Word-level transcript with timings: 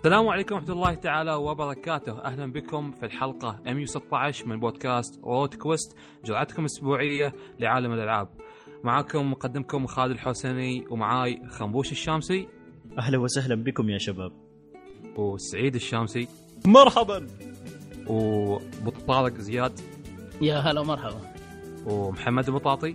السلام 0.00 0.28
عليكم 0.28 0.54
ورحمة 0.54 0.72
الله 0.72 0.94
تعالى 0.94 1.34
وبركاته، 1.34 2.24
أهلا 2.24 2.52
بكم 2.52 2.92
في 2.92 3.06
الحلقة 3.06 3.60
116 3.66 4.46
من 4.46 4.60
بودكاست 4.60 5.20
رود 5.24 5.54
كويست، 5.54 5.96
جرعتكم 6.24 6.62
الأسبوعية 6.62 7.32
لعالم 7.58 7.92
الألعاب. 7.92 8.28
معاكم 8.84 9.30
مقدمكم 9.30 9.86
خالد 9.86 10.10
الحسني 10.10 10.86
ومعاي 10.90 11.42
خنبوش 11.48 11.92
الشامسي. 11.92 12.48
أهلا 12.98 13.18
وسهلا 13.18 13.54
بكم 13.54 13.90
يا 13.90 13.98
شباب. 13.98 14.32
وسعيد 15.16 15.74
الشامسي. 15.74 16.28
مرحبا. 16.66 17.26
وابو 18.06 18.90
طارق 19.08 19.34
زياد. 19.34 19.80
يا 20.40 20.58
هلا 20.58 20.80
ومرحبا. 20.80 21.20
ومحمد 21.86 22.48
المطاطي 22.48 22.94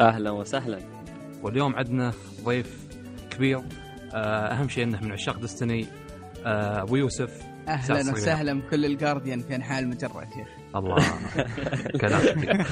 أهلا 0.00 0.30
وسهلا. 0.30 0.78
واليوم 1.42 1.74
عندنا 1.74 2.12
ضيف 2.44 2.88
كبير. 3.30 3.60
آه، 4.14 4.52
أهم 4.52 4.68
شيء 4.68 4.84
إنه 4.84 5.00
من 5.00 5.12
عشاق 5.12 5.38
دستني 5.38 5.86
أبو 6.46 6.96
يوسف 6.96 7.42
أهلا. 7.68 8.12
وسهلا 8.12 8.60
بكل 8.60 8.84
الجارديان 8.84 9.40
في 9.40 9.56
انحاء 9.56 9.82
المجره 9.82 10.20
يا 10.22 10.30
شيخ 10.34 10.48
الله. 10.76 10.96
كلام. 12.00 12.64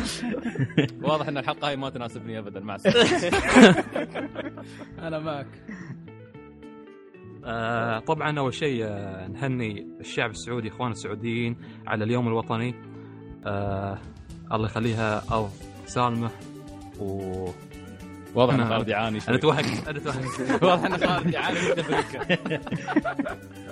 واضح 1.02 1.28
إن 1.28 1.38
الحلقة 1.38 1.68
هاي 1.68 1.76
ما 1.76 1.90
تناسبني 1.90 2.38
ابدا 2.38 2.60
مع 2.60 2.74
السلامة. 2.74 3.44
أنا 5.06 5.18
معك. 5.18 5.46
آه، 7.44 7.98
طبعا 7.98 8.38
أول 8.38 8.54
شيء 8.54 8.84
آه، 8.84 9.28
نهني 9.28 9.86
الشعب 10.00 10.30
السعودي 10.30 10.68
إخوان 10.68 10.90
السعوديين 10.90 11.56
على 11.86 12.04
اليوم 12.04 12.28
الوطني. 12.28 12.74
آه، 13.46 13.98
الله 14.52 14.66
يخليها 14.66 15.22
ارض 15.32 15.50
سالمة 15.86 16.30
و 17.00 17.46
واضح 18.34 18.54
ان 18.54 18.68
خالد 18.68 18.88
يعاني 18.88 19.18
أنا 19.28 19.36
توهقت 19.36 19.88
أنا 19.88 19.98
توهقت. 19.98 20.62
واضح 20.62 20.84
ان 20.84 20.98
خالد 21.08 21.32
يعاني 21.34 21.58
من 21.68 21.74
تفريكه 21.76 22.20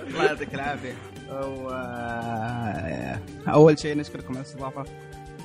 الله 0.07 0.23
يعطيك 0.25 0.53
العافية. 0.53 0.93
و... 1.31 1.69
أول 3.51 3.79
شيء 3.79 3.97
نشكركم 3.97 4.27
على 4.37 4.39
الاستضافة. 4.39 4.83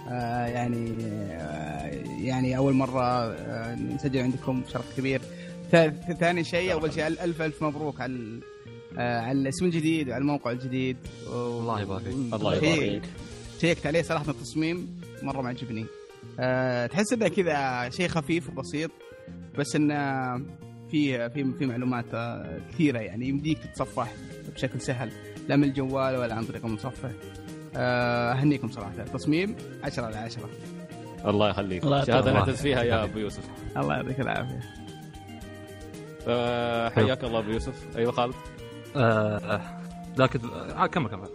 آه، 0.09 0.47
يعني 0.47 0.95
آه، 1.33 1.91
يعني 2.23 2.57
أول 2.57 2.75
مرة 2.75 3.03
آه، 3.33 3.75
نسجل 3.75 4.21
عندكم 4.21 4.63
شرف 4.73 4.97
كبير. 4.97 5.21
ثا- 5.73 6.13
ثاني 6.21 6.45
شيء 6.45 6.73
أول 6.73 6.93
شيء 6.93 7.07
ألف 7.07 7.43
ألف 7.43 7.63
مبروك 7.65 8.01
على 8.01 8.41
آه، 8.99 9.21
على 9.21 9.39
الاسم 9.39 9.65
الجديد 9.65 10.09
وعلى 10.09 10.21
الموقع 10.21 10.51
الجديد. 10.51 10.97
الله 11.27 11.81
يبارك. 11.81 12.03
فيك. 12.03 12.15
الله 12.35 12.55
يبارك. 12.55 12.75
شيء- 12.79 13.03
شيكت 13.61 13.87
عليه 13.87 14.03
صراحة 14.03 14.31
التصميم 14.31 15.01
مرة 15.23 15.43
معجبني. 15.43 15.87
أه 16.41 16.87
تحس 16.87 17.13
إنه 17.13 17.29
كذا 17.29 17.91
شيء 17.91 18.09
خفيف 18.09 18.49
وبسيط 18.51 18.91
بس 19.59 19.77
انه 19.77 20.37
في 20.91 21.31
في 21.31 21.53
في 21.59 21.67
معلومات 21.67 22.15
آه، 22.15 22.61
كثيرة 22.73 22.99
يعني 22.99 23.29
يمديك 23.29 23.59
تتصفح 23.59 24.13
بشكل 24.55 24.81
سهل 24.81 25.11
لا 25.49 25.57
من 25.57 25.65
الجوال 25.65 26.17
ولا 26.17 26.35
عن 26.35 26.45
طريق 26.45 26.67
المصفح. 26.67 27.09
أه، 27.77 28.33
أهنيكم 28.33 28.69
صراحة 28.71 28.93
تصميم 28.93 29.57
10 29.85 30.05
على 30.07 30.17
10 30.17 30.49
الله 31.27 31.51
يخليك. 31.51 31.85
الله 31.85 32.05
شهادة. 32.05 32.33
نعتز 32.33 32.63
فيها 32.63 32.83
يا 32.83 33.05
أبو 33.05 33.19
يوسف. 33.19 33.43
الله 33.77 33.95
يعطيك 33.95 34.21
العافية. 34.21 34.61
آه، 36.29 36.89
حياك 36.89 37.25
الله 37.25 37.39
أبو 37.39 37.51
يوسف. 37.51 37.97
أيوه 37.97 38.13
خالد. 38.13 38.35
آه، 38.97 39.37
آه، 39.37 39.61
لكن 40.19 40.41
آه، 40.77 40.87
كمل 40.87 41.09
كمل. 41.09 41.29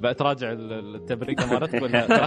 بقى 0.00 0.14
تراجع 0.14 0.52
ال- 0.52 0.94
التبريكه 0.96 1.46
مالتك 1.46 1.82
ولا 1.82 2.06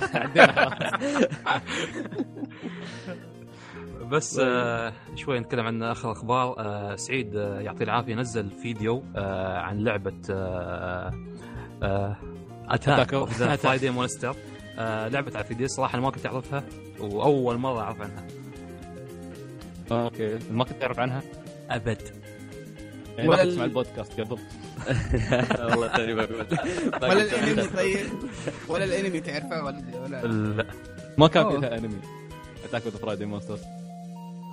بس 4.11 4.39
آه 4.39 4.93
شوي 5.15 5.39
نتكلم 5.39 5.65
عن 5.65 5.83
آخر 5.83 6.11
أخبار 6.11 6.55
آه 6.59 6.95
سعيد 6.95 7.35
آه 7.35 7.59
يعطيه 7.61 7.83
العافية 7.85 8.15
نزل 8.15 8.49
فيديو 8.49 9.03
آه 9.15 9.57
عن 9.59 9.83
لعبة 9.83 10.13
آه 10.29 11.11
آه 11.83 12.15
Attack 12.69 13.13
of 13.13 13.37
the. 13.37 13.55
Friday 13.55 13.89
Monster 13.89 14.35
آه 14.79 15.07
لعبة 15.07 15.31
على 15.35 15.43
3D 15.43 15.67
صراحة 15.67 15.99
ما 15.99 16.09
كنت 16.11 16.25
أعرفها 16.25 16.63
وأول 16.99 17.57
مرة 17.57 17.79
أعرف 17.81 18.01
عنها. 18.01 18.27
أوكي. 19.91 20.39
ما 20.51 20.63
كنت 20.63 20.81
تعرف 20.81 20.99
عنها؟ 20.99 21.21
أبد. 21.69 22.01
ولا 23.27 23.37
كنت 23.37 23.45
ال- 23.47 23.51
تسمع 23.51 23.65
البودكاست 23.65 24.19
قبل 24.21 24.31
والله 25.71 25.87
تاني 25.87 26.13
بقول 26.13 26.29
ولا 27.03 27.21
الأنمي 27.23 27.67
طيب. 27.67 28.07
ولا 28.69 28.83
الأنمي 28.83 29.19
تعرفه 29.19 29.63
ولا 29.63 29.99
ولا 30.01 30.21
لا 30.25 30.65
ما 31.17 31.27
كان. 31.27 31.59
فيها 31.59 31.77
أنمي. 31.77 31.99
Attack 32.65 32.83
of 32.85 32.97
Friday 32.97 33.25
Monsters 33.25 33.61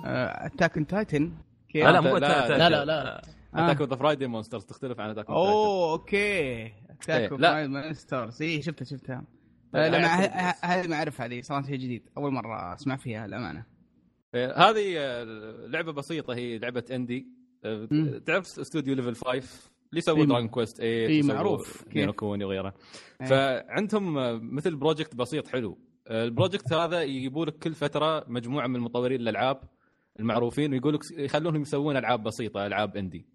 Attack 0.05 0.77
on 0.77 0.87
Titan 0.87 1.31
كيف 1.69 1.85
لا 1.85 1.91
لا 1.91 2.01
مو 2.01 2.17
لا، 2.17 2.57
لا 2.69 2.85
لا 2.85 3.21
اتاك 3.53 3.81
of 3.81 3.93
Friday 3.93 4.27
Monsters 4.27 4.65
تختلف 4.65 4.99
عن 4.99 5.09
اتاك 5.09 5.29
أوه 5.29 5.91
أوكي. 5.91 6.65
Attack 6.89 7.31
of 7.31 7.39
لا. 7.39 7.67
Monsters 7.67 8.41
اي 8.41 8.61
شفتها 8.61 8.85
شفتها. 8.85 9.23
لا، 9.73 9.87
هذه 10.63 10.87
ما 10.87 10.95
اعرفها 10.95 11.25
هذه 11.25 11.41
صراحة 11.41 11.67
شيء 11.67 11.75
جديد. 11.75 12.09
أول 12.17 12.33
مرة 12.33 12.73
أسمع 12.73 12.95
فيها 12.95 13.25
الامانه 13.25 13.63
إيه، 14.35 14.51
هذه 14.69 14.93
آه، 14.97 15.23
لعبة 15.67 15.91
بسيطة 15.91 16.33
هي 16.35 16.57
لعبة 16.57 16.83
indie. 16.91 17.27
تعرف 18.25 18.59
استوديو 18.59 18.95
Level 18.95 19.15
5 19.15 19.29
اللي 19.89 19.99
يسووا 19.99 20.17
إيه، 20.17 20.25
Dragon 20.25 20.47
Quest 20.47 20.77
8 20.77 20.91
إيه، 20.91 21.19
يسووا 21.19 21.35
معروف. 21.35 21.83
كيف؟ 21.83 22.09
Kuni 22.09 22.43
وغيره 22.43 22.73
إيه. 23.21 23.27
فعندهم 23.27 24.17
آه، 24.17 24.39
مثل 24.43 24.75
project 24.75 25.15
بسيط 25.15 25.47
حلو 25.47 25.77
آه، 26.07 26.23
ال 26.23 26.29
project 26.29 26.73
هذا 26.73 27.01
يجيبوا 27.01 27.45
لك 27.45 27.57
كل 27.57 27.73
فترة 27.73 28.25
مجموعة 28.27 28.67
من 28.67 28.79
مطورين 28.79 29.21
الألعاب 29.21 29.61
المعروفين 30.19 30.73
ويقول 30.73 30.93
لك 30.93 31.11
يخلونهم 31.11 31.61
يسوون 31.61 31.97
ألعاب 31.97 32.23
بسيطة 32.23 32.67
ألعاب 32.67 32.97
indie 32.97 33.25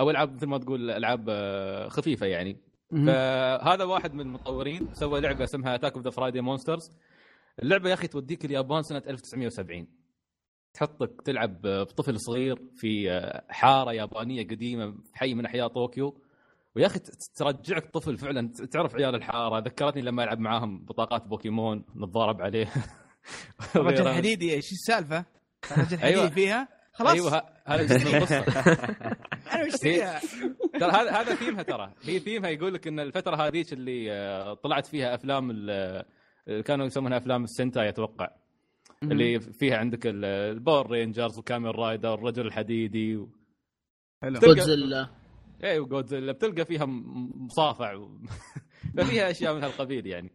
أو 0.00 0.10
ألعاب 0.10 0.34
مثل 0.34 0.46
ما 0.46 0.58
تقول 0.58 0.90
ألعاب 0.90 1.26
آه، 1.28 1.88
خفيفة 1.88 2.26
يعني. 2.26 2.56
فهذا 2.90 3.84
واحد 3.84 4.14
من 4.14 4.20
المطورين 4.20 4.88
سوى 4.92 5.20
لعبة 5.20 5.44
اسمها 5.44 5.74
Attack 5.74 5.94
of 5.94 6.04
the 6.04 6.10
Friday 6.10 6.40
Monsters 6.40 6.90
اللعبة 7.62 7.88
يا 7.88 7.94
أخي 7.94 8.06
توديك 8.06 8.44
اليابان 8.44 8.82
سنة 8.82 9.02
1970 9.08 9.86
تحطك 10.74 11.22
تلعب 11.24 11.60
بطفل 11.62 12.20
صغير 12.20 12.58
في 12.76 13.20
حارة 13.48 13.92
يابانية 13.92 14.42
قديمة 14.46 14.90
في 14.90 15.18
حي 15.18 15.34
من 15.34 15.46
أحياء 15.46 15.68
طوكيو. 15.68 16.20
ويا 16.76 16.86
أخي 16.86 17.00
ترجعك 17.36 17.90
طفل 17.90 18.16
فعلا. 18.16 18.52
تعرف 18.70 18.94
عيال 18.94 19.14
الحارة. 19.14 19.60
ذكرتني 19.60 20.02
لما 20.02 20.24
ألعب 20.24 20.38
معاهم 20.38 20.84
بطاقات 20.84 21.26
بوكيمون 21.26 21.84
نتضارب 21.96 22.42
عليه. 22.42 22.68
الرجل 23.76 24.06
الحديدي 24.08 24.54
إيش 24.54 24.72
السالفة؟ 24.72 25.24
الرجل 25.72 25.94
الحديدي 25.94 26.04
أيوة. 26.20 26.28
فيها؟ 26.28 26.68
خلاص. 26.92 27.12
أيوه 27.12 27.42
هذا 27.66 27.82
جزء 27.82 28.16
القصة. 28.16 28.38
أنا 29.52 29.64
بشتريها 29.66 30.20
ترى 30.80 30.90
هذا 30.90 31.10
هذا 31.10 31.34
ثيمها 31.34 31.62
ترى. 31.62 31.92
هي 32.02 32.18
ثيمها 32.18 32.50
يقول 32.50 32.74
لك 32.74 32.86
إن 32.86 33.00
الفترة 33.00 33.46
هذيك 33.46 33.72
اللي 33.72 34.12
آه، 34.12 34.54
طلعت 34.54 34.86
فيها 34.86 35.14
أفلام 35.14 35.66
آه، 35.70 36.04
كانوا 36.64 36.86
يسمونها 36.86 37.18
أفلام 37.18 37.44
ال 37.44 37.50
sentai 37.50 37.88
أتوقع 37.88 38.30
اللي 39.02 39.40
فيها 39.40 39.76
عندك 39.76 40.06
ال- 40.06 40.24
ال 40.24 40.35
Power 40.35 40.90
Rangers 40.90 41.38
و 41.38 41.45
Kamen 41.45 41.78
Rider 41.78 42.10
والرجل 42.10 42.46
الحديدي 42.46 43.16
و... 43.16 43.28
جودزيلا 44.24 45.08
اي 45.64 45.78
وجودزيلا 45.78 46.32
بتلقى 46.32 46.64
فيها 46.64 46.84
مصافع 47.34 47.94
و... 47.94 48.18
ففيها 48.96 49.30
أشياء 49.30 49.54
من 49.54 49.64
هالقبيل 49.64 50.06
يعني. 50.06 50.30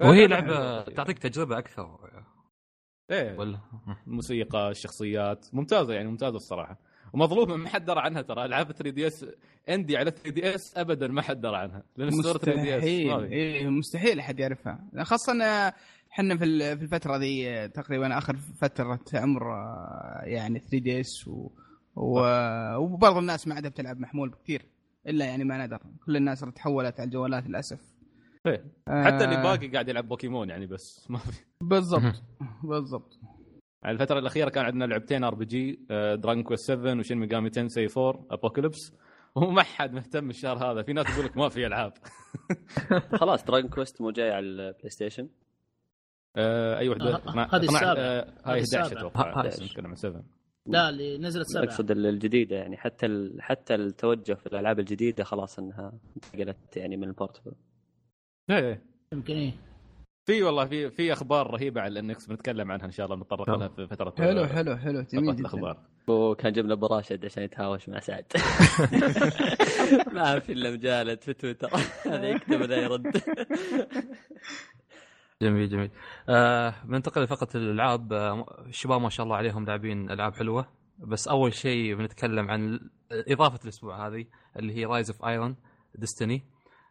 وهي 0.00 0.26
لعبة. 0.26 0.82
تعطيك 0.82 1.18
تجربة 1.18 1.58
أكثر. 1.58 2.24
إيه. 3.10 3.38
ولا؟ 3.38 3.58
الموسيقى 4.06 4.70
الشخصيات. 4.70 5.46
ممتازة 5.54 5.94
يعني 5.94 6.08
ممتازة 6.08 6.36
الصراحة. 6.36 6.78
ومظلومه 7.12 7.56
ما 7.56 7.68
حد 7.68 7.84
درى 7.84 8.00
عنها 8.00 8.22
ترى. 8.22 8.44
ألعاب 8.44 8.72
3DS 8.72 9.26
indie 9.68 9.96
على 9.96 10.10
3DS 10.10 10.78
ابدا 10.78 11.08
ما 11.08 11.22
حد 11.22 11.40
درى 11.40 11.56
عنها 11.56 11.82
لأن 11.96 12.10
store 12.10 12.38
3DS 12.38 12.82
مستحيل. 12.82 13.32
إيه 13.32 13.68
مستحيل 13.68 14.18
أحد 14.18 14.40
يعرفها. 14.40 14.90
خاصة 15.02 15.32
إحنا 16.16 16.36
في 16.36 16.44
ال- 16.44 16.78
في 16.78 16.84
الفترة 16.84 17.16
ذي 17.16 17.48
آه، 17.50 17.66
تقريبا 17.66 18.18
آخر 18.18 18.36
فترة 18.36 19.00
عمر 19.14 19.52
آه، 19.54 20.20
يعني 20.24 20.58
3DS 20.58 21.28
و... 21.28 21.50
و... 21.96 22.20
وبرضه 22.76 23.18
الناس 23.18 23.48
ما 23.48 23.54
عادها 23.54 23.70
بتلعب 23.70 24.00
محمول 24.00 24.34
كثير 24.44 24.62
إلا 25.06 25.24
يعني 25.24 25.44
ما 25.44 25.66
ندر 25.66 25.78
كل 26.06 26.16
الناس 26.16 26.40
تحولت 26.40 27.00
على 27.00 27.06
الجوالات 27.06 27.46
للأسف. 27.46 27.80
إيه. 28.46 28.64
حتى 28.88 29.24
اللي 29.24 29.36
آه، 29.36 29.42
باقي 29.42 29.68
قاعد 29.68 29.88
يلعب 29.88 30.08
بوكيمون 30.08 30.50
يعني 30.50 30.66
بس 30.66 31.10
ما 31.10 31.18
في. 31.18 31.40
بالضبط 31.60 32.22
بالضبط. 32.62 33.18
الفترة 33.86 34.18
الأخيرة 34.18 34.48
كان 34.50 34.64
عندنا 34.64 34.84
لعبتين 34.84 35.24
RPG 35.24 35.80
Dragon 35.90 36.42
Quest 36.42 36.64
7 36.66 36.98
و 36.98 37.02
Shin 37.02 37.18
Megami 37.18 37.50
Tensei 37.50 37.86
4 37.98 38.26
Apocalypse 38.30 38.92
وما 39.34 39.62
حد 39.62 39.92
مهتم 39.92 40.30
الشهر 40.30 40.56
هذا 40.72 40.82
في 40.82 40.92
ناس 40.92 41.06
تقول 41.06 41.24
لك 41.26 41.36
ما 41.36 41.48
في 41.48 41.66
ألعاب. 41.66 41.92
خلاص 43.20 43.44
Dragon 43.48 43.70
Quest 43.70 44.00
مو 44.00 44.10
جاي 44.10 44.30
على 44.30 44.46
ال 44.46 44.90
PlayStation 44.90 45.28
آه، 46.36 46.78
اي 46.78 46.88
وحده 46.88 47.14
آه، 47.14 47.48
هذه 47.56 47.64
السابعة. 47.64 47.94
هاي 48.44 48.60
هذه 48.60 48.64
11 48.64 48.80
السابعة. 48.82 48.98
أتوقع 48.98 49.46
نتكلم 49.46 49.86
عن 49.86 49.94
7 49.94 50.22
لا 50.68 50.88
اللي 50.88 51.18
نزلت 51.18 51.46
سبعة. 51.46 51.64
أقصد 51.64 51.90
ال- 51.90 52.06
الجديدة 52.06 52.56
يعني 52.56 52.76
حتى 52.76 53.06
ال... 53.06 53.42
حتى 53.42 53.74
التوجه 53.74 54.34
في 54.34 54.46
الألعاب 54.46 54.78
الجديدة 54.78 55.24
خلاص 55.24 55.58
إنها 55.58 55.92
انتقلت 56.16 56.76
يعني 56.76 56.96
من 56.96 57.04
ال 57.08 57.12
portable. 57.12 57.52
إيه 58.50 58.56
إيه. 58.58 58.82
يمكن 59.12 59.34
إيه. 59.34 59.52
في 60.28 60.42
والله 60.42 60.64
في 60.66 60.90
في 60.90 61.12
أخبار 61.12 61.50
رهيبة 61.50 61.80
على 61.80 62.00
الانكس 62.00 62.26
بنتكلم 62.26 62.72
عنها 62.72 62.86
إن 62.86 62.90
شاء 62.90 63.06
الله 63.06 63.16
بنتطرق. 63.16 63.50
لها 63.58 63.68
في 63.68 63.86
فترة 63.86 64.14
حلو 64.18 64.46
حلو 64.46 64.76
حلو 64.76 65.02
جميل 65.02 65.30
جدا. 65.32 65.40
الأخبار. 65.40 65.78
وكان 66.08 66.52
جبنا 66.52 66.72
ابو 66.72 66.86
راشد 66.86 67.24
عشان 67.24 67.42
يتهاوش 67.42 67.88
مع 67.88 68.00
سعد. 68.00 68.24
ما 70.14 70.38
في 70.38 70.52
إلا 70.52 70.70
مجالد 70.70 71.22
في 71.22 71.32
تويتر. 71.34 71.70
هذا 72.12 72.24
يكتب 72.28 72.62
هذا 72.62 72.76
يرد. 72.76 73.16
جميل 75.42 75.68
جميل. 75.68 75.90
آه 76.28 76.74
بننتقل 76.84 77.22
لفقرة 77.22 77.48
الألعاب. 77.56 78.12
آه 78.12 78.46
الشباب 78.66 79.00
ما 79.00 79.08
شاء 79.08 79.24
الله 79.24 79.36
عليهم 79.36 79.64
لاعبين 79.64 80.10
ألعاب 80.10 80.34
حلوة. 80.34 80.66
بس 80.98 81.28
أول 81.28 81.54
شيء 81.54 81.94
بنتكلم 81.94 82.50
عن 82.50 82.80
إضافة 83.12 83.58
الأسبوع 83.64 84.06
هذه 84.08 84.24
اللي 84.56 84.76
هي 84.76 84.84
Rise 84.84 85.10
of 85.10 85.24
Iron 85.24 85.56
Destiny 85.94 86.42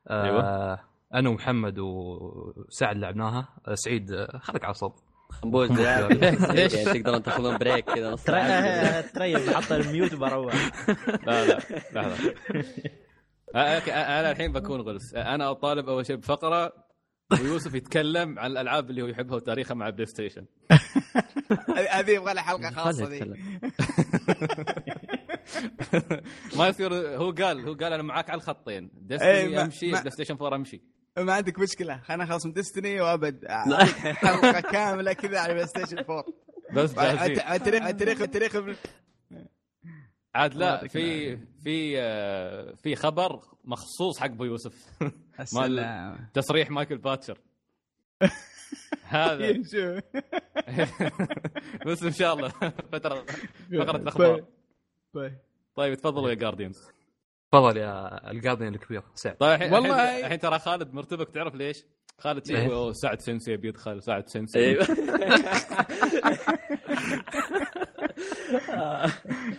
أيوة. 0.09 0.80
أنا 1.13 1.30
ومحمد 1.30 1.80
وسعد 1.80 2.97
لعبناها. 2.97 3.47
آه 3.68 3.74
سعيد 3.75 4.12
آه 4.12 4.38
خليك 4.38 4.65
عصب 4.65 4.91
خنبوز 5.30 5.71
ليش 6.51 6.74
تقدرون 6.74 7.24
تاخذون 7.24 7.57
break 7.57 7.86
كذا 7.86 8.12
نص 8.12 8.24
تريث 9.13 9.50
بحط 9.50 9.71
ال 9.81 9.88
mute 9.88 10.13
وبروح. 10.13 10.56
لا 11.27 11.45
لا 11.45 11.59
لحظة. 11.94 12.33
آه، 13.56 13.59
آه، 13.59 14.19
أنا 14.19 14.31
الحين 14.31 14.51
بكون 14.51 14.81
غلس. 14.81 15.13
آه، 15.15 15.36
أنا 15.36 15.51
أطالب 15.51 15.89
أول 15.89 16.06
شيء 16.06 16.15
بفقرة. 16.15 16.85
ويوسف 17.31 17.74
يتكلم 17.74 18.39
عن 18.39 18.51
الألعاب 18.51 18.89
اللي 18.89 19.01
هو 19.01 19.07
يحبها 19.07 19.36
وتاريخها 19.36 19.75
مع 19.75 19.89
PlayStation. 19.89 20.45
هذه 21.92 22.12
يبغى 22.12 22.33
لها 22.33 22.44
حلقة 22.44 22.72
خاصة 22.72 23.06
ذي. 23.07 23.19
ما 26.57 26.68
يصير 26.68 26.94
هو 26.95 27.31
قال 27.31 27.68
هو 27.68 27.74
قال 27.74 27.94
أنا 27.94 28.04
معاك 28.04 28.30
على 28.30 28.38
الخطين. 28.38 28.83
إيه، 28.83 29.07
Destiny 29.07 29.56
ما- 29.56 29.62
أمشي 29.62 29.92
PlayStation 29.92 30.33
4 30.42 30.56
أمشي. 30.56 30.81
ما 31.18 31.33
عندك 31.33 31.60
مشكلة. 31.60 32.01
خلينا 32.04 32.24
نخلص 32.24 32.45
من 32.45 32.54
Destiny 32.54 33.01
وأبد. 33.01 33.45
حلقة 34.01 34.60
كاملة 34.60 35.13
كذا 35.13 35.39
على 35.39 35.54
PlayStation 35.54 35.98
4 35.98 36.25
بس 36.74 36.94
جاهزين. 36.94 37.39
على 37.39 37.60
تاريخ 37.60 37.83
على 37.83 37.94
تاريخ 37.94 38.22
التاريخ. 38.22 38.56
عاد 40.36 40.56
لا 40.56 40.88
في 40.88 41.38
في 41.64 41.96
آه، 42.02 42.74
في 42.76 42.96
خبر 42.96 43.42
مخصوص 43.64 44.20
حق 44.20 44.26
أبو 44.26 44.44
يوسف. 44.44 44.86
السلام. 45.40 46.30
تصريح 46.34 46.70
مايكل 46.72 46.98
باتشر. 46.98 47.38
هذا. 49.04 49.52
بس 51.88 52.04
إن 52.04 52.12
شاء 52.12 52.34
الله. 52.34 52.50
فتره 52.92 53.26
فقرة 53.72 53.98
الأخبار. 53.98 54.46
طيب. 55.14 55.38
طيب 55.76 55.94
تفضلوا 55.98 56.30
يا 56.30 56.34
Guardians 56.36 56.88
تفضل 57.52 57.78
يا 57.78 58.32
ال 58.31 58.36
Guardian 58.36 58.74
الكبير 58.76 59.04
سعد. 59.14 59.38
طيب 59.38 59.52
الحين 59.62 59.74
والله- 59.74 60.04
الحين- 60.04 60.26
الحين 60.26 60.40
ترى 60.40 60.60
خالد 60.60 60.94
مرتبك 60.94 61.30
تعرف 61.30 61.56
ليش؟ 61.56 61.84
خالد 62.17 62.45
شيء 62.47 62.57
إيه. 62.57 62.91
سعد 62.91 63.21
sensei 63.22 63.57
بيدخل 63.57 64.01
سعد 64.03 64.27
sensei 64.27 64.60
أيوه 64.59 64.85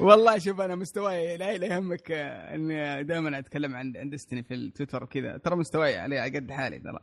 والله 0.00 0.38
شوف 0.38 0.60
أنا 0.60 0.74
مستواي 0.74 1.36
لا 1.36 1.56
لا 1.56 1.66
يهمك 1.66 2.12
آه، 2.12 2.54
إني 2.54 3.04
دائما 3.04 3.38
أتكلم 3.38 3.76
عن 3.76 3.92
عن 3.96 4.10
Destiny 4.10 4.42
في 4.42 4.54
التويتر 4.54 5.04
وكذا. 5.04 5.36
ترى 5.36 5.56
مستواي 5.56 5.96
عليه 5.98 6.20
على 6.20 6.38
قد 6.38 6.50
حالي 6.50 6.78
ترى. 6.78 6.98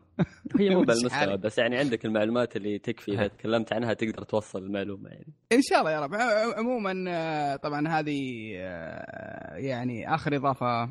هي 0.59 0.69
مو 0.69 0.81
بالمستوى. 0.85 1.37
بس 1.37 1.57
يعني 1.57 1.77
عندك 1.77 2.05
المعلومات 2.05 2.55
اللي 2.55 2.79
تكفي. 2.79 3.11
إذا 3.11 3.27
تكلمت 3.27 3.73
عنها 3.73 3.93
تقدر 3.93 4.23
توصل 4.23 4.59
المعلومة 4.63 5.09
يعني. 5.09 5.33
إن 5.51 5.61
شاء 5.61 5.79
الله 5.79 5.91
يا 5.91 5.99
رب. 5.99 6.13
عموما 6.57 7.05
آه، 7.07 7.55
طبعا 7.55 7.87
هذه 7.87 8.19
آه، 8.57 9.55
يعني 9.55 10.15
آخر 10.15 10.35
إضافة 10.35 10.85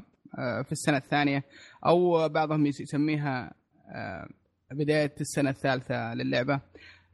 في 0.62 0.72
السنة 0.72 0.96
الثانية 0.96 1.44
أو 1.86 2.28
بعضهم 2.28 2.66
يس- 2.66 2.80
يسميها 2.80 3.54
بداية 4.72 5.14
السنة 5.20 5.50
الثالثة 5.50 6.14
للعبة 6.14 6.60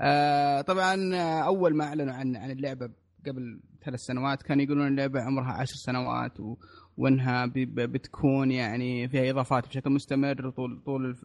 آه، 0.01 0.61
طبعا 0.61 1.15
آه، 1.15 1.41
أول 1.41 1.77
ما 1.77 1.85
أعلنوا 1.85 2.15
عن 2.15 2.37
عن 2.37 2.51
اللعبة 2.51 2.91
قبل 3.27 3.61
ثلاث 3.85 4.01
سنوات 4.01 4.43
كانوا 4.43 4.65
يقولون 4.65 4.87
اللعبة 4.87 5.23
عمرها 5.23 5.53
عشر 5.53 5.75
سنوات 5.75 6.41
و 6.41 6.57
وإنها 6.97 7.47
بتكون 7.67 8.51
يعني 8.51 9.09
فيها 9.09 9.31
إضافات 9.31 9.69
بشكل 9.69 9.91
مستمر 9.91 10.51
طول 10.51 10.83
طول 10.87 11.17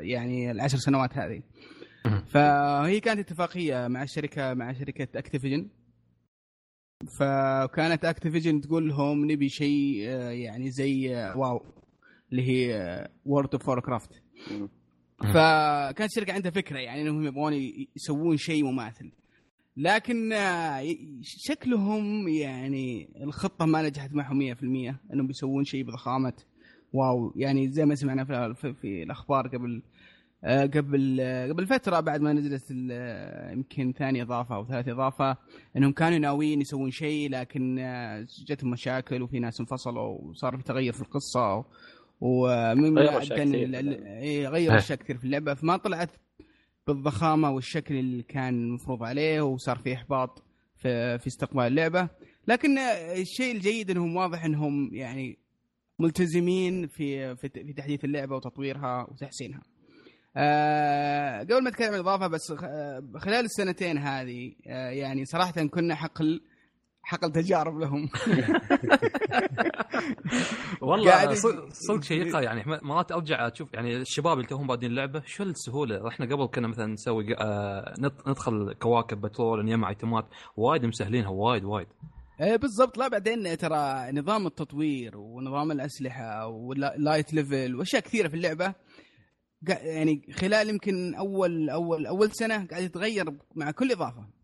يعني 0.00 0.50
العشر 0.50 0.78
سنوات 0.78 1.18
هذه. 1.18 1.42
فهي 2.26 3.00
كانت 3.00 3.18
اتفاقية 3.20 3.88
مع 3.88 4.02
الشركة 4.02 4.54
مع 4.54 4.72
شركة 4.72 5.18
Activision 5.18 5.68
فكانت 7.18 8.04
Activision 8.04 8.60
تقول 8.60 8.88
لهم 8.88 9.30
نبي 9.30 9.48
شيء 9.48 10.04
آه، 10.08 10.30
يعني 10.30 10.70
زي 10.70 11.14
WoW 11.36 11.64
اللي 12.32 12.42
هي 12.48 13.08
World 13.24 13.54
of 13.54 13.70
Warcraft. 13.70 14.22
فكانت 15.20 16.10
الشركة 16.10 16.32
عندها 16.32 16.50
فكرة 16.50 16.78
يعني 16.78 17.02
إنهم 17.02 17.26
يبغون 17.26 17.52
يسوون 17.96 18.36
شيء 18.36 18.64
مماثل. 18.64 19.10
لكن 19.76 20.32
آه، 20.32 20.96
شكلهم 21.22 22.28
يعني 22.28 23.08
الخطة 23.22 23.66
ما 23.66 23.82
نجحت 23.82 24.12
معهم 24.12 24.54
100% 24.54 24.62
إنهم 25.12 25.26
بيسوون 25.26 25.64
شيء 25.64 25.84
بضخامة. 25.84 26.32
واو. 26.92 27.32
يعني 27.36 27.68
زي 27.68 27.86
ما 27.86 27.94
سمعنا 27.94 28.24
في, 28.24 28.54
في, 28.54 28.74
في 28.74 29.02
الأخبار 29.02 29.48
قبل 29.48 29.82
آه، 30.44 30.66
قبل 30.66 31.18
آه، 31.20 31.48
قبل 31.48 31.66
فترة 31.66 32.00
بعد 32.00 32.20
ما 32.20 32.32
نزلت 32.32 32.70
يمكن 33.52 33.92
ثاني 33.98 34.22
إضافة 34.22 34.54
أو 34.54 34.66
ثالث 34.66 34.88
إضافة 34.88 35.36
إنهم 35.76 35.92
كانوا 35.92 36.18
ناويين 36.18 36.60
يسوون 36.60 36.90
شيء 36.90 37.30
لكن 37.30 37.76
جتهم 38.46 38.70
مشاكل 38.70 39.22
وفي 39.22 39.38
ناس 39.38 39.60
انفصلوا 39.60 40.18
وصار 40.22 40.56
في 40.56 40.62
تغير 40.62 40.92
في 40.92 41.02
القصة 41.02 41.64
ومن 42.20 42.98
غيروا 42.98 43.12
بعد 43.12 43.22
أشياء 43.22 43.38
كان 43.38 43.54
إيه، 44.04 44.48
غيروا. 44.48 44.76
اشياء 44.78 44.98
كثير 44.98 45.18
في 45.18 45.24
اللعبة 45.24 45.54
فما 45.54 45.76
طلعت 45.76 46.10
بالضخامة 46.86 47.50
والشكل 47.50 47.94
اللي 47.94 48.22
كان 48.22 48.68
مفروض 48.70 49.02
عليه 49.02 49.40
وصار 49.40 49.76
في 49.78 49.94
إحباط 49.94 50.44
في 50.76 51.18
في 51.18 51.26
استقبال 51.26 51.62
اللعبة 51.66 52.08
لكن 52.48 52.78
الشيء 52.78 53.54
الجيد 53.56 53.90
إنهم 53.90 54.16
واضح 54.16 54.44
إنهم 54.44 54.94
يعني 54.94 55.38
ملتزمين 55.98 56.86
في 56.86 57.36
في 57.36 57.48
في 57.48 57.72
تحديث 57.72 58.04
اللعبة 58.04 58.36
وتطويرها 58.36 59.06
وتحسينها. 59.10 59.60
آه 60.36 61.40
قبل 61.40 61.62
ما 61.62 61.68
أتكلم 61.68 61.88
عن 61.88 61.94
الإضافة 61.94 62.26
بس 62.26 62.52
خ- 62.52 63.18
خلال 63.18 63.44
السنتين 63.44 63.98
هذه 63.98 64.52
آه 64.66 64.90
يعني 64.90 65.24
صراحة 65.24 65.66
كنا 65.66 65.94
حقل 65.94 66.40
حقل 67.10 67.32
تجارب 67.32 67.78
لهم. 67.78 68.08
والله 70.82 71.34
صدق 71.70 72.02
شيقه 72.02 72.40
يعني. 72.40 72.60
م- 72.66 72.78
مرات 72.88 73.12
أرجع 73.12 73.48
أشوف 73.48 73.74
يعني 73.74 73.96
الشباب 73.96 74.36
اللي 74.36 74.46
توهم 74.48 74.66
بادين 74.66 74.90
اللعبه 74.90 75.22
شو 75.26 75.42
السهولة؟ 75.42 76.08
إحنا 76.08 76.26
قبل 76.26 76.46
كنا 76.46 76.68
مثلا 76.68 76.86
نسوي 76.86 77.36
آه 77.38 77.94
ندخل 78.28 78.72
كواكب 78.72 79.20
patrol 79.20 79.64
نجمع 79.64 79.88
item 79.88 80.18
ات 80.18 80.26
وايد 80.56 80.84
مسهلينها 80.86 81.28
وايد 81.28 81.64
وايد. 81.64 81.86
إيه 82.40 82.56
بالضبط. 82.56 82.98
لا 82.98 83.08
بعدين 83.08 83.56
ترى 83.56 84.12
نظام 84.12 84.46
التطوير 84.46 85.16
ونظام 85.16 85.70
الأسلحة 85.72 86.46
وال 86.46 86.71
light 86.71 87.34
level 87.34 87.76
وأشياء 87.76 88.02
كثيرة 88.02 88.28
في 88.28 88.34
اللعبة. 88.34 88.74
يعني 89.68 90.22
خلال 90.32 90.68
يمكن 90.68 91.14
اول 91.14 91.70
اول 91.70 92.06
أول 92.06 92.30
سنة 92.32 92.66
قاعد 92.66 92.82
يتغير 92.82 93.24
مع 93.54 93.70
كل 93.70 93.92
إضافة. 93.92 94.39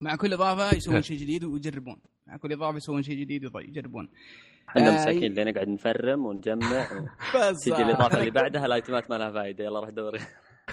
مع 0.00 0.16
كل 0.16 0.32
إضافة 0.32 0.76
يسوون 0.76 1.02
شيء 1.02 1.18
جديد 1.18 1.44
ويجربون. 1.44 1.96
مع 2.26 2.36
كل 2.36 2.52
إضافة 2.52 2.76
يسوون 2.76 3.02
شيء 3.02 3.20
جديد 3.20 3.44
ويض- 3.44 3.68
يجربون. 3.68 4.08
إحنا 4.68 4.88
آه، 4.88 4.94
مساكين 4.94 5.24
اللي 5.38 5.44
نقعد 5.44 5.68
نفرم 5.68 6.26
ونجمع. 6.26 6.88
بس 7.36 7.56
تيجي 7.64 7.82
الإضافة 7.82 8.18
اللي 8.20 8.30
بعدها 8.30 8.66
الأيتمات 8.66 9.10
ما 9.10 9.14
لها 9.18 9.32
فائده 9.32 9.64
يلا 9.64 9.80
روح 9.80 9.90
دور 9.90 10.18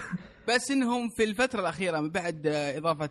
بس 0.48 0.70
إنهم 0.70 1.08
في 1.16 1.24
الفترة 1.24 1.60
الأخيرة 1.60 2.00
من 2.00 2.10
بعد 2.10 2.46
آه، 2.46 2.78
إضافة 2.78 3.10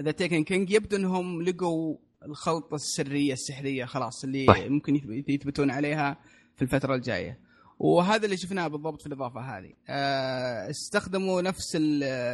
The 0.00 0.10
Taken 0.10 0.44
King 0.44 0.70
يبدو 0.70 0.96
إنهم 0.96 1.42
لقوا 1.42 1.96
الخلطة 2.26 2.74
السرية 2.74 3.32
السحرية 3.32 3.84
خلاص 3.84 4.24
اللي 4.24 4.46
صح. 4.46 4.58
ممكن 4.66 4.96
يثب- 4.96 5.30
يثبتون 5.30 5.70
عليها 5.70 6.16
في 6.56 6.62
الفترة 6.62 6.94
الجاية. 6.94 7.38
وهذا 7.78 8.24
اللي 8.24 8.36
شفناه 8.36 8.68
بالضبط 8.68 9.00
في 9.00 9.06
الإضافة 9.06 9.40
هذه. 9.40 9.72
آه، 9.88 10.70
استخدموا 10.70 11.42
نفس 11.42 11.76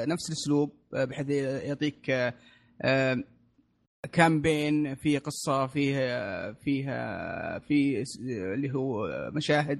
نفس 0.07 0.29
الأسلوب 0.29 0.73
آه، 0.95 1.05
بحيث 1.05 1.29
يعطيك 1.31 2.11
آه، 2.83 3.17
campaign 4.13 4.95
في 4.95 5.19
قصة 5.19 5.67
فيها 5.67 6.53
فيها 6.53 7.59
في 7.59 8.05
اللي 8.55 8.75
هو 8.75 9.07
مشاهد 9.35 9.79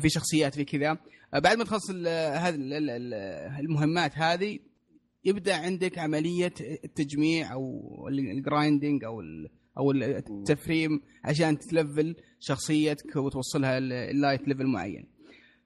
في 0.00 0.08
شخصيات 0.08 0.54
في 0.54 0.64
كذا. 0.64 0.98
بعد 1.32 1.58
ما 1.58 1.64
تخلص 1.64 1.90
هذه 1.90 2.54
ال- 2.54 2.72
ال- 2.72 2.90
ال- 2.90 3.14
المهمات 3.60 4.18
هذه 4.18 4.58
يبدأ 5.24 5.54
عندك 5.56 5.98
عملية 5.98 6.52
التجميع 6.84 7.52
أو 7.52 8.08
ال 8.08 8.19
grinding 8.19 9.04
أو 9.04 9.22
أو 9.78 9.90
التفريم 9.90 11.00
عشان 11.24 11.58
تلفل 11.58 12.16
شخصيتك 12.40 13.16
وتوصلها 13.16 13.78
ال 13.78 13.90
light 13.90 14.48
level 14.48 14.66
معين. 14.66 15.06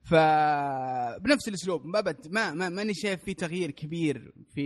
فبنفس 0.03 1.47
الأسلوب 1.47 1.85
ما 1.85 2.01
بد 2.01 2.27
ما 2.31 2.53
ما 2.53 2.69
ماني 2.69 2.93
شايف 2.93 3.23
في 3.23 3.33
تغيير 3.33 3.71
كبير 3.71 4.33
في 4.55 4.65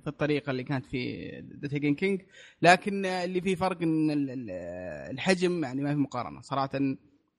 في 0.00 0.06
الطريقة 0.06 0.50
اللي 0.50 0.64
كانت 0.64 0.86
في 0.86 1.28
The 1.62 1.68
Taken 1.68 1.94
King 1.94 2.20
لكن 2.62 3.06
اللي 3.06 3.40
فيه 3.40 3.54
فرق 3.54 3.82
إن 3.82 4.10
ال- 4.10 4.30
ال- 4.30 4.50
الحجم 5.10 5.64
يعني 5.64 5.82
ما 5.82 5.94
في 5.94 6.00
مقارنة 6.00 6.40
صراحة 6.40 6.70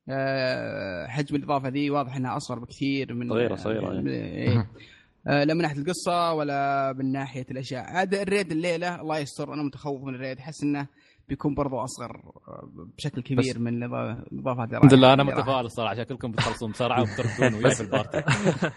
آه، 0.10 1.08
حجم 1.08 1.36
الإضافة 1.36 1.68
ذي 1.70 1.90
واضح 1.90 2.16
إنها 2.16 2.38
أصغر 2.38 2.60
بكثير 2.60 3.14
من 3.14 3.30
صغيرة- 3.30 3.56
صغيرة، 3.56 3.90
من- 4.02 4.08
إيه. 4.08 4.68
آه، 5.28 5.44
لا 5.44 5.54
من 5.54 5.62
ناحية 5.62 5.80
القصة 5.82 6.34
ولا 6.34 6.94
من 6.98 7.12
ناحية 7.12 7.46
الأشياء 7.52 7.84
عاد 7.84 8.14
ال 8.14 8.22
raid 8.22 8.52
الليلة 8.52 9.02
الله 9.02 9.18
يستر 9.20 9.54
أنا 9.54 9.64
متخوف 9.64 10.04
من 10.04 10.16
ال 10.16 10.20
raid 10.20 10.38
أحس 10.38 10.64
إنه 10.64 10.88
بيكون 11.32 11.54
برضو 11.54 11.80
أصغر 11.80 12.22
آه، 12.48 12.70
بشكل 12.98 13.22
كبير 13.22 13.60
من 13.60 13.84
الاضافات 13.84 14.74
الحمد 14.74 14.94
لله 14.94 15.14
أنا 15.14 15.24
راح. 15.24 15.38
متفائل 15.38 15.66
الصراحة 15.66 15.92
عشان 15.92 16.04
كلكم 16.04 16.32
بتخلصون 16.32 16.72
بسرعة 16.72 17.02
وبتردون 17.02 17.54
وياي 17.54 17.76
في 17.76 17.82
ال 17.82 17.88
party. 17.88 18.24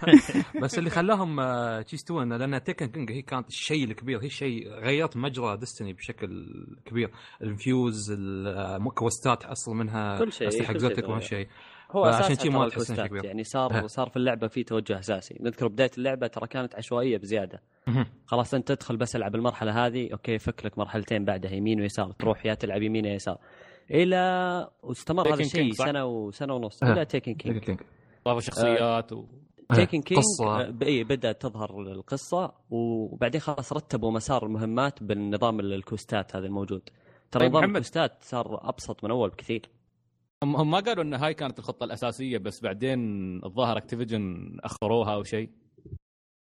بس 0.62 0.78
اللي 0.78 0.90
خلاهم 0.90 1.40
آه، 1.40 1.84
يستوون 1.92 2.32
لأن 2.32 2.64
Taken 2.64 2.86
King 2.86 3.12
هي 3.12 3.22
كانت 3.22 3.48
الشيء 3.48 3.84
الكبير 3.84 4.22
هي 4.22 4.26
الشيء 4.26 4.68
غيرت 4.68 5.16
مجرى 5.16 5.56
Destiny 5.56 5.92
بشكل 5.92 6.46
كبير. 6.84 7.10
الانفيوز 7.42 8.10
الكوستات 8.10 9.42
تحصل 9.42 9.72
منها 9.74 10.18
كل 10.18 10.32
شيء، 10.32 10.48
اسلحه 10.48 10.72
كل 10.72 10.80
شيء. 11.94 12.02
شيء 12.02 12.12
هو 12.12 12.20
أساسا 12.20 12.42
شي 12.42 12.48
ما 12.48 12.68
تحس 12.68 12.92
شيء. 12.92 13.24
يعني 13.24 13.44
صار 13.44 13.72
ها. 13.72 13.86
صار 13.86 14.08
في 14.08 14.16
اللعبة 14.16 14.46
في 14.46 14.64
توجه 14.64 14.98
أساسي 14.98 15.36
نذكر 15.40 15.68
بداية 15.68 15.90
اللعبة 15.98 16.26
ترى 16.26 16.46
كانت 16.46 16.74
عشوائية 16.74 17.18
بزيادة. 17.18 17.62
خلاص 18.26 18.54
أنت 18.54 18.72
تدخل 18.72 18.96
بس 18.96 19.16
ألعب 19.16 19.34
المرحلة 19.34 19.86
هذه 19.86 20.12
أوكي 20.12 20.38
فك 20.38 20.66
لك 20.66 20.78
مرحلتين 20.78 21.24
بعدها 21.24 21.52
يمين 21.52 21.80
ويسار 21.80 22.12
تروح 22.12 22.46
يا 22.46 22.54
تلعب 22.54 22.82
يمين 22.82 23.04
يا 23.04 23.14
يسار 23.14 23.38
إلى 23.90 24.68
واستمر 24.82 25.34
هذا 25.34 25.40
الشيء؟ 25.40 25.72
سنة 25.72 26.04
وسنه 26.04 26.54
ونص. 26.54 26.82
إلى 26.82 27.04
تيكن 27.04 27.34
كينج 27.34 27.78
ضافوا 28.24 28.40
شخصيات 28.40 29.12
و... 29.12 29.24
تيكن 29.74 30.02
كينج. 30.02 30.22
اي 30.82 31.04
بدأت 31.04 31.42
تظهر 31.42 31.80
القصة 31.80 32.52
وبعدين 32.70 33.40
خلاص 33.40 33.72
رتبوا 33.72 34.10
مسار 34.10 34.46
المهمات 34.46 35.02
بالنظام 35.02 35.60
الكوستات 35.60 36.36
هذا 36.36 36.46
الموجود 36.46 36.82
ترى 37.30 37.40
طيب 37.44 37.56
نظام. 37.56 37.64
الكويستات 37.64 38.12
صار 38.20 38.68
أبسط 38.68 39.04
من 39.04 39.10
أول 39.10 39.30
بكثير 39.30 39.62
هم 40.44 40.56
هم 40.56 40.70
ما 40.70 40.80
قالوا 40.80 41.04
إن 41.04 41.14
هاي 41.14 41.34
كانت 41.34 41.58
الخطة 41.58 41.84
الأساسية 41.84 42.38
بس 42.38 42.60
بعدين 42.60 43.00
الظاهر 43.44 43.76
Activision 43.78 44.56
أخروها 44.64 45.14
أو 45.14 45.22
شيء 45.22 45.50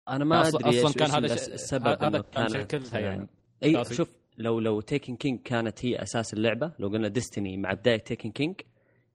أنا 0.09 0.25
ما 0.25 0.43
أصلاً- 0.43 0.55
أدري 0.55 0.83
إيش- 0.87 0.93
كان 0.97 1.11
هذا 1.11 1.35
ش- 1.35 1.47
السبب 1.47 2.03
هذا 2.03 2.21
كان 2.21 2.49
شكلها 2.49 2.99
يعني. 2.99 3.27
اي 3.63 3.81
أساسي. 3.81 3.95
شوف 3.95 4.15
لو 4.37 4.59
لو 4.59 4.81
Taken 4.81 5.15
King 5.15 5.39
كانت 5.39 5.85
هي 5.85 6.01
أساس 6.01 6.33
اللعبة 6.33 6.71
لو 6.79 6.87
قلنا 6.87 7.07
Destiny 7.07 7.57
مع 7.57 7.73
بداية 7.73 7.97
Taken 7.97 8.31
King 8.31 8.55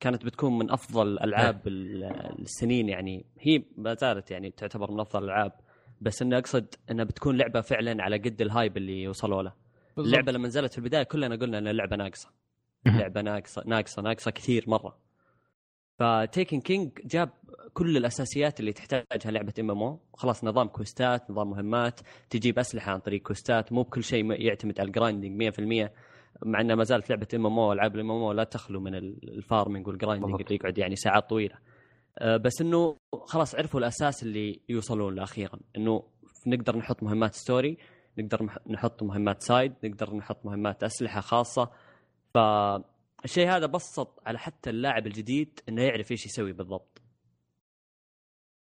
كانت 0.00 0.24
بتكون 0.24 0.58
من 0.58 0.70
أفضل 0.70 1.18
ألعاب 1.18 1.66
ال- 1.66 2.04
السنين 2.42 2.88
يعني 2.88 3.24
هي 3.40 3.62
ما 3.76 3.94
زالت 3.94 4.30
يعني 4.30 4.50
تعتبر 4.50 4.90
من 4.92 5.00
أفضل 5.00 5.24
الألعاب 5.24 5.52
بس 6.00 6.22
إني 6.22 6.38
أقصد 6.38 6.74
إنها 6.90 7.04
بتكون 7.04 7.36
لعبة 7.36 7.60
فعلا 7.60 8.02
على 8.02 8.16
قد 8.16 8.40
ال 8.40 8.47
hype 8.47 8.76
اللي 8.76 9.08
وصلوا 9.08 9.42
له. 9.42 9.52
اللعبة 9.98 10.32
لما 10.32 10.48
نزلت 10.48 10.72
في 10.72 10.78
البداية 10.78 11.02
كلنا 11.02 11.36
قلنا 11.36 11.58
ان 11.58 11.68
اللعبه 11.68 11.96
ناقصة 11.96 12.28
لعبة 12.86 13.20
ناقصه 13.20 13.62
ناقصه 13.66 14.02
ناقصة 14.02 14.30
كثير 14.30 14.64
مرة. 14.66 14.96
ف 15.98 16.08
Taken 16.08 16.60
King 16.60 16.90
جاب 17.04 17.30
كل 17.74 17.96
الأساسيات 17.96 18.60
اللي 18.60 18.72
تحتاجها 18.72 19.30
لعبة 19.30 19.52
MMO 19.60 20.00
خلاص 20.14 20.44
نظام 20.44 20.68
كويستات 20.68 21.30
نظام 21.30 21.50
مهمات 21.50 22.00
تجيب 22.30 22.58
أسلحة 22.58 22.92
عن 22.92 22.98
طريق 22.98 23.22
كويستات. 23.22 23.72
مو 23.72 23.82
بكل 23.82 24.02
شيء 24.04 24.32
يعتمد 24.42 24.80
على 24.80 24.86
ال 24.86 24.92
grinding 24.92 25.36
100% 25.36 25.92
مع 26.42 26.60
انها 26.60 26.76
ما 26.76 26.84
زالت 26.84 27.10
لعبة 27.10 27.26
MMO 27.34 27.72
ألعاب 27.72 27.94
ال 27.94 28.10
MMO 28.10 28.32
لا 28.32 28.44
تخلو 28.44 28.80
من 28.80 28.94
ال- 28.94 29.34
ال 29.36 29.42
farming 29.42 29.86
وال 29.88 29.96
grinding. 29.96 30.30
اللي 30.42 30.54
يقعد 30.54 30.78
يعني 30.78 30.96
ساعات 30.96 31.30
طويلة. 31.30 31.54
أه، 32.18 32.36
بس 32.36 32.60
إنه 32.60 32.96
خلاص 33.12 33.54
عرفوا 33.54 33.80
الأساس 33.80 34.22
اللي 34.22 34.60
يوصلون 34.68 35.14
له 35.14 35.22
أخيرا. 35.22 35.58
إنه 35.76 36.02
نقدر 36.46 36.76
نحط 36.76 37.02
مهمات 37.02 37.34
story 37.34 37.78
نقدر 38.18 38.46
نح- 38.46 38.70
نحط 38.70 39.02
مهمات 39.02 39.42
side 39.42 39.72
نقدر 39.84 40.14
نحط 40.14 40.46
مهمات 40.46 40.84
أسلحة 40.84 41.20
خاصة. 41.20 41.70
فالشيء 42.36 43.48
هذا 43.48 43.66
بسط 43.66 44.22
على 44.26 44.38
حتى 44.38 44.70
اللاعب 44.70 45.06
الجديد 45.06 45.60
إنه 45.68 45.82
يعرف 45.82 46.10
إيش 46.10 46.26
يسوي 46.26 46.52
بالضبط. 46.52 47.02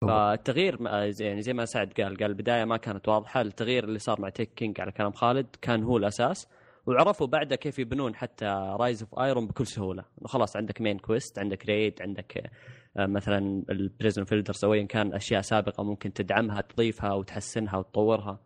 فالتغيير 0.00 0.78
يعني 1.20 1.42
زي 1.42 1.52
ما 1.52 1.64
سعد 1.64 1.92
قال 1.92 2.16
قال 2.16 2.30
البداية 2.30 2.64
ما 2.64 2.76
كانت 2.76 3.08
واضحة. 3.08 3.40
التغيير 3.40 3.84
اللي 3.84 3.98
صار 3.98 4.20
مع 4.20 4.28
Taken 4.28 4.54
King 4.54 4.80
على 4.80 4.92
كلام 4.92 5.12
خالد 5.12 5.46
كان 5.60 5.82
هو 5.82 5.96
الأساس. 5.96 6.48
وعرفوا 6.86 7.26
بعدها 7.26 7.56
كيف 7.56 7.78
يبنون 7.78 8.14
حتى 8.14 8.44
Rise 8.80 9.02
of 9.02 9.18
Iron 9.18 9.46
بكل 9.46 9.66
سهولة. 9.66 10.04
خلاص 10.24 10.56
عندك 10.56 10.80
main 10.80 10.98
quest 10.98 11.38
عندك 11.38 11.66
raid 11.66 12.02
عندك 12.02 12.50
آه، 12.96 13.06
مثلا 13.06 13.64
ال 13.70 13.78
Prison 13.78 14.24
of 14.24 14.34
Elders 14.34 14.64
أو 14.64 14.74
ايا 14.74 14.86
كان 14.86 15.14
أشياء 15.14 15.40
سابقة 15.40 15.84
ممكن 15.84 16.12
تدعمها 16.12 16.60
تضيفها 16.60 17.12
وتحسنها 17.12 17.76
وتطورها. 17.76 18.40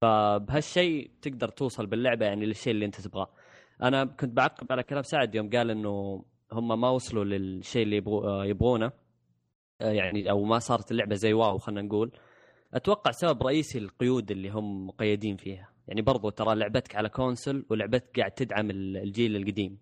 فبهالشيء 0.00 1.10
تقدر 1.22 1.48
توصل 1.48 1.86
باللعبة 1.86 2.26
يعني 2.26 2.46
للشيء 2.46 2.72
اللي 2.72 2.86
أنت 2.86 3.00
تبغاه. 3.00 3.28
أنا 3.82 4.04
كنت 4.04 4.32
بعقب 4.36 4.66
على 4.72 4.82
كلام 4.82 5.02
سعد 5.02 5.34
يوم 5.34 5.50
قال 5.50 5.70
إنه 5.70 6.24
هم 6.52 6.80
ما 6.80 6.88
وصلوا 6.90 7.24
للشيء 7.24 7.82
اللي 7.82 7.96
يبغو 7.96 8.42
يبغونه. 8.42 8.92
آه، 9.80 9.90
يعني 9.90 10.30
أو 10.30 10.44
ما 10.44 10.58
صارت 10.58 10.90
اللعبة 10.90 11.14
زي 11.14 11.32
wow 11.32 11.58
خلينا 11.58 11.82
نقول. 11.82 12.12
أتوقع 12.74 13.10
سبب 13.10 13.42
رئيسي 13.42 13.78
القيود 13.78 14.30
اللي 14.30 14.48
هم 14.50 14.86
مقيدين 14.86 15.36
فيها. 15.36 15.68
يعني 15.88 16.02
برضو 16.02 16.30
ترى 16.30 16.54
لعبتك 16.54 16.96
على 16.96 17.08
console 17.08 17.64
ولعبتك 17.70 18.18
قاعد 18.18 18.30
تدعم 18.30 18.70
ال- 18.70 18.96
الجيل 18.96 19.36
القديم 19.36 19.78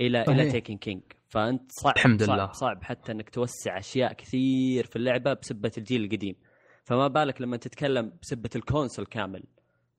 إلى 0.00 0.22
إلى 0.22 0.24
صحيح. 0.26 0.52
Taken 0.52 0.76
King 0.76 1.02
فأنت 1.28 1.72
صعب 1.72 1.94
الحمد 1.96 2.22
صعب 2.22 2.36
لله. 2.36 2.52
صعب 2.52 2.82
حتى 2.82 3.12
إنك 3.12 3.30
توسع 3.30 3.78
أشياء 3.78 4.12
كثير 4.12 4.86
في 4.86 4.96
اللعبة 4.96 5.32
بسبة 5.32 5.72
الجيل 5.78 6.04
القديم. 6.04 6.36
فما 6.84 7.08
بالك 7.08 7.40
لما 7.40 7.56
تتكلم 7.56 8.12
بسبة 8.22 8.50
ال 8.56 8.62
console 8.62 9.06
كامل. 9.06 9.42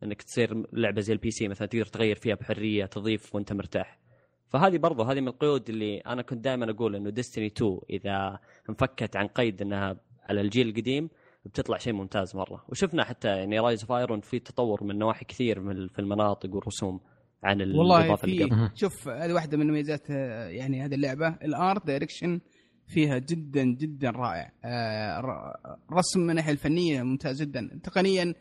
إنك 0.03 0.21
تصير 0.21 0.65
لعبة 0.73 1.01
زي 1.01 1.13
ال 1.13 1.31
PC 1.31 1.47
مثلا 1.47 1.67
تقدر 1.67 1.85
تغير 1.85 2.15
فيها 2.15 2.35
بحرية 2.35 2.85
تضيف 2.85 3.35
وأنت 3.35 3.53
مرتاح. 3.53 3.99
فهذه 4.47 4.77
برضو 4.77 5.03
هذه 5.03 5.19
من 5.21 5.27
القيود 5.27 5.69
اللي 5.69 5.97
أنا 5.97 6.21
كنت 6.21 6.43
دائما 6.43 6.71
أقول 6.71 6.95
إنه 6.95 7.09
Destiny 7.09 7.47
2 7.47 7.79
إذا 7.89 8.39
انفكت 8.69 9.15
عن 9.15 9.27
قيد 9.27 9.61
إنها 9.61 9.97
على 10.29 10.41
الجيل 10.41 10.67
القديم 10.69 11.09
بتطلع 11.45 11.77
شيء 11.77 11.93
ممتاز 11.93 12.35
مرة. 12.35 12.65
وشفنا 12.69 13.03
حتى 13.03 13.27
يعني 13.27 13.59
Rise 13.59 13.81
of 13.81 13.91
Iron 13.91 14.19
في 14.19 14.39
تطور 14.39 14.83
من 14.83 14.97
نواحي 14.97 15.25
كثير 15.25 15.59
من 15.59 15.87
في 15.87 15.99
المناطق 15.99 16.55
والرسوم 16.55 16.99
عن 17.43 17.61
والله 17.61 17.99
الإضافة 17.99 18.25
اللي 18.25 18.43
قبل. 18.43 18.69
في 18.69 18.77
شوف 18.77 19.07
هذه 19.07 19.33
واحدة 19.33 19.57
من 19.57 19.67
مميزات 19.67 20.11
آه، 20.11 20.47
يعني 20.47 20.85
هذه 20.85 20.95
اللعبة. 20.95 21.27
ال 21.27 21.42
art 21.42 21.87
direction 21.87 22.39
فيها 22.87 23.17
جدا 23.17 23.63
جدا 23.63 24.09
رائع. 24.09 24.51
آه، 24.65 25.57
رسم 25.93 26.19
من 26.19 26.29
الناحية 26.29 26.51
الفنية 26.51 27.03
ممتاز 27.03 27.41
جدا. 27.41 27.79
تقنيا 27.83 28.23
آه، 28.23 28.35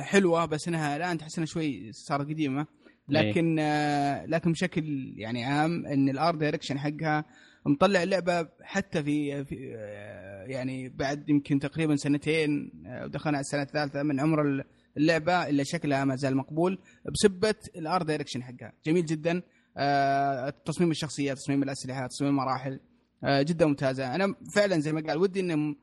حلوة 0.00 0.44
بس 0.44 0.68
إنها 0.68 0.96
الآن 0.96 1.18
تحس 1.18 1.38
إنها 1.38 1.46
شوي 1.46 1.92
صارت 1.92 2.28
قديمة. 2.28 2.66
لكن 3.08 3.58
آه، 3.58 4.26
لكن 4.26 4.52
بشكل 4.52 5.12
يعني 5.16 5.44
عام 5.44 5.86
إن 5.86 6.08
ال 6.08 6.15
art 6.15 6.38
direction 6.38 6.78
حقها 6.78 7.24
مطلع 7.66 8.02
اللعبة 8.02 8.48
حتى 8.62 9.02
في, 9.02 9.44
في 9.44 9.74
آه، 9.76 10.44
يعني 10.44 10.88
بعد 10.88 11.28
يمكن 11.28 11.58
تقريبا 11.58 11.96
سنتين 11.96 12.72
آه، 12.86 13.04
ودخلنا 13.04 13.36
على 13.36 13.44
السنة 13.44 13.62
الثالثة 13.62 14.02
من 14.02 14.20
عمر 14.20 14.64
اللعبة 14.96 15.48
إلا 15.48 15.62
شكلها 15.64 16.04
ما 16.04 16.16
زال 16.16 16.36
مقبول 16.36 16.78
بسبة 17.14 17.54
ال 17.76 17.84
art 17.84 18.06
direction 18.06 18.42
حقها. 18.42 18.72
جميل 18.86 19.06
جدا. 19.06 19.42
آه، 19.76 20.50
تصميم 20.64 20.90
الشخصيات 20.90 21.36
تصميم 21.36 21.62
الأسلحة 21.62 22.06
تصميم 22.06 22.30
المراحل 22.30 22.80
آه، 23.24 23.42
جدا 23.42 23.66
ممتازة. 23.66 24.14
أنا 24.14 24.34
فعلا 24.54 24.80
زي 24.80 24.92
ما 24.92 25.00
قال 25.00 25.18
ودي 25.18 25.40
ان 25.40 25.74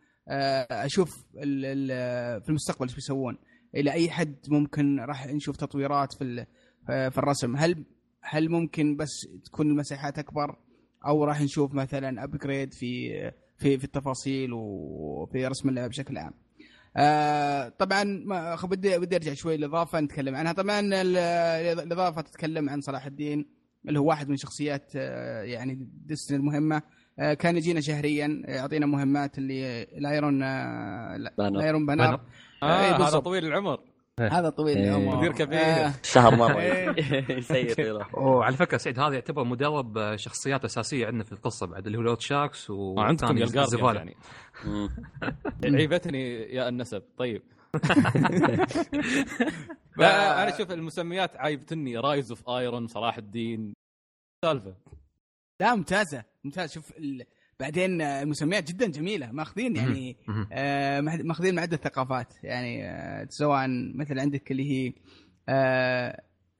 أشوف 0.71 1.25
في 1.33 2.49
المستقبل 2.49 2.87
إيش 2.87 2.95
بيسوون. 2.95 3.37
إلى 3.75 3.91
أي 3.91 4.09
حد 4.09 4.35
ممكن 4.47 4.99
راح 4.99 5.27
نشوف 5.27 5.57
تطويرات 5.57 6.13
في 6.13 6.45
في 6.85 7.17
الرسم. 7.17 7.55
هل 7.55 7.83
هل 8.21 8.49
ممكن 8.49 8.95
بس 8.95 9.27
تكون 9.45 9.67
المساحات 9.67 10.19
أكبر؟ 10.19 10.55
أو 11.07 11.23
راح 11.23 11.41
نشوف 11.41 11.73
مثلا 11.73 12.23
upgrade 12.23 12.73
في 12.73 13.09
في 13.57 13.77
في 13.77 13.83
التفاصيل 13.83 14.53
وفي 14.53 15.47
رسم 15.47 15.69
اللعبة 15.69 15.87
بشكل 15.87 16.17
عام. 16.17 16.33
آه 16.97 17.69
طبعا 17.69 18.03
ما 18.03 18.55
بدي 18.63 18.97
بدي 18.97 19.15
أرجع 19.15 19.33
شوي 19.33 19.55
الاضافه 19.55 19.99
نتكلم 19.99 20.35
عنها. 20.35 20.53
طبعا 20.53 20.79
ال- 20.79 21.17
الإضافة 21.79 22.21
تتكلم 22.21 22.69
عن 22.69 22.81
صلاح 22.81 23.05
الدين 23.05 23.45
اللي 23.87 23.99
هو 23.99 24.09
واحد 24.09 24.29
من 24.29 24.37
شخصيات 24.37 24.91
آه، 24.95 25.41
يعني 25.43 25.87
ديستني 26.05 26.37
المهمة. 26.37 26.81
آه، 27.19 27.33
كان 27.33 27.57
يجينا 27.57 27.81
شهريا 27.81 28.41
يعطينا 28.45 28.85
مهمات 28.85 29.37
اللي 29.37 29.83
الايرون 29.83 30.43
آه،. 30.43 31.15
الايرون 31.39 31.85
بانر 31.85 32.05
بانر. 32.05 32.19
آه 32.65 32.81
إيه، 32.85 32.89
هذا 32.95 32.97
بالضبط. 32.97 33.23
طويل 33.25 33.45
العمر 33.45 33.79
هذا 34.19 34.49
طويل 34.49 34.77
إيه. 34.77 34.89
العمر 34.89 35.15
مدير 35.17 35.31
كبير. 35.33 35.59
آه، 35.59 35.93
شهر 36.03 36.35
مرة 36.35 36.59
إيه. 36.61 37.39
سيء 37.41 37.73
طويله 37.73 38.07
وعلى 38.25 38.55
فكرة 38.57 38.77
سعيد 38.77 38.99
هذا 38.99 39.13
يعتبر 39.13 39.43
مدرب 39.43 39.97
آه، 39.97 40.15
شخصيات 40.15 40.65
أساسية 40.65 41.05
عندنا 41.07 41.23
في 41.23 41.31
القصة 41.31 41.67
بعد 41.67 41.85
اللي 41.85 41.97
هو 41.97 42.01
لورد 42.01 42.21
شاركس 42.21 42.69
و 42.69 42.95
آه، 42.99 43.01
عندكم 43.03 43.37
يا 43.37 43.43
والثاني 43.43 43.63
الجارديان 43.63 43.63
الزفالة. 43.63 43.99
يعني. 45.63 45.77
عيبتني 45.81 46.33
يا 46.55 46.69
النسب 46.69 47.03
طيب 47.17 47.41
لا 49.97 50.43
أنا 50.43 50.57
شوف 50.57 50.71
المسميات 50.71 51.35
عايبتني 51.37 51.97
رايز 51.97 52.31
اوف 52.31 52.49
ايرون 52.49 52.87
صلاح 52.87 53.17
الدين 53.17 53.73
سالفة 54.45 54.75
لا 55.61 55.75
ممتازة 55.75 56.23
ممتاز 56.43 56.73
شوف. 56.73 56.93
بعدين 57.59 58.01
المسميات 58.01 58.67
جدا 58.71 58.87
جميلة 58.87 59.31
ماخذين 59.31 59.75
يعني. 59.75 60.17
آه، 60.53 61.01
ماخذين 61.01 61.53
من 61.53 61.59
عده 61.59 61.77
ثقافات 61.77 62.33
يعني 62.43 62.89
آه، 62.89 63.27
سواء 63.29 63.67
مثل 63.95 64.19
عندك 64.19 64.51
اللي 64.51 64.71
هي 64.71 64.93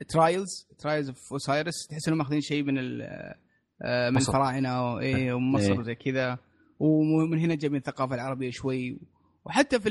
ترايلز 0.08 0.68
ترايلز 0.80 1.08
اوف 1.10 1.32
اوسايرس 1.34 1.88
تحس 1.90 2.08
إنهم 2.08 2.18
ماخذين 2.18 2.42
شيء 2.42 2.64
من 2.64 2.78
آه، 3.02 4.10
من. 4.10 4.18
الفراعنة 4.18 4.94
وايه 4.94 5.34
ومصر 5.34 5.72
إيه. 5.74 5.80
وزي 5.80 5.96
كذا 5.96 6.38
ومن 6.80 7.40
هنا 7.40 7.56
جايبين 7.56 7.80
الثقافة 7.80 8.16
العربية 8.16 8.50
شوي 8.52 9.00
وحتى 9.46 9.80
في 9.80 9.90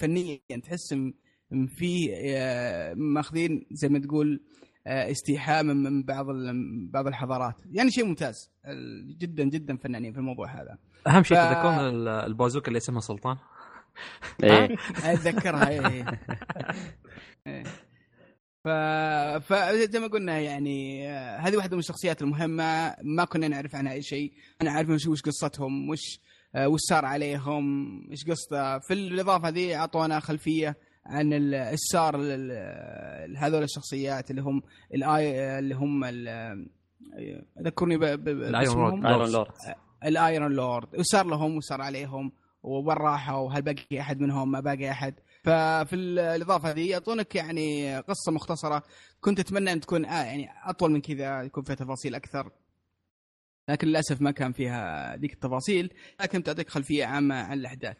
فنيا 0.00 0.38
تحس 0.62 0.94
إن- 0.94 1.12
إن 1.52 1.66
في 1.66 2.14
آه، 2.36 2.94
ماخذين 2.94 3.66
زي 3.72 3.88
ما 3.88 3.98
تقول 3.98 4.40
استيحاء 4.86 5.62
من 5.62 5.76
من 5.76 6.02
بعض 6.02 6.28
ال- 6.30 6.90
بعض 6.90 7.06
الحضارات. 7.06 7.54
يعني 7.70 7.90
شيء 7.90 8.04
ممتاز. 8.04 8.50
جدا 9.18 9.44
جدا 9.44 9.76
فنانين 9.76 10.12
في 10.12 10.18
الموضوع 10.18 10.46
هذا. 10.62 10.78
أهم 11.06 11.22
شيء 11.22 11.36
ف- 11.36 11.40
تذكرون 11.40 11.78
اللي 12.68 12.76
اسمها 12.76 13.00
سلطان؟ 13.00 13.36
إيه. 14.44 14.76
أتذكرها 15.04 15.68
إيه. 15.68 16.04
إيه. 17.46 17.62
ف... 18.64 18.68
فزي 19.52 20.00
ما 20.00 20.06
قلنا 20.06 20.38
يعني 20.38 21.08
آه، 21.10 21.36
هذه 21.38 21.56
واحدة 21.56 21.76
من 21.76 21.80
الشخصيات 21.80 22.22
المهمة. 22.22 22.94
ما 23.02 23.24
كنا 23.24 23.48
نعرف 23.48 23.74
عنها 23.74 23.92
أي 23.92 24.02
شيء. 24.02 24.32
أنا 24.62 24.70
عارف 24.70 24.88
وش 24.90 25.06
وش 25.06 25.22
قصتهم 25.22 25.90
وش 25.90 26.20
آه، 26.54 26.68
وش 26.68 26.80
صار 26.80 27.04
عليهم 27.04 27.64
إيش 28.10 28.24
قصته. 28.24 28.78
في 28.78 28.94
الإضافة 28.94 29.48
هذه 29.48 29.74
أعطونا 29.76 30.20
خلفية. 30.20 30.76
عن 31.06 31.32
ال- 31.32 31.54
إيش 31.54 31.80
صار 31.92 32.16
لل- 32.16 33.32
لهذول 33.32 33.62
الشخصيات 33.62 34.30
اللي 34.30 34.42
هم 34.42 34.62
الاي 34.94 35.58
اللي 35.58 35.74
هم 35.74 36.04
ال- 36.04 36.68
ذكرني 37.62 37.96
ب... 37.98 38.04
ب... 38.04 38.28
الأيرون 38.28 38.90
باسمهم. 38.90 39.02
لورد. 39.02 39.06
ايرون 39.06 39.32
لورد. 39.32 39.52
الأيرون 40.04 40.52
لورد. 40.52 40.88
وش 40.98 41.04
صار 41.06 41.26
لهم 41.26 41.56
وش 41.56 41.64
صار 41.64 41.80
عليهم 41.80 42.32
وين 42.62 42.96
راحوا؟ 42.96 43.52
هل 43.52 43.62
باقي 43.62 44.00
أحد 44.00 44.20
منهم؟ 44.20 44.50
ما 44.50 44.60
باقي 44.60 44.90
أحد. 44.90 45.14
ففي 45.44 45.96
ال- 45.96 46.18
الإضافة 46.18 46.70
هذه 46.70 46.90
يعطونك 46.90 47.34
يعني 47.34 47.98
قصة 47.98 48.32
مختصرة. 48.32 48.82
كنت 49.20 49.40
أتمنى 49.40 49.72
أن 49.72 49.80
تكون 49.80 50.04
آه 50.04 50.24
يعني 50.24 50.48
أطول 50.64 50.90
من 50.92 51.00
كذا 51.00 51.42
يكون 51.42 51.64
فيها 51.64 51.74
تفاصيل 51.76 52.14
أكثر. 52.14 52.50
لكن 53.68 53.88
للأسف 53.88 54.20
ما 54.22 54.30
كان 54.30 54.52
فيها 54.52 55.16
ذيك 55.16 55.32
التفاصيل. 55.32 55.90
لكن 56.20 56.42
تعطيك 56.42 56.68
خلفية 56.68 57.04
عامة 57.06 57.34
عن 57.34 57.58
الأحداث. 57.58 57.96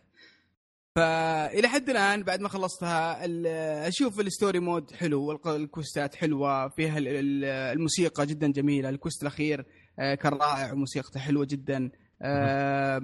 فإلى 0.97 1.69
حد 1.69 1.91
الآن 1.91 2.23
بعد 2.23 2.41
ما 2.41 2.49
خلصتها 2.49 3.25
ال- 3.25 3.47
أشوف 3.87 4.21
الستوري 4.21 4.59
مود 4.61 4.93
حلو 4.93 5.25
والق- 5.27 5.47
الكوستات 5.49 6.15
حلوة 6.15 6.69
فيها 6.69 6.99
ال- 6.99 7.09
ال- 7.09 7.45
الموسيقى 7.45 8.27
جدا 8.27 8.53
جميلة 8.53 8.89
الكوست 8.89 9.23
الأخير 9.23 9.67
آه، 9.99 10.15
كان 10.15 10.33
رائع 10.33 10.73
وموسيقته 10.73 11.21
حلوة 11.21 11.47
جدا 11.51 11.91
آه، 12.23 13.01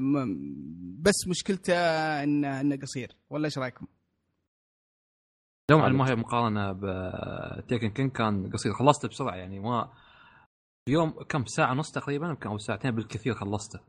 بس 1.01 1.29
مشكلته 1.29 1.75
انه 2.23 2.61
إنه 2.61 2.77
قصير. 2.77 3.17
ولا 3.31 3.45
إيش 3.45 3.59
رأيكم؟ 3.59 3.87
على 5.71 5.93
ما 5.93 6.11
هي 6.11 6.15
مقارنة 6.15 6.73
بتيكن 6.73 7.91
كينج 7.91 8.13
كان 8.13 8.51
قصير. 8.53 8.73
خلصته 8.73 9.09
بسرعة 9.09 9.35
يعني 9.37 9.59
ما 9.61 9.93
اليوم 10.89 11.11
كم؟ 11.11 11.45
ساعة 11.47 11.73
ونص 11.73 11.91
تقريبا 11.91 12.37
أو 12.47 12.59
ساعتين 12.59 12.91
بالكثير 12.91 13.35
خلصته. 13.35 13.81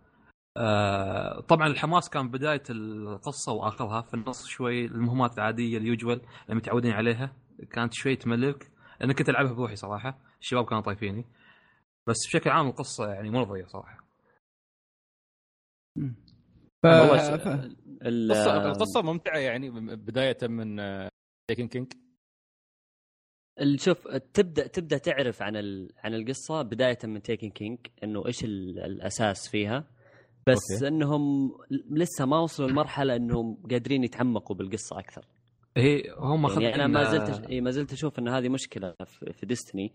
آه 0.57 1.39
طبعا 1.39 1.67
الحماس 1.67 2.09
كان 2.09 2.29
بداية 2.31 2.63
القصة 2.69 3.51
وآخرها 3.53 4.01
في 4.01 4.13
النص 4.13 4.45
شوي 4.47 4.85
المهمات 4.85 5.37
العادية 5.37 5.77
اليوجوال 5.77 6.21
اللي 6.43 6.55
متعودين 6.55 6.91
عليها 6.91 7.35
كانت 7.71 7.93
شوي 7.93 8.15
تملك. 8.15 8.71
لأن 8.99 9.11
كنت 9.11 9.29
ألعبها 9.29 9.53
بروحي 9.53 9.75
صراحة 9.75 10.19
الشباب 10.41 10.65
كانوا 10.65 10.83
طايفيني 10.83 11.25
بس 12.07 12.17
بشكل 12.27 12.49
عام 12.49 12.67
القصة 12.67 13.09
يعني 13.13 13.29
مرضيه 13.29 13.65
صراحة. 13.65 14.05
ف... 16.83 16.85
والله 16.85 17.37
ف... 17.37 17.47
ال- 17.47 18.31
القصة 18.31 18.71
القصة 18.71 19.01
ممتعة 19.01 19.37
يعني 19.37 19.69
بداية 19.95 20.37
من 20.47 20.77
تيكن 21.49 21.67
كينج 21.67 21.93
شوف 23.75 24.07
تبدا 24.07 24.67
تبدأ 24.67 24.97
تعرف 24.97 25.41
عن 25.41 25.55
ال... 25.55 25.91
عن 25.97 26.13
القصة 26.13 26.61
بداية 26.61 26.97
من 27.03 27.21
تيكن 27.21 27.49
كينج 27.49 27.79
إنه 28.03 28.25
إيش 28.27 28.43
ال... 28.43 28.79
الأساس 28.79 29.47
فيها. 29.49 29.98
بس 30.51 30.71
أوكي. 30.73 30.87
إنهم 30.87 31.51
لسه 31.91 32.25
ما 32.25 32.39
وصلوا 32.39 32.69
لمرحلة 32.69 33.15
إنهم 33.15 33.57
قادرين 33.71 34.03
يتعمقوا 34.03 34.55
بالقصة 34.55 34.99
أكثر. 34.99 35.25
هي 35.77 36.03
هم 36.17 36.47
يعني 36.61 36.75
أنا 36.75 36.87
ما 36.87 37.03
زلت 37.03 37.51
ما 37.51 37.71
زلت 37.71 37.93
أشوف 37.93 38.19
إن 38.19 38.27
هذه 38.27 38.49
مشكلة 38.49 38.93
في 39.33 39.45
ديستني 39.45 39.93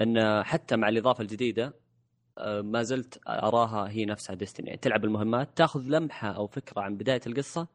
إن 0.00 0.42
حتى 0.44 0.76
مع 0.76 0.88
الإضافة 0.88 1.22
الجديدة 1.22 1.74
آه، 2.38 2.60
ما 2.60 2.82
زلت 2.82 3.20
أراها 3.28 3.88
هي 3.90 4.04
نفسها 4.04 4.34
ديستني. 4.34 4.66
يعني 4.66 4.78
تلعب 4.78 5.04
المهمات 5.04 5.56
تأخذ 5.56 5.80
لمحة 5.80 6.28
أو 6.28 6.46
فكرة 6.46 6.80
عن 6.80 6.96
بداية 6.96 7.20
القصة 7.26 7.68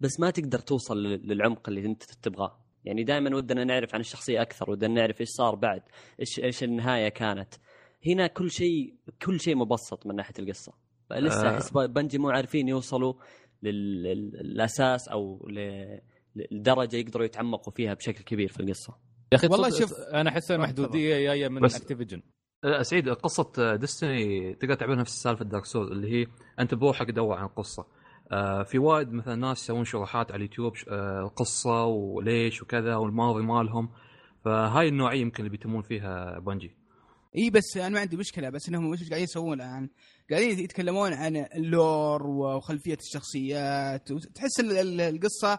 بس 0.00 0.20
ما 0.20 0.30
تقدر 0.30 0.58
توصل 0.58 1.02
لل- 1.02 1.28
للعمق 1.28 1.68
اللي 1.68 1.86
أنت 1.86 2.02
تبغاه. 2.02 2.58
يعني 2.84 3.04
دائما 3.04 3.36
ودنا 3.36 3.64
نعرف 3.64 3.94
عن 3.94 4.00
الشخصية 4.00 4.42
أكثر 4.42 4.70
ودنا 4.70 4.94
نعرف 4.94 5.20
إيش 5.20 5.28
صار 5.28 5.54
بعد 5.54 5.82
إيش 6.20 6.40
إيش 6.40 6.64
النهاية 6.64 7.08
كانت. 7.08 7.54
هنا 8.06 8.26
كل 8.26 8.50
شيء 8.50 8.94
كل 9.22 9.40
شيء 9.40 9.56
مبسط 9.56 10.06
من 10.06 10.16
ناحية 10.16 10.34
القصة. 10.38 10.72
لسه 11.12 11.48
آه. 11.48 11.54
احس 11.54 11.72
بنجي 11.72 12.18
مو 12.18 12.30
عارفين 12.30 12.68
يوصلوا 12.68 13.14
لل- 13.62 14.02
لل- 14.02 14.30
للأساس 14.44 15.08
أو 15.08 15.48
لدرجة 16.36 16.96
يقدروا 16.96 17.24
يتعمقوا 17.24 17.72
فيها 17.72 17.94
بشكل 17.94 18.24
كبير 18.24 18.48
في 18.48 18.60
القصة 18.60 18.94
يا 19.32 19.36
أخي 19.38 19.46
والله 19.46 19.70
شوف- 19.70 19.92
أنا 20.00 20.30
احسها 20.30 20.56
تفضل. 20.56 20.62
محدودية 20.68 21.16
جاية 21.18 21.48
من 21.48 21.64
اكتيفيجن 21.64 22.22
آه، 22.64 22.82
سعيد 22.82 23.08
قصة 23.08 23.74
ديستني 23.76 24.54
تقدر 24.54 24.74
تعملها 24.74 25.00
نفس 25.00 25.22
سالفة 25.22 25.44
دارك 25.44 25.64
سول 25.64 25.92
اللي 25.92 26.12
هي 26.12 26.26
أنت 26.60 26.74
بروحك 26.74 27.08
تدور 27.08 27.36
عن 27.36 27.44
القصة. 27.46 27.86
آه، 28.32 28.62
في 28.62 28.78
وايد 28.78 29.12
مثلا 29.12 29.34
ناس 29.34 29.62
يسوون 29.62 29.84
شروحات 29.84 30.30
على 30.32 30.36
اليوتيوب 30.36 30.76
ش- 30.76 30.84
آه، 30.88 31.20
القصة 31.20 31.84
وليش 31.84 32.62
وكذا 32.62 32.96
والماضي 32.96 33.42
مالهم 33.42 33.88
فهاي 34.44 34.88
النوعية 34.88 35.20
يمكن 35.20 35.38
اللي 35.38 35.50
بيتمون 35.50 35.82
فيها 35.82 36.38
بنجي. 36.38 36.76
إي 37.36 37.50
بس 37.50 37.76
أنا 37.76 37.88
ما 37.88 38.00
عندي 38.00 38.16
مشكلة 38.16 38.50
بس 38.50 38.68
إنهم 38.68 38.86
وش 38.86 38.98
قاعدين 39.08 39.24
يسوون 39.24 39.60
الآن؟ 39.60 39.88
قاعدين 40.30 40.58
يتكلمون 40.58 41.12
عن 41.12 41.36
اللور 41.36 42.26
وخلفية 42.26 42.98
الشخصيات. 43.00 44.10
وتحس 44.12 44.60
ال- 44.60 44.72
ال- 44.78 45.00
القصة 45.00 45.58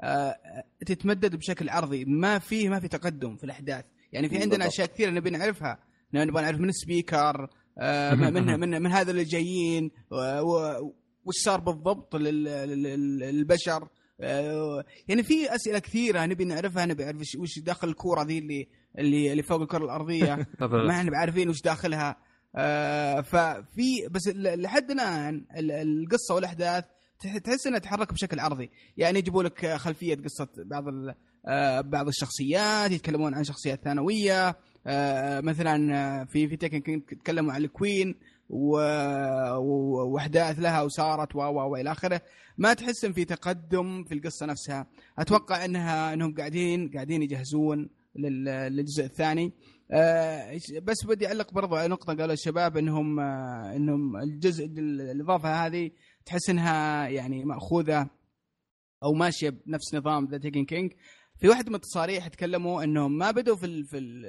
آه، 0.00 0.36
تتمدد 0.86 1.36
بشكل 1.36 1.68
عرضي. 1.68 2.04
ما 2.04 2.38
في 2.38 2.68
ما 2.68 2.80
في 2.80 2.88
تقدم 2.88 3.36
في 3.36 3.44
الأحداث. 3.44 3.84
يعني 4.12 4.28
في 4.28 4.38
عندنا. 4.38 4.66
أشياء 4.66 4.86
كثيرة 4.86 5.10
نبي 5.10 5.30
نعرفها. 5.30 5.78
نبغى 6.14 6.42
نعرف 6.42 6.58
من 6.60 6.68
السبيكر 6.68 7.48
آه، 7.78 8.14
من 8.14 8.32
من 8.32 8.60
من, 8.60 8.82
من 8.82 8.92
هذا 8.92 9.10
اللي 9.10 9.24
جايين 9.24 9.90
وش 11.24 11.34
صار 11.44 11.60
بالضبط 11.60 12.16
لل- 12.16 12.44
لل- 12.44 13.18
للبشر. 13.18 13.88
آه، 14.20 14.84
يعني 15.08 15.22
في 15.22 15.54
أسئلة 15.54 15.78
كثيرة 15.78 16.26
نبي 16.26 16.44
نعرفها 16.44 16.86
نبي 16.86 17.04
نعرف 17.04 17.20
وش- 17.20 17.36
وش 17.36 17.58
داخل 17.58 17.88
الكورة 17.88 18.22
ذي 18.22 18.38
اللي 18.38 18.68
اللي 18.98 19.32
اللي 19.32 19.42
فوق 19.42 19.60
الكرة 19.60 19.84
الأرضية. 19.84 20.34
ما 20.60 20.90
إحنا 20.90 21.10
بعارفين 21.10 21.48
وش 21.48 21.62
داخلها. 21.62 22.16
آه 22.56 23.20
ففي 23.20 24.08
بس 24.10 24.28
لحد 24.34 24.90
الآن 24.90 25.44
ال- 25.56 25.70
القصة 25.72 26.34
والأحداث 26.34 26.84
تح- 27.20 27.38
تحس 27.38 27.66
إنها 27.66 27.78
تتحرك 27.78 28.12
بشكل 28.12 28.40
عرضي. 28.40 28.70
يعني 28.96 29.18
يجيبوا 29.18 29.42
لك 29.42 29.66
خلفية 29.76 30.14
قصة 30.16 30.48
بعض 30.58 30.88
ال- 30.88 31.14
آه 31.46 31.80
بعض 31.80 32.08
الشخصيات 32.08 32.90
يتكلمون 32.90 33.34
عن 33.34 33.44
شخصيات 33.44 33.80
ثانوية. 33.84 34.56
آه 34.86 35.40
مثلا 35.40 36.24
في 36.24 36.48
في 36.48 36.56
تكن 36.56 36.78
كينج 36.80 37.02
تكلموا 37.02 37.52
عن 37.52 37.64
الكوين 37.64 38.14
وأحداث 38.50 40.58
لها 40.58 40.82
وصارت 40.82 41.36
و 41.36 41.38
و 41.38 41.70
وإلى 41.70 41.92
آخره. 41.92 42.20
ما 42.58 42.74
تحس 42.74 43.04
إن 43.04 43.12
في 43.12 43.24
تقدم 43.24 44.04
في 44.04 44.14
القصة 44.14 44.46
نفسها. 44.46 44.86
أتوقع 45.18 45.64
انها 45.64 46.12
إنهم 46.12 46.34
قاعدين 46.34 46.90
قاعدين 46.94 47.22
يجهزون 47.22 47.88
للجزء 48.18 49.04
الثاني. 49.04 49.52
آه، 49.90 50.58
بس 50.82 51.06
بدي 51.06 51.26
أعلق 51.26 51.52
برضو 51.54 51.74
على 51.76 51.88
نقطة 51.88 52.14
قالوا 52.14 52.32
الشباب 52.32 52.76
إنهم 52.76 53.20
آه، 53.20 53.76
إنهم 53.76 54.16
الجزء 54.16 54.64
الإضافة 54.78 55.66
هذه 55.66 55.90
تحس 56.26 56.50
إنها 56.50 57.08
يعني 57.08 57.44
مأخوذة 57.44 58.10
أو 59.04 59.12
ماشية 59.12 59.50
بنفس 59.50 59.94
نظام 59.94 60.24
ذا 60.30 60.38
تيكن 60.38 60.64
كينج 60.64 60.92
في 61.40 61.48
واحد 61.48 61.68
من 61.68 61.74
التصاريح 61.74 62.28
تكلموا 62.28 62.84
إنهم 62.84 63.18
ما 63.18 63.30
بدوا 63.30 63.56
في 63.56 63.66
ال 63.66 63.84
في 63.84 63.98
ال 63.98 64.22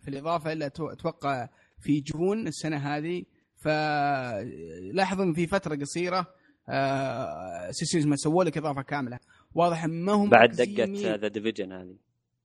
في 0.00 0.08
الإضافة 0.08 0.52
إلا 0.52 0.68
تو- 0.68 0.88
أتوقع 0.88 1.48
في 1.80 2.00
جون 2.00 2.46
السنة 2.46 2.76
هذه. 2.76 3.22
فلاحظوا 3.64 5.24
إن 5.24 5.32
في 5.34 5.46
فترة 5.46 5.76
قصيرة 5.76 6.26
آه 6.68 7.70
سيسيز 7.70 8.06
ما 8.06 8.16
سووا 8.16 8.44
لك 8.44 8.58
إضافة 8.58 8.82
كاملة. 8.82 9.18
واضح 9.54 9.84
ما 9.86 10.12
هم 10.12 10.30
بعد 10.30 10.50
دقة 10.50 11.14
ذا 11.16 11.28
ديفيجن 11.28 11.72
هذه. 11.72 11.96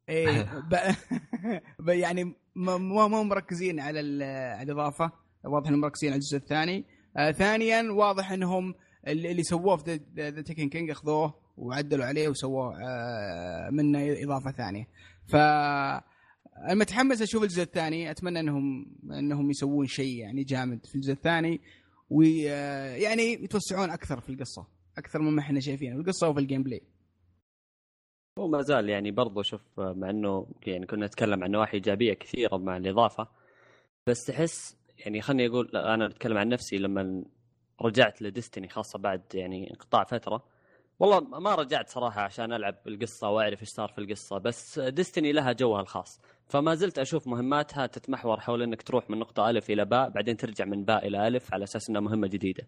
إيه 0.10 0.44
ب... 1.80 1.90
يعني 1.90 2.36
ما 2.56 2.74
هم 3.06 3.30
مركزين 3.30 3.80
على 3.80 4.00
ال- 4.00 4.24
على 4.58 4.72
الإضافة. 4.72 5.12
واضح 5.44 5.68
إنهم 5.68 5.82
مركزين 5.82 6.10
على 6.10 6.18
الجزء 6.18 6.38
الثاني. 6.38 6.86
آه 7.18 7.32
ثانيا 7.32 7.92
واضح 7.92 8.32
إنهم 8.32 8.76
اللي 9.08 9.44
سووه 9.44 9.78
في 9.78 10.00
ذا 10.16 10.42
تيكن 10.42 10.70
كينج 10.70 10.90
أخذوه 10.90 11.34
وعدلوا 11.58 12.06
عليه 12.06 12.28
وسووه 12.30 12.76
آه 12.82 13.70
منه 13.70 14.00
إضافة 14.24 14.52
ثانية. 14.52 14.88
ف 15.28 15.36
أنا 15.36 16.74
متحمس 16.74 17.22
أشوف 17.22 17.44
الجزء 17.44 17.64
الثاني. 17.64 18.12
أتمنى 18.12 18.40
انهم 18.40 18.86
إنهم 19.12 19.50
يسوون 19.50 19.88
شيء 19.88 20.16
يعني 20.18 20.44
جامد 20.44 20.86
في 20.86 20.96
الجزء 20.96 21.14
الثاني. 21.14 21.62
ويعني 22.10 23.34
يتوسعون 23.44 23.90
أكثر 23.90 24.20
في 24.20 24.30
القصة. 24.30 24.68
أكثر 24.98 25.22
مما 25.22 25.42
إحنا 25.42 25.60
شايفينه 25.60 25.96
في 25.96 26.02
القصة 26.02 26.30
وفي 26.30 26.40
الجيم 26.40 26.64
بلاي 26.64 26.82
هو 28.40 28.48
ما 28.48 28.62
زال 28.62 28.90
يعني 28.90 29.12
برضو 29.12 29.42
شوف 29.42 29.62
مع 29.78 30.10
إنه 30.10 30.48
يعني 30.68 30.86
كنا 30.86 31.06
نتكلم 31.06 31.44
عن 31.44 31.52
نواحي 31.52 31.74
إيجابية 31.74 32.14
كثيرة 32.14 32.58
مع 32.58 32.78
الإضافة 32.78 33.28
بس 34.08 34.26
تحس 34.26 34.78
يعني 34.98 35.22
خلني 35.22 35.48
أقول 35.48 35.78
أنا 35.78 36.06
أتكلم 36.06 36.38
عن 36.38 36.50
نفسي 36.50 36.78
لما 36.78 37.24
رجعت 37.82 38.22
لديستني 38.22 38.70
خاصة 38.70 39.00
بعد 39.00 39.22
يعني 39.34 39.70
انقطاع 39.70 40.04
فترة. 40.04 40.44
والله 41.00 41.20
ما 41.20 41.56
رجعت 41.56 41.90
صراحة 41.90 42.22
عشان 42.22 42.54
ألعب 42.54 42.76
القصة 42.88 43.30
وأعرف 43.30 43.62
إيش 43.62 43.70
صار 43.70 43.90
في 43.90 43.98
القصة 44.02 44.38
بس 44.38 44.80
ديستني 44.80 45.32
لها 45.32 45.52
جوها 45.52 45.82
الخاص. 45.82 46.22
فما 46.48 46.76
زلت 46.76 47.00
أشوف 47.00 47.28
مهماتها 47.28 47.86
تتمحور 47.88 48.40
حول 48.40 48.62
إنك 48.62 48.82
تروح 48.82 49.10
من 49.10 49.20
نقطة 49.20 49.50
ألف 49.50 49.70
إلى 49.70 49.86
باء 49.86 50.10
بعدين 50.10 50.38
ترجع 50.38 50.66
من 50.66 50.86
باء 50.86 51.08
إلى 51.08 51.28
ألف 51.28 51.54
على 51.54 51.64
أساس 51.64 51.90
إنها 51.90 52.02
مهمة 52.02 52.28
جديدة. 52.28 52.68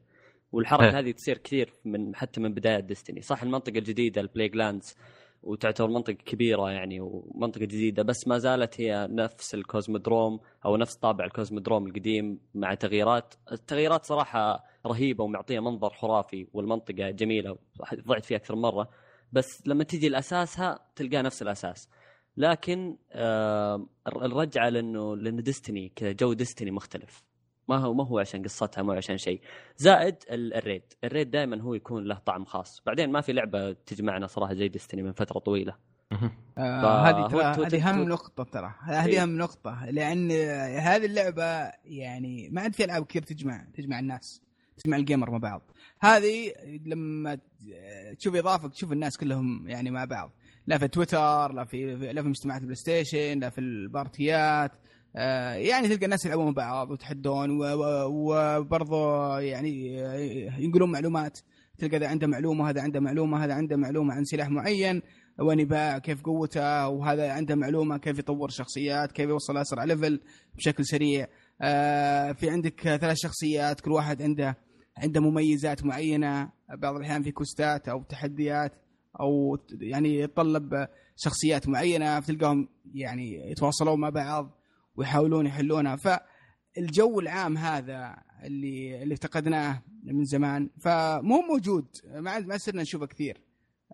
والحركة 0.52 0.90
إيه. 0.90 1.00
هذه 1.00 1.12
تصير 1.12 1.38
كثير 1.38 1.74
من 1.86 2.16
حتى 2.16 2.42
من 2.42 2.54
بداية 2.54 2.80
ديستني. 2.80 3.22
صح 3.22 3.44
المنطقة 3.44 3.78
الجديدة 3.78 4.22
البلاي 4.22 4.48
جلاندز 4.48 4.96
وتعتبر 5.44 5.88
منطقة 5.88 6.14
كبيرة 6.14 6.72
يعني 6.72 7.00
ومنطقة 7.02 7.62
جديدة 7.62 8.04
بس 8.04 8.28
ما 8.28 8.38
زالت 8.38 8.82
هي 8.82 9.08
نفس 9.12 9.56
الكوزمودروم 9.56 10.40
أو 10.66 10.78
نفس 10.78 10.96
طابع 10.96 11.26
الكوزمودروم 11.26 11.88
القديم 11.88 12.40
مع 12.56 12.74
تغييرات. 12.74 13.34
التغييرات 13.52 14.06
صراحة 14.06 14.64
رهيبة 14.86 15.24
ومعطية 15.24 15.60
منظر 15.60 15.90
خرافي 15.90 16.48
والمنطقة 16.54 17.10
جميلة 17.10 17.58
ضعت 18.08 18.26
فيها 18.26 18.38
أكثر 18.38 18.56
من 18.56 18.62
مرة 18.62 18.90
بس 19.32 19.68
لما 19.68 19.84
تجي 19.84 20.10
لأساسها 20.10 20.80
تلقى 20.96 21.22
نفس 21.24 21.42
الأساس. 21.42 21.90
لكن 22.38 22.98
آه 23.12 23.88
الرجعة 24.08 24.70
لأنه 24.70 25.16
لأن 25.16 25.44
ديستني 25.44 25.90
كذا 25.96 26.12
جو 26.12 26.34
ديستني 26.34 26.72
مختلف. 26.72 27.24
ما 27.70 27.78
هو 27.78 27.94
ما 27.94 28.06
هو 28.08 28.20
عشان 28.20 28.44
قصتها 28.44 28.82
ما 28.82 28.94
هو 28.94 28.98
عشان 28.98 29.18
شيء. 29.18 29.42
زائد 29.78 30.16
ال- 30.32 30.54
الريد. 30.54 30.84
الريد 31.04 31.32
دائما 31.32 31.62
هو 31.62 31.74
يكون 31.74 32.04
له 32.04 32.16
طعم 32.16 32.46
خاص. 32.46 32.82
بعدين 32.86 33.10
ما 33.12 33.22
في 33.22 33.34
لعبة 33.34 33.72
تجمعنا 33.72 34.28
صراحة 34.28 34.54
زي 34.54 34.68
ديستني 34.68 35.02
من 35.04 35.12
فترة 35.12 35.40
طويلة. 35.40 35.76
آه، 36.58 37.02
هذه 37.10 37.28
ترى 37.28 37.66
هذه 37.66 37.90
أهم 37.90 38.10
نقطة 38.10 38.44
ترى. 38.44 38.66
إيه. 38.90 39.00
هذه 39.00 39.22
أهم 39.24 39.38
نقطة. 39.38 39.86
لأن 39.90 40.32
هذه 40.80 41.06
اللعبة 41.06 41.72
يعني 41.86 42.50
ما 42.50 42.62
عاد 42.62 42.74
في 42.76 42.84
ألعاب 42.86 43.06
كثير 43.06 43.22
تجمع 43.22 43.66
تجمع 43.74 44.00
الناس 44.00 44.42
تجمع 44.78 44.98
الجيمر 44.98 45.32
مع 45.32 45.38
بعض. 45.38 45.72
هذه 46.00 46.54
لما 46.86 47.40
تشوف 48.20 48.36
إضافة 48.36 48.68
تشوف 48.68 48.92
الناس 48.92 49.18
كلهم 49.18 49.68
يعني 49.70 49.92
مع 49.92 50.06
بعض. 50.06 50.32
لا 50.68 50.78
في 50.78 50.88
تويتر 50.88 51.52
لا 51.54 51.64
في 51.66 51.96
لا 51.96 52.22
في 52.22 52.28
مجتمعات 52.28 52.62
البلاي 52.62 52.76
ستيشن 52.76 53.40
لا 53.40 53.50
في 53.50 53.62
البارتيات. 53.62 54.72
آه، 54.72 54.91
يعني 55.56 55.88
تلقى 55.88 56.06
الناس 56.06 56.26
يلعبون 56.26 56.46
مع 56.46 56.52
بعض 56.52 56.92
ويتحدون 56.92 57.50
وبرضه 58.06 59.40
يعني 59.40 60.02
آه، 60.06 60.60
ينقلون 60.60 60.92
معلومات. 60.92 61.40
تلقى 61.78 61.98
هذا 61.98 62.08
عنده 62.08 62.28
معلومة 62.28 62.70
هذا 62.70 62.82
عنده 62.82 63.00
معلومة 63.00 63.46
هذا 63.46 63.54
عنده 63.54 63.76
معلومة 63.76 64.14
عن 64.14 64.24
سلاح 64.24 64.50
معين 64.50 65.02
وين 65.40 65.60
يباع 65.60 65.98
كيف 65.98 66.22
قوته 66.22 66.88
وهذا 66.88 67.32
عنده 67.32 67.56
معلومة 67.56 67.98
كيف 67.98 68.20
يطور 68.20 68.50
شخصيات 68.50 69.12
كيف 69.12 69.30
يوصل 69.30 69.58
أسرع 69.58 69.84
ليفل 69.84 70.22
بشكل 70.56 70.86
سريع. 70.86 71.28
آه 71.62 72.32
في 72.32 72.50
عندك 72.50 72.82
ثلاث 72.82 73.18
شخصيات 73.18 73.82
كل 73.82 73.92
واحد 73.92 74.22
عنده 74.22 74.58
عنده 74.98 75.22
مميزات 75.22 75.86
معينة. 75.86 76.50
بعض 76.78 76.96
الأحيان 76.96 77.24
في 77.24 77.32
كوستات 77.32 77.90
أو 77.90 78.04
تحديات 78.04 78.74
أو 79.20 79.58
يعني 79.82 80.20
يتطلب 80.20 80.88
شخصيات 81.16 81.68
معينة 81.68 82.20
فتلقاهم 82.20 82.68
يعني 82.94 83.52
يتواصلون 83.52 84.00
مع 84.00 84.10
بعض. 84.10 84.61
ويحاولون 84.96 85.46
يحلونها. 85.46 85.96
فالجو 85.96 87.20
العام 87.20 87.58
هذا 87.58 88.16
اللي 88.44 89.04
اللي 89.04 89.14
افتقدناه 89.14 89.82
من 90.04 90.24
زمان 90.24 90.70
فمو 90.80 91.42
موجود. 91.42 91.88
ما 92.06 92.40
ما 92.40 92.58
صرنا 92.58 92.82
نشوفه 92.82 93.06
كثير. 93.06 93.42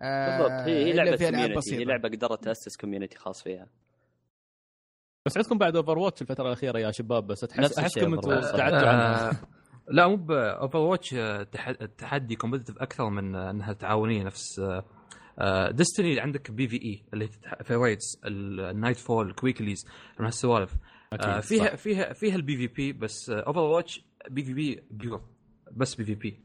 آه، 0.02 0.38
بالضبط. 0.38 0.50
هي 0.68 0.84
هي 0.84 0.90
إلا 0.92 1.02
لعبة 1.02 1.16
كوميونتي 1.30 1.76
هي. 1.76 1.84
لعبة 1.84 2.08
قدرت 2.08 2.44
تأسس 2.44 2.76
community 2.76 3.16
خاص 3.18 3.42
فيها. 3.42 3.66
بس 5.26 5.36
عندكم 5.36 5.58
بعد 5.58 5.76
Overwatch 5.76 6.22
الفترة 6.22 6.46
الأخيرة 6.46 6.78
يا 6.78 6.90
شباب 6.90 7.26
بس 7.26 7.44
احس 7.44 7.58
الشيء 7.60 7.84
احسكم 7.84 8.14
أنتم. 8.14 8.30
ابتعدتوا 8.30 8.88
عنها 8.88 9.30
آه، 9.30 9.34
لا 9.88 10.08
مو 10.08 10.16
ب 10.16 10.78
Overwatch 10.78 11.16
تحدي 11.98 12.36
competitive 12.36 12.78
أكثر 12.78 13.10
من 13.10 13.34
آه، 13.34 13.50
إنها 13.50 13.72
تعاونية 13.72 14.22
نفس 14.24 14.60
Destiny 15.70 16.20
عندك 16.20 16.50
PvE 16.50 17.04
اللي 17.14 17.24
هي 17.24 17.28
تتح- 17.28 17.62
في 17.62 17.74
raids 17.74 18.20
ال 18.26 18.96
Nightfall 18.96 19.32
weeklies 19.32 19.86
من 20.18 20.24
هالسوالف. 20.24 20.74
آه، 21.12 21.40
فيها 21.40 21.68
صح. 21.70 21.74
فيها 21.74 22.12
فيها 22.12 22.34
البي 22.36 22.56
في 22.56 22.66
بي 22.66 22.92
بس 22.92 23.30
اوفر 23.30 23.60
واتش 23.60 24.04
بي 24.30 24.42
في 24.44 24.52
بي 24.54 24.82
بيور 24.90 25.22
بس 25.72 25.94
بي 25.94 26.04
في 26.04 26.14
بي 26.14 26.40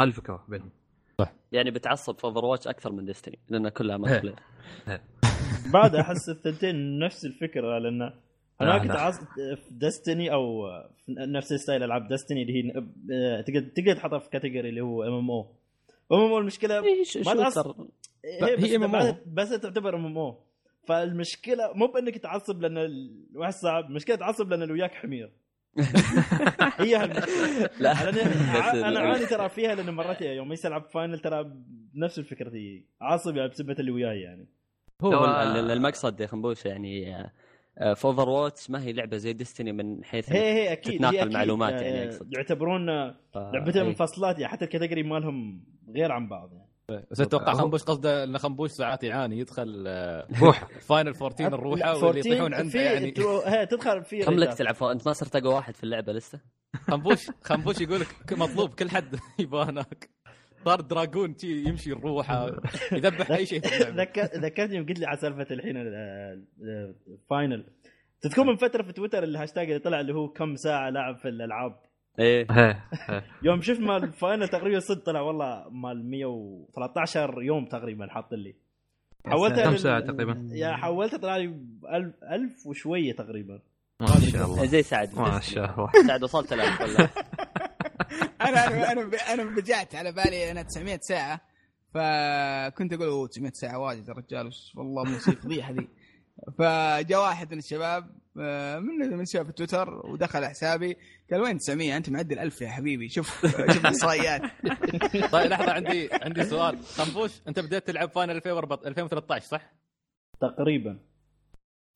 هذه 0.00 0.08
الفكرة 0.08 0.44
بينهم. 0.48 0.70
يعني 1.52 1.70
بتعصب 1.70 2.18
في 2.18 2.24
Overwatch 2.24 2.68
أكثر 2.68 2.92
من 2.92 3.04
Destiny 3.04 3.38
لأن 3.48 3.68
كلها 3.68 3.96
player 4.20 4.34
بعد 5.74 5.94
أحس 5.94 6.28
الثنتين 6.28 6.98
نفس 6.98 7.24
الفكرة 7.24 7.78
لأن 7.78 7.98
لا، 7.98 8.14
أنا 8.60 8.78
كنت. 8.78 8.90
عاصب 8.90 9.14
في 9.34 9.56
Destiny 9.70 10.32
أو 10.32 10.62
في 11.06 11.12
نفس 11.18 11.52
ال 11.52 11.57
style 11.57 11.82
ألعاب 11.82 12.08
Destiny 12.08 12.42
اللي 12.42 12.52
هي 12.54 12.72
آه، 13.12 13.40
تقدر 13.40 13.60
تقدر 13.60 13.94
تحطها 13.96 14.18
في 14.18 14.30
category 14.30 14.68
اللي 14.68 14.80
هو 14.80 15.02
ام 15.04 15.12
ام 15.14 15.30
أو 15.30 15.54
ام 16.12 16.18
ام 16.18 16.30
أو 16.32 16.38
المشكلة 16.38 16.84
إيه، 16.84 17.02
ما 17.26 17.34
تعصب. 17.34 17.86
هي 18.42 18.78
MMO. 18.78 18.82
بعد- 18.92 19.22
بس 19.26 19.48
تعتبر 19.50 19.96
MMO 19.96 20.38
فالمشكلة 20.86 21.72
مو 21.74 21.86
بإنك 21.86 22.18
تعصب 22.18 22.60
لأن 22.62 22.78
الواحد 23.32 23.52
صعب 23.52 23.84
المشكلة 23.90 24.16
تعصب 24.16 24.50
لأن 24.50 24.62
اللي 24.62 24.72
وياك 24.74 24.94
حمير 24.94 25.32
هي 26.78 27.06
لا 27.80 28.08
أنا 28.88 28.98
اعاني 29.00 29.26
ترى 29.36 29.48
فيها 29.48 29.74
لأن 29.74 29.90
مرات 29.94 30.22
يوم 30.22 30.52
يصير 30.52 30.70
ألعب 30.70 30.90
فاينل 30.90 31.18
ترى 31.18 31.44
بنفس 31.94 32.18
الفكرة 32.18 32.48
دي 32.50 32.86
عاصب 33.00 33.36
يعني 33.36 33.48
بسبة 33.48 33.76
اللي 33.78 33.90
وياي 33.90 34.20
يعني 34.20 34.46
هو 35.02 35.24
ال- 35.24 35.70
المقصد 35.70 36.20
يا 36.20 36.26
خنبوش 36.26 36.66
يعني 36.66 37.16
آه، 37.16 37.32
آه، 37.78 37.94
في 37.94 38.04
اوفر 38.04 38.28
واتش 38.28 38.70
ما 38.70 38.82
هي 38.82 38.92
لعبة 38.92 39.16
زي 39.16 39.32
ديستني 39.32 39.72
من 39.72 40.04
حيث 40.04 40.32
هي 40.32 40.52
هي 40.52 40.72
أكيد 40.72 40.94
تتناقل. 40.94 41.32
معلومات 41.32 41.72
آه، 41.72 41.80
يعني 41.80 42.04
أقصد. 42.08 42.32
يعتبرون 42.34 42.88
آه، 42.88 43.14
لعبتين 43.36 43.82
إيه. 43.82 43.88
منفصلات 43.88 44.38
يعني 44.38 44.52
حتى 44.52 44.64
الكاتيجوري 44.64 45.02
مالهم 45.02 45.64
غير 45.88 46.12
عن 46.12 46.28
بعض 46.28 46.52
يعني. 46.52 46.68
بس 47.10 47.20
أتوقع 47.20 47.52
هو- 47.52 47.56
خنبوش 47.58 47.82
قصده 47.82 48.24
إن 48.24 48.38
خنبوش 48.38 48.70
ساعات 48.70 49.04
يعاني 49.04 49.38
يدخل 49.38 49.84
آه، 49.86 50.26
روح 50.40 50.64
فاينل 50.80 51.14
14 51.14 51.54
الروحة 51.54 51.92
واللي 51.92 52.06
14 52.06 52.18
يطيحون 52.18 52.54
عنده 52.54 52.80
يعني. 52.80 53.10
تدخل 53.66 54.04
في 54.04 54.22
كم 54.24 54.32
لك 54.32 54.38
ريدات. 54.38 54.58
تلعب؟ 54.58 54.82
أنت 54.84 55.06
ما 55.06 55.12
صرت 55.12 55.36
أقوى 55.36 55.54
واحد 55.54 55.76
في 55.76 55.84
اللعبة 55.84 56.12
لسه؟ 56.12 56.40
خنبوش 56.76 57.30
خنبوش 57.44 57.80
يقول 57.80 58.00
لك 58.00 58.32
مطلوب 58.32 58.74
كل 58.74 58.90
حد 58.90 59.16
يبغى 59.38 59.64
هناك. 59.64 60.10
صار 60.64 60.80
دراجون 60.80 61.34
شي 61.38 61.64
يمشي 61.68 61.92
الروحة 61.92 62.46
يذبح 62.92 63.30
أي 63.30 63.46
شيء 63.46 63.60
في 63.60 63.76
اللعبة. 63.76 64.02
ذكر- 64.02 64.38
ذكرتني 64.38 64.76
يوم 64.76 64.86
قلت 64.86 64.98
لي 64.98 65.06
على 65.06 65.16
سالفة 65.16 65.46
الحين 65.54 65.76
ال- 65.76 65.94
ال- 66.60 66.94
الفاينل 67.08 67.66
تذكرون 68.20 68.46
من 68.48 68.56
فترة 68.56 68.82
في 68.82 68.92
تويتر 68.92 69.22
الهاشتاج 69.24 69.66
اللي 69.68 69.78
طلع 69.78 70.00
اللي 70.00 70.14
هو 70.14 70.28
كم 70.28 70.56
ساعة 70.56 70.90
لعب 70.90 71.16
في 71.16 71.28
الألعاب؟ 71.28 71.80
إيه. 72.18 72.46
يوم 73.42 73.62
شفت 73.62 73.80
مال 73.80 74.04
الفاينل 74.04 74.48
تقريبا 74.48 74.80
صدق 74.80 75.04
طلع 75.04 75.20
والله 75.20 75.68
مال 75.70 76.10
113 76.10 77.42
يوم 77.42 77.64
تقريبا 77.64 78.06
حاط 78.06 78.34
لي. 78.34 78.54
حولتها 79.26 79.64
كم 79.64 79.76
ساعة 79.76 80.00
تقريبا؟ 80.00 80.48
يا 80.52 80.72
حولتها 80.72 81.16
طلع 81.16 81.36
لي 81.36 81.44
1000 81.44 82.14
1000 82.32 82.66
وشوية 82.66 83.12
تقريبا. 83.12 83.60
ما 84.00 84.20
شاء 84.32 84.46
الله. 84.46 84.66
زي 84.66 84.82
سعد. 84.82 85.14
ما. 85.14 85.40
شاء 85.40 85.74
الله. 85.74 86.06
سعد 86.06 86.22
وصلت 86.22 86.52
الان 86.52 86.68
أنا 88.40 88.66
أنا 88.66 88.92
أنا 88.92 89.16
أنا 89.32 89.42
رجعت 89.42 89.94
على 89.94 90.12
بالي 90.12 90.50
أنا 90.50 90.62
900 90.62 90.98
ساعة 91.02 91.40
فكنت 91.94 92.92
أقول 92.92 93.08
أوه 93.08 93.28
900 93.28 93.52
ساعة 93.52 93.78
واجد 93.78 94.08
يا 94.08 94.14
رجال 94.14 94.50
والله 94.76 95.04
مصيبه 95.04 95.40
فضيحه 95.40 95.72
ذي 95.72 95.88
فجاء 96.58 97.20
واحد 97.20 97.52
من 97.52 97.58
الشباب 97.58 98.21
من 98.34 99.16
من 99.16 99.24
شباب 99.24 99.54
تويتر 99.54 100.06
ودخل 100.06 100.44
حسابي. 100.44 100.96
قال 101.30 101.40
وين 101.40 101.58
900 101.58 101.96
أنت 101.96 102.10
معدل 102.10 102.38
1000 102.38 102.60
يا 102.60 102.68
حبيبي. 102.68 103.08
شوف 103.08 103.46
شوف 103.72 103.80
الاحصائيات 103.80 104.42
طيب 105.32 105.50
لحظة 105.50 105.72
عندي 105.72 106.08
عندي 106.12 106.44
سؤال. 106.44 106.78
خنبوش 106.84 107.30
أنت 107.48 107.60
بديت 107.60 107.86
تلعب 107.86 108.10
فاينل 108.10 108.40
2013 108.86 109.46
صح؟ 109.46 109.72
تقريبا. 110.40 110.98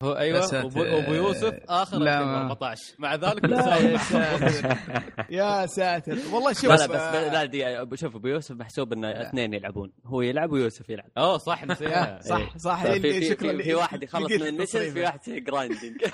هو 0.03 0.11
أيوه 0.13 0.61
أبو 0.61 1.13
يوسف 1.13 1.53
آخر 1.69 1.97
لا، 1.97 2.19
ما- 2.25 2.41
2014 2.41 2.93
مع 2.99 3.15
ذلك 3.15 3.45
لا 3.45 3.77
يا 3.77 3.97
ساتر. 3.97 4.77
يا 5.29 5.65
ساتر. 5.65 6.17
والله 6.33 6.53
شوف 6.53 6.65
لا 6.65 6.75
لا 6.75 6.85
بس 6.87 6.95
آه، 7.01 7.33
لا 7.33 7.45
دي 7.45 7.85
أبو- 7.85 7.95
شوف 7.95 8.15
أبو 8.15 8.27
يوسف 8.27 8.55
محسوب 8.55 8.93
إنه 8.93 9.07
اثنين 9.11 9.53
يلعبون. 9.53 9.91
هو 10.05 10.21
يلعب 10.21 10.51
ويوسف 10.51 10.89
يلعب. 10.89 11.09
أوه 11.17 11.37
صح 11.37 11.63
نسيها. 11.71 12.19
صح 12.31 12.57
صح 12.57 12.83
في, 12.83 12.97
اللي- 12.97 13.13
في, 13.13 13.25
شكرا 13.29 13.57
في, 13.63 13.73
واحد 13.75 14.03
يخلص 14.03 14.31
من 14.31 14.41
التصريف. 14.47 14.93
في 14.93 15.01
واحد 15.01 15.19
يسوي 15.21 15.39
جرايندنج 15.39 16.03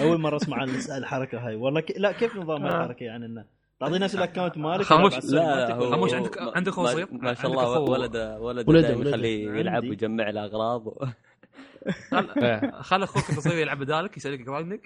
أول 0.00 0.20
مرة 0.20 0.36
أسمع 0.36 0.56
عن 0.56 0.68
الحركة 0.98 1.38
هاي. 1.46 1.54
والله 1.56 1.80
ك... 1.80 1.92
لا 1.96 2.12
كيف 2.12 2.36
نظام 2.36 2.66
الحركة 2.66 3.04
يعني 3.04 3.26
إنه 3.26 3.44
تعطي 3.80 3.98
نفس 3.98 4.14
ال 4.14 4.19
account 4.19 4.58
مالك؟ 4.58 4.82
خنبوش. 4.82 5.14
لا 5.24 5.76
ولا- 5.76 6.16
عندك- 6.16 6.38
عندك 6.56 6.68
أخو 6.72 6.82
ما- 6.82 6.88
صغير؟ 6.92 7.08
ما 7.12 7.34
شاء 7.34 7.46
الله 7.50 7.78
ولد 7.80 8.16
ولد 8.16 8.68
ولده- 8.68 8.80
دائما 8.80 8.98
ولده. 8.98 9.10
يخليه 9.10 9.50
يلعب. 9.50 9.82
ويجمع 9.84 10.30
له 10.30 10.44
اغراض. 10.44 10.82
خل 12.10 12.72
خل 12.82 13.02
أخوك 13.02 13.30
الصغير 13.30 13.58
يلعب 13.58 13.78
بدالك 13.78 14.16
يسوي 14.16 14.32
لك 14.32 14.40
grinding 14.40 14.80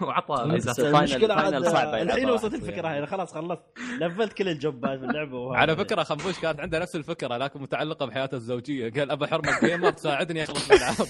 وعطى 0.00 0.42
المشكلة 0.42 1.34
عاد 1.34 1.52
Final 1.52 1.70
صعبة 1.70 1.98
يلعبها 1.98 2.02
الحين 2.02 2.30
وصلت 2.30 2.54
الفكرة 2.54 2.88
وياه. 2.88 3.00
هاي 3.00 3.06
خلاص 3.06 3.34
خلصت. 3.34 3.62
level 4.00 4.27
ت 4.27 4.32
كل 4.32 4.48
ال 4.48 4.58
job 4.58 4.88
ات 4.88 4.98
في 4.98 5.04
اللعبة. 5.04 5.56
على 5.56 5.76
فكرة 5.76 6.02
خنبوش 6.02 6.40
كانت 6.40 6.60
عنده 6.60 6.78
نفس 6.78 6.96
الفكرة 6.96 7.36
لكن 7.36 7.62
متعلقة 7.62 8.06
بحياته 8.06 8.34
الزوجية. 8.34 8.90
قال 8.90 9.10
ابى 9.10 9.26
حرمة 9.26 9.60
gamer 9.60 9.90
تساعدني 9.90 10.42
أخلص 10.42 10.70
الالعاب 10.70 10.96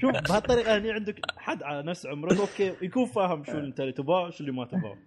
شوف 0.00 0.10
بهالطريقة 0.10 0.78
هني 0.78 0.92
عندك 0.92 1.20
حد 1.36 1.62
على 1.62 1.82
نفس 1.82 2.06
عمرك 2.06 2.38
أوكي 2.40 2.74
يكون 2.82 3.06
فاهم 3.06 3.44
شو 3.44 3.52
اللي 3.52 3.68
انت 3.68 3.80
اللي 3.80 3.92
تبغاه 3.92 4.26
وشو 4.26 4.40
اللي 4.40 4.52
ما 4.52 4.64
تبغاه. 4.64 4.98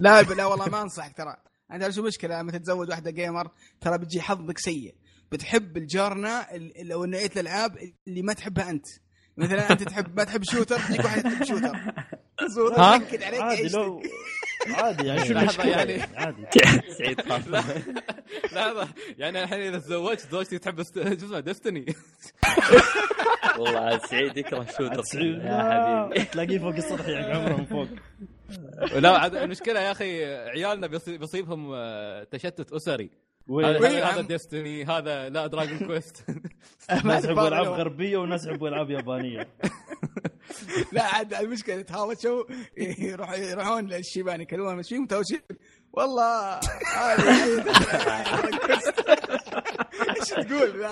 لا 0.00 0.22
لا 0.22 0.46
والله 0.46 0.68
ما 0.68 0.82
انصحك 0.82 1.16
ترى. 1.16 1.36
أنت 1.72 1.90
شو 1.90 2.00
المشكلة؟ 2.00 2.40
لما 2.40 2.52
تتزوج 2.52 2.88
واحدة 2.90 3.10
جيمر 3.10 3.48
ترى 3.80 3.98
بتجي 3.98 4.20
حظك 4.20 4.58
سيء. 4.58 4.94
بتحب 5.32 5.76
الجارنا 5.76 6.54
ال- 6.54 6.92
أو 6.92 7.04
نوعيه 7.04 7.30
الألعاب 7.36 7.76
اللي 8.08 8.22
ما 8.22 8.32
تحبها 8.32 8.70
أنت. 8.70 8.86
مثلا 9.36 9.70
أنت 9.72 9.82
تحب 9.82 10.16
ما 10.16 10.24
تحب 10.24 10.42
شوتر 10.44 10.78
تجيك 10.78 11.04
واحد 11.04 11.22
تحب 11.22 11.44
شوتر 11.44 11.72
زور 12.54 12.80
ها؟ 12.80 12.98
تنكد 12.98 13.22
عليك 13.22 13.40
عادي. 13.40 13.68
لو 13.68 14.02
عادي 14.66 15.06
يعني 15.06 15.24
شو 15.28 15.32
المشكلة 15.32 15.70
يعني. 15.70 16.02
عادي. 16.02 16.46
سعيد 16.98 17.20
خاف 17.20 17.48
لحظة. 18.52 18.88
يعني 19.18 19.42
الحين 19.42 19.60
إذا 19.60 19.78
تزوجت 19.78 20.26
زوجتي 20.30 20.58
تحب 20.58 20.82
شو 20.82 21.00
اسمه 21.00 21.40
ديستني 21.40 21.86
والله 23.58 23.98
سعيد 23.98 24.36
يكره 24.36 24.66
شوتر 24.78 25.02
سعيد. 25.02 25.38
يا 25.42 26.06
حبيبي. 26.08 26.24
تلاقيه 26.24 26.58
فوق 26.58 26.74
السطح 26.74 27.08
يعني 27.08 27.32
عمره 27.32 27.56
من 27.56 27.64
فوق. 27.66 27.88
لا 28.98 29.18
عاد 29.18 29.34
المشكلة 29.34 29.80
يا 29.80 29.90
أخي 29.92 30.24
عيالنا 30.34 30.86
بيصي- 30.86 31.18
بيصيبهم 31.18 31.70
آه، 31.74 32.24
تشتت 32.24 32.72
أسري. 32.72 33.10
هذا 33.48 34.20
Destiny 34.20 34.84
هذا 34.84 35.28
لا 35.28 35.46
Dragon 35.46 35.78
Quest 35.78 36.24
ناس 37.04 37.24
يحبوا 37.24 37.48
ألعاب 37.48 37.66
غرب 37.66 37.78
غربية 37.78 38.16
وناس 38.16 38.46
يحبوا 38.46 38.68
ألعاب 38.68 38.90
يابانية. 38.90 39.48
لا 40.92 41.02
عاد 41.02 41.34
المشكلة 41.34 41.82
تهاوشوا 41.82 42.44
يروح 42.98 43.32
يروحون 43.32 43.86
للشيبان 43.86 44.40
يكلمون 44.40 44.76
متهاوشين. 44.76 45.40
والله 45.92 46.60
إيش 50.08 50.28
تقول 50.48 50.86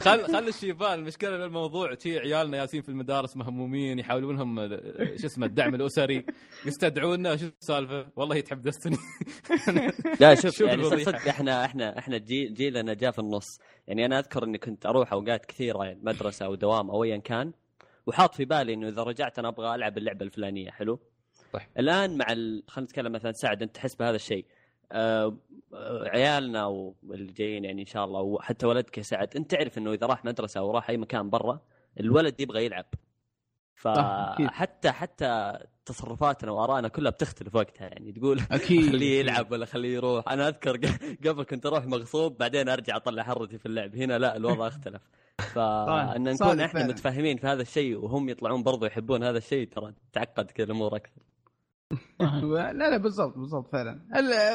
خل 0.00 0.24
خل 0.26 0.48
الشيبان 0.48 0.98
المشكلة 0.98 1.38
بالموضوع 1.38 1.94
شي 1.94 2.18
عيالنا 2.18 2.56
ياسين 2.58 2.82
في 2.82 2.88
المدارس 2.88 3.36
مهمومين 3.36 3.98
يحاولونهم 3.98 4.68
شو 5.16 5.26
اسمه 5.26 5.46
الدعم 5.46 5.74
الأسري 5.74 6.26
يستدعونا 6.66 7.36
شو 7.36 7.46
السالفة؟ 7.60 8.06
والله 8.16 8.36
هي 8.36 8.42
تحب 8.42 8.62
ديستني 8.62 8.96
لا 10.20 10.34
شوف, 10.34 10.54
شوف 10.58 10.68
يعني. 10.68 11.04
صدق 11.04 11.28
إحنا 11.28 11.64
إحنا 11.64 11.98
إحنا 11.98 12.18
جيل 12.18 12.54
جيلنا 12.54 12.94
جاء 12.94 13.10
في 13.10 13.18
النص. 13.18 13.58
يعني 13.86 14.06
أنا 14.06 14.18
أذكر 14.18 14.44
إني 14.44 14.58
كنت 14.58 14.86
أروح 14.86 15.12
أوقات 15.12 15.46
كثيرة 15.46 15.84
يعني 15.84 16.00
مدرسة 16.02 16.46
أو 16.46 16.54
دوام 16.54 16.90
أو 16.90 17.04
ايا 17.04 17.16
كان 17.16 17.52
وحاط 18.06 18.34
في 18.34 18.44
بالي 18.44 18.74
إنه 18.74 18.88
إذا 18.88 19.02
رجعت 19.02 19.38
أنا 19.38 19.48
أبغى 19.48 19.74
ألعب 19.74 19.98
اللعبة 19.98 20.24
الفلانية 20.24 20.70
حلو؟ 20.70 21.00
صح. 21.52 21.68
الآن 21.78 22.18
مع 22.18 22.32
ال... 22.32 22.62
خلينا 22.68 22.84
نتكلم 22.84 23.12
مثلا 23.12 23.32
سعد 23.32 23.62
أنت 23.62 23.74
تحس 23.74 23.94
بهذا 23.94 24.16
الشيء؟ 24.16 24.44
آه... 24.92 25.36
آه، 25.74 26.08
عيالنا 26.08 26.66
واللي 26.66 27.32
جايين 27.32 27.64
يعني 27.64 27.80
إن 27.80 27.86
شاء 27.86 28.04
الله 28.04 28.20
وحتى 28.20 28.66
ولدك 28.66 28.98
يا 28.98 29.02
سعد 29.02 29.36
أنت 29.36 29.50
تعرف 29.50 29.78
إنه 29.78 29.92
إذا 29.92 30.06
راح 30.06 30.24
مدرسة 30.24 30.60
أو 30.60 30.70
راح 30.70 30.90
أي 30.90 30.96
مكان 30.96 31.30
برا 31.30 31.60
الولد 32.00 32.40
يبغى 32.40 32.64
يلعب. 32.64 32.86
فحتى 33.74 34.90
حتى 34.90 35.58
تصرفاتنا 35.86 36.50
وآرائنا 36.50 36.88
كلها 36.88 37.10
بتختلف 37.10 37.54
وقتها 37.54 37.88
يعني 37.88 38.12
تقول 38.12 38.40
أكيد 38.50 38.90
خليه 38.90 39.20
يلعب 39.20 39.52
ولا 39.52 39.66
خليه 39.66 39.94
يروح. 39.94 40.28
أنا 40.28 40.48
أذكر 40.48 40.80
قبل 41.26 41.42
كنت 41.42 41.66
أروح 41.66 41.86
مغصوب 41.86 42.38
بعدين 42.38 42.68
أرجع 42.68 42.96
أطلع 42.96 43.22
حرتي 43.22 43.58
في 43.58 43.66
اللعب. 43.66 43.96
هنا 43.96 44.18
لا 44.18 44.36
الوضع 44.36 44.68
اختلف. 44.76 45.02
فان 45.38 46.22
نكون 46.22 46.60
إحنا 46.60 46.66
فعلاً. 46.66 46.86
متفاهمين 46.86 47.36
في 47.36 47.46
هذا 47.46 47.62
الشيء 47.62 47.96
وهم 47.96 48.28
يطلعون 48.28 48.62
برضو 48.62 48.86
يحبون 48.86 49.24
هذا 49.24 49.38
الشيء 49.38 49.68
ترى 49.68 49.92
تعقد 50.12 50.50
كذا 50.50 50.66
الأمور 50.66 50.96
أكثر. 50.96 51.22
لا 52.42 52.72
لا 52.72 52.96
بالضبط 52.96 53.38
بالضبط 53.38 53.72
فعلا. 53.72 54.00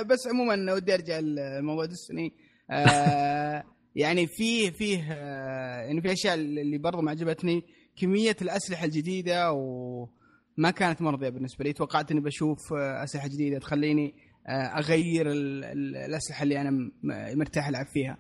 بس 0.02 0.28
عموما 0.28 0.74
ودي 0.74 0.94
أرجع 0.94 1.20
لموضوع 1.20 1.86
ديستني. 1.86 2.34
آه 2.70 3.64
يعني 3.96 4.28
فيه 4.28 4.70
فيه 4.72 5.12
آه 5.14 5.82
يعني 5.82 6.02
في 6.02 6.12
أشياء 6.12 6.36
اللي 6.36 6.78
برضو 6.78 7.02
ما 7.02 7.12
عجبتني. 7.12 7.64
كمية 7.96 8.36
الأسلحة 8.42 8.86
الجديدة 8.86 9.52
وما 9.52 10.72
كانت 10.76 11.02
مرضية 11.02 11.30
بالنسبة 11.30 11.66
لي. 11.66 11.74
توقعت 11.74 12.12
إني 12.12 12.20
بشوف 12.20 12.74
آه، 12.74 13.04
أسلحة 13.04 13.28
جديدة 13.28 13.60
تخليني 13.60 14.14
أغير 14.50 15.32
ال- 15.32 15.64
ال- 15.64 15.96
الأسلحة 15.96 16.44
اللي 16.44 16.62
أنا 16.62 16.92
مرتاح 17.36 17.68
ألعب 17.68 17.86
فيها. 17.86 18.18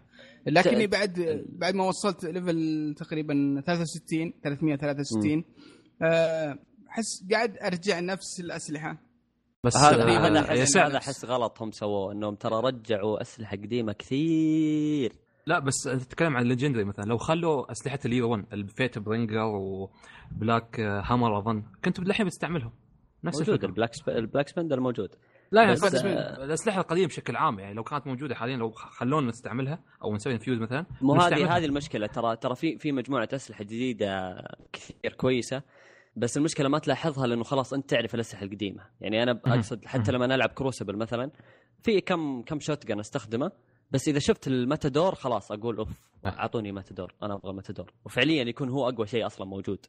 لكني 0.47 0.87
بعد 0.87 1.43
بعد 1.49 1.75
ما 1.75 1.83
وصلت 1.83 2.25
ليفل 2.25 2.95
تقريبا 2.97 3.61
63 3.65 4.33
363 4.43 5.43
آه، 6.01 6.57
احس 6.91 7.23
قاعد 7.31 7.57
أرجع 7.57 7.99
نفس 7.99 8.39
الأسلحة. 8.39 8.97
بس 9.63 9.77
هذا 9.77 10.03
آه، 10.03 10.27
هذا 10.27 10.39
يا 10.39 10.61
احس 10.61 10.77
هذا 10.77 10.97
أحس 10.97 11.25
غلط 11.25 11.61
هم 11.61 11.71
سووه 11.71 12.11
إنهم 12.11 12.35
ترى 12.35 12.61
رجعوا 12.61 13.21
أسلحة 13.21 13.57
قديمة 13.57 13.93
كثير. 13.93 15.13
لا 15.45 15.59
بس 15.59 15.83
تتكلم 15.83 16.37
عن 16.37 16.43
ال 16.43 16.47
legendary 16.47 16.83
مثلا. 16.83 17.03
لو 17.03 17.17
خلوا 17.17 17.71
أسلحة 17.71 17.99
ال 18.05 18.09
year 18.09 18.25
1 18.25 18.45
ال 18.53 18.99
Fatebringer 18.99 19.45
و 19.45 19.68
Black 19.68 20.79
Hammer 20.79 21.39
أظن 21.39 21.63
كنت 21.85 21.99
الحين 21.99 22.25
بتستعملهم. 22.25 22.71
نفس 23.23 23.37
موجود 23.37 23.49
الفكرة. 23.49 23.67
ال 23.67 23.72
Black 23.72 23.93
Sp... 23.93 24.09
ال 24.09 24.16
Black 24.16 24.47
Spindle 24.47 24.79
موجود. 24.79 25.15
لا 25.51 25.61
يعني 25.61 25.73
بس، 25.73 25.85
بس 25.85 25.95
آه، 25.95 26.43
الأسلحة 26.43 26.81
القديمة 26.81 27.07
بشكل 27.07 27.35
عام 27.35 27.59
يعني 27.59 27.73
لو 27.73 27.83
كانت 27.83 28.07
موجودة 28.07 28.35
حاليا 28.35 28.57
لو 28.57 28.71
خلونا 28.71 29.27
نستعملها 29.27 29.79
أو 30.03 30.15
نسوي 30.15 30.33
infuse 30.33 30.59
مثلا 30.59 30.85
مو 31.01 31.13
هذه. 31.13 31.57
هذه 31.57 31.65
المشكلة. 31.65 32.07
ترى 32.07 32.35
ترى 32.35 32.55
في 32.55 32.77
في 32.77 32.91
مجموعة 32.91 33.29
أسلحة 33.33 33.63
جديدة 33.63 34.35
كثير 34.73 35.13
كويسة. 35.13 35.61
بس 36.15 36.37
المشكلة 36.37 36.69
ما 36.69 36.79
تلاحظها 36.79 37.27
لأنه 37.27 37.43
خلاص 37.43 37.73
أنت 37.73 37.89
تعرف 37.89 38.15
الأسلحة 38.15 38.43
القديمة. 38.43 38.85
يعني 39.01 39.23
أنا 39.23 39.39
أقصد 39.45 39.85
حتى 39.85 40.11
لما 40.11 40.35
ألعب 40.35 40.49
Crucible 40.49 40.95
مثلا 40.97 41.31
في 41.83 42.01
كم 42.01 42.41
كم 42.41 42.59
shotgun 42.59 42.91
أستخدمه 42.91 43.51
بس 43.91 44.07
إذا 44.07 44.19
شفت 44.19 44.47
ال 44.47 44.56
Matador 44.56 45.15
خلاص 45.15 45.51
أقول 45.51 45.77
أوف 45.77 45.89
أعطوني 46.25 46.71
Matador 46.71 47.13
أنا 47.23 47.33
أبغى 47.33 47.53
Matador. 47.53 47.93
وفعليا 48.05 48.43
يكون 48.43 48.69
هو 48.69 48.89
أقوى 48.89 49.07
شيء 49.07 49.25
أصلا 49.25 49.47
موجود. 49.47 49.85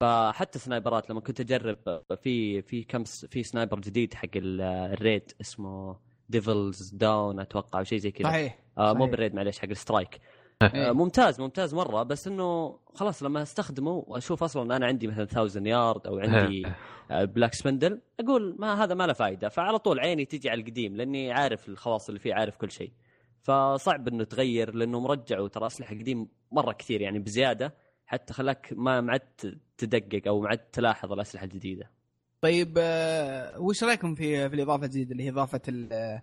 فحتى 0.00 0.58
sniper 0.58 1.03
ات 1.03 1.10
لما 1.10 1.20
كنت 1.20 1.40
أجرب 1.40 2.02
في 2.22 2.62
في 2.62 2.82
كم 2.84 3.04
في 3.04 3.42
sniper 3.42 3.80
جديد 3.80 4.14
حق 4.14 4.28
ال- 4.36 4.60
raid 4.92 5.32
اسمه 5.40 5.96
Devil's 6.28 6.90
Dawn 6.94 7.40
أتوقع 7.40 7.78
أو 7.78 7.84
شيء 7.84 7.98
زي 7.98 8.10
كذا. 8.10 8.28
صحيح. 8.28 8.58
آه 8.78 8.92
مو. 8.92 9.06
بال 9.06 9.15
raid 9.15 9.34
معليش 9.34 9.58
حق 9.58 9.68
ال 9.68 9.74
strike. 9.74 10.20
إيه. 10.62 10.88
آه 10.88 10.92
ممتاز 10.92 11.40
ممتاز 11.40 11.74
مرة. 11.74 12.02
بس 12.02 12.26
إنه 12.26 12.78
خلاص 12.94 13.22
لما 13.22 13.42
أستخدمه 13.42 14.04
وأشوف 14.06 14.42
أصلا 14.42 14.76
أنا 14.76 14.86
عندي 14.86 15.06
مثلا 15.06 15.22
1000 15.42 15.56
يارد 15.66 16.06
أو 16.06 16.18
عندي 16.18 16.66
آه، 17.10 17.24
بلاك 17.24 17.54
سبندل 17.54 18.00
أقول 18.20 18.56
ما 18.58 18.84
هذا 18.84 18.94
ما 18.94 19.06
له 19.06 19.12
فائده 19.12 19.48
فعلى 19.48 19.78
طول 19.78 20.00
عيني 20.00 20.24
تجي 20.24 20.50
على 20.50 20.60
القديم 20.60 20.96
لأني 20.96 21.32
عارف 21.32 21.68
الخواص 21.68 22.08
اللي 22.08 22.20
فيه 22.20 22.34
عارف 22.34 22.56
كل 22.56 22.70
شيء. 22.70 22.92
فصعب 23.42 24.08
إنه 24.08 24.24
تغير 24.24 24.74
لأنه 24.74 25.00
مرجع 25.00 25.40
وترى 25.40 25.66
أسلحة 25.66 25.94
قديم 25.94 26.28
مرة 26.52 26.72
كثير 26.72 27.00
يعني 27.00 27.18
بزيادة. 27.18 27.74
حتى 28.06 28.32
خلاك 28.32 28.72
ما 28.76 29.00
ما 29.00 29.12
عاد 29.12 29.58
تدقق 29.78 30.22
أو 30.26 30.40
ما 30.40 30.48
عاد 30.48 30.58
تلاحظ 30.58 31.12
الأسلحة 31.12 31.44
الجديدة. 31.44 31.90
طيب 32.40 32.74
آه، 32.78 33.60
وش 33.60 33.84
رأيكم 33.84 34.14
في 34.14 34.48
في 34.48 34.54
الإضافة 34.56 34.84
الجديدة 34.84 35.12
اللي 35.12 35.22
هي 35.24 35.28
إضافة 35.30 35.60
ال- 35.68 35.92
آه، 35.92 36.22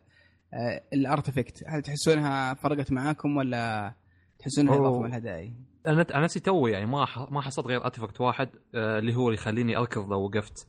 آه، 0.53 0.83
الارتفكت 0.93 1.63
هل 1.67 1.81
تحسونها 1.81 2.53
فرقت 2.53 2.91
معاكم 2.91 3.37
ولا 3.37 3.93
تحسونها 4.39 4.75
أوه. 4.75 4.87
إضافة 4.87 5.01
ما 5.01 5.07
لها 5.07 5.19
داعي؟ 5.19 5.53
أنا 5.87 6.01
أنا 6.15 6.19
نفسي 6.23 6.39
توي 6.39 6.71
يعني 6.71 6.85
ما 6.85 7.05
ح- 7.05 7.31
ما 7.31 7.41
حصلت 7.41 7.67
غير 7.67 7.85
ارتفكت 7.85 8.21
واحد 8.21 8.49
آه 8.75 8.99
اللي 8.99 9.15
هو 9.15 9.27
اللي 9.27 9.39
يخليني 9.39 9.77
أركض 9.77 10.09
لو 10.09 10.21
وقفت 10.25 10.67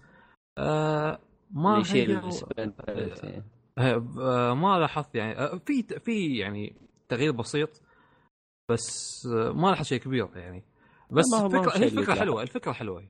آه 0.58 1.18
ما 1.50 1.78
يشيل 1.78 2.06
غيروا- 2.20 2.28
السبندل. 2.28 3.42
آه، 3.78 4.54
ما 4.54 4.78
لاحظت 4.78 5.14
يعني 5.14 5.38
آه، 5.38 5.58
في 5.66 5.82
في 5.82 6.36
يعني 6.36 6.76
تغيير 7.08 7.32
بسيط 7.32 7.82
بس 8.70 9.26
آه، 9.26 9.52
ما 9.52 9.68
لاحظت 9.68 9.88
شيء 9.88 9.98
كبير 10.00 10.28
يعني 10.36 10.62
بس 11.10 11.24
ما 11.32 11.38
هو- 11.38 11.46
الفكرة 11.46 11.78
هي 11.78 11.84
الفكرة. 11.84 12.14
حلوة 12.14 12.42
الفكرة 12.42 12.72
حلوة 12.72 13.00
آه، 13.00 13.08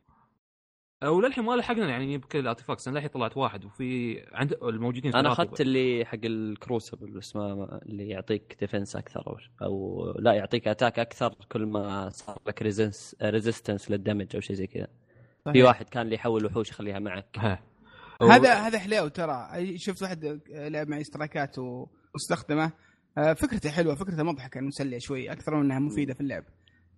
وللحين 1.05 1.45
ما 1.45 1.53
لحقنا 1.57 1.89
يعني 1.89 2.19
بكل 2.19 2.39
الارتفاكتس 2.39 2.89
أنا 2.89 2.95
للحين 2.95 3.11
طلعت 3.11 3.37
واحد 3.37 3.65
وفي 3.65 4.19
عند 4.33 4.53
الموجودين 4.63 5.15
أنا. 5.15 5.33
اخذت 5.33 5.61
اللي 5.61 6.05
حق 6.05 6.19
ال 6.25 6.35
Crucible 6.35 7.19
اسمه 7.19 7.65
اللي 7.65 8.09
يعطيك 8.09 8.57
defense 8.61 8.97
أكثر 8.97 9.23
أو, 9.27 9.37
أو 9.63 10.13
لا 10.19 10.33
يعطيك 10.33 10.69
attack 10.69 10.99
أكثر 10.99 11.35
كل 11.53 11.67
ما 11.67 12.09
صار 12.11 12.39
لك 12.47 12.63
resis 12.63 13.17
resistance 13.23 13.91
لل 13.91 14.00
damage 14.00 14.27
أو 14.35 14.41
شيء 14.41 14.57
زي 14.57 14.67
كذا. 14.67 14.87
في. 15.53 15.63
واحد 15.63 15.89
كان 15.89 16.03
اللي 16.03 16.15
يحول 16.15 16.47
وحوش 16.47 16.71
يخليها 16.71 16.99
معك. 16.99 17.39
ها. 17.39 17.63
هذا 18.23 18.55
هذا 18.55 18.79
حلو 18.79 19.09
ترى. 19.09 19.49
شفت 19.79 20.03
واحد 20.03 20.41
لعب 20.51 20.89
معي 20.89 21.01
سترايكات 21.01 21.59
و- 21.59 21.87
واستخدمه. 22.15 22.73
آه، 23.19 23.33
فكرته 23.33 23.71
حلوة 23.71 23.95
فكرته 23.95 24.23
مضحكة 24.23 24.61
مسلية 24.61 24.99
شوي 24.99 25.33
أكثر 25.33 25.55
من 25.55 25.65
إنها 25.65 25.79
مفيدة 25.79 26.15
في 26.15 26.21
اللعب. 26.21 26.45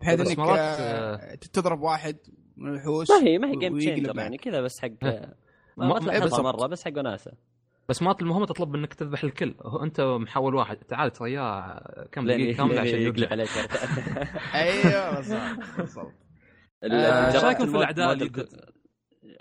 بحيث 0.00 0.20
بس 0.20 0.28
إنك 0.28 0.38
مرات، 0.38 0.58
آه، 0.58 1.34
تضرب 1.34 1.80
واحد 1.80 2.16
من 2.60 2.68
الوحوش 2.70 3.10
ما 3.10 3.16
هي 3.22 3.38
ما 3.38 3.48
هي 3.48 3.56
game 3.56 3.78
changer. 3.78 4.16
يعني 4.18 4.36
كذا 4.36 4.60
بس 4.60 4.80
حق. 4.80 4.88
ما, 5.02 5.34
ما- 5.76 5.86
ما 5.86 5.98
تلاحظها 5.98 6.20
بالضبط. 6.24 6.40
مرة 6.40 6.66
بس 6.66 6.84
حق 6.84 6.98
وناسة. 6.98 7.32
بس 7.88 8.02
مرات 8.02 8.22
المهمه 8.22 8.46
تطلب 8.46 8.76
منك 8.76 8.94
تذبح 8.94 9.24
الكل. 9.24 9.54
هو 9.62 9.82
أنت 9.82 10.00
محول 10.00 10.54
واحد. 10.54 10.76
تعال 10.76 11.10
ترى 11.12 11.36
كم 12.12 12.26
دقيقة 12.26 12.56
كامله 12.56 12.80
عشان 12.80 12.98
يقلب 13.02 13.28
عليك 13.32 13.48
أيوه 14.54 15.14
بالضبط 15.16 15.76
بالضبط. 15.78 16.12
ال- 16.84 16.92
آه، 16.92 17.44
رأيكم 17.44 17.66
في 17.66 17.76
اللي 17.76 18.12
الك- 18.24 18.48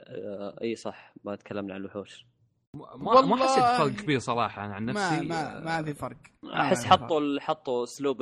آه، 0.08 0.56
إي 0.62 0.76
صح 0.76 1.14
ما 1.24 1.36
تكلمنا 1.36 1.74
عن 1.74 1.80
الوحوش. 1.82 2.26
ما 2.74 3.22
ما 3.22 3.36
حسيت 3.36 3.64
فرق 3.64 4.04
كبير 4.04 4.20
صراحة. 4.20 4.66
أنا 4.66 4.76
عن 4.76 4.86
ما 4.86 4.92
نفسي 4.92 5.26
ما 5.26 5.60
ما 5.60 5.84
في 5.84 5.94
فرق. 5.94 6.18
ما 6.44 6.62
احس 6.62 6.84
في 6.84 6.90
فرق. 6.90 7.00
حطوا 7.00 7.40
حطوا 7.40 7.84
أسلوب 7.84 8.22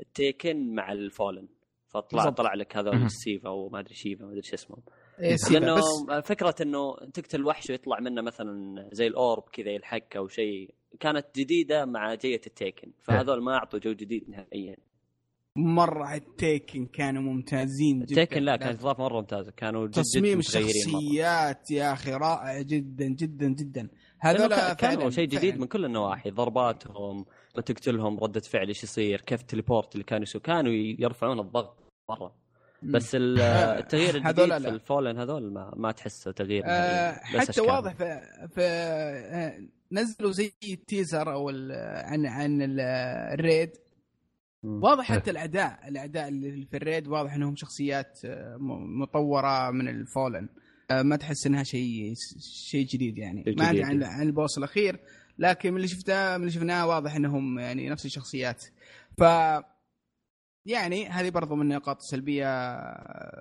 التيكن 0.00 0.74
مع 0.74 0.92
الفولن. 0.92 1.48
فطلع 1.94 2.22
بالضبط. 2.24 2.38
طلع 2.38 2.54
لك 2.54 2.76
هذول. 2.76 3.02
السيفا 3.02 3.48
وما 3.48 3.80
أدري 3.80 3.94
شيفا 3.94 4.24
ما 4.24 4.30
أدري 4.30 4.42
شو 4.42 4.54
اسمهم 4.54 4.82
إيه،. 5.20 5.36
لأنه 5.50 5.74
بس 5.74 6.24
فكرة 6.24 6.54
إنه 6.60 6.94
تقتل 7.14 7.44
وحش 7.46 7.70
ويطلع 7.70 8.00
منه 8.00 8.22
مثلا 8.22 8.88
زي 8.92 9.06
الأورب 9.06 9.42
كذا 9.52 9.70
يلحق 9.70 10.16
أو 10.16 10.28
شيء 10.28 10.74
كانت 11.00 11.26
جديدة 11.36 11.84
مع 11.84 12.14
جيه 12.14 12.40
التيكن. 12.46 12.92
فهذول 13.02 13.42
ما 13.44 13.54
أعطوا 13.54 13.78
جو 13.78 13.92
جديد 13.92 14.30
نهائيا. 14.30 14.76
مرة 15.56 16.14
التيكن 16.14 16.86
كانوا 16.86 17.22
ممتازين 17.22 18.04
جدا. 18.04 18.22
التيكن 18.22 18.42
لا 18.42 18.56
كانت 18.56 18.80
اضافه 18.80 19.02
مرة 19.02 19.20
ممتازة. 19.20 19.52
كانوا 19.56 19.86
جد 19.86 19.92
تصميم 19.92 20.40
جد 20.40 21.70
يا 21.70 21.92
أخي 21.92 22.12
رائع 22.12 22.62
جدا 22.62 23.06
جدا 23.06 23.48
جدا. 23.48 23.88
هذول 24.20 24.48
كا- 24.48 24.72
كانوا 24.74 25.10
شيء 25.10 25.24
جديد. 25.28 25.58
من 25.58 25.66
كل 25.66 25.84
النواحي. 25.84 26.30
ضرباتهم 26.30 27.24
تقتلهم 27.54 28.20
ردة 28.20 28.40
فعل 28.40 28.68
إيش 28.68 28.82
يصير 28.82 29.20
كيف 29.20 29.40
ال 29.40 29.46
teleport 29.46 29.92
اللي 29.94 30.04
كانوا 30.04 30.22
يسوي 30.22 30.40
كانوا 30.40 30.72
يرفعون 30.98 31.40
الضغط. 31.40 31.83
مرة 32.08 32.34
بس 32.82 33.14
ال- 33.14 33.40
التغيير 33.80 34.14
الجديد. 34.16 34.58
في 34.58 34.68
ال 34.68 34.75
Fallen 34.75 35.18
هذول 35.18 35.52
ما, 35.52 35.72
ما 35.76 35.92
تحسه 35.92 36.30
تغيير 36.32 36.66
نهائي. 36.66 37.12
بس 37.12 37.40
حتى 37.40 37.50
أشكال. 37.50 37.64
واضح 37.64 37.92
في, 37.92 38.20
في 38.54 38.60
آه، 38.62 39.60
نزلوا 39.92 40.32
زي 40.32 40.52
ال 40.64 40.74
teaser 40.74 41.32
أو 41.32 41.48
عن 42.04 42.26
عن 42.26 42.62
ال- 42.62 42.80
ال 43.40 43.45
raid. 43.45 43.70
واضح 44.62 45.04
حتى 45.12 45.30
الاعداء 45.30 45.78
الاعداء 45.88 46.28
اللي 46.28 46.66
في 46.70 46.76
ال 46.76 46.82
raid 46.82 47.08
واضح 47.08 47.34
إنهم 47.34 47.56
شخصيات 47.56 48.18
آه، 48.24 48.56
مطورة 49.00 49.70
من 49.70 49.88
ال 49.88 49.97
Fallen 49.97 50.48
آه، 50.90 51.02
ما 51.02 51.16
تحس 51.16 51.46
إنها 51.46 51.62
شيء 51.62 52.14
شيء 52.40 52.86
جديد 52.86 53.18
يعني 53.18 53.44
ما 53.58 53.70
أدري. 53.70 53.82
عن 53.84 54.02
عن 54.02 54.22
ال 54.22 54.29
boss 54.29 54.58
الأخير 54.58 55.00
لكن 55.38 55.70
من 55.70 55.76
اللي 55.76 55.88
شفته 55.88 56.36
من 56.36 56.40
اللي 56.42 56.50
شفناه 56.50 56.86
واضح 56.86 57.16
إنهم 57.16 57.58
يعني 57.58 57.88
نفس 57.88 58.06
الشخصيات 58.06 58.64
ف 59.18 59.22
يعني 60.66 61.06
هذه 61.08 61.30
برضو 61.30 61.54
من 61.54 61.62
النقاط 61.62 61.96
السلبيه 61.96 62.44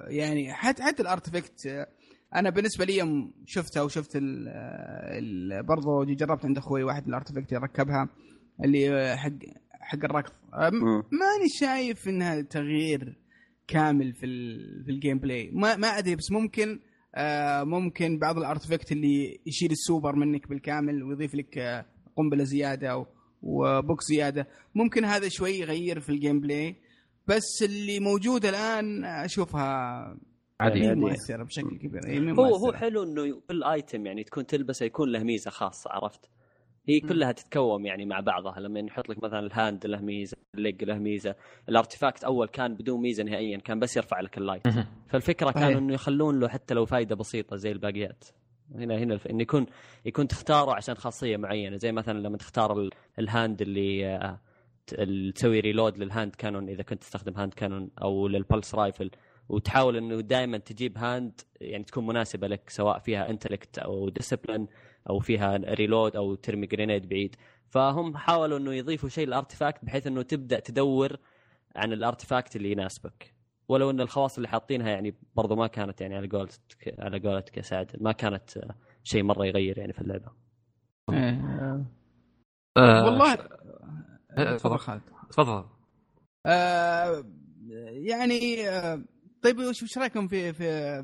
يعني 0.07 0.53
حتى 0.53 0.83
حتى 0.83 1.01
ال 1.02 1.11
artifact 1.11 1.88
أنا 2.36 2.49
بالنسبة 2.49 2.86
لي 2.86 3.29
شفتها 3.45 3.83
وشفت 3.83 4.15
ال 4.15 4.47
ال 5.17 5.63
برضو 5.63 6.03
جربت 6.03 6.45
عند 6.45 6.57
أخوي 6.57 6.83
واحد 6.83 7.07
ال 7.08 7.12
artifact 7.12 7.52
يركبها 7.51 8.09
اللي 8.63 9.15
حق 9.17 9.31
حق 9.71 10.03
الركض. 10.03 10.31
ماني 11.12 11.49
شايف 11.59 12.07
انها 12.07 12.41
تغيير 12.41 13.17
كامل 13.67 14.13
في 14.13 14.27
في 14.86 14.91
ال 14.91 15.19
gameplay. 15.19 15.52
ما 15.53 15.75
ما 15.75 15.88
أدري 15.88 16.15
بس 16.15 16.31
ممكن 16.31 16.79
آه 17.15 17.63
ممكن 17.63 18.19
بعض 18.19 18.38
ال 18.38 18.43
artifact 18.43 18.91
اللي 18.91 19.39
يشيل 19.45 19.71
السوبر 19.71 20.15
منك 20.15 20.49
بالكامل 20.49 21.03
ويضيف 21.03 21.36
لك 21.36 21.57
آه، 21.57 21.86
قنبلة 22.17 22.43
زيادة 22.43 23.05
وبوكس 23.41 24.05
زيادة. 24.05 24.47
ممكن 24.75 25.05
هذا 25.05 25.29
شوي 25.29 25.51
يغير 25.51 25.99
في 25.99 26.09
ال 26.10 26.39
gameplay. 26.39 26.76
بس 27.27 27.63
اللي 27.63 27.99
موجوده 27.99 28.49
الآن 28.49 29.05
أشوفها 29.05 30.17
عادي 30.59 30.79
مي 30.79 30.88
عادي. 30.88 30.99
مؤثرة 30.99 31.43
بشكل 31.43 31.77
كبير 31.77 32.01
مي 32.21 32.31
هو 32.31 32.43
هو 32.43 32.65
مؤثرة. 32.65 32.77
حلو 32.77 33.03
إنه 33.03 33.41
كل 33.49 33.63
item 33.63 34.06
يعني 34.05 34.23
تكون 34.23 34.45
تلبسه 34.45 34.86
يكون 34.86 35.12
له 35.12 35.23
ميزة 35.23 35.51
خاصة 35.51 35.89
عرفت؟ 35.89 36.29
هي 36.88 36.99
كلها 36.99 37.31
تتكون 37.32 37.86
يعني 37.86 38.05
مع 38.05 38.19
بعضها 38.19 38.59
لما 38.59 38.79
يحط 38.79 39.09
لك 39.09 39.23
مثلا 39.23 39.39
ال 39.39 39.49
hand 39.49 39.86
له 39.86 40.01
ميزة، 40.01 40.38
ال 40.56 40.62
leg 40.62 40.84
له 40.83 40.97
ميزة، 40.97 41.36
ال 41.69 41.76
artifact 41.76 42.23
أول 42.23 42.47
كان 42.47 42.75
بدون 42.75 43.01
ميزة 43.01 43.23
نهائيا 43.23 43.57
كان 43.57 43.79
بس 43.79 43.97
يرفع 43.97 44.19
لك 44.19 44.38
ال 44.38 44.41
light،. 44.41 44.67
فالفكرة. 45.09 45.51
كانوا 45.51 45.79
إنه 45.79 45.93
يخلون 45.93 46.39
له 46.39 46.47
حتى 46.47 46.73
لو 46.73 46.86
فائده 46.86 47.15
بسيطة 47.15 47.55
زي 47.55 47.71
الباقيات. 47.71 48.23
هنا 48.75 48.97
هنا 48.97 49.13
الف... 49.13 49.27
انه 49.27 49.41
يكون 49.41 49.65
يكون 50.05 50.27
تختاره 50.27 50.75
عشان 50.75 50.95
خاصية 50.95 51.38
معينة 51.38 51.77
زي 51.77 51.91
مثلا 51.91 52.19
لما 52.19 52.38
تختار 52.38 52.79
ال... 52.79 52.89
ال 53.19 53.28
hand 53.28 53.62
اللي 53.62 54.05
آه، 54.07 54.17
اللي 54.17 54.38
تسوي 55.36 55.60
reload 55.60 55.97
لل 55.97 56.10
hand 56.10 56.36
cannon 56.36 56.69
إذا 56.69 56.84
كنت 56.84 57.02
تستخدم 57.02 57.34
hand 57.38 57.54
cannon 57.54 57.91
أو 58.02 58.28
لل 58.28 58.41
pulse 58.41 58.76
rifle 58.76 59.12
وتحاول 59.50 59.98
إنه 59.98 60.22
دائما 60.22 60.58
تجيب 60.58 60.98
hand 60.97 61.41
يعني 61.62 61.84
تكون 61.84 62.08
مناسبة 62.08 62.48
لك 62.48 62.69
سواء 62.69 63.00
فيها 63.00 63.30
intellect 63.30 63.78
أو 63.78 64.10
discipline 64.10 64.67
أو 65.10 65.19
فيها 65.19 65.58
reload 65.58 66.15
أو 66.15 66.36
ترمي 66.36 66.67
grenade 66.67 67.10
بعيد. 67.10 67.36
فهم 67.69 68.17
حاولوا 68.17 68.58
إنه 68.58 68.74
يضيفوا 68.74 69.10
شيء 69.10 69.28
لل 69.28 69.39
artifact 69.39 69.86
بحيث 69.86 70.08
إنه 70.08 70.22
تبدأ 70.22 70.60
تدور 70.60 71.17
عن 71.76 71.93
ال 71.93 72.00
artifact 72.00 72.56
اللي 72.56 72.72
يناسبك. 72.72 73.34
ولو 73.67 73.89
إن 73.89 74.02
الخواص 74.02 74.36
اللي 74.36 74.48
حاطينها 74.48 74.89
يعني 74.89 75.15
برضو 75.36 75.56
ما 75.56 75.67
كانت 75.67 76.02
يعني 76.02 76.15
على 76.15 76.28
قولتك 76.28 76.96
على 77.00 77.19
قولتك 77.19 77.58
يا 77.58 77.62
سعد 77.62 77.91
ما 78.02 78.12
كانت 78.12 78.50
شيء 79.04 79.24
مرة 79.24 79.46
يغير 79.46 79.78
يعني 79.78 79.93
في 79.93 80.02
اللعبة. 80.02 80.32
إيه. 81.10 81.86
آه، 82.78 83.06
والله 83.06 83.38
تفضل 84.36 84.58
تفضل. 84.58 84.78
خالد. 84.78 85.02
تفضل. 85.30 85.65
آه 86.46 87.24
يعني 87.91 88.69
آه 88.69 89.04
طيب 89.41 89.58
وش 89.60 89.84
وش 89.84 89.98
رأيكم 89.98 90.28
في 90.28 90.54
في 90.54 91.04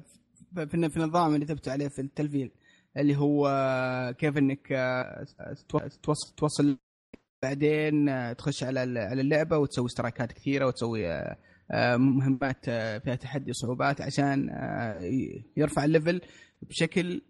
في, 0.56 0.68
في, 0.68 0.90
في 0.90 0.98
النظام 0.98 1.36
اللي 1.36 1.46
ثبتوا 1.46 1.74
عليه 1.74 1.88
في 1.88 2.02
التلفيل؟ 2.02 2.52
اللي 2.98 3.16
هو 3.18 3.46
كيف 4.18 4.38
إنك 4.38 4.68
تو- 5.70 5.88
توصل 6.04 6.36
توصل 6.38 6.78
بعدين 7.44 8.10
تخش 8.38 8.64
على 8.64 8.84
ال- 8.84 8.98
على 8.98 9.22
اللعبة 9.22 9.58
وتسوي 9.58 9.86
سترايكات 9.86 10.32
كثيرة 10.32 10.66
وتسوي 10.68 11.08
مهمات 11.98 12.66
فيها 13.04 13.16
تحدي 13.16 13.52
وصعوبات 13.52 14.02
عشان 14.02 14.50
يرفع 15.58 15.84
ال 15.86 15.92
level 15.92 16.22
بشكل 16.62 17.22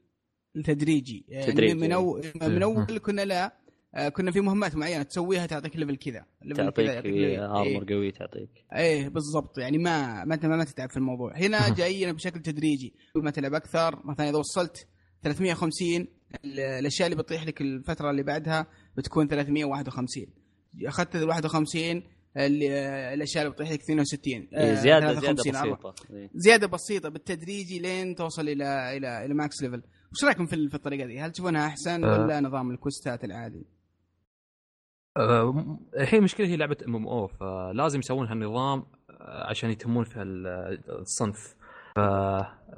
تدريجي. 0.66 1.26
يعني 1.28 1.52
تدريجي. 1.52 1.74
من 1.74 1.92
أول 1.92 2.22
من 2.42 2.64
أول 2.64 2.98
كنا 3.00 3.26
لا 3.26 3.54
كنا 4.14 4.32
في 4.32 4.42
مهمات 4.42 4.76
معينة 4.76 5.04
تسويها 5.04 5.46
تعطيك 5.46 5.76
level 5.76 5.96
كذا 5.96 6.26
تعطيك 6.56 6.86
يعطيك 6.86 7.06
ليفل- 7.06 7.06
إيه. 7.18 7.46
armor 7.62 7.94
قوي 7.94 8.12
تعطيك. 8.12 8.50
إيه 8.76 9.08
بالضبط. 9.10 9.58
يعني 9.58 9.78
ما 9.78 10.26
ما 10.26 10.36
انت 10.36 10.46
ما, 10.46 10.56
ما 10.58 10.64
تتعب 10.64 10.90
في 10.90 10.98
الموضوع. 10.98 11.38
هنا 11.38 11.70
جايين 11.80 12.12
بشكل 12.14 12.40
تدريجي. 12.42 12.94
كل 13.14 13.20
ما 13.24 13.32
تلعب 13.32 13.54
أكثر. 13.54 14.02
مثلا 14.06 14.30
إذا 14.30 14.38
وصلت 14.38 14.88
350 15.24 16.08
ال- 16.46 16.60
الأشياء 16.60 17.08
اللي 17.12 17.24
بتطيح 17.24 17.46
لك 17.46 17.62
الفترة 17.62 18.10
اللي 18.12 18.24
بعدها 18.24 18.68
بتكون 18.98 19.28
351 19.28 20.26
أخذت 20.86 21.16
ال 21.16 21.24
51 21.30 22.04
اللي- 22.38 23.14
الأشياء 23.14 23.44
اللي 23.44 23.54
بتطيح 23.54 23.72
لك 23.72 23.80
62 23.82 24.34
إيه، 24.54 24.72
آه، 24.72 24.74
زياده 24.74 24.84
زيادة 25.14 25.20
53 25.22 25.56
أربعة. 25.56 25.92
بسيطة. 25.94 26.14
إيه. 26.16 26.30
زيادة 26.36 26.68
بسيطة 26.68 27.10
بالتدريجي 27.10 27.80
لين 27.80 28.16
توصل 28.16 28.50
إلى 28.50 28.98
إلى 28.98 29.26
إلى 29.26 29.34
max 29.34 29.64
level 29.64 29.82
وش 30.12 30.24
رأيكم 30.24 30.46
في 30.46 30.70
في 30.70 30.76
الطريقة 30.76 31.06
دي؟ 31.08 31.20
هل 31.20 31.32
تشوفونها 31.32 31.68
أحسن 31.68 32.04
آه. 32.04 32.24
ولا 32.24 32.40
نظام 32.40 32.72
الكويستات 32.72 33.24
العادي؟ 33.24 33.66
آه، 35.18 35.78
الحين 35.98 36.20
المشكلة 36.20 36.48
هي 36.48 36.58
لعبة 36.58 36.78
MMO 36.88 37.28
فلازم 37.28 38.00
يسوون 38.00 38.28
هالنظام 38.28 38.86
آه، 39.10 39.48
عشان 39.50 39.70
يتمون 39.70 40.04
في 40.04 40.22
ال- 40.22 40.80
الصنف. 40.90 41.56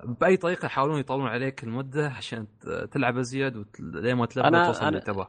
بأي 0.04 0.38
طريقة 0.38 0.66
يحاولون 0.66 1.00
يطولون 1.00 1.28
عليك 1.28 1.64
المدة 1.64 2.08
عشان 2.10 2.48
تلعب 2.92 3.18
ازيد 3.18 3.58
وت- 3.58 3.80
لين 3.80 4.16
ما 4.16 4.26
تلفل 4.26 4.50
أنا- 4.52 4.56
وتوصل 4.70 4.88
اللي 4.88 5.02
أنا- 5.02 5.04
تبغاه 5.04 5.28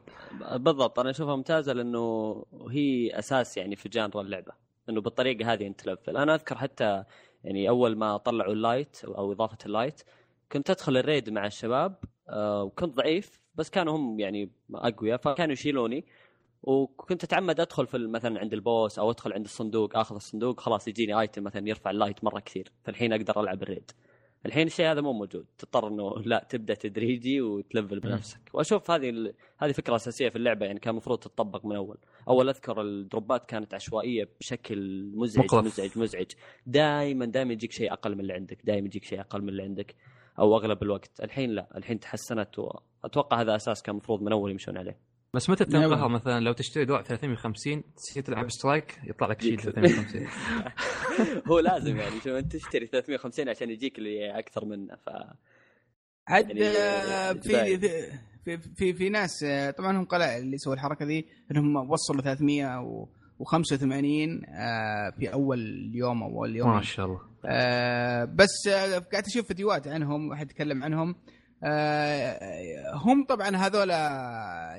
بالضبط 0.56 0.98
أنا 0.98 1.10
أشوفها 1.10 1.36
ممتازة 1.36 1.72
لأنه 1.72 2.34
هي 2.70 3.18
أساس 3.18 3.56
يعني 3.56 3.76
في 3.76 3.88
genre 3.88 4.20
اللعبة. 4.20 4.52
انه 4.88 5.00
بالطريقة 5.00 5.52
هذه 5.52 5.66
أنت 5.66 5.80
تلفل. 5.80 6.16
أنا 6.16 6.34
أذكر 6.34 6.58
حتى 6.58 7.04
يعني 7.44 7.68
أول 7.68 7.96
ما 7.96 8.16
طلعوا 8.16 8.52
ال 8.52 8.61
light 8.61 9.04
أو 9.04 9.32
إضافة 9.32 9.58
ال 9.66 9.72
light 9.72 10.02
كنت 10.52 10.70
أدخل 10.70 10.96
ال 10.96 11.03
raid 11.03 11.30
مع 11.30 11.46
الشباب 11.46 11.94
آه، 12.28 12.62
وكنت 12.62 12.96
ضعيف 12.96 13.40
بس 13.54 13.70
كانوا 13.70 13.96
هم 13.96 14.20
يعني 14.20 14.50
أقوياء 14.74 15.18
فكانوا 15.18 15.52
يشيلوني. 15.52 16.04
وكنت 16.62 17.24
أتعمد 17.24 17.60
أدخل 17.60 17.86
في 17.86 17.98
مثلا 17.98 18.40
عند 18.40 18.52
ال 18.52 18.62
boss 18.62 18.98
أو 18.98 19.10
أدخل 19.10 19.32
عند 19.32 19.44
الصندوق 19.44 19.96
آخذ 19.96 20.14
الصندوق 20.14 20.60
خلاص 20.60 20.88
يجيني 20.88 21.20
item 21.20 21.42
مثلا 21.42 21.68
يرفع 21.68 21.90
ال 21.90 21.96
light 21.96 22.24
مرة 22.24 22.40
كثير 22.40 22.72
فالحين 22.84 23.12
أقدر 23.12 23.40
ألعب 23.40 23.62
ال 23.62 23.67
raid. 23.67 23.90
الحين 24.46 24.66
الشيء 24.66 24.90
هذا 24.90 25.00
مو 25.00 25.12
موجود 25.12 25.46
تضطر 25.58 25.88
إنه 25.88 26.18
لا 26.30 26.46
تبدأ 26.48 26.74
تدريجي 26.74 27.40
وتلفل 27.40 28.00
بنفسك. 28.00 28.40
وأشوف 28.52 28.90
هذه 28.90 29.10
ال... 29.10 29.34
هذه 29.58 29.72
فكرة 29.72 29.96
أساسية 29.96 30.28
في 30.28 30.36
اللعبة 30.36 30.66
يعني 30.66 30.80
كان 30.80 30.90
المفروض 30.90 31.18
تطبق 31.18 31.66
من 31.66 31.76
أول. 31.76 31.98
أول 32.28 32.48
أذكر 32.48 32.80
الدروبات 32.80 33.46
كانت 33.46 33.74
عشوائية 33.74 34.28
بشكل 34.40 35.10
مزعج 35.14 35.44
مقرف. 35.44 35.64
مزعج 35.64 35.98
مزعج. 35.98 36.32
دائما 36.66 37.26
دائما 37.26 37.52
يجيك 37.52 37.72
شيء 37.72 37.92
أقل 37.92 38.14
من 38.14 38.20
اللي 38.20 38.32
عندك 38.32 38.58
دائما 38.64 38.86
يجيك 38.86 39.04
شيء 39.04 39.20
أقل 39.20 39.42
من 39.42 39.48
اللي 39.48 39.62
عندك 39.62 39.94
أو 40.38 40.56
أغلب 40.56 40.82
الوقت. 40.82 41.20
الحين 41.20 41.50
لا 41.50 41.76
الحين 41.76 42.00
تحسنت 42.00 42.58
واتوقع 42.58 43.40
هذا 43.40 43.56
أساس 43.56 43.82
كان 43.82 43.94
المفروض 43.94 44.22
من 44.22 44.32
أول 44.32 44.50
يمشون 44.50 44.78
عليه. 44.78 45.11
بس 45.34 45.50
متى. 45.50 45.64
تنقهر 45.64 46.08
مثلا؟ 46.08 46.40
لو 46.40 46.52
تشتري 46.52 46.84
دواء 46.84 47.02
350 47.02 47.82
تصير 47.96 48.22
تلعب 48.22 48.50
سترايك 48.50 49.00
يطلع 49.04 49.28
لك 49.28 49.42
شيء 49.42 49.58
350 49.58 50.26
هو 51.50 51.58
لازم 51.58 51.96
يعني 51.96 52.14
شوف 52.14 52.26
انت 52.26 52.56
تشتري 52.56 52.86
350 52.86 53.48
عشان 53.48 53.70
يجيك 53.70 53.98
اللي 53.98 54.38
أكثر 54.38 54.64
منه 54.64 54.96
ف 54.96 55.10
عاد 56.28 56.48
يعني 56.48 56.66
آه، 56.66 57.30
إجباري. 57.30 57.78
في 57.78 57.88
في 58.44 58.58
في 58.58 58.70
في, 58.76 58.94
في 58.94 59.08
ناس 59.08 59.42
آه، 59.44 59.70
طبعا 59.70 59.98
هم 59.98 60.04
قلائل 60.04 60.42
اللي 60.42 60.54
يسووا 60.54 60.74
الحركة 60.74 61.04
ذي 61.04 61.26
إنهم 61.50 61.90
وصلوا 61.90 62.22
385 62.22 64.44
آه، 64.44 65.10
في 65.18 65.32
أول 65.32 65.90
يوم 65.94 66.22
أو 66.22 66.28
أول 66.28 66.56
يوم 66.56 66.70
ما 66.70 66.82
شاء 66.82 67.06
الله. 67.06 67.20
بس 68.24 68.68
قاعد 69.12 69.24
أشوف 69.26 69.46
فيديوهات 69.46 69.88
عنهم 69.88 70.28
واحد 70.28 70.50
يتكلم 70.50 70.82
عنهم. 70.82 71.14
هم 72.94 73.24
طبعا 73.28 73.56
هذول 73.56 73.90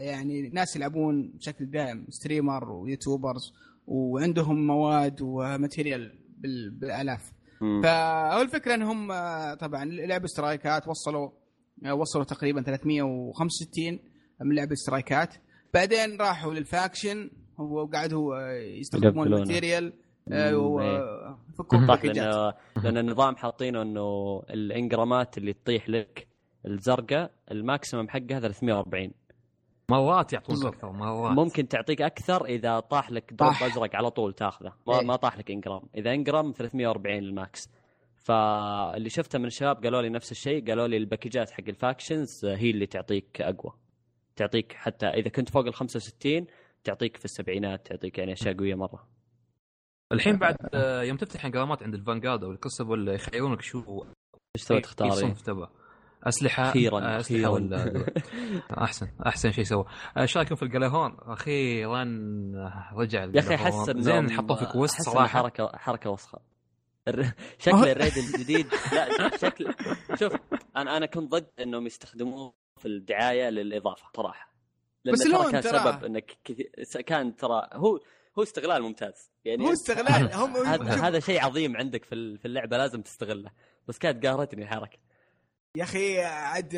يعني 0.01 0.49
ناس 0.49 0.75
يلعبون 0.75 1.31
بشكل 1.37 1.65
دائم 1.65 2.05
streamer 2.09 2.71
ويوتيوبرز 2.71 3.53
وعندهم 3.87 4.67
مواد 4.67 5.21
و 5.21 5.32
material 5.32 6.19
بال- 6.37 6.71
بالآلاف 6.71 7.31
مم. 7.61 7.81
فهو 7.83 8.41
الفكرة 8.41 8.73
إنهم 8.75 9.11
آه، 9.11 9.53
طبعا 9.53 9.85
لعبوا 9.85 10.27
سترايكات 10.27 10.87
وصلوا 10.87 11.29
آه، 11.85 11.93
وصلوا 11.93 12.23
تقريبا 12.23 12.61
365 12.61 13.99
من 14.41 14.55
لعبه 14.55 14.75
سترايكات 14.75 15.33
بعدين 15.73 16.17
راحوا 16.21 16.53
لل 16.53 16.70
faction 16.70 17.29
وقعدوا 17.57 18.35
آه، 18.35 18.53
يستخدمون. 18.61 19.27
ال 19.27 19.35
material 19.35 19.93
مم، 20.27 20.33
إيه. 20.79 21.03
باكجات 21.87 22.15
لأن 22.17 22.53
لأن 22.83 22.97
النظام 22.97 23.35
حاطينه 23.35 23.81
إنه 23.81 24.39
الإنجرامات 24.49 25.37
اللي 25.37 25.53
تطيح 25.53 25.89
لك 25.89 26.27
الزرقاء 26.65 27.31
ال 27.51 27.59
maximum 27.59 28.09
حقها 28.09 28.39
340 28.39 29.11
مرات 29.89 30.33
يعطونك. 30.33 30.65
أكثر 30.65 30.91
مرات 30.91 31.37
ممكن 31.37 31.67
تعطيك 31.67 32.01
أكثر 32.01 32.45
إذا 32.45 32.79
طاح 32.79 33.11
لك 33.11 33.33
drop 33.33 33.51
طاح. 33.51 33.63
أزرق 33.63 33.95
على 33.95 34.09
طول 34.09 34.33
تاخذه. 34.33 34.73
ما, 34.87 34.99
إيه. 34.99 35.05
ما 35.05 35.15
طاح 35.15 35.37
لك 35.37 35.51
engram. 35.51 35.81
إذا 35.95 36.13
engram 36.13 36.51
340 36.51 37.17
ال 37.17 37.30
max 37.30 37.69
فاللي 38.15 39.09
شفته 39.09 39.39
من 39.39 39.45
الشباب 39.45 39.83
قالوا 39.83 40.01
لي 40.01 40.09
نفس 40.09 40.31
الشيء 40.31 40.67
قالوا 40.67 40.87
لي 40.87 40.97
الباكجات 40.97 41.49
حق 41.49 41.63
ال 41.67 41.76
factions 41.76 42.45
هي 42.45 42.69
اللي 42.69 42.85
تعطيك 42.85 43.41
أقوى. 43.41 43.73
تعطيك 44.35 44.73
حتى 44.73 45.05
إذا 45.05 45.29
كنت 45.29 45.49
فوق 45.49 45.65
ال 45.65 45.73
65 45.73 46.45
تعطيك 46.83 47.17
في 47.17 47.25
السبعينات 47.25 47.87
تعطيك 47.87 48.17
يعني 48.17 48.33
أشياء 48.33 48.57
قوية 48.57 48.75
مرة. 48.75 49.07
الحين 50.11 50.37
بعد 50.37 50.55
آه، 50.73 51.01
يوم 51.01 51.17
تفتح 51.17 51.45
انقرامات 51.45 51.83
عند 51.83 51.93
ال 51.93 51.99
Vanguard 51.99 52.43
أو 52.43 52.51
ال 52.51 52.58
Crucible 52.58 53.07
يخيرونك 53.07 53.61
شو؟ 53.61 54.03
إيش 54.57 54.65
تبغى 54.65 54.81
تختار؟ 54.81 55.11
صنف 55.11 55.41
تبغى 55.41 55.69
أسلحة 56.23 56.69
أخيرا 56.69 56.99
آه، 56.99 57.17
أسلحة 57.19 57.19
أخيرا. 57.19 57.49
ولا 57.49 58.05
أحسن 58.83 59.07
أحسن 59.25 59.51
شيء 59.51 59.63
سوى. 59.63 59.85
آه، 60.17 60.21
إيش 60.21 60.37
رأيكم 60.37 60.55
في 60.55 60.63
القلاهون 60.65 61.17
أخيرا 61.19 62.03
رجع 62.93 63.23
يا 63.23 63.39
أخي. 63.39 63.55
احس 63.55 63.89
زين 63.97 64.31
حطوه 64.31 64.57
في 64.57 64.65
إنه 64.75 65.13
صراحة. 65.13 65.27
حركة 65.41 65.71
حركة 65.77 66.09
وسخة. 66.09 66.39
شكل 67.59 67.75
الريد 67.87 68.17
الجديد. 68.17 68.67
لا 68.93 69.37
شكل 69.37 69.73
شوف 70.19 70.33
أنا 70.77 70.97
أنا 70.97 71.05
كنت 71.05 71.31
ضد 71.31 71.47
إنهم 71.59 71.85
يستخدموه 71.85 72.53
في 72.77 72.87
الدعاية 72.87 73.49
للإضافة 73.49 74.05
صراحة. 74.17 74.53
بس 75.13 75.27
لون 75.27 75.51
كان 75.51 75.61
ترى. 75.61 75.79
سبب 75.79 76.03
إنك 76.05 76.37
كثير 76.43 76.71
كان 77.05 77.35
ترى 77.35 77.69
هو 77.73 77.99
هو 78.39 78.43
استغلال 78.43 78.81
ممتاز. 78.81 79.31
يعني 79.45 79.65
هو 79.65 79.71
استغلال. 79.73 80.33
هم 80.33 80.55
هذا 80.73 80.83
هذا 81.07 81.19
شيء 81.19 81.41
عظيم 81.45 81.77
عندك 81.77 82.05
في 82.05 82.15
ال- 82.15 82.37
في 82.37 82.45
اللعبة 82.45 82.77
لازم 82.77 83.01
تستغله. 83.01 83.49
بس 83.87 83.97
كانت 83.97 84.25
قهرتني 84.25 84.63
الحركة. 84.63 84.97
يا 85.77 85.83
أخي 85.83 86.21
عاد 86.21 86.75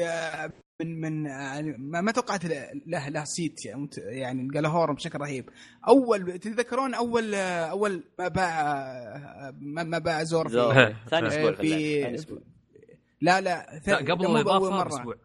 من 0.81 1.01
من 1.01 1.25
يعني 1.25 1.75
ما, 1.77 2.01
ما 2.01 2.11
توقعت 2.11 2.45
له 2.85 3.09
له 3.09 3.23
صيت 3.23 3.65
يعني 3.65 3.89
يعني 3.97 4.41
القلاهور 4.41 4.91
بشكل 4.93 5.19
رهيب 5.19 5.49
أول 5.87 6.39
تتذكرون 6.39 6.93
أول 6.93 7.35
أول 7.35 8.03
ما 8.19 8.27
باع 8.27 8.73
ما 9.59 9.83
ما 9.83 9.97
باع 9.97 10.23
زور 10.23 10.49
في. 10.49 10.55
ثاني 11.11 11.27
أسبوع 11.27 11.51
في 11.51 12.01
ثاني 12.01 12.41
لا 13.21 13.41
لا 13.41 13.81
لا 13.87 13.97
قبل 13.97 14.25
الاضافه 14.25 14.59
بأول 14.59 14.71
مرة. 14.71 14.89
باسبوع 14.89 15.15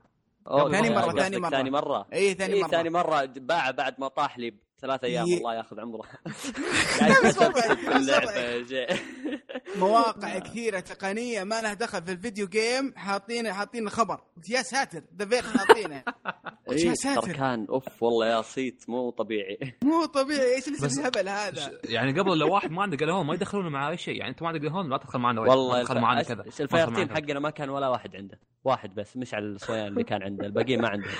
أوه، 0.47 0.73
ثاني 0.73 0.91
مرة، 0.91 1.01
قصدك 1.01 1.21
ثاني 1.21 1.39
مرة. 1.39 1.51
ثاني 1.51 1.71
مرة 1.71 2.07
اي 2.13 2.35
ثاني 2.35 2.61
مرة 2.61 2.69
ثاني 2.69 2.91
مرة 2.91 3.25
باع 3.25 3.71
بعد 3.71 3.95
ما 4.01 4.09
طاح 4.09 4.39
لي 4.39 4.55
ثلاث 4.83 5.05
أيام 5.05 5.27
ي- 5.27 5.37
الله 5.39 5.55
ياخذ 5.55 5.81
عمره. 5.81 6.03
شيخ. 8.69 9.01
مواقع 9.77 10.39
كثيرة 10.39 10.81
تقنية 10.81 11.45
ما 11.45 11.61
لها 11.61 11.75
دخل 11.75 12.03
في 12.03 12.13
الفيديو 12.13 12.47
جيم 12.47 12.93
حاطين 12.97 13.53
حاطين 13.53 13.89
خبر. 13.91 14.21
قلت 14.37 14.51
يا 14.51 14.63
ساتر 14.63 15.03
ذا 15.19 15.27
فير 15.27 15.43
حاطينه. 15.43 16.03
قلت 16.69 16.79
يا 16.81 16.89
إيه، 16.89 16.95
ساتر. 16.95 17.33
كان 17.33 17.67
أوف 17.71 18.03
والله 18.03 18.27
يا 18.27 18.43
صيت 18.43 18.85
مو 18.89 19.11
طبيعي. 19.11 19.59
مو 19.83 20.05
طبيعي. 20.05 20.55
إيش 20.55 20.69
الهبل 20.99 21.29
هذا؟ 21.29 21.71
يعني 21.85 22.21
قبل 22.21 22.39
لو 22.39 22.55
واحد 22.55 22.71
ما 22.71 22.83
عنده 22.83 22.97
قلاهون 22.97 23.27
ما 23.27 23.35
يدخلونه 23.35 23.69
معاه 23.69 23.91
أي 23.91 23.97
شيء. 23.97 24.17
يعني 24.17 24.31
انت 24.31 24.43
ما 24.43 24.49
عندك 24.49 24.61
قلاهون 24.61 24.91
لا 24.91 24.97
تدخل 24.99 25.19
معنا 25.19 25.41
والله 25.41 25.83
تدخل 25.83 25.99
معنا. 26.01 26.23
كذا. 26.23 26.45
الفاير 26.61 26.95
تيم. 26.95 27.09
حقنا 27.09 27.41
ما 27.41 27.51
كان 27.51 27.71
ولا 27.71 27.89
واحد 27.89 28.17
عنده. 28.17 28.39
واحد 28.65 28.95
بس 28.95 29.17
مش 29.17 29.35
على 29.35 29.45
الصويان 29.45 29.87
اللي 29.87 30.05
كان 30.05 30.23
عنده 30.23 30.47
الباقيين 30.47 30.81
ما 30.83 30.89
عندهم 30.89 31.11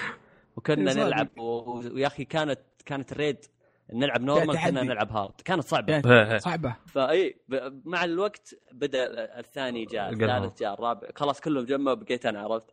وكنا 0.61 0.93
صادق. 0.93 1.07
نلعب 1.07 1.29
ويا 1.39 2.07
أخي 2.07 2.25
كانت 2.25 2.61
كانت 2.87 3.13
ال 3.13 3.19
raid 3.19 3.45
نلعب 3.93 4.21
normal. 4.23 4.59
كنا 4.65 4.83
نلعب 4.83 5.13
hard 5.13 5.41
كانت 5.45 5.63
صعبة 5.65 5.87
كانت- 5.93 6.07
إيه، 6.07 6.33
إيه. 6.33 6.39
صعبة 6.39 6.77
فاي. 6.87 7.37
مع 7.85 8.05
الوقت 8.05 8.55
بدأ 8.73 9.39
الثاني 9.39 9.85
جاء. 9.85 10.13
الثالث 10.13 10.59
جاء 10.61 10.75
الرابع 10.75 11.09
خلاص 11.17 11.41
كلهم 11.41 11.65
جمعوا 11.65 11.97
بقيت 11.97 12.27
أنا 12.27 12.41
عرفت 12.41 12.67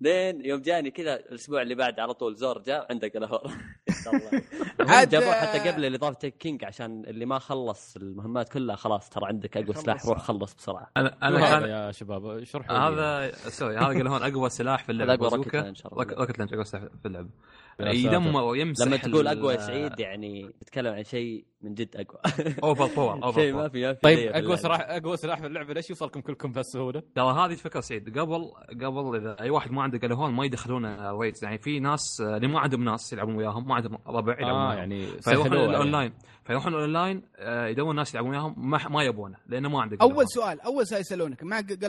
لين 0.00 0.44
يوم 0.44 0.60
جاني 0.60 0.90
كذا 0.90 1.14
الأسبوع 1.14 1.62
اللي 1.62 1.74
بعد 1.74 2.00
على 2.00 2.14
طول 2.14 2.34
Xur 2.36 2.62
جاء 2.62 2.86
عنده 2.90 3.08
Gjallarhorn 3.08 3.50
عاد- 4.80 5.08
جابوه 5.08 5.32
حتى 5.32 5.58
قبل 5.70 5.84
الإضافة 5.84 6.18
Taken 6.18 6.36
King 6.36 6.64
عشان 6.64 7.04
اللي 7.04 7.26
ما 7.26 7.38
خلص 7.38 7.96
المهمات 7.96 8.48
كلها 8.48 8.76
خلاص 8.76 9.10
ترى 9.10 9.26
عندك 9.26 9.56
أقوى. 9.56 9.74
سلاح 9.74 10.06
روح 10.06 10.18
خلص 10.18 10.54
بسرعة 10.54 10.90
أنا 10.96 11.16
أنا 11.22 11.40
كان 11.50 11.62
يا 11.70 11.92
شباب 11.92 12.26
اشرحوا 12.26 12.72
لي. 12.90 12.96
هذا 12.96 13.32
سوري 13.50 13.76
هذا 13.76 13.86
Gjallarhorn 13.86 14.22
أقوى 14.22 14.50
سلاح 14.50 14.84
في 14.84 14.92
اللعبة 14.92 15.16
بازوكا. 15.16 15.36
rocket 15.36 15.54
launcher 15.54 15.86
rocket 15.86 16.38
launcher 16.38 16.52
أقوى 16.52 16.64
سلاح 16.64 16.82
في 17.02 17.08
اللعبة. 17.08 17.28
يدمر 17.80 18.42
ويمسح 18.42 18.86
لما 18.86 18.96
تقول 18.96 19.28
أقوى 19.28 19.58
سعيد 19.58 20.00
يعني 20.00 20.52
تتكلم 20.60 20.94
عن 20.94 21.04
شيء 21.04 21.44
من 21.62 21.74
جد 21.74 21.96
أقوى 21.96 22.20
over 22.64 22.96
power 22.96 23.24
over 23.24 23.40
شيء 23.40 23.52
ما 23.52 23.58
power 23.58 23.70
في 23.70 23.86
ما 23.86 23.94
في 23.94 24.00
طيب 24.00 24.18
أقوى. 24.18 24.56
سلاح 24.56 24.80
أقوى 24.80 25.16
سلاح 25.16 25.40
في 25.40 25.46
اللعبة 25.46 25.74
ليش 25.74 25.90
يوصلكم 25.90 26.20
كلكم 26.20 26.52
بهالسهولة؟ 26.52 27.02
ترى 27.14 27.32
هذه 27.32 27.52
الفكرة 27.52 27.80
سعيد 27.80 28.18
قبل 28.18 28.52
قبل 28.84 29.16
إذا 29.16 29.36
أي 29.40 29.50
واحد 29.50 29.70
ما 29.70 29.82
عنده 29.82 29.98
Gjallarhorn 29.98 30.32
ما 30.32 30.44
يدخلون 30.44 30.86
raids 31.20 31.44
يعني 31.44 31.58
في 31.58 31.80
ناس 31.80 32.20
آه، 32.20 32.36
اللي 32.36 32.48
ما 32.48 32.60
عندهم 32.60 32.84
ناس 32.84 33.12
يلعبون 33.12 33.36
وياهم 33.36 33.68
ما 33.68 33.74
عندهم 33.74 33.98
ربع 34.06 34.32
يلعبون 34.40 34.60
وياهم. 34.60 34.78
يعني 34.78 35.06
فيروحون 35.06 35.52
الاونلاين 35.52 36.12
فيروحون 36.44 36.74
الاونلاين 36.74 37.22
آه، 37.36 37.66
يدورون 37.66 37.96
ناس 37.96 38.14
يلعبون 38.14 38.30
وياهم 38.30 38.70
ما, 38.70 38.88
ما 38.88 39.02
يبونه 39.02 39.36
لأنه 39.46 39.68
ما 39.68 39.82
عنده 39.82 39.96
Gjallarhorn. 39.96 40.14
أول 40.14 40.28
سؤال 40.28 40.60
أول 40.60 40.86
سؤال 40.86 41.00
يسألونك 41.00 41.44
معك. 41.44 41.84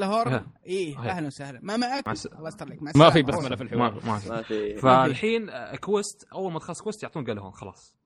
إيه 0.65 0.99
هي. 0.99 1.09
أهلا 1.09 1.27
وسهلا 1.27 1.59
ما 1.63 1.77
معك؟ 1.77 2.07
الله 2.07 2.47
يستر 2.47 2.65
لك 2.69 2.83
ما 2.95 3.09
في. 3.09 3.21
بسملة 3.21 3.55
في 3.55 3.63
ما 3.63 3.87
الحوار 3.87 4.05
ما 4.05 4.17
في. 4.17 4.29
ما 4.29 4.41
في 4.41 4.75
فالحين 4.75 5.49
آه، 5.49 5.75
quest 5.75 6.27
أول 6.33 6.51
ما 6.51 6.59
تخلص 6.59 6.81
quest 6.81 7.03
يعطون 7.03 7.23
Gjallarhorn 7.25 7.51
خلاص 7.51 7.98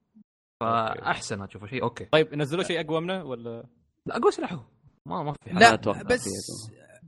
فأحسن 0.64 1.42
اشوفه 1.42 1.68
شيء 1.68 1.84
okay. 1.84 2.06
طيب 2.06 2.36
نزلوا 2.36 2.64
شيء 2.64 2.82
أقوى 2.82 3.02
منه 3.02 3.24
ولا؟ 3.24 3.64
لا 4.06 4.18
اقوى 4.18 4.32
سلاح 4.32 4.54
هو 4.54 4.62
ما 5.06 5.24
ما 5.24 5.34
في. 5.34 5.54
لا 5.54 5.74
أتوقع 5.74 6.02
بس 6.02 6.24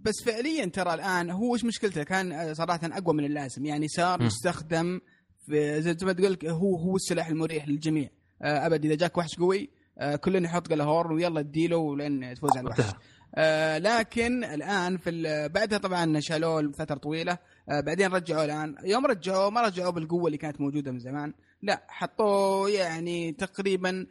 بس 0.02 0.24
فعليا 0.26 0.66
ترى 0.66 0.94
الآن 0.94 1.30
هو 1.30 1.54
وش 1.54 1.64
مشكلته؟ 1.66 2.04
كان 2.04 2.54
صراحة 2.54 2.80
أقوى 2.84 3.14
من 3.16 3.26
اللازم. 3.26 3.66
يعني 3.66 3.88
صار. 3.88 4.22
يستخدم 4.22 5.00
في 5.46 5.82
زي 5.82 5.98
ما 6.06 6.14
تقول 6.14 6.38
هو 6.46 6.76
هو 6.78 6.96
السلاح 6.96 7.28
المريح 7.28 7.68
للجميع. 7.68 8.10
آه، 8.42 8.66
أبد 8.68 8.86
إذا 8.86 8.96
جاك 8.96 9.18
وحش 9.18 9.36
قوي 9.40 9.70
آه، 9.98 10.16
كلنا 10.16 10.48
يحط 10.50 10.68
Gjallarhorn 10.72 11.12
ويلا 11.14 11.40
اديله 11.40 11.98
لين 11.98 12.34
تفوز 12.36 12.52
على 12.58 12.62
الوحش. 12.62 12.94
آه 13.38 13.78
لكن 13.78 14.44
الآن 14.44 14.98
في 14.98 15.10
ال- 15.10 15.50
بعدها 15.50 15.78
طبعا 15.80 16.20
شالوه 16.20 16.62
لفترة 16.62 16.96
طويلة. 16.96 17.38
آه 17.70 17.82
بعدين 17.82 18.12
رجعوه 18.12 18.46
الآن. 18.46 18.76
يوم 18.84 19.06
رجعوه 19.06 19.50
ما 19.50 19.62
رجعوه 19.62 19.90
بالقوة 19.92 20.26
اللي 20.26 20.38
كانت 20.38 20.62
موجودة 20.62 20.92
من 20.92 21.00
زمان. 21.00 21.34
لا 21.66 21.86
حطوه 21.90 22.70
يعني 22.70 23.32
تقريبا 23.32 24.08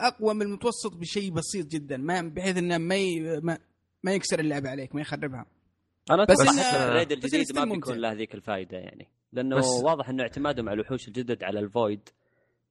أقوى 0.00 0.34
من 0.34 0.42
المتوسط 0.42 0.96
بشيء 0.96 1.32
بسيط 1.32 1.66
جدا 1.66 1.96
ما 1.96 2.22
بحيث 2.22 2.56
إنه 2.58 2.78
ما 2.78 2.94
ي- 2.96 3.40
ما, 3.40 3.58
ما 4.02 4.12
يكسر 4.12 4.40
اللعبة 4.40 4.68
عليك 4.70 4.94
ما 4.94 5.00
يخربها 5.00 5.46
أنا 6.10 6.24
بس 6.24 6.36
حتى 6.46 6.84
ال 6.84 6.90
raid 6.90 7.12
الجديد 7.12 7.56
ما 7.56 7.64
بيكون. 7.64 7.96
له 7.98 8.12
ذيك 8.12 8.34
الفائده 8.34 8.78
يعني 8.78 9.08
لأنه 9.32 9.56
بس- 9.56 9.82
واضح 9.84 10.08
إنه 10.08 10.22
اعتمادهم 10.22 10.68
على 10.68 10.74
الوحوش 10.80 11.08
الجدد 11.08 11.44
على 11.44 11.60
ال 11.60 11.68
void. 11.68 12.08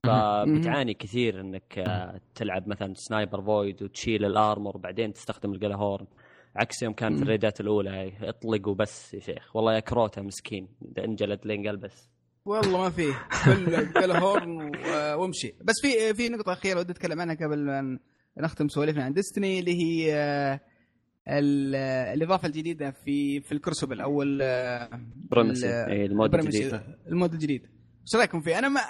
فبتعاني 0.04 0.94
كثير 0.94 1.42
إنك 1.42 1.80
آه، 1.80 2.22
تلعب 2.36 2.68
مثلا 2.68 2.94
sniper 2.96 3.42
void 3.42 3.84
وتشيل 3.84 4.26
ال 4.26 4.35
armor 4.35 4.78
وبعدين 4.78 5.14
تستخدم 5.14 5.52
ال 5.52 5.57
Gjallarhorn 5.57 6.08
عكس 6.56 6.84
يوم 6.84 6.94
كانت. 6.94 7.22
الريدات 7.22 7.62
الأولى 7.62 8.14
اطلق 8.22 8.68
وبس 8.68 9.14
يا 9.14 9.20
شيخ 9.20 9.56
والله 9.56 9.74
يا 9.76 9.80
Crota 9.80 10.22
مسكين 10.22 10.68
انجلد 10.98 11.40
لين 11.48 11.68
قلبس 11.68 12.10
والله 12.50 12.80
ما 12.82 12.90
فيه. 12.90 13.14
كل 13.46 13.76
Gjallarhorn 14.04 14.50
و- 14.62 15.22
وامشي. 15.22 15.54
بس 15.64 15.76
في 15.82 16.14
في 16.14 16.30
نقطة 16.30 16.54
أخيرة 16.54 16.80
ودي 16.80 16.92
أتكلم 16.92 17.22
عنها 17.22 17.36
قبل 17.36 17.66
ما 17.66 18.00
نختم 18.38 18.68
سوالفنا 18.68 19.04
عن 19.04 19.14
Destiny 19.14 19.60
اللي 19.60 19.74
هي 19.84 20.14
آه، 20.16 20.60
ال- 21.28 21.76
الإضافة 22.16 22.48
الجديدة 22.48 22.92
في 22.92 23.42
في 23.42 23.52
ال 23.52 23.58
Crucible 23.58 24.02
أو 24.02 24.22
ال- 24.24 24.42
اي 25.64 26.06
ال 26.06 26.12
mode 26.12 26.36
الجديد. 26.36 26.82
المود 27.08 27.34
الجديد. 27.34 27.62
إيش 28.02 28.16
رأيكم 28.16 28.42
فيه؟ 28.42 28.60
أنا 28.60 28.68
ما 28.70 28.82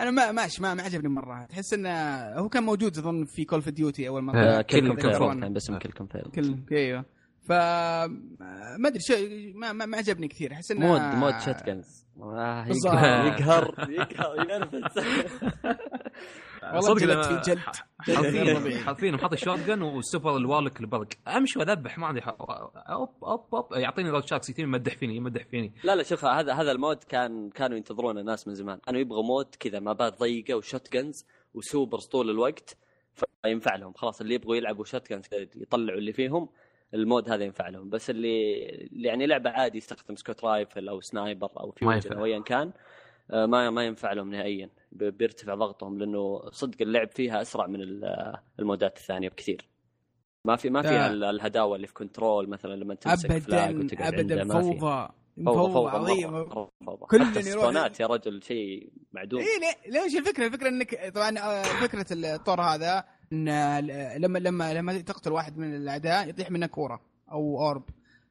أنا 0.00 0.10
ما 0.10 0.32
ماشي 0.32 0.62
ما, 0.62 0.74
ما 0.74 0.82
عجبني 0.82 1.08
مرة. 1.08 1.44
تحس 1.46 1.74
إنه 1.74 1.90
هو 2.38 2.48
كان 2.48 2.62
موجود 2.62 2.98
أظن 2.98 3.24
في 3.24 3.44
كول 3.44 3.58
اوف 3.58 3.68
ديوتي 3.68 4.08
أول 4.08 4.22
مرة. 4.22 4.38
آه، 4.38 4.62
كلكم 4.62 4.94
كل- 4.94 5.18
كل- 5.18 5.40
كان 5.40 5.52
باسم 5.52 5.78
كلكم 5.78 6.06
فيل 6.06 6.22
كل 6.22 6.56
أيوه. 6.72 7.04
ف 7.40 7.52
ما 7.52 8.88
أدري 8.88 9.52
ما, 9.54 9.72
ما 9.72 9.96
عجبني 9.96 10.28
كثير. 10.28 10.52
أحس 10.52 10.70
إنه 10.70 10.86
مود 10.86 11.00
مود 11.00 11.40
شات 11.40 11.66
جنز. 11.66 12.06
آه،. 12.22 12.66
يقهر 12.68 13.90
يقهر 13.90 14.40
ينرفز. 14.50 14.98
والله 16.74 16.80
صدق 16.80 17.22
في 17.22 17.50
جلد 17.50 17.60
حاطين 18.16 18.78
حاطين 18.78 19.14
محط 19.14 19.32
الشوت 19.32 19.58
جن 19.58 19.82
والسوبر 19.82 20.36
الوالك 20.36 20.80
البرق 20.80 21.08
امشي 21.28 21.58
واذبح 21.58 21.98
ما 21.98 22.06
عندي 22.06 22.20
حق. 22.22 22.36
أوب 22.90 23.10
أوب 23.24 23.54
أوب. 23.54 23.72
يعطيني 23.72 24.10
Lord 24.10 24.24
Shaxx 24.24 24.50
يتم 24.50 24.62
يمدح 24.62 24.96
فيني 24.96 25.16
يمدح 25.16 25.44
فيني 25.44 25.72
لا 25.84 25.96
لا 25.96 26.02
شوف 26.02 26.24
هذا 26.24 26.52
هذا 26.54 26.72
ال 26.72 26.78
mode 26.78 27.04
كان 27.04 27.50
كانوا 27.50 27.76
ينتظرونه 27.76 28.20
الناس 28.20 28.48
من 28.48 28.54
زمان. 28.54 28.78
كانوا 28.78 29.00
يبغوا 29.00 29.22
mode 29.22 29.54
كذا 29.60 29.80
مابات 29.80 30.20
ضيقة 30.20 30.54
و 30.54 30.92
shotguns 30.92 31.26
و 31.54 31.61
supers 31.61 32.06
طول 32.06 32.30
الوقت 32.30 32.76
فينفع 33.42 33.76
لهم. 33.76 33.92
خلاص 33.92 34.20
اللي 34.20 34.34
يبغوا 34.34 34.56
يلعبوا 34.56 34.84
shot 34.84 35.10
يطلعوا 35.56 35.98
اللي 35.98 36.12
فيهم. 36.12 36.48
ال 36.94 37.01
mode 37.01 37.30
هذا 37.30 37.44
ينفع 37.44 37.68
لهم 37.68 37.90
بس 37.90 38.10
اللي 38.10 38.52
يعني 38.92 39.26
لعبة 39.26 39.50
عادي 39.50 39.78
يستخدم 39.78 40.16
scout 40.16 40.44
rifle 40.44 40.88
أو 40.88 41.00
sniper 41.00 41.50
أو 41.60 41.70
fusion. 41.70 42.12
أو 42.12 42.24
ايا 42.24 42.38
كان 42.40 42.72
آه، 43.30 43.46
ما 43.46 43.70
ما 43.70 43.84
ينفع 43.84 44.12
لهم 44.12 44.30
نهائيا 44.30 44.70
بيرتفع 44.92 45.54
ضغطهم 45.54 45.98
لأنه 45.98 46.50
صدق 46.50 46.76
اللعب 46.82 47.10
فيها 47.10 47.42
أسرع 47.42 47.66
من 47.66 47.80
ال- 47.80 48.36
المودات 48.58 48.96
الثانية 48.96 49.28
بكثير. 49.28 49.68
ما 50.44 50.56
في 50.56 50.70
ما 50.70 50.82
فيها. 50.82 51.06
ال- 51.10 51.24
الهداوة 51.24 51.76
اللي 51.76 51.86
في 51.86 51.94
Control 51.94 52.48
مثلا 52.48 52.74
لما 52.74 52.94
تمسك 52.94 53.38
flag 53.38 53.74
ابدا 53.98 54.08
ابدا 54.08 54.44
في 54.44 54.50
فوضى. 54.78 55.08
فوضى 55.44 55.72
فوضى 55.72 55.90
عظيمة. 55.96 56.68
كل 56.98 57.16
يروح- 57.46 58.00
يا 58.00 58.06
رجل 58.06 58.42
شيء 58.42 58.90
معدوم. 59.12 59.40
اي 59.40 59.46
ليش 59.92 60.16
الفكرة؟ 60.16 60.46
الفكرة 60.46 60.68
انك 60.68 61.12
طبعا 61.14 61.38
آه، 61.38 61.62
فكرة 61.62 62.06
الطور 62.34 62.60
هذا 62.60 63.04
إن 63.32 63.48
لما 64.16 64.38
لما 64.38 64.74
لما 64.74 65.00
تقتل 65.00 65.32
واحد 65.32 65.58
من 65.58 65.76
الأعداء 65.76 66.28
يطيح 66.28 66.50
منك 66.50 66.70
كورة 66.70 67.00
أو 67.32 67.60
orb 67.60 67.84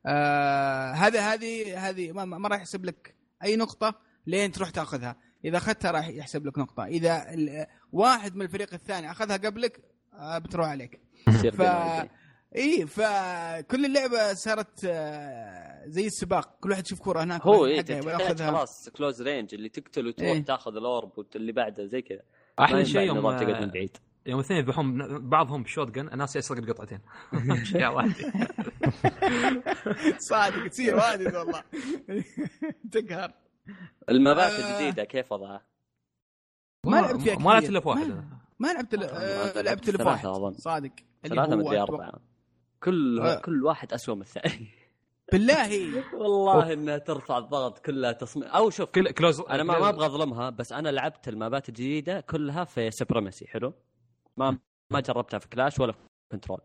آه 0.06 0.92
هذا 0.92 1.34
هذه 1.34 1.90
هذه 1.90 2.12
ما, 2.12 2.26
ما 2.26 2.48
راح 2.48 2.58
يحسب 2.58 2.86
لك 2.86 3.16
أي 3.44 3.56
نقطة 3.56 3.96
لين 4.28 4.52
تروح 4.52 4.70
تأخذها. 4.70 5.16
إذا 5.46 5.58
أخذتها 5.58 5.92
راح 5.92 6.08
يحسب 6.08 6.46
لك 6.46 6.58
نقطة. 6.58 6.86
إذا 6.86 7.26
واحد 7.92 8.36
من 8.36 8.42
الفريق 8.42 8.74
الثاني 8.74 9.12
أخذها 9.12 9.38
قبلك 9.38 9.82
آه 10.14 10.38
بتروح 10.38 10.68
عليك. 10.68 11.02
يصير 11.28 11.52
ف. 11.52 11.62
إي 12.56 12.88
فكل 12.88 13.86
اللعبة 13.86 14.34
صارت 14.34 14.86
آه، 14.86 15.84
زي 15.86 16.06
السباق. 16.08 16.58
كل 16.60 16.70
واحد 16.72 16.86
يشوف 16.86 17.00
كورة 17.00 17.24
هناك 17.24 17.42
هو 17.42 17.66
يأخذها. 17.66 18.52
خلاص 18.52 18.90
close 18.90 19.22
range 19.22 19.54
اللي 19.54 19.70
تقتل 19.70 20.08
وتروح 20.08 20.30
إيه. 20.30 20.46
تأخذ 20.46 20.76
ال 20.76 20.85
orb 20.85 21.12
واللي 21.18 21.52
بعده 21.52 21.86
زي 21.86 22.02
كذا. 22.02 22.22
أحلى 22.60 22.86
شيء 22.86 23.02
يوم 23.02 23.22
تقعد 23.22 23.62
من 23.62 23.72
بعيد. 23.72 23.98
يوم 24.28 24.40
الاثنين 24.40 24.60
يذبحون 24.60 25.20
بعضهم 25.30 25.64
ب 25.64 25.92
shotgun 25.92 26.08
الناس 26.08 26.36
يسرق 26.36 26.70
قطعتين 26.70 27.00
يا 27.82 27.88
واحد. 27.88 28.12
صادق 30.30 30.68
تصير 30.68 30.96
واجد 30.96 31.36
والله. 31.36 31.64
تقهر. 32.92 33.34
المبات 34.10 34.52
آه. 34.52 34.78
الجديدة 34.80 35.04
كيف 35.04 35.32
وضعها؟ 35.32 35.62
ما 36.86 37.02
لعبت 37.02 37.22
فيها 37.22 37.36
ما 37.40 37.50
لعبت. 37.52 37.70
إلا 37.70 37.82
واحد 37.88 38.08
ما- 38.60 38.68
لعبت 38.74 38.94
آه، 38.94 39.62
لعبت 39.62 39.86
في 39.86 39.92
ثلاثة 39.92 40.32
واحد. 40.32 40.56
صادق. 40.58 40.92
ثلاثة 41.24 41.56
مدري 41.56 41.80
أربعة. 41.82 42.14
كل 42.84 43.20
آه. 43.20 43.42
كل 43.42 43.64
واحد 43.64 43.94
أسوأ 43.94 44.16
من 44.16 44.22
الثاني. 44.22 44.68
بالله. 45.32 46.04
والله 46.14 46.74
إنها 46.74 46.98
ترفع 46.98 47.38
الضغط 47.38 47.80
كلها 47.86 48.12
تصميم. 48.12 48.48
أو 48.48 48.70
شوف 48.70 48.90
كل 48.90 49.12
close 49.12 49.40
أنا 49.42 49.64
ما 49.64 49.80
ما 49.80 49.90
أبغى 49.90 50.06
أظلمها 50.06 50.50
بس 50.50 50.74
أنا 50.74 50.90
لعبت 50.90 51.28
المابات 51.28 51.70
الجديدة 51.70 52.20
كلها 52.22 52.64
في 52.64 52.92
Supremacy 52.92 53.48
حلو؟ 53.48 53.74
ما 54.38 54.60
ما 54.92 55.00
جربتها 55.00 55.40
في 55.40 55.50
Clash 55.50 55.80
ولا 55.80 55.92
في 55.92 56.00
Control. 56.32 56.62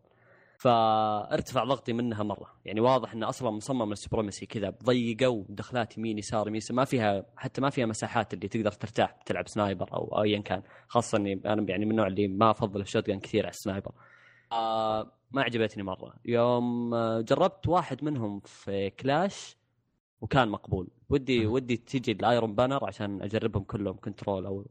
فارتفع 0.59 1.65
ضغطي 1.65 1.93
منها 1.93 2.23
مرة. 2.23 2.61
يعني 2.65 2.81
واضح 2.81 3.13
انه 3.13 3.29
أصلا 3.29 3.51
مصمم 3.51 3.93
ال 3.93 3.98
Supremacy 3.98 4.47
كذا 4.47 4.71
ضيقة 4.85 5.29
ودخلات 5.29 5.99
يمين 5.99 6.19
يسار 6.19 6.49
يمين 6.49 6.61
ما 6.71 6.85
فيها 6.85 7.27
حتى 7.37 7.61
ما 7.61 7.71
فيها 7.71 7.87
مساحات 7.87 8.35
اللي 8.35 8.49
تقدر 8.49 8.73
ترتاح 8.73 9.13
تلعب 9.27 9.49
sniper 9.49 9.95
أو 9.95 10.23
ايا 10.23 10.39
كان. 10.41 10.63
خاصة 10.89 11.19
إني 11.19 11.33
أنا 11.47 11.71
يعني 11.71 11.85
من 11.85 11.91
النوع 11.91 12.07
اللي 12.07 12.29
ما 12.29 12.51
أفضل 12.51 12.81
ال 12.81 12.87
shot 12.87 13.11
كثير 13.11 13.45
على 13.45 13.51
ال 13.51 13.56
sniper. 13.56 13.93
آه 14.53 15.13
ما 15.31 15.43
عجبتني 15.43 15.83
مرة. 15.83 16.15
يوم 16.25 16.95
آه، 16.95 17.21
جربت 17.21 17.69
واحد 17.69 18.05
منهم 18.05 18.41
في 18.41 18.91
Clash 18.91 19.57
وكان 20.21 20.49
مقبول. 20.49 20.89
ودي 21.09 21.47
ودي 21.47 21.77
تجي 21.77 22.13
ال 22.13 22.21
Iron 22.21 22.55
Banner 22.55 22.85
عشان 22.85 23.23
أجربهم 23.23 23.65
كلهم 23.65 23.97
Control 23.97 24.47
أو 24.47 24.67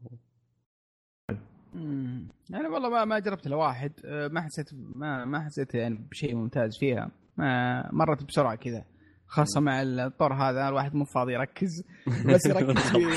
مم. 1.74 2.28
أنا 2.54 2.68
والله 2.68 2.88
ما 2.88 3.04
ما 3.04 3.18
جربت 3.18 3.46
إلا 3.46 3.56
واحد. 3.56 3.92
آه، 4.04 4.28
ما 4.28 4.40
حسيت 4.40 4.66
ما 4.94 5.24
ما 5.24 5.44
حسيت 5.44 5.74
يعني 5.74 6.06
بشيء 6.10 6.34
ممتاز 6.34 6.78
فيها. 6.80 7.10
ما 7.36 7.82
مرت 7.92 8.24
بسرعة 8.24 8.54
كذا. 8.54 8.84
خاصة 9.26 9.60
مع 9.60 9.82
الطور 9.82 10.34
هذا 10.34 10.68
الواحد 10.68 10.94
مو 10.94 11.04
فاضي 11.04 11.32
يركز. 11.32 11.84
بس 12.28 12.46
يركز 12.46 12.80
في 12.80 12.98
من 12.98 13.12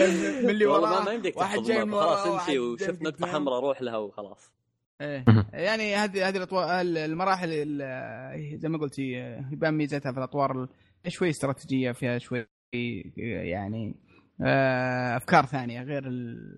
اللي 0.00 0.42
من- 0.42 0.50
اللي 0.50 0.66
والله 0.66 0.88
ما- 0.90 0.94
وراه. 0.96 1.04
ما 1.04 1.12
يمديك 1.12 1.36
واحد 1.36 1.58
جاي. 1.58 1.84
من 1.84 1.92
وراه 1.92 2.16
خلاص 2.16 2.40
امشي 2.40 2.58
وشفت 2.58 3.02
نقطه. 3.02 3.26
حمراء 3.26 3.60
روح 3.60 3.82
لها 3.82 3.96
وخلاص. 3.96 4.52
إيه. 5.00 5.24
يعني 5.52 5.94
هذه 5.96 6.28
هذه 6.28 6.36
الاطوار 6.36 6.80
المراحل 6.80 7.48
ال- 7.52 8.58
زي 8.60 8.68
ما 8.68 8.78
قلت 8.78 9.00
هي- 9.00 9.44
يبان 9.52 9.74
ميزتها 9.74 10.12
في 10.12 10.18
الأطوار 10.18 10.62
ال- 10.62 10.68
شوي 11.08 11.30
استراتيجية 11.30 11.92
فيها 11.92 12.18
شوي 12.18 12.46
يعني 13.16 13.94
أفكار 15.16 15.46
ثانية 15.46 15.82
غير 15.82 16.04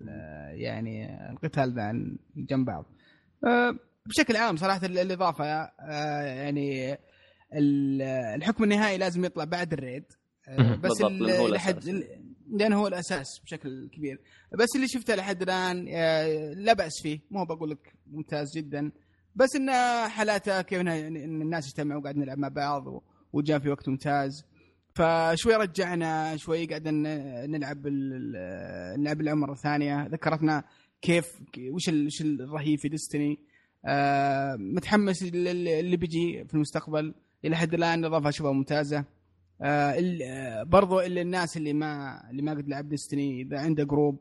آه، 0.09 0.49
يعني 0.49 1.17
القتال 1.31 1.73
ذا 1.73 1.91
جنب 2.35 2.65
بعض. 2.65 2.85
آه، 3.47 3.75
بشكل 4.05 4.35
عام 4.35 4.57
صراحة 4.57 4.85
ال- 4.85 4.97
الإضافة 4.97 5.45
آه، 5.45 6.21
يعني 6.21 6.93
ال- 7.53 8.01
الحكم 8.35 8.63
النهائي 8.63 8.97
لازم 8.97 9.25
يطلع 9.25 9.43
بعد 9.43 9.73
الريد. 9.73 10.03
آه، 10.47 10.75
بس 10.75 10.91
لحد. 11.53 12.03
لأنه 12.49 12.77
هو 12.79 12.87
الأساس 12.87 13.27
بشكل 13.45 13.89
كبير. 13.93 14.19
بس 14.59 14.67
اللي 14.75 14.87
شفته 14.87 15.15
لحد 15.15 15.41
الآن 15.41 15.85
آه، 15.89 16.53
لا 16.53 16.73
بأس 16.73 17.01
فيه. 17.03 17.19
مو 17.31 17.45
بقول 17.45 17.69
لك 17.69 17.93
ممتاز 18.07 18.47
جدا. 18.57 18.91
بس 19.35 19.55
انه 19.55 20.07
حالاته 20.07 20.61
كيف 20.61 20.81
إن 20.81 20.87
الناس 21.41 21.67
اجتمعوا 21.67 22.01
وقاعد 22.01 22.17
نلعب 22.17 22.37
مع 22.37 22.47
بعض 22.47 23.03
وجاء 23.33 23.59
في 23.59 23.69
وقت 23.69 23.89
ممتاز. 23.89 24.45
فشوي 24.97 25.55
رجعنا 25.55 26.37
شوي 26.37 26.65
قاعد 26.65 26.87
ن- 26.87 27.51
نلعب 27.51 27.87
نلعب 27.87 29.19
اللعبه 29.21 29.33
مره 29.39 29.55
ثانية 29.55 30.07
ذكرتنا 30.07 30.63
كيف 31.01 31.25
وش 31.71 31.87
وش 31.89 32.21
الرهيب 32.21 32.79
في 32.79 32.89
ديستني 32.89 33.39
آه 33.85 34.55
متحمس 34.55 35.23
لل- 35.23 35.67
اللي 35.67 35.97
بيجي 35.97 36.45
في 36.47 36.53
المستقبل. 36.53 37.13
إلى 37.45 37.55
حد 37.55 37.73
الآن 37.73 38.05
إضافة 38.05 38.29
اشوفها 38.29 38.51
ممتازة. 38.51 39.05
آه 39.61 39.95
آه، 40.23 40.63
برضو 40.63 40.99
اللي 40.99 41.21
الناس 41.21 41.57
اللي 41.57 41.73
ما 41.73 42.21
اللي 42.31 42.41
ما 42.41 42.51
قد 42.51 42.67
لعب 42.69 42.89
Destiny 42.89 43.41
إذا 43.41 43.59
عنده 43.59 43.83
group 43.83 44.19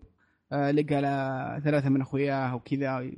لقى 0.53 1.01
له 1.01 1.59
ثلاثة 1.61 1.89
من 1.89 2.01
أخوياه 2.01 2.55
وكذا 2.55 3.11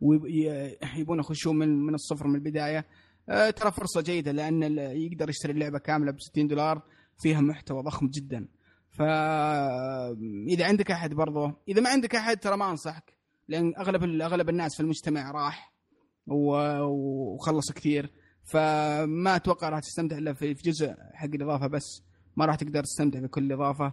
ويبون 0.00 1.18
يخشون 1.18 1.58
من 1.58 1.68
من 1.86 1.94
الصفر 1.94 2.26
من 2.26 2.34
البداية. 2.34 2.84
ترى 3.26 3.72
فرصة 3.72 4.00
جيدة 4.00 4.32
لأن 4.32 4.78
يقدر 4.78 5.28
يشتري 5.30 5.52
اللعبة 5.52 5.78
كاملة 5.78 6.12
ب 6.12 6.20
60 6.20 6.46
دولار 6.48 6.82
فيها 7.22 7.40
محتوى 7.40 7.82
ضخم 7.82 8.08
جدا. 8.08 8.48
فاذا 8.90 10.66
عندك 10.66 10.90
أحد 10.90 11.14
برضو 11.14 11.52
إذا 11.68 11.80
ما 11.80 11.90
عندك 11.90 12.14
أحد 12.14 12.36
ترى 12.36 12.56
ما 12.56 12.70
أنصحك 12.70 13.14
لأن 13.48 13.72
أغلب 13.78 14.20
أغلب 14.22 14.48
الناس 14.48 14.74
في 14.74 14.80
المجتمع 14.80 15.30
راح 15.30 15.72
وخلص 16.26 17.72
كثير. 17.72 18.10
فما 18.44 19.36
أتوقع 19.36 19.68
راح 19.68 19.80
تستمتع 19.80 20.18
إلا 20.18 20.32
في 20.32 20.54
في 20.54 20.70
جزء 20.70 20.94
حق 21.12 21.28
الإضافة 21.34 21.66
بس 21.66 22.02
ما 22.36 22.46
راح 22.46 22.54
تقدر 22.54 22.82
تستمتع 22.82 23.20
بكل 23.20 23.52
إضافة. 23.52 23.92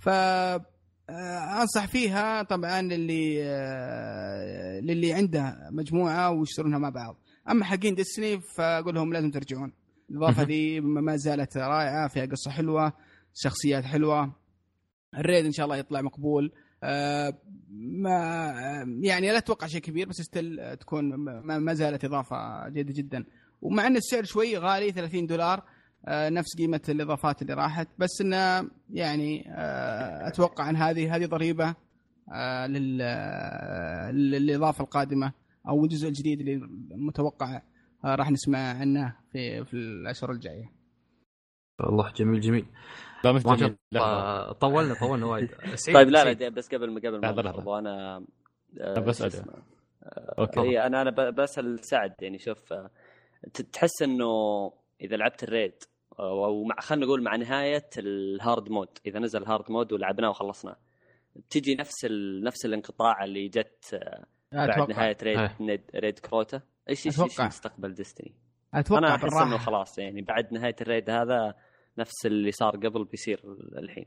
ف 0.00 0.08
آه، 0.08 1.62
أنصح 1.62 1.86
فيها 1.86 2.42
طبعا 2.42 2.82
للي 2.82 3.42
آه، 3.44 4.80
للي 4.80 5.12
عنده 5.12 5.68
مجموعة 5.72 6.30
ويشترونها 6.30 6.78
مع 6.78 6.88
بعض. 6.88 7.16
أما 7.50 7.64
حقين 7.64 7.94
ديستني 7.94 8.40
فاقول 8.56 8.94
لهم 8.94 9.12
لازم 9.12 9.30
ترجعون. 9.30 9.72
الإضافة 10.10 10.42
ذي 10.42 10.80
ما 10.80 11.16
زالت 11.16 11.56
رائعة 11.56 12.08
فيها 12.08 12.26
قصة 12.26 12.50
حلوة 12.50 12.92
شخصيات 13.34 13.84
حلوة. 13.84 14.32
الريد 15.18 15.44
إن 15.44 15.52
شاء 15.52 15.64
الله 15.64 15.76
يطلع 15.76 16.00
مقبول. 16.00 16.52
آه، 16.84 17.38
ما 17.80 18.24
يعني 19.00 19.30
لا 19.30 19.38
أتوقع 19.38 19.66
شيء 19.66 19.80
كبير 19.80 20.08
بس 20.08 20.16
ستيل 20.20 20.76
تكون 20.76 21.14
ما 21.44 21.74
زالت 21.74 22.04
إضافة 22.04 22.68
جيدة 22.68 22.92
جدا. 22.92 23.24
ومع 23.62 23.86
إن 23.86 23.96
السعر 23.96 24.24
شوي 24.24 24.56
غالي 24.58 24.92
30 24.92 25.26
دولار 25.26 25.62
آه، 26.06 26.28
نفس 26.28 26.56
قيمة 26.58 26.80
الإضافات 26.88 27.42
اللي 27.42 27.54
راحت. 27.54 27.88
بس 27.98 28.20
إنه 28.20 28.70
يعني 28.90 29.44
آه، 29.48 30.28
أتوقع 30.28 30.70
إن 30.70 30.76
هذه 30.76 31.16
هذه 31.16 31.26
ضريبة 31.26 31.74
آه، 32.32 32.68
آه، 33.02 34.10
للإضافة 34.10 34.84
القادمة. 34.84 35.32
أو 35.68 35.84
الجزء 35.84 36.08
الجديد 36.08 36.40
اللي 36.40 36.56
متوقع 36.90 37.62
آه، 38.04 38.14
راح 38.14 38.30
نسمع 38.30 38.58
عنه 38.58 39.16
في 39.32 39.64
في 39.64 39.74
الاشهر 39.74 40.32
الجاية. 40.32 40.72
والله 41.80 42.12
جميل 42.12 42.40
جميل. 42.40 42.66
لا 43.24 43.32
مش 43.32 43.42
جميل. 43.42 43.76
لا 43.92 44.52
طولنا 44.52 44.94
طولنا 44.94 45.26
وايد. 45.26 45.50
طيب 45.94 46.08
لا 46.08 46.24
لا 46.34 46.48
بس 46.48 46.74
قبل 46.74 46.90
ما 46.90 47.00
قبل 47.00 47.20
ما. 47.20 47.26
شو 49.18 49.26
اسمه؟ 49.26 49.52
أوكي. 50.38 50.80
أنا 50.86 51.02
أنا 51.02 51.10
ب- 51.10 51.34
بسأل 51.34 51.84
سعد 51.84 52.14
يعني 52.22 52.38
شوف 52.38 52.72
آه، 52.72 52.90
تحس 53.72 54.02
إنه 54.02 54.26
إذا 55.00 55.16
لعبت 55.16 55.42
ال 55.42 55.48
raid 55.48 55.74
أو 56.20 56.44
أو 56.44 56.64
مع 56.64 56.76
خلينا 56.80 57.06
نقول 57.06 57.22
مع 57.22 57.36
نهاية 57.36 57.90
ال 57.98 58.12
hard 58.12 58.68
mode 58.70 58.88
إذا 59.06 59.18
نزل 59.18 59.42
ال 59.42 59.48
hard 59.48 59.70
mode 59.70 59.92
ولعبناه 59.92 60.30
وخلصناه 60.30 60.76
بتجي 61.36 61.74
نفس 61.74 62.04
ال... 62.04 62.44
نفس 62.44 62.66
الانقطاع 62.66 63.24
اللي 63.24 63.48
جت 63.48 63.94
آه، 63.94 64.24
بعد 64.52 64.90
نهاية 64.90 65.16
raid 65.22 65.38
إيه. 65.38 65.56
نيد- 65.60 65.90
raid 65.94 66.18
Crota 66.18 66.60
إيش 66.88 67.06
إيش. 67.06 67.40
مستقبل 67.40 67.94
Destiny 67.94 68.34
أتوقع 68.74 68.98
أنا 68.98 69.14
أحس. 69.14 69.32
إنه 69.34 69.58
خلاص 69.58 69.98
يعني 69.98 70.22
بعد 70.22 70.52
نهاية 70.52 70.76
ال 70.80 70.86
raid 70.86 71.10
هذا 71.10 71.54
نفس 71.98 72.26
اللي 72.26 72.52
صار 72.52 72.76
قبل 72.76 73.04
بيصير 73.04 73.40
الحين 73.78 74.06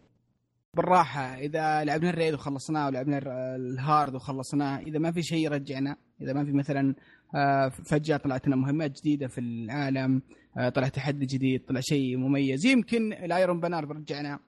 بالراحة 0.73 1.21
إذا 1.37 1.83
لعبنا 1.83 2.09
ال 2.09 2.14
raid 2.14 2.33
وخلصناه 2.33 2.87
ولعبنا 2.87 3.19
ال 3.55 3.67
hard 3.67 4.15
وخلصناه 4.15 4.79
إذا 4.79 4.99
ما 4.99 5.11
في 5.11 5.21
شيء 5.23 5.49
رجعنا 5.51 5.95
إذا 6.21 6.33
ما 6.33 6.45
في 6.45 6.51
مثلا 6.51 6.95
آه، 7.35 7.69
فجأة 7.69 8.17
طلعت 8.17 8.47
لنا 8.47 8.55
مهمات 8.55 8.91
جديدة 8.91 9.27
في 9.27 9.41
العالم 9.41 10.21
آه، 10.57 10.69
طلع 10.69 10.87
تحدي 10.87 11.25
جديد 11.25 11.65
طلع 11.65 11.79
شيء 11.79 12.17
مميز 12.17 12.65
يمكن 12.65 13.13
ال 13.13 13.23
Iron 13.23 13.59
Banner 13.59 13.85
بيرجعنا 13.85 14.39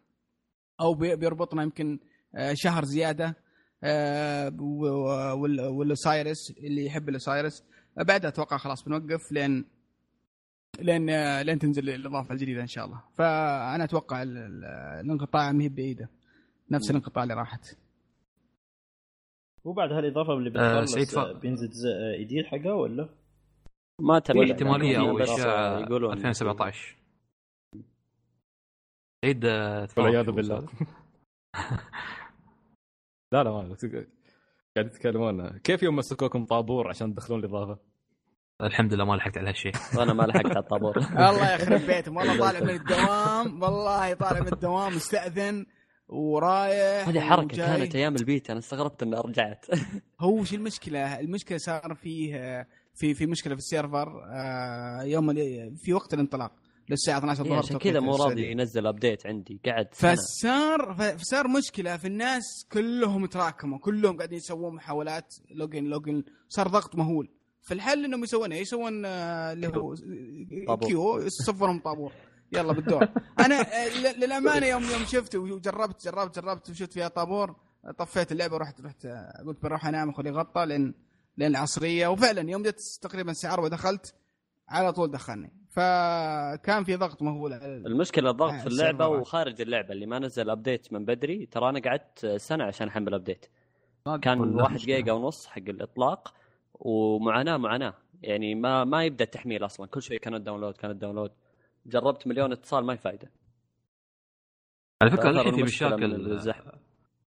أو 0.82 0.94
بي- 0.94 1.16
بيربطنا 1.16 1.64
يمكن 1.64 2.00
آه، 2.36 2.54
شهر 2.56 2.84
زيادة 2.86 3.36
والأوسايرس 5.72 6.52
اللي 6.52 6.86
يحب 6.86 7.10
الأوسايرس. 7.10 7.64
آه، 7.98 8.04
بعدها 8.04 8.30
أتوقع 8.30 8.58
خلاص 8.58 8.84
بنوقف 8.84 9.32
لين 9.32 9.66
لين 10.80 11.10
آه، 11.10 11.42
لين 11.42 11.60
تنزل 11.60 11.90
الإضافة 11.90 12.34
الجديدة 12.34 12.62
إن 12.62 12.68
شاء 12.68 12.86
الله. 12.86 13.02
فأنا 13.18 13.84
أتوقع 13.84 14.24
ال- 14.24 14.38
ال- 14.38 14.66
الانقطاع 15.06 15.52
ما 15.52 15.64
هي 15.64 15.70
بعيدة. 15.70 16.10
نفس 16.72 16.90
الانقطاع 16.90 17.24
اللي 17.24 17.34
راحت. 17.34 17.78
وبعد 19.64 19.92
هالإضافة 19.92 20.34
اللي 20.34 20.50
آه، 20.50 20.52
بتخلص 20.82 20.94
سعيد 20.94 21.08
ف- 21.08 21.18
آه، 21.18 21.32
بينزل 21.34 21.70
جزء 21.70 21.90
جديد 22.20 22.46
حقه 22.46 22.74
ولا؟ 22.76 23.10
ما 24.02 24.20
تبي 24.20 24.52
احتمالية 24.52 25.00
أو 25.00 25.20
اشاعه 25.20 25.80
يقولون 25.80 26.14
2017 26.14 26.96
عيد 29.26 29.46
آه، 29.46 29.88
والعياذ 29.98 30.32
بالله. 30.32 30.68
لا 33.32 33.44
لا 33.44 33.52
ما 33.52 33.76
قاعد 34.76 34.88
يتكلمون 34.88 35.58
كيف 35.58 35.84
يوم 35.84 35.96
مسكوكم 35.96 36.46
طابور 36.46 36.88
عشان 36.90 37.14
تدخلون 37.14 37.40
الإضافة؟ 37.40 37.80
الحمد 38.62 38.94
لله 38.94 39.06
ما 39.06 39.16
لحقت 39.16 39.38
على 39.38 39.50
هالشيء 39.50 39.72
وأنا 39.98 40.14
ما 40.14 40.24
لحقت 40.24 40.46
على 40.46 40.60
الطابور 40.60 40.98
الله 41.30 41.54
يخرب 41.54 41.82
بيتهم 41.82 42.18
والله 42.18 42.40
طالع 42.40 42.60
من 42.60 42.70
الدوام 42.70 43.64
والله 43.64 44.14
طالع 44.14 44.40
من 44.40 44.54
الدوام 44.54 44.96
مستأذن 44.96 45.66
ورايح 46.08 47.08
هذه 47.08 47.20
حركة 47.20 47.44
وجاي. 47.44 47.78
كانت 47.78 47.96
أيام 47.96 48.16
البيت 48.16 48.50
أنا 48.50 48.60
استغربت 48.60 49.04
إني 49.04 49.16
رجعت 49.16 49.66
هو 50.22 50.40
وش 50.40 50.54
المشكلة؟ 50.54 51.20
المشكلة 51.20 51.58
صار 51.58 51.96
فيه 51.96 52.68
في 52.94 53.14
في 53.14 53.26
مشكلة 53.26 53.56
في 53.56 53.60
السيرفر 53.60 54.24
آه، 54.26 55.02
يوم 55.04 55.34
في 55.76 55.94
وقت 55.94 56.14
الانطلاق 56.14 56.52
للساعه 56.90 57.18
12 57.18 57.40
إيه، 57.40 57.46
الظهر 57.46 57.64
عشان 57.64 57.78
كذا 57.78 58.00
مو 58.00 58.16
راضي. 58.16 58.52
ينزل 58.52 58.88
update 58.88 59.26
عندي 59.28 59.62
قعد. 59.66 59.88
فصار 59.94 60.94
فصار 61.18 61.48
مشكلة 61.48 61.98
في 61.98 62.08
الناس 62.08 62.44
كلهم 62.72 63.26
تراكموا 63.26 63.80
كلهم 63.80 64.18
قاعدين 64.18 64.38
يسوون 64.38 64.76
محاولات 64.76 65.36
login 65.52 65.84
login 65.84 66.24
صار 66.50 66.68
ضغط 66.68 66.96
مهول 66.96 67.30
فالحل 67.62 68.06
إنهم 68.06 68.24
يسوون 68.24 68.52
إيه؟ 68.54 68.62
يسوون 68.62 69.06
آه، 69.06 69.54
اللي 69.54 69.68
هو. 69.68 70.78
queue 70.78 71.20
يصفرهم 71.20 71.80
طابور 71.80 72.12
يلا 72.52 72.74
بالدور 72.74 73.08
أنا 73.46 73.62
آه، 73.62 73.88
للأمانة 74.18 74.66
يوم 74.66 74.84
يوم 74.84 75.06
شفت 75.06 75.36
وجربت 75.36 76.06
جربت 76.06 76.40
جربت 76.40 76.70
وشفت 76.70 76.94
فيها 76.94 77.08
طابور 77.08 77.56
طفيت 77.98 78.32
اللعبة 78.32 78.56
ورحت 78.56 78.82
رحت 78.82 79.06
آه، 79.06 79.44
قلت 79.48 79.62
بروح 79.64 79.86
أنام 79.86 80.10
اخذ 80.10 80.24
لي 80.24 80.30
غطى 80.32 80.66
لين 80.66 80.94
لين 81.38 81.48
العصرية 81.52 82.08
وفعلا 82.08 82.52
يوم 82.52 82.64
جت 82.64 82.80
تقريبا 83.02 83.32
الساعة 83.32 83.54
4 83.54 83.70
دخلت 83.70 84.16
على 84.70 84.94
طول 84.94 85.12
دخلني 85.12 85.54
فكان 85.78 86.84
في 86.84 86.96
ضغط 86.96 87.22
مهول 87.22 87.54
المشكلة 87.54 88.30
الضغط 88.30 88.52
آه، 88.54 88.58
في 88.60 88.68
اللعبة 88.68 88.92
السيرفرات. 89.06 89.22
وخارج 89.22 89.62
اللعبة 89.62 89.92
اللي 89.94 90.06
ما 90.06 90.20
نزل 90.20 90.50
update 90.50 90.94
من 90.94 91.06
بدري 91.06 91.46
ترى 91.46 91.70
أنا 91.70 91.80
قعدت 91.80 92.26
سنة 92.26 92.64
عشان 92.64 92.88
أحمل 92.88 93.14
update 93.14 93.46
كان 94.22 94.40
واحد 94.56 94.76
مشكلة. 94.76 94.96
جيجا 94.96 95.12
ونص 95.12 95.48
حق 95.48 95.62
الإطلاق 95.70 96.34
ومعاناة 96.74 97.58
معاناة 97.58 97.94
يعني 98.24 98.56
ما 98.56 98.84
ما 98.84 99.04
يبدأ 99.04 99.24
التحميل 99.24 99.66
أصلا 99.66 99.88
كل 99.88 100.02
شوي 100.02 100.20
كان 100.20 100.36
ال 100.36 100.40
download 100.40 100.74
كان 100.78 100.92
ال 100.92 100.96
download 100.96 101.32
جربت 101.86 102.28
مليون 102.28 102.52
اتصال 102.52 102.86
ما 102.86 102.96
فايدة 102.96 103.32
على 105.02 105.12
فكرة 105.12 105.30
الحين 105.30 105.56
في 105.56 105.64
مشاكل. 105.64 106.40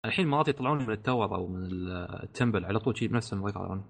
الحين 0.05 0.27
مرات 0.29 0.49
يطلعون 0.49 0.79
من 0.83 0.91
ال 0.91 0.98
tower 0.98 1.35
أو 1.35 1.47
من 1.47 1.67
ال 2.23 2.29
temple 2.29 2.65
على 2.65 2.79
طول 2.79 2.99
شيء 2.99 3.09
بنفسهم 3.09 3.43
ما 3.43 3.49
يطلعون 3.51 3.85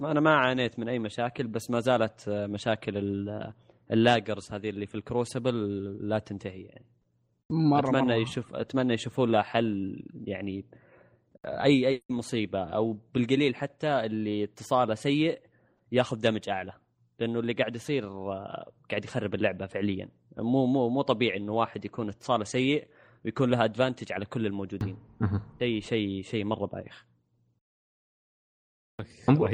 ما 0.00 0.10
أنا 0.10 0.20
ما 0.20 0.34
عانيت 0.34 0.78
من 0.78 0.88
أي 0.88 0.98
مشاكل 0.98 1.46
بس 1.46 1.70
ما 1.70 1.80
زالت 1.80 2.28
مشاكل 2.28 2.96
ال- 2.96 3.52
ال 3.92 3.99
laggers 3.99 4.52
هذه 4.52 4.68
اللي 4.68 4.86
في 4.86 4.94
ال 4.94 5.04
Crucible 5.04 5.84
لا 6.08 6.18
تنتهي 6.18 6.62
يعني. 6.62 6.86
مرة 7.50 7.88
أتمنى 7.88 8.02
مرة. 8.02 8.14
يشوف 8.14 8.54
أتمنى 8.54 8.94
يشوفون 8.94 9.32
له 9.32 9.42
حل 9.42 10.02
يعني 10.14 10.64
اي 11.44 11.88
أي 11.88 12.02
مصيبة 12.10 12.64
أو 12.64 12.98
بالقليل 13.14 13.54
حتى 13.56 13.88
اللي 13.88 14.44
اتصاله 14.44 14.94
سيء 14.94 15.40
ياخذ 15.92 16.16
damage 16.16 16.48
أعلى. 16.48 16.72
لأنه 17.18 17.40
اللي 17.40 17.52
قاعد 17.52 17.76
يصير 17.76 18.08
قاعد 18.90 19.04
يخرب 19.04 19.34
اللعبة 19.34 19.66
فعليا. 19.66 20.08
مو 20.38 20.66
مو 20.66 20.88
مو 20.88 21.02
طبيعي 21.02 21.36
إنه 21.38 21.52
واحد 21.52 21.84
يكون 21.84 22.08
اتصاله 22.08 22.44
سيء 22.44 22.88
ويكون 23.24 23.50
له 23.50 23.64
advantage 23.64 24.12
على 24.12 24.24
كل 24.24 24.46
الموجودين. 24.46 24.98
شيء 25.58 25.80
شيء 25.80 26.22
شيء 26.22 26.44
مرة 26.44 26.66
بايخ. 26.66 27.06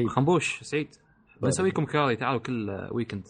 خنبوش 0.08 0.62
سعيد. 0.62 0.88
بنسوي 1.42 1.68
لكم 1.68 1.84
كاري 1.84 2.16
تعالوا 2.16 2.40
كل 2.40 2.88
weekend 2.92 3.26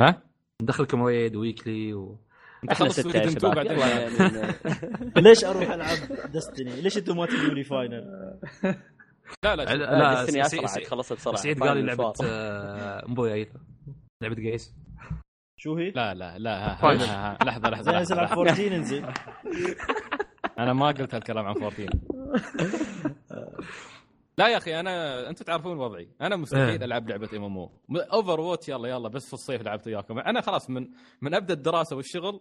ها؟ 0.00 0.22
ندخلكم 0.62 1.02
raid 1.02 1.36
weekly 1.36 1.94
و... 1.94 2.18
انت 2.64 2.72
إحنا 2.72 2.88
ستة 2.88 3.18
يا 3.18 3.30
شباب 3.30 3.58
ليش 5.26 5.44
أروح 5.44 5.70
ألعب 5.70 5.96
Destiny؟ 6.32 6.80
ليش 6.80 6.98
أنتم 6.98 7.16
ما 7.16 7.26
تجوا 7.26 7.54
لي 7.54 7.64
Final؟ 7.64 8.38
لا 9.44 9.56
لا 9.56 9.74
لا, 9.74 10.22
دستني 10.24 10.44
سعيد- 10.44 10.44
أسرع 10.44 10.66
سعيد- 10.66 10.86
تخلص 10.86 11.12
بسرعة 11.12 11.36
سعيد 11.36 11.62
قال 11.62 11.76
لي 11.76 11.82
لعبة. 11.82 12.12
آه، 12.24 13.04
مبويا 13.08 13.46
لعبة 14.22 14.34
قيس 14.50 14.74
شو 15.60 15.74
هي؟ 15.76 15.90
لا 15.90 16.14
لا 16.14 16.38
لا 16.38 16.76
لحظة 16.82 17.36
لحظة 17.44 17.70
لحظة, 17.70 17.90
على 17.96 18.02
لحظة. 18.02 18.22
14 18.22 18.76
انزل 18.76 19.04
أنا 20.58 20.72
ما 20.72 20.86
قلت 20.86 21.14
هالكلام 21.14 21.46
عن 21.46 21.54
14 21.54 21.90
لا 24.38 24.48
يا 24.48 24.56
أخي 24.56 24.80
أنا 24.80 25.28
أنتم 25.28 25.44
تعرفون 25.44 25.78
وضعي 25.78 26.08
أنا 26.20 26.36
مستحيل 26.36 26.68
إيه. 26.68 26.84
ألعب 26.84 27.08
لعبة 27.08 27.28
MMO 27.36 27.58
أو 27.58 27.70
Overwatch 28.12 28.68
يلا 28.68 28.88
يلا 28.88 29.08
بس 29.08 29.26
في 29.26 29.32
الصيف 29.32 29.62
لعبت 29.62 29.86
وياكم 29.86 30.18
أنا 30.18 30.40
خلاص 30.40 30.70
من 30.70 30.88
من 31.20 31.34
أبدأ 31.34 31.54
الدراسة 31.54 31.96
والشغل 31.96 32.40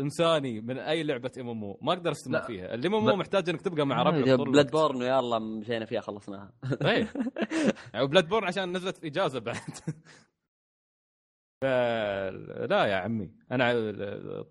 إنساني 0.00 0.60
من 0.60 0.78
أي 0.78 1.02
لعبة 1.02 1.30
MMO 1.40 1.78
ما 1.82 1.92
أقدر 1.92 2.10
استمر. 2.10 2.40
فيها 2.40 2.74
ال 2.74 2.88
MMO 2.88 3.16
محتاج 3.16 3.48
إنك 3.48 3.60
تبقى 3.60 3.86
مع 3.86 4.02
ربعك 4.02 4.36
طول 4.36 4.52
Blood. 4.52 4.70
borne 4.70 5.02
يلا 5.02 5.38
مشينا 5.38 5.84
فيها 5.84 6.00
خلصناها 6.00 6.52
إيه 6.84 7.12
و 8.02 8.28
Bloodborne 8.28 8.46
عشان 8.46 8.76
نزلت 8.76 9.04
إجازة 9.04 9.38
بعد 9.38 9.56
ف... 11.62 11.64
لا 12.70 12.84
يا 12.86 12.96
عمي 12.96 13.30
أنا 13.52 13.72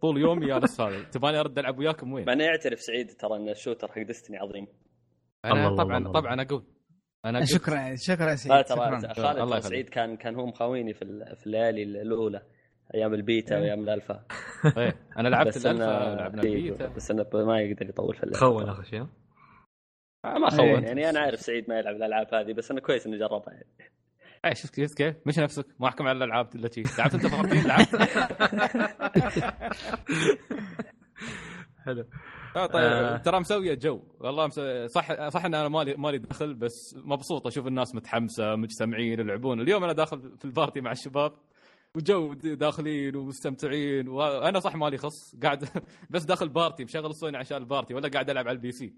طول 0.02 0.18
يومي 0.18 0.46
جالس 0.48 0.82
هذا 0.82 1.04
تباني 1.14 1.40
أرد 1.40 1.60
ألعب 1.60 1.80
وياكم 1.80 2.14
وين؟ 2.14 2.26
مع 2.26 2.34
انه 2.34 2.44
يعترف 2.44 2.82
سعيد 2.82 3.12
ترى 3.12 3.36
إن 3.36 3.50
ال 3.50 3.55
shooter 3.55 3.88
حق 3.92 4.02
Destiny 4.02 4.38
عظيم 4.38 4.68
أنا 5.46 5.68
الله 5.68 5.84
طبعا 5.84 5.98
الله. 5.98 6.12
طبعا 6.12 6.42
أقول 6.42 6.64
أنا 7.30 7.46
شكرا 7.46 7.96
شكرا 7.96 8.36
سعيد 8.36 8.66
ترى 8.66 8.78
شكرا. 9.02 9.14
خالد 9.14 9.38
الله 9.40 9.46
ترى 9.46 9.58
يخليك. 9.58 9.64
سعيد 9.64 9.90
كان 9.90 10.18
كان 10.18 10.36
هو 10.36 10.46
مخاويني 10.46 10.94
في 10.94 11.02
ال- 11.02 11.36
في 11.36 11.46
الليالي 11.48 11.84
الأولى 11.84 12.42
أيام 12.96 13.14
البيتا 13.14 13.60
وأيام 13.60 13.80
الألفا. 13.80 14.26
إيه. 14.78 14.96
أنا 15.18 15.28
لعبت 15.30 15.48
بس 15.48 15.66
الألفا 15.66 16.16
لعبنا 16.16 16.44
إيه، 16.44 16.56
البيتا. 16.56 16.88
بس 16.88 17.12
إنه 17.12 17.26
ما 17.34 17.60
يقدر 17.62 17.90
يطول 17.90 18.16
في 18.16 18.24
اللعبة. 18.24 18.40
خون 18.46 18.70
اخر 18.70 18.84
شيء؟ 18.84 19.02
ما 20.24 20.52
إيه. 20.52 20.58
خون 20.58 20.84
يعني 20.84 21.10
أنا 21.10 21.20
عارف 21.20 21.40
سعيد 21.40 21.70
ما 21.70 21.80
يلعب 21.80 21.96
الألعاب 21.96 22.34
هذه 22.34 22.54
بس 22.54 22.72
إنه 22.72 22.82
كويس 22.82 23.08
إنه 23.08 23.18
جربها. 23.18 23.54
يعني. 23.54 23.68
إيه 24.46 24.54
شفت 24.54 24.76
كيف 24.76 24.94
كيف؟ 24.94 25.16
مش 25.26 25.40
نفسك. 25.40 25.66
ما 25.80 25.88
أحكم 25.88 26.08
على 26.08 26.18
الألعاب 26.18 26.56
التي 26.56 26.84
لعبت 27.00 27.14
أنت 27.14 27.28
فاضيين 27.28 27.64
لعبت. 27.68 27.96
حلو. 31.86 32.06
آه 32.56 32.66
طيب 32.66 32.84
آه. 32.84 33.18
ترى 33.18 33.40
مسوية 33.40 33.74
جو 33.74 34.02
والله 34.20 34.48
مسوية 34.48 34.88
صح 34.88 35.30
صح 35.30 35.46
إن 35.46 35.54
أنا 35.54 35.68
مالي 35.68 35.96
مالي 35.96 36.18
دخل 36.18 36.54
بس 36.54 36.96
مبسوط 37.04 37.48
أشوف 37.48 37.68
الناس 37.68 37.96
متحمسة 37.96 38.56
مجتمعين 38.56 39.20
يلعبون 39.20 39.62
اليوم 39.62 39.84
أنا 39.84 39.94
داخل 39.94 40.38
في 40.38 40.46
ال 40.46 40.52
party 40.52 40.82
مع 40.82 40.92
الشباب 40.92 41.34
وجو 41.96 42.34
داخلين 42.34 43.16
ومستمتعين 43.16 44.08
وأنا 44.08 44.60
صح 44.60 44.76
مالي 44.76 44.98
خص 44.98 45.36
قاعد 45.44 45.70
بس 46.10 46.24
داخل 46.24 46.50
party 46.50 46.84
مشغل 46.84 47.06
الصوني 47.06 47.38
عشان 47.38 47.58
ال 47.58 47.64
party 47.64 47.94
ولا 47.94 48.10
قاعد 48.10 48.30
ألعب 48.30 48.48
على 48.48 48.56
ال 48.56 48.72
PC 48.72 48.94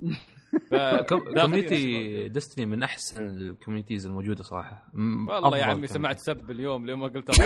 community 1.08 2.28
Destiny 2.28 2.66
من 2.66 2.82
أحسن 2.82 3.26
ال 3.26 3.33
communities 3.33 4.06
الموجودة 4.06 4.42
صراحة 4.42 4.86
والله 4.94 5.58
يا 5.58 5.64
عمي. 5.64 5.86
سمعت 5.86 6.18
سب 6.18 6.50
اليوم 6.50 6.86
لما 6.86 7.06
قلت. 7.06 7.30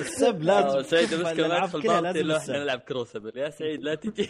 السب 0.00 0.40
آه، 0.40 0.44
لازم 0.44 0.82
سعيد 0.82 1.08
شوف 1.08 1.20
المشكلة 1.20 1.48
ما 1.48 1.54
الألعاب 1.54 1.68
يدخل 1.68 1.82
كلها 1.82 2.00
party 2.00 2.22
لازم 2.22 2.30
الا 2.30 2.36
إحنا. 2.38 2.58
نلعب 2.64 2.78
Crucible 2.80 3.38
يا 3.38 3.50
سعيد 3.50 3.82
لا 3.82 3.94
تجي. 3.94 4.28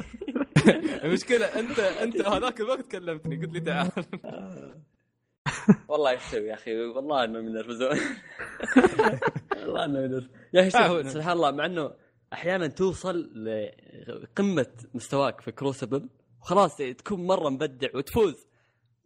المشكلة 1.05 1.47
أنت 1.47 1.79
أنت 1.79 2.29
هذاك 2.29 2.61
الوقت 2.61 2.87
كلمتني 2.87 3.37
قلت 3.37 3.53
لي 3.53 3.61
تعال. 3.61 3.91
والله 5.89 6.13
يستوي 6.13 6.49
يا 6.49 6.55
أخي 6.55 6.77
والله 6.81 7.25
انهم 7.25 7.47
ينرفزون 7.49 7.89
والله 9.63 9.85
انهم 9.85 10.05
ينرفزون 10.05 10.31
يا 10.55 10.69
أخي 10.69 10.79
آه، 10.79 11.03
سبحان 11.03 11.33
الله 11.33 11.51
مع 11.51 11.67
إنه 11.67 11.91
أحيانا 12.33 12.67
توصل 12.67 13.31
لقمة 14.07 14.67
مستواك 14.95 15.41
في 15.41 15.53
Crucible 15.53 16.09
وخلاص 16.41 16.77
تكون 16.77 17.27
مرة 17.27 17.49
مبدع 17.49 17.89
وتفوز 17.95 18.47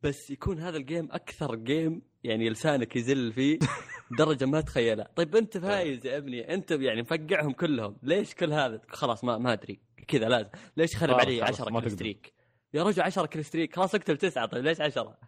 بس 0.02 0.30
يكون 0.30 0.58
هذا 0.58 0.76
ال 0.76 0.83
game 0.83 1.08
أكثر 1.12 1.54
game 1.54 2.02
يعني 2.24 2.50
لسانك 2.50 2.96
يزل 2.96 3.32
فيه 3.32 3.58
درجة 4.18 4.44
ما 4.44 4.60
تخيلها. 4.60 5.08
طيب 5.16 5.36
أنت 5.36 5.58
فايز 5.58 6.06
يا 6.06 6.16
ابني 6.16 6.54
أنت 6.54 6.70
يعني 6.70 7.02
مفقعهم 7.02 7.52
كلهم 7.52 7.96
ليش 8.02 8.34
كل 8.34 8.52
هذا؟ 8.52 8.80
خلاص 8.88 9.24
ما 9.24 9.38
ما 9.38 9.52
أدري. 9.52 9.80
كذا 10.08 10.28
لازم. 10.28 10.48
ليش 10.76 10.96
خرب 10.96 11.14
علي 11.20 11.40
خلاص، 11.44 11.60
10 11.60 11.70
ما 11.70 11.80
kill 11.80 11.84
تقدر. 11.86 11.96
streak؟ 11.96 12.32
يا 12.74 12.82
رجل 12.82 13.02
10 13.02 13.26
kill 13.26 13.44
streak 13.44 13.76
خلاص 13.76 13.94
اقتل 13.94 14.16
تسعة 14.16 14.46
طيب 14.46 14.64
ليش 14.64 14.80
10 14.80 15.18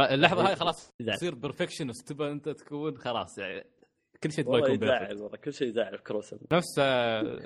اللحظه 0.00 0.48
هاي 0.48 0.56
خلاص. 0.56 0.92
تصير 1.06 1.34
perfectionist 1.34 2.08
تبى 2.08 2.30
أنت 2.30 2.48
تكون 2.48 2.96
خلاص 2.98 3.38
يعني 3.38 3.64
كل 4.22 4.32
شيء 4.32 4.44
تبغى 4.44 4.58
يكون 4.58 4.74
يزعل 4.84 5.16
والله 5.22 5.36
كل 5.38 5.52
شيء 5.52 5.68
يزعل 5.68 5.96
في 5.98 6.02
Crucible 6.04 6.38
نفس 6.52 6.78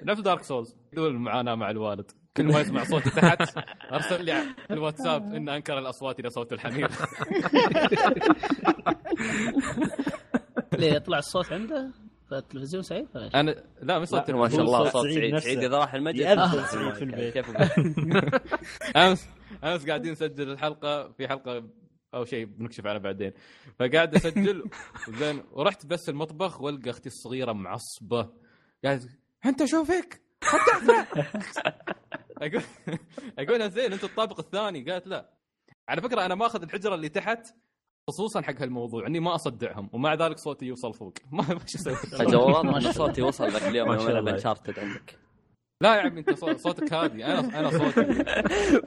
نفس 0.02 0.20
Dark 0.20 0.42
Souls 0.42 0.76
يقول 0.92 1.10
المعاناه 1.10 1.54
مع 1.54 1.70
الوالد. 1.70 2.10
كل 2.36 2.44
ما 2.44 2.60
يسمع 2.60 2.84
صوتي 2.84 3.10
تحت 3.10 3.58
أرسل 3.92 4.24
لي 4.24 4.32
على 4.32 4.46
الواتساب 4.70 5.34
ان 5.34 5.48
أنكر 5.48 5.78
الأصوات 5.78 6.20
إلى 6.20 6.30
صوت 6.30 6.52
الحمير 6.52 6.90
ليه 10.78 10.92
يطلع 10.92 11.18
الصوت 11.18 11.52
عنده؟ 11.52 11.90
في 12.28 12.38
التلفزيون 12.38 12.82
سعيد؟ 12.82 13.08
أنا 13.34 13.62
لا 13.82 13.98
مش 13.98 14.08
صوت 14.08 14.30
ما 14.30 14.48
شاء 14.48 14.60
الله 14.60 14.90
صوت 14.90 15.04
سعيد 15.04 15.14
سعيد. 15.18 15.34
نفسه. 15.34 15.44
سعيد 15.44 15.58
إذا 15.58 15.78
راح 15.78 15.94
المجلس. 15.94 16.20
يأذن 16.20 16.38
آه، 16.38 16.66
سعيد 16.66 16.94
في 16.94 17.04
البيت. 17.04 17.34
كيف 17.34 17.50
أمس 18.96 19.28
أمس 19.64 19.86
قاعدين 19.86 20.12
نسجل 20.12 20.50
الحلقة 20.50 21.08
في 21.12 21.28
حلقة 21.28 21.64
أو 22.14 22.24
شيء 22.24 22.44
بنكشف 22.44 22.86
عنه 22.86 22.98
بعدين. 22.98 23.32
فقاعد 23.78 24.14
أسجل 24.14 24.64
زين 25.08 25.42
ورحت 25.52 25.86
بس 25.86 26.08
المطبخ 26.08 26.60
وألقى 26.60 26.90
أختي 26.90 27.06
الصغيرة 27.08 27.52
معصبة. 27.52 28.28
قاعد 28.84 29.02
أنت 29.46 29.64
شوفك 29.64 30.22
أقول 32.42 32.62
أقول 33.38 33.58
لها 33.58 33.68
زين 33.68 33.92
أنت 33.92 34.04
الطابق 34.04 34.38
الثاني. 34.40 34.90
قالت 34.90 35.06
لا. 35.06 35.30
على 35.88 36.02
فكرة 36.02 36.26
أنا 36.26 36.34
ماخذ 36.34 36.62
الحجرة 36.62 36.94
اللي 36.94 37.08
تحت 37.08 37.46
خصوصا 38.10 38.40
حق 38.42 38.62
هالموضوع 38.62 39.06
إني 39.06 39.20
ما 39.20 39.34
أصدعهم 39.34 39.90
ومع 39.92 40.14
ذلك 40.14 40.38
صوتي 40.38 40.66
يوصل 40.66 40.94
فوق. 40.94 41.12
ما 41.32 41.42
ما 41.48 41.58
شو 41.66 41.78
أسوي؟ 41.78 41.94
إن 42.86 42.92
صوتي 42.92 43.22
وصل 43.22 43.50
ذاك 43.50 43.62
اليوم 43.62 43.88
ما 43.88 43.94
يوم 43.94 44.02
شاء 44.02 44.10
العب. 44.10 44.28
انشارتد 44.28 44.78
عندك. 44.78 45.18
لا 45.82 45.94
يا 45.96 46.00
عمي 46.00 46.20
أنت 46.20 46.30
صو- 46.30 46.56
صوتك 46.56 46.92
هادي. 46.92 47.24
أنا 47.24 47.58
أنا 47.60 47.70
صوتي. 47.70 48.00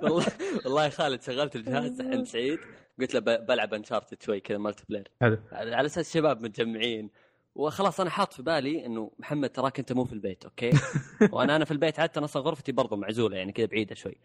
والله 0.03 0.26
والله 0.66 0.84
يا 0.84 0.89
خالد 0.89 1.22
شغلت 1.22 1.56
الجهاز 1.56 2.01
عند 2.01 2.26
سعيد. 2.26 2.60
قلت 2.99 3.14
له 3.14 3.20
بلعب 3.20 3.74
Uncharted 3.74 4.22
شوي 4.22 4.39
كذا 4.39 4.58
multiplayer 4.58 5.12
حلو. 5.22 5.38
على 5.51 5.76
على 5.76 5.86
أساس 5.86 6.14
شباب 6.14 6.41
متجمعين. 6.41 7.10
وخلاص 7.56 7.99
أنا 7.99 8.10
حاط 8.10 8.34
في 8.34 8.43
بالي 8.43 8.86
إنه 8.86 9.12
محمد 9.20 9.49
تراك 9.49 9.80
أنت 9.80 9.93
مو 9.93 10.06
في 10.06 10.14
البيت 10.14 10.45
أوكي؟ 10.45 10.72
وأنا 11.34 11.56
أنا 11.56 11.66
في 11.66 11.72
البيت 11.72 11.99
عادة 11.99 12.24
أصلا 12.24 12.41
غرفتي 12.43 12.72
برضو 12.72 12.95
معزولة 12.95 13.38
يعني 13.38 13.51
كذا 13.51 13.66
بعيدة 13.66 13.95
شوي. 13.95 14.16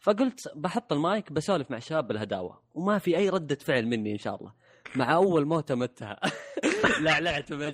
فقلت 0.00 0.52
بحط 0.56 0.92
المايك 0.92 1.32
بسولف 1.32 1.70
مع 1.70 1.76
الشباب 1.76 2.08
بالهداوه 2.08 2.60
وما 2.74 2.98
في 2.98 3.16
أي 3.16 3.28
ردة 3.28 3.54
فعل 3.54 3.86
مني 3.86 4.12
إن 4.12 4.18
شاء 4.18 4.34
الله. 4.40 4.52
مع 4.96 5.14
أول 5.14 5.44
موتة 5.44 5.74
متها. 5.74 6.20
لعلعت 7.00 7.52
الله 7.58 7.66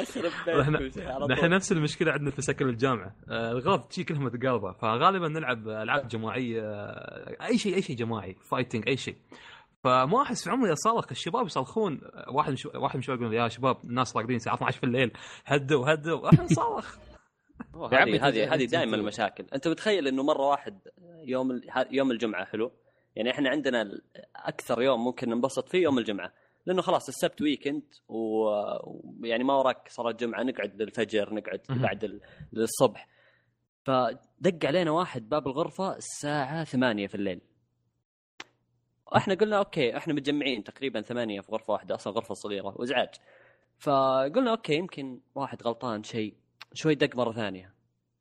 يخرب 0.00 0.32
نحن 0.60 0.76
بيتكم 0.76 1.32
نحن. 1.32 1.50
نفس 1.50 1.72
المشكلة 1.72 2.12
عندنا 2.12 2.30
في 2.30 2.42
سكن 2.42 2.68
الجامعة. 2.68 3.14
آه، 3.28 3.52
الغرف 3.52 3.86
تجي 3.86 4.04
كلها 4.04 4.20
متقاربة 4.20 4.72
فغالبا 4.72 5.28
نلعب 5.28 5.68
ألعاب 5.68 6.08
جماعية 6.08 6.62
آه، 6.62 7.36
أي 7.46 7.58
شيء 7.58 7.74
أي 7.74 7.82
شيء 7.82 7.96
جماعي 7.96 8.36
فايتنج 8.50 8.88
أي 8.88 8.96
شيء. 8.96 9.16
فما 9.82 10.22
أحس 10.22 10.44
في 10.44 10.50
عمري 10.50 10.72
اصرخ 10.72 11.06
الشباب 11.10 11.46
يصرخون 11.46 12.00
واحد 12.28 12.50
من 12.50 12.56
شو... 12.56 12.70
واحد 12.74 12.96
من 12.96 13.00
الشباب 13.00 13.22
يقول 13.22 13.34
يا 13.34 13.48
شباب 13.48 13.76
الناس 13.84 14.16
راقدين 14.16 14.36
الساعة 14.36 14.54
12 14.54 14.78
في 14.78 14.84
الليل. 14.84 15.12
هدوا 15.44 15.92
هدوا. 15.92 16.28
أحنا 16.28 16.44
نصرخ 16.44 16.98
يا 17.92 17.98
عمي 17.98 18.18
هذه 18.18 18.54
هذه 18.54 18.64
دائما 18.64 18.96
المشاكل. 18.96 19.44
أنت 19.54 19.68
متخيل 19.68 20.08
إنه 20.08 20.22
مرة 20.22 20.48
واحد 20.48 20.78
يوم 21.24 21.60
يوم 21.90 22.10
الجمعة 22.10 22.44
حلو؟ 22.44 22.72
يعني 23.16 23.30
إحنا 23.30 23.50
عندنا 23.50 24.00
أكثر 24.36 24.82
يوم 24.82 25.04
ممكن 25.04 25.28
ننبسط 25.28 25.68
فيه 25.68 25.82
يوم 25.82 25.98
الجمعة. 25.98 26.32
لأنه 26.66 26.82
خلاص 26.82 27.08
السبت 27.08 27.42
weekend 27.42 27.82
ويعني 28.08 29.44
ما 29.44 29.54
وراك 29.54 29.88
صلاة 29.88 30.12
جمعة 30.12 30.42
نقعد 30.42 30.82
للفجر 30.82 31.34
نقعد. 31.34 31.60
بعد 31.68 32.20
الصبح 32.56 33.08
فدق 33.84 34.66
علينا 34.66 34.90
واحد 34.90 35.28
باب 35.28 35.46
الغرفة 35.46 35.96
الساعة 35.96 36.64
ثمانية 36.64 37.06
في 37.06 37.14
الليل. 37.14 37.40
إحنا 39.16 39.34
قلنا 39.34 39.58
okay 39.58 39.96
إحنا 39.96 40.14
متجمعين 40.14 40.64
تقريبا 40.64 41.00
ثمانية 41.00 41.40
في 41.40 41.52
غرفة 41.52 41.72
واحدة 41.72 41.94
أصلا 41.94 42.12
غرفة 42.12 42.34
صغيرة 42.34 42.74
وإزعاج. 42.76 43.08
فقلنا 43.78 44.50
okay 44.50 44.74
يمكن 44.74 45.20
واحد 45.34 45.62
غلطان 45.62 46.02
شيء 46.02 46.34
شوي 46.72 46.94
دق 46.94 47.16
مرة 47.16 47.32
ثانية. 47.32 47.74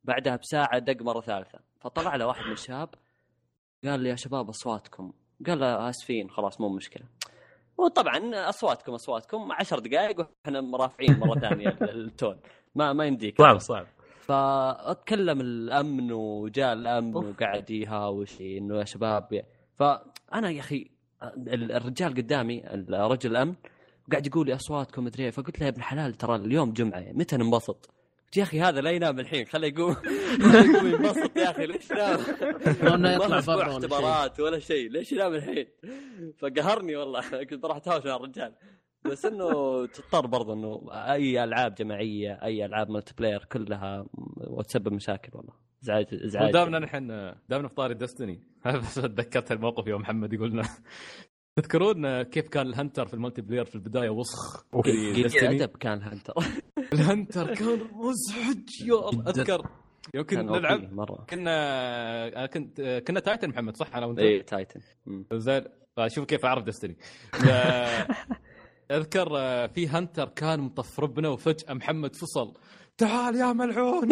بعدها 0.04 0.36
بساعة 0.36 0.80
دق 0.80 1.02
مرة 1.02 1.22
ثالثة. 1.22 1.60
فطلع 1.80 2.16
له 2.16 2.28
واحد 2.28 2.46
من 2.46 2.52
الشباب 2.52 2.90
قال 3.86 4.00
لي 4.00 4.10
يا 4.10 4.16
شباب 4.16 4.50
أصواتكم. 4.50 5.14
قال 5.48 5.60
له 5.60 5.90
آسفين 5.90 6.30
خلاص 6.30 6.62
مو 6.62 6.70
مشكلة. 6.70 7.06
وطبعا 7.78 8.50
أصواتكم 8.50 8.94
أصواتكم. 8.94 9.52
عشر 9.52 9.80
دقائق 9.80 10.20
وإحنا 10.20 10.78
رافعين 10.78 11.20
مرة 11.20 11.40
ثانية 11.40 11.78
التون 11.82 12.40
ما 12.76 12.94
ما 12.94 13.06
يمديك. 13.06 13.38
صعب 13.38 13.58
صعب. 13.58 13.88
فأتكلم 14.20 15.42
الأمن 15.42 16.12
وجاء 16.12 16.74
الأمن. 16.74 17.16
وقعد 17.16 17.70
يهاوش 17.70 18.42
إنه 18.42 18.80
يا 18.80 18.86
شباب 18.86 19.44
فأنا 19.82 20.50
يا 20.50 20.60
أخي 20.60 20.88
ال- 21.24 21.72
الرجال 21.72 22.14
قدامي 22.14 22.64
الرجل 22.74 23.32
الامن 23.32 23.54
قاعد 24.12 24.28
يقول 24.28 24.48
لي 24.48 24.56
أصواتكم 24.56 25.04
مدري 25.04 25.24
إيه. 25.24 25.32
فقلت 25.32 25.60
له 25.60 25.66
يا 25.66 25.70
ابن 25.70 25.80
الحلال 25.80 26.14
ترى 26.14 26.36
اليوم 26.36 26.74
جمعة 26.74 27.06
متى 27.12 27.38
ننبسط؟ 27.38 27.90
قلت 28.26 28.38
يا 28.38 28.44
أخي 28.44 28.62
هذا 28.62 28.82
لا 28.82 28.92
ينام 28.92 29.20
الحين 29.20 29.46
خليه 29.46 29.68
يقوم 29.68 29.92
يقوم 30.74 30.88
ينبسط 30.88 31.38
يا 31.38 31.52
أخي 31.52 31.66
ليش 31.66 31.92
ينام؟ 31.92 32.20
أو 32.88 32.94
إنه 32.96 33.12
يطلع 33.12 33.40
برا. 33.40 33.78
اختبارات 33.78 34.40
ولا 34.40 34.60
شيء 34.60 34.90
ليش 34.90 35.12
ينام 35.12 35.34
الحين؟ 35.34 35.68
فقهرني 36.40 36.96
والله 36.96 37.44
كنت 37.44 37.54
بروح 37.64 37.78
أتهاوش 37.78 38.06
مع 38.06 38.16
الرجال 38.16 38.54
بس 39.06 39.26
إنه 39.26 39.86
تضطر 39.86 40.28
برضه 40.28 40.54
إنه 40.54 40.82
أي 40.92 41.44
ألعاب 41.44 41.76
جماعية 41.76 42.40
أي 42.44 42.66
ألعاب 42.66 42.90
multiplayer 42.90 43.44
كلها 43.52 44.06
وتسبب 44.48 44.94
مشاكل 44.94 45.30
والله. 45.38 45.54
ازعاج 45.84 46.06
ازعاج 46.26 46.52
دامنا 46.54 46.80
نحن 46.80 47.08
دامنا 47.50 47.68
في 47.68 47.76
طاري 47.76 47.94
Destiny 47.94 48.44
بس 48.66 48.96
تذكرت 48.96 49.52
الموقف 49.52 49.88
يوم 49.88 50.02
محمد 50.02 50.34
يقول 50.34 50.52
لنا. 50.52 50.64
تذكرون 51.60 52.22
كيف 52.22 52.48
كان 52.50 52.68
ال 52.68 52.74
Hunter 52.74 53.08
في 53.08 53.14
ال 53.14 53.42
multiplayer 53.42 53.66
في 53.66 53.76
البداية 53.76 54.10
وسخ 54.10 54.66
قليل 54.74 55.26
الادب 55.26 55.78
كان 55.78 56.02
Hunter. 56.04 56.34
ال 56.94 57.03
Hunter 57.03 57.54
كان 57.56 57.80
مزعج 57.94 58.82
يا 58.88 59.10
الله 59.10 59.30
أذكر 59.30 59.70
يوم 60.14 60.26
كان 60.26 60.48
كنا 60.48 60.60
نلعب 60.60 60.94
مرة. 60.94 61.26
كنا 61.30 61.58
أنا 62.28 62.46
كنت 62.46 62.82
كنا 63.08 63.20
Titan 63.20 63.50
محمد 63.50 63.78
صح؟ 63.78 63.96
أنا 63.96 64.06
وانت 64.06 64.20
اي 64.20 64.42
Titan. 64.44 64.80
زين. 65.34 65.64
شوف 66.08 66.26
كيف 66.26 66.46
أعرف 66.46 66.64
Destiny 66.64 66.98
أذكر 68.92 69.38
آه، 69.38 69.68
في 69.68 69.88
Hunter 69.88 70.30
كان 70.30 70.60
مطفربنا 70.60 71.30
وفجأة 71.30 71.74
محمد 71.74 72.16
فصل 72.16 72.54
تعال 72.98 73.36
يا 73.36 73.54
ملعون 73.54 74.10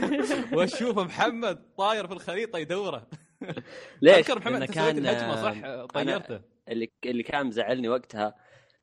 وأشوف 0.54 0.98
محمد 0.98 1.62
طاير 1.78 2.06
في 2.06 2.12
الخريطة 2.12 2.58
يدوره. 2.58 3.06
ليش؟ 4.02 4.16
أذكر 4.16 4.38
محمد 4.38 4.64
كان 4.64 4.98
الهجمة 4.98 5.36
صح؟ 5.42 5.64
آه، 5.64 5.86
طيرته. 5.86 6.40
اللي 6.68 6.90
اللي 7.04 7.22
كان 7.22 7.46
مزعلني 7.46 7.88
وقتها 7.88 8.34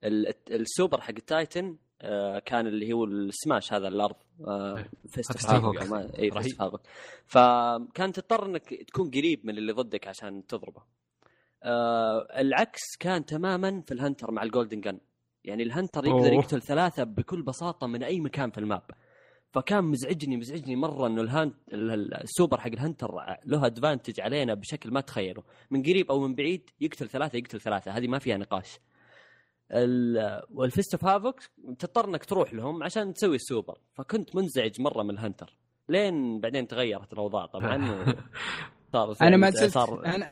ال- 0.04 0.34
السوبر 0.52 1.02
حق 1.02 1.10
ال 1.10 1.21
Titan 1.21 1.78
آه، 2.02 2.40
كان 2.40 2.68
اللي 2.68 2.94
هو 2.94 3.04
السماش 3.06 3.74
هذا 3.74 3.88
الأرض 3.88 4.16
fist 5.08 5.32
fist 5.32 5.50
havoc. 5.50 5.82
اي. 6.20 6.32
fist 6.32 6.62
فكان 7.26 8.12
تضطر 8.12 8.46
إنك 8.46 8.74
تكون 8.88 9.10
قريب 9.12 9.46
من 9.46 9.58
اللي 9.58 9.72
ضدك 9.74 10.08
عشان 10.08 10.46
تضربه. 10.48 10.82
العكس 12.40 12.82
كان 13.00 13.26
تماما 13.26 13.82
في 13.82 13.94
ال 13.94 13.99
Hunter 13.99 14.32
مع 14.32 14.44
ال 14.44 14.49
Golden 14.49 14.82
Gun 14.82 15.00
يعني 15.46 15.64
ال 15.64 15.70
Hunter 15.70 16.06
يقدر 16.06 16.28
أوه. 16.28 16.34
يقتل 16.34 16.62
ثلاثة 16.62 17.04
بكل 17.04 17.42
بساطة 17.42 17.88
من 17.88 18.04
أي 18.04 18.20
مكان 18.20 18.52
في 18.52 18.58
ال 18.58 18.63
map. 18.63 18.84
فكان 19.52 19.84
مزعجني 19.84 20.38
مزعجني 20.38 20.76
مرة 20.76 21.08
إنه 21.08 21.22
ال 21.22 21.29
Hunt 21.29 21.56
ال- 21.74 21.92
ال- 21.92 22.14
السوبر 22.14 22.60
حق 22.60 22.68
ال 22.68 22.74
Hunter 22.74 23.12
له 23.46 23.66
advantage 23.66 24.20
علينا 24.22 24.54
بشكل 24.54 24.92
ما 24.92 25.02
تخيله. 25.02 25.44
من 25.72 25.82
قريب 25.84 26.12
أو 26.12 26.20
من 26.28 26.36
بعيد 26.36 26.70
يقتل 26.82 27.10
ثلاثة 27.10 27.38
يقتل 27.38 27.62
ثلاثة. 27.62 27.92
هذه 27.92 28.08
ما 28.08 28.20
فيها 28.20 28.38
نقاش. 28.38 28.80
ال- 29.72 30.42
وال 30.52 30.66
Fist 30.66 30.94
of 30.94 31.06
Havoc 31.06 31.40
تضطر 31.80 32.10
إنك 32.10 32.26
تروح 32.26 32.54
لهم 32.54 32.84
عشان 32.84 33.14
تسوي 33.14 33.36
السوبر. 33.36 33.78
فكنت 33.94 34.36
منزعج 34.36 34.82
مرة 34.82 35.04
من 35.04 35.10
ال 35.10 35.17
Hunter 35.17 35.58
لين 35.90 36.40
بعدين 36.40 36.68
تغيرت 36.68 37.14
الأوضاع 37.14 37.46
طبعا 37.46 38.06
وصار 38.94 39.16
أنا 39.28 39.38
ما 39.38 39.50
زلت 39.50 39.72
صار 39.74 40.06
أنا. 40.06 40.32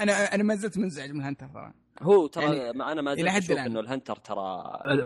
أنا 0.00 0.34
أنا 0.34 0.42
ما 0.42 0.54
زلت 0.54 0.78
منزعج 0.78 1.10
من 1.10 1.22
Hunter 1.24 1.46
ترى 1.46 1.72
هو 2.02 2.26
ترى 2.26 2.56
يعني 2.56 2.78
ما 2.78 2.92
أنا 2.92 3.02
ما 3.02 3.14
زلت 3.14 3.28
أشوف 3.28 3.50
الآن. 3.50 3.66
إنه 3.66 3.80
ال 3.80 3.85
Hunter 3.85 4.16
ترى 4.16 4.62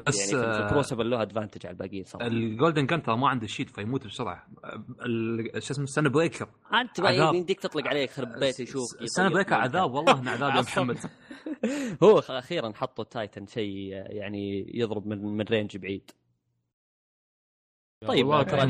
بس، 0.07 0.19
يعني 0.19 0.31
في- 0.31 0.37
في 0.37 0.37
آه، 0.63 0.67
ال 0.67 0.72
Crucible 0.72 1.11
له 1.11 1.23
advantage 1.23 1.67
على 1.67 1.73
الباقيين 1.73 2.05
صراحة. 2.05 2.27
ال 2.27 2.35
Golden 2.35 2.87
كان 2.87 3.03
ترى 3.03 3.17
ما 3.17 3.29
عنده 3.29 3.47
shield 3.47 3.71
فيموت 3.71 4.07
بسرعة. 4.07 4.47
ال- 5.07 5.63
شو 5.63 5.73
اسمه 5.73 5.85
ال 5.85 6.09
Sunbreaker 6.11 6.49
أنت 6.75 7.01
بقى 7.01 7.13
عذاب. 7.13 7.35
يمديك 7.35 7.61
تطلق 7.61 7.89
عليه 7.89 8.01
يخرب 8.05 8.29
بيته 8.39 8.63
يشوف 8.63 9.01
ال 9.03 9.29
Sunbreaker 9.29 9.55
عذاب 9.55 9.95
والله 9.95 10.21
إنه 10.21 10.31
عذاب 10.31 10.55
يا 10.57 10.61
محمد. 10.61 10.99
هو 12.03 12.19
أخيرا 12.19 12.73
حطوا 12.77 13.05
Titan 13.05 13.47
شيء 13.47 13.89
يعني 13.93 14.67
يضرب 14.79 15.07
من 15.07 15.19
من 15.37 15.45
range 15.45 15.77
بعيد. 15.77 16.11
طيب 18.07 18.27
والله 18.27 18.43
ترى 18.43 18.61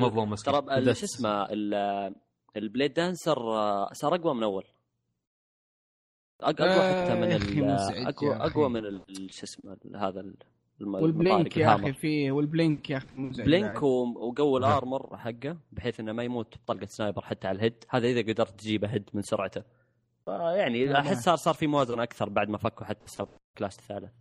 ترى. 0.42 0.56
شو 0.94 1.04
اسمه 1.04 1.42
ال- 1.50 2.14
ال 2.56 2.94
Bladedancer 2.94 3.38
آه، 3.52 3.92
صار 3.92 4.14
أقوى 4.14 4.34
من 4.34 4.42
أول. 4.42 4.64
أقوى 6.50 6.68
آه، 6.68 7.04
حتى 7.04 7.14
من 7.20 8.06
أقوى. 8.06 8.34
أقوى 8.36 8.68
من 8.68 8.86
ال- 8.86 9.02
شو 9.30 9.44
اسمه 9.44 9.76
هذا 9.96 10.24
وال 10.80 11.02
Blink 11.02 11.56
المطارق 11.56 11.58
يا 11.58 11.74
أخي. 11.74 11.92
فيه 11.92 12.32
وال 12.32 12.49
Blink 12.49 12.90
يا 12.90 12.96
أخي 12.96 13.06
مزعج 13.16 13.46
Blink 13.46 13.82
وقوي 13.82 14.58
ال 14.58 14.68
armor 14.68 15.16
حقه 15.16 15.56
بحيث 15.72 16.00
إنه 16.00 16.12
ما 16.12 16.22
يموت 16.22 16.54
بطلقة 16.64 16.86
sniper 16.86 17.22
حتى 17.24 17.48
على 17.48 17.56
ال 17.56 17.62
head 17.62 17.84
هذا 17.88 18.06
إذا 18.08 18.32
قدرت 18.32 18.60
تجيبه 18.60 18.88
head 18.88 19.10
من 19.14 19.22
سرعته 19.22 19.62
يعني 20.28 20.86
لا. 20.86 21.00
أحس 21.00 21.24
صار 21.24 21.36
صار 21.36 21.54
في 21.54 21.66
موازنة 21.66 22.02
أكثر 22.02 22.28
بعد 22.28 22.48
ما 22.48 22.58
فكوا 22.58 22.86
حتى 22.86 23.04
ال 23.04 23.28
subclass 23.58 23.78
الثالث 23.78 24.12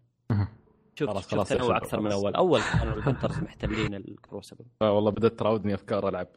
شوف 0.95 1.09
خلاص، 1.09 1.49
تنوع 1.49 1.77
أكثر 1.77 1.99
من. 1.99 2.11
أول 2.11 2.35
أول 2.35 2.61
كانوا 2.79 2.93
ال 2.93 2.99
Hunters 2.99 3.39
محتلين 3.39 3.93
ال 3.95 4.03
Crucible 4.03 4.65
آه، 4.81 4.91
والله 4.93 5.11
بدأت 5.11 5.39
تراودني 5.39 5.73
أفكار 5.73 6.09
ألعب 6.09 6.27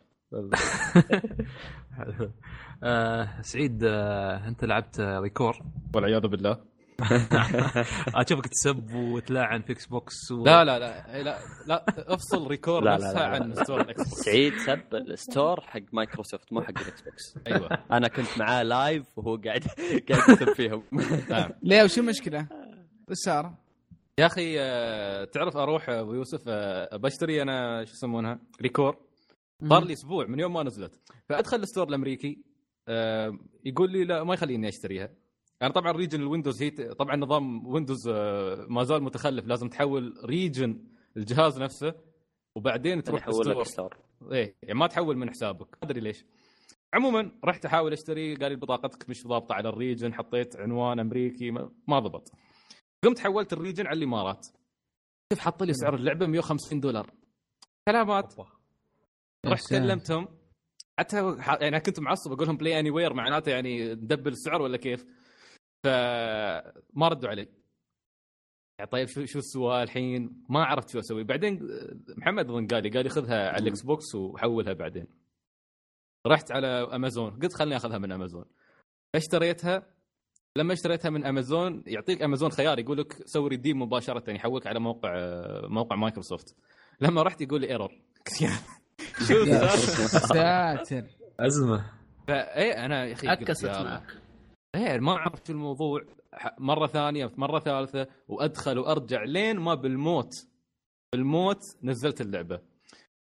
آه 2.83 3.41
سعيد 3.43 3.85
آه 3.85 4.49
انت 4.49 4.65
لعبت 4.65 5.01
آه، 5.01 5.21
ReCore. 5.21 5.57
والعياذ 5.95 6.21
بالله. 6.27 6.77
اشوفك 8.15 8.47
تسب 8.47 8.95
وتلاعن 8.95 9.63
في 9.63 9.73
Xbox 9.73 10.33
و... 10.33 10.45
لا 10.45 10.65
لا 10.65 10.79
لا 10.79 11.23
لا 11.23 11.39
لا 11.67 11.85
افصل 12.15 12.47
ReCore 12.47 12.81
لا، 12.85 12.91
لا، 12.91 12.95
نفسها 12.97 13.13
لا، 13.13 13.39
لا. 13.39 13.45
عن 13.45 13.55
store 13.55 13.81
ال 13.81 14.09
Xbox. 14.09 14.21
سعيد 14.25 14.53
سب 14.67 14.81
ال 14.95 15.06
store 15.06 15.61
حق 15.61 15.81
مايكروسوفت 15.93 16.53
مو 16.53 16.61
حق 16.63 16.79
ال 16.81 17.01
Xbox 17.03 17.39
أيوه. 17.47 17.69
أنا 17.93 18.09
كنت 18.09 18.39
معاه 18.39 18.63
live 18.63 19.07
وهو 19.19 19.37
قاعد 19.37 19.65
قاعد 20.11 20.29
يكتب 20.31 20.53
فيهم. 20.53 20.83
نعم. 21.31 21.51
ليه 21.63 21.83
وش 21.83 21.99
المشكلة؟ 21.99 22.47
وش 23.09 23.17
صار؟ 23.25 23.55
يا 24.19 24.27
أخي 24.27 24.57
آه، 24.61 25.25
تعرف 25.25 25.57
أروح 25.57 25.89
أبو 25.91 26.15
يوسف 26.15 26.43
آه، 26.49 26.97
بشتري 26.97 27.43
أنا 27.43 27.85
شو 27.85 27.93
يسمونها؟ 27.93 28.39
ReCore. 28.63 28.97
صار 29.65 29.85
لي 29.85 29.93
أسبوع 29.93 30.27
من 30.27 30.39
يوم 30.41 30.53
ما 30.53 30.63
نزلت. 30.63 31.01
فأدخل 31.29 31.57
ال 31.57 31.62
store 31.62 31.89
الأمريكي 31.89 32.43
آه، 32.89 33.39
يقول 33.65 33.93
لي 33.93 34.05
لا 34.05 34.25
ما 34.25 34.35
يخليني 34.35 34.69
أشتريها. 34.69 35.11
أنا 35.63 35.71
طبعا 35.71 35.93
region 35.93 36.21
ال 36.21 36.26
Windows 36.26 36.63
هي 36.63 36.71
طبعا 36.71 37.17
نظام 37.17 37.67
Windows 37.67 38.09
آه، 38.09 38.67
ما 38.69 38.85
زال 38.85 39.03
متخلف. 39.03 39.47
لازم 39.47 39.69
تحول 39.69 40.15
region 40.25 40.85
الجهاز 41.17 41.63
نفسه 41.63 41.95
وبعدين 42.57 43.03
تروح 43.03 43.27
ال 43.29 43.34
store. 43.34 43.65
store 43.65 43.97
إيه 44.33 44.57
يعني 44.63 44.79
ما 44.79 44.87
تحول 44.87 45.17
من 45.17 45.31
حسابك. 45.31 45.69
ما 45.69 45.79
أدري 45.91 46.01
ليش. 46.01 46.25
عموما 46.95 47.31
رحت 47.45 47.65
أحاول 47.67 47.93
أشتري 47.93 48.35
قال 48.35 48.51
لي 48.51 48.57
بطاقتك 48.57 49.09
مش 49.11 49.27
ضابطة 49.27 49.55
على 49.55 49.69
ال 49.69 49.76
region 49.76 50.15
حطيت 50.15 50.57
عنوان 50.57 51.01
أمريكي 51.01 51.51
ما, 51.51 51.71
ما 51.89 51.99
ضبط. 51.99 52.33
قمت 53.05 53.19
حولت 53.19 53.53
ال 53.53 53.58
region 53.58 53.87
على 53.87 53.99
الإمارات. 53.99 54.47
كيف 55.33 55.39
حط 55.41 55.63
لي 55.63 55.73
سعر 55.75 55.95
اللعبة 55.95 56.27
150 56.27 56.81
دولار. 56.81 57.11
كلامات. 57.89 58.35
رحت. 59.53 59.71
كلمتهم. 59.71 60.29
حتى 60.99 61.37
يعني 61.61 61.81
كنت 61.81 62.01
معصب 62.01 62.33
أقول 62.33 62.47
لهم 62.47 62.57
Play 62.57 62.81
Anywhere 62.81 63.15
معناته 63.15 63.51
يعني 63.51 63.95
ندبل 63.95 64.33
السعر 64.33 64.63
ولا 64.63 64.77
كيف؟ 64.77 65.05
فما 65.85 67.09
ردوا 67.09 67.29
علي. 67.29 67.49
يعني 68.79 68.91
طيب 68.91 69.09
شو 69.09 69.25
شو 69.25 69.39
السؤال 69.39 69.83
الحين؟ 69.83 70.45
ما 70.49 70.65
عرفت 70.65 70.89
شو 70.89 70.99
أسوي. 70.99 71.25
بعدين 71.25 71.61
محمد 72.17 72.51
أظن 72.51 72.67
قال 72.67 72.83
لي 72.83 72.91
قال 72.91 73.03
لي 73.03 73.09
خذها 73.09 73.49
على 73.49 73.63
ال 73.63 73.83
Xbox 73.83 74.15
وحولها 74.15 74.73
بعدين. 74.73 75.07
رحت 76.27 76.53
على 76.53 76.67
أمازون. 76.67 77.31
قلت 77.31 77.55
خلني 77.55 77.77
أخذها 77.77 77.99
من 77.99 78.13
أمازون. 78.13 78.45
اشتريتها. 79.15 79.87
لما 80.57 80.73
اشتريتها 80.73 81.11
من 81.11 81.27
أمازون 81.27 81.83
يعطيك 81.87 82.23
أمازون 82.23 82.51
خيار 82.51 82.79
يقول 82.79 82.99
لك 82.99 83.13
سوي 83.27 83.49
redeem 83.49 83.83
مباشرة 83.83 84.31
يحولك 84.31 84.67
على 84.67 84.81
موقع 84.81 85.11
موقع 85.69 85.97
مايكروسوفت. 85.97 86.57
لما 87.01 87.23
رحت 87.23 87.41
يقول 87.41 87.61
لي 87.61 87.71
error 87.73 87.93
ساتر. 90.09 91.05
أزمة. 91.41 91.91
فايه 92.29 92.85
أنا 92.85 93.05
يا 93.05 93.13
أخي 93.13 93.29
عكست. 93.29 93.67
معك. 93.67 94.23
إيه 94.75 94.99
ما 94.99 95.13
عرفت 95.13 95.47
شو 95.47 95.53
الموضوع. 95.53 96.05
مرة 96.59 96.87
ثانية 96.87 97.33
مرة 97.37 97.61
ثالثة 97.61 98.07
وأدخل 98.29 98.79
وأرجع. 98.79 99.25
لين 99.25 99.59
ما 99.59 99.75
بالموت 99.75 100.33
بالموت 101.13 101.61
نزلت 101.83 102.21
اللعبة. 102.21 102.61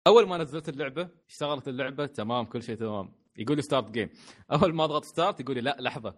أول 0.07 0.27
ما 0.27 0.37
نزلت 0.37 0.69
اللعبة 0.69 1.09
اشتغلت 1.29 1.67
اللعبة 1.67 2.05
تمام 2.05 2.45
كل 2.45 2.63
شيء 2.63 2.75
تمام. 2.75 3.13
يقول 3.37 3.55
لي 3.55 3.61
start 3.61 3.91
game 3.91 4.09
أول 4.51 4.73
ما 4.73 4.83
أضغط 4.83 5.05
start 5.05 5.39
يقول 5.39 5.55
لي 5.55 5.61
لا 5.61 5.77
لحظة. 5.79 6.15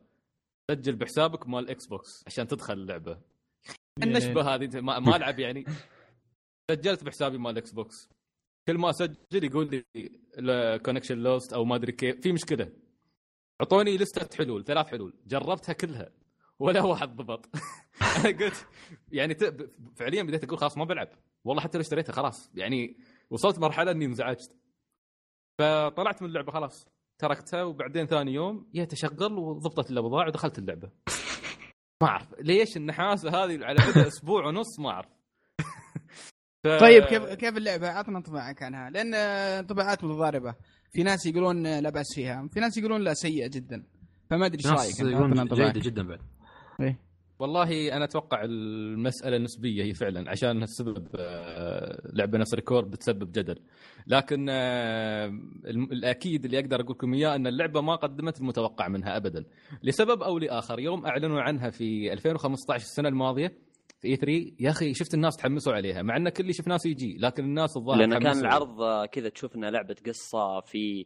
سجل 0.72 0.96
بحسابك 0.96 1.48
مال 1.48 1.70
Xbox 1.70 2.24
عشان 2.28 2.48
تدخل 2.48 2.74
اللعبة. 2.74 3.22
النشبة 4.04 4.56
هذه 4.56 4.82
ما, 4.82 5.00
ما 5.00 5.16
ألعب 5.16 5.40
يعني. 5.40 5.66
سجلت 6.72 7.04
بحسابي 7.04 7.38
مال 7.38 7.58
Xbox 7.58 8.10
كل 8.68 8.78
ما 8.78 8.90
أسجل 8.90 9.44
يقول 9.44 9.84
لي 10.38 10.80
connection 10.80 11.18
lost 11.18 11.54
أو 11.54 11.66
ما 11.66 11.76
أدري 11.76 11.92
كيف. 11.92 12.22
في 12.22 12.32
مشكلة. 12.32 12.72
أعطوني 13.62 13.98
لستة 13.98 14.38
حلول 14.38 14.64
ثلاث 14.64 14.88
حلول. 14.88 15.14
جربتها 15.28 15.74
كلها. 15.74 16.10
ولا 16.60 16.82
واحد 16.82 17.16
ضبط. 17.16 17.50
أنا 18.18 18.38
قلت 18.38 18.68
يعني 19.12 19.36
فعليا 19.96 20.24
بديت 20.24 20.44
أقول 20.44 20.58
خلاص 20.58 20.78
ما 20.78 20.86
بلعب. 20.86 21.10
والله 21.44 21.62
حتى 21.62 21.78
لو 21.78 21.82
اشتريتها 21.82 22.14
خلاص. 22.14 22.52
يعني 22.54 22.98
وصلت 23.30 23.60
مرحلة 23.60 23.92
إني 23.92 24.06
انزعجت. 24.06 24.56
فطلعت 25.60 26.22
من 26.22 26.28
اللعبة 26.28 26.52
خلاص. 26.52 26.88
تركتها 27.18 27.64
وبعدين 27.64 28.06
ثاني 28.08 28.34
يوم 28.34 28.70
جيت 28.74 28.94
اشغل 28.94 29.34
وضبطت 29.34 29.92
الاوضاع 29.92 30.28
ودخلت 30.28 30.60
اللعبة. 30.60 30.90
ما 32.02 32.08
أعرف. 32.08 32.36
ليش 32.40 32.78
النحاسه 32.78 33.30
هذه 33.30 33.66
على 33.66 33.78
مدى 33.90 34.08
أسبوع 34.08 34.46
ونص؟ 34.48 34.80
ما 34.80 34.90
أعرف. 34.90 35.10
ف... 36.66 36.68
طيب 36.68 37.04
كيف 37.04 37.24
كيف 37.24 37.58
اللعبة؟ 37.58 37.90
عطنا 37.90 38.18
انطباعك 38.18 38.64
عنها 38.64 38.90
لأن 38.90 39.14
انطباعات 39.14 40.04
متضاربة. 40.04 40.56
في 40.92 41.04
ناس 41.04 41.26
يقولون 41.26 41.64
لا 41.80 41.90
بأس 41.90 42.16
فيها. 42.16 42.48
في 42.54 42.60
ناس 42.60 42.78
يقولون 42.78 43.02
لا 43.02 43.14
سيئة 43.14 43.48
جدا. 43.48 43.84
فما 44.30 44.46
أدري 44.46 44.58
إيش 44.58 44.68
رأيك؟ 44.68 45.00
يقولون 45.00 45.48
جيدة 45.48 45.80
جدا 45.80 46.08
بعد. 46.08 46.20
والله 47.40 47.96
أنا 47.98 48.06
أتوقع 48.06 48.42
المسألة 48.44 49.38
نسبية 49.38 49.84
هي 49.84 49.94
فعلا 49.94 50.30
عشان 50.32 50.64
السبب 50.64 51.08
آه، 51.16 52.12
لعبة 52.14 52.38
نفس 52.38 52.54
ريكورد 52.54 52.92
بتسبب 52.92 53.32
جدل. 53.32 53.60
لكن 54.08 54.48
آه، 54.50 55.26
الأكيد 55.66 56.46
اللي 56.46 56.60
أقدر 56.60 56.82
أقول 56.82 56.96
لكم 56.96 57.14
إياه 57.14 57.36
أن 57.36 57.48
اللعبة 57.48 57.82
ما 57.82 57.96
قدمت 57.96 58.40
المتوقع 58.42 58.88
منها 58.88 59.18
ابدا. 59.18 59.46
لسبب 59.84 60.22
أو 60.24 60.38
لآخر 60.38 60.80
يوم 60.80 61.06
أعلنوا 61.06 61.42
عنها 61.42 61.70
في 61.70 62.14
2015 62.14 62.84
السنة 62.84 63.10
الماضية 63.10 63.58
في 64.06 64.12
E3 64.12 64.56
يا 64.60 64.70
أخي 64.70 64.94
شفت 64.94 65.14
الناس 65.14 65.38
تحمسوا 65.38 65.74
عليها 65.74 66.02
مع 66.02 66.18
إن 66.18 66.30
كل 66.30 66.54
شفنا 66.54 66.78
CG 66.78 67.18
لكن 67.18 67.44
الناس 67.44 67.78
الظاهر 67.78 68.00
لأنه 68.00 68.20
كان. 68.20 68.40
العرض 68.40 69.06
كذا 69.06 69.30
تشوف 69.30 69.56
انها 69.56 69.72
لعبة 69.72 69.96
قصة 70.06 70.62
في 70.62 71.06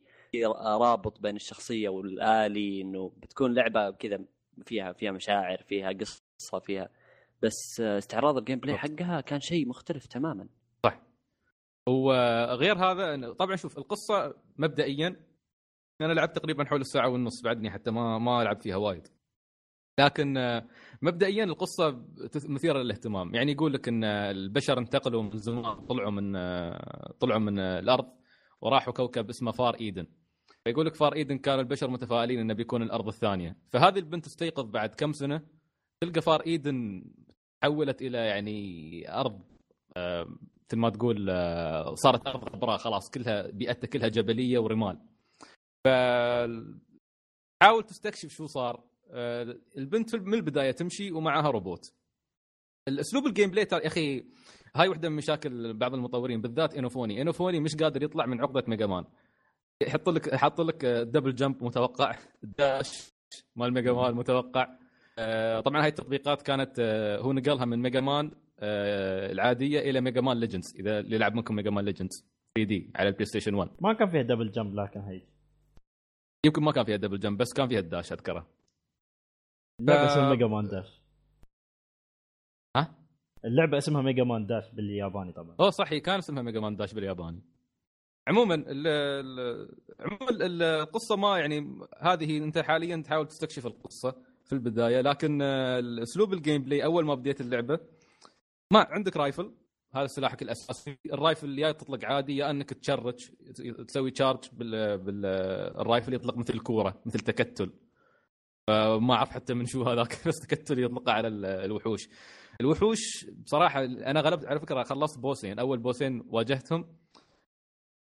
رابط 0.82 1.20
بين 1.20 1.36
الشخصية 1.36 1.90
والالي 1.90 2.82
انه 2.82 3.12
بتكون 3.18 3.54
لعبة 3.54 3.92
كذا 3.92 4.20
فيها 4.66 4.94
فيها 4.94 5.12
مشاعر 5.12 5.64
فيها 5.68 5.92
قصة 5.92 6.60
فيها 6.60 6.90
بس 7.44 7.82
استعراض 7.82 8.38
ال 8.38 8.60
gameplay 8.60 8.78
حقها 8.78 9.22
كان 9.22 9.40
شيء 9.40 9.68
مختلف 9.68 10.06
تماما. 10.06 10.48
وغير 11.88 12.78
هذا 12.78 13.34
طبعا 13.34 13.56
شوف 13.56 13.78
القصة 13.78 14.36
مبدئيا 14.58 15.16
أنا 16.02 16.14
لعبت 16.14 16.36
تقريبا 16.36 16.66
حول 16.66 16.82
الساعة 16.82 17.10
والنص 17.10 17.42
بعدني 17.42 17.72
حتى 17.72 17.92
ما 17.92 18.18
ما 18.18 18.44
لعبت 18.44 18.64
فيها 18.64 18.76
وايد. 18.76 19.08
لكن 20.00 20.38
آه، 20.38 20.68
مبدئيا 21.02 21.44
القصة 21.44 22.06
مثيرة 22.46 22.80
للاهتمام. 22.80 23.36
يعني 23.36 23.52
يقول 23.52 23.74
لك 23.74 23.88
إن 23.88 24.04
البشر 24.04 24.78
انتقلوا 24.78 25.24
من 25.24 25.38
زمان 25.38 25.86
طلعوا 25.86 26.12
من 26.12 26.36
آه، 26.36 27.14
طلعوا 27.20 27.40
من 27.40 27.60
آه، 27.60 27.80
الأرض 27.80 28.08
وراحوا 28.62 28.94
كوكب 28.94 29.30
اسمه 29.30 29.52
فار 29.52 29.76
إيدن. 29.76 30.08
فيقول 30.64 30.86
لك 30.86 30.96
فار 30.96 31.14
إيدن 31.14 31.38
كان 31.38 31.60
البشر 31.60 31.90
متفائلين 31.90 32.40
إنه 32.40 32.54
بيكون 32.54 32.82
الأرض 32.82 33.08
الثانية. 33.08 33.58
فهذه 33.70 34.00
البنت 34.00 34.26
تستيقظ 34.26 34.66
بعد 34.66 34.96
كم 34.96 35.14
سنة؟ 35.14 35.42
تلقى 36.02 36.22
فار 36.22 36.42
إيدن 36.42 37.04
تحولت 37.62 38.02
إلى 38.02 38.18
يعني 38.18 39.14
أرض 39.20 39.42
مثل 39.98 40.78
ما 40.78 40.90
تقول 40.90 41.26
صارت 41.98 42.28
أرض 42.28 42.50
خضراء 42.50 42.78
خلاص 42.78 43.10
كلها 43.10 43.48
بيئتها 43.48 43.88
كلها 43.88 44.08
جبلية 44.08 44.60
ورمال. 44.60 45.00
ف 45.84 45.88
حاول 47.64 47.84
تستكشف 47.84 48.30
شو 48.30 48.46
صار. 48.46 48.90
البنت 49.78 50.16
من 50.16 50.34
البداية 50.34 50.72
تمشي 50.72 51.12
ومعها 51.12 51.52
روبوت. 51.52 51.94
الأسلوب 52.88 53.28
ال 53.28 53.50
gameplay 53.50 53.68
يا 53.72 53.88
أخي 53.88 54.26
هاي 54.76 54.88
واحدة 54.88 55.10
من 55.10 55.16
مشاكل 55.16 55.74
بعض 55.74 55.94
المطورين 55.94 56.42
بالذات 56.42 56.76
إنافوني. 56.76 57.22
إنافوني 57.22 57.60
مش 57.60 57.76
قادر 57.76 58.04
يطلع 58.04 58.26
من 58.26 58.42
عقدة 58.42 58.64
Mega 58.68 58.86
Man 58.86 59.06
يحط 59.82 60.10
لك 60.10 60.36
حط 60.36 60.62
لك 60.62 60.86
double 60.86 61.36
jump 61.36 61.64
متوقع 61.64 62.16
dash 62.44 63.14
مال 63.56 63.74
Mega 63.74 63.92
Man 63.92 64.14
متوقع. 64.14 64.68
آه، 65.20 65.60
طبعا 65.60 65.82
هاي 65.82 65.88
التطبيقات 65.88 66.42
كانت 66.42 66.80
آه، 66.80 67.18
هو 67.18 67.34
نقلها 67.34 67.66
من 67.66 67.80
Mega 67.82 68.02
Man 68.02 68.32
آه، 68.60 69.32
العادية 69.32 69.80
إلى 69.80 70.02
Mega 70.02 70.22
Man 70.22 70.40
Legends 70.40 70.76
إذا 70.80 71.00
اللي 71.00 71.18
لعب 71.18 71.36
منكم 71.36 71.56
Mega 71.56 71.70
Man 71.70 71.86
Legends 71.86 72.26
3D 72.56 72.92
على 72.96 73.08
ال 73.10 73.26
PlayStation 73.26 73.54
1 73.54 73.70
ما 73.82 73.94
كان 73.94 74.10
فيها 74.10 74.22
double 74.22 74.52
jump 74.52 74.76
لكن 74.76 75.00
هي 75.00 75.22
يمكن 76.46 76.64
ما 76.64 76.72
كان 76.72 76.86
فيها 76.86 76.96
double 76.96 77.20
jump 77.20 77.38
بس 77.38 77.54
كان 77.54 77.68
فيها 77.68 77.80
ال 77.80 77.86
dash 77.86 78.12
أذكره. 78.12 78.48
اللعبة 79.80 80.06
اسمها 80.12 80.30
Mega 80.30 80.48
Man 80.48 80.68
Dash 80.68 81.02
ها؟ 82.76 82.96
اللعبة 83.46 83.78
اسمها 83.78 84.02
Mega 84.02 84.24
Man 84.24 84.46
Dash 84.46 84.70
بالياباني 84.74 85.32
طبعا. 85.32 85.56
أوه 85.60 85.70
صح 85.70 85.94
كان 85.98 86.18
اسمها 86.18 86.44
Mega 86.44 86.60
Man 86.60 86.76
Dash 86.76 86.94
بالياباني. 86.94 87.42
عموما 88.28 88.56
ال 88.56 88.88
ال 88.88 89.70
عموما 90.00 90.30
ال- 90.32 90.62
القصة 90.64 91.16
ما 91.16 91.40
يعني 91.40 91.80
هذه 92.00 92.38
أنت 92.38 92.58
حاليا 92.58 92.98
تحاول 93.06 93.28
تستكشف 93.28 93.66
القصة 93.66 94.16
في 94.46 94.54
البداية 94.54 95.02
لكن 95.02 95.42
اسلوب 96.02 96.34
ال 96.34 96.64
gameplay 96.64 96.84
أول 96.84 97.06
ما 97.06 97.16
بديت 97.16 97.42
اللعبة 97.42 97.80
ما 98.74 98.80
عندك 98.90 99.18
rifle 99.18 99.52
هذا 99.94 100.08
سلاحك 100.08 100.42
الأساسي. 100.42 100.98
ال 101.14 101.21
rifle 101.21 101.60
يا 101.60 101.72
تطلق 101.72 102.06
عادي 102.06 102.38
يا 102.38 102.50
أنك 102.50 102.74
charge 102.74 103.30
تسوي 103.88 104.12
charge 104.12 104.40
بال 104.54 104.98
بال 104.98 105.31
rifle 105.31 106.14
يطلق 106.14 106.38
مثل 106.38 106.54
الكورة 106.54 107.02
مثل 107.06 107.20
تكتل. 107.20 107.72
فما 108.70 109.14
أعرف 109.14 109.30
حتى 109.30 109.54
من 109.54 109.66
شو 109.66 109.84
هذاك 109.84 110.18
بس 110.28 110.40
تكتل 110.40 110.84
يطلقه 110.84 111.12
على 111.12 111.28
ال- 111.28 111.46
الوحوش. 111.46 112.10
الوحوش 112.62 113.26
بصراحه 113.46 113.84
أنا 113.86 114.22
غلبت 114.22 114.46
على 114.46 114.60
فكرة 114.60 114.84
خلصت 114.84 115.20
بوسين 115.20 115.60
أول 115.60 115.80
بوسين 115.80 116.24
واجهتهم. 116.30 116.86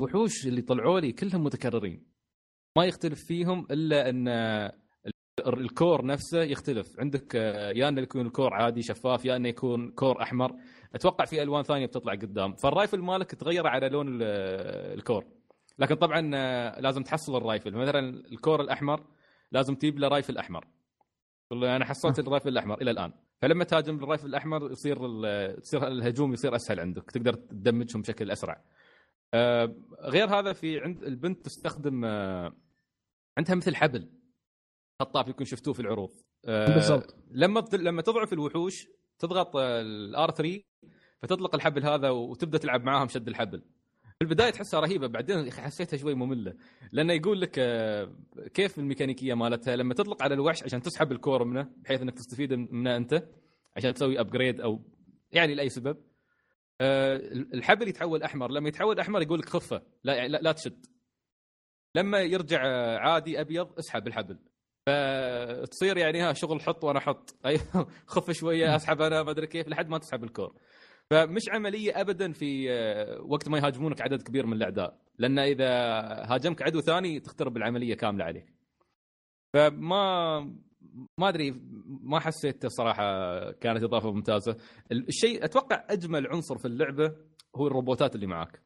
الوحوش 0.00 0.46
اللي 0.46 0.62
طلعوا 0.62 1.00
لي 1.00 1.12
كلهم 1.12 1.44
متكررين. 1.44 2.02
ما 2.78 2.84
يختلف 2.84 3.24
فيهم 3.24 3.66
إلا 3.70 4.08
أن 4.10 4.28
ال- 4.28 4.72
core 5.48 6.06
نفسه 6.06 6.42
يختلف. 6.42 7.00
عندك 7.00 7.36
آه، 7.36 7.70
يا 7.70 7.88
انه 7.88 8.00
يكون 8.00 8.26
ال 8.26 8.32
core 8.32 8.54
عادي 8.54 8.82
شفاف 8.82 9.24
يا 9.24 9.36
انه 9.36 9.48
يكون 9.48 9.90
core 9.90 10.22
أحمر. 10.22 10.52
أتوقع 10.94 11.24
في 11.24 11.42
ألوان 11.42 11.62
ثانية 11.62 11.86
بتطلع 11.86 12.12
قدام. 12.12 12.54
فال 12.54 12.67
rifle 12.67 13.00
مالك 13.00 13.30
تغير 13.34 13.66
على 13.66 13.88
لون 13.88 14.08
ال- 14.08 14.22
core. 14.98 15.24
لكن 15.78 15.94
طبعا 15.94 16.30
آه، 16.34 16.80
لازم 16.80 17.02
تحصل 17.02 17.36
ال 17.36 17.41
rifle. 17.41 17.72
مثلا 17.76 18.08
ال 18.32 18.38
core 18.38 18.60
الأحمر 18.60 19.04
لازم 19.54 19.74
تجيب 19.74 19.98
له 19.98 20.08
rifle 20.08 20.38
أحمر. 20.38 20.66
أنا 21.52 21.84
حصلت 21.84 22.18
ال 22.18 22.23
rifle 22.23 22.48
الأحمر 22.48 22.82
إلى 22.82 22.90
الآن. 22.90 23.12
فلما 23.42 23.64
تهاجم 23.64 23.98
بال 23.98 24.06
rifle 24.06 24.26
الأحمر 24.26 24.70
يصير 24.70 24.96
تصير 25.60 25.88
الهجوم 25.88 26.32
يصير 26.32 26.56
أسهل 26.56 26.80
عندك. 26.80 27.10
تقدر 27.10 27.34
تدمجهم 27.34 28.02
بشكل 28.02 28.30
أسرع. 28.30 28.64
آه، 29.34 29.74
غير 30.00 30.38
هذا 30.38 30.52
في 30.52 30.80
عند 30.80 31.02
البنت 31.02 31.44
تستخدم 31.44 32.04
آه، 32.04 32.52
عندها 33.38 33.54
مثل 33.54 33.76
حبل. 33.76 34.10
خطاف 35.00 35.28
يكون 35.28 35.46
شفتوه 35.46 35.74
في 35.74 35.80
العروض. 35.80 36.10
آه، 36.44 36.74
بالضبط. 36.74 37.16
لما 37.30 37.64
لما 37.72 38.02
تضعف 38.02 38.32
الوحوش 38.32 38.88
تضغط 39.18 39.56
ال 39.56 40.30
R3 40.30 40.62
فتطلق 41.22 41.54
الحبل 41.54 41.84
هذا 41.84 42.10
وتبدأ 42.10 42.58
تلعب 42.58 42.84
معاهم 42.84 43.08
شد 43.08 43.28
الحبل. 43.28 43.62
في 44.18 44.24
البداية 44.24 44.50
تحسها 44.50 44.80
رهيبة 44.80 45.06
بعدين 45.06 45.52
حسيتها 45.52 45.96
شوي 45.96 46.14
مملة. 46.14 46.54
لأنه 46.92 47.12
يقول 47.12 47.40
لك 47.40 47.58
آه، 47.58 48.12
كيف 48.54 48.78
الميكانيكية 48.78 49.34
مالتها 49.34 49.76
لما 49.76 49.94
تطلق 49.94 50.22
على 50.22 50.34
الوحش 50.34 50.62
عشان 50.62 50.82
تسحب 50.82 51.12
ال 51.12 51.19
core 51.19 51.44
منه 51.44 51.68
بحيث 51.76 52.02
إنك 52.02 52.14
تستفيد 52.14 52.52
منه 52.52 52.96
أنت 52.96 53.28
عشان 53.76 53.94
تسوي 53.94 54.20
upgrade 54.20 54.60
أو 54.60 54.80
يعني 55.32 55.54
لأي 55.54 55.68
سبب. 55.68 55.96
آه، 56.80 57.16
الحبل 57.54 57.88
يتحول 57.88 58.22
أحمر 58.22 58.50
لما 58.50 58.68
يتحول 58.68 59.00
أحمر 59.00 59.22
يقول 59.22 59.38
لك 59.38 59.48
خفة 59.48 59.82
لا 60.04 60.14
يعني 60.14 60.28
لا, 60.28 60.38
لا 60.38 60.52
تشد. 60.52 60.86
لما 61.94 62.20
يرجع 62.20 62.62
آه، 62.66 62.98
عادي 62.98 63.40
أبيض 63.40 63.78
اسحب 63.78 64.06
الحبل. 64.06 64.38
فتصير 64.86 65.96
يعني 65.96 66.20
ها 66.22 66.32
شغل 66.32 66.60
حط 66.60 66.84
وأنا 66.84 66.98
أحط 66.98 67.36
أيوه 67.46 67.88
خف 68.06 68.30
شوية 68.30 68.76
أسحب 68.76 69.00
أنا 69.02 69.22
ما 69.22 69.30
أدري 69.30 69.46
كيف 69.46 69.68
لحد 69.68 69.88
ما 69.88 69.98
تسحب 69.98 70.24
الكور. 70.24 70.54
فمش 71.10 71.48
عملية 71.48 72.00
ابدا 72.00 72.32
في 72.32 72.72
آه، 72.72 73.22
وقت 73.22 73.48
ما 73.48 73.58
يهاجمونك 73.58 74.02
عدد 74.02 74.22
كبير 74.22 74.46
من 74.46 74.52
الأعداء. 74.52 74.98
لأن 75.18 75.38
إذا 75.38 75.68
هاجمك 76.32 76.62
عدو 76.62 76.80
ثاني 76.80 77.20
تخترب 77.20 77.56
العملية 77.56 77.94
كاملة 77.94 78.24
عليك. 78.24 78.54
فما 79.54 80.40
ما 81.18 81.28
أدري 81.28 81.60
ما 81.86 82.20
حسيت 82.20 82.66
صراحة 82.66 83.04
كانت 83.52 83.82
إضافة 83.82 84.12
ممتازة. 84.12 84.56
الشيء 84.92 85.44
أتوقع 85.44 85.84
أجمل 85.90 86.26
عنصر 86.26 86.58
في 86.58 86.64
اللعبة 86.64 87.16
هو 87.56 87.66
الروبوتات 87.66 88.14
اللي 88.14 88.26
معاك. 88.26 88.62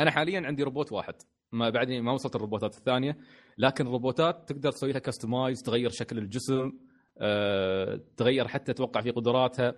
أنا 0.00 0.10
حاليا 0.10 0.46
عندي 0.46 0.62
روبوت 0.62 0.92
واحد. 0.92 1.14
ما 1.52 1.70
بعدني 1.70 2.00
ما 2.00 2.12
وصلت 2.12 2.36
الروبوتات 2.36 2.76
الثانية. 2.76 3.16
لكن 3.58 3.86
الروبوتات 3.86 4.48
تقدر 4.48 4.72
تسوي 4.72 4.92
لها 4.92 4.98
customize 5.00 5.62
تغير 5.62 5.90
شكل 5.90 6.18
الجسم 6.18 6.72
أه، 7.18 8.00
تغير 8.16 8.48
حتى 8.48 8.72
أتوقع 8.72 9.00
في 9.00 9.10
قدراتها. 9.10 9.74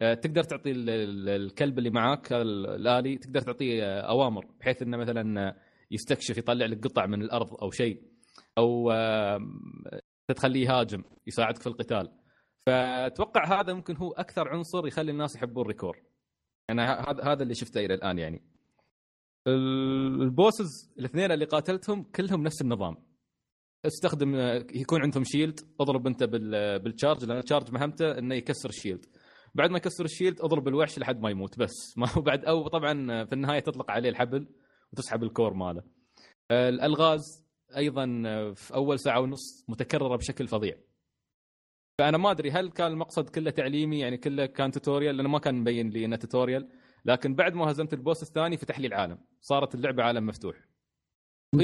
تقدر 0.00 0.42
تعطي 0.42 0.70
ال- 0.70 0.90
ال- 0.90 1.28
الكلب 1.28 1.78
اللي 1.78 1.90
معاك 1.90 2.32
ال- 2.32 2.66
الآلي 2.66 3.16
تقدر 3.18 3.40
تعطيه 3.40 3.84
أه، 3.84 4.00
أوامر 4.00 4.46
بحيث 4.60 4.82
إنه 4.82 4.96
مثلا 4.96 5.48
أه، 5.48 5.56
يستكشف 5.90 6.38
يطلع 6.38 6.66
لك 6.66 6.84
قطع 6.84 7.06
من 7.06 7.22
الأرض 7.22 7.54
أو 7.62 7.70
شيء 7.70 8.02
أو 8.58 8.92
تخليه 10.36 10.66
يهاجم 10.66 11.02
يساعدك 11.26 11.60
في 11.60 11.66
القتال. 11.66 12.12
فأتوقع 12.66 13.60
هذا 13.60 13.72
ممكن 13.72 13.96
هو 13.96 14.12
أكثر 14.12 14.48
عنصر 14.48 14.86
يخلي 14.86 15.10
الناس 15.12 15.36
يحبون 15.36 15.66
ReCore. 15.66 15.98
أنا 16.70 17.00
هذا 17.10 17.24
هذا 17.24 17.42
اللي 17.42 17.54
شفته 17.54 17.80
إلى 17.84 17.94
الآن 17.94 18.18
يعني. 18.18 18.42
ال- 19.46 20.22
bosses 20.22 20.92
الاثنين 20.98 21.32
اللي 21.32 21.44
قاتلتهم 21.44 22.02
كلهم 22.02 22.42
نفس 22.42 22.62
النظام. 22.62 22.96
استخدم 23.86 24.34
يكون 24.74 25.02
عندهم 25.02 25.24
shield 25.24 25.60
اضرب 25.80 26.06
أنت 26.06 26.24
بال- 26.24 26.78
بال 26.78 26.89
charge 26.89 27.24
لأن 27.24 27.38
ال 27.38 27.43
charge 27.43 27.72
مهمته 27.72 28.18
إنه 28.18 28.34
يكسر 28.34 28.68
ال 28.68 28.73
shield 28.73 29.06
بعد 29.54 29.70
ما 29.70 29.76
يكسر 29.76 30.04
ال 30.04 30.09
shield 30.09 30.40
أضرب 30.40 30.68
الوحش 30.68 30.98
لحد 30.98 31.20
ما 31.20 31.30
يموت 31.30 31.58
بس. 31.58 31.74
ما 31.98 32.08
هو 32.08 32.20
بعد 32.20 32.44
أو 32.44 32.68
طبعا 32.68 33.24
في 33.24 33.32
النهاية 33.32 33.60
تطلق 33.60 33.90
عليه 33.90 34.08
الحبل 34.08 34.46
وتسحب 34.92 35.22
ال 35.22 35.28
core 35.28 35.54
ماله. 35.54 35.82
الألغاز 36.50 37.44
أيضا 37.76 38.04
في 38.54 38.74
أول 38.74 38.98
ساعة 38.98 39.20
ونص 39.20 39.64
متكررة 39.68 40.16
بشكل 40.16 40.48
فظيع. 40.48 40.76
فأنا 41.98 42.18
ما 42.18 42.30
أدري 42.30 42.50
هل 42.50 42.70
كان 42.70 42.92
المقصد 42.92 43.28
كله 43.28 43.50
تعليمي 43.50 43.98
يعني 44.00 44.16
كله 44.16 44.46
كان 44.46 44.70
tutorial 44.70 45.16
لأنه 45.16 45.28
ما 45.28 45.38
كان 45.38 45.54
مبين 45.54 45.90
لي 45.90 46.04
إنه 46.04 46.16
tutorial 46.16 46.68
لكن 47.04 47.34
بعد 47.34 47.54
ما 47.54 47.70
هزمت 47.70 47.92
ال 47.92 47.98
boss 47.98 48.22
الثاني 48.22 48.56
فتح 48.56 48.78
لي 48.80 48.86
العالم. 48.86 49.18
صارت 49.40 49.74
اللعبة 49.74 50.02
عالم 50.02 50.26
مفتوح. 50.26 50.56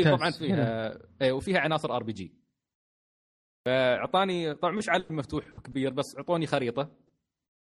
طبعا 0.05 0.31
فيها 0.31 0.99
إيه 1.23 1.33
وفيها 1.33 1.59
عناصر 1.59 1.97
RPG 1.97 2.35
فأعطاني 3.67 4.55
طبعا 4.55 4.73
مش 4.75 4.89
عالم 4.89 5.05
مفتوح 5.11 5.45
كبير 5.65 5.93
بس 5.93 6.17
أعطوني 6.17 6.47
خريطة. 6.47 7.06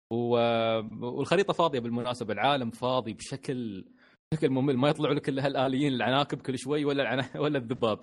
والخريطة 0.10 1.54
فاضية 1.54 1.80
بالمناسبة 1.80 2.34
العالم 2.34 2.72
فاضي 2.72 3.14
بشكل 3.14 3.86
بشكل 4.34 4.50
ممل. 4.50 4.78
ما 4.78 4.90
يطلعوا 4.90 5.14
لك 5.14 5.30
إلا 5.30 5.46
هالآليين 5.46 5.94
العناكب 5.94 6.42
كل 6.42 6.58
شوي 6.60 6.86
ولا 6.86 7.02
العنا... 7.04 7.30
ولا 7.42 7.58
الذباب. 7.58 8.00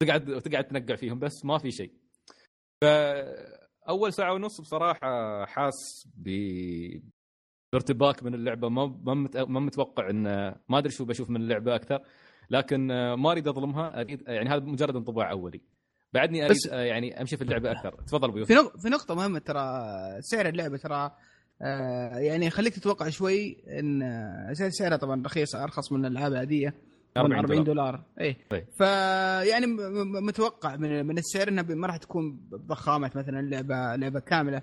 تقعد 0.00 0.40
تقعد 0.42 0.64
تنقع 0.64 0.94
فيهم 0.94 1.18
بس 1.18 1.44
ما 1.44 1.58
في 1.58 1.70
شيء. 1.70 1.92
فاول 2.84 4.12
ساعة 4.12 4.32
ونص 4.34 4.60
بصراحة 4.60 5.44
حاس 5.44 6.08
ب 6.16 6.28
بارتباك 7.72 8.22
من 8.22 8.34
اللعبة. 8.34 8.68
ما 8.68 8.86
ما 9.04 9.14
مت- 9.14 9.36
ما 9.36 9.60
متوقع 9.60 10.10
ان 10.10 10.22
ما 10.68 10.78
أدري 10.78 10.92
شو 10.92 11.04
بشوف 11.04 11.30
من 11.30 11.36
اللعبة 11.42 11.74
أكثر. 11.74 12.00
لكن 12.50 12.86
ما 13.14 13.30
أريد 13.30 13.48
أظلمها. 13.48 14.00
اريد 14.00 14.22
يعني 14.28 14.48
هذا 14.50 14.64
مجرد 14.64 14.96
انطباع 14.96 15.30
أولي. 15.30 15.60
بعدني 16.12 16.44
أريد 16.44 16.56
بس- 16.56 16.66
يعني 16.72 17.20
أمشي 17.20 17.36
في 17.36 17.44
اللعبة 17.44 17.70
أكثر. 17.80 17.90
تفضل 18.06 18.28
أبو 18.28 18.44
في 18.44 18.54
نق- 18.54 18.76
في 18.82 18.88
نقطة 18.88 19.14
مهمة 19.14 19.38
ترى. 19.38 19.62
سعر 20.20 20.48
اللعبة 20.48 20.76
ترى 20.76 21.16
آه، 21.62 22.18
يعني 22.18 22.46
يخليك 22.46 22.74
تتوقع 22.74 23.08
شوي 23.08 23.56
إن 23.78 24.02
آه، 24.02 24.52
سعر- 24.52 24.70
سعرها 24.70 24.96
طبعا 24.96 25.22
رخيص 25.26 25.54
أرخص 25.54 25.92
من 25.92 26.04
الألعاب 26.06 26.32
العادية. 26.32 26.74
40 27.16 27.38
40 27.38 27.64
دولار. 27.64 28.04
اي 28.20 28.36
طيب. 28.50 28.64
فيعني 28.78 29.66
متوقع 30.26 30.76
من 30.76 31.06
من 31.06 31.18
السعر 31.18 31.48
إنها 31.48 31.62
ما 31.64 31.86
راح 31.86 31.96
تكون 31.96 32.40
بضخامة 32.52 33.10
مثلا 33.14 33.40
لعبة 33.50 33.96
لعبة 33.96 34.20
كاملة. 34.20 34.62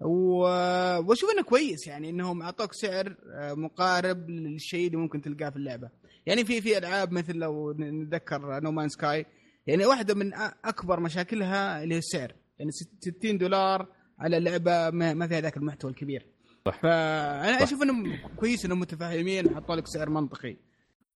و- 0.00 0.98
وأشوف 0.98 1.30
إنه 1.34 1.42
كويس 1.42 1.86
يعني 1.86 2.10
إنهم 2.10 2.42
أعطوك 2.42 2.72
سعر 2.72 3.16
آه، 3.34 3.54
مقارب 3.54 4.30
للشيء 4.30 4.86
اللي 4.86 4.96
ممكن 4.98 5.20
تلقاه 5.20 5.50
في 5.50 5.56
اللعبة. 5.56 5.90
يعني 6.26 6.44
في 6.44 6.60
في 6.60 6.78
ألعاب 6.78 7.12
مثل 7.12 7.34
لو 7.36 7.72
نتذكر 7.72 8.60
No 8.60 8.70
Man's 8.72 8.88
Sky 8.88 9.26
يعني 9.66 9.86
واحدة 9.86 10.14
من 10.14 10.30
أكبر 10.64 11.00
مشاكلها 11.00 11.82
اللي 11.82 11.94
هي 11.94 11.98
السعر. 11.98 12.32
يعني 12.58 12.70
ست- 12.70 13.04
60 13.18 13.38
دولار 13.38 13.86
على 14.18 14.40
لعبة 14.40 14.90
ما 14.90 15.26
فيها 15.26 15.40
ذاك 15.40 15.56
المحتوى 15.56 15.90
الكبير. 15.90 16.26
صح. 16.66 16.78
فأنا 16.78 17.56
صح. 17.56 17.62
أشوف 17.62 17.82
إنهم 17.82 18.18
كويس 18.36 18.64
إنهم 18.64 18.80
متفاهمين 18.80 19.54
حطوا 19.54 19.76
لك 19.76 19.86
سعر 19.86 20.10
منطقي 20.10 20.56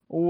و... 0.09 0.29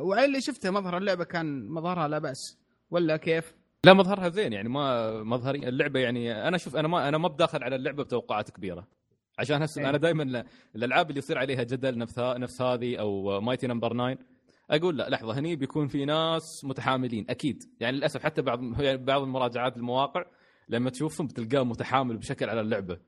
وعلى 0.00 0.24
اللي 0.24 0.40
شفته 0.40 0.70
مظهر 0.70 0.96
اللعبة 0.96 1.24
كان 1.24 1.68
مظهرها 1.68 2.08
لا 2.08 2.18
بأس 2.18 2.58
ولا 2.90 3.16
كيف؟ 3.16 3.54
لا 3.84 3.92
مظهرها 3.92 4.28
زين 4.28 4.52
يعني 4.52 4.68
ما 4.68 5.22
مظهري 5.22 5.68
اللعبة 5.68 6.00
يعني 6.00 6.48
أنا 6.48 6.58
شوف 6.58 6.76
أنا 6.76 6.88
ما 6.88 7.08
أنا 7.08 7.18
ما 7.18 7.28
بداخل 7.28 7.62
على 7.62 7.76
اللعبة 7.76 8.02
بتوقعات 8.04 8.50
كبيرة 8.50 8.86
عشان 9.38 9.62
هسه 9.62 9.82
إيه. 9.82 9.88
أنا 9.88 9.98
دائما 9.98 10.44
الألعاب 10.76 11.10
اللي 11.10 11.18
يصير 11.18 11.38
عليها 11.38 11.62
جدل 11.62 11.98
نفس 11.98 12.18
نفس 12.18 12.62
هذه 12.62 12.96
أو 12.96 13.40
Mighty 13.40 13.66
Number 13.66 13.92
9 13.92 14.18
أقول 14.70 14.96
لا 14.96 15.08
لحظة 15.08 15.38
هني 15.38 15.56
بيكون 15.56 15.88
في 15.88 16.04
ناس 16.04 16.64
متحاملين 16.64 17.26
أكيد 17.30 17.62
يعني 17.80 17.96
للأسف 17.96 18.22
حتى 18.22 18.42
بعض 18.42 18.80
يعني 18.80 18.98
بعض 18.98 19.22
المراجعات 19.22 19.76
المواقع 19.76 20.24
لما 20.68 20.90
تشوفهم 20.90 21.26
بتلقاه 21.26 21.64
متحامل 21.64 22.16
بشكل 22.16 22.50
على 22.50 22.60
اللعبة 22.60 22.98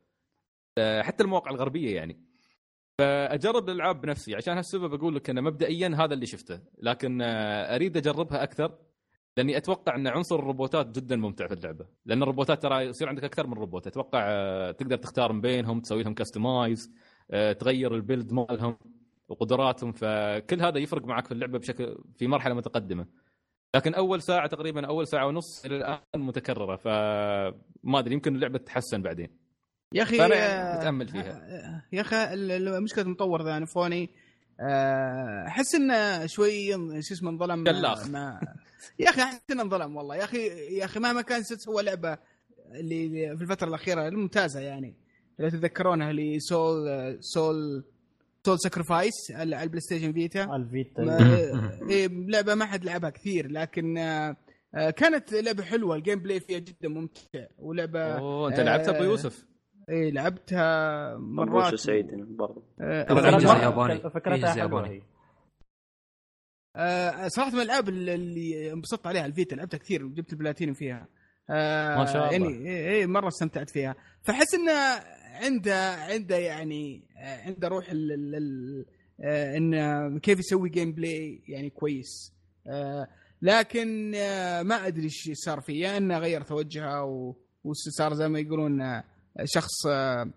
حتى 0.78 1.24
المواقع 1.24 1.50
الغربية 1.50 1.94
يعني. 1.94 2.20
فأجرب 2.98 3.68
الألعاب 3.68 4.00
بنفسي 4.00 4.34
عشان 4.34 4.56
هالسبب 4.56 4.94
أقول 4.94 5.14
لك 5.14 5.30
أنا 5.30 5.40
مبدئيا 5.40 5.96
هذا 5.96 6.14
اللي 6.14 6.26
شفته 6.26 6.60
لكن 6.78 7.22
أريد 7.22 7.96
أجربها 7.96 8.42
أكثر 8.42 8.78
لأني 9.36 9.56
أتوقع 9.56 9.96
إن 9.96 10.06
عنصر 10.06 10.38
الروبوتات 10.38 10.86
جدا 10.86 11.16
ممتع 11.16 11.46
في 11.46 11.54
اللعبة. 11.54 11.86
لأن 12.06 12.22
الروبوتات 12.22 12.62
ترى 12.62 12.82
يصير 12.82 13.08
عندك 13.08 13.24
أكثر 13.24 13.46
من 13.46 13.52
روبوت 13.52 13.86
أتوقع 13.86 14.20
آه، 14.28 14.70
تقدر 14.70 14.96
تختار 14.96 15.32
من 15.32 15.40
بينهم 15.40 15.80
تسوي 15.80 16.02
لهم 16.02 16.14
customize 16.14 16.92
تغير 17.58 17.94
ال 17.94 18.01
build 18.01 18.32
مالهم 18.32 18.76
وقدراتهم 19.28 19.92
فكل 19.92 20.60
هذا 20.62 20.78
يفرق 20.78 21.04
معك 21.04 21.26
في 21.26 21.32
اللعبة 21.32 21.58
بشكل 21.58 21.98
في 22.14 22.26
مرحلة 22.26 22.54
متقدمة. 22.54 23.06
لكن 23.74 23.94
أول 23.94 24.22
ساعة 24.22 24.46
تقريبا 24.46 24.86
أول 24.86 25.06
ساعة 25.06 25.26
ونص 25.26 25.64
إلى 25.64 25.76
الآن 25.76 25.98
متكررة 26.16 26.76
فما 26.76 27.98
أدري 27.98 28.14
يمكن 28.14 28.34
اللعبة 28.34 28.58
تتحسن 28.58 29.02
بعدين. 29.02 29.45
يا 29.96 30.02
أخي 30.02 30.22
آه، 30.22 30.78
متأمل 30.78 31.08
فيها. 31.08 31.32
آه، 31.32 31.82
يا 31.92 32.00
أخي 32.00 32.36
مشكله 32.80 33.04
المطور 33.04 33.42
إنافوني 33.44 34.10
آه، 34.60 35.44
أحس 35.46 35.74
إنه 35.74 36.26
شوي 36.26 36.72
شو 37.02 37.14
اسمه 37.14 37.30
انظلم. 37.30 37.64
ما 38.12 38.40
يا 38.98 39.08
أخي 39.10 39.22
أحس 39.22 39.40
إنه 39.50 39.62
انظلم 39.62 39.96
والله. 39.96 40.16
يا 40.16 40.24
أخي 40.24 40.46
يا 40.78 40.84
أخي 40.84 41.00
مهما 41.00 41.22
كان 41.22 41.42
سوى 41.42 41.82
لعبة 41.82 42.18
اللي 42.74 43.06
اللي 43.06 43.36
في 43.36 43.42
الفترة 43.42 43.68
الأخيرة 43.68 44.08
الممتازة 44.08 44.60
يعني. 44.60 44.94
لو 45.38 45.48
تتذكرونها 45.48 46.10
اللي 46.10 46.40
Soul 46.40 46.86
Soul 47.20 47.84
Soul 48.46 48.58
Sacrifice 48.60 49.30
على 49.30 49.62
ال 49.62 49.80
PlayStation 49.80 50.12
Vita. 50.12 50.44
ال 50.56 50.64
Vita. 50.64 51.02
ما- 51.02 51.18
إيه، 51.90 52.08
لعبة 52.08 52.54
ما 52.54 52.64
حد 52.66 52.84
لعبها 52.84 53.10
كثير 53.10 53.50
لكن 53.50 53.98
آه، 53.98 54.36
آه، 54.74 54.90
كانت 54.90 55.32
لعبة 55.32 55.62
حلوة. 55.62 55.96
ال 55.96 56.18
gameplay 56.18 56.40
فيها 56.40 56.58
جدا 56.58 56.88
ممتع 56.88 57.46
ولعبة 57.58 58.00
أوه 58.18 58.48
أنت 58.48 58.60
لعبتها 58.60 58.90
أبو 58.90 59.02
آه، 59.04 59.06
يوسف؟ 59.06 59.44
إيه 59.88 60.10
لعبتها 60.10 61.16
مرات. 61.16 61.74
سعيد 61.74 62.06
برضو. 62.36 62.62
آه، 62.80 63.04
فكرتها 64.08 64.56
ياباني. 64.56 65.02
آه، 66.76 67.28
صراحة 67.28 67.50
من 67.50 67.56
الألعاب 67.60 67.88
اللي- 67.88 68.72
انبسطت 68.72 69.06
عليها 69.06 69.26
ال 69.26 69.32
Vita 69.32 69.54
لعبتها 69.54 69.78
كثير 69.78 70.04
وجبت 70.04 70.32
البلاتينيوم 70.32 70.74
فيها. 70.74 71.08
آه، 71.50 71.98
ما 71.98 72.04
شاء 72.04 72.36
الله. 72.36 72.50
يعني 72.50 72.68
إيه 72.68 72.90
إيه، 72.90 73.06
مرة 73.06 73.28
استمتعت 73.28 73.70
فيها. 73.70 73.94
فأحس 74.22 74.54
انه 74.54 74.72
عنده 75.44 75.90
عنده 75.94 76.36
يعني 76.36 77.08
عنده 77.16 77.68
روح 77.68 77.90
ال 77.90 78.12
ال 78.12 78.34
ال 78.34 78.84
آه، 79.20 79.56
انه 79.56 80.18
كيف 80.18 80.38
يسوي 80.38 80.68
gameplay 80.70 81.42
يعني 81.48 81.70
كويس. 81.70 82.34
آه، 82.66 83.08
لكن 83.42 84.10
ما 84.62 84.86
أدري 84.86 85.04
إيش 85.04 85.30
صار 85.32 85.60
فيه 85.60 85.82
يا 85.88 85.96
إنه 85.96 86.18
غير 86.18 86.40
توجهه 86.42 87.04
وصار 87.64 88.14
زي 88.14 88.28
ما 88.28 88.38
يقولون 88.38 89.02
شخص 89.44 89.86
آه، 89.86 90.30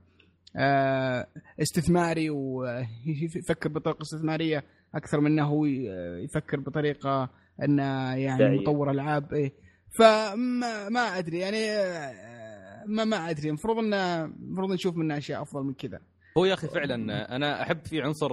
آه، 0.55 1.27
استثماري 1.61 2.29
ويفكر 2.29 3.69
بطريقة 3.69 4.01
استثمارية 4.01 4.63
أكثر 4.95 5.19
من 5.19 5.31
أنه 5.31 5.45
هو 5.45 5.65
يفكر 5.65 6.59
بطريقة 6.59 7.29
انه 7.63 8.15
يعني. 8.15 8.57
مطور 8.57 8.91
ألعاب. 8.91 9.33
إيه. 9.33 9.53
فما 9.99 10.89
ما 10.89 10.99
أدري 10.99 11.39
يعني 11.39 11.69
آه، 11.71 12.83
ما 12.87 13.03
ما 13.03 13.29
أدري. 13.29 13.49
المفروض 13.49 13.77
انه 13.77 14.25
المفروض 14.25 14.71
نشوف 14.71 14.95
منه 14.95 15.17
أشياء 15.17 15.41
أفضل 15.41 15.63
من 15.63 15.73
كذا. 15.73 15.99
هو 16.37 16.45
يا 16.45 16.53
أخي 16.53 16.67
فعلا 16.67 16.95
أنا 17.35 17.61
أحب 17.61 17.85
في 17.85 18.01
عنصر 18.01 18.31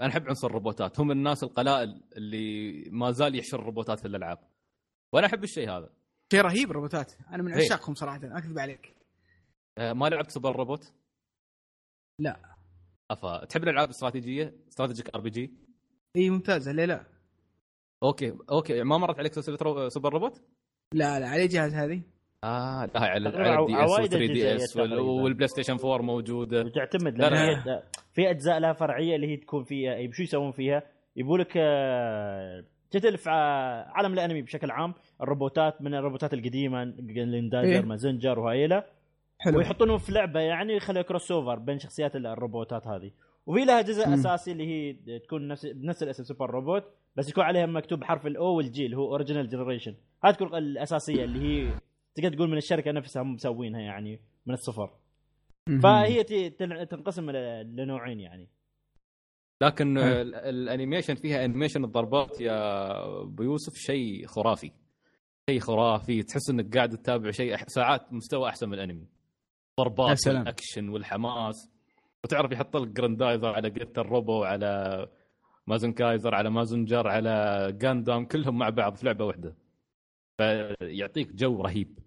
أنا 0.00 0.08
أحب 0.08 0.28
عنصر 0.28 0.46
الروبوتات. 0.46 1.00
هم 1.00 1.10
الناس 1.10 1.42
القلائل 1.42 2.02
اللي 2.16 2.72
ما 2.90 3.10
زال 3.10 3.34
يحشر 3.34 3.58
الروبوتات 3.58 4.00
في 4.00 4.08
الألعاب. 4.08 4.38
وأنا 5.12 5.26
أحب 5.26 5.44
الشيء 5.44 5.70
هذا. 5.70 5.88
شيء 6.32 6.40
رهيب 6.40 6.72
روبوتات 6.72 7.12
أنا 7.32 7.42
من 7.42 7.52
إيه. 7.52 7.64
عشاقهم 7.64 7.94
صراحة. 7.94 8.20
أكذب 8.24 8.58
عليك. 8.58 8.97
ما 9.78 10.08
لعبت 10.08 10.30
Super 10.30 10.56
Robot؟ 10.56 10.92
لا. 12.20 12.40
أفا 13.10 13.44
تحب 13.44 13.62
الألعاب 13.62 13.84
الاستراتيجية؟ 13.88 14.54
strategic 14.68 15.14
RPG؟ 15.14 15.52
إي 16.16 16.30
ممتازة 16.30 16.72
ليه 16.72 16.84
لا 16.84 17.04
okay 18.02 18.34
okay 18.50 18.82
ما 18.82 18.98
مرت 18.98 19.18
عليك 19.18 19.32
سلسله 19.32 19.58
رو... 19.62 19.88
Super 19.88 20.12
Robot؟ 20.12 20.42
لا 20.94 21.20
لا 21.20 21.28
على 21.28 21.46
جهاز 21.46 21.74
هذه 21.74 22.02
آه 22.44 22.84
لا 22.94 23.00
على 23.00 23.28
على 23.28 23.60
ال 23.60 23.74
DS 23.74 23.90
وايد 23.90 24.14
وال 24.14 24.26
3 24.26 24.32
DS. 24.32 24.56
وال 24.56 24.76
Play 24.76 25.48
Station 25.48 25.76
4 25.84 25.98
موجودة 26.02 26.64
وتعتمد 26.64 27.18
لا، 27.18 27.30
لأن 27.30 27.64
لا. 27.66 27.76
هي 27.76 27.82
في 28.12 28.30
أجزاء 28.30 28.58
لها 28.58 28.72
فرعية 28.72 29.16
اللي 29.16 29.26
هي 29.26 29.36
تكون 29.36 29.64
فيها 29.64 30.10
شو 30.12 30.22
يسوون 30.22 30.52
فيها؟ 30.52 30.82
يجيبوا 31.16 31.38
لك 31.38 31.52
آه، 31.56 32.64
تتلف 32.90 33.28
عالم 33.28 34.12
الأنمي 34.12 34.42
بشكل 34.42 34.70
عام 34.70 34.94
الروبوتات 35.20 35.82
من 35.82 35.94
الروبوتات 35.94 36.34
القديمة 36.34 36.84
جراندايزر 36.84 37.72
إيه. 37.72 37.80
مازنجر 37.80 38.38
وهايله 38.38 38.84
حلو. 39.38 39.58
ويحطونهم 39.58 39.98
في 39.98 40.12
لعبة 40.12 40.40
يعني 40.40 40.72
يخلي 40.76 41.02
crossover 41.02 41.58
بين 41.58 41.78
شخصيات 41.78 42.16
ال- 42.16 42.26
الروبوتات 42.26 42.86
هذه. 42.86 43.10
وفي 43.46 43.64
لها 43.64 43.80
جزء 43.82 44.06
مم. 44.06 44.14
أساسي 44.14 44.52
اللي 44.52 44.66
هي 44.66 45.18
تكون 45.18 45.48
نفس 45.48 45.66
بنفس 45.66 46.02
الاسم 46.02 46.24
Super 46.24 46.50
Robot 46.50 46.84
بس 47.16 47.28
يكون 47.30 47.44
عليها 47.44 47.66
مكتوب 47.66 48.04
حرف 48.04 48.26
ال 48.26 48.56
O 48.56 48.64
وال 48.64 48.79
G 48.79 48.86
اللي 48.86 48.96
هو 48.96 49.10
Original 49.10 49.48
Generation 49.48 49.94
هذه 50.24 50.34
تكون 50.34 50.54
الأساسية 50.54 51.24
اللي 51.24 51.40
هي 51.40 51.70
تقدر 52.14 52.34
تقول 52.36 52.50
من 52.50 52.56
الشركة 52.56 52.90
نفسها 52.92 53.22
هم 53.22 53.34
مسوينها 53.34 53.80
يعني 53.80 54.20
من 54.46 54.54
الصفر. 54.54 54.90
فهي 55.82 56.24
تنقسم 56.90 57.30
ل- 57.30 57.76
لنوعين 57.76 58.20
يعني. 58.20 58.48
لكن 59.62 59.98
ال 59.98 60.10
animation 60.10 61.14
فيها 61.14 61.44
animation 61.44 61.84
الضربات 61.84 62.40
يا 62.40 63.22
أبو 63.22 63.42
يوسف 63.42 63.74
شيء 63.74 64.26
خرافي. 64.26 64.72
شيء 65.50 65.60
خرافي 65.60 66.22
تحس 66.22 66.50
إنك 66.50 66.76
قاعد 66.76 66.90
تتابع 66.90 67.30
شيء 67.30 67.56
ساعات 67.56 68.12
مستوى 68.12 68.48
أحسن 68.48 68.68
من 68.68 68.74
الأنمي. 68.74 69.06
ضربات 69.78 70.18
سلام. 70.18 70.38
والأكشن 70.38 70.88
والحماس. 70.88 71.70
وتعرف 72.24 72.52
يحط 72.52 72.76
لك 72.76 72.88
جراندايزر 72.88 73.48
على 73.48 73.70
جيتا 73.70 73.98
روبو 73.98 74.44
على 74.44 75.06
مازن 75.66 75.92
كايزر 75.92 76.34
على 76.34 76.50
مازنجر 76.50 77.08
على 77.08 77.32
جاندام 77.80 78.24
كلهم 78.24 78.58
مع 78.58 78.68
بعض 78.68 78.96
في 78.96 79.06
لعبة 79.06 79.24
واحدة. 79.24 79.54
فيعطيك 80.38 81.32
جو 81.32 81.62
رهيب. 81.62 81.98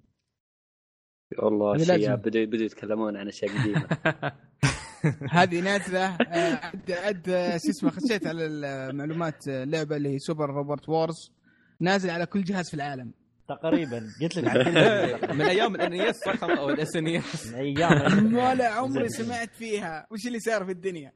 والله 1.40 1.76
اشياء 1.76 1.98
لازم. 1.98 2.16
بدوا 2.16 2.46
بدوا 2.46 2.66
يتكلمون 2.66 3.18
عن 3.18 3.28
أشياء 3.28 3.52
قديمة. 3.52 3.88
هذه 5.32 5.62
نازلة. 5.62 6.18
عد 6.20 6.92
عد 6.92 7.26
شو 7.64 7.70
اسمه 7.70 7.90
خشيت 7.90 8.28
على 8.28 8.46
المعلومات 8.46 9.48
اللعبه 9.48 9.96
اللي 9.96 10.10
هي 10.10 10.20
Super 10.20 10.50
Robot 10.50 10.90
Wars 10.90 11.32
نازل 11.80 12.10
على 12.10 12.26
كل 12.26 12.44
جهاز 12.44 12.70
في 12.70 12.74
العالم. 12.74 13.12
تقريبا. 13.56 14.08
قلت 14.22 14.38
لك 14.38 14.68
من 15.38 15.42
أيام 15.42 15.76
ال 15.76 15.94
NES 16.02 16.16
صح؟ 16.20 16.44
أو 16.44 16.70
ال 16.70 16.96
SNES 16.96 17.48
من 17.48 17.56
أيام 17.56 18.34
ولا 18.44 18.68
عمري 18.70 19.10
سمعت 19.10 19.50
فيها. 19.56 20.08
وش 20.12 20.28
اللي 20.28 20.40
صار 20.40 20.66
في 20.66 20.72
الدنيا؟ 20.72 21.12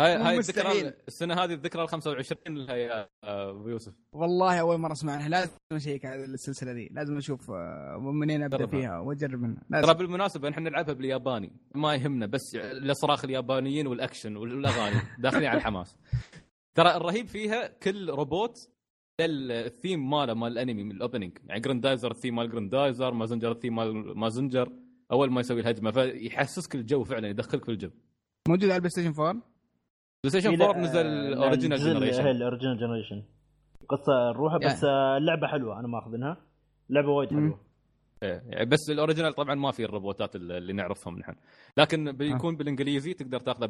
هاي 0.00 0.14
هاي. 0.16 0.38
الذكرى 0.38 0.92
السنة 1.08 1.34
هذه 1.34 1.52
الذكرى 1.54 1.82
ال 1.82 1.88
25 1.88 2.38
لها 2.58 2.76
يا 2.76 3.08
أبو 3.24 3.68
يوسف. 3.68 3.92
والله 4.12 4.60
أول 4.60 4.78
مرة 4.78 4.92
اسمع 4.92 5.12
عنها 5.12 5.28
لازم 5.28 5.50
أشيك 5.72 6.04
على 6.06 6.24
السلسلة 6.24 6.72
دي. 6.72 6.88
لازم 6.92 7.16
أشوف 7.16 7.50
آه، 7.50 7.98
منين 8.00 8.42
أبدأ. 8.42 8.66
فيها. 8.66 8.98
وأجرب 8.98 9.40
منها. 9.40 9.82
ترى 9.82 9.94
بالمناسبة 9.94 10.48
نحن 10.48 10.62
نلعبها 10.62 10.94
بالياباني. 10.94 11.52
ما 11.74 11.94
يهمنا 11.94 12.26
بس 12.26 12.54
الأصراخ 12.54 13.24
اليابانيين 13.24 13.86
والأكشن 13.86 14.36
والأغاني. 14.36 15.00
داخلين 15.18 15.46
على 15.46 15.58
الحماس. 15.58 15.96
ترى 16.74 16.96
الرهيب 16.96 17.26
فيها 17.26 17.66
كل 17.82 18.10
روبوت 18.10 18.54
الثيم 19.20 20.10
ماله 20.10 20.34
مال 20.34 20.52
الانمي 20.52 20.84
من 20.84 20.90
ال 20.90 20.96
opening 20.96 21.38
يعني 21.46 21.60
جراندايزر 21.60 22.10
الثيم 22.10 22.36
مال 22.36 22.50
جراندايزر 22.50 23.14
مازنجر 23.14 23.52
الثيم 23.52 23.74
مال 23.76 24.18
مازنجر 24.18 24.72
أول 25.12 25.30
ما 25.30 25.40
يسوي 25.40 25.60
الهجمة 25.60 25.90
فيحسسك 25.90 26.74
الجو 26.74 27.04
فعلا 27.04 27.28
يدخلك 27.28 27.64
في 27.64 27.70
الجو. 27.70 27.90
موجود 28.48 28.64
على 28.64 28.74
ال 28.74 28.90
PlayStation 28.90 29.08
4 29.20 29.32
Play 29.32 30.30
Station 30.40 30.62
4 30.62 30.80
نزل 30.80 31.34
Original 31.34 31.78
Generation 31.78 32.26
ال 32.26 32.32
Original 32.32 32.78
Generation 32.78 33.22
قصة 33.88 34.30
نروحها 34.32 34.58
بس 34.58 34.84
آه، 34.84 35.16
اللعبة 35.16 35.46
حلوة 35.46 35.80
أنا 35.80 35.88
ماخذنها 35.88 36.36
لعبة 36.90 37.08
وايد. 37.08 37.30
حلوة. 37.30 37.60
إيه، 38.22 38.42
يعني 38.48 38.66
بس 38.70 38.90
ال 38.90 38.95
Original 38.95 39.34
طبعا 39.34 39.54
ما 39.54 39.70
في 39.70 39.84
الروبوتات 39.84 40.36
اللي 40.36 40.72
نعرفهم 40.72 41.18
نحن. 41.18 41.34
لكن 41.76 42.12
بيكون 42.12 42.56
بالإنجليزي 42.56 43.14
تقدر 43.14 43.40
تاخذه 43.40 43.66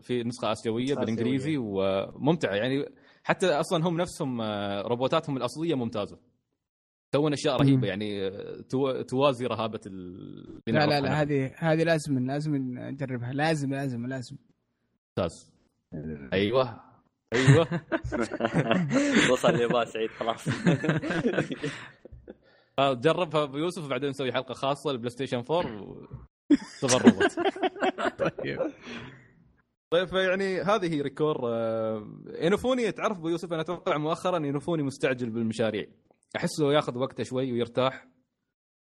في 0.00 0.24
نسخة 0.24 0.52
آسيوية 0.52 0.84
آسيوية. 0.84 0.98
بالإنجليزي 1.00 1.56
وممتعه 1.58 2.54
يعني 2.54 2.84
حتى 3.24 3.46
أصلا 3.46 3.88
هم 3.88 3.96
نفسهم 4.00 4.40
آه، 4.40 4.82
روبوتاتهم 4.82 5.36
الأصلية 5.36 5.74
ممتازة. 5.74 6.18
يسوون 7.14 7.32
أشياء. 7.32 7.56
رهيبة 7.62 7.88
يعني 7.88 8.26
آه، 8.26 8.60
تو- 8.60 9.02
توازي 9.02 9.46
رهابة 9.46 9.80
ال- 9.86 10.60
لا 10.66 10.86
لا 10.86 11.00
لا. 11.00 11.22
هذه 11.22 11.54
هذه 11.58 11.82
لازم 11.82 12.18
لازم 12.26 12.54
نجربها. 12.78 13.32
لازم 13.32 13.74
لازم 13.74 14.06
لازم. 14.06 14.36
ممتاز. 15.18 15.52
أيوه. 16.32 16.80
أيوه. 17.34 17.68
وصل 19.32 19.48
اليابان 19.48 19.84
سعيد 19.86 20.10
خلاص. 20.10 20.48
آه، 22.78 22.92
جربها 22.94 23.42
أبو 23.42 23.56
يوسف 23.58 23.84
وبعدين 23.84 24.08
نسوي 24.08 24.32
حلقة 24.32 24.54
خاصة 24.54 24.90
لل 24.90 25.10
PlayStation 25.10 25.36
4 25.50 25.82
و... 25.82 26.06
Super 26.80 27.02
Robot 27.10 27.36
طيب 29.90 30.08
فيعني 30.08 30.60
هذه 30.60 30.94
هي 30.94 31.00
ReCore 31.00 31.40
آه، 31.44 32.06
إنافوني 32.42 32.92
تعرف 32.92 33.18
أبو 33.18 33.28
يوسف 33.28 33.52
أنا 33.52 33.60
أتوقع 33.60 33.96
مؤخرا 33.98 34.36
إنافوني 34.36 34.82
مستعجل 34.82 35.30
بالمشاريع. 35.30 35.86
أحسه 36.36 36.72
ياخذ 36.72 36.98
وقته 36.98 37.24
شوي 37.24 37.52
ويرتاح 37.52 38.06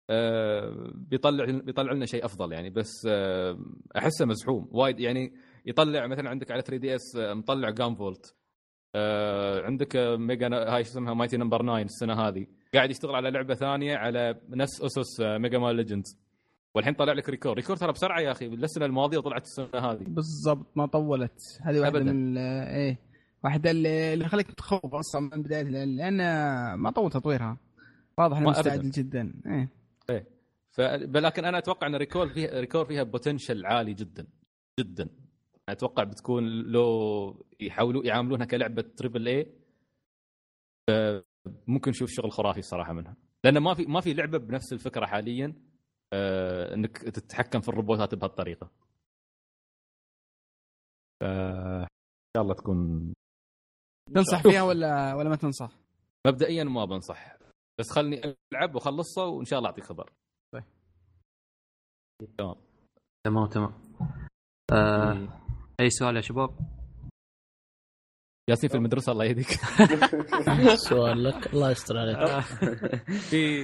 آه، 0.10 0.92
بيطلع 0.96 1.46
بيطلع 1.46 1.92
لنا 1.94 2.06
شيء 2.06 2.26
أفضل 2.26 2.52
يعني 2.52 2.70
بس 2.70 2.92
آه، 3.08 3.60
أحسه 3.98 4.26
مزحوم 4.26 4.70
وايد. 4.72 5.00
يعني 5.00 5.34
يطلع 5.66 6.08
مثلا 6.08 6.30
عندك 6.30 6.52
على 6.52 6.62
3 6.62 6.78
DS 6.78 7.16
مطلع 7.16 7.70
Gunvolt 7.70 8.36
آه، 8.96 9.62
عندك 9.66 9.96
آه، 9.96 10.16
Mega 10.16 10.48
هاي 10.76 10.84
شو 10.84 10.90
اسمها 10.92 11.14
Mighty 11.14 11.38
Number 11.38 11.62
9 11.64 11.82
السنة 11.82 12.14
هذه. 12.14 12.48
قاعد 12.74 12.90
يشتغل 12.92 13.16
على 13.16 13.32
لعبة 13.32 13.54
ثانية 13.54 13.98
على 13.98 14.42
نفس 14.50 14.82
أسس 14.82 15.22
آه، 15.22 15.38
Mega 15.38 15.58
Man 15.58 15.76
Legends. 15.76 16.18
والحين 16.76 16.94
طلع 16.94 17.14
لك 17.14 17.30
ReCore 17.30 17.54
ReCore 17.54 17.76
ترى 17.76 17.92
بسرعة 17.92 18.20
يا 18.20 18.32
أخي. 18.32 18.46
السنة 18.46 18.86
الماضية 18.86 19.18
وطلعت 19.18 19.44
السنة 19.44 19.68
هذه. 19.74 20.04
بالضبط 20.04 20.68
ما 20.78 20.86
طولت. 20.86 21.60
هذه 21.62 21.80
واحدة 21.80 22.00
أبداً. 22.00 22.12
من 22.14 22.38
إيه. 22.38 23.00
واحد 23.44 23.68
اللي 23.68 24.14
اللي 24.14 24.26
يخليك 24.26 24.52
تخوف 24.52 24.96
أصلا 24.96 25.22
من 25.22 25.42
بداية 25.42 25.64
لأن 25.64 26.18
ما 26.74 26.92
طول 26.92 27.12
تطويرها. 27.12 27.58
واضح 28.18 28.38
إنه 28.38 28.50
مستعجل. 28.50 28.92
جدا. 28.92 29.34
إيه. 30.10 30.28
ف... 30.72 30.82
لكن 30.82 31.46
أنا 31.46 31.58
أتوقع 31.58 31.88
إن 31.88 31.96
ReCore 31.96 32.30
فيها 32.30 32.60
ReCore 32.60 32.86
فيها 32.86 33.04
potential 33.04 33.66
عالي 33.66 33.94
جدا. 33.94 34.28
جدا. 34.80 35.10
أتوقع 35.70 36.04
بتكون 36.04 36.44
لو 36.48 37.46
يحاولوا 37.60 38.06
يعاملونها 38.06 38.46
كلعبة 38.46 38.82
تريبل 38.82 39.28
اي 39.28 39.48
ممكن 41.68 41.92
نشوف 41.92 42.10
شغل 42.10 42.32
خرافي 42.32 42.60
الصراحه 42.60 42.94
منها. 42.94 43.16
لأن 43.44 43.58
ما 43.58 43.74
في 43.74 43.86
ما 43.86 44.02
في 44.02 44.14
لعبة 44.14 44.38
بنفس 44.38 44.74
الفكرة 44.74 45.06
حاليا. 45.06 45.54
آه، 46.14 46.74
إنك 46.74 46.98
تتحكم 46.98 47.62
في 47.62 47.70
الروبوتات 47.70 48.16
بهالطريقة. 48.16 48.70
ف 51.22 51.24
إن 51.24 51.88
شاء 52.38 52.44
الله 52.44 52.54
تكون 52.54 53.14
تنصح 54.16 54.42
فيها 54.44 54.62
ولا 54.64 55.14
ولا 55.14 55.30
ما 55.30 55.36
تنصح؟ 55.36 55.72
مبدئيا 56.28 56.64
ما 56.64 56.86
بنصح. 56.86 57.38
بس 57.80 57.92
خلني 57.92 58.22
ألعب 58.54 58.76
واخلصها 58.76 59.24
وإن 59.26 59.46
شاء 59.46 59.60
الله 59.60 59.70
أعطيك 59.70 59.84
خبر. 59.84 60.14
طيب. 60.54 60.64
تمام. 62.38 62.56
تمام 63.26 63.48
تمام. 63.48 63.74
آه 64.74 65.42
أي 65.80 65.90
سؤال 65.90 66.16
يا 66.16 66.22
شباب؟ 66.22 66.50
ياسين 68.50 68.70
في 68.70 68.76
المدرسة 68.78 69.12
الله 69.12 69.26
يهديك. 69.26 69.48
سؤال 70.76 71.24
لك 71.24 71.54
الله 71.54 71.72
يستر 71.72 71.98
عليك. 71.98 72.44
في 73.30 73.64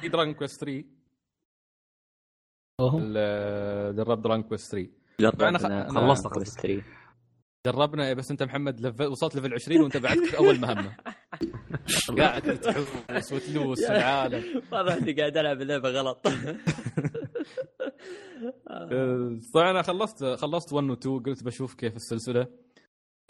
في 0.00 0.08
Dragon 0.08 0.34
Quest 0.34 0.60
3 0.60 0.70
اوه 0.70 0.84
ال- 0.84 0.95
جربت 2.80 4.24
Dragon 4.24 4.42
Quest 4.42 4.70
3 4.70 4.90
جربنا 5.20 5.88
خلصت 5.88 6.26
Quest 6.26 6.60
3 6.60 6.82
جربنا 7.66 8.12
بس 8.12 8.30
أنت 8.30 8.42
محمد 8.42 8.80
لف... 8.80 9.00
وصلت 9.00 9.34
level 9.34 9.54
20 9.54 9.80
وأنت 9.80 9.96
بعدك 9.96 10.24
في 10.24 10.38
أول 10.38 10.60
مهمة. 10.60 10.96
قاعد 12.18 12.60
تحوس 12.60 13.32
وتلوس 13.32 13.86
في 13.86 13.92
العالم. 13.92 14.44
واضح 14.72 14.92
اني 14.94 15.12
قاعد 15.12 15.36
ألعب 15.36 15.62
اللعبه 15.62 15.88
غلط. 15.88 16.26
أه، 18.70 19.38
طبعا 19.54 19.70
أنا 19.70 19.82
خلصت 19.82 20.24
خلصت 20.24 20.72
1 20.72 20.90
و 20.90 20.92
2 20.92 21.18
قلت 21.22 21.44
بشوف 21.44 21.74
كيف 21.74 21.96
السلسلة. 21.96 22.40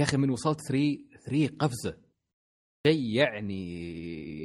يا 0.01 0.05
أخي 0.05 0.16
من 0.16 0.31
وصلت 0.31 0.60
3 0.60 0.98
3 1.27 1.56
قفزة. 1.59 1.97
شيء 2.86 3.16
يعني 3.16 3.60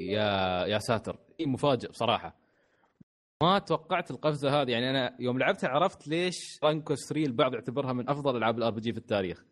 يا 0.08 0.66
يا 0.66 0.80
ساتر. 0.80 1.20
شيء 1.38 1.50
مفاجئ 1.50 1.90
بصراحة. 1.90 2.41
ما 3.42 3.60
توقعت 3.60 4.12
القفزة 4.12 4.62
هذه. 4.62 4.72
يعني 4.72 4.90
أنا 4.90 5.16
يوم 5.20 5.40
لعبتها 5.40 5.70
عرفت 5.70 6.08
ليش 6.08 6.60
Dragon 6.64 6.89
Quest 6.89 7.10
3 7.10 7.26
البعض 7.26 7.54
يعتبرها 7.54 7.94
من 7.94 8.10
أفضل 8.10 8.38
ألعاب 8.38 8.58
ال 8.58 8.72
RPG 8.72 8.94
في 8.94 8.98
التاريخ. 8.98 9.44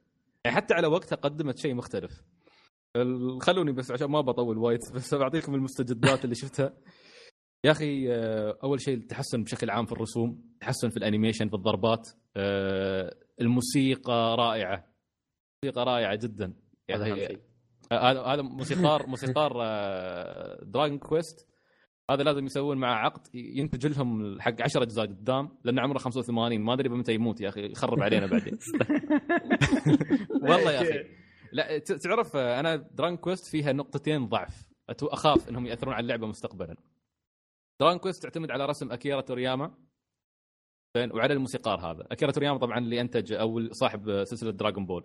يعني 0.45 0.57
حتى 0.57 0.74
على 0.74 0.88
وقتها 0.88 1.16
قدمت 1.16 1.57
شيء 1.57 1.74
مختلف. 1.74 2.24
خلوني 3.41 3.72
بس 3.72 3.91
عشان 3.91 4.07
ما 4.07 4.22
بطول 4.22 4.57
وايد 4.57 4.80
بس 4.95 5.14
بعطيكم 5.14 5.56
المستجدات 5.56 6.24
اللي 6.24 6.36
شفتها. 6.36 6.74
يا 7.66 7.72
أخي 7.72 8.14
آه، 8.14 8.57
أول 8.64 8.82
شيء 8.82 8.98
التحسن 8.98 9.44
بشكل 9.44 9.70
عام 9.70 9.86
في 9.86 9.91
الرسوم 9.91 10.41
تحسن 10.61 10.90
في 10.90 10.98
ال 10.98 11.03
animation 11.03 11.49
في 11.49 11.56
الضربات 11.56 12.10
آه، 12.38 13.16
الموسيقى 13.41 14.36
رائعة. 14.40 14.86
موسيقى 15.64 15.86
رائعة 15.86 16.16
جدا. 16.16 16.53
هذا 16.91 17.07
يعني. 17.07 17.40
آه، 17.91 18.11
هذا 18.11 18.22
هذا 18.22 18.41
موسيقار 18.41 19.07
موسيقار 19.14 19.52
Dragon 20.64 20.98
Quest 20.98 21.49
هذا 22.10 22.23
لازم 22.23 22.45
يسوون 22.45 22.77
معه 22.77 22.94
عقد 22.95 23.36
ينتج 23.36 23.88
لهم 23.88 24.41
حق 24.41 24.61
10 24.61 24.84
أجزاء 24.84 25.06
قدام 25.06 25.49
لأن 25.64 25.80
عمره 25.80 25.98
85 25.98 26.60
ما 26.61 26.73
أدري 26.73 26.90
متى 26.90 27.14
يموت 27.14 27.41
يا 27.41 27.49
أخي. 27.49 27.65
يخرب 27.72 27.99
علينا 28.03 28.26
بعدين 28.26 28.57
والله 30.41 30.72
يا 30.72 30.81
أخي. 30.81 31.10
لا 31.53 31.77
ت- 31.77 31.91
تعرف 31.91 32.36
أنا 32.36 32.76
Dragon 32.76 33.18
Quest 33.18 33.45
فيها 33.45 33.72
نقطتين 33.73 34.27
ضعف. 34.27 34.61
أتو- 34.91 35.14
أخاف 35.14 35.49
إنهم 35.49 35.65
يأثرون 35.65 35.94
على 35.94 36.02
اللعبة 36.03 36.27
مستقبلا. 36.27 36.76
Dragon 37.82 37.98
Quest 37.98 38.24
تعتمد 38.23 38.52
على 38.52 38.65
رسم 38.65 38.91
اكيرا 38.91 39.22
تورياما 39.22 39.72
زين 40.98 41.11
وعلى 41.11 41.34
الموسيقار 41.34 41.80
هذا. 41.91 42.07
اكيرا 42.11 42.31
تورياما 42.31 42.57
طبعا 42.57 42.77
اللي 42.77 43.02
أنتج 43.02 43.34
أو 43.34 43.72
صاحب 43.72 44.23
سلسلة 44.23 44.52
Dragon 44.52 44.86
Ball 44.86 45.03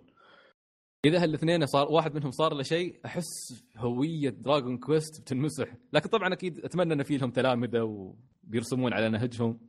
إذا 1.05 1.23
هالاثنين 1.23 1.65
صار 1.65 1.91
واحد 1.91 2.15
منهم 2.15 2.31
صار 2.31 2.53
له 2.53 2.63
شيء 2.63 2.99
أحس 3.05 3.63
هوية 3.77 4.29
Dragon 4.29 4.77
Quest 4.77 5.21
بتنمسح. 5.21 5.75
لكن 5.93 6.09
طبعا 6.09 6.33
أكيد 6.33 6.65
أتمنى 6.65 6.93
إن 6.93 7.03
في 7.03 7.17
لهم 7.17 7.31
تلامذة 7.31 7.81
وبيرسمون 7.81 8.93
على 8.93 9.09
نهجهم 9.09 9.59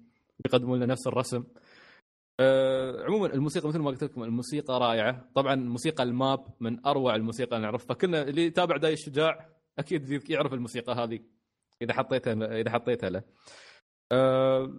بيقدمون 0.44 0.76
لنا 0.76 0.86
نفس 0.86 1.06
الرسم. 1.06 1.44
أه 2.40 3.04
عموما 3.04 3.26
الموسيقى 3.26 3.68
مثل 3.68 3.78
ما 3.78 3.90
قلت 3.90 4.04
لكم 4.04 4.22
الموسيقى 4.22 4.80
رائعة. 4.80 5.30
طبعا 5.34 5.54
موسيقى 5.54 6.02
الماب 6.02 6.46
من 6.60 6.86
أروع 6.86 7.14
الموسيقى 7.14 7.56
اللي 7.56 7.66
نعرفها. 7.66 7.96
كلنا 7.96 8.22
اللي 8.22 8.46
يتابع 8.46 8.76
داي 8.76 8.92
الشجاع 8.92 9.48
أكيد 9.78 10.30
يعرف 10.30 10.52
الموسيقى 10.52 10.92
هذه 10.92 11.20
إذا 11.82 11.92
حطيتها 11.92 12.60
إذا 12.60 12.70
حطيتها 12.70 13.10
له. 13.10 13.22
أه 14.12 14.72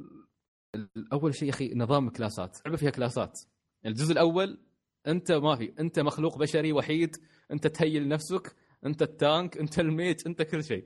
أول 1.13 1.35
شيء 1.35 1.47
يا 1.47 1.53
أخي 1.53 1.73
نظام 1.75 2.09
كلاسات. 2.09 2.57
لعبه 2.65 2.77
فيها 2.77 2.89
كلاسات. 2.89 3.39
الجزء 3.85 4.11
الأول 4.11 4.66
أنت 5.07 5.31
ما 5.31 5.55
في 5.55 5.73
أنت 5.79 5.99
مخلوق 5.99 6.37
بشري 6.37 6.73
وحيد 6.73 7.15
أنت 7.51 7.67
تهيل 7.67 8.07
نفسك 8.07 8.55
أنت 8.85 9.01
التانك 9.01 9.57
أنت 9.57 9.79
الميت 9.79 10.27
أنت 10.27 10.41
كل 10.41 10.63
شيء. 10.63 10.85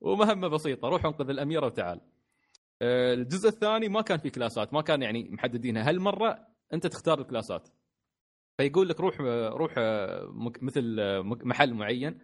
ومهمة 0.00 0.48
بسيطة 0.48 0.88
روح 0.88 1.04
انقذ 1.04 1.30
الأميرة 1.30 1.66
وتعال. 1.66 2.00
آه، 2.82 3.14
الجزء 3.14 3.48
الثاني 3.48 3.88
ما 3.88 4.02
كان 4.02 4.18
في 4.18 4.30
class 4.30 4.67
ات 4.67 4.74
ما 4.74 4.82
كان 4.82 5.02
يعني 5.02 5.28
محددينها. 5.30 5.88
هالمرة 5.88 6.38
أنت 6.72 6.86
تختار 6.86 7.20
ال 7.20 7.26
class 7.26 7.56
ات. 7.56 7.68
فيقول 8.58 8.88
لك 8.88 9.00
روح 9.00 9.20
روح 9.50 9.74
آه، 9.78 10.28
مثل 10.62 10.96
آه، 11.00 11.22
محل 11.22 11.74
معين 11.74 12.18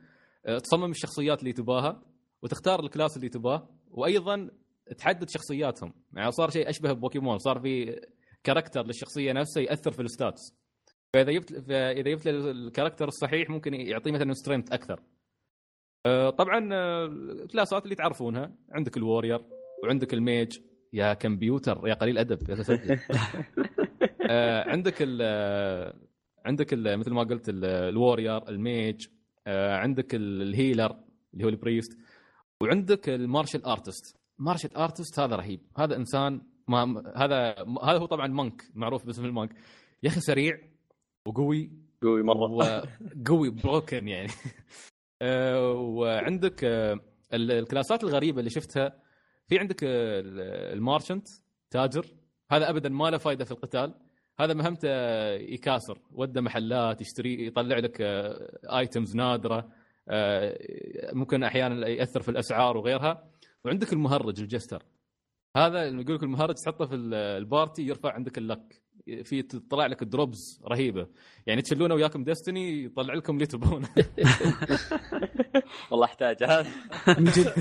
تصمم 0.63 0.91
الشخصيات 0.91 1.41
اللي 1.41 1.53
تباها 1.53 2.03
وتختار 2.43 2.81
ال 2.81 2.87
class 2.87 3.17
اللي 3.17 3.29
تباه 3.29 3.69
وأيضا 3.91 4.51
تحدد 4.99 5.31
شخصياتهم. 5.31 5.95
يعني 6.13 6.33
صار 6.33 6.51
شيء 6.51 6.71
أشبه 6.71 6.93
ببوكيمون 6.93 7.39
صار 7.39 7.61
في 7.61 8.01
character 8.45 8.87
للشخصية 8.87 9.33
نفسها 9.33 9.63
يأثر 9.63 9.93
في 9.93 10.03
ال 10.03 10.12
stats 10.12 10.58
فإذا 11.15 11.33
جبت 11.33 11.53
فإذا 11.55 12.11
جبت 12.11 12.27
ال 12.27 12.35
character 12.35 13.09
الصحيح 13.09 13.51
ممكن 13.51 13.75
يعطيه 13.75 14.13
مثلا 14.13 14.33
strength 14.33 14.73
أكثر. 14.73 15.01
آه، 16.07 16.31
طبعا 16.31 16.69
آه، 16.73 17.07
ال 17.07 17.18
class 17.18 17.73
ات 17.73 17.85
اللي 17.85 17.95
تعرفونها. 17.95 18.53
عندك 18.73 18.97
ال 18.97 19.02
warrior 19.02 19.41
وعندك 19.85 20.15
ال 20.15 20.22
mage. 20.22 20.59
يا 20.93 21.15
كمبيوتر 21.15 21.89
يا 21.89 21.95
قليل 21.95 22.19
ادب 22.19 22.51
يا 22.51 22.55
آه، 24.31 24.71
عندك 24.71 25.03
ال 25.03 25.19
آه، 25.23 25.95
عندك 26.47 26.73
ال 26.73 26.99
مثل 26.99 27.13
ما 27.13 27.23
قلت 27.23 27.49
ال- 27.49 27.65
ال 27.65 28.49
warrior 28.49 28.80
ال 28.80 28.84
mage. 28.84 29.07
آه، 29.47 29.77
عندك 29.77 30.15
ال- 30.15 30.43
ال 30.43 30.50
healer 30.50 30.97
اللي 31.35 31.45
هو 31.45 31.49
ال 31.49 31.56
priest 31.56 31.99
وعندك 32.61 33.09
ال 33.09 33.16
martial 33.16 33.65
artist 33.65 34.17
martial 34.39 34.77
artist 34.77 35.21
هذا 35.21 35.37
رهيب. 35.37 35.61
هذا 35.79 35.97
إنسان 35.97 36.41
ما 36.69 37.03
هذا 37.17 37.55
هذا 37.83 37.99
هو 37.99 38.07
طبعا 38.07 38.27
monk 38.27 38.63
معروف 38.75 39.07
باسم 39.07 39.25
ال 39.25 39.30
monk 39.30 39.53
يا 40.03 40.09
أخي 40.09 40.21
سريع 40.21 40.59
وقوي. 41.29 41.71
قوي 42.03 42.23
مرة. 42.23 42.51
وقوي 43.27 43.51
broken 43.51 44.09
يعني. 44.09 44.29
آه، 45.23 45.73
وعندك 45.73 46.65
آه، 46.65 47.01
ال- 47.35 47.53
ال 47.53 47.60
class 47.60 47.97
ات 47.97 48.05
الغريبة 48.05 48.39
اللي 48.39 48.51
شفتها 48.51 49.03
في 49.47 49.59
عندك 49.59 49.85
آه، 49.85 50.21
ال- 50.21 50.41
ال 50.77 50.82
merchant 50.82 51.29
تاجر. 51.71 52.07
هذا 52.51 52.71
ابدا 52.71 52.89
ما 52.89 53.11
له 53.11 53.19
فائده 53.19 53.45
في 53.45 53.51
القتال. 53.53 53.95
هذا 54.41 54.55
مهمته 54.55 54.89
يكاسر 55.35 55.99
وده 56.13 56.41
محلات 56.41 57.01
يشتري 57.01 57.47
يطلع 57.47 57.79
لك 57.79 58.01
items 58.65 59.17
نادرة 59.17 59.69
ممكن 61.13 61.43
أحيانا 61.43 61.89
يأثر 61.89 62.23
في 62.23 62.29
الأسعار 62.29 62.77
وغيرها. 62.77 63.25
وعندك 63.65 63.93
المهرج 63.93 64.41
ال 64.41 64.46
jester. 64.46 64.83
هذا 65.57 65.85
يقول 65.85 66.15
لك 66.15 66.23
المهرج 66.23 66.55
تحطه 66.55 66.87
في 66.87 66.95
ال- 66.95 67.15
party 67.15 67.83
يرفع 67.83 68.13
عندك 68.13 68.39
ال 68.39 68.46
luck. 68.46 68.83
في 69.25 69.43
تطلع 69.43 69.87
لك 69.87 70.05
drops 70.05 70.61
رهيبة. 70.65 71.07
يعني 71.47 71.63
تشلونه 71.63 71.95
وياكم 71.95 72.25
ديستني 72.25 72.85
يطلع 72.85 73.15
لكم 73.15 73.35
اللي 73.35 73.47
تبونه. 73.47 73.89
والله 75.91 76.05
احتاج 76.07 76.43
هذا 76.45 76.67
من 77.19 77.25
جد. 77.25 77.53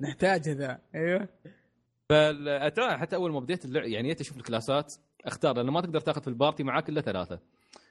نحتاج 0.00 0.48
ذا 0.48 0.78
أيوه. 0.94 1.28
فالأتع- 2.12 2.96
حتى 3.00 3.16
أول 3.16 3.32
ما 3.32 3.40
بديت 3.40 3.64
اللعب 3.64 3.84
يعني 3.84 4.08
جيت 4.08 4.20
أشوف 4.20 4.36
ال 4.36 4.44
class 4.44 4.86
ات 4.86 4.94
أختار 5.24 5.56
لأنه 5.56 5.72
ما 5.72 5.80
تقدر 5.80 6.00
تاخذ 6.00 6.20
في 6.22 6.28
ال 6.28 6.34
party 6.34 6.62
معاك 6.62 6.88
الا 6.88 7.00
ثلاثة. 7.00 7.40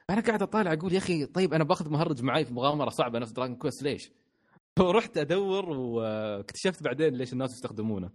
أنا 0.10 0.22
قاعد 0.22 0.42
أطالع 0.42 0.74
أقول 0.74 0.94
يا 0.94 0.98
أخي 0.98 1.26
طيب 1.26 1.54
أنا 1.54 1.64
باخذ 1.64 1.90
مهرج 1.90 2.24
معي 2.24 2.46
في 2.46 2.54
مغامرة 2.54 2.90
صعبة 2.90 3.20
نفس 3.20 3.32
Dragon 3.32 3.56
Quest 3.56 3.84
ليش؟ 3.84 4.12
ورحت 4.80 5.18
أدور 5.18 5.70
واكتشفت 5.70 6.84
بعدين 6.84 7.14
ليش 7.14 7.34
الناس 7.34 7.52
يستخدمونه. 7.54 8.10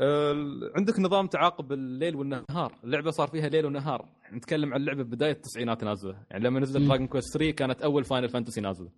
ال- 0.00 0.72
عندك 0.76 1.00
نظام 1.00 1.26
تعاقب 1.26 1.72
الليل 1.72 2.16
والنهار، 2.16 2.78
اللعبة 2.84 3.10
صار 3.10 3.28
فيها 3.28 3.48
ليل 3.48 3.66
ونهار، 3.66 4.08
نتكلم 4.32 4.74
عن 4.74 4.80
اللعبه 4.80 5.02
بداية 5.02 5.32
التسعينات 5.32 5.84
نازلة، 5.84 6.22
يعني 6.30 6.44
لما 6.44 6.60
نزلت. 6.60 6.86
Dragon 6.88 7.06
Quest 7.06 7.32
3 7.38 7.50
كانت 7.50 7.82
أول 7.82 8.04
Final 8.04 8.28
Fantasy 8.28 8.60
نازلة. 8.60 8.90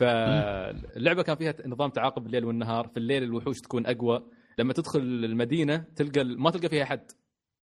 فاللعبة 0.00 1.22
كان 1.22 1.36
فيها 1.36 1.54
نظام 1.66 1.90
تعاقب 1.90 2.26
الليل 2.26 2.44
والنهار، 2.44 2.88
في 2.88 2.96
الليل 2.96 3.22
الوحوش 3.22 3.60
تكون 3.60 3.86
أقوى، 3.86 4.30
لما 4.58 4.72
تدخل 4.72 4.98
المدينة 5.00 5.76
تلقى 5.96 6.24
ما 6.24 6.50
تلقى 6.50 6.68
فيها 6.68 6.84
حد. 6.84 7.10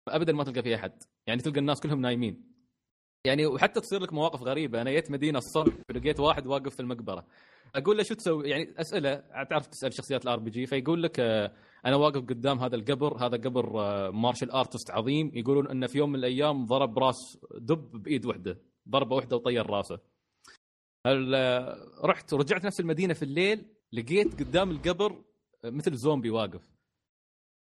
ابدا 0.08 0.34
ما 0.34 0.44
تلقى 0.44 0.62
فيها 0.64 0.78
حد. 0.78 1.04
يعني 1.28 1.42
تلقى 1.42 1.60
الناس 1.60 1.80
كلهم 1.80 2.02
نايمين. 2.02 2.56
يعني 3.28 3.46
وحتى 3.46 3.82
تصير 3.82 4.02
لك 4.02 4.14
مواقف 4.14 4.42
غريبة. 4.42 4.82
أنا 4.82 4.92
جيت 4.92 5.12
مدينة 5.12 5.38
الصبح 5.38 5.74
لقيت 5.96 6.20
واحد 6.20 6.48
واقف 6.48 6.74
في 6.76 6.80
المقبرة. 6.80 7.26
أقول 7.76 7.98
له 7.98 8.04
شو 8.04 8.14
تسوي؟ 8.16 8.50
يعني 8.50 8.74
اسئله 8.82 9.16
تعرف 9.50 9.68
تسأل 9.68 9.94
شخصيات 9.94 10.24
ال 10.24 10.40
RPG 10.40 10.66
فيقول 10.66 11.04
لك 11.04 11.20
آه، 11.20 11.52
أنا 11.86 11.96
واقف 11.96 12.22
قدام 12.22 12.60
هذا 12.60 12.76
القبر 12.76 13.18
هذا 13.26 13.38
قبر 13.38 13.80
آه، 13.82 14.10
martial 14.10 14.52
artist 14.52 14.92
عظيم. 14.92 15.32
يقولون 15.34 15.68
إنه 15.68 15.88
في 15.88 15.98
يوم 15.98 16.10
من 16.10 16.16
الأيام 16.20 16.66
ضرب 16.66 17.00
راس 17.00 17.38
دب 17.56 17.92
بإيد 18.04 18.26
واحدة 18.26 18.58
ضربة 18.90 19.16
واحدة 19.16 19.36
وطير 19.36 19.70
راسه. 19.70 20.00
آه، 21.06 21.78
رحت 22.04 22.34
ورجعت 22.34 22.66
نفس 22.66 22.80
المدينة 22.80 23.14
في 23.14 23.24
الليل 23.24 23.66
لقيت 23.94 24.40
قدام 24.44 24.72
القبر 24.72 25.22
آه، 25.66 25.70
مثل 25.70 25.94
زومبي 25.96 26.30
واقف. 26.30 26.62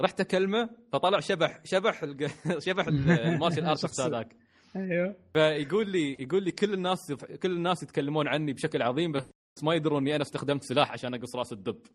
رحت 0.02 0.20
أكلمه 0.20 0.70
فطلع 0.92 1.20
شبح 1.20 1.60
شبح 1.64 2.05
شبح 2.66 2.86
ال- 2.86 3.10
ال 3.10 3.17
martial 3.17 3.64
artist 3.64 4.01
هذاك. 4.01 4.36
أيوه. 4.76 5.16
فيقول 5.34 5.90
لي 5.90 6.16
يقول 6.20 6.42
لي 6.42 6.51
كل 6.51 6.74
الناس 6.74 7.12
كل 7.12 7.52
الناس 7.52 7.82
يتكلمون 7.82 8.28
عني 8.28 8.52
بشكل 8.52 8.82
عظيم 8.82 9.12
بس 9.12 9.24
ما 9.62 9.74
يدرون 9.74 10.02
إني 10.02 10.14
أنا 10.14 10.22
استخدمت 10.22 10.62
سلاح 10.62 10.92
عشان 10.92 11.14
أقص 11.14 11.36
راس 11.36 11.52
الدب. 11.52 11.78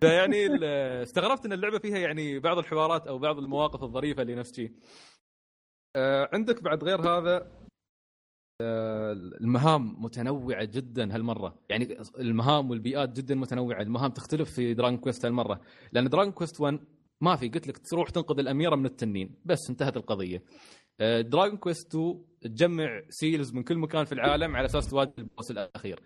فيعني 0.00 0.46
ال- 0.46 0.64
استغربت 1.02 1.46
إن 1.46 1.52
اللعبة 1.52 1.78
فيها 1.78 1.98
يعني 1.98 2.38
بعض 2.38 2.58
الحوارات 2.58 3.06
أو 3.06 3.18
بعض 3.18 3.38
المواقف 3.38 3.82
الظريفة 3.82 4.22
اللي 4.22 4.34
نفس 4.34 4.56
شي. 4.56 4.72
آه، 5.96 6.28
عندك 6.32 6.62
بعد 6.62 6.84
غير 6.84 7.00
هذا 7.00 7.60
آه، 8.62 9.12
المهام 9.12 10.04
متنوعة 10.04 10.64
جدا 10.64 11.14
هالمرة. 11.14 11.58
يعني 11.68 11.96
المهام 12.18 12.70
والبيئات 12.70 13.12
جدا 13.12 13.34
متنوعة. 13.34 13.82
المهام 13.82 14.10
تختلف 14.10 14.50
في 14.54 14.74
Dragon 14.74 14.98
Quest 14.98 15.24
هالمرة. 15.24 15.60
لأن 15.92 16.08
Dragon 16.08 16.32
Quest 16.32 16.60
1 16.60 16.80
ما 17.22 17.36
في 17.36 17.48
قلت 17.48 17.66
لك 17.68 17.78
تروح 17.78 18.10
تنقذ 18.10 18.38
الأميرة 18.38 18.76
من 18.76 18.86
التنين. 18.86 19.34
بس 19.44 19.70
انتهت 19.70 19.96
القضية. 19.96 20.42
Dragon 21.20 21.56
Quest 21.56 21.86
2 21.94 22.24
تجمع 22.40 23.02
seals 23.08 23.52
من 23.54 23.62
كل 23.62 23.78
مكان 23.78 24.04
في 24.04 24.12
العالم 24.12 24.56
على 24.56 24.64
أساس 24.66 24.90
تواجه 24.90 25.12
ال 25.18 25.24
boss 25.24 25.50
الأخير. 25.50 26.00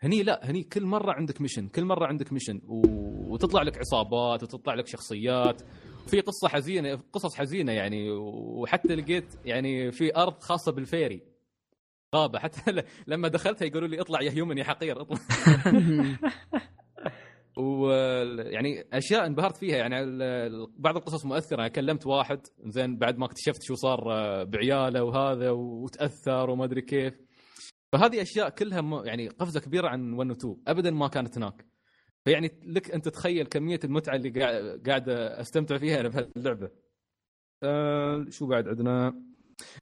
هني 0.00 0.22
لا 0.22 0.50
هني 0.50 0.62
كل 0.62 0.84
مرة 0.84 1.12
عندك 1.12 1.40
mission 1.40 1.68
كل 1.68 1.84
مرة 1.84 2.06
عندك 2.06 2.32
mission. 2.32 2.60
وتطلع 2.66 3.62
لك 3.62 3.78
عصابات 3.78 4.42
وتطلع 4.42 4.74
لك 4.74 4.86
شخصيات. 4.86 5.62
في 6.06 6.20
قصة 6.20 6.48
حزينة 6.48 7.00
قصص 7.12 7.34
حزينة 7.36 7.72
يعني. 7.72 8.10
وحتى 8.10 8.94
لقيت 8.94 9.34
يعني 9.44 9.92
في 9.92 10.16
أرض 10.16 10.42
خاصة 10.42 10.72
بال 10.72 10.85
fairy. 10.85 11.22
غابة. 12.14 12.38
حتى 12.38 12.82
لما 13.06 13.28
دخلتها 13.28 13.66
يقولوا 13.66 13.88
لي 13.88 14.00
اطلع 14.00 14.22
يا 14.22 14.30
human 14.30 14.58
يا 14.58 14.64
حقير 14.64 15.00
اطلع. 15.00 15.18
ويعني 17.58 18.84
أشياء 18.92 19.26
انبهرت 19.26 19.56
فيها. 19.56 19.76
يعني 19.76 19.94
بعض 20.76 20.96
القصص 20.96 21.24
مؤثرة. 21.24 21.60
أنا 21.60 21.68
كلمت 21.68 22.06
واحد 22.06 22.40
زين 22.66 22.98
بعد 22.98 23.18
ما 23.18 23.26
اكتشفت 23.26 23.62
شو 23.62 23.74
صار 23.74 24.12
آه، 24.12 24.42
بعياله 24.44 25.04
وهذا 25.04 25.50
وتأثر 25.50 26.50
وما 26.50 26.64
أدري 26.64 26.82
كيف. 26.82 27.27
فهذه 27.92 28.22
أشياء 28.22 28.48
كلها 28.48 29.04
يعني 29.04 29.28
قفزة 29.28 29.60
كبيرة 29.60 29.88
عن 29.88 30.12
1 30.12 30.30
و 30.30 30.32
2 30.32 30.56
ابدا 30.68 30.90
ما 30.90 31.08
كانت 31.08 31.38
هناك. 31.38 31.66
فيعني 32.24 32.60
لك 32.64 32.90
انت 32.90 33.08
تتخيل 33.08 33.46
كمية 33.46 33.80
المتعة 33.84 34.16
اللي 34.16 34.30
قاعد 34.86 35.08
أستمتع 35.08 35.78
فيها 35.78 36.00
أنا 36.00 36.08
بهاللعبة. 36.36 36.70
أه 37.62 38.26
شو 38.30 38.46
بعد 38.46 38.68
عندنا؟ 38.68 39.22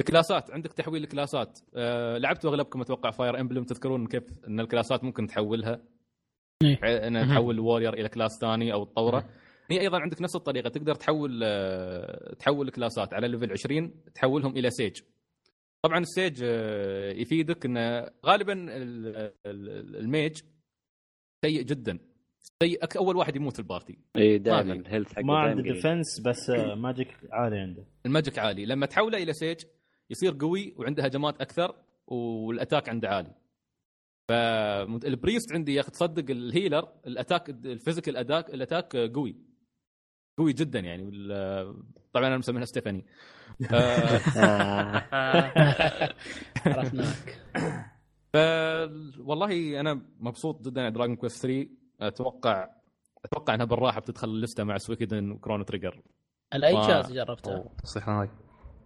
الكلاسات. 0.01 0.51
عندك 0.51 0.73
تحويل 0.73 1.03
الكلاسات. 1.03 1.59
أه 1.75 2.19
لعبتوا 2.19 2.51
اغلبكم 2.51 2.81
أتوقع 2.81 3.11
فاير 3.11 3.41
امبلم 3.41 3.65
تذكرون 3.65 4.07
كيف 4.07 4.25
إن 4.49 4.61
الكلاسات 4.61 5.05
ممكن 5.05 5.27
تحولها؟ 5.27 5.83
إيه. 6.63 6.79
إن 7.09 7.29
تحول 7.29 7.61
warrior 7.61 7.95
إلى 7.95 8.09
class 8.09 8.39
ثاني 8.41 8.73
أو 8.73 8.85
تطوره 8.85 9.29
هي 9.71 9.81
أيضا 9.81 10.01
عندك 10.01 10.23
نفس 10.23 10.37
الطريقة. 10.37 10.69
تقدر 10.69 10.95
تحول 10.95 11.41
آه، 11.45 12.35
تحول 12.35 12.69
ال 12.69 12.75
class 12.75 13.08
ات 13.08 13.15
على 13.15 13.29
level 13.29 13.53
20 13.53 14.03
تحولهم 14.15 14.57
إلى 14.57 14.71
sage 14.71 15.01
طبعا 15.87 15.99
ال 15.99 16.07
sage 16.07 16.41
آه، 16.45 17.13
يفيدك 17.13 17.65
إنه 17.67 18.11
غالبا 18.27 18.53
ال- 18.53 19.17
ال- 19.47 19.97
الميج 19.97 20.41
سيء 21.45 21.63
جدا. 21.63 21.99
سيء 22.63 22.85
أك- 22.85 22.97
أول 22.97 23.17
واحد 23.17 23.37
يموت 23.37 23.59
ال 23.59 23.65
party. 23.65 23.99
اي 24.17 24.39
دائما 24.39 24.63
ما 24.63 24.73
ال 24.81 24.85
health 24.85 25.13
حقه 25.13 25.23
ما 25.23 25.39
عنده. 25.39 25.63
defense 25.63 26.21
بس 26.21 26.51
آه، 26.51 26.75
magic 26.75 27.09
عالي 27.33 27.59
عنده. 27.59 27.85
ال 28.07 28.12
magic 28.12 28.39
عالي. 28.39 28.67
لما 28.67 28.87
تحوله 28.87 29.19
إلى 29.19 29.33
sage 29.33 29.57
يصير 30.11 30.37
قوي 30.41 30.75
وعنده 30.77 31.05
هجمات 31.05 31.41
أكثر 31.41 31.75
وال 32.07 32.27
attack 32.27 32.89
عنده 32.89 33.09
عالي. 33.09 33.35
فال 34.29 34.60
priest 34.60 35.53
عندي 35.53 35.75
يا 35.75 35.81
أخي 35.81 35.91
تصدق 35.91 36.31
الهيلر 36.31 36.89
الأتاك 37.07 37.51
الفيزيكال 37.51 38.17
أداك 38.17 38.55
الأتاك 38.55 38.97
قوي. 38.97 39.37
قوي 40.39 40.53
جدا 40.53 40.79
يعني 40.81 41.03
وال- 41.03 41.83
طبعا 42.17 42.29
أنا 42.29 42.39
مسمينها 42.39 42.65
ستيفاني. 42.65 43.05
آه، 43.73 43.77
آه. 44.37 45.05
عرفناك. 46.67 47.41
ف 48.33 48.37
والله 49.19 49.81
أنا 49.81 50.03
مبسوط 50.21 50.63
جدا 50.69 50.81
على 50.81 50.91
Dragon 50.91 51.17
Quest 51.17 51.43
3 51.43 51.69
أتوقع 52.01 52.69
أتوقع 53.25 53.55
إنها 53.55 53.67
بالراحة 53.67 54.01
بتدخل 54.01 54.29
ال 54.29 54.35
list 54.35 54.59
ه 54.59 54.65
مع 54.65 54.79
Suikoden 54.79 55.31
و 55.31 55.36
Chrono 55.36 55.65
Trigger 55.65 56.03
على 56.53 56.67
أي 56.67 56.73
جهاز 56.73 57.13
جربته؟ 57.13 57.65
تصيح 57.85 58.09
هاي 58.09 58.29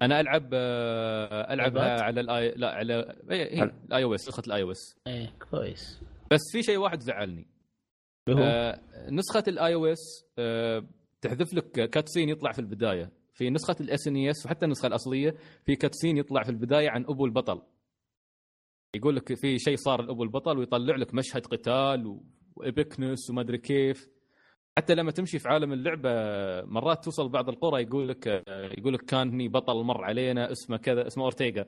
أنا 0.03 0.21
ألعب 0.21 0.51
آه، 0.53 1.53
ألعبها 1.55 1.83
iPad؟ 1.85 2.01
على 2.01 2.21
الـ 2.21 2.38
i 2.38 2.55
لا 2.57 2.71
على 2.75 3.19
هي 3.31 3.63
الـ 3.63 4.05
iOS 4.05 4.29
نسخة 4.29 4.43
الـ 4.47 4.63
iOS 4.63 4.99
إيه 5.07 5.33
كويس. 5.51 6.01
بس 6.31 6.41
في 6.53 6.63
شيء 6.63 6.77
واحد 6.79 7.01
زعلني. 7.01 7.47
آه 8.29 8.81
نسخة 9.11 9.45
الـ 9.49 9.75
iOS 9.75 10.25
تحذف 11.21 11.55
لك 11.55 11.71
cutscene 11.91 12.29
يطلع 12.29 12.53
في 12.53 12.59
البداية. 12.59 13.20
في 13.41 13.51
نسخة 13.51 13.77
الـ 13.81 14.09
SNES 14.09 14.47
وحتى 14.47 14.65
النسخة 14.65 14.87
الأصلية 14.87 15.35
في 15.65 15.77
cutscene 15.77 16.17
يطلع 16.17 16.43
في 16.43 16.51
البداية 16.51 16.91
عن 16.91 17.05
أبو 17.05 17.25
البطل. 17.27 17.63
يقول 18.97 19.17
لك 19.17 19.35
في 19.35 19.59
شيء 19.59 19.77
صار 19.77 20.03
لأبو 20.03 20.23
البطل 20.23 20.59
ويطلع 20.59 20.97
لك 20.97 21.15
مشهد 21.15 21.47
قتال 21.47 22.21
وابكنس 22.57 23.31
وما 23.31 23.41
أدري 23.41 23.59
كيف. 23.59 24.09
حتى 24.79 24.95
لما 24.95 25.11
تمشي 25.11 25.39
في 25.39 25.49
عالم 25.49 25.73
اللعبة 25.73 26.11
مرات 26.65 27.05
توصل 27.05 27.29
بعض 27.29 27.49
القرى 27.49 27.83
يقول 27.83 28.09
لك 28.09 28.27
يقول 28.79 28.95
لك 28.95 29.05
كان 29.05 29.29
هني 29.29 29.49
بطل 29.49 29.83
مر 29.85 30.05
علينا 30.05 30.53
اسمه 30.53 30.77
كذا 30.77 31.07
اسمه 31.07 31.25
أورتيغا. 31.25 31.65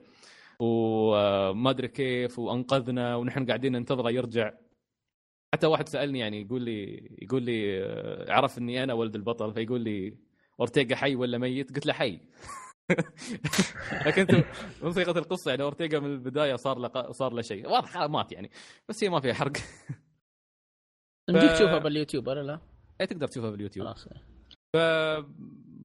وما 0.59 1.69
أدري 1.69 1.87
كيف 1.87 2.39
وأنقذنا 2.39 3.15
ونحن 3.15 3.45
قاعدين 3.45 3.71
ننتظره 3.71 4.11
يرجع. 4.11 4.53
حتى 5.53 5.67
واحد 5.67 5.89
سألني 5.89 6.19
يعني 6.19 6.41
يقول 6.41 6.61
لي 6.61 7.09
يقول 7.21 7.43
لي 7.43 7.81
عرف 8.29 8.57
اني 8.57 8.83
أنا 8.83 8.93
ولد 8.93 9.15
البطل؟ 9.15 9.53
فيقول 9.53 9.81
لي 9.81 10.17
أورتيغا 10.63 10.95
حي 10.95 11.15
ولا 11.15 11.37
ميت؟ 11.37 11.75
قلت 11.75 11.85
له 11.85 11.93
حي. 11.93 12.19
لكن 14.05 14.21
انت 14.21 14.45
من 14.83 14.91
صيغة 14.91 15.19
القصة 15.19 15.49
يعني 15.49 15.63
أورتيغا 15.63 15.99
من 15.99 16.13
البداية 16.13 16.55
صار 16.55 16.77
له 16.79 17.11
صار 17.11 17.33
له 17.33 17.41
شيء. 17.41 17.69
واضح 17.69 17.97
مات 17.97 18.31
يعني. 18.31 18.51
بس 18.89 19.03
هي 19.03 19.09
ما 19.09 19.19
فيها 19.19 19.33
حرق. 19.33 19.53
نجي 21.29 21.51
تشوفها 21.51 21.77
باليوتيوب 21.77 22.27
ولا 22.27 22.43
لا؟ 22.43 22.59
اي 23.01 23.07
تقدر 23.07 23.27
تشوفها 23.27 23.49
باليوتيوب. 23.49 23.87
خلاص. 23.87 24.07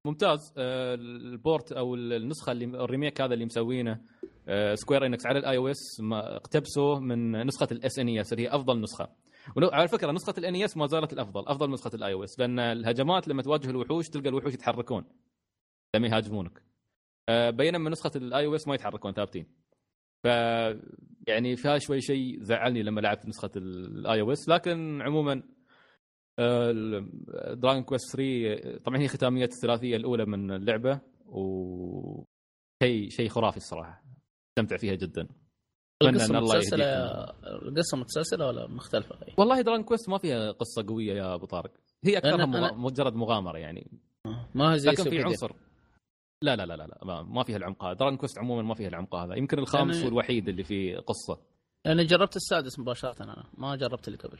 ممتاز. 0.05 0.53
آه، 0.57 0.95
ال 0.95 1.10
port 1.10 1.73
أو 1.73 1.95
النسخة 1.95 2.53
اللي 2.53 2.65
ال 2.65 2.73
remake 2.73 3.21
هذا 3.21 3.35
اللي 3.35 3.45
مسوينه 3.45 4.01
آه، 4.49 4.75
Square 4.75 5.07
Enix 5.07 5.27
على 5.27 5.39
الـ 5.39 5.57
iOS 5.57 6.01
اقتبسوه 6.13 7.01
من 7.01 7.47
نسخة 7.47 7.69
الـ 7.73 7.99
SNES 7.99 8.33
اللي 8.33 8.45
هي 8.45 8.49
أفضل 8.49 8.81
نسخة. 8.81 9.09
ولو 9.57 9.69
على 9.69 9.89
فكرة 9.89 10.13
نسخة 10.13 10.35
الـ 10.39 10.63
SNES 10.63 10.77
ما 10.77 10.87
زالت 10.87 11.13
الأفضل 11.13 11.49
أفضل 11.49 11.63
من 11.63 11.71
نسخة 11.71 11.91
الـ 11.95 12.13
iOS 12.13 12.41
لأن 12.41 12.59
الهجمات 12.59 13.29
لما 13.29 13.43
تواجه 13.43 13.71
الوحوش 13.71 14.09
تلقى 14.09 14.29
الوحوش 14.29 14.55
يتحركون 14.55 15.05
لما 15.97 16.09
يهاجمونك. 16.09 16.63
آه، 17.29 17.51
بينما 17.51 17.91
نسخة 17.91 18.11
الـ 18.17 18.47
iOS 18.47 18.69
ما 18.69 18.75
يتحركون 18.75 19.13
ثابتين. 19.13 19.47
ف 20.25 20.27
يعني 21.29 21.57
فيها 21.57 21.79
شوي 21.79 22.01
شيء 22.01 22.43
زعلني 22.43 22.83
لما 22.83 23.01
لعبت 23.01 23.27
نسخة 23.27 23.51
الـ 23.57 24.21
iOS 24.21 24.49
لكن 24.49 25.03
عموما 25.03 25.43
Dragon 27.55 27.83
Quest 27.83 28.17
3 28.17 28.79
طبعا 28.85 28.99
هي 28.99 29.09
ختامية 29.09 29.45
الثلاثية 29.45 29.97
الأولى 29.97 30.25
من 30.25 30.51
اللعبة 30.51 31.01
و 31.27 32.25
شيء 32.83 33.09
شيء 33.09 33.29
خرافي 33.29 33.57
الصراحة. 33.57 34.05
استمتع 34.51 34.77
فيها 34.77 34.95
جدا. 34.95 35.29
القصة 36.03 36.41
متسلسله. 36.41 36.87
القصة 37.69 37.97
متسلسلة 37.97 38.47
ولا 38.47 38.67
مختلفة؟ 38.67 39.17
والله 39.39 39.61
دراجون 39.61 39.85
كويست 39.85 40.09
ما 40.09 40.19
فيها 40.19 40.51
قصة 40.53 40.85
قوية 40.89 41.15
يا 41.15 41.35
أبو 41.35 41.47
طارق. 41.47 41.71
هي 42.05 42.19
أكثرها 42.19 42.47
أنا-. 42.47 42.71
أنا- 42.71 42.75
مجرد 42.75 43.15
مغامرة 43.15 43.59
يعني. 43.59 43.91
ما 44.55 44.75
هي 44.75 44.79
زي 44.79 44.91
لكن 44.91 45.11
في 45.11 45.23
عنصر 45.23 45.53
لا 46.43 46.57
لا 46.57 46.67
لا 46.67 46.77
لا, 46.77 46.83
لا 46.87 46.99
ما- 47.05 47.23
ما 47.23 47.43
فيها 47.45 47.57
العمق 47.57 47.85
هذا. 47.85 47.93
Dragon 47.95 48.19
Quest 48.19 48.39
عموما 48.39 48.63
ما 48.63 48.75
فيها 48.75 48.89
العمق 48.89 49.15
هذا. 49.15 49.35
يمكن 49.35 49.59
الخامس 49.59 49.95
يعني- 49.95 50.07
هو 50.07 50.13
الوحيد 50.13 50.49
اللي 50.49 50.65
فيه 50.65 50.97
قصة. 50.99 51.41
أنا 51.87 52.03
جربت 52.03 52.37
السادس 52.37 52.79
مباشرة 52.79 53.25
أنا. 53.25 53.45
ما 53.55 53.77
جربت 53.77 54.09
اللي 54.09 54.19
قبل. 54.19 54.39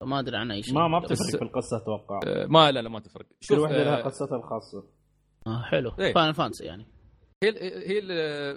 فما 0.00 0.18
أدري 0.20 0.36
عن 0.36 0.50
أي 0.50 0.62
شيء. 0.62 0.74
ما 0.74 0.88
ما 0.88 0.98
بس- 0.98 1.10
بتفرق 1.12 1.36
في 1.38 1.42
القصة 1.44 1.76
أتوقع. 1.76 2.20
آه، 2.26 2.46
ما 2.46 2.72
لا 2.72 2.80
لا 2.82 2.88
ما 2.88 3.00
تفرق. 3.00 3.26
كل 3.26 3.34
شوف 3.40 3.58
واحدة 3.58 3.84
لها 3.84 3.98
آه، 3.98 4.02
قصتها 4.02 4.36
الخاصة. 4.36 4.84
آه 5.46 5.62
حلو. 5.62 5.90
إيه. 5.98 6.14
Final 6.14 6.32
Fantasy 6.32 6.64
يعني. 6.64 6.86
هي 7.44 7.50
هي 7.86 8.00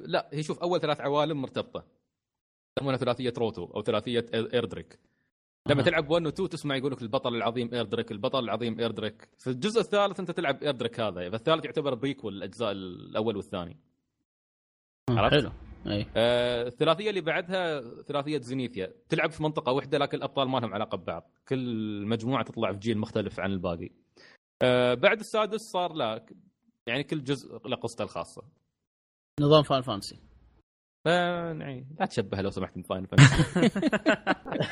لا 0.05 0.29
هي 0.33 0.43
شوف 0.43 0.59
أول 0.59 0.79
ثلاث 0.81 1.01
عوالم 1.01 1.41
مرتبطة. 1.41 1.96
يسمونها 2.77 2.97
ثلاثية 2.97 3.33
Roto 3.37 3.65
أو 3.65 3.81
ثلاثية 3.81 4.25
Erdrick. 4.33 4.99
لما 5.69 5.81
آه. 5.81 5.83
تلعب 5.83 6.09
1 6.09 6.25
و 6.25 6.29
2 6.29 6.49
تسمع 6.49 6.75
يقول 6.75 6.91
لك 6.91 7.01
البطل 7.01 7.35
العظيم 7.35 7.73
Erdrick 7.73 8.11
البطل 8.11 8.43
العظيم 8.43 8.79
Erdrick. 8.79 9.29
في 9.37 9.49
الجزء 9.49 9.81
الثالث 9.81 10.19
أنت 10.19 10.31
تلعب 10.31 10.63
Erdrick 10.63 10.99
هذا 10.99 11.29
فالثالث 11.29 11.65
يعتبر 11.65 11.93
prequel 11.93 12.37
الاجزاء 12.37 12.71
الأول 12.71 13.35
والثاني. 13.37 13.77
عرفت؟ 15.09 15.33
حلو. 15.33 15.51
أي. 15.87 16.05
آه، 16.17 16.67
الثلاثية 16.67 17.09
اللي 17.09 17.21
بعدها 17.21 17.81
ثلاثية 18.01 18.39
Zenithia. 18.39 18.93
تلعب 19.09 19.31
في 19.31 19.43
منطقة 19.43 19.71
واحدة 19.71 19.97
لكن 19.97 20.17
الأبطال 20.17 20.49
ما 20.49 20.57
لهم 20.57 20.73
علاقة 20.73 20.97
ببعض. 20.97 21.31
كل 21.47 22.05
مجموعة 22.05 22.43
تطلع 22.43 22.71
في 22.71 22.79
جيل 22.79 22.97
مختلف 22.97 23.39
عن 23.39 23.51
الباقي. 23.51 23.89
آه، 24.61 24.93
بعد 24.93 25.19
السادس 25.19 25.61
صار 25.61 25.93
لا 25.93 26.25
يعني 26.87 27.03
كل 27.03 27.23
جزء 27.23 27.67
له 27.67 27.75
قصته 27.75 28.03
الخاصة. 28.03 28.43
نظام 29.41 29.63
Final 29.63 29.81
Fantasy. 29.81 30.15
يعني 30.15 30.26
لا 31.99 32.05
تشبه 32.05 32.41
لو 32.41 32.49
سمحت 32.49 32.73
Final 32.89 33.05
Fantasy 33.05 33.79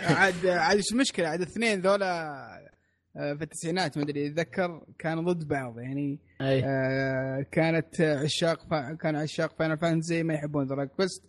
عاد 0.16 0.46
عاد 0.46 0.78
إيش 0.78 0.92
المشكلة؟ 0.92 1.28
عاد 1.28 1.42
الاثنين 1.42 1.82
ذولا 1.82 2.36
آه، 3.18 3.34
في 3.34 3.44
التسعينات 3.44 3.98
ما 3.98 4.04
أدري 4.04 4.28
أتذكر 4.28 4.86
كانوا 5.00 5.34
ضد 5.34 5.48
بعض 5.48 5.80
يعني 5.80 6.20
أي. 6.42 6.64
آه، 6.66 7.46
كانت 7.52 8.02
عشاق 8.02 8.68
فا... 8.70 8.94
كان 9.02 9.16
عشاق 9.16 9.56
Final 9.60 9.78
Fantasy 9.78 10.24
ما 10.24 10.34
يحبون 10.34 10.68
Dragon 10.68 10.88
Quest 10.88 11.24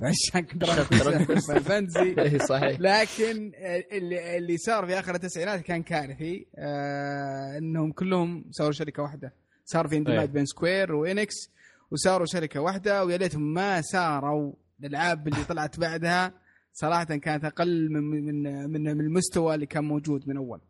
وعشاق 0.00 0.54
Dragon 0.54 0.86
Quest 1.26 1.52
Fantasy 1.52 2.14
اي 2.18 2.38
صحيح. 2.38 2.80
لكن 2.80 3.52
اللي 3.92 4.38
اللي 4.38 4.56
صار 4.56 4.86
في 4.86 4.98
آخر 4.98 5.14
التسعينات 5.14 5.60
كان 5.60 5.82
كارثي. 5.82 6.46
آه 6.58 7.58
إنهم 7.58 7.92
كلهم 7.92 8.44
صاروا 8.50 8.72
شركة 8.72 9.02
واحدة. 9.02 9.32
صار 9.64 9.88
في 9.88 9.96
اندماج 9.96 10.18
أيه. 10.18 10.26
بين 10.26 10.46
Square 10.46 10.94
و 10.94 11.05
Enix 11.05 11.50
وصاروا 11.92 12.26
شركة 12.26 12.60
واحدة 12.60 13.04
ويا 13.04 13.16
ليتهم 13.16 13.54
ما 13.54 13.80
صاروا 13.80 14.52
الألعاب 14.80 15.28
اللي 15.28 15.44
طلعت 15.44 15.80
بعدها. 15.80 16.32
صراحة 16.72 17.04
كانت 17.04 17.44
أقل 17.44 17.88
من 17.90 18.02
من 18.02 18.42
من, 18.70 18.82
من 18.82 19.00
المستوى 19.00 19.54
اللي 19.54 19.66
كان 19.66 19.84
موجود 19.84 20.28
من 20.28 20.36
أول. 20.36 20.60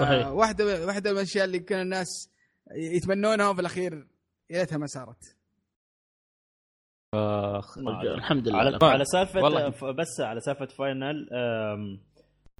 صحيح. 0.00 0.28
فواحده 0.28 0.86
واحدة 0.86 1.10
من 1.10 1.16
الأشياء 1.16 1.44
اللي 1.44 1.58
كان 1.58 1.80
الناس 1.80 2.30
يتمنونها 2.76 3.48
وفي 3.48 3.60
الأخير 3.60 4.06
يا 4.50 4.58
ليتها 4.58 4.78
ما 4.78 4.86
صارت 4.86 5.36
اخ 7.14 7.78
الحمد 7.78 8.48
لله. 8.48 8.58
على 8.58 8.78
على 8.82 9.04
سالفه 9.04 9.42
والله. 9.42 9.68
بس 9.92 10.20
على 10.20 10.40
سالفة 10.40 10.66
Final 10.66 11.28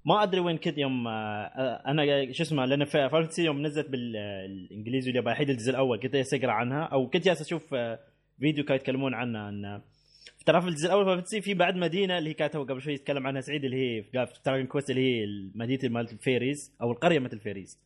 ما 0.05 0.23
أدري 0.23 0.41
وين 0.41 0.57
كنت 0.57 0.79
يوم 0.79 1.09
آه، 1.09 1.83
أنا 1.87 2.33
شو 2.33 2.43
اسمه 2.43 2.65
Final 2.65 2.85
Fantasy 2.85 3.45
يوم 3.45 3.63
نزلت 3.67 3.91
بالانجليزي 3.91 5.11
والياباني 5.11 5.33
الحين 5.33 5.51
الجزء 5.51 5.71
الأول 5.71 6.01
كنت 6.01 6.13
جالس 6.13 6.35
اقرا 6.35 6.53
عنها 6.53 6.83
أو 6.85 7.07
كنت 7.07 7.25
جالس 7.25 7.41
أشوف 7.41 7.75
آه، 7.75 7.99
فيديو 8.41 8.65
كانوا 8.65 8.77
يتكلمون 8.77 9.15
عنها 9.15 9.49
ان 9.49 9.83
ترى 10.47 10.61
في 10.61 10.69
الجزء 10.69 10.87
الأول 10.87 11.05
Fantasy 11.05 11.41
في 11.41 11.55
بعد 11.55 11.77
مدينة 11.77 12.19
اللي 12.19 12.31
هي 12.31 12.35
كانت 12.35 12.57
هو 12.57 12.63
قبل 12.63 12.83
شوي 12.83 12.95
يتكلم 12.95 13.27
عنها 13.27 13.41
سعيد 13.41 13.65
اللي 13.65 13.77
هي 13.77 14.03
في 14.03 14.41
Dragon 14.47 14.67
Quest 14.67 14.91
اللي 14.91 15.01
هي 15.01 15.27
مدينه 15.55 15.95
مالت 15.95 16.13
ال 16.13 16.21
fairies 16.21 16.77
أو 16.83 16.93
القرية 16.93 17.19
مالت 17.19 17.33
ال 17.33 17.39
fairies 17.39 17.81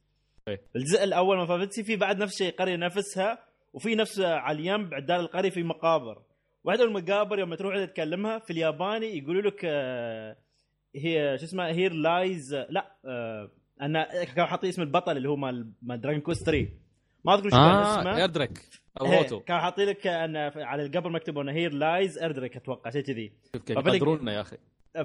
إيه. 0.49 0.61
الجزء 0.77 1.05
الأول 1.05 1.39
من 1.39 1.47
فانتسي 1.47 1.85
في 1.85 1.97
بعد 1.97 2.19
نفس 2.19 2.33
الشيء 2.33 2.55
قرية 2.55 2.77
نفسها 2.77 3.39
وفي 3.73 3.95
نفس 3.95 4.21
على 4.21 4.59
اليم 4.59 4.89
بعد 4.89 5.07
دار 5.07 5.21
القرية 5.21 5.51
في 5.51 5.63
مقابر 5.63 6.23
واحدة 6.65 6.85
من 6.85 6.97
المقابر 6.97 7.39
يوم 7.39 7.55
تروح 7.55 7.85
تكلمها 7.85 8.39
في 8.39 8.51
الياباني 8.51 9.19
يقولوا 9.19 9.43
لك 9.43 9.61
آه، 9.65 10.37
هي 10.97 11.39
شو 11.39 11.45
اسمها 11.45 11.67
هير 11.69 11.93
لايز 11.93 12.55
لا 12.55 12.97
آه، 13.05 13.51
أنا 13.83 14.25
كانوا 14.25 14.47
حاطين 14.49 14.69
اسم 14.69 14.83
البطل 14.83 15.17
اللي 15.17 15.29
هو 15.29 15.37
مال 15.37 15.73
مال 15.83 16.01
دراجون 16.01 16.21
كويست 16.21 16.47
3 16.47 16.69
ما 17.25 17.35
أذكر 17.35 17.45
شو 17.51 17.57
كان 17.57 17.61
آه 17.65 18.01
اسمه. 18.01 18.17
إيردريك 18.17 18.59
أو 19.01 19.07
إيه، 19.07 19.19
روتو 19.19 19.41
كانوا 19.41 19.63
حاطين 19.63 19.89
لك 19.89 20.07
أن 20.07 20.37
على 20.57 20.87
القبر 20.87 21.11
مكتوب 21.11 21.39
أنه 21.39 21.53
هير 21.53 21.73
لايز 21.73 22.19
اردريك 22.19 22.57
أتوقع 22.57 22.91
شيء 22.91 23.03
كذي. 23.03 23.33
يقدرونا 23.71 24.33
يا 24.33 24.41
أخي. 24.41 24.57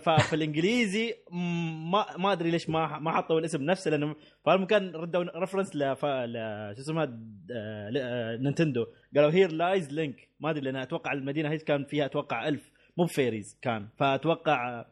ففي 0.01 0.33
الإنجليزي 0.35 1.13
م- 1.31 1.91
ما 1.91 2.05
ما 2.17 2.31
أدري 2.31 2.51
ليش 2.51 2.69
ما 2.69 2.99
ما 2.99 3.11
حطوا 3.11 3.39
الاسم 3.39 3.63
نفسه 3.63 3.91
لأنه 3.91 4.15
فالمكان 4.45 4.95
ردوا 4.95 5.39
reference 5.39 5.75
ل 5.75 5.79
شو 5.79 6.81
اسمها 6.81 7.03
آه، 7.03 7.91
آه، 7.97 8.35
Nintendo. 8.37 8.85
قالوا 9.15 9.31
here 9.31 9.51
lies 9.51 9.93
Link 9.93 10.27
ما 10.39 10.49
أدري 10.49 10.61
لأن 10.61 10.75
أتوقع 10.75 11.13
المدينة 11.13 11.49
هي 11.51 11.57
كان 11.57 11.85
فيها 11.85 12.05
أتوقع 12.05 12.47
elf. 12.47 12.71
مو 12.97 13.03
ب 13.05 13.12
fairies 13.12 13.59
كان. 13.61 13.87
فأتوقع 13.97 14.79
آه، 14.79 14.85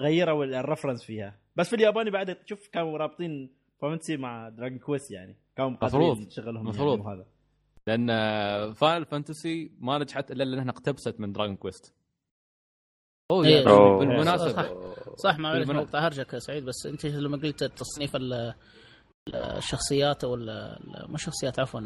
غيروا 0.00 0.44
ال 0.44 0.50
reference 0.50 1.04
فيها 1.04 1.38
بس 1.56 1.68
في 1.68 1.76
الياباني 1.76 2.10
بعد 2.10 2.36
شوف 2.46 2.68
كانوا 2.68 2.98
رابطين 2.98 3.50
Fantasy 3.82 4.16
مع 4.16 4.48
Dragon 4.48 4.78
Quest 4.78 5.10
يعني 5.10 5.36
كانوا 5.56 5.70
مفروض. 5.70 5.94
مقدرين 6.16 6.30
شغلهم 6.30 6.66
مفروض. 6.66 6.98
يعني 6.98 7.06
وهذا 7.08 7.26
لأن 7.86 8.08
Final 8.72 9.04
Fantasy 9.04 9.72
ما 9.80 9.98
نجحت 9.98 10.30
إلا 10.30 10.44
لانها 10.44 10.70
اقتبست 10.70 11.20
من 11.20 11.32
دراجون 11.32 11.56
كويست 11.56 11.94
أوه 13.30 13.44
إيه. 13.46 13.54
يعني. 13.54 13.98
بالمناسبة 13.98 14.48
صح. 14.52 14.68
صح 15.16 15.38
ما 15.38 15.48
عليك 15.48 15.66
بالمنا- 15.66 15.80
نقطة 15.82 15.98
هرجك 16.06 16.32
يا 16.34 16.38
سعيد 16.38 16.64
بس 16.64 16.86
أنت 16.86 17.06
لما 17.06 17.36
قلت 17.36 17.64
تصنيف 17.64 18.16
ال- 18.16 18.54
الشخصيات 19.34 20.24
أو 20.24 20.36
مو 21.08 21.14
الشخصيات 21.14 21.58
عفوا 21.60 21.80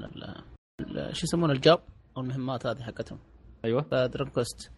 شو 1.13 1.25
يسمونه 1.25 1.53
ال 1.53 1.60
job 1.60 1.81
أو 2.17 2.23
المهمات 2.23 2.67
هذه 2.67 2.83
حقتهم 2.83 3.19
أيوه 3.65 3.83
Dragon 3.91 4.31
Quest 4.31 4.71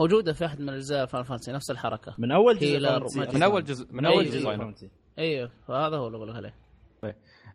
موجودة 0.00 0.32
في 0.32 0.46
أحد 0.46 0.60
من 0.60 0.68
أجزاء 0.68 1.06
Final 1.06 1.22
Fantasy 1.22 1.52
نفس 1.52 1.70
الحركة. 1.70 2.14
من 2.18 2.32
أول 2.32 2.58
جزء 2.58 2.80
Fantasy. 2.80 3.20
من 3.20 3.42
أول 3.42 3.64
جزء 3.64 3.86
من 3.92 3.96
من 3.96 4.04
أول 4.06 4.14
اول 4.14 4.24
إيه، 4.24 4.30
جزء 4.30 4.38
جزء 4.38 4.56
Fantasy 4.56 4.90
أيوه 5.18 5.50
فهذا 5.68 5.96
هو 5.96 6.06
اللي 6.06 6.18
بقول 6.18 6.30
عليه. 6.30 6.54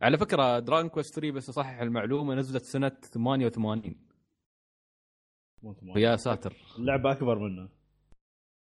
على 0.02 0.18
فكرة 0.18 0.60
Dragon 0.60 0.90
Quest 0.90 1.16
3 1.16 1.32
بس 1.32 1.50
أصحح 1.50 1.82
المعلومة 1.82 2.36
نزلت 2.36 2.64
سنة 2.64 2.90
88 2.90 3.96
ويا 5.96 6.16
ساتر. 6.16 6.54
اللعبه 6.78 7.12
أكبر 7.12 7.40
منه. 7.40 7.70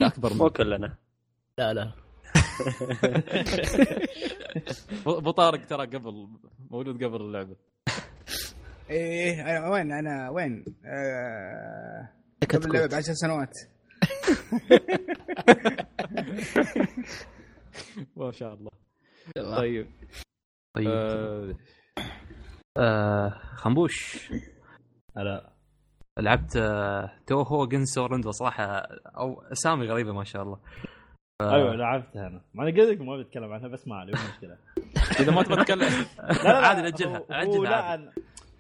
أكبر 0.03 0.35
مو 0.35 0.45
من 0.45 0.51
كلنا. 0.51 0.97
لا 1.59 1.75
لا. 1.75 1.93
ابو 5.07 5.31
طارق 5.31 5.67
ترى 5.67 5.87
قبل 5.87 6.29
مولود 6.71 7.05
قبل 7.05 7.21
اللعبة. 7.21 7.57
إيه 8.91 9.69
وين؟ 9.71 9.93
أنا 9.93 10.31
وين؟ 10.31 10.65
آه 10.85 12.18
سكت 12.53 12.57
قبل 12.57 12.67
اللعبه 12.67 12.87
كوت. 12.87 12.95
بعشر 12.95 13.13
سنوات. 13.13 13.55
ما 18.17 18.31
شاء 18.31 18.55
الله. 18.55 18.71
طيب. 19.57 19.87
طيب. 20.77 20.89
آه، 20.89 21.55
آه 22.79 23.31
خنبوش. 23.55 24.29
لا 25.17 25.53
لعبت 26.19 26.57
آه 26.57 27.11
توهو 27.27 27.67
جنسو 27.67 28.07
رندو 28.07 28.31
صراحة 28.31 28.65
أو 29.17 29.43
أسامي 29.43 29.87
غريبة 29.87 30.13
ما 30.13 30.25
شاء 30.25 30.43
الله. 30.43 30.61
آه، 31.41 31.55
أيوه 31.55 31.75
لعبتها 31.75 32.27
أنا. 32.27 32.45
ما 32.55 32.63
أنا 32.69 32.71
قلت 32.71 32.91
لك 32.91 33.01
ما 33.01 33.17
بتكلم 33.23 33.53
عنها 33.53 33.69
بس 33.69 33.89
ما 33.89 33.97
علي 33.97 34.13
مو 34.13 34.19
مشكلة. 34.35 34.59
إذا 35.21 35.33
ما 35.33 35.43
تبغى 35.43 35.65
تتكلم 35.65 35.81
لا 36.19 36.43
لا 36.43 36.67
عادي 36.67 36.83
لا، 36.83 36.91
نأجلها، 36.91 37.45
هو- 37.45 37.65
لا 37.65 38.13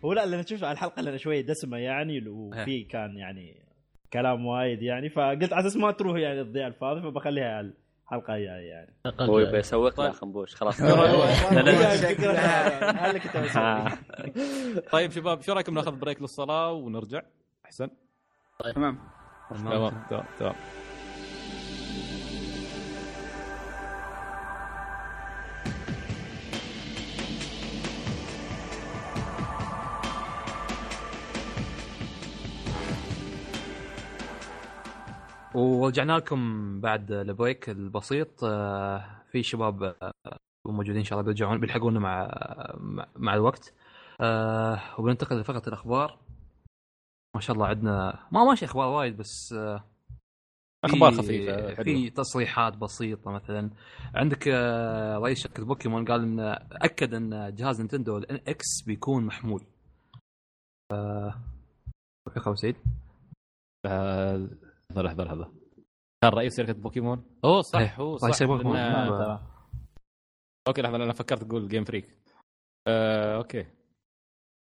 هو 0.04 0.12
لا 0.12 0.26
لأن 0.26 0.46
شوف 0.46 0.64
على 0.64 0.72
الحلقة 0.72 1.02
لأن 1.02 1.18
شوية 1.18 1.40
دسمة 1.46 1.78
يعني 1.78 2.28
وفي 2.28 2.84
كان 2.84 3.16
يعني 3.16 3.67
كلام 4.12 4.46
وايد 4.46 4.82
يعني 4.82 5.08
فقلت 5.10 5.52
على 5.52 5.60
أساس 5.60 5.76
ما 5.76 5.90
تروح 5.90 6.18
يعني 6.18 6.44
تضيع 6.44 6.66
الفاضي 6.66 7.02
فبخليها 7.02 7.56
على 7.56 7.72
الحلقة 8.04 8.34
الجاية 8.34 8.68
يعني. 8.70 8.94
هو. 9.20 9.38
يبي 9.38 9.58
يسوق 9.58 9.94
طيب. 9.94 10.06
له 10.06 10.12
خنبوش 10.12 10.54
خلاص. 10.54 10.80
طيب 14.92 15.10
شباب 15.10 15.40
شو 15.42 15.52
رأيكم 15.52 15.74
ناخذ 15.74 15.96
بريك 15.96 16.20
للصلاة 16.22 16.72
ونرجع؟ 16.72 17.22
أحسن؟ 17.64 17.90
تمام 18.74 18.98
تمام. 19.50 20.04
تمام 20.10 20.24
تمام. 20.38 20.54
ورجعنا 35.58 36.12
لكم 36.12 36.40
بعد 36.80 37.12
ال 37.12 37.21
break 37.21 37.68
البسيط. 37.70 38.44
آه، 38.44 39.22
في 39.32 39.42
شباب 39.42 39.82
آه، 39.82 40.12
موجودين 40.66 40.96
إن 40.96 41.04
شاء 41.04 41.18
الله 41.18 41.26
بيرجعون 41.26 41.60
بيلحقونا 41.60 42.00
مع 42.00 42.28
مع- 43.16 43.34
الوقت. 43.34 43.74
آه، 44.20 44.80
وبننتقل 44.98 45.40
لفقرة 45.40 45.68
الأخبار. 45.68 46.18
ما 47.34 47.40
شاء 47.40 47.56
الله 47.56 47.66
عندنا 47.66 48.26
ما 48.32 48.44
ماشي 48.44 48.64
أخبار 48.64 48.88
وايد 48.88 49.16
بس 49.16 49.54
أخبار 50.84 51.12
خفيفة 51.12 51.82
في 51.82 52.10
تصريحات 52.10 52.76
بسيطة 52.76 53.30
مثلا. 53.30 53.70
عندك 54.14 54.48
رئيس 55.22 55.38
شركة 55.38 55.64
بوكيمون 55.64 56.04
قال 56.04 56.20
إن 56.22 56.40
أكد 56.72 57.14
إن 57.14 57.54
جهاز 57.54 57.80
Nintendo 57.80 58.18
الـ 58.18 58.40
NX 58.48 58.82
بيكون 58.86 59.24
محمول. 59.24 59.64
في 62.34 62.40
خبر 62.40 62.54
سعيد. 62.54 62.76
لحظة 64.92 65.02
لحظة 65.02 65.24
لحظة. 65.24 65.52
كان 66.22 66.30
رئيس 66.32 66.56
شركة 66.56 66.72
بوكيمون؟ 66.72 67.24
أوه 67.44 67.60
صح. 67.62 67.78
إيه، 67.78 67.94
هو 67.96 68.10
رئيس 68.16 68.34
صح. 68.34 68.38
شركة 68.38 68.52
Pokémon. 68.52 68.76
Okay 70.68 70.82
لحظة 70.82 70.96
أنا 70.96 71.12
فكرت 71.12 71.44
تقول 71.44 71.68
Game 71.68 71.84
Freak 71.84 72.18
آه، 72.86 73.36
okay. 73.36 73.66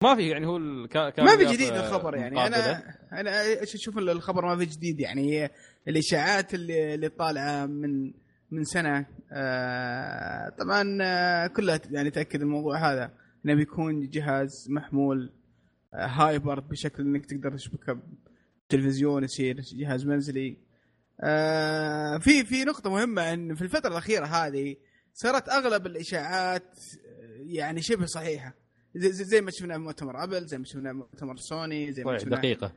ما 0.03 0.15
في 0.15 0.29
يعني 0.29 0.47
هو 0.47 0.57
ال- 0.57 0.87
كان 0.87 1.25
ما 1.25 1.37
في 1.37 1.45
جديد 1.45 1.73
آه، 1.73 1.87
الخبر 1.87 2.15
يعني. 2.15 2.35
مقابلة. 2.35 2.57
أنا 2.57 3.19
أنا 3.19 3.63
أشوف 3.63 3.97
الخبر 3.97 4.45
ما 4.45 4.57
في 4.57 4.65
جديد 4.65 4.99
يعني. 4.99 5.21
هي 5.31 5.49
الإشاعات 5.87 6.53
اللي 6.53 6.95
اللي 6.95 7.09
طالعة 7.09 7.65
من 7.65 8.13
من 8.51 8.63
سنة 8.63 9.05
آه 9.31 10.49
طبعا 10.49 10.97
آه 11.01 11.47
كلها 11.47 11.79
يعني 11.91 12.09
تأكد 12.11 12.41
الموضوع 12.41 12.91
هذا. 12.91 13.11
إنه 13.45 13.53
بيكون 13.55 14.09
جهاز 14.09 14.67
محمول 14.69 15.33
آه 15.93 16.05
hybrid 16.07 16.59
بشكل 16.59 17.03
إنك 17.03 17.25
تقدر 17.25 17.51
تشبكه 17.57 17.99
تلفزيون 18.69 19.23
يصير 19.23 19.61
جهاز 19.61 20.05
منزلي. 20.05 20.57
آه 21.21 22.17
في 22.17 22.45
في 22.45 22.63
نقطة 22.63 22.89
مهمة 22.89 23.33
إن 23.33 23.55
في 23.55 23.61
الفترة 23.61 23.89
الأخيرة 23.89 24.25
هذه 24.25 24.75
صارت 25.13 25.49
أغلب 25.49 25.85
الإشاعات 25.85 26.63
آه، 27.05 27.37
يعني 27.45 27.81
شبه 27.81 28.05
صحيحة. 28.05 28.53
زي, 28.95 29.11
زي 29.11 29.41
ما 29.41 29.51
شفنا 29.51 29.73
في 29.73 29.79
مؤتمر 29.79 30.23
أبل 30.23 30.45
زي 30.45 30.57
ما 30.57 30.65
شفنا 30.65 30.89
في 30.91 30.97
مؤتمر 30.97 31.37
سوني 31.37 31.91
زي 31.91 32.03
ما 32.03 32.11
طيب، 32.11 32.19
شفنا 32.19 32.35
دقيقة. 32.37 32.71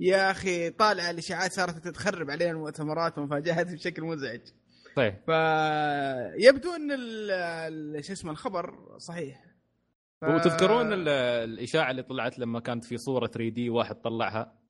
يا 0.00 0.30
أخي 0.30 0.70
طالع 0.70 1.10
الإشاعات 1.10 1.52
صارت 1.52 1.88
تخرب 1.88 2.30
علينا 2.30 2.50
المؤتمرات 2.50 3.18
ومفاجآت 3.18 3.66
بشكل 3.72 4.02
مزعج. 4.02 4.40
طيب. 4.96 5.14
فيبدو 5.26 6.70
إن 6.76 8.02
شو 8.02 8.12
اسمه 8.12 8.30
الخبر 8.30 8.98
صحيح. 8.98 9.44
ف- 10.20 10.24
وتذكرون 10.24 10.92
ال- 10.92 11.08
الإشاعة 11.48 11.90
اللي 11.90 12.02
طلعت 12.02 12.38
لما 12.38 12.60
كانت 12.60 12.84
في 12.84 12.96
صورة 12.98 13.26
3D 13.26 13.70
واحد 13.70 13.94
طلعها؟ 13.94 14.61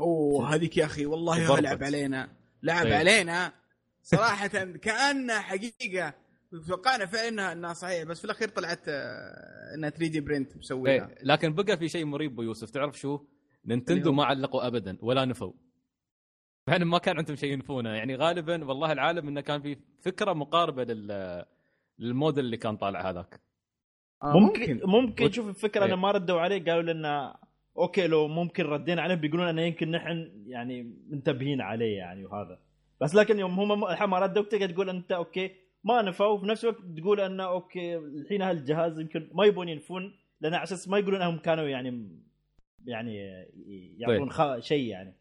أوه 0.00 0.54
هذيك 0.54 0.76
يا 0.76 0.84
أخي 0.84 1.06
والله. 1.06 1.60
لعب 1.60 1.82
علينا 1.84 2.28
لعب 2.62 2.84
طيب. 2.84 2.92
علينا. 2.92 3.52
صراحة 4.02 4.46
كأنها 4.82 5.40
حقيقة. 5.40 6.14
توقعنا 6.68 7.06
فعلا 7.06 7.28
إنها 7.28 7.52
انها 7.52 7.72
صحيح 7.72 8.02
بس 8.04 8.18
في 8.18 8.24
الأخير 8.24 8.48
طلعت 8.48 8.80
آه، 8.88 9.74
إنها 9.74 9.90
3D 9.90 10.20
print 10.20 10.56
مسويها. 10.56 10.92
إيه، 11.08 11.18
لكن 11.22 11.52
بقى 11.54 11.76
في 11.76 11.88
شيء 11.88 12.04
مريب 12.04 12.32
أبو 12.32 12.42
يوسف. 12.42 12.70
تعرف 12.70 12.98
شو؟ 12.98 13.20
نينتندو 13.64 14.12
ما 14.12 14.24
علقوا 14.24 14.66
ابدا 14.66 14.98
ولا 15.02 15.24
نفوا. 15.24 15.52
يعني 16.68 16.84
ما 16.84 16.98
كان 16.98 17.16
عندهم 17.18 17.36
شيء 17.36 17.52
ينفونه. 17.52 17.90
يعني 17.90 18.16
غالبا 18.16 18.64
والله 18.64 18.92
العالم 18.92 19.28
إنه 19.28 19.40
كان 19.40 19.62
في 19.62 19.76
فكرة 20.00 20.32
مقاربة 20.32 20.84
لل 20.84 21.44
للموديل 21.98 22.44
اللي 22.44 22.56
كان 22.56 22.76
طالع 22.76 23.10
هذاك. 23.10 23.40
آه، 24.22 24.32
ممكن 24.38 24.80
ممكن. 24.84 25.24
وت- 25.24 25.32
شوف 25.32 25.48
الفكرة 25.48 25.80
إيه. 25.84 25.86
انه 25.88 25.96
ما 25.96 26.10
ردوا 26.10 26.40
عليه 26.40 26.64
قالوا 26.64 26.92
لنا 26.92 27.38
okay 27.78 28.06
لو 28.06 28.28
ممكن 28.28 28.64
ردينا 28.64 29.02
عليه 29.02 29.14
بيقولون 29.14 29.46
انه 29.48 29.62
يمكن 29.62 29.90
نحن 29.90 30.30
يعني 30.46 30.82
منتبهين 31.08 31.60
عليه 31.60 31.96
يعني 31.96 32.24
وهذا. 32.24 32.58
بس 33.00 33.14
لكن 33.14 33.38
يوم 33.38 33.60
هم 33.60 33.84
الحين 33.84 34.08
ما 34.08 34.18
ردوا 34.18 34.42
تقدر 34.42 34.70
تقول 34.70 34.90
أنت 34.90 35.12
okay 35.12 35.50
ما 35.84 36.02
نفوا. 36.02 36.26
وفي 36.26 36.46
نفس 36.46 36.64
الوقت 36.64 36.78
تقول 36.98 37.20
انه 37.20 37.44
okay 37.44 37.96
الحين 37.96 38.42
هالجهاز 38.42 39.00
يمكن 39.00 39.30
ما 39.34 39.44
يبون 39.44 39.68
ينفون 39.68 40.14
لأن 40.40 40.54
على 40.54 40.62
أساس 40.62 40.88
ما 40.88 40.98
يقولون 40.98 41.22
أنهم 41.22 41.38
كانوا 41.38 41.64
يعني 41.68 42.20
يعني 42.86 43.16
يعطون 43.98 44.30
خ... 44.30 44.58
شيء 44.58 44.86
يعني. 44.86 45.16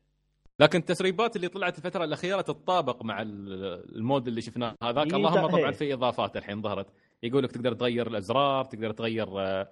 لكن 0.60 0.80
التسريبات 0.80 1.36
اللي 1.36 1.48
طلعت 1.48 1.78
الفترة 1.78 2.04
الأخيرة 2.04 2.42
تتطابق 2.42 3.04
مع 3.04 3.22
ال- 3.22 3.96
الموديل 3.96 4.28
اللي 4.28 4.42
شفناه 4.42 4.76
هذاك. 4.84 5.08
إيه، 5.08 5.16
اللهم 5.16 5.48
طبعا. 5.48 5.72
في 5.72 5.94
إضافات 5.94 6.38
الحين 6.38 6.62
ظهرت. 6.62 6.88
يقول 7.24 7.44
لك 7.44 7.52
تقدر 7.52 7.74
تغير 7.74 8.08
الأزرار 8.08 8.66
تقدر 8.66 8.92
تغير 8.92 9.28
آه، 9.40 9.70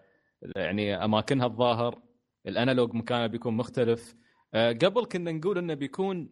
يعني 0.55 1.05
أماكنها 1.05 1.45
الظاهر. 1.45 1.99
ال 2.47 2.54
analog 2.54 2.93
مكانه 2.95 3.27
بيكون 3.27 3.53
مختلف. 3.57 4.15
آه، 4.53 4.71
قبل 4.71 5.05
كنا 5.05 5.31
نقول 5.31 5.57
إنه 5.57 5.73
بيكون 5.73 6.29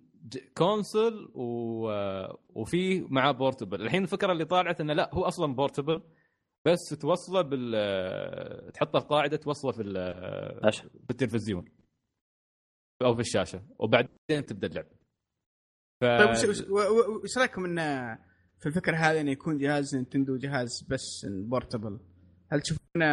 console 0.57 1.31
و... 1.35 1.89
آه، 1.89 2.37
وفيه 2.49 3.07
معاه 3.09 3.31
portable 3.31 3.81
الحين 3.81 4.03
الفكرة 4.03 4.31
اللي 4.31 4.45
طالعت 4.45 4.81
إنه 4.81 4.93
لا 4.93 5.15
هو 5.15 5.23
أصلا 5.25 5.55
portable 5.55 6.01
بس 6.65 6.79
توصله 7.01 7.41
بال 7.41 7.71
آه، 7.75 8.69
تحطه 8.69 8.99
في 8.99 9.05
قاعدة 9.05 9.37
توصله 9.37 9.71
في 9.71 9.81
ال- 9.81 10.65
عشان. 10.67 10.89
في 10.89 11.09
التلفزيون. 11.09 11.65
أو 13.01 13.15
في 13.15 13.21
الشاشة. 13.21 13.63
وبعدين 13.79 14.09
تبدأ 14.47 14.67
اللعب. 14.67 14.85
ف... 16.01 16.05
طيب 16.05 16.49
وش- 17.23 17.37
رأيكم 17.37 17.65
انه 17.65 18.15
في 18.59 18.65
الفكرة 18.65 18.95
هذه 18.95 19.21
إنه 19.21 19.31
يكون 19.31 19.57
جهاز 19.57 19.95
نينتندو 19.95 20.37
جهاز 20.37 20.83
بس 20.89 21.25
portable 21.29 21.99
هل 22.53 22.61
تشوفونه 22.61 23.05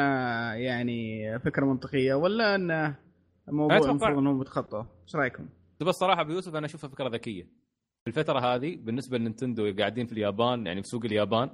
يعني 0.55 1.39
فكرة 1.39 1.67
منطقية 1.67 2.15
ولا 2.15 2.55
إنه 2.55 2.97
موضوع 3.49 3.77
المفروض 3.77 4.19
انهم 4.19 4.41
يتخطوا 4.43 4.83
إيش 5.03 5.17
رأيكم؟ 5.17 5.49
بس 5.81 5.95
صراحة 5.95 6.21
ابو 6.21 6.33
يوسف 6.33 6.55
أنا 6.55 6.67
أشوفها 6.67 6.91
فكرة 6.91 7.09
ذكية. 7.09 7.43
في 8.05 8.09
الفترة 8.09 8.41
هذه 8.41 8.77
بالنسبة 8.77 9.19
لنينتندو 9.19 9.75
قاعدين 9.79 10.07
في 10.07 10.13
اليابان 10.13 10.67
يعني 10.67 10.83
في 10.83 10.89
سوق 10.89 11.05
اليابان 11.05 11.51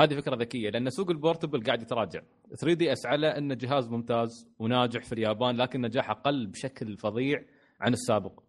هذه 0.00 0.14
فكرة 0.14 0.36
ذكية 0.36 0.70
لأن 0.70 0.90
سوق 0.90 1.10
ال 1.10 1.16
portable 1.16 1.64
قاعد 1.64 1.82
يتراجع. 1.82 2.20
3DS 2.60 3.06
على 3.06 3.26
إنه 3.38 3.54
جهاز 3.54 3.88
ممتاز 3.88 4.48
وناجح 4.58 5.02
في 5.04 5.12
اليابان 5.12 5.56
لكن 5.56 5.80
نجاحه 5.80 6.14
قل 6.14 6.46
بشكل 6.46 6.96
فظيع 6.96 7.44
عن 7.80 7.92
السابق. 7.92 8.40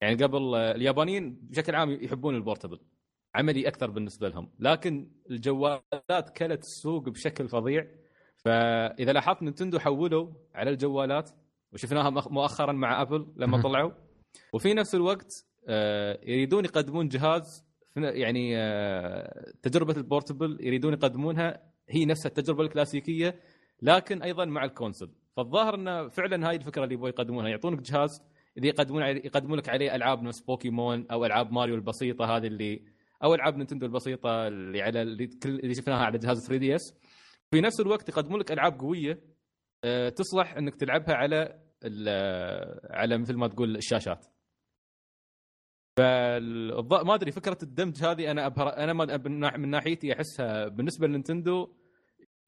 يعني 0.00 0.24
قبل 0.24 0.54
اليابانيين 0.54 1.38
بشكل 1.42 1.74
عام 1.74 1.90
يحبون 1.90 2.34
ال 2.34 2.39
portable 2.39 2.80
عملي 3.34 3.68
أكثر 3.68 3.90
بالنسبة 3.90 4.28
لهم. 4.28 4.50
لكن 4.58 5.10
الجوالات 5.30 6.30
كلت 6.36 6.60
السوق 6.60 7.08
بشكل 7.08 7.48
فظيع. 7.48 7.86
فإذا 8.48 9.12
لاحظت 9.12 9.42
نينتندو 9.42 9.78
حولوا 9.78 10.28
على 10.54 10.70
الجوالات 10.70 11.30
وشفناها 11.72 12.10
مؤخ- 12.10 12.28
مؤخرا 12.32 12.72
مع 12.72 13.02
أبل 13.02 13.26
لما 13.36 13.56
طلعوا. 13.62 13.90
وفي 14.52 14.74
نفس 14.74 14.94
الوقت 14.94 15.44
آه، 15.68 16.18
يريدون 16.22 16.64
يقدمون 16.64 17.08
جهاز 17.08 17.64
يعني 17.96 18.56
آه، 18.58 19.52
تجربة 19.62 19.96
ال 19.96 20.03
portable 20.03 20.58
يريدون 20.60 20.92
يقدمونها. 20.92 21.62
هي 21.88 22.04
نفسها 22.04 22.28
التجربة 22.28 22.62
الكلاسيكية 22.64 23.40
لكن 23.82 24.22
أيضا 24.22 24.44
مع 24.44 24.64
ال 24.64 24.69
console. 24.69 25.10
فالظاهر 25.36 25.74
انه 25.74 26.08
فعلا 26.08 26.48
هاي 26.48 26.56
الفكرة 26.56 26.84
اللي 26.84 26.94
يبغوا 26.94 27.08
يقدمونها. 27.08 27.48
يعطونك 27.48 27.80
جهاز 27.82 28.22
اللي 28.56 28.68
يقدمون 28.68 29.02
يقدمون 29.02 29.58
لك 29.58 29.68
عليه 29.68 29.94
ألعاب 29.94 30.22
نفس 30.22 30.40
بوكيمون 30.40 31.06
أو 31.10 31.26
ألعاب 31.26 31.52
ماريو 31.52 31.74
البسيطة 31.74 32.36
هذه 32.36 32.46
اللي 32.46 32.82
أو 33.24 33.34
ألعاب 33.34 33.56
نينتندو 33.56 33.86
البسيطة 33.86 34.48
اللي 34.48 34.82
على 34.82 35.02
اللي, 35.02 35.26
كل 35.26 35.48
اللي 35.60 35.74
شفناها 35.74 36.04
على 36.04 36.18
جهاز 36.18 36.46
3DS. 36.46 36.94
في 37.50 37.60
نفس 37.60 37.80
الوقت 37.80 38.08
يقدمون 38.08 38.40
لك 38.40 38.52
ألعاب 38.52 38.80
قوية 38.80 39.20
آه، 39.84 40.08
تصلح 40.08 40.56
إنك 40.56 40.74
تلعبها 40.74 41.14
على 41.14 41.62
ال- 41.84 42.80
على 42.92 43.18
مثل 43.18 43.36
ما 43.36 43.48
تقول 43.48 43.76
الشاشات. 43.76 44.26
فالض- 45.98 47.04
ما 47.06 47.14
أدري 47.14 47.32
فكرة 47.32 47.58
الدمج 47.62 48.04
هذه 48.04 48.30
أنا 48.30 48.46
أبهر 48.46 48.76
أنا 48.76 48.92
ما 48.92 49.16
من 49.16 49.40
ناح- 49.40 49.56
من 49.58 49.68
ناحيتي 49.68 50.12
أحسها 50.12 50.68
بالنسبة 50.68 51.06
لنينتندو 51.06 51.74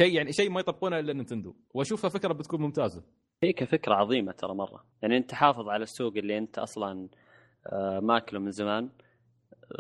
شيء 0.02 0.14
يعني 0.14 0.32
شيء 0.32 0.50
ما 0.50 0.60
يطبقونه 0.60 0.98
إلا 0.98 1.12
نينتندو. 1.12 1.56
وأشوفها 1.74 2.10
فكرة 2.10 2.32
بتكون 2.32 2.60
ممتازة. 2.60 3.04
هي 3.42 3.52
كفكرة 3.52 3.94
عظيمة 3.94 4.32
ترى 4.32 4.54
مرة. 4.54 4.84
يعني 5.02 5.16
أنت 5.16 5.34
حافظ 5.34 5.68
على 5.68 5.82
السوق 5.82 6.12
اللي 6.16 6.38
أنت 6.38 6.58
أصلا 6.58 7.08
آه، 7.66 8.00
ماكله 8.00 8.40
من 8.40 8.50
زمان. 8.50 8.90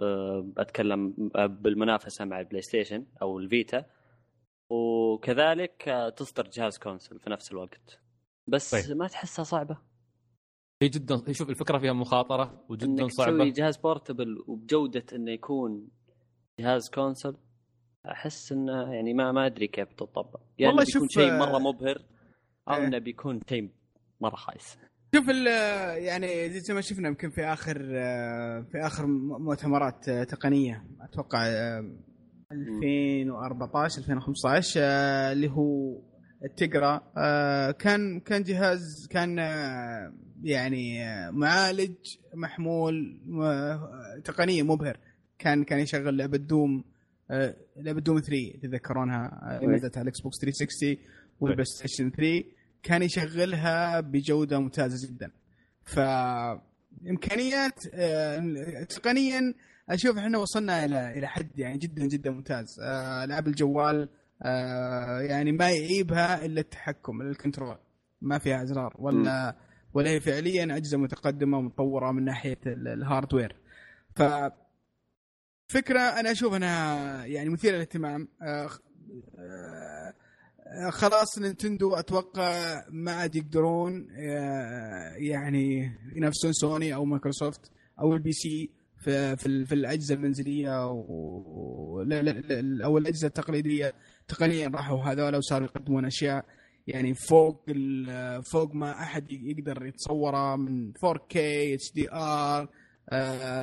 آه، 0.02 0.52
أتكلم 0.58 1.14
بالمنافسة 1.48 2.24
مع 2.24 2.40
البلاي 2.40 2.62
ستيشن 2.62 3.06
أو 3.22 3.38
الفيتا. 3.38 3.84
وكذلك 4.70 5.88
آه، 5.88 6.08
تصدر 6.08 6.48
جهاز 6.48 6.78
console 6.78 7.18
في 7.20 7.30
نفس 7.30 7.52
الوقت. 7.52 7.98
بس 8.46 8.70
طيب. 8.86 8.96
ما 8.96 9.06
تحسها 9.08 9.42
صعبة. 9.42 9.78
هي 10.82 10.88
جدا 10.88 11.32
شوف 11.32 11.50
الفكرة 11.50 11.78
فيها 11.78 11.92
مخاطرة 11.92 12.64
وجدا 12.68 12.94
تسوي 13.06 13.08
صعبة. 13.10 13.44
جهاز 13.50 13.76
portable 13.76 14.44
وبجودة 14.46 15.04
إنه 15.12 15.30
يكون 15.32 15.88
جهاز 16.60 16.90
كونسول 16.90 17.36
أحس 18.10 18.52
إنه 18.52 18.94
يعني 18.94 19.14
ما 19.14 19.32
ما 19.32 19.46
أدري 19.46 19.66
كيف 19.68 19.92
تطبق 19.92 20.40
يعني 20.58 20.72
والله 20.72 20.84
بيكون 20.94 21.08
شيء 21.08 21.30
آه، 21.32 21.38
مرة 21.38 21.58
مبهر 21.58 22.02
أو 22.68 22.74
إيه. 22.74 22.86
إنه 22.86 22.98
بيكون 22.98 23.40
شيء 23.48 23.70
مرة 24.20 24.36
خايس. 24.36 24.78
شوف 25.14 25.30
ال- 25.30 25.46
يعني 26.04 26.50
زي 26.60 26.74
ما 26.74 26.80
شفنا 26.80 27.08
يمكن 27.08 27.30
في 27.30 27.44
آخر 27.44 27.78
في 28.64 28.78
آخر 28.78 29.06
مؤتمرات 29.38 30.10
تقنية 30.10 30.86
أتوقع 31.00 31.46
2014 32.52 33.98
2015 33.98 34.80
آه، 34.82 35.32
اللي 35.32 35.50
هو 35.50 36.00
التقرأ. 36.44 37.12
آه، 37.16 37.70
كان 37.70 38.20
كان 38.20 38.42
جهاز 38.42 39.06
كان 39.10 39.38
آه، 39.38 40.12
يعني 40.42 41.04
معالج 41.30 41.94
محمول 42.34 43.20
تقنية 44.24 44.62
مبهر. 44.62 44.98
كان 45.38 45.64
كان 45.64 45.78
يشغل 45.78 46.16
لعبة 46.16 46.38
دوم 46.38 46.84
لعبة 47.76 48.00
دوم 48.00 48.20
3 48.20 48.58
تتذكرونها 48.62 49.58
اللي 49.60 49.70
إيه. 49.72 49.76
نزلت 49.76 49.96
على 49.96 50.02
الإكس 50.02 50.20
بوكس 50.20 50.38
360 50.40 50.96
والبلاي 51.40 51.64
ستيشن 51.64 52.10
3 52.10 52.44
كان 52.82 53.02
يشغلها 53.02 54.00
بجودة 54.00 54.58
ممتازة 54.58 55.08
جدا. 55.08 55.30
ف 55.84 55.98
امكانيات 57.10 57.78
تقنيا 58.88 59.54
أشوف 59.90 60.18
إحنا 60.18 60.38
وصلنا 60.38 60.84
إلى 60.84 61.18
إلى 61.18 61.26
حد 61.26 61.58
يعني 61.58 61.78
جدا 61.78 62.06
جدا 62.06 62.30
ممتاز. 62.30 62.80
آه، 62.82 63.24
العاب 63.24 63.48
الجوال 63.48 64.08
آه، 64.42 65.20
يعني 65.20 65.52
ما 65.52 65.70
يعيبها 65.70 66.44
إلا 66.44 66.60
التحكم 66.60 67.20
إلا 67.20 67.30
ال 67.30 67.35
control. 67.35 67.76
ما 68.20 68.38
فيها 68.38 68.62
إزرار 68.62 68.94
ولا 68.98 69.56
ولا 69.94 70.10
هي 70.10 70.20
فعليا 70.20 70.76
أجهزة 70.76 70.98
متقدمة 70.98 71.58
ومتطورة 71.58 72.12
من 72.12 72.24
ناحية 72.24 72.58
ال- 72.66 72.88
ال 72.88 72.95
hardware. 72.95 73.56
ف 74.16 74.22
فكرة 75.68 76.00
أنا 76.00 76.30
أشوف 76.32 76.54
أنها 76.54 77.24
يعني 77.24 77.48
مثيرة 77.48 77.74
للاهتمام. 77.74 78.28
آه، 78.42 78.70
آه، 79.38 80.14
آه، 80.86 80.90
خلاص 80.90 81.38
نينتندو 81.38 81.94
أتوقع 81.94 82.84
ما 82.90 83.12
عاد 83.12 83.36
يقدرون 83.36 84.08
آه، 84.18 85.12
يعني 85.16 85.92
ينافسون 86.16 86.52
سوني 86.52 86.94
أو 86.94 87.04
مايكروسوفت 87.04 87.70
أو 88.00 88.12
ال 88.14 88.32
PC. 88.32 88.70
في 89.00 89.36
في, 89.36 89.64
في 89.64 89.74
الاجهزه 89.74 90.14
المنزلية 90.14 90.90
و... 90.90 92.02
أو 92.84 92.98
الاجهزه 92.98 93.26
التقليدية 93.26 93.94
تقنيا 94.28 94.68
راحوا. 94.68 95.02
هذول 95.02 95.36
وصاروا 95.36 95.66
يقدمون 95.66 96.04
أشياء 96.04 96.44
يعني 96.86 97.14
فوق 97.14 97.64
فوق 98.52 98.74
ما 98.74 98.90
أحد 98.90 99.32
يقدر 99.32 99.86
يتصوره 99.86 100.56
من 100.56 100.92
4K 100.92 101.36
HDR 101.36 102.68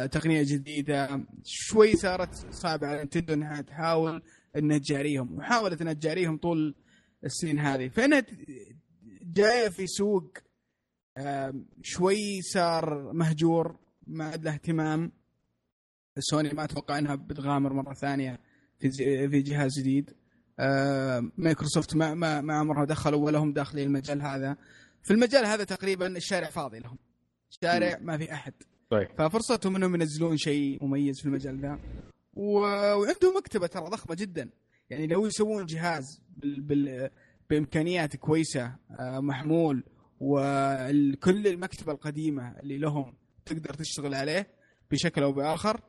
تقنية 0.07 0.43
جديدة. 0.43 1.25
شوي 1.43 1.95
صارت 1.95 2.33
صعبة 2.53 2.87
على 2.87 3.03
نينتندو 3.03 3.33
إنها 3.33 3.61
تحاول 3.61 4.21
انها 4.55 4.77
تجاريهم 4.77 5.37
وحاولت 5.37 5.81
انها 5.81 5.93
تجاريهم 5.93 6.37
طول 6.37 6.75
السنين 7.23 7.59
هذه. 7.59 7.87
فإنها 7.87 8.19
ت- 8.19 8.27
جاية 9.23 9.69
في 9.69 9.87
سوق 9.87 10.37
شوي 11.81 12.41
صار 12.41 13.13
مهجور 13.13 13.79
ما 14.07 14.25
عاد 14.25 14.43
له 14.43 14.53
اهتمام. 14.53 15.11
سوني 16.19 16.49
ما 16.49 16.63
أتوقع 16.63 16.97
إنها 16.97 17.15
بتغامر 17.15 17.73
مرة 17.73 17.93
ثانية 17.93 18.39
في 18.79 18.91
في 19.29 19.41
جهاز 19.41 19.79
جديد. 19.79 20.13
آم، 20.59 21.31
مايكروسوفت 21.37 21.95
ما 21.95 22.13
ما 22.13 22.41
ما 22.41 22.53
عمرها 22.53 22.85
دخلوا 22.85 23.25
ولا 23.25 23.39
هم 23.39 23.53
داخلين 23.53 23.87
المجال 23.87 24.21
هذا. 24.21 24.57
في 25.03 25.13
المجال 25.13 25.45
هذا 25.45 25.63
تقريبا 25.63 26.07
الشارع 26.07 26.49
فاضي 26.49 26.79
لهم. 26.79 26.97
شارع 27.49 27.97
ما 28.01 28.17
في 28.17 28.33
أحد. 28.33 28.53
طيب. 28.89 29.07
ففرصتهم 29.17 29.75
إنهم 29.75 29.95
ينزلون 29.95 30.37
شيء 30.37 30.85
مميز 30.85 31.19
في 31.19 31.25
المجال 31.25 31.61
ذا 31.61 31.79
و... 32.33 32.59
وعندهم 32.99 33.37
مكتبة 33.37 33.67
ترى 33.67 33.85
ضخمة 33.89 34.15
جدا. 34.15 34.49
يعني 34.89 35.07
لو 35.07 35.25
يسوون 35.25 35.65
جهاز 35.65 36.21
بال... 36.37 36.61
بال... 36.61 37.09
بإمكانيات 37.49 38.15
كويسة 38.15 38.75
آه، 38.99 39.19
محمول 39.19 39.83
وكل 40.19 41.47
المكتبة 41.47 41.91
القديمة 41.91 42.59
اللي 42.59 42.77
لهم 42.77 43.13
تقدر 43.45 43.73
تشتغل 43.73 44.13
عليه 44.13 44.47
بشكل 44.91 45.23
أو 45.23 45.31
بآخر 45.31 45.75
آه، 45.75 45.81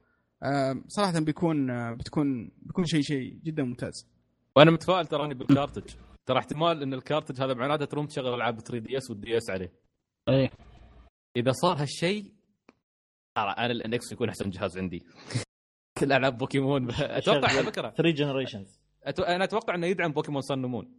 صراحة 0.87 1.21
بيكون 1.21 1.71
آه، 1.71 1.95
بتكون 1.95 2.51
بيكون 2.63 2.85
شيء 2.85 3.01
شيء 3.03 3.41
جدا 3.45 3.63
ممتاز. 3.63 4.09
وأنا 4.57 4.71
متفائل 4.71 5.07
تراني 5.07 5.35
بال 5.35 5.45
cartridge. 5.45 5.95
ترى 6.27 6.39
احتمال 6.39 6.83
إن 6.83 6.95
ال 6.95 7.00
cartridge 7.00 7.43
هذا 7.43 7.55
معناته 7.55 7.85
تروم 7.85 8.07
تشغل 8.07 8.35
ألعاب 8.35 8.61
3DS 8.61 9.11
وال 9.11 9.37
DS 9.37 9.51
عليه. 9.51 9.73
إيه. 10.29 10.51
إذا 11.37 11.53
صار 11.53 11.83
هالشيء 11.83 12.23
ترى 13.37 13.51
أنا 13.59 13.73
ال 13.73 13.86
NX 13.86 14.13
يكون 14.13 14.29
أحسن 14.29 14.51
جهاز 14.51 14.79
عندي. 14.79 15.07
كل 15.99 16.13
ألعاب 16.13 16.39
بوكيمون. 16.39 16.91
أتوقع 17.01 17.49
على 17.49 17.63
فكرة. 17.63 17.91
3 17.91 18.11
generations 18.11 18.81
أتو... 19.03 19.23
أنا 19.23 19.45
أتوقع 19.45 19.75
إنه 19.75 19.87
يدعم 19.87 20.13
بوكيمون 20.13 20.41
Sun 20.41 20.59
Moon 20.67 20.99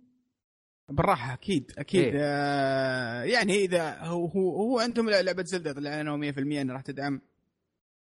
بالراحة 0.90 1.34
أكيد 1.34 1.72
أكيد. 1.78 2.04
إيه. 2.16 2.22
آه 2.22 3.24
يعني 3.24 3.56
إذا 3.56 3.98
هو 4.04 4.26
هو, 4.26 4.56
هو 4.56 4.80
عندهم 4.80 5.10
لعبة 5.10 5.44
زلدة 5.44 5.74
طلعنا 5.74 6.32
100% 6.32 6.38
إنه 6.38 6.74
راح 6.74 6.82
تدعم 6.82 7.22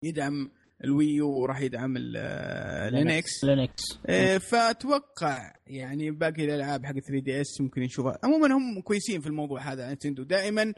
يدعم 0.03 0.51
الويو 0.85 1.31
وراح 1.31 1.61
يدعم 1.61 1.95
آه، 2.17 2.89
لينكس. 2.89 3.45
لينكس 3.45 3.83
إيه، 4.09 4.39
فأتوقع 4.39 5.53
يعني 5.67 6.11
باقي 6.11 6.45
الألعاب 6.45 6.87
حق 6.87 6.93
3DS 6.99 7.61
ممكن 7.61 7.83
نشوفها 7.83 8.19
عموما 8.25 8.47
هم 8.55 8.81
كويسين 8.81 9.21
في 9.21 9.27
الموضوع 9.27 9.61
هذا 9.73 9.93
نتندو. 9.93 10.23
دائما 10.23 10.73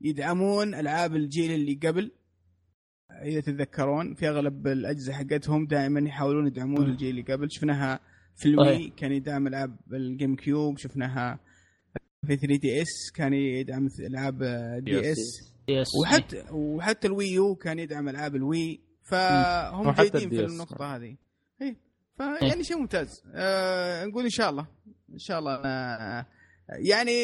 يدعمون 0.00 0.74
ألعاب 0.74 1.16
الجيل 1.16 1.50
اللي 1.52 1.74
قبل 1.82 2.10
إذا 3.24 3.40
تتذكرون 3.40 4.14
في 4.14 4.28
أغلب 4.28 4.66
الأجهزة 4.66 5.12
حقتهم 5.12 5.66
دائما 5.66 6.08
يحاولون 6.08 6.46
يدعمون 6.46 6.80
مم. 6.86 6.90
الجيل 6.92 7.10
اللي 7.10 7.22
قبل. 7.22 7.46
شفناها 7.50 8.00
في 8.36 8.46
الوي. 8.48 8.90
كان 8.96 9.12
يدعم 9.12 9.46
ألعاب 9.46 9.76
الجيم 9.92 10.36
كيوب. 10.36 10.78
شفناها 10.78 11.40
في 12.26 12.36
3DS 12.36 13.10
كان 13.14 13.32
يدعم 13.32 13.88
ألعاب 14.00 14.38
DS. 14.84 15.18
وحتى 16.02 16.44
وحتى 16.52 17.06
الويو 17.06 17.54
كان 17.54 17.78
يدعم 17.78 18.08
ألعاب 18.08 18.36
الوي. 18.36 18.87
فهم 19.10 19.90
جيدين 19.92 20.28
في. 20.30 20.44
النقطة 20.44 20.96
هذه. 20.96 21.16
اي 21.62 21.76
فيعني 22.16 22.64
شيء 22.64 22.78
ممتاز. 22.78 23.22
آه 23.34 24.04
نقول 24.04 24.24
إن 24.24 24.30
شاء 24.30 24.50
الله. 24.50 24.66
إن 25.12 25.18
شاء 25.18 25.38
الله 25.38 25.54
أنا 25.54 26.26
يعني 26.68 27.14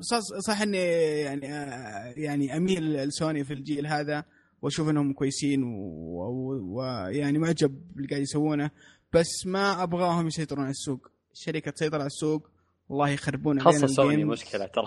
صح, 0.00 0.18
صح 0.46 0.60
إني 0.62 0.78
يعني 1.20 1.54
آه 1.54 2.14
يعني 2.16 2.56
أميل 2.56 2.96
لسوني 2.96 3.44
في 3.44 3.52
الجيل 3.52 3.86
هذا 3.86 4.24
وأشوف 4.62 4.88
إنهم 4.88 5.12
كويسين 5.12 5.62
ويعني. 5.64 7.18
يعني 7.18 7.38
معجب 7.38 7.94
باللي 7.94 8.08
قاعد 8.08 8.22
يسوونه 8.22 8.70
بس 9.12 9.46
ما 9.46 9.82
أبغاهم 9.82 10.26
يسيطرون 10.26 10.62
على 10.62 10.70
السوق. 10.70 11.08
الشركة 11.32 11.70
تسيطر 11.70 11.96
على 11.98 12.06
السوق 12.06 12.50
والله 12.92 13.08
يخربون 13.08 13.60
علينا 13.60 13.72
خاصة 13.72 13.86
سوني. 13.86 14.24
مشكلة 14.24 14.66
ترى. 14.66 14.86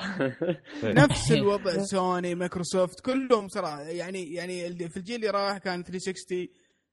نفس 1.02 1.32
الوضع 1.32 1.78
سوني 1.78 2.36
مايكروسوفت 2.36 3.00
كلهم 3.00 3.48
صراحة. 3.48 3.82
يعني 3.82 4.34
يعني 4.34 4.90
في 4.90 4.98
الجيل 4.98 5.16
اللي 5.16 5.30
راح 5.30 5.58
كان 5.58 5.84
360 5.84 6.48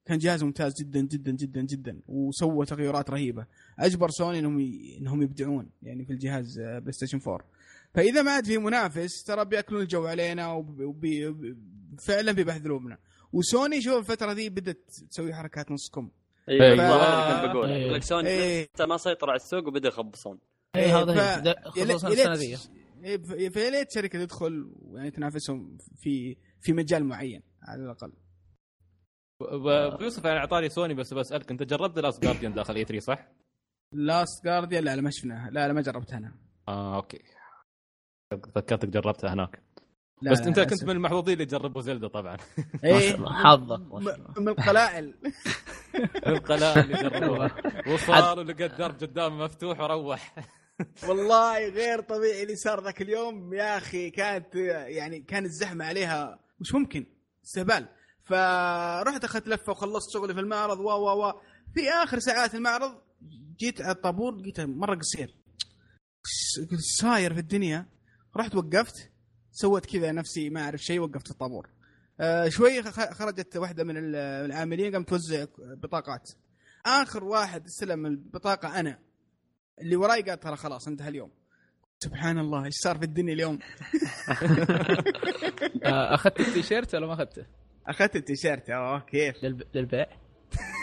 كان 0.06 0.18
جهاز 0.18 0.44
ممتاز 0.44 0.74
جدا 0.80 1.00
جدا 1.00 1.32
جدا 1.32 1.60
جدا. 1.60 2.00
وسوى 2.08 2.66
تغيرات 2.66 3.10
رهيبة. 3.10 3.46
أجبر 3.78 4.10
سوني 4.10 4.38
إنهم 4.38 4.60
ي... 4.60 4.98
إنهم 5.00 5.22
يبدعون 5.22 5.70
يعني 5.82 6.04
في 6.04 6.12
الجهاز 6.12 6.58
بلاي 6.60 6.92
ستيشن 6.92 7.20
4 7.26 7.46
فإذا 7.94 8.22
ما 8.22 8.30
عاد 8.30 8.44
في 8.44 8.58
منافس 8.58 9.24
ترى 9.24 9.44
بيأكلون 9.44 9.82
الجو 9.82 10.06
علينا 10.06 10.52
وبي... 10.52 10.84
وبي... 10.84 11.56
فعلا 12.06 12.32
بيبهدلونا 12.32 12.98
وسوني 13.32 13.82
شوف 13.82 13.98
الفترة 13.98 14.32
ذي 14.32 14.48
بدأت 14.48 14.90
تسوي 15.10 15.34
حركات 15.34 15.70
نص 15.70 15.90
كم 15.90 16.10
اي 16.48 16.62
إيه. 16.62 16.70
والله 16.70 16.96
هذا 16.96 17.36
اللي 17.36 17.46
كنت 17.46 17.56
بقول. 17.56 17.70
إيه. 17.70 17.82
يقول 17.82 17.94
لك 17.94 18.02
سوني 18.02 18.28
إيه. 18.28 18.68
حتى 18.74 18.86
ما 18.86 18.96
سيطر 18.96 19.30
على 19.30 19.36
السوق 19.36 19.66
وبدأ 19.66 19.88
يخبصون. 19.88 20.38
اي 20.76 20.84
إيه، 20.84 20.98
هذا 20.98 21.52
ف- 21.54 21.68
خصوصا 21.68 22.08
السنة 22.08 22.34
ذي. 22.34 22.58
إيه، 23.04 23.48
فيا 23.48 23.70
ليت 23.70 23.92
شركة 23.94 24.24
تدخل 24.24 24.72
يعني 24.94 25.10
تنافسهم 25.10 25.78
في 25.96 26.36
في 26.60 26.72
مجال 26.72 27.04
معين 27.04 27.42
على 27.62 27.82
الأقل. 27.82 28.12
يوسف 30.04 30.26
أنا 30.26 30.38
أعطاني 30.38 30.68
سوني 30.68 30.94
بس 30.94 31.14
بسألك 31.14 31.50
أنت 31.50 31.62
جربت 31.62 31.98
Last 31.98 32.22
Guardian 32.22 32.54
داخل 32.54 32.74
E3 32.76 33.00
صح؟ 33.04 33.28
Last 33.94 34.44
Guardian 34.44 34.84
لا 34.84 34.96
لا 34.96 35.02
ما 35.02 35.10
شفناها 35.10 35.50
لا 35.50 35.66
لا 35.66 35.72
ما 35.72 35.80
جربتها 35.80 36.18
أنا. 36.18 36.34
آه 36.68 36.96
okay. 36.96 37.18
فكرتك 38.54 38.88
جربتها 38.88 39.32
هناك. 39.34 39.62
لا 40.22 40.32
بس 40.32 40.40
لا، 40.40 40.46
أنت 40.48 40.60
كنت 40.60 40.68
للأسف. 40.68 40.84
من 40.84 40.90
المحظوظين 40.90 41.32
اللي 41.34 41.44
جربوا 41.44 41.82
زلدة 41.82 42.08
طبعا. 42.08 42.36
ما 42.56 42.64
إيه 42.84 43.00
شاء 43.10 43.16
الله 43.16 43.32
حظك 43.44 43.92
ما 43.92 43.98
م- 43.98 44.02
شاء 44.04 44.14
الله. 44.16 44.34
من 44.40 44.48
القلائل 44.48 45.14
اللي 46.84 47.02
جربوها. 47.02 47.56
وصار 47.94 48.38
ولقى 48.38 48.66
الدرب 48.66 48.94
قدامه 49.00 49.44
مفتوح 49.44 49.80
وروح. 49.80 50.34
والله 51.08 51.68
غير 51.68 52.00
طبيعي 52.00 52.42
اللي 52.42 52.56
صار 52.56 52.84
ذاك 52.84 53.02
اليوم. 53.02 53.54
يا 53.54 53.76
أخي 53.76 54.10
كانت 54.10 54.54
يعني 54.54 55.20
كانت 55.20 55.46
الزحمة 55.46 55.84
عليها 55.84 56.38
مش 56.60 56.74
ممكن 56.74 57.06
استهبال. 57.44 57.88
فرحت 58.24 59.24
أخذت 59.24 59.48
لفة 59.48 59.70
وخلصت 59.72 60.10
شغلي 60.12 60.34
في 60.34 60.40
المعرض 60.40 60.78
و 60.78 60.90
و 60.90 61.26
و 61.28 61.32
في 61.74 61.90
آخر 61.90 62.18
ساعات 62.18 62.54
المعرض 62.54 63.02
جيت 63.60 63.80
على 63.82 63.92
الطابور 63.92 64.34
لقيته 64.36 64.66
مرة 64.66 64.94
قصير. 64.94 65.36
صاير 67.00 67.34
في 67.34 67.40
الدنيا. 67.40 67.86
رحت 68.36 68.54
وقفت 68.54 69.10
سويت 69.52 69.86
كذا 69.86 70.12
نفسي 70.12 70.50
ما 70.50 70.60
أعرف 70.62 70.80
شيء 70.80 71.00
وقفت 71.00 71.30
الطابور. 71.30 71.68
آه 72.20 72.48
شوي 72.48 72.82
خرجت 72.82 73.56
واحدة 73.56 73.84
من 73.84 73.96
ال- 73.96 74.16
العاملين 74.16 74.92
قامت 74.92 75.08
توزع 75.08 75.44
بطاقات. 75.58 76.30
آخر 76.86 77.24
واحد 77.24 77.64
استلم 77.64 78.06
البطاقة 78.06 78.80
أنا. 78.80 78.98
اللي 79.80 79.96
وراي 79.96 80.22
قال 80.22 80.40
ترى 80.40 80.56
خلاص 80.56 80.88
انتهى 80.88 81.08
اليوم. 81.08 81.30
سبحان 82.04 82.38
الله 82.38 82.64
إيش 82.64 82.74
صار 82.74 82.98
في 82.98 83.04
الدنيا 83.04 83.34
اليوم؟ 83.34 83.58
آه، 85.84 86.14
أخذت 86.14 86.40
التيشيرت 86.40 86.94
ولا 86.94 87.06
ما 87.06 87.12
أخذته؟ 87.14 87.46
أخذت 87.86 88.16
التيشيرت. 88.16 88.70
أوه 88.70 89.00
كيف؟ 89.00 89.36
للب- 89.44 89.66
للبيع. 89.74 90.06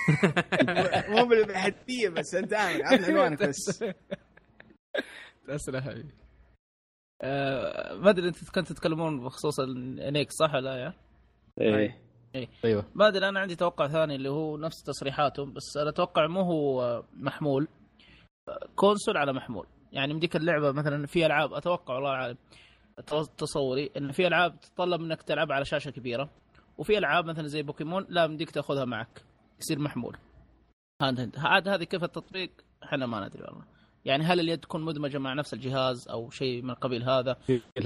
مو 1.09 1.25
بالحديه 1.25 2.09
بس 2.09 2.35
أنت 2.35 2.53
عارف 2.53 2.81
عطنا 2.85 3.07
عنوانك 3.07 3.43
بس. 3.43 3.73
تسلم 5.47 5.81
حبيبي. 5.81 6.13
آه، 7.21 7.93
ما 7.95 8.09
أدري 8.09 8.27
أنت 8.27 8.37
كنتوا 8.51 8.75
تتكلمون 8.75 9.23
بخصوص 9.25 9.59
ال 9.59 9.83
NX 9.83 10.31
صح 10.31 10.53
ولا 10.53 10.75
يا؟ 10.75 10.93
إيه. 11.61 12.01
أيوه. 12.65 12.85
ما 12.95 13.07
أدري 13.07 13.29
أنا 13.29 13.39
عندي 13.39 13.55
توقع 13.55 13.87
ثاني 13.87 14.15
اللي 14.15 14.29
هو 14.29 14.57
نفس 14.57 14.83
تصريحاتهم 14.83 15.53
بس 15.53 15.77
أنا 15.77 15.89
أتوقع 15.89 16.27
مو 16.27 16.41
هو 16.41 17.03
محمول. 17.13 17.67
console 18.75 19.17
على 19.17 19.33
محمول. 19.33 19.67
يعني 19.91 20.13
مديك 20.13 20.35
اللعبة 20.35 20.71
مثلا 20.71 21.05
في 21.07 21.25
ألعاب 21.25 21.53
أتوقع 21.53 21.93
والله 21.95 22.09
اعلم 22.09 22.37
تصوري 23.37 23.91
إن 23.97 24.11
في 24.11 24.27
ألعاب 24.27 24.59
تتطلب 24.59 25.01
منك 25.01 25.21
تلعبها 25.21 25.55
على 25.55 25.65
شاشة 25.65 25.91
كبيرة 25.91 26.29
وفي 26.77 26.97
ألعاب 26.97 27.25
مثلا 27.25 27.47
زي 27.47 27.61
بوكيمون 27.63 28.05
لا 28.09 28.27
مديك 28.27 28.51
تأخذها 28.51 28.85
معك 28.85 29.23
يصير 29.59 29.79
محمول. 29.79 30.17
هذا 31.01 31.29
عاد 31.37 31.67
هذه 31.67 31.83
كيف 31.83 32.03
التطبيق؟ 32.03 32.51
إحنا 32.83 33.05
ما 33.05 33.27
ندري 33.27 33.43
والله. 33.43 33.63
يعني 34.05 34.23
هل 34.23 34.39
اليد 34.39 34.59
تكون 34.59 34.81
مدمجة 34.81 35.17
مع 35.17 35.33
نفس 35.33 35.53
الجهاز 35.53 36.07
أو 36.07 36.29
شيء 36.29 36.61
من 36.61 36.73
قبيل 36.73 37.03
هذا؟ 37.03 37.37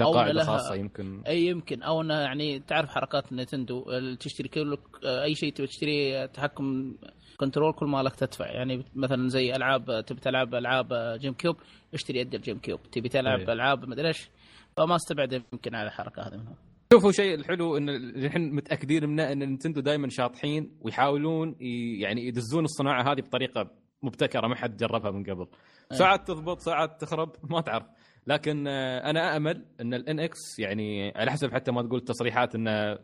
أو 0.02 0.12
قاعدة 0.12 0.32
لها- 0.32 0.44
خاصة 0.44 0.74
يمكن. 0.74 1.22
أي 1.26 1.46
يمكن. 1.46 1.82
أو 1.82 2.00
إنه 2.00 2.14
يعني 2.14 2.60
تعرف 2.60 2.88
حركات 2.90 3.32
نتندو 3.32 3.90
ال- 3.90 4.16
تشتري 4.18 4.48
كل 4.48 4.78
أي 5.04 5.34
شيء 5.34 5.52
تبي 5.52 5.66
تشتري 5.66 6.28
تحكم 6.28 6.94
control 7.36 7.72
كل 7.72 7.86
مالك 7.86 8.14
تدفع. 8.14 8.46
يعني 8.46 8.84
مثلا 8.94 9.28
زي 9.28 9.56
ألعاب 9.56 10.04
تبي 10.06 10.20
تلعب 10.20 10.54
ألعاب 10.54 11.18
جيم 11.20 11.32
كيوب 11.34 11.56
اشتري 11.94 12.18
يد 12.18 12.34
الجيم 12.34 12.58
كيوب 12.58 12.82
تبي 12.82 13.08
تلعب 13.08 13.40
إيه. 13.40 13.52
ألعاب 13.52 13.88
مدري 13.88 14.08
إيش. 14.08 14.30
فما 14.76 14.96
استبعد 14.96 15.32
يمكن 15.32 15.74
على 15.74 15.86
الحركة 15.86 16.22
هذه 16.22 16.36
منهم. 16.36 16.54
شوفوا 16.92 17.12
شيء 17.12 17.34
الحلو 17.34 17.76
إن 17.76 17.88
الحين 17.88 18.54
متأكدين 18.54 19.08
منه 19.08 19.32
إن 19.32 19.38
نينتندو 19.38 19.80
دائما 19.80 20.08
شاطحين 20.08 20.78
ويحاولون 20.80 21.56
يعني 22.00 22.26
يدزون 22.26 22.64
الصناعة 22.64 23.12
هذه 23.12 23.20
بطريقة 23.20 23.70
مبتكرة 24.02 24.46
ما 24.46 24.54
حد 24.54 24.76
جربها 24.76 25.10
من 25.10 25.24
قبل. 25.24 25.46
أي. 25.92 25.96
ساعات 25.96 26.28
تضبط 26.28 26.58
ساعات 26.58 27.00
تخرب 27.00 27.36
ما 27.50 27.60
تعرف. 27.60 27.86
لكن 28.26 28.66
أنا 28.66 29.36
امل 29.36 29.64
إن 29.80 29.94
ال 29.94 30.20
NX 30.20 30.58
يعني 30.58 31.12
على 31.16 31.30
حسب 31.30 31.52
حتى 31.52 31.72
ما 31.72 31.82
تقول 31.82 31.98
التصريحات 31.98 32.54
إنه 32.54 32.98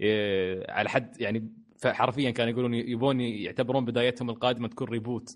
آه، 0.00 0.72
على 0.72 0.88
حد 0.88 1.20
يعني 1.20 1.52
حرفيا 1.86 2.30
كانوا 2.30 2.52
يقولون 2.52 2.74
يبون 2.74 3.20
يعتبرون 3.20 3.84
بدايتهم 3.84 4.30
القادمة 4.30 4.68
تكون 4.68 4.88
reboot 4.88 5.28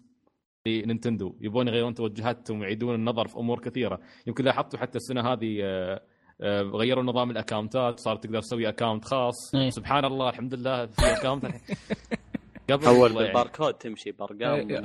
لنينتندو 0.67 1.35
يبون 1.41 1.69
يغيرون 1.69 1.95
توجهاتهم 1.95 2.61
ويعيدون 2.61 2.95
النظر 2.95 3.29
في 3.29 3.37
أمور 3.37 3.61
كثيرة. 3.61 4.01
يمكن 4.27 4.45
لاحظتوا 4.45 4.79
حتى 4.79 4.97
السنة 4.99 5.33
هذه 5.33 5.59
آه، 5.63 6.01
آه، 6.41 6.63
غيروا 6.63 7.03
نظام 7.05 7.31
ال 7.31 7.38
accountات 7.38 8.01
صار 8.01 8.17
تقدر 8.17 8.41
تسوي 8.41 8.69
account 8.69 9.05
خاص. 9.05 9.55
إيه. 9.55 9.71
سبحان 9.71 10.05
الله 10.05 10.29
الحمد 10.29 10.55
لله 10.55 10.87
في 10.87 11.03
account 11.03 11.45
قبل 12.71 12.87
أول 12.87 13.11
يعني- 13.13 13.25
بالباركود 13.25 13.75
تمشي 13.75 14.11
بأرقام. 14.13 14.71
إيه، 14.71 14.81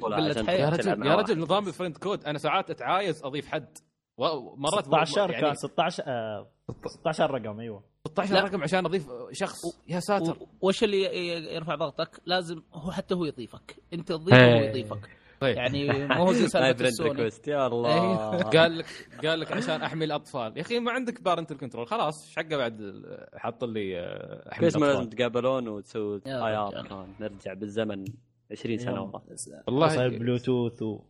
قلة 0.00 0.28
عشان 0.30 0.46
حياة. 0.46 0.58
يا 0.58 0.68
رجل 0.68 1.06
يا. 1.06 1.14
رجل 1.16 1.38
نظام 1.38 1.68
ال 1.68 1.72
friend 1.72 1.96
code. 1.96 2.24
أنا 2.24 2.38
ساعات 2.38 2.70
أتعايز 2.70 3.24
أضيف 3.24 3.46
حد. 3.48 3.78
ومرات 4.16 4.84
16 4.84 5.30
يعني 5.30 5.42
كان 5.42 5.54
16 5.54 6.02
آه 6.06 6.48
16 6.86 7.30
رقم 7.30 7.60
أيوه. 7.60 7.84
16 8.08 8.34
لا. 8.34 8.40
رقم 8.40 8.62
عشان 8.62 8.84
أضيف 8.86 9.06
شخص 9.32 9.60
يا 9.88 10.00
ساتر. 10.00 10.36
و- 10.40 10.66
وش 10.66 10.84
اللي 10.84 11.02
ي- 11.02 11.54
يرفع 11.54 11.74
ضغطك؟ 11.74 12.20
لازم 12.26 12.62
هو 12.74 12.90
حتى 12.90 13.14
هو 13.14 13.24
يضيفك، 13.24 13.76
أنت 13.92 14.08
تضيفه 14.12 14.36
وهو. 14.46 14.60
يضيفك، 14.64 15.08
طيب. 15.40 15.56
يعني 15.56 15.88
ما 16.08 16.16
هو 16.16 16.32
زي 16.32 16.48
سالفه 16.48 16.84
السوني 16.84 17.30
يا 17.46 17.66
الله. 17.66 18.42
قال 18.56 18.78
لك 18.78 18.86
قال 19.26 19.40
لك 19.40 19.52
عشان 19.52 19.82
أحمي 19.82 20.04
الأطفال. 20.04 20.56
يا 20.56 20.62
أخي 20.62 20.78
ما 20.78 20.92
عندك 20.92 21.22
parental 21.22 21.58
control 21.58 21.86
خلاص 21.86 22.26
إيش 22.26 22.36
حقه 22.36 22.56
بعد 22.56 23.02
حط 23.36 23.64
لي 23.64 23.98
آه، 24.00 24.48
أحمي 24.52 24.60
كويس 24.60 24.76
ما 24.76 24.86
لازم 24.86 24.98
الأطفال؟ 25.00 25.18
تقابلون 25.18 25.68
وتسوي 25.68 26.20
اي 26.26 26.56
ار 26.56 27.06
نرجع 27.20 27.52
بالزمن 27.54 28.04
20 28.50 28.78
سنة 28.78 29.02
ورا. 29.02 29.22
صاير 29.34 29.62
والله 29.68 30.08
بلوتوث 30.18 30.82
و... 30.82 31.00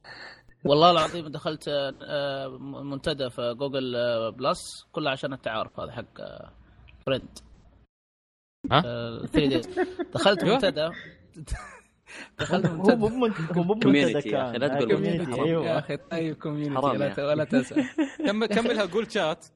والله 0.65 0.91
العظيم 0.91 1.29
دخلت 1.29 1.69
آه، 1.69 2.49
منتدى 2.85 3.31
في 3.31 3.55
جوجل 3.59 3.97
آه، 3.97 4.31
بلس 4.31 4.85
كله 4.93 5.11
عشان 5.11 5.33
التعارف. 5.33 5.81
هذا 5.81 5.93
حق 5.93 6.21
آه، 7.03 7.11
فريند 7.11 7.39
ها؟ 8.73 8.81
3 9.27 9.47
ديز 9.49 9.69
دخلت 10.15 10.43
أيوه. 10.45 10.55
منتدى 10.55 10.89
دخلت 12.39 12.67
هو 12.67 12.97
مو 12.97 13.09
منتدى 13.09 13.43
من- 13.43 13.57
هو 13.59 13.63
مو 13.63 13.75
منتدى 13.75 13.99
يا 13.99 14.19
أخي، 14.51 14.59
لا. 14.59 14.69
تقول 14.69 14.93
آه، 14.93 14.97
منتدى. 14.99 15.37
حرام. 15.37 15.49
يا 15.65 15.79
أخي 15.79 15.97
طيب 15.97 16.37
كوميونتي 16.37 16.97
لا 16.99 17.07
يا 17.07 17.15
ت- 17.15 17.19
ولا 17.19 17.45
تنسى. 17.45 17.85
كمل 18.27 18.47
كملها 18.47 18.85
قول 18.85 19.13
شات 19.13 19.47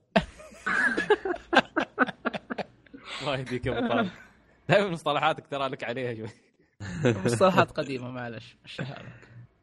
الله 3.20 3.36
يهديك 3.38 3.66
يا 3.66 3.78
ابو 3.78 3.88
طارق 3.88 4.10
دائما 4.68 4.88
مصطلحاتك 4.90 5.46
ترى 5.46 5.68
لك 5.68 5.84
عليها 5.84 6.14
شوي. 6.14 6.28
مصطلحات 7.24 7.70
قديمة 7.70 8.10
معلش. 8.10 8.56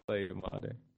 طيب 0.07 0.37
ما 0.37 0.49
عليه 0.53 0.92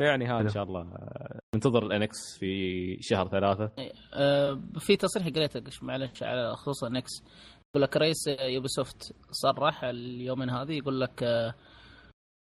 يعني 0.00 0.26
هذا. 0.26 0.40
إن 0.40 0.48
شاء 0.48 0.62
الله. 0.62 0.80
آه، 0.80 1.40
ننتظر 1.54 1.86
ال 1.86 1.96
NX 1.96 2.16
في 2.40 2.96
شهر 3.00 3.28
ثلاثة. 3.28 3.70
آه، 4.14 4.60
في 4.78 4.96
تصريح 4.96 5.26
قريته 5.28 5.62
معلش 5.82 6.22
على 6.22 6.52
خصوصا 6.56 6.88
NX 6.88 7.10
يقول 7.74 7.82
لك 7.82 7.96
رئيس 7.96 8.26
يوبي 8.40 8.68
سوفت 8.68 9.14
صرح 9.30 9.84
اليومين 9.84 10.50
هذه 10.50 10.72
يقول 10.72 11.00
لك 11.00 11.22
آه، 11.22 11.54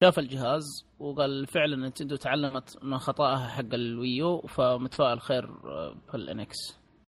شاف 0.05 0.19
الجهاز 0.19 0.62
وقال 0.98 1.47
فعلا 1.47 1.89
نتندو 1.89 2.16
تعلمت 2.16 2.78
من 2.85 2.98
خطأها 2.98 3.48
حق 3.48 3.74
الويو 3.74 4.40
فمتفائل 4.40 5.20
خير 5.20 5.44
آه، 5.44 5.94
في 6.10 6.14
ال 6.16 6.30
NX 6.30 6.56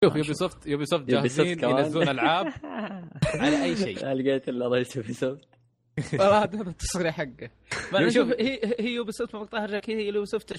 شوف 0.05 0.15
يوبي 0.15 0.33
سوفت 0.33 0.67
يوبي 0.67 0.85
سوفت 0.85 1.03
جاهزين. 1.05 1.63
ينزلون 1.63 2.09
ألعاب 2.09 2.45
على 3.41 3.63
أي 3.63 3.75
شيء. 3.75 4.07
لقيت 4.13 4.49
الا 4.49 4.67
رئيس 4.67 4.95
يوبي 4.95 5.13
سوفت 5.13 5.52
هذا 6.21 6.61
التصريح 6.61 7.15
حقه 7.17 7.49
شوف- 7.91 8.13
شوف 8.13 8.27
هي 8.39 8.59
هي 8.79 8.93
يوبي 8.93 9.11
سوفت 9.11 9.35
مقطعها 9.35 9.65
رجع 9.65 9.79
كذا 9.79 9.95
هي 9.95 10.07
يوبي 10.07 10.25
سوفت 10.25 10.53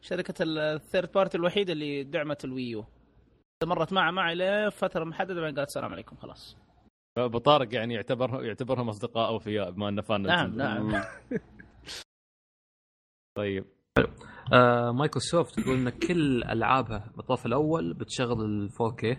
شركة 0.00 0.34
ال 0.40 0.52
third 0.52 1.12
party 1.12 1.36
الوحيدة 1.38 1.72
اللي 1.72 2.04
دعمت 2.04 2.44
الويو 2.44 2.84
استمرت 3.62 3.92
معه 3.92 4.10
معي 4.10 4.34
لفتره 4.34 5.04
محددة 5.04 5.40
بعدين 5.40 5.56
قالت 5.56 5.68
السلام 5.68 5.92
عليكم 5.92 6.16
خلاص. 6.16 6.56
ابو 7.18 7.38
طارق 7.38 7.74
يعني 7.74 7.94
يعتبر 7.94 8.44
يعتبرهم 8.44 8.88
أصدقاء 8.88 9.28
اوفياء 9.28 9.70
بما 9.70 9.88
انه 9.88 10.02
فان 10.02 10.22
نعم. 10.22 10.56
نعم. 10.56 10.92
طيب. 13.38 13.64
آه 14.52 14.90
مايكروسوفت 14.92 15.60
تقول 15.60 15.76
إن 15.76 15.88
كل 15.90 16.44
ألعابها 16.44 17.12
بالطرف 17.16 17.46
الأول 17.46 17.94
بتشغل 17.94 18.44
ال 18.44 18.70
4K 18.72 19.16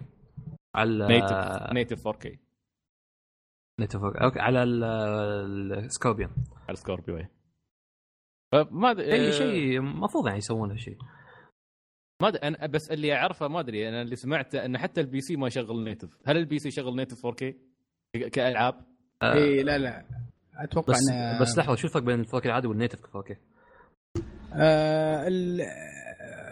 على 0.75 1.07
native 1.07 1.71
native 1.73 2.07
4K 2.07 2.37
native 3.79 3.99
okay 4.03 4.39
على 4.39 4.63
السكوربيون 4.63 6.29
على 6.69 6.75
سكوربيو 6.77 7.17
إيه. 7.17 7.31
فما 8.51 8.91
أدري 8.91 9.13
أي 9.13 9.27
آه، 9.27 9.31
شيء 9.31 9.77
المفروض 9.79 10.25
يعني 10.27 10.37
يسوون 10.37 10.71
هالشيء. 10.71 10.97
ما 12.21 12.27
أدري 12.27 12.41
أنا 12.47 12.67
بس 12.67 12.91
اللي 12.91 13.13
أعرفه 13.13 13.47
ما 13.47 13.59
أدري 13.59 13.89
أنا 13.89 14.01
اللي 14.01 14.15
سمعته 14.15 14.65
إن 14.65 14.77
حتى 14.77 15.01
ال 15.01 15.21
PC 15.21 15.35
ما 15.35 15.47
يشغل 15.47 15.83
native 15.83 16.09
هل 16.25 16.37
ال 16.37 16.59
PC 16.59 16.67
يشغل 16.67 16.95
native 16.95 17.27
4K 17.27 17.43
ك- 18.15 18.29
كألعاب؟ 18.31 18.73
آه، 19.21 19.33
إي 19.33 19.63
لا 19.63 19.77
لا. 19.77 20.05
أتوقع 20.63 20.93
بس 20.93 20.99
إنه 21.11 21.39
بس 21.41 21.57
لحظة 21.57 21.75
شو 21.75 21.87
الفرق 21.87 22.03
بين 22.03 22.19
ال 22.19 22.25
4K 22.27 22.45
العادي 22.45 22.67
وال 22.67 22.75
native 22.75 22.99
4K؟ 22.99 23.35
آه 24.53 25.27
ال- 25.27 25.61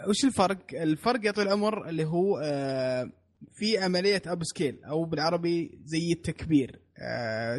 وش 0.09 0.25
الفرق؟ 0.25 0.57
الفرق 0.73 1.25
يا 1.25 1.31
طويل 1.31 1.47
العمر 1.47 1.89
اللي 1.89 2.05
هو 2.05 2.37
آه 2.43 3.09
في 3.51 3.77
عملية 3.77 4.21
upscale 4.27 4.83
أو 4.83 5.05
بالعربي 5.05 5.79
زي 5.83 6.11
التكبير. 6.11 6.79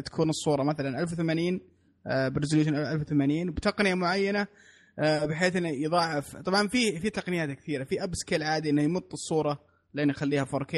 تكون 0.05 0.29
الصورة 0.29 0.63
مثلا 0.63 0.99
1080 0.99 1.61
آه 2.07 2.27
ب 2.27 2.31
resolution 2.31 2.75
1080 2.75 3.51
بتقنية 3.51 3.93
معينة 3.93 4.47
آه 4.99 5.25
بحيث 5.25 5.55
إنه 5.55 5.69
يضاعف. 5.69 6.35
طبعا 6.37 6.67
في 6.67 6.99
في 6.99 7.09
تقنيات 7.09 7.49
كثيرة 7.51 7.83
في 7.83 8.03
upscale 8.03 8.43
عادي 8.43 8.69
إنه 8.69 8.81
يمط 8.81 9.13
الصورة 9.13 9.59
لين 9.93 10.09
يخليها 10.09 10.45
4K 10.45 10.75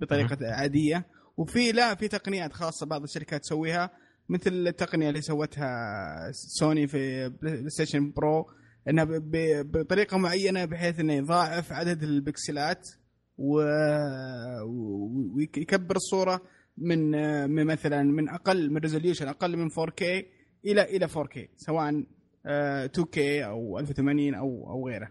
بطريقة 0.00 0.38
عادية. 0.42 1.06
وفي 1.36 1.72
لا 1.72 1.94
في 1.94 2.08
تقنيات 2.08 2.52
خاصة 2.52 2.86
بعض 2.86 3.02
الشركات 3.02 3.40
تسويها 3.40 3.90
مثل 4.28 4.50
التقنية 4.52 5.08
اللي 5.08 5.20
سوتها 5.20 5.76
سوني 6.32 6.86
في 6.86 7.28
بلاي 7.28 7.70
ستيشن 7.70 8.12
Pro 8.12 8.46
انها 8.88 9.04
بطريقة 9.62 10.16
معينة 10.16 10.64
بحيث 10.64 11.00
إنه 11.00 11.12
يضاعف 11.12 11.72
عدد 11.72 12.02
ال 12.02 12.14
pixelات 12.14 12.88
ويكبر 15.36 15.96
الصورة. 15.96 16.42
من 16.78 17.10
من 17.50 17.64
مثلا 17.66 18.02
من 18.02 18.28
أقل 18.28 18.70
من 18.70 18.76
resolution 18.76 19.28
أقل 19.28 19.56
من 19.56 19.70
4K 19.70 20.02
إلى 20.64 20.82
إلى 20.82 21.08
4K 21.08 21.38
سواء 21.56 22.04
آه، 22.46 22.86
2K 22.86 23.18
أو 23.18 23.78
1080 23.78 24.34
أو 24.34 24.70
أو 24.70 24.88
غيره. 24.88 25.10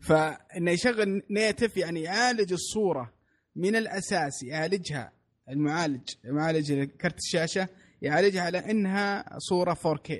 فانه 0.00 0.70
يشغل 0.70 1.22
نيتف 1.30 1.76
يعني 1.76 2.02
يعالج 2.02 2.52
الصورة 2.52 3.12
من 3.56 3.76
الأساس 3.76 4.42
يعالجها 4.42 5.12
المعالج 5.48 6.08
معالج 6.24 6.84
كرت 6.84 7.18
الشاشة 7.18 7.68
يعالجها 8.02 8.42
على 8.42 8.58
إنها 8.70 9.38
صورة 9.38 9.74
4K 9.74 10.12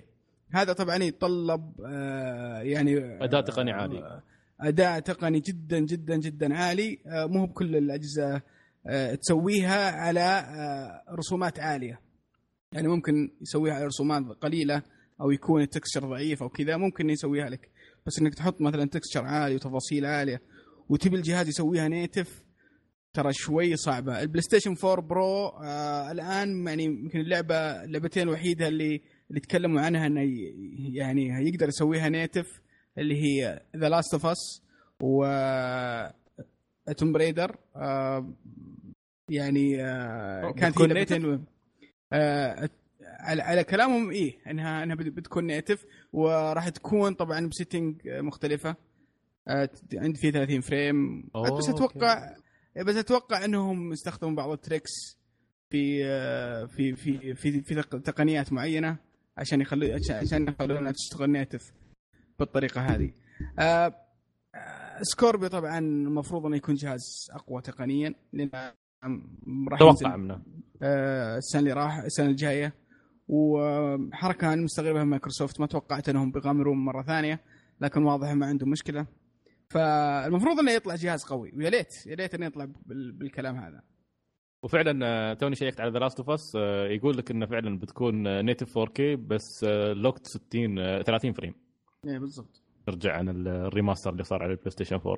هذا 0.54 0.72
طبعا 0.72 0.96
يتطلب 0.96 1.72
آه، 1.86 2.60
يعني 2.62 3.24
اداء 3.24 3.40
تقني 3.40 3.72
عالي 3.72 3.98
آه، 3.98 4.22
اداء 4.60 5.00
تقني 5.00 5.40
جدا 5.40 5.78
جدا 5.78 6.16
جدا 6.16 6.56
عالي 6.56 6.98
آه، 7.06 7.26
مو 7.26 7.46
بكل 7.46 7.76
الاجهزه 7.76 8.34
آه، 8.34 8.42
تسويها 9.14 9.90
على 9.90 10.20
آه، 10.20 11.14
رسومات 11.14 11.60
عالية. 11.60 12.00
يعني 12.72 12.88
ممكن 12.88 13.30
يسويها 13.40 13.74
على 13.74 13.86
رسومات 13.86 14.22
قليلة 14.22 14.82
أو 15.20 15.30
يكون 15.30 15.62
ال 15.62 15.68
texture 15.68 16.08
ضعيف 16.08 16.42
أو 16.42 16.48
كذا 16.48 16.76
ممكن 16.76 17.10
يسويها 17.10 17.48
لك. 17.48 17.70
بس 18.06 18.18
إنك 18.18 18.34
تحط 18.34 18.60
مثلا 18.60 18.84
texture 18.84 19.24
عالي 19.24 19.54
وتفاصيل 19.54 20.06
عالية 20.06 20.42
وتبي 20.88 21.16
الجهاز 21.16 21.48
يسويها 21.48 21.88
native 21.88 22.42
ترى 23.12 23.32
شوي 23.32 23.76
صعبة. 23.76 24.22
البلاي 24.22 24.42
ستيشن 24.42 24.74
4 24.84 25.06
Pro 25.06 25.46
آه 25.48 26.12
الآن 26.12 26.66
يعني 26.66 26.84
يمكن 26.84 27.20
اللعبة 27.20 27.54
اللعبتين 27.56 28.22
الوحيدة 28.22 28.68
اللي 28.68 29.02
اللي 29.30 29.40
تكلموا 29.40 29.80
عنها 29.80 30.06
إنه 30.06 30.20
يعني 30.92 31.48
يقدر 31.48 31.68
يسويها 31.68 32.08
native 32.08 32.60
اللي 32.98 33.14
هي 33.22 33.62
The 33.76 33.88
Last 33.88 34.14
of 34.14 34.26
Us 34.26 34.62
و 35.00 35.24
Tomb 36.96 37.12
Raider 37.12 37.56
آه 37.76 38.34
يعني 39.34 39.84
آه 39.84 40.50
كانت 40.52 40.80
هي 40.80 40.86
لعبتين 40.86 41.44
آه 42.12 42.68
على, 43.02 43.42
على 43.42 43.64
كلامهم 43.64 44.10
إيه 44.10 44.38
انها 44.50 44.82
إنها 44.82 44.96
بت- 44.96 45.06
بتكون 45.12 45.46
native 45.46 45.84
وراح 46.12 46.68
تكون 46.68 47.14
طبعا 47.14 47.46
ب 47.46 47.54
setting 47.54 48.08
مختلفة. 48.08 48.76
آه 49.48 49.70
عندي 49.94 50.18
فيه 50.18 50.30
30 50.30 50.60
frame. 50.60 51.28
بس 51.58 51.68
أتوقع 51.68 52.34
بس 52.86 52.96
أتوقع 52.96 53.44
إنهم 53.44 53.92
استخدموا 53.92 54.36
بعض 54.36 54.50
ال 54.50 54.56
tricks 54.56 54.90
في 55.70 56.04
في 56.68 56.96
في 56.96 57.34
في, 57.34 57.60
في 57.62 57.74
تق- 57.74 57.98
تقنيات 58.02 58.52
معينة 58.52 58.96
عشان 59.38 59.60
يخلي 59.60 59.92
عشان- 59.94 60.48
يخلونها 60.48 60.92
تشتغل 60.92 61.30
native 61.30 61.72
بالطريقة 62.38 62.80
هذه. 62.80 63.10
آه، 63.58 63.94
سكوربيو 65.02 65.48
طبعا 65.48 65.78
المفروض 65.78 66.46
إنه 66.46 66.56
يكون 66.56 66.74
جهاز 66.74 67.26
أقوى 67.30 67.62
تقنيا 67.62 68.14
لأن 68.32 68.50
راح 69.04 69.78
توقع 69.78 69.90
ينزل. 69.90 70.08
منه. 70.18 70.42
آه، 70.82 71.38
السنة 71.38 71.60
اللي 71.60 71.72
راح 71.72 71.98
السنة 71.98 72.26
الجاية. 72.26 72.74
وحركة 73.28 74.52
أنا 74.52 74.62
مستغربها 74.62 75.04
من 75.04 75.10
مايكروسوفت 75.10 75.60
ما 75.60 75.66
توقعت 75.66 76.08
إنهم 76.08 76.30
بيغامرون 76.32 76.78
مرة 76.78 77.02
ثانية 77.02 77.40
لكن 77.80 78.02
واضح 78.02 78.32
ما 78.32 78.46
عندهم 78.46 78.70
مشكلة. 78.70 79.06
فالمفروض 79.70 80.58
إنه 80.58 80.70
يطلع 80.72 80.94
جهاز 80.94 81.24
قوي. 81.24 81.52
ويا 81.56 81.70
ليت 81.70 82.06
يا 82.06 82.14
ليت 82.14 82.34
إنه 82.34 82.46
يطلع 82.46 82.64
بال- 82.86 83.12
بالكلام 83.12 83.56
هذا. 83.56 83.82
وفعلا 84.64 85.06
آه، 85.06 85.34
توني 85.34 85.56
شيكت 85.56 85.80
على 85.80 85.90
The 85.90 85.98
Last 85.98 86.18
of 86.18 86.30
Us 86.30 86.54
يقول 86.90 87.16
لك 87.18 87.30
إنه 87.30 87.46
فعلا 87.46 87.78
بتكون 87.78 88.40
native 88.44 88.78
4K 88.78 89.00
بس 89.16 89.64
locked 89.92 90.26
60 90.26 90.78
آه، 90.78 91.02
30 91.02 91.32
frame. 91.32 91.54
إيه 92.06 92.18
بالضبط. 92.18 92.62
نرجع 92.88 93.16
عن 93.16 93.28
ال- 93.28 93.48
ال 93.48 93.55
remaster 93.55 94.10
اللي 94.12 94.24
صار 94.24 94.42
على 94.42 94.52
البلاي 94.52 94.70
ستيشن 94.70 94.96
4 94.96 95.16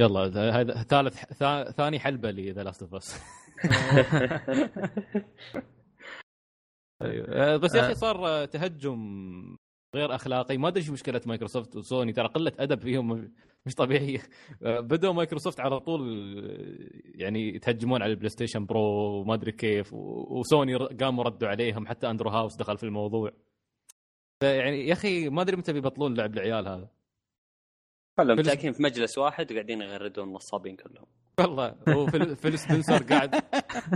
يلا 0.00 0.28
ذا- 0.28 0.50
هذا 0.50 0.82
ثالث 0.82 1.24
ثا- 1.32 1.70
ثاني 1.70 1.98
حلبة 1.98 2.30
ل 2.30 2.38
The 2.38 2.62
Last 2.64 2.82
of 2.82 2.94
Us. 2.94 3.20
بس 7.62 7.74
يا 7.74 7.80
أخي 7.80 7.94
صار 7.94 8.26
آه، 8.26 8.44
تهجم 8.44 8.98
غير 9.96 10.14
أخلاقي. 10.14 10.56
ما 10.58 10.68
أدري 10.68 10.80
إيش 10.80 10.90
مشكلة 10.90 11.20
مايكروسوفت 11.26 11.76
وسوني. 11.76 12.12
ترى 12.12 12.28
قلة 12.28 12.52
أدب 12.58 12.80
فيهم 12.80 13.32
مش 13.66 13.74
طبيعية. 13.74 14.22
بدأوا 14.62 15.12
مايكروسوفت 15.12 15.60
على 15.60 15.80
طول 15.80 16.02
يعني 17.14 17.54
يتهجمون 17.54 18.02
على 18.02 18.10
البلاي 18.10 18.28
ستيشن 18.28 18.66
Pro 18.66 18.80
وما 19.20 19.34
أدري 19.34 19.52
كيف 19.52 19.92
وسوني 19.92 20.76
قاموا 20.76 21.24
ردوا 21.24 21.48
عليهم. 21.48 21.86
حتى 21.86 22.10
أندرو 22.10 22.30
هاوس 22.30 22.56
دخل 22.56 22.78
في 22.78 22.84
الموضوع. 22.84 23.30
يعني 24.42 24.86
يا 24.88 24.92
أخي 24.92 25.28
ما 25.28 25.42
أدري 25.42 25.56
متى 25.56 25.72
بيبطلون 25.72 26.14
لعب 26.14 26.34
العيال 26.34 26.68
هذا. 26.68 26.88
كلهم 28.16 28.42
ساكنين 28.42 28.72
في 28.72 28.82
مجلس 28.82 29.18
واحد 29.18 29.52
وقاعدين 29.52 29.80
يغردون 29.82 30.28
النصابين 30.28 30.76
كلهم. 30.76 31.06
والله 31.38 31.74
هو 31.88 32.06
فيل 32.34 32.58
سبنسر 32.58 33.02
قاعد 33.02 33.42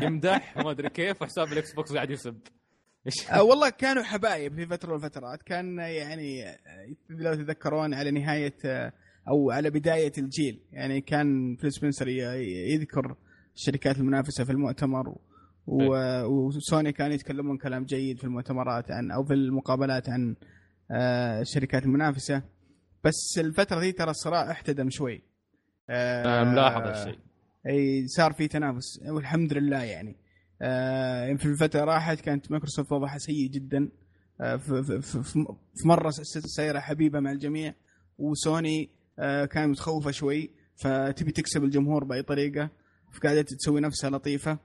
يمدح 0.02 0.56
وما 0.58 0.70
أدري 0.70 0.88
كيف 0.90 1.22
وحساب 1.22 1.52
الإكس 1.52 1.74
بوكس 1.74 1.92
قاعد 1.94 2.10
يسب. 2.10 2.38
آه 3.32 3.42
والله 3.42 3.70
كانوا 3.70 4.02
حبايب 4.02 4.54
في 4.54 4.66
فترة 4.66 4.88
من 4.96 5.04
الفترات. 5.04 5.42
كان 5.42 5.78
يعني 5.78 6.48
آه، 6.48 6.56
لو 7.10 7.34
تتذكرون 7.34 7.94
على 7.94 8.10
نهاية 8.10 8.54
آه، 8.64 8.92
أو 9.28 9.50
على 9.50 9.70
بداية 9.70 10.12
الجيل. 10.18 10.60
يعني 10.72 11.00
كان 11.00 11.56
فيل 11.60 11.72
سبنسر 11.72 12.08
يذكر 12.08 13.16
الشركات 13.54 13.98
المنافسة 13.98 14.44
في 14.44 14.52
المؤتمر 14.52 15.08
و- 15.08 15.18
و- 15.66 16.24
وسوني 16.46 16.92
كانوا 16.92 17.14
يتكلمون 17.14 17.58
كلام 17.58 17.84
جيد 17.84 18.18
في 18.18 18.24
المؤتمرات 18.24 18.90
عن 18.90 19.10
أو 19.10 19.24
في 19.24 19.34
المقابلات 19.34 20.08
عن 20.08 20.36
الشركات 21.40 21.82
المنافسة. 21.84 22.42
بس 23.06 23.38
الفترة 23.38 23.80
ذي 23.80 23.92
ترى 23.92 24.10
الصراع 24.10 24.50
احتدم 24.50 24.90
شوي. 24.90 25.22
آه، 25.90 26.42
أنا 26.42 26.50
ملاحظ 26.52 26.82
هالشيء 26.82 27.18
أي 27.66 28.08
صار 28.08 28.32
في 28.32 28.48
تنافس 28.48 29.00
والحمد 29.06 29.52
لله 29.52 29.82
يعني. 29.82 30.16
آه 30.62 31.34
في 31.34 31.46
الفترة 31.46 31.84
راحت 31.84 32.20
كانت 32.20 32.50
مايكروسوفت 32.50 32.92
وضعها 32.92 33.18
سيء 33.18 33.50
جدا. 33.50 33.88
آه 34.40 34.56
في, 34.56 35.02
في, 35.02 35.22
في, 35.22 35.46
مرة 35.84 36.10
سيره 36.10 36.78
حبيبة 36.78 37.20
مع 37.20 37.32
الجميع 37.32 37.74
وسوني 38.18 38.90
آه 39.18 39.44
كانت 39.44 39.68
متخوفة 39.68 40.10
شوي 40.10 40.50
فتبي 40.76 41.32
تكسب 41.32 41.64
الجمهور 41.64 42.04
بأي 42.04 42.22
طريقة 42.22 42.70
فقاعدة 43.12 43.42
تسوي 43.42 43.80
نفسها 43.80 44.10
لطيفة. 44.10 44.58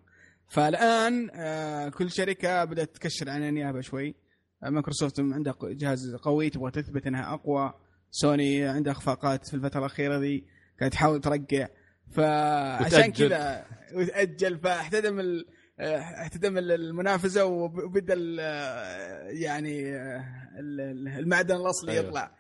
فالآن 0.49 1.30
آه 1.34 1.89
كل 1.89 2.11
شركة 2.11 2.65
بدأت 2.65 2.95
تكشر 2.95 3.30
عن 3.30 3.43
النيابة 3.43 3.81
شوي. 3.81 4.15
آه 4.63 4.69
مايكروسوفت 4.69 5.19
عندها 5.19 5.55
جهاز 5.63 6.15
قوي 6.15 6.49
تبغى 6.49 6.72
تثبت 6.72 7.07
إنها 7.07 7.34
أقوى. 7.34 7.73
سوني 8.11 8.65
عندها 8.65 8.93
أخفاقات 8.93 9.47
في 9.47 9.53
الفترة 9.53 9.79
الأخيرة 9.79 10.17
ذي 10.17 10.45
قاعد 10.79 10.91
تحاول 10.91 11.21
ترقع 11.21 11.67
فعشان. 12.11 13.11
كذا 13.11 13.65
وتأجل 13.95 14.57
فاحتدم 14.59 15.19
ال... 15.19 15.45
احتدم 16.21 16.57
المنافسة 16.57 17.45
وب- 17.45 17.83
وبدا 17.83 18.13
ال- 18.17 18.39
يعني 19.41 19.95
ال- 20.59 21.07
المعدن 21.19 21.55
الأصلي 21.55 21.91
أيوه. 21.91 22.05
يطلع 22.07 22.35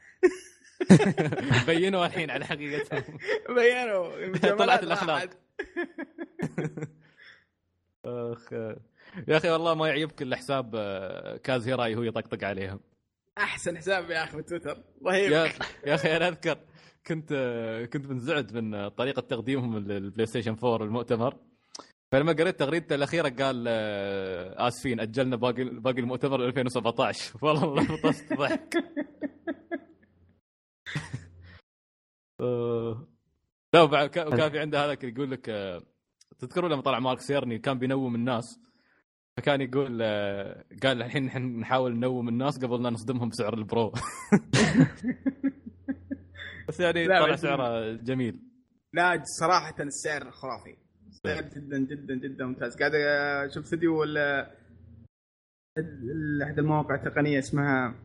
بينوا 1.67 2.05
الحين 2.05 2.29
على 2.31 2.45
حقيقتهم 2.45 3.03
بينوا 3.57 4.37
طلعت 4.59 4.83
الأخلاق. 4.83 5.15
راحت. 5.15 5.37
أخ 8.05 8.53
يا 9.27 9.37
أخي 9.37 9.49
والله 9.49 9.73
ما 9.73 9.87
يعيبك 9.87 10.21
الا 10.21 10.35
حساب 10.35 10.71
آه، 10.75 11.37
كاز 11.37 11.67
هيراي 11.67 11.95
هو 11.95 12.03
يطقطق 12.03 12.43
عليهم 12.47 12.79
أحسن 13.37 13.77
حساب 13.77 14.09
يا 14.09 14.23
أخي 14.23 14.37
في 14.37 14.43
تويتر 14.43 14.83
رهيب. 15.05 15.31
يا 15.31 15.45
أخي 15.45 15.59
يا 15.85 15.95
أخي 15.95 16.17
أنا 16.17 16.27
أذكر 16.27 16.57
كنت 17.07 17.33
كنت 17.93 18.07
منزعج 18.07 18.53
من 18.53 18.87
طريقة 18.87 19.19
تقديمهم 19.21 19.77
للبلاي 19.77 20.25
ستيشن 20.25 20.55
4 20.63 20.85
المؤتمر. 20.85 21.37
فلما 22.11 22.33
قريت 22.33 22.59
تغريدته 22.59 22.95
الأخيرة 22.95 23.29
قال 23.29 23.65
آه، 23.67 24.67
آسفين 24.67 24.99
أجلنا 24.99 25.35
باقي 25.35 25.63
باقي 25.63 25.99
المؤتمر 25.99 26.37
ل 26.37 26.43
2017 26.43 27.33
والله 27.45 27.83
فطست 27.83 28.33
ضحك. 28.33 28.77
آه. 32.41 33.07
لا 33.73 33.81
وبعد 33.81 34.05
وكان 34.05 34.49
في 34.49 34.59
عنده 34.59 34.85
هذاك 34.85 35.03
يقول 35.03 35.31
لك 35.31 35.49
آه، 35.49 35.81
تذكروا 36.39 36.69
لما 36.69 36.81
طلع 36.81 36.99
مارك 36.99 37.19
سيرني 37.19 37.59
كان 37.59 37.79
بينوم 37.79 38.15
الناس؟ 38.15 38.59
فكان 39.41 39.61
يقول 39.61 39.99
آه، 40.01 40.63
قال 40.83 41.01
الحين 41.01 41.25
نحن 41.25 41.59
نحاول 41.59 41.95
ننوم 41.97 42.29
الناس 42.29 42.57
قبل 42.57 42.83
لا 42.83 42.89
نصدمهم 42.89 43.29
بسعر 43.29 43.53
ال 43.53 43.61
Pro. 43.61 43.91
بس 46.67 46.79
يعني 46.79 47.05
طلع 47.07 47.35
سعره 47.35 47.93
جميل. 47.93 48.39
لا 48.93 49.23
صراحة 49.39 49.75
السعر 49.79 50.31
خرافي. 50.31 50.77
سعر 51.23 51.41
جدا 51.41 51.77
جدا 51.79 52.15
جدا 52.15 52.45
ممتاز. 52.45 52.77
قاعد 52.77 52.91
أشوف 53.49 53.69
فيديو 53.69 54.03
ال- 54.03 54.47
أحد 56.43 56.59
المواقع 56.59 56.95
التقنية 56.95 57.39
اسمها 57.39 57.95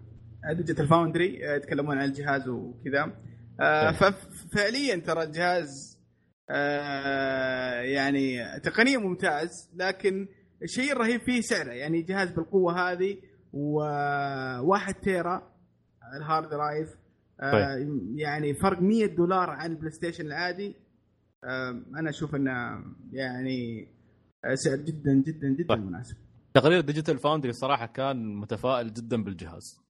ديجيتال 0.53 0.89
فاوندري 0.89 1.41
يتكلمون 1.41 1.99
عن 1.99 2.05
الجهاز 2.05 2.49
وكذا. 2.49 3.13
آه، 3.61 3.91
طيب. 3.91 4.13
ففعليا 4.15 4.97
ترى 4.97 5.23
الجهاز 5.23 5.97
آه، 6.51 7.81
يعني 7.81 8.39
تقنيا 8.61 8.99
ممتاز 8.99 9.71
لكن 9.75 10.29
الشيء 10.63 10.93
الرهيب 10.93 11.21
فيه 11.21 11.41
سعره 11.41 11.73
يعني 11.73 12.03
جهاز 12.03 12.31
بالقوة 12.31 12.93
هذه 12.93 13.17
وواحد 13.53 14.95
تيرا 14.95 15.53
ال 16.17 16.23
hard 16.23 16.49
drive 16.49 16.89
آه، 17.41 17.87
يعني 18.15 18.55
فرق 18.55 18.81
100 18.83 19.07
دولار 19.07 19.51
عن 19.51 19.71
البلاي 19.71 19.91
ستيشن 19.91 20.27
العادي 20.27 20.75
آه، 21.45 21.71
أنا 21.97 22.11
أشوف 22.11 22.35
إنه 22.35 22.85
يعني 23.13 23.89
سعر 24.55 24.77
جدا 24.77 25.15
جدا 25.27 25.49
جدا 25.49 25.75
طيب. 25.75 25.87
مناسب 25.87 26.17
تقرير 26.55 26.81
ديجيتال 26.81 27.19
فاوندري 27.19 27.51
الصراحه 27.51 27.87
كان 27.87 28.35
متفائل 28.37 28.93
جدا 28.93 29.23
بالجهاز 29.25 29.81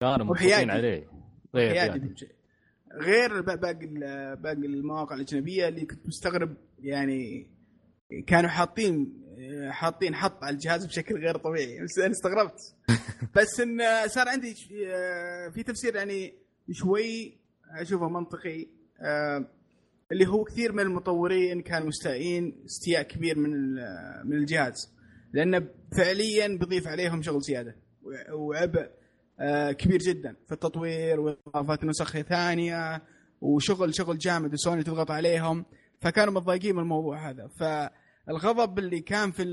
كانوا. 0.00 0.26
مبسوطين 0.26 0.70
عليه 0.70 1.08
حيادي. 1.54 1.98
بشيء. 2.08 2.28
غير 3.02 3.40
با- 3.40 3.54
باقي 3.54 3.86
باقي 4.36 4.52
المواقع 4.66 5.14
الأجنبية 5.16 5.68
اللي 5.68 5.86
كنت 5.86 6.06
مستغرب 6.06 6.56
يعني 6.78 7.50
كانوا 8.26 8.50
حاطين 8.50 9.22
حاطين 9.70 10.14
حط 10.14 10.44
على 10.44 10.54
الجهاز 10.54 10.86
بشكل 10.86 11.18
غير 11.18 11.36
طبيعي. 11.36 11.84
بس 11.84 11.98
أنا 11.98 12.10
استغربت. 12.10 12.74
بس 13.36 13.60
إن 13.60 14.08
صار 14.08 14.28
عندي 14.28 14.54
آه، 14.86 15.48
في 15.48 15.62
تفسير 15.62 15.96
يعني 15.96 16.34
شوي 16.72 17.38
أشوفه 17.80 18.08
منطقي. 18.08 18.66
آه، 19.00 19.44
اللي 20.12 20.26
هو 20.26 20.44
كثير 20.44 20.72
من 20.72 20.80
المطورين 20.80 21.62
كانوا 21.62 21.88
مستائين 21.88 22.62
استياء 22.66 23.02
كبير 23.02 23.38
من 23.38 23.74
من 24.24 24.36
الجهاز. 24.36 24.94
لأنه 25.32 25.66
فعليا 25.96 26.48
بيضيف 26.48 26.88
عليهم 26.88 27.22
شغل 27.22 27.40
زيادة. 27.40 27.76
وعبء 28.32 28.90
آه، 29.40 29.72
كبير 29.72 29.98
جدا 29.98 30.36
في 30.46 30.52
التطوير 30.52 31.20
واضافه 31.20 31.78
نسخ 31.86 32.20
ثانية 32.20 33.02
وشغل 33.40 33.94
شغل 33.94 34.18
جامد 34.18 34.52
وسوني 34.52 34.82
تضغط 34.82 35.10
عليهم. 35.10 35.64
فكانوا 36.00 36.32
متضايقين 36.32 36.74
من 36.74 36.82
الموضوع 36.82 37.30
هذا. 37.30 37.48
فالغضب 38.28 38.78
اللي 38.78 39.00
كان 39.00 39.30
في 39.30 39.44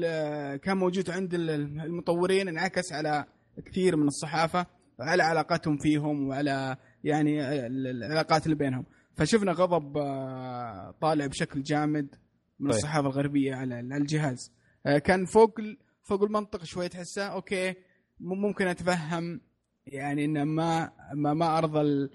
كان 0.64 0.78
موجود 0.78 1.10
عند 1.10 1.34
ال- 1.34 1.50
المطورين 1.82 2.48
انعكس 2.48 2.94
على 2.94 3.26
كثير 3.66 3.96
من 3.96 4.08
الصحافة 4.08 4.66
على 5.00 5.24
علاقتهم 5.24 5.78
فيهم 5.78 6.28
وعلى 6.28 6.78
يعني 7.04 7.42
ال- 7.68 7.88
العلاقات 7.88 8.46
اللي 8.46 8.56
بينهم 8.56 8.86
فشفنا 9.16 9.52
غضب 9.52 9.98
آه، 9.98 10.96
طالع 11.02 11.26
بشكل 11.26 11.64
جامد 11.64 12.16
من 12.60 12.70
طيب. 12.70 12.78
الصحافة 12.78 13.08
الغربية 13.08 13.56
على 13.56 13.80
الجهاز 13.80 14.52
آه، 14.86 14.98
كان 14.98 15.26
فوق 15.26 15.60
فوق 16.04 16.24
المنطق 16.24 16.64
شوي 16.64 16.90
تحسه 16.90 17.24
okay 17.28 17.74
ممكن 18.20 18.68
أتفهم 18.68 19.42
يعني 19.88 20.26
إنه 20.26 20.44
ما 20.44 20.92
ما, 21.14 21.34
ما 21.34 21.58
أرضى 21.58 21.80
ال- 21.82 22.10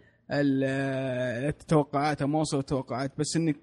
التوقعات 1.48 2.22
أو 2.22 2.28
ما 2.28 2.38
وصل 2.40 2.58
التوقعات 2.58 3.18
بس 3.18 3.36
إنك 3.36 3.56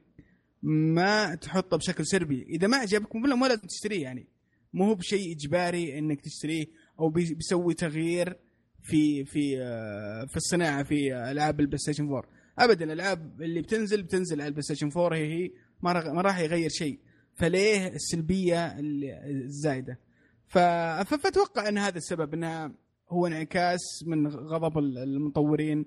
ما 0.70 1.36
تحطه 1.36 1.78
بشكل 1.78 2.06
سلبي. 2.06 2.44
إذا 2.50 2.68
ما 2.68 2.78
عجبك 2.78 3.16
ما 3.16 3.46
لازم 3.48 3.62
تشتريه 3.68 4.04
يعني. 4.04 4.28
مو 4.74 4.86
هو 4.86 4.96
بشيء 4.96 5.36
إجباري 5.36 6.00
إنك 6.00 6.22
تشتريه 6.22 6.66
أو 7.00 7.10
بي- 7.10 7.34
بيسوي 7.34 7.74
تغيير 7.74 8.38
في 8.82 9.26
في 9.26 9.62
آه، 9.62 10.26
في 10.26 10.38
الصناعة 10.38 10.84
في 10.84 11.16
ألعاب 11.32 11.60
البلاي 11.60 11.78
ستيشن 11.78 12.04
4 12.06 12.24
ابدا 12.60 12.86
الألعاب 12.86 13.42
اللي 13.42 13.62
بتنزل 13.62 14.04
بتنزل 14.04 14.42
على 14.42 14.48
ال 14.48 14.62
PlayStation 14.62 14.90
4 14.98 15.18
هي 15.18 15.34
هي 15.46 15.52
ما 15.82 15.92
راح 16.22 16.40
يغير 16.40 16.70
شيء. 16.70 17.00
فليه 17.36 17.88
السلبية 17.88 18.80
ال- 18.80 19.04
الزايدة؟ 19.46 20.00
فأتوقع 20.48 21.70
إن 21.70 21.78
هذا 21.78 21.98
السبب 21.98 22.34
إنها 22.34 22.72
هو 23.10 23.28
انعكاس 23.28 24.04
من 24.08 24.28
غضب 24.28 24.78
ال- 24.78 24.98
المطورين 24.98 25.86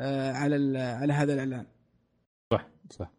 آه، 0.00 0.32
على 0.32 0.78
على 0.78 1.12
هذا 1.12 1.32
الإعلان. 1.34 1.66
صح 2.52 2.68
صح. 2.90 3.12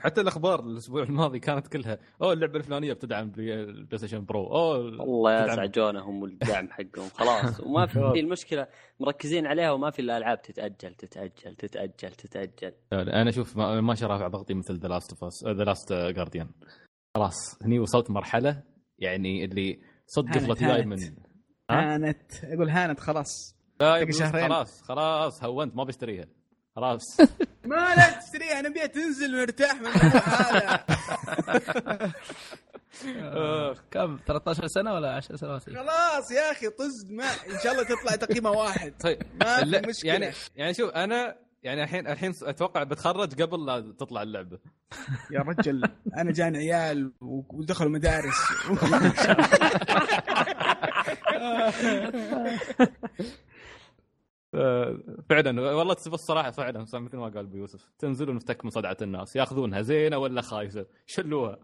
حتى 0.00 0.20
الأخبار 0.20 0.60
الأسبوع 0.60 1.02
الماضي 1.02 1.38
كانت 1.38 1.66
كلها 1.66 1.98
أوه 2.22 2.32
اللعبة 2.32 2.58
الفلانية 2.58 2.92
بتدعم 2.92 3.30
بال 3.30 3.53
Play 3.53 3.98
Station 3.98 4.24
Pro 4.24 4.46
أوه 4.46 4.76
الله 4.78 5.44
يسعجونهم 5.44 6.22
والدعم 6.22 6.68
حقهم 6.70 7.08
خلاص. 7.18 7.60
وما 7.60 7.86
في 7.86 8.20
المشكلة 8.20 8.66
مركزين 9.00 9.46
عليها 9.46 9.70
وما 9.72 9.90
في 9.90 9.98
إلا 10.02 10.16
ألعاب 10.18 10.42
تتأجل 10.42 10.94
تتأجل 10.94 11.54
تتأجل 11.56 12.10
تتأجل. 12.10 12.72
أنا 12.92 13.30
أشوف 13.30 13.56
ما, 13.56 13.80
ما 13.80 13.94
رافع 14.02 14.28
ضغطي 14.28 14.54
مثل 14.54 14.74
The 14.78 14.88
Last 14.88 15.10
of 15.12 15.24
Us 15.24 15.44
The 15.46 15.64
Last 15.64 15.92
Guardian 15.92 16.48
خلاص 17.16 17.62
هني 17.62 17.78
وصلت 17.78 18.10
مرحلة 18.10 18.62
يعني 18.98 19.44
اللي 19.44 19.80
صدق 20.06 20.28
هانت- 20.28 20.50
قفلت 20.50 20.60
جاي 20.60 21.06
هانت. 21.70 22.44
أقول 22.44 22.68
هانت 22.70 23.00
خلاص. 23.00 23.56
لا 23.80 24.10
شهرين. 24.10 24.48
خلاص 24.48 24.82
خلاص 24.82 25.44
هونت 25.44 25.76
ما 25.76 25.84
بشتريها 25.84 26.26
خلاص. 26.76 27.20
ما 27.64 27.94
لا 27.94 28.20
تشتريها 28.20 28.62
نبيها 28.62 28.86
تنزل 28.86 29.34
ونرتاح 29.34 29.74
من 29.74 29.86
هذا. 29.86 30.84
كم 33.90 34.18
13 34.26 34.66
سنة 34.66 34.94
ولا 34.94 35.16
10 35.16 35.36
سنوات؟ 35.36 35.70
خلاص 35.70 36.30
يا 36.30 36.50
أخي 36.52 36.68
طز 36.68 37.06
ما 37.10 37.24
إن 37.24 37.58
شاء 37.62 37.72
الله 37.72 37.84
تطلع 37.84 38.16
تقييمها 38.16 38.50
واحد. 38.50 38.94
طيب 39.00 39.22
ما 39.40 39.64
مشكلة. 39.88 40.12
يعني 40.12 40.32
يعني 40.56 40.74
شوف 40.74 40.90
أنا 40.90 41.36
يعني 41.62 41.82
الحين 41.82 42.06
الحين 42.06 42.34
أتوقع 42.42 42.82
بتخرج 42.82 43.42
قبل 43.42 43.66
لا 43.66 43.94
تطلع 43.98 44.22
اللعبة. 44.22 44.58
يا 45.30 45.40
رجل 45.40 45.82
أنا 46.16 46.32
جاني 46.32 46.58
عيال 46.58 47.12
ودخلوا 47.20 47.90
مدارس. 47.90 48.36
فعلا. 55.28 55.60
والله 55.76 55.94
تبى 55.94 56.14
الصراحة 56.14 56.50
فعلا 56.50 56.80
مثل 56.80 57.16
ما 57.16 57.24
قال 57.28 57.38
أبو 57.38 57.56
يوسف 57.56 57.90
تنزل 57.98 58.30
ونفتك 58.30 58.64
من 58.64 58.70
صدعه 58.70 58.96
الناس. 59.02 59.36
يأخذونها 59.36 59.80
زينة 59.82 60.18
ولا 60.18 60.40
خايسة؟ 60.40 60.86
شلوها. 61.06 61.58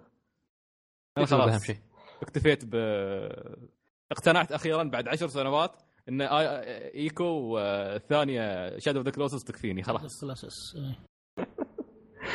أهم 1.18 1.24
خلاص. 1.24 1.64
شيء؟ 1.64 1.76
اكتفيت 2.22 2.64
ب 2.64 2.74
اقتنعت 4.12 4.52
أخيرا 4.52 4.82
بعد 4.82 5.08
عشر 5.08 5.26
سنوات 5.28 5.70
إن 6.08 6.28
آي- 6.28 6.32
Ico 6.94 7.24
والثانيه 7.24 8.78
Shadow 8.78 8.98
of 8.98 9.06
the 9.06 9.12
Colossus 9.12 9.44
تكفيني. 9.44 9.82
خلاص. 9.82 10.20
classics 10.20 10.76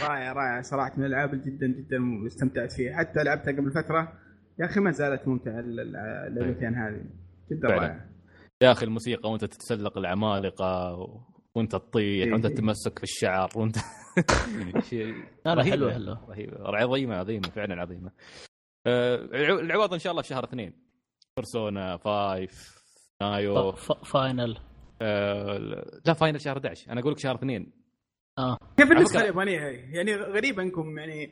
رائع 0.04 0.34
رائع. 0.34 0.62
صراحة 0.62 0.92
من 0.98 1.06
الألعاب 1.06 1.34
اللي 1.34 1.46
جدا 1.46 1.68
جدا 1.68 2.28
استمتعت 2.28 2.72
فيها. 2.72 2.98
حتى 2.98 3.24
لعبتها 3.24 3.52
قبل 3.52 3.72
فترة 3.72 4.14
يا 4.60 4.66
أخي 4.66 4.80
ما 4.80 4.92
زالت 4.92 5.28
ممتعة 5.28 5.60
ال- 5.60 5.80
ال- 5.80 5.96
اللعبتين 6.28 6.76
هذه. 6.76 7.06
جدا. 7.52 7.68
رائعه 7.68 8.13
يا 8.64 8.72
أخي 8.72 8.86
الموسيقى 8.86 9.30
وانت 9.32 9.46
تتسلق 9.46 9.98
العمالقة. 9.98 10.96
وانت 11.56 11.72
تطيح 11.72 12.34
وانت 12.34 12.46
إيه. 12.46 12.56
تتمسك 12.56 12.98
في 12.98 13.04
الشعر 13.04 13.50
وانت 13.56 13.76
شيء 14.90 15.14
رهيبة. 15.48 15.64
حلوة 15.72 15.94
حلوة 15.94 16.20
رهيبة 16.30 16.58
عظيمه 16.90 17.16
عظيمة 17.16 17.50
فعلا 17.50 17.82
عظيمة 17.82 18.12
آه، 18.88 19.16
العو- 19.16 19.60
العوض 19.60 19.94
إن 19.94 20.00
شاء 20.00 20.12
الله 20.12 20.22
في 20.22 20.28
شهر 20.28 20.44
اثنين 20.44 20.74
Persona 21.38 21.98
5 21.98 22.48
Nioh 23.22 23.72
Final 24.04 24.58
آه، 25.02 25.58
لا 26.06 26.14
Final 26.14 26.42
شهر 26.42 26.58
11 26.58 26.92
أنا 26.92 27.00
أقول 27.02 27.12
لك 27.12 27.20
شهر 27.20 27.36
اثنين 27.36 27.72
كيف 28.78 28.92
النسخة 28.92 29.22
اليابانية 29.22 29.60
هي؟ 29.68 29.76
يعني 29.76 30.16
غريب 30.16 30.60
أنكم 30.60 30.98
يعني 30.98 31.32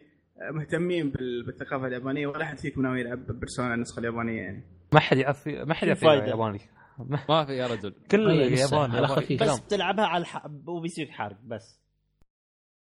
مهتمين 0.53 1.09
بال- 1.09 1.45
بالثقافة 1.45 1.87
اليابانية 1.87 2.27
ولا 2.27 2.43
أحد 2.43 2.57
فيكم 2.57 2.81
ناوي 2.81 2.99
يلعب 3.01 3.27
Persona 3.39 3.73
النسخة 3.73 3.99
اليابانية 3.99 4.41
يعني 4.41 4.63
ما 4.93 4.99
حد 4.99 5.17
يعرف 5.17 5.47
ما 5.47 5.73
حد 5.73 5.87
يعرف. 5.87 6.03
ياباني 6.03 6.59
ما 7.29 7.45
في 7.45 7.53
يا 7.57 7.67
رجل. 7.67 7.93
كل 8.11 8.39
لسه 8.39 8.75
ياباني 8.77 8.97
على. 8.97 9.07
خفيف. 9.07 9.43
بس 9.43 9.59
بتلعبها 9.59 10.05
على 10.05 10.21
الح... 10.21 10.45
وبيصير 10.67 11.11
حرق 11.11 11.37
بس. 11.43 11.81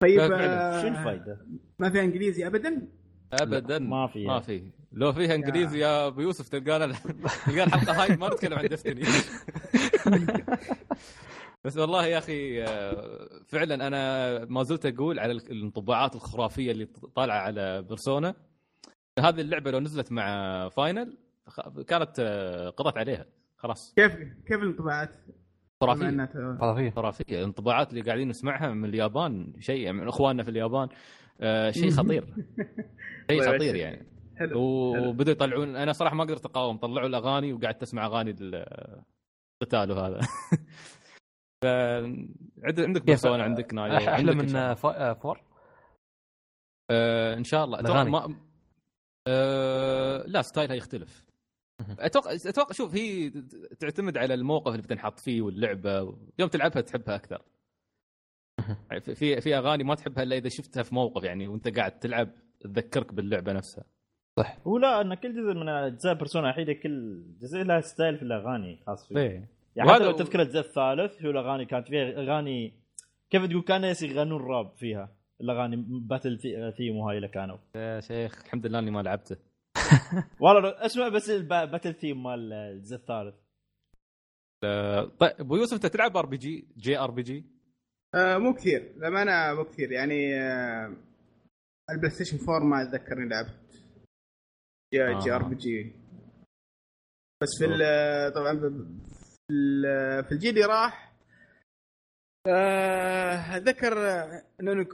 طيب 0.01 0.19
لا، 0.21 0.29
فعلاً. 0.29 0.79
آه، 0.79 0.83
شو 0.83 0.89
الفايدة؟ 0.89 1.47
ما 1.79 1.91
فيها 1.91 2.03
إنجليزي 2.03 2.47
ابدا؟ 2.47 2.89
ابدا. 3.33 3.79
ما 3.79 4.07
في. 4.07 4.27
ما 4.27 4.41
في. 4.41 4.71
لو 4.93 5.13
فيها 5.13 5.35
إنجليزي 5.35 5.79
يا. 5.79 6.07
أبو 6.07 6.21
يوسف 6.21 6.49
تلقانا 6.49 6.87
تلقى 7.47 7.65
الحلقة 7.65 8.03
هاي 8.03 8.17
ما 8.17 8.29
نتكلم 8.29 8.59
عن 8.59 8.67
Destiny 8.67 9.03
بس 11.65 11.77
والله 11.77 12.07
يا 12.07 12.19
أخي 12.19 12.63
آه، 12.65 13.29
فعلا 13.47 13.87
أنا 13.87 14.45
ما 14.45 14.63
زلت 14.63 14.87
أقول 14.87 15.19
على 15.19 15.33
الانطباعات 15.33 16.15
الخرافية 16.15 16.71
اللي 16.73 16.85
طالعة 17.17 17.39
على 17.39 17.83
Persona. 17.83 18.35
هذه 19.19 19.41
اللعبة 19.41 19.71
لو 19.71 19.81
نزلت 19.81 20.13
مع 20.13 20.69
Final 20.69 21.19
كانت 21.87 22.13
آه، 22.21 22.71
قضت 22.71 22.97
عليها. 22.99 23.27
خلاص. 23.63 23.95
كيف 23.95 24.15
كيف 24.47 24.63
الانطباعات؟ 24.63 25.17
خرافية. 25.83 26.29
خرافية. 26.61 26.91
خرافية. 26.91 27.39
الانطباعات 27.39 27.91
اللي 27.91 28.01
قاعدين 28.01 28.29
نسمعها 28.29 28.71
من 28.71 28.89
اليابان 28.89 29.53
شيء 29.61 29.93
من 29.93 30.09
إخواننا 30.09 30.43
في 30.43 30.51
اليابان 30.51 30.89
آه، 31.41 31.71
شيء 31.71 31.91
خطير. 31.99 32.27
شيء 33.31 33.41
الله 33.43 33.55
خطير. 33.57 33.75
يعني. 33.75 34.07
حلو 34.37 34.59
وبدوا 34.61 35.33
يطلعون 35.33 35.77
أنا 35.77 35.93
صراحة 35.93 36.15
ما 36.17 36.25
قدرت 36.25 36.45
أقاوم. 36.45 36.77
طلعوا 36.77 37.07
الأغاني 37.09 37.53
وقعدت 37.53 37.83
أسمع 37.83 38.07
أغاني 38.07 38.31
القتال 39.63 39.93
وهذا. 39.93 40.21
عندك 42.65 43.03
بيرسونا 43.05 43.43
عندك 43.43 43.75
نايو 43.75 43.97
أحلى 43.97 44.35
من 44.35 44.49
شاء 44.49 44.73
الله. 44.73 45.11
آه، 45.11 45.13
فور؟ 45.13 45.41
آه 46.91 47.35
إن 47.35 47.45
شاء 47.45 47.65
الله. 47.65 47.81
أتوقع 47.81 48.03
الأغاني. 48.03 48.11
ما 48.11 48.37
آه 49.29 50.25
لا 50.27 50.43
style 50.43 50.71
ها 50.71 50.77
يختلف. 50.77 51.32
أتوقع 51.99 52.33
أتوقع 52.33 52.73
شوف 52.73 52.95
هي 52.95 53.31
تعتمد 53.81 54.19
على 54.19 54.35
الموقف 54.35 54.71
اللي 54.73 54.83
بتنحط 54.83 55.21
فيه 55.21 55.43
واللعبة 55.43 55.99
يوم 56.39 56.49
تلعبها 56.49 56.83
تحبها 56.83 57.15
أكثر. 57.17 57.43
مهم. 58.61 58.77
في- 59.01 59.41
في 59.41 59.57
أغاني 59.57 59.85
ما 59.85 59.95
تحبها 59.95 60.23
إلا 60.23 60.37
إذا 60.37 60.49
شفتها 60.49 60.83
في 60.83 60.95
موقف 60.95 61.25
يعني 61.25 61.49
وأنت 61.49 61.69
قاعد 61.79 61.99
تلعب 61.99 62.29
تذكرك 62.61 63.15
باللعبة 63.15 63.53
نفسها. 63.53 63.85
هو 64.67 64.79
لا 64.79 65.01
إن 65.01 65.15
كل 65.15 65.33
جزء 65.33 65.55
من 65.55 65.69
أجزاء 65.69 66.15
Persona 66.15 66.47
الوحيده 66.47 66.73
كل 66.73 67.23
جزء 67.41 67.59
له 67.59 67.81
style 67.81 68.17
في 68.17 68.23
الأغاني 68.23 68.83
خاص 68.87 69.09
فيه. 69.09 69.17
إيه. 69.17 69.49
يعني 69.77 69.91
حتى 69.91 70.03
وهذا- 70.03 70.05
لو 70.05 70.17
تذكر 70.17 70.43
الجزء 70.43 70.59
الثالث 70.61 71.25
هو 71.25 71.31
الأغاني 71.31 71.65
كانت 71.65 71.89
فيها 71.89 72.03
أغاني 72.23 72.73
كيف 73.31 73.45
تقول 73.47 73.63
كان 73.63 73.81
ناس 73.81 74.03
يغنون 74.03 74.43
راب 74.43 74.73
فيها. 74.77 75.13
الأغاني 75.41 75.77
battle 75.89 76.39
theme 76.77 76.97
وهاي 76.97 77.17
اللي 77.17 77.29
كانوا. 77.29 77.57
يا 77.77 78.01
شيخ 78.01 78.43
الحمد 78.45 78.67
لله 78.67 78.79
إني 78.79 78.91
ما 78.91 79.03
لعبته. 79.03 79.37
والله 80.41 80.87
اسمع 80.87 81.09
بس 81.09 81.31
ال 81.31 81.40
battle 81.40 81.95
theme 81.95 82.23
مال 82.23 82.53
الجزء 82.53 82.97
الثالث 82.97 83.35
طيب 85.19 85.33
أبو 85.41 85.57
يوسف 85.57 85.75
أنت 85.75 85.87
تلعب 85.87 86.17
ار 86.17 86.27
بي 86.27 86.37
جي 86.37 86.69
جي 86.77 86.99
ار 86.99 87.11
بي 87.11 87.23
جي 87.23 87.45
آه 88.15 88.39
مو 88.39 88.55
كثير. 88.55 88.93
للأمانة 88.97 89.55
مو 89.55 89.65
كثير. 89.65 89.93
يعني 89.93 90.35
آه 90.41 90.97
ال 91.91 92.11
PlayStation 92.11 92.39
4 92.49 92.59
ما 92.69 92.83
اتذكر 92.83 93.13
اني 93.19 93.29
لعبت. 93.29 93.83
J, 94.95 95.03
آه. 95.05 95.19
JRP 95.19 95.55
G 95.55 95.93
بس 97.43 97.49
في 97.59 97.65
ال- 97.65 98.33
طبعا 98.35 98.59
في 98.61 98.67
ال- 99.51 100.25
في 100.25 100.33
الجيل 100.33 100.55
اللي 100.55 100.65
راح 100.67 101.13
آه، 102.47 103.57
أتذكر 103.57 103.99
آه، 104.11 104.43
نونو 104.61 104.85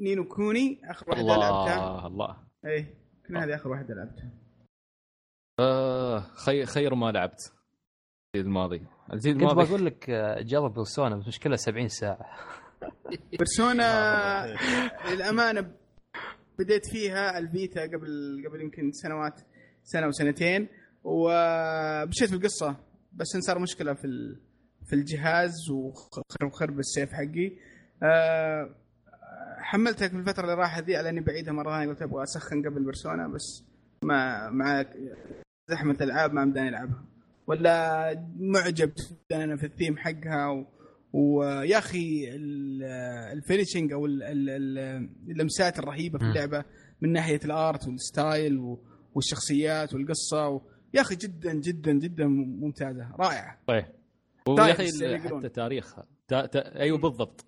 Ni 0.00 0.14
no 0.14 0.28
Kuni 0.28 0.90
آخر 0.90 1.10
واحدة 1.10 1.22
لعبتها 1.26 1.74
الله 1.88 2.06
الله. 2.06 2.36
اي 2.66 2.86
كان 3.28 3.36
هذه 3.36 3.54
آخر 3.54 3.68
واحدة 3.68 3.94
لعبتها 3.94 4.30
آه 5.60 6.20
خير 6.20 6.66
خير 6.66 6.94
ما 6.94 7.12
لعبت 7.12 7.52
الجيل 8.34 8.46
الماضي. 8.48 8.86
الجيل 9.12 9.32
كنت 9.34 9.42
الماضي 9.42 9.68
بقول 9.68 9.86
لك 9.86 10.10
آه، 10.10 10.40
جرب 10.42 10.74
Persona 10.74 11.16
بس 11.16 11.26
مشكلة 11.26 11.56
70 11.56 11.88
ساعة. 11.88 12.26
Persona 13.38 14.46
للأمانة 15.10 15.72
بديت 16.58 16.82
فيها 16.92 17.38
ال 17.38 17.47
Vita 17.47 17.82
قبل 17.82 18.42
قبل 18.48 18.60
يمكن 18.60 18.90
سنوات 18.92 19.40
سنة 19.82 20.06
وسنتين 20.06 20.68
ومشيت 21.04 22.28
في 22.28 22.34
القصة 22.34 22.76
بس 23.12 23.34
إن 23.34 23.40
صار 23.40 23.58
مشكلة 23.58 23.94
في 23.94 24.04
ال- 24.06 24.40
في 24.86 24.92
الجهاز 24.92 25.52
وخرب 25.70 26.52
خرب 26.52 26.78
ال 26.78 26.85
save 26.85 27.12
حقي. 27.12 27.52
أه 28.02 28.74
حملتها 29.66 30.08
في 30.08 30.16
الفترة 30.16 30.42
اللي 30.42 30.54
راحت 30.54 30.82
ذي 30.84 30.96
على 30.96 31.08
إني 31.08 31.20
بعيدها 31.20 31.52
مرة 31.52 31.70
ثانية 31.70 31.88
قلت 31.88 32.02
أبغى 32.02 32.22
أسخن 32.22 32.62
قبل 32.68 32.84
Persona 32.84 33.28
بس 33.28 33.64
ما 34.02 34.50
مع 34.50 34.84
زحمة 35.70 35.96
الالعاب 36.00 36.32
ما 36.32 36.44
مداني 36.44 36.68
ألعبها. 36.68 37.04
ولا 37.46 38.26
معجب 38.38 38.92
جدا 38.94 39.44
أنا 39.44 39.56
في 39.56 39.66
الثيم 39.66 39.96
حقها 39.96 40.48
و... 40.50 40.66
ويا 41.12 41.78
أخي 41.78 42.28
ال- 42.34 42.82
ال 43.32 43.38
finishing 43.38 43.92
أو 43.92 44.06
ال- 44.06 44.22
ال- 44.22 44.50
ال- 44.50 45.08
اللمسات 45.30 45.78
الرهيبة 45.78 46.18
في. 46.18 46.24
اللعبة 46.28 46.64
من 47.00 47.12
ناحية 47.12 47.40
ال 47.44 47.55
art 47.55 47.86
وال 47.88 48.13
style 48.13 48.76
والشخصيات 49.14 49.94
والقصة 49.94 50.48
و... 50.48 50.60
يا 50.94 51.00
أخي 51.00 51.14
جدا 51.16 51.52
جدا 51.54 51.92
جدا 51.92 52.26
ممتازة 52.26 53.10
رائعة. 53.18 53.58
طيب. 53.66 53.84
ويا 54.48 54.72
أخي. 54.72 55.18
حتى 55.18 55.48
تاريخها. 55.48 56.04
تا... 56.28 56.46
تا... 56.46 56.80
أيوه 56.80 56.98
بالضبط. 56.98 57.44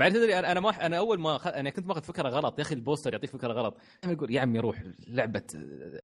بعد 0.00 0.12
تدري 0.12 0.38
أنا 0.38 0.52
أنا 0.52 0.60
ما 0.60 0.86
أنا 0.86 0.98
أول 0.98 1.20
ما 1.20 1.38
خ... 1.38 1.46
أنا 1.46 1.70
كنت 1.70 1.86
ماخذ 1.86 2.02
فكرة 2.02 2.28
غلط. 2.28 2.58
يا 2.58 2.62
أخي 2.64 2.74
ال 2.74 2.79
poster 2.79 3.12
يعطيك 3.12 3.30
فكرة 3.30 3.52
غلط. 3.52 3.76
أنا 4.04 4.12
أقول 4.12 4.30
يا 4.34 4.40
عمي 4.40 4.58
روح 4.58 4.82
لعبة 5.08 5.42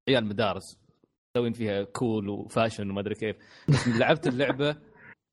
عيال 0.09 0.25
مدارس 0.25 0.77
مسوين 1.37 1.53
فيها 1.53 1.83
cool 1.83 2.29
و 2.29 2.36
fashion 2.36 2.89
وما 2.89 2.99
أدري 3.01 3.15
كيف. 3.15 3.35
بس 3.69 3.87
لعبت 3.99 4.27
اللعبة 4.27 4.75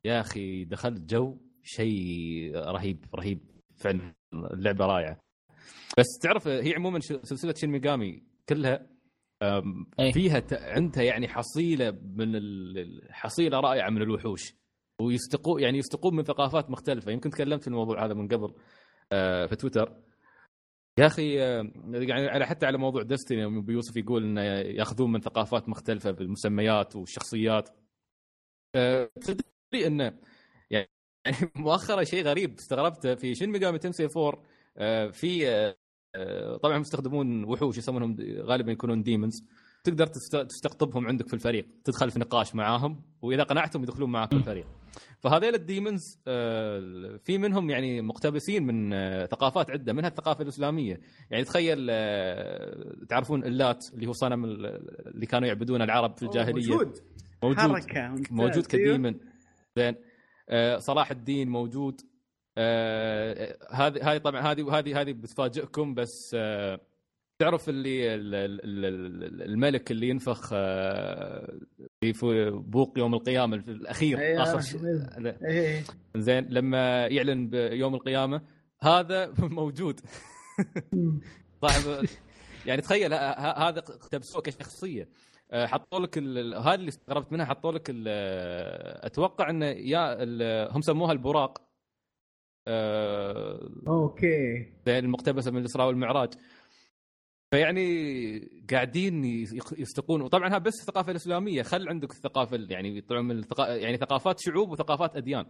يا 0.05 0.21
أخي 0.21 0.65
دخلت 0.65 1.01
جو 1.01 1.37
شيء 1.63 2.57
رهيب 2.57 3.05
رهيب. 3.15 3.41
فعلا 3.77 4.15
اللعبة 4.35 4.87
رائعة. 4.87 5.21
بس 5.99 6.07
تعرف 6.23 6.49
هي 6.49 6.75
عموما 6.75 7.01
سلسلة 7.01 7.55
شين 7.55 7.71
ميجامي 7.71 8.23
كلها 8.49 8.87
أي. 10.01 10.13
فيها 10.13 10.39
ت- 10.39 10.53
عندها 10.53 11.03
يعني 11.03 11.29
حصيلة 11.29 11.91
من 12.17 12.37
ال- 12.37 13.09
حصيلة 13.11 13.61
رائعة 13.61 13.91
من 13.91 14.03
الوحوش. 14.03 14.55
ويستقوا 15.01 15.61
يعني 15.61 15.79
يستقون 15.79 16.17
من 16.17 16.25
ثقافات 16.25 16.71
مختلفة. 16.71 17.13
يمكن 17.13 17.31
تكلمت 17.31 17.63
في 17.63 17.69
الموضوع 17.69 18.05
هذا 18.05 18.15
من 18.15 18.29
قبل 18.29 18.55
آه، 19.13 19.47
في 19.47 19.57
تويتر. 19.57 19.97
يا 20.99 21.07
أخي 21.07 21.43
آه، 21.43 21.73
يعني 21.93 22.29
على 22.29 22.47
حتى 22.47 22.67
على 22.67 22.79
موضوع 22.79 23.03
دستني 23.03 23.41
يوم 23.41 23.59
أبو 23.59 23.73
يوسف 23.73 23.97
يقول 23.97 24.25
إنه 24.25 24.43
يأخذون 24.43 25.13
من 25.13 25.21
ثقافات 25.21 25.69
مختلفة 25.69 26.11
بالمسميات 26.11 26.97
والشخصيات. 26.97 27.69
آه، 28.75 29.11
تدري 29.21 29.87
انه 29.87 30.19
يعني 30.71 30.89
مؤخرا 31.57 32.05
شيء 32.05 32.25
غريب 32.25 32.59
استغربته 32.59 33.15
في 33.15 33.35
Shin 33.35 33.51
Megami 33.51 33.79
Tensei 33.79 34.09
4 34.17 34.43
آه، 34.77 35.11
في 35.11 35.75
طبعا 36.63 36.79
يستخدمون 36.79 37.45
وحوش 37.45 37.79
يسمونهم 37.79 38.17
غالبا 38.41 38.73
يكونون 38.73 39.03
demons 39.03 39.45
تقدر 39.85 40.07
تست- 40.07 40.37
تستقطبهم 40.37 41.07
عندك 41.07 41.29
في 41.29 41.35
الفريق 41.35 41.67
تدخل 41.85 42.11
في 42.11 42.19
نقاش 42.19 42.55
معاهم 42.55 43.03
وإذا 43.23 43.43
قنعتهم 43.43 43.83
يدخلون 43.83 44.11
معك 44.13 44.29
في 44.31 44.37
الفريق. 44.37 44.67
فهذيل 45.21 45.55
ال 45.55 45.64
demons 45.64 46.19
آه، 46.27 47.17
في 47.25 47.39
منهم 47.39 47.71
يعني 47.71 48.03
مقتبسين 48.03 48.67
من 48.67 48.93
آه، 48.93 49.27
ثقافات 49.27 49.71
عدة 49.71 49.93
منها 49.93 50.09
الثقافة 50.09 50.43
الإسلامية. 50.43 51.01
يعني 51.31 51.45
تخيل 51.45 51.87
آه، 51.91 52.95
تعرفون 53.09 53.45
اللات 53.45 53.85
اللي 53.95 54.07
هو 54.07 54.13
صنم 54.13 54.45
ال- 54.45 54.67
اللي 55.15 55.27
كانوا 55.27 55.49
يعبدونه 55.49 55.85
العرب 55.85 56.17
في 56.17 56.23
الجاهلية؟ 56.23 56.53
موجود. 56.71 56.99
موجود. 57.43 57.65
ممتاز. 57.65 57.87
موجود 58.31 58.53
أيوه. 58.55 58.63
كديمن 58.69 59.15
زين. 59.77 59.95
صلاح 60.79 61.11
الدين 61.11 61.49
موجود. 61.49 62.01
هذه 62.59 64.13
هذه 64.13 64.19
طبعا 64.19 64.41
هذه 64.41 64.79
هذه 64.79 65.01
هذه 65.01 65.13
بتفاجئكم 65.13 65.95
بس 65.95 66.37
تعرف 67.45 67.69
اللي 67.69 68.15
ال- 68.15 68.35
ال- 68.35 68.61
ال- 68.65 69.43
الملك 69.43 69.91
اللي 69.91 70.09
ينفخ 70.09 70.51
آه، 70.53 71.59
في 72.13 72.51
بوق 72.51 72.99
يوم 72.99 73.15
القيامة 73.15 73.59
في 73.59 73.71
الأخير 73.71 74.19
أيوه. 74.19 74.43
آخر 74.43 74.61
شيء 74.61 74.81
إيه 75.45 75.83
زين 76.17 76.47
لما 76.51 77.07
يعلن 77.07 77.49
بيوم 77.49 77.95
القيامة 77.95 78.43
هذا 78.83 79.33
موجود. 79.39 80.01
صاحب 81.63 82.07
يعني 82.67 82.81
تخيل 82.83 83.15
هذا 83.15 83.79
اقتبسوه 83.79 84.43
كشخصية. 84.43 85.09
آه، 85.51 85.67
حطوا 85.67 86.01
لك 86.01 86.19
هذا 86.19 86.75
اللي 86.75 86.89
استغربت 86.89 87.33
منها 87.33 87.45
حطوا 87.47 87.73
لك 87.73 87.91
أتوقع 89.05 89.51
انه 89.51 89.67
يا 89.67 90.25
هم 90.77 90.81
سموها 90.81 91.13
البراق. 91.13 91.63
آه، 92.69 93.71
أوكي. 93.89 94.67
زي 94.87 94.99
المقتبسة 94.99 95.51
من 95.51 95.59
الإسراء 95.59 95.87
والمعراج. 95.87 96.29
فيعني 97.55 98.65
قاعدين 98.71 99.25
يستقون. 99.79 100.23
وطبعا 100.23 100.49
هذا 100.49 100.59
بس 100.59 100.81
الثقافة 100.81 101.11
الإسلامية. 101.11 101.63
خل 101.63 101.89
عندك 101.89 102.11
الثقافة 102.11 102.57
ال- 102.57 102.73
يعني 102.73 103.01
طبعا 103.01 103.21
من 103.23 103.39
الثقا... 103.39 103.69
يعني 103.77 103.97
ثقافات 103.97 104.41
شعوب 104.41 104.71
وثقافات 104.71 105.17
أديان. 105.17 105.47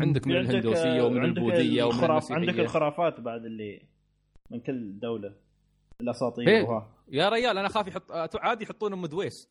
عندك 0.00 0.26
من 0.26 0.36
الهندوسية 0.36 1.02
ومن 1.02 1.18
عندك 1.18 1.38
البوذية 1.38 1.82
ومن 1.84 1.94
الخراف 1.94 2.32
عندك 2.32 2.58
الخرافات 2.60 3.20
بعد 3.20 3.44
اللي 3.44 3.82
من 4.50 4.60
كل 4.60 4.98
دولة 4.98 5.34
الأساطير 6.00 6.48
إيه. 6.48 6.62
وها. 6.62 6.96
يا 7.08 7.28
ريال 7.28 7.58
أنا 7.58 7.66
اخاف 7.66 7.86
يحط 7.88 8.36
عادي 8.36 8.64
يحطون 8.64 8.92
أم 8.92 9.06
دويس. 9.06 9.50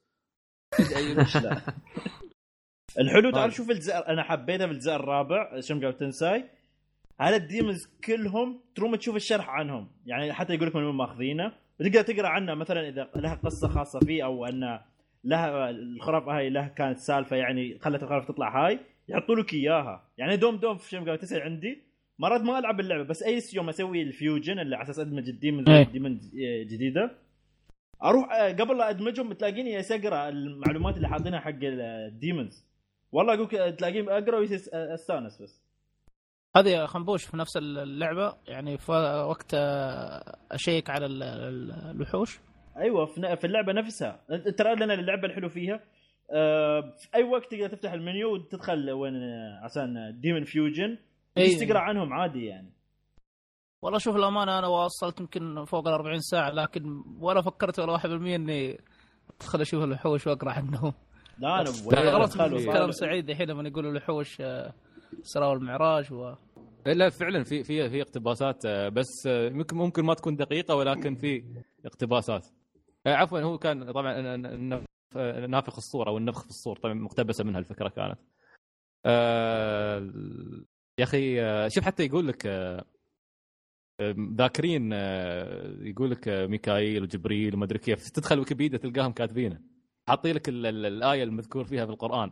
لا. 1.43 1.61
الحلو 2.99 3.21
طيب. 3.21 3.33
تعال 3.33 3.53
شوف 3.53 3.69
الجزء 3.69 3.93
أنا 3.93 4.23
حبيته 4.23 4.65
في 4.65 4.71
الجزء 4.71 4.91
الرابع. 4.95 5.59
Shin 5.59 5.72
Megami 5.72 5.91
Tensei؟ 5.91 6.49
على 7.19 7.35
ال 7.35 7.43
demons 7.43 7.89
كلهم 8.05 8.59
تروم 8.75 8.95
تشوف 8.95 9.15
الشرح 9.15 9.49
عنهم. 9.49 9.87
يعني 10.05 10.33
حتى 10.33 10.53
يقول 10.53 10.67
لك 10.67 10.75
من 10.75 10.83
وين 10.83 10.95
ماخذينه 10.95 11.51
وتقدر 11.79 12.01
تقرأ 12.01 12.27
عنه 12.27 12.53
مثلا 12.53 12.87
إذا 12.87 13.09
لها 13.15 13.35
قصة 13.35 13.67
خاصة 13.67 13.99
فيه 13.99 14.25
أو 14.25 14.45
أن 14.45 14.79
لها 15.23 15.69
الخرافه 15.69 16.37
هاي 16.37 16.49
لها 16.49 16.67
كانت 16.67 16.97
سالفة 16.97 17.35
يعني 17.35 17.79
خلت 17.79 18.03
الخرافه 18.03 18.33
تطلع 18.33 18.65
هاي 18.65 18.79
يحطوا 19.09 19.35
لك 19.35 19.53
إياها. 19.53 20.03
يعني 20.17 20.37
دوم 20.37 20.55
دوم 20.55 20.77
في 20.77 20.89
Shin 20.89 21.00
Megami 21.00 21.15
Tensei 21.15 21.41
عندي. 21.41 21.81
مرات 22.19 22.41
ما 22.41 22.59
ألعب 22.59 22.79
اللعبة 22.79 23.03
بس 23.03 23.23
أي 23.23 23.41
يوم 23.53 23.69
أسوي 23.69 24.01
ال 24.01 24.10
fusion 24.10 24.59
اللي 24.59 24.75
على 24.75 24.83
أساس 24.83 24.99
أدمج 24.99 25.29
ال 25.29 25.35
demons 25.35 25.69
إيه. 26.35 26.63
جديدة 26.63 27.11
أروح 28.03 28.31
آه، 28.31 28.51
قبل 28.51 28.77
لا 28.77 28.89
أدمجهم 28.89 29.33
تلاقيني 29.33 29.79
اقرا 29.79 30.29
المعلومات 30.29 30.97
اللي 30.97 31.07
حاطينها 31.07 31.39
حق 31.39 31.59
ال 31.63 31.76
demons. 31.76 32.65
والله 33.11 33.33
أقول 33.33 33.75
تلاقيني 33.75 34.09
أقرأ 34.09 34.39
واستانس 34.39 35.41
بس. 35.41 35.68
هذه 36.55 36.85
خنبوش 36.85 37.25
في 37.25 37.37
نفس 37.37 37.57
اللعبة. 37.57 38.33
يعني 38.47 38.77
في 38.77 38.91
وقت 39.29 39.53
آه، 39.53 40.37
أشيك 40.51 40.89
على 40.89 41.05
ال- 41.05 41.23
ال- 41.23 41.71
الوحوش. 41.95 42.39
أيوه 42.77 43.05
في 43.35 43.43
اللعبة 43.45 43.73
نفسها. 43.73 44.19
ترى 44.57 44.75
لنا 44.75 44.93
اللعبة 44.93 45.27
الحلو 45.27 45.49
فيها. 45.49 45.79
آه، 46.33 46.81
في 46.81 47.07
أي 47.15 47.23
وقت 47.23 47.51
تقدر 47.51 47.67
تفتح 47.67 47.91
المنيو 47.93 48.33
وتدخل 48.33 48.91
وين 48.91 49.15
آه، 49.15 49.59
عشان 49.63 50.19
demon 50.21 50.43
fusion 50.43 50.97
إيه. 51.37 51.57
تقرأ 51.67 51.79
عنهم 51.79 52.13
عادي 52.13 52.45
يعني. 52.45 52.73
والله 53.81 53.99
شوف 53.99 54.15
الأمانة 54.15 54.59
أنا 54.59 54.67
وصلت 54.67 55.19
يمكن 55.19 55.65
فوق 55.65 55.87
ال 55.87 55.93
40 55.93 56.19
ساعة 56.19 56.49
لكن 56.49 57.03
ولا 57.19 57.41
فكرت 57.41 57.79
ولا 57.79 57.97
1% 57.97 58.05
إني 58.35 58.79
أدخل 59.35 59.61
أشوف 59.61 59.83
الوحوش 59.83 60.27
وأقرأ 60.27 60.51
عنهم. 60.51 60.93
لا 61.39 61.61
أنا 61.61 61.69
غلط 62.09 62.37
كلام 62.37 62.91
سعيد 62.91 63.29
الحين 63.29 63.49
لما 63.49 63.67
يقولوا 63.69 63.91
الوحوش 63.91 64.41
آه، 65.17 65.21
اسراء 65.21 65.49
والمعراج 65.49 66.13
و 66.13 66.35
لا 66.85 67.09
فعلا 67.09 67.43
في 67.43 67.63
في 67.63 67.89
في 67.89 68.01
اقتباسات 68.01 68.65
آه، 68.65 68.89
بس 68.89 69.27
آه، 69.27 69.49
ممكن 69.49 69.77
ممكن 69.77 70.05
ما 70.05 70.13
تكون 70.13 70.35
دقيقة 70.35 70.75
ولكن 70.75 71.15
في 71.15 71.43
اقتباسات. 71.85 72.47
آه، 73.07 73.13
عفوا 73.15 73.39
هو 73.39 73.57
كان 73.57 73.91
طبعا 73.91 74.35
نافخ 75.47 75.75
الصور 75.77 76.07
أو 76.07 76.17
النفخ 76.17 76.43
في 76.43 76.49
الصور 76.49 76.77
طبعا 76.79 76.93
مقتبسة 76.93 77.43
منها 77.43 77.59
الفكرة 77.59 77.89
كانت. 77.89 78.19
يا 80.99 81.03
أخي 81.03 81.39
شوف 81.69 81.83
حتى 81.83 82.05
يقول 82.05 82.27
لك 82.27 82.45
ذاكرين 84.37 84.91
يقول 85.81 86.11
لك 86.11 86.27
ميكائيل 86.27 87.03
وجبريل 87.03 87.55
وما 87.55 87.65
أدري 87.65 87.79
كيف 87.79 88.09
تدخل 88.09 88.39
ويكيبيديا 88.39 88.77
تلقاهم 88.77 89.11
كاتبينه. 89.11 89.61
حاطين 90.07 90.35
لك 90.35 90.49
ال- 90.49 90.65
ال- 90.65 90.85
الآية 90.85 91.23
المذكور 91.23 91.63
فيها 91.63 91.85
في 91.85 91.91
القرآن. 91.91 92.31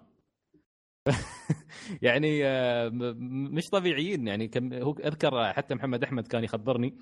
يعني 2.01 2.45
آه، 2.45 2.89
مش 3.51 3.63
طبيعيين. 3.71 4.27
يعني 4.27 4.47
كم 4.47 4.73
هو 4.73 4.91
أذكر 4.93 5.53
حتى 5.53 5.75
محمد 5.75 6.03
أحمد 6.03 6.27
كان 6.27 6.43
يخبرني 6.43 6.97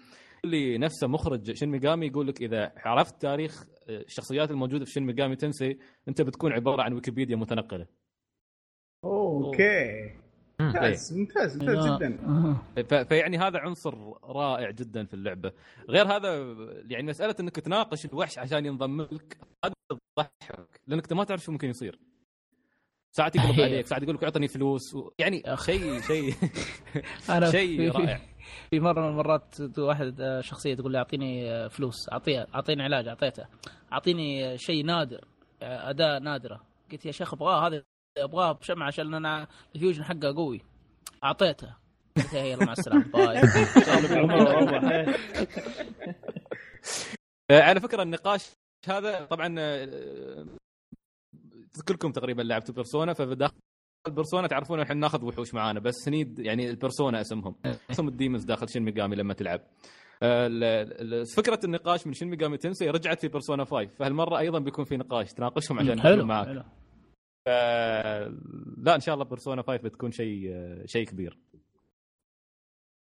اللي 0.46 0.78
نفسه 0.78 1.08
مخرج 1.08 1.54
شين 1.54 1.70
ميجامي 1.70 2.08
يقول 2.08 2.28
لك 2.28 2.42
إذا 2.42 2.72
عرفت 2.78 3.22
تاريخ 3.22 3.64
آه، 3.90 4.02
الشخصيات 4.02 4.52
الموجودة 4.52 4.86
في 4.86 4.92
شين 4.92 5.04
ميجامي 5.04 5.36
تنسي 5.36 5.78
أنت 6.08 6.22
بتكون 6.22 6.52
عبارة 6.54 6.82
عن 6.82 6.94
ويكيبيديا 6.94 7.36
متنقلة. 7.36 7.86
أوكي. 9.06 10.12
ممتاز 10.60 11.14
ممتاز 11.18 11.58
ممتاز 11.58 11.86
جدا. 11.86 12.18
ف- 12.84 12.94
فيعني 13.08 13.38
هذا 13.38 13.60
عنصر 13.60 13.96
رائع 14.24 14.72
جدا 14.72 15.06
في 15.06 15.14
اللعبة. 15.14 15.52
غير 15.90 16.06
هذا 16.06 16.56
يعني 16.90 17.04
مسألة 17.08 17.36
إنك 17.40 17.56
تناقش 17.56 18.06
الوحش 18.06 18.38
عشان 18.40 18.66
ينضم 18.66 19.02
لك 19.02 19.38
هذا 19.66 19.74
تضحك 19.90 20.82
لأنك 20.88 21.04
انت 21.04 21.14
ما 21.14 21.24
تعرف 21.24 21.44
شو 21.44 21.52
ممكن 21.52 21.70
يصير. 21.70 22.00
ساعات 23.18 23.36
يقلب. 23.36 23.60
عليك 23.66 23.86
ساعات 23.86 24.04
يقول 24.04 24.16
لك 24.16 24.24
اعطني 24.24 24.48
فلوس 24.48 24.96
و... 24.96 25.12
يعني 25.20 25.44
شيء 25.66 26.02
شيء 26.02 26.34
أنا 27.30 27.52
شيء 27.52 27.92
رائع. 27.92 28.22
في 28.70 28.80
مرة 28.80 29.02
من 29.02 29.08
المرات 29.10 29.56
واحد 29.78 30.22
آه، 30.22 30.42
شخصية 30.42 30.76
تقول 30.76 30.92
لي 30.92 30.98
أعطيني 30.98 31.52
آه، 31.52 31.68
فلوس 31.68 31.96
اعطيها 32.12 32.48
أعطيني 32.56 32.84
علاج 32.84 33.08
أعطيته. 33.08 33.46
أعطيني 33.94 34.58
شيء 34.58 34.86
نادر 34.86 35.26
آه، 35.62 35.90
أداة 35.90 36.20
نادرة. 36.20 36.62
قلت 36.92 37.06
يا 37.06 37.12
شيخ 37.12 37.34
أبغاه 37.34 37.68
هذا 37.68 37.84
أبغاه 38.18 38.52
بجمع 38.52 38.86
عشان 38.88 39.14
أنا 39.14 39.48
ال 39.76 39.80
fusion 39.80 40.04
حقه 40.04 40.34
قوي. 40.36 40.62
أعطيته. 41.24 41.76
قلت 42.18 42.34
يلا 42.34 42.66
مع 42.66 42.72
السلامة 42.72 43.12
bye. 43.14 43.38
على 47.52 47.80
فكرة 47.80 48.04
النقاش 48.04 48.52
هذا 48.88 49.26
طبعا 49.26 49.56
كلكم 51.82 52.12
تقريبا 52.12 52.42
لعبتوا 52.42 52.76
بيرسونا 52.76 53.14
فداخل 53.14 53.54
البيرسونا 54.08 54.48
تعرفون 54.48 54.80
الحين 54.80 54.98
ناخذ 54.98 55.26
وحوش 55.26 55.54
معانا 55.54 55.80
بس 55.80 56.08
هني 56.08 56.36
يعني 56.38 56.70
البيرسونا 56.70 57.22
اسمهم. 57.22 57.56
اسم 57.92 58.08
ال 58.08 58.13
demons 58.13 58.44
داخل 58.44 58.70
شين 58.70 58.84
ميجامي 58.84 59.16
لما 59.16 59.34
تلعب. 59.34 59.62
آه، 60.24 61.24
فكرة 61.38 61.60
النقاش 61.64 62.08
من 62.08 62.14
شين 62.14 62.28
ميجامي 62.28 62.58
تنسي 62.58 62.90
رجعت 62.90 63.20
في 63.22 63.28
بيرسونا 63.28 63.66
5 63.66 63.86
فهالمرة 63.86 64.38
أيضا 64.40 64.60
بيكون 64.60 64.86
في 64.86 64.98
نقاش 64.98 65.34
تناقشهم 65.34 65.80
عشان 65.80 66.02
حلو 66.02 66.26
معك 66.26 66.48
حلو. 66.48 66.62
ف- 67.46 67.50
لا 68.78 68.96
إن 68.96 69.00
شاء 69.00 69.16
الله 69.16 69.26
بيرسونا 69.26 69.62
5 69.62 69.78
بتكون 69.84 70.12
شيء 70.12 70.52
آه، 70.54 70.86
شيء 70.86 71.06
كبير. 71.06 71.38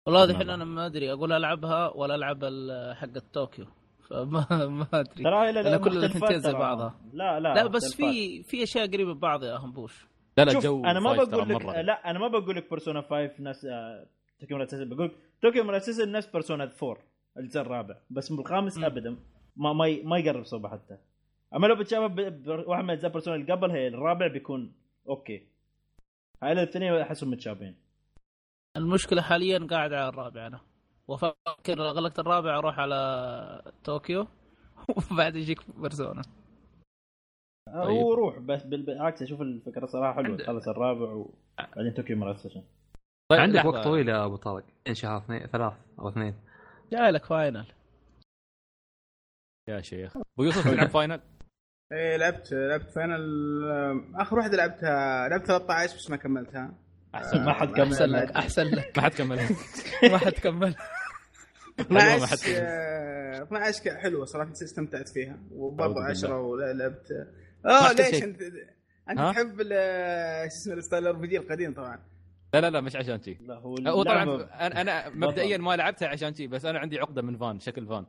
والله. 0.07 0.23
الحين 0.23 0.49
أنا 0.49 0.65
ما 0.65 0.85
أدري 0.85 1.11
أقول 1.13 1.31
ألعبها 1.33 1.89
ولا 1.95 2.15
ألعب 2.15 2.43
ال- 2.43 2.95
حق 2.95 3.17
طوكيو 3.33 3.65
فما 4.09 4.67
ما 4.67 4.87
أدري 4.93 5.23
ترى 5.23 5.51
لا 5.51 5.77
كل 5.77 5.89
مختلفات 5.89 6.03
الثنتين 6.15 6.39
زي. 6.39 6.53
بعضها. 6.53 6.99
لا 7.13 7.39
لا 7.39 7.53
لا 7.53 7.67
بس. 7.67 7.95
في 7.95 8.43
في 8.43 8.63
أشياء 8.63 8.87
قريبة 8.87 9.13
ببعض 9.13 9.43
يا 9.43 9.55
همبوش 9.57 10.07
لا 10.37 10.43
لا 10.45 10.59
جو 10.59 10.85
أنا 10.85 10.99
ما 10.99 11.13
بقول 11.13 11.49
لك 11.49 11.55
مرة. 11.63 11.81
لا 11.81 12.09
أنا 12.11 12.19
ما 12.19 12.27
بقول 12.27 12.55
لك 12.55 12.69
بيرسونا 12.69 13.01
5 13.01 13.31
نفس 13.39 13.65
آه، 13.65 14.07
توكيو 14.39 14.57
مراسيسن 14.57 14.89
بقول 14.89 15.11
توكيو 15.41 15.63
مراسيسن 15.63 16.11
نفس 16.11 16.27
بيرسونا 16.27 16.71
4 16.83 16.97
الجزء 17.37 17.61
الرابع 17.61 17.95
بس 18.09 18.31
بالخامس. 18.33 18.77
ابدا 18.77 19.17
ما 19.55 19.73
ما 19.73 19.87
ي- 19.87 20.03
ما 20.03 20.17
يقرب 20.17 20.43
صوبة 20.45 20.69
حتى 20.69 20.97
أما 21.55 21.67
لو 21.67 21.75
بتشابه 21.75 22.07
ب- 22.07 22.43
ب- 22.43 22.67
واحد 22.67 22.83
من 22.83 22.89
أجزاء 22.89 23.11
بيرسونا 23.11 23.35
اللي 23.35 23.53
قبل 23.53 23.71
هي 23.71 23.87
الرابع 23.87 24.27
بيكون 24.27 24.73
أوكي 25.09 25.47
هاي 26.43 26.51
الاثنين 26.51 26.93
أحسهم 26.93 27.29
متشابهين 27.31 27.75
المشكلة 28.77 29.21
حاليا 29.21 29.67
قاعد 29.71 29.93
على 29.93 30.09
الرابع 30.09 30.47
أنا 30.47 30.59
وافكر 31.09 31.81
غلقت 31.81 32.19
الرابع 32.19 32.57
أروح 32.57 32.79
على 32.79 33.71
طوكيو 33.83 34.27
وبعد 35.11 35.35
يجيك 35.35 35.59
بيرسونا 35.79 36.21
هو 37.69 38.13
روح 38.13 38.39
بس 38.39 38.63
بال- 38.63 38.83
بالعكس 38.85 39.21
أشوف 39.21 39.41
الفكرة 39.41 39.85
صراحة 39.85 40.13
حلوة. 40.13 40.31
عند- 40.31 40.41
تخلص 40.41 40.67
الرابع 40.67 41.11
وبعدين 41.11 41.93
توكيو 41.93 42.17
مراسيسن 42.17 42.63
طيب 43.31 43.39
عندك. 43.39 43.65
وقت 43.65 43.83
طويل 43.83 44.09
يا 44.09 44.25
أبو 44.25 44.35
طارق. 44.35 44.63
ان 44.87 44.93
شهر 44.93 45.17
اثنين 45.17 45.47
ثلاث 45.47 45.73
أو 45.99 46.09
اثنين. 46.09 46.35
جاي 46.91 47.11
لك 47.11 47.25
فاينل. 47.25 47.65
يا 49.69 49.81
شيخ. 49.81 50.17
أبو 50.17 50.43
يوسف 50.43 50.67
تلعب 50.67 50.87
فاينل؟ 50.89 51.21
إيه 51.93 52.17
لعبت 52.17 52.51
لعبت 52.53 52.89
فاينل 52.89 53.21
آه، 53.71 54.21
آخر 54.21 54.37
واحدة 54.37 54.57
لعبتها 54.57 55.27
لعبت 55.29 55.45
13 55.45 55.95
بس 55.95 56.09
ما 56.09 56.17
كملتها. 56.17 56.73
احسن 57.15 57.45
ما 57.45 57.53
حد 57.53 57.67
كمل. 57.67 57.81
احسن 57.87 58.05
لك 58.09 58.31
أحسن 58.31 58.63
لك. 58.75 58.97
ما 58.97 59.03
حد 59.03 59.11
كمل 59.11 59.37
ما 60.11 60.17
حد 60.17 60.31
كمل 60.31 60.75
حلوة 60.75 60.81
ما 60.81 60.87
حد 60.87 60.96
12 61.79 62.45
كمل. 62.45 62.55
آه، 62.55 63.43
12 63.43 63.83
ك- 63.83 63.97
حلوة 63.97 64.25
صراحة 64.25 64.51
استمتعت 64.51 65.09
فيها 65.09 65.39
وبرضه 65.51 65.81
أعوذ 65.83 65.93
بالله. 65.93 66.09
10 66.09 66.41
ولعبت 66.41 67.11
آه 67.65 67.91
ليش. 67.93 68.23
انت 68.23 68.41
أنت؟ 69.09 69.19
تحب 69.19 69.61
ال- 69.61 70.51
شو 70.51 70.61
اسمه 70.61 70.73
ال 70.73 71.03
style 71.03 71.15
ال 71.15 71.27
RPG 71.27 71.37
القديم 71.37 71.73
طبعا 71.73 71.99
لا 72.53 72.61
لا 72.61 72.69
لا 72.69 72.81
مش 72.81 72.95
عشان 72.95 73.21
شي 73.21 73.37
لا 73.41 73.55
هو 73.55 73.75
هو 73.87 74.03
طبعا 74.03 74.23
أنا 74.43 74.81
أنا 74.81 75.09
مبدئيا 75.09 75.57
ما 75.57 75.75
لعبتها 75.75 76.07
عشان 76.07 76.33
شي 76.33 76.47
بس 76.47 76.65
أنا 76.65 76.79
عندي 76.79 76.99
عقدة 76.99 77.21
من 77.21 77.37
فان 77.37 77.59
شكل 77.59 77.87
فان 77.87 78.05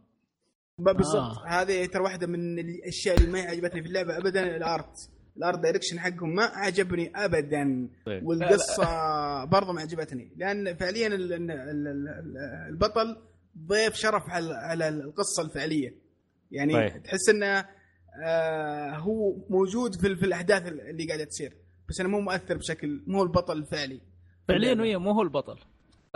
بالضبط 0.78 1.14
آه. 1.16 1.46
هذه 1.48 1.86
ترى 1.86 2.02
واحدة 2.02 2.26
من 2.26 2.58
الأشياء 2.58 3.16
اللي 3.16 3.30
ما 3.32 3.40
عجبتني 3.40 3.82
في 3.82 3.88
اللعبة 3.88 4.16
ابدا 4.18 4.56
ال 4.56 4.66
art 4.66 4.94
ال 5.36 5.42
art 5.42 5.58
direction 5.58 6.00
حقهم 6.00 6.34
ما 6.34 6.42
عجبني 6.44 7.12
ابدا 7.16 7.88
طيب. 8.06 8.26
والقصة 8.26 9.44
برضه 9.44 9.72
ما 9.72 9.80
عجبتني 9.80 10.32
لأن 10.36 10.74
فعليا 10.76 11.06
ال- 11.06 11.32
ال- 11.32 11.50
ال- 11.50 11.88
ال- 11.88 12.68
البطل 12.70 13.16
ضيف 13.66 13.94
شرف 13.94 14.22
على 14.30 14.54
على 14.54 14.88
القصة 14.88 15.42
الفعلية. 15.42 15.94
يعني 16.50 16.72
طيب. 16.72 17.02
تحس 17.02 17.28
إنه 17.28 17.66
آه 18.26 18.90
هو 18.96 19.36
موجود 19.50 19.94
في, 20.00 20.16
في 20.16 20.26
الأحداث 20.26 20.66
اللي 20.66 21.06
قاعدة 21.06 21.24
تصير. 21.24 21.56
بس 21.88 22.00
إنه 22.00 22.08
مو 22.08 22.20
مؤثر 22.20 22.56
بشكل 22.56 23.02
مو 23.06 23.22
البطل 23.22 23.58
الفعلي. 23.58 24.00
فعليا 24.48 24.82
هي 24.84 24.98
مو 24.98 25.10
هو 25.10 25.22
البطل. 25.22 25.58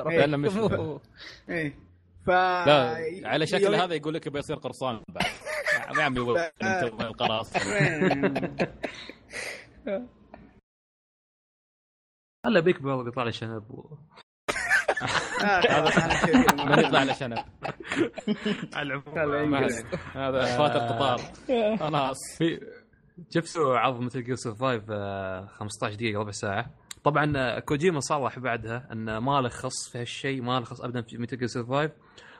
إيه. 0.00 0.26
لا، 0.26 0.36
مش 0.36 0.52
هو. 0.56 1.00
إيه. 1.48 1.78
ف 2.26 2.28
لا 2.28 2.96
على 3.24 3.46
شكل 3.46 3.62
يوم- 3.62 3.74
هذا 3.74 3.94
يقول 3.94 4.14
لك 4.14 4.28
بيصير 4.28 4.56
قرصان 4.56 5.00
بعد. 5.08 5.24
يا 5.98 6.02
عمي 6.02 6.18
القراص. 7.00 7.52
هلا 12.46 12.60
بيك 12.60 12.82
برضه 12.82 13.04
بيطلع 13.04 13.24
لي 13.24 13.32
شنب 13.32 13.70
و... 13.70 13.98
على 16.96 17.14
شنب. 17.14 17.38
على 18.74 19.02
ما. 19.46 19.68
أحس- 19.68 20.16
هذا 20.16 20.44
فات 20.44 20.76
القطار. 20.76 21.20
خلاص. 21.88 22.18
في 22.38 22.60
شفتوا 23.30 23.78
عرض 23.78 24.00
Metal 24.00 24.24
Gear 24.24 24.34
Survive 24.34 24.84
15 25.50 25.94
دقيقة 25.96 26.20
ربع 26.20 26.30
ساعة. 26.30 26.70
طبعا 27.04 27.32
آه، 27.36 27.58
كوجيما 27.58 28.00
صرح 28.00 28.38
بعدها 28.38 28.88
انه 28.92 29.20
ما 29.20 29.40
له 29.40 29.48
خص 29.48 29.88
في 29.92 29.98
هالشيء 30.00 30.42
ما 30.42 30.58
له 30.58 30.64
خص 30.64 30.80
ابدا 30.80 31.02
في 31.02 31.18
Metal 31.18 31.38
Gear 31.38 31.46
Survive 31.48 31.90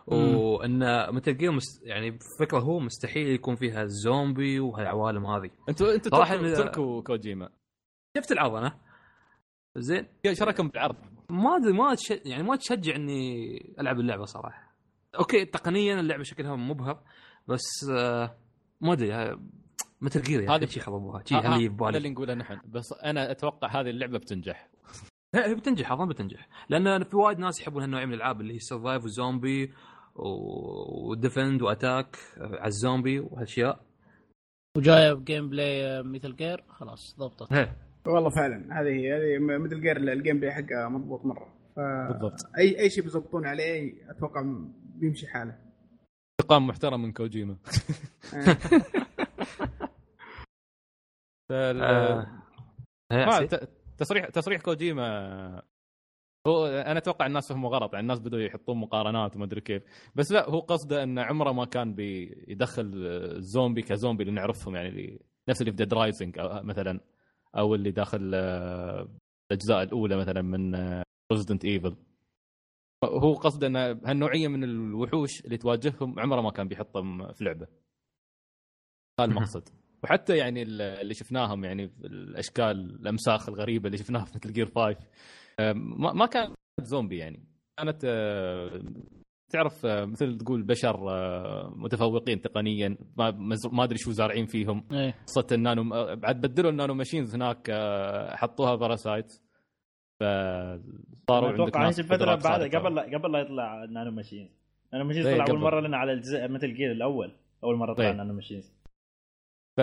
وإن 0.06 1.10
Metal 1.14 1.36
Gear 1.36 1.52
مست... 1.52 1.82
يعني 1.86 2.18
فكره 2.40 2.59
هو 2.59 2.78
مستحيل 2.80 3.26
يكون 3.28 3.55
فيها 3.56 3.84
زومبي 3.86 4.60
وهالعوالم 4.60 5.26
هذه. 5.26 5.51
أنتوا 5.68 5.94
أنتوا 5.94 6.24
تركوا- 6.56 7.02
كوجيما. 7.02 7.48
شفت 8.18 8.32
العرض 8.32 8.55
أنا؟ 8.55 8.72
زين. 9.76 10.06
إيش 10.26 10.43
رايكم 10.43 10.68
بالعرض؟ 10.68 10.97
ما 11.31 11.57
أدري 11.57 11.73
ما 11.73 11.94
تش... 11.94 12.11
يعني 12.11 12.43
ما 12.43 12.57
تشجع 12.57 12.97
إني 12.97 13.74
ألعب 13.81 14.01
اللعبة 14.01 14.24
صراحة. 14.24 14.73
أوكي 15.19 15.44
تقنيا 15.44 16.01
اللعبة 16.01 16.23
شكلها 16.23 16.57
مبهر 16.57 17.01
بس 17.49 17.66
آه، 17.90 18.36
ما 18.81 18.93
أدري 18.93 19.15
آه، 19.15 19.40
Metal 20.01 20.22
Gear 20.22 20.43
هذا- 20.44 20.55
هذا 20.55 20.66
شيء 20.66 20.82
خربوها 20.82 21.23
شيء 21.24 21.39
آه، 21.39 21.40
هل 21.40 21.47
آه، 21.47 21.55
هذا 21.55 21.62
يبالي 21.62 21.97
اللي 21.97 22.11
نقوله 22.11 22.35
نحن. 22.35 22.61
بس 22.65 22.93
أنا 23.05 23.31
أتوقع 23.31 23.69
هذه 23.81 23.90
اللعبة 23.90 24.19
بتنجح. 24.19 24.69
لا 25.35 25.47
هي 25.49 25.55
بتنجح 25.55 25.93
أظن 25.93 26.09
بتنجح. 26.09 26.49
لأن 26.69 27.05
في 27.05 27.16
وايد 27.16 27.39
ناس 27.39 27.61
يحبون 27.61 27.82
هالنوعيه 27.82 28.07
من 28.07 28.12
الألعاب 28.15 28.40
اللي 28.40 28.55
هي 28.55 28.59
سرفايف 28.59 29.05
وزومبي 29.05 29.73
وديفند 30.16 31.62
واتاك 31.62 32.16
على 32.39 32.66
الزومبي 32.66 33.20
وهالأشياء. 33.20 33.81
وجاية 34.77 35.12
بجيم 35.12 35.49
بلاي 35.49 36.03
مثل 36.03 36.36
جير 36.36 36.65
خلاص 36.69 37.16
ضبطت. 37.19 37.53
والله 38.06 38.30
فعلا. 38.30 38.80
هذه 38.80 38.88
هي 38.88 39.12
هذه 39.16 39.38
Metal 39.59 39.80
Gear 39.80 39.97
ال 39.97 40.40
gameplay 40.40 40.52
حقه 40.52 40.88
مضبوط 40.88 41.24
مرة. 41.24 41.48
ف... 41.76 41.80
بالضبط. 42.12 42.40
اي 42.58 42.80
أي 42.80 42.90
شيء 42.90 43.04
بيضبطون 43.04 43.46
عليه 43.46 44.10
أتوقع 44.10 44.42
بيمشي 44.94 45.26
حاله. 45.26 45.58
انتقام 46.40 46.66
محترم 46.66 47.02
من 47.02 47.12
كوجيما. 47.12 47.56
آه. 48.34 48.56
فال- 51.48 51.82
آه. 51.82 53.48
تصريح 53.98 54.28
تصريح 54.28 54.60
كوجيما 54.60 55.62
هو 56.46 56.66
أنا 56.66 56.98
أتوقع 56.98 57.26
الناس 57.26 57.48
فهموا 57.48 57.70
غلط. 57.70 57.92
يعني 57.92 58.02
الناس 58.02 58.20
بدوا 58.20 58.40
يحطون 58.40 58.76
مقارنات 58.76 59.36
وما 59.36 59.44
أدري 59.44 59.60
كيف. 59.60 59.82
بس 60.14 60.32
لا 60.32 60.48
هو 60.50 60.58
قصده 60.60 61.02
أن 61.02 61.18
عمره 61.18 61.52
ما 61.52 61.64
كان 61.64 61.94
بيدخل 61.94 62.90
ال 63.36 63.43
zombie 63.43 63.82
ك 63.82 63.88
zombie 63.88 64.22
اللي 64.22 64.34
نعرفهم 64.34 64.76
يعني 64.76 64.88
اللي 64.88 65.20
نفس 65.48 65.60
اللي 65.60 65.70
في 65.72 65.76
Dead 65.76 65.94
Rising 65.94 66.36
مثلا. 66.40 67.00
أو 67.56 67.74
اللي 67.74 67.90
داخل 67.90 68.32
آه، 68.34 69.08
الأجزاء 69.52 69.82
الأولى 69.82 70.16
مثلا 70.16 70.42
من 70.42 70.74
Resident 71.32 71.64
Evil 71.64 71.97
هو 73.04 73.32
قصده 73.34 73.66
ان 73.66 73.76
هالنوعية 73.76 74.48
من 74.48 74.64
الوحوش 74.64 75.44
اللي 75.44 75.56
تواجههم 75.56 76.20
عمره 76.20 76.40
ما 76.40 76.50
كان 76.50 76.68
بيحطهم 76.68 77.32
في 77.32 77.44
لعبة. 77.44 77.66
هذا 79.20 79.30
المقصد. 79.30 79.68
وحتى 80.04 80.36
يعني 80.36 80.62
اللي 80.62 81.14
شفناهم 81.14 81.64
يعني 81.64 81.84
الأشكال 82.04 83.00
الأمساخ 83.00 83.48
الغريبة 83.48 83.86
اللي 83.86 83.98
شفناها 83.98 84.24
في 84.24 84.32
Metal 84.34 84.52
Gear 84.52 84.66
5 84.66 84.96
آه، 85.60 85.72
ما 85.96 86.26
كانت 86.26 86.56
زومبي 86.80 87.18
يعني. 87.18 87.44
كانت 87.78 88.04
آه، 88.04 88.82
تعرف 89.52 89.86
آه، 89.86 90.04
مثل 90.04 90.38
تقول 90.38 90.62
بشر 90.62 91.10
آه، 91.10 91.72
متفوقين 91.76 92.40
تقنيا 92.40 92.96
ما 93.72 93.84
أدري 93.84 93.98
شو 93.98 94.10
زارعين 94.10 94.46
فيهم. 94.46 94.84
إيه. 94.92 95.14
قصه 95.26 95.46
النانو 95.52 95.94
آه، 95.94 96.14
بعد 96.14 96.40
بدلوا 96.40 96.70
ال 96.70 96.94
nanomachines 96.94 97.34
هناك 97.34 97.70
حطوها 98.34 98.74
parasite 98.74 99.32
فصاروا 100.20 101.48
عندك 101.48 101.62
أتوقع 101.62 101.88
الفترة 101.88 102.34
بعد. 102.34 102.76
قبل 102.76 102.94
لا 102.94 103.18
قبل 103.18 103.32
لا 103.32 103.38
يطلع 103.38 103.84
nanomachines 103.84 104.51
nanomachines 104.93 105.26
إيه، 105.26 105.34
طلع 105.34 105.44
أول. 105.50 105.60
مرة 105.60 105.80
لنا 105.80 105.96
على 105.96 106.12
الجزء 106.12 106.48
Metal 106.48 106.74
Gear 106.74 106.93
الأول. 106.92 107.32
أول 107.64 107.76
مرة 107.76 107.94
طلع 107.94 108.08
طيب. 108.08 108.16
nanomachines 108.16 108.72
ف... 109.76 109.80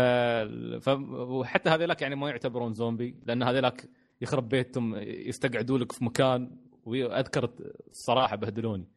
ف... 0.81 0.89
وحتى 1.13 1.69
هذيلك 1.69 2.01
يعني 2.01 2.15
ما 2.15 2.29
يعتبرون 2.29 2.73
زومبي 2.73 3.15
لأن 3.25 3.43
هذيلك 3.43 3.89
يخرب 4.21 4.49
بيتهم 4.49 4.95
يستقعدوا 5.05 5.77
لك 5.77 5.91
في 5.91 6.05
مكان 6.05 6.57
واذكر 6.85 7.49
الصراحه 7.89 8.35
بهدلوني. 8.35 8.87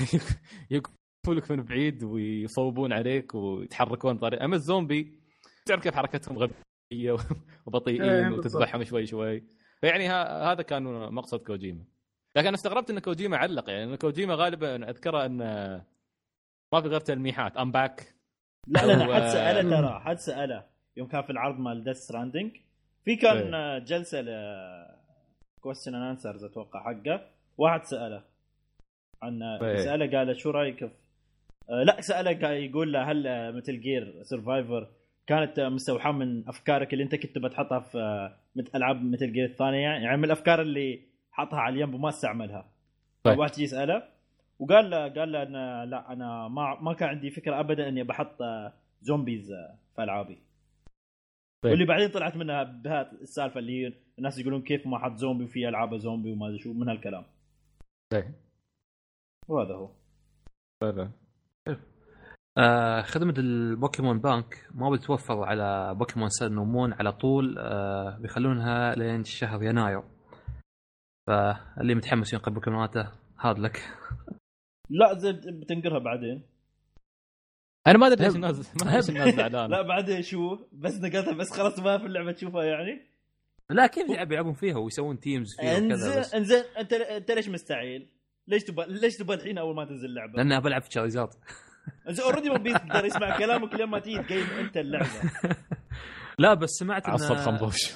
يوقفوا 0.70 1.34
لك 1.34 1.50
من 1.50 1.62
بعيد 1.62 2.04
ويصوبون 2.04 2.92
عليك 2.92 3.34
ويتحركون 3.34 4.18
طريقه 4.18 4.44
أما 4.44 4.56
الزومبي 4.56 5.20
تعرف 5.66 5.82
كيف 5.82 5.94
حركتهم 5.94 6.38
غبية 6.38 6.54
إيه، 6.92 7.16
وبطيئين 7.66 8.30
بالضبط. 8.30 8.46
وتذبحهم 8.46 8.84
شوي 8.84 9.06
شوي. 9.06 9.44
فيعني. 9.80 10.08
هذا 10.08 10.62
كان 10.62 10.82
مقصد 11.12 11.38
كوجيما. 11.38 11.84
لكن 12.36 12.46
أنا 12.46 12.54
استغربت 12.54 12.90
إن 12.90 12.98
كوجيما 12.98 13.36
علق. 13.36 13.70
يعني 13.70 13.84
إن 13.84 13.96
كوجيما 13.96 14.34
غالبا 14.34 14.90
أذكره 14.90 15.26
إن 15.26 15.38
ما 16.72 16.80
في 16.80 16.88
غير 16.88 17.00
تلميحات. 17.00 17.56
ام 17.56 17.72
باك 17.72 18.14
لا 18.68 18.86
لا 18.86 18.92
لا 18.92 19.14
حد 19.14 19.28
سأله 19.28 19.80
ترى 19.80 20.00
حد 20.00 20.18
سأله. 20.18 20.66
يوم 20.96 21.08
كان 21.08 21.22
في 21.22 21.30
العرض 21.30 21.58
مال 21.58 21.84
Death 21.84 21.96
Stranding 21.96 22.56
في 23.04 23.16
كان 23.16 23.54
إيه. 23.54 23.78
جلسة 23.78 24.20
ل 24.20 24.30
question 25.60 25.94
answers 25.94 26.44
أتوقع 26.44 26.82
حقه. 26.84 27.30
واحد 27.58 27.84
سأله. 27.84 28.24
عن 29.22 29.42
إيه. 29.42 29.76
سأله 29.76 30.18
قال 30.18 30.40
شو 30.40 30.50
رأيك 30.50 30.78
في 30.78 30.90
آه، 31.70 31.82
لا 31.82 32.00
سأله 32.00 32.46
قال 32.46 32.56
يقول 32.56 32.92
له 32.92 33.02
هل 33.02 33.52
Metal 33.56 33.80
Gear 33.80 34.22
Survive 34.22 34.88
كانت 35.26 35.58
آه، 35.58 35.68
مستوحاة 35.68 36.12
من 36.12 36.48
أفكارك 36.48 36.92
اللي 36.92 37.04
أنت 37.04 37.14
كنت 37.14 37.38
بتحطها 37.38 37.78
في 37.78 37.98
آه، 37.98 38.36
ألعاب 38.74 39.04
Metal 39.04 39.32
Gear 39.32 39.44
الثانية 39.44 39.88
يعني 39.88 40.16
من 40.16 40.24
الأفكار 40.24 40.62
اللي 40.62 41.00
حطها 41.32 41.60
على 41.60 41.74
اليم 41.74 41.94
وما 41.94 42.08
استعملها 42.08 42.68
طيب. 43.24 43.38
واحد 43.38 43.58
يسأله 43.58 44.02
وقال 44.58 44.90
له 44.90 45.08
قال 45.08 45.32
له 45.32 45.42
أنا 45.42 45.86
لا 45.86 46.12
أنا 46.12 46.48
ما 46.48 46.80
ما 46.80 46.94
كان 46.94 47.08
عندي 47.08 47.30
فكرة 47.30 47.60
ابدا 47.60 47.88
إني 47.88 48.02
بحط 48.02 48.42
آه، 48.42 48.72
zombies 49.02 49.52
آه، 49.52 49.78
في 49.96 50.02
ألعابي 50.02 50.38
طيب. 51.62 51.72
واللي 51.72 51.84
بعدين 51.84 52.08
طلعت 52.08 52.36
منها 52.36 52.62
بهات 52.62 53.12
السالفة 53.12 53.60
اللي 53.60 53.86
هي 53.86 53.92
الناس 54.18 54.38
يقولون 54.38 54.62
كيف 54.62 54.86
ما 54.86 54.98
حد 54.98 55.16
زومبي 55.16 55.44
وفي 55.44 55.68
ألعاب 55.68 55.96
زومبي 55.96 56.32
وما 56.32 56.48
أدري 56.48 56.58
شو 56.58 56.72
من 56.72 56.88
هالكلام 56.88 57.24
إيه. 58.12 58.45
وهذا 59.48 59.74
هو. 59.74 59.90
فعلا. 60.80 61.10
آه 62.58 63.02
خدمة 63.02 63.34
ال 63.38 63.48
Pokemon 63.48 64.20
Bank 64.20 64.68
ما 64.74 64.90
بتوفر 64.90 65.42
على 65.44 65.94
Pokemon 65.94 66.28
Sun 66.28 66.58
و 66.58 66.65
Moon 66.65 66.92
على 66.92 67.12
طول 67.12 67.58
آه 67.58 68.18
بيخلونها 68.18 68.94
لين 68.94 69.24
شهر 69.24 69.62
يناير. 69.62 70.02
فاللي 71.26 71.94
متحمس 71.94 72.32
ينقل 72.32 72.52
بوكيموناته 72.52 73.12
هاد 73.40 73.58
لك. 73.58 73.76
لا 74.90 75.14
زد 75.18 75.60
بتنقلها 75.60 75.98
بعدين. 75.98 76.42
أنا 77.86 77.98
ما 77.98 78.06
أدري 78.06 78.24
ليش 78.24 78.36
الناس 78.36 78.76
ما 78.76 78.88
أدري 78.88 78.96
ليش 78.96 79.10
الناس 79.10 79.34
زعلانه 79.40 79.66
لا 79.66 79.82
بعدين 79.82 80.22
شو؟ 80.22 80.58
بس 80.72 81.00
نقلتها 81.00 81.34
بس 81.34 81.52
خلاص 81.52 81.78
ما 81.78 81.98
في 81.98 82.06
اللعبة 82.06 82.32
تشوفها 82.32 82.64
يعني. 82.64 83.10
لا 83.70 83.86
كيف 83.86 84.10
يلعب 84.10 84.32
يلعبون 84.32 84.52
فيها 84.54 84.76
ويسوون 84.78 85.18
teams 85.20 85.56
فيها 85.60 85.72
وكذا 85.72 85.90
انزين 85.90 86.34
انزين 86.34 86.62
انت 86.78 86.92
انت 86.92 87.30
ليش 87.30 87.48
مستعيل؟ 87.48 88.08
ليش 88.48 88.64
تبغى 88.64 88.86
ليش 88.88 89.16
تبغى 89.16 89.36
الحين 89.36 89.58
أول 89.58 89.74
ما 89.76 89.84
تنزل 89.84 90.06
اللعبة؟ 90.08 90.32
لأنها 90.36 90.58
بلعب 90.58 90.82
في 90.82 90.90
Charizard 90.90 91.34
already 92.24 92.50
ما 92.50 92.56
بيقدر 92.58 93.04
يسمع 93.04 93.38
كلامك 93.38 93.74
لين 93.74 93.86
ما 93.88 93.98
تيجي 93.98 94.22
تقيم 94.22 94.46
أنت 94.58 94.76
اللعبة. 94.76 95.06
لا 96.38 96.54
بس 96.54 96.70
سمعت 96.70 97.08
عصب 97.08 97.34
إن- 97.34 97.38
خنبوش. 97.38 97.92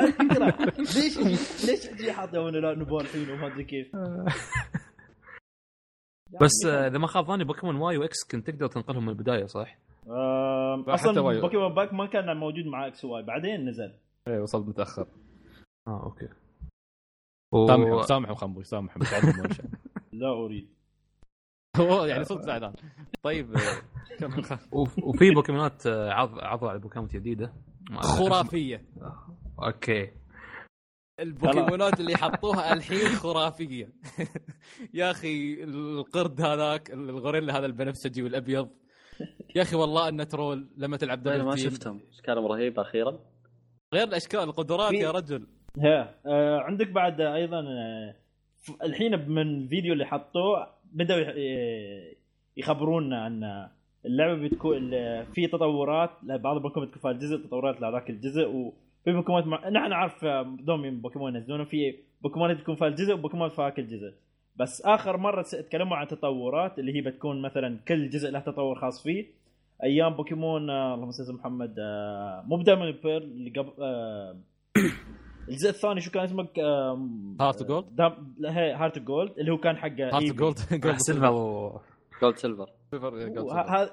الفكرة 0.00 0.56
ليش 0.96 1.18
ليش 1.68 1.80
تجي 1.86 2.12
حاط 2.12 2.34
انه 2.34 2.50
لا 2.58 2.74
نبغى 2.74 3.00
الحين 3.04 3.30
وما 3.30 3.46
أدري 3.46 3.64
كيف. 3.64 3.96
بس 6.40 6.66
آه، 6.66 6.86
إذا 6.86 6.98
ما 6.98 7.06
خاب 7.06 7.24
ظني 7.26 7.44
Pokemon 7.44 7.76
Y 7.76 7.96
و 7.96 8.06
X 8.06 8.16
كنت 8.30 8.50
تقدر 8.50 8.66
تنقلهم 8.66 9.02
من 9.02 9.08
البداية 9.08 9.46
صح؟ 9.46 9.78
أصلا. 10.88 11.40
Pokemon 11.40 11.74
Bank 11.74 11.92
ما 11.94 12.06
كان 12.06 12.36
موجود 12.36 12.64
مع 12.66 12.86
X 12.86 13.04
Y 13.04 13.22
بعدين 13.22 13.68
نزل. 13.68 13.92
إيه 14.28 14.40
وصلت 14.40 14.68
متأخر. 14.68 15.06
آه 15.88 16.02
okay. 16.04 16.28
سامحوا 17.54 18.02
سامحوا 18.02 18.34
خنبوش 18.34 18.66
سامحوا 18.66 19.02
ولا 19.40 19.52
شيء. 19.52 19.64
لا 20.12 20.32
أريد. 20.32 20.68
هو 21.80 22.04
يعني 22.04 22.24
صدق 22.24 22.40
زعلان. 22.42 22.72
طيب 23.22 23.54
آه، 23.56 24.88
وفي 25.02 25.30
بوكيمونات 25.30 25.86
آه، 25.86 26.10
عرض 26.12 26.38
عرضوا 26.38 26.70
على 26.70 26.78
بوكيمونات 26.78 27.16
جديدة. 27.16 27.52
خرافية. 27.96 28.84
okay. 29.62 30.10
البوكيمونات 31.20 32.00
اللي 32.00 32.16
حطوها 32.16 32.72
الحين 32.72 33.08
خرافية. 33.08 33.92
يا 34.94 35.10
أخي 35.10 35.64
القرد 35.64 36.40
هذاك 36.40 36.90
الغوريلا 36.90 37.58
هذا 37.58 37.66
البنفسجي 37.66 38.22
والأبيض. 38.22 38.68
يا 39.56 39.62
أخي 39.62 39.76
والله 39.76 40.08
أنه 40.08 40.24
troll 40.24 40.68
لما 40.76 40.96
تلعب 40.96 41.28
أنا 41.28 41.36
دبل 41.36 41.46
ما. 41.46 41.56
شفتهم. 41.56 42.00
اشكالهم 42.10 42.46
رهيبه 42.46 42.82
أخيرا؟ 42.82 43.18
غير 43.94 44.08
الأشكال 44.08 44.40
القدرات 44.40 44.92
يا 44.92 45.10
رجل. 45.10 45.46
ها 45.78 46.14
آه، 46.26 46.58
عندك 46.60 46.88
بعد 46.90 47.20
أيضا 47.20 47.60
آه، 47.68 48.14
الحين 48.82 49.28
من 49.28 49.42
الفيديو 49.62 49.92
اللي 49.92 50.06
حطوه 50.06 50.66
ي- 51.00 52.16
يخبرونا 52.56 53.26
ان 53.26 53.68
اللعبة 54.06 54.48
بتكون 54.48 54.90
في 55.32 55.46
تطورات 55.46 56.10
لبعض 56.22 56.56
البوكيمون 56.56 56.88
بتكون 56.88 57.02
فيها 57.02 57.10
الجزء 57.10 57.36
تطورات 57.46 57.80
لهذاك 57.80 58.10
الجزء 58.10 58.48
وفي 58.48 59.12
بوكيمون 59.12 59.48
مع... 59.48 59.68
نحن 59.68 59.90
نعرف 59.90 60.24
آه، 60.24 60.42
دوم 60.60 61.00
بوكيمون 61.00 61.34
ينزلونه 61.34 61.64
في 61.64 61.94
بوكيمون 62.22 62.58
تكون 62.58 62.74
فيها 62.74 62.88
الجزء 62.88 63.14
وبوكيمون 63.14 63.48
فيها 63.48 63.70
كل 63.70 63.86
جزء. 63.86 64.12
بس 64.56 64.82
آخر 64.82 65.16
مرة 65.16 65.42
تكلموا 65.42 65.96
عن 65.96 66.06
تطورات 66.08 66.78
اللي 66.78 66.96
هي 66.96 67.00
بتكون 67.00 67.42
مثلا 67.42 67.78
كل 67.88 68.10
جزء 68.10 68.30
له 68.30 68.40
تطور 68.40 68.74
خاص 68.78 69.02
فيه. 69.02 69.26
أيام 69.82 70.14
بوكيمون 70.14 70.70
اللهم 70.70 71.10
صل 71.10 71.34
محمد 71.34 71.74
مو 72.46 72.56
بدايما 72.56 72.90
بيرل 72.90 73.22
اللي 73.22 73.50
قبل 73.50 73.72
الجزء 75.48 75.68
الثاني 75.70 76.00
شو 76.00 76.10
كان 76.10 76.22
اسمه؟ 76.24 76.44
of 77.40 77.56
Gold؟ 77.66 77.84
دام... 77.94 78.34
لا 78.38 78.58
هي 78.58 78.72
هارت 78.72 78.98
جولد 78.98 79.38
اللي 79.38 79.52
هو 79.52 79.58
كان 79.58 79.76
حق 79.76 80.00
هارت. 80.00 80.24
جولد 80.32 80.58
جولد 80.72 80.96
سيلفر 80.96 81.32
و... 81.32 81.80
جولد 82.22 82.36
سيلفر 82.36 82.66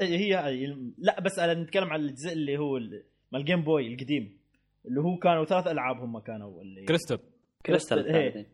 هي 0.02 0.38
هي 0.38 0.76
لا 0.98 1.22
بس 1.22 1.40
أنا 1.40 1.54
نتكلم 1.54 1.90
عن 1.90 2.00
الجزء 2.00 2.34
اللي 2.34 2.58
هو 2.58 2.78
ال- 2.78 3.04
مال 3.32 3.42
ال 3.42 3.46
Game 3.46 3.62
Boy 3.62 3.94
القديم. 3.94 4.38
اللي 4.86 5.02
هو 5.02 5.18
كانوا 5.18 5.46
ثلاث 5.46 5.68
ألعاب 5.68 5.98
هم 6.00 6.20
كانوا 6.20 6.62
اللي 6.62 6.86
كريستال 6.86 7.20
كريستال 7.66 8.46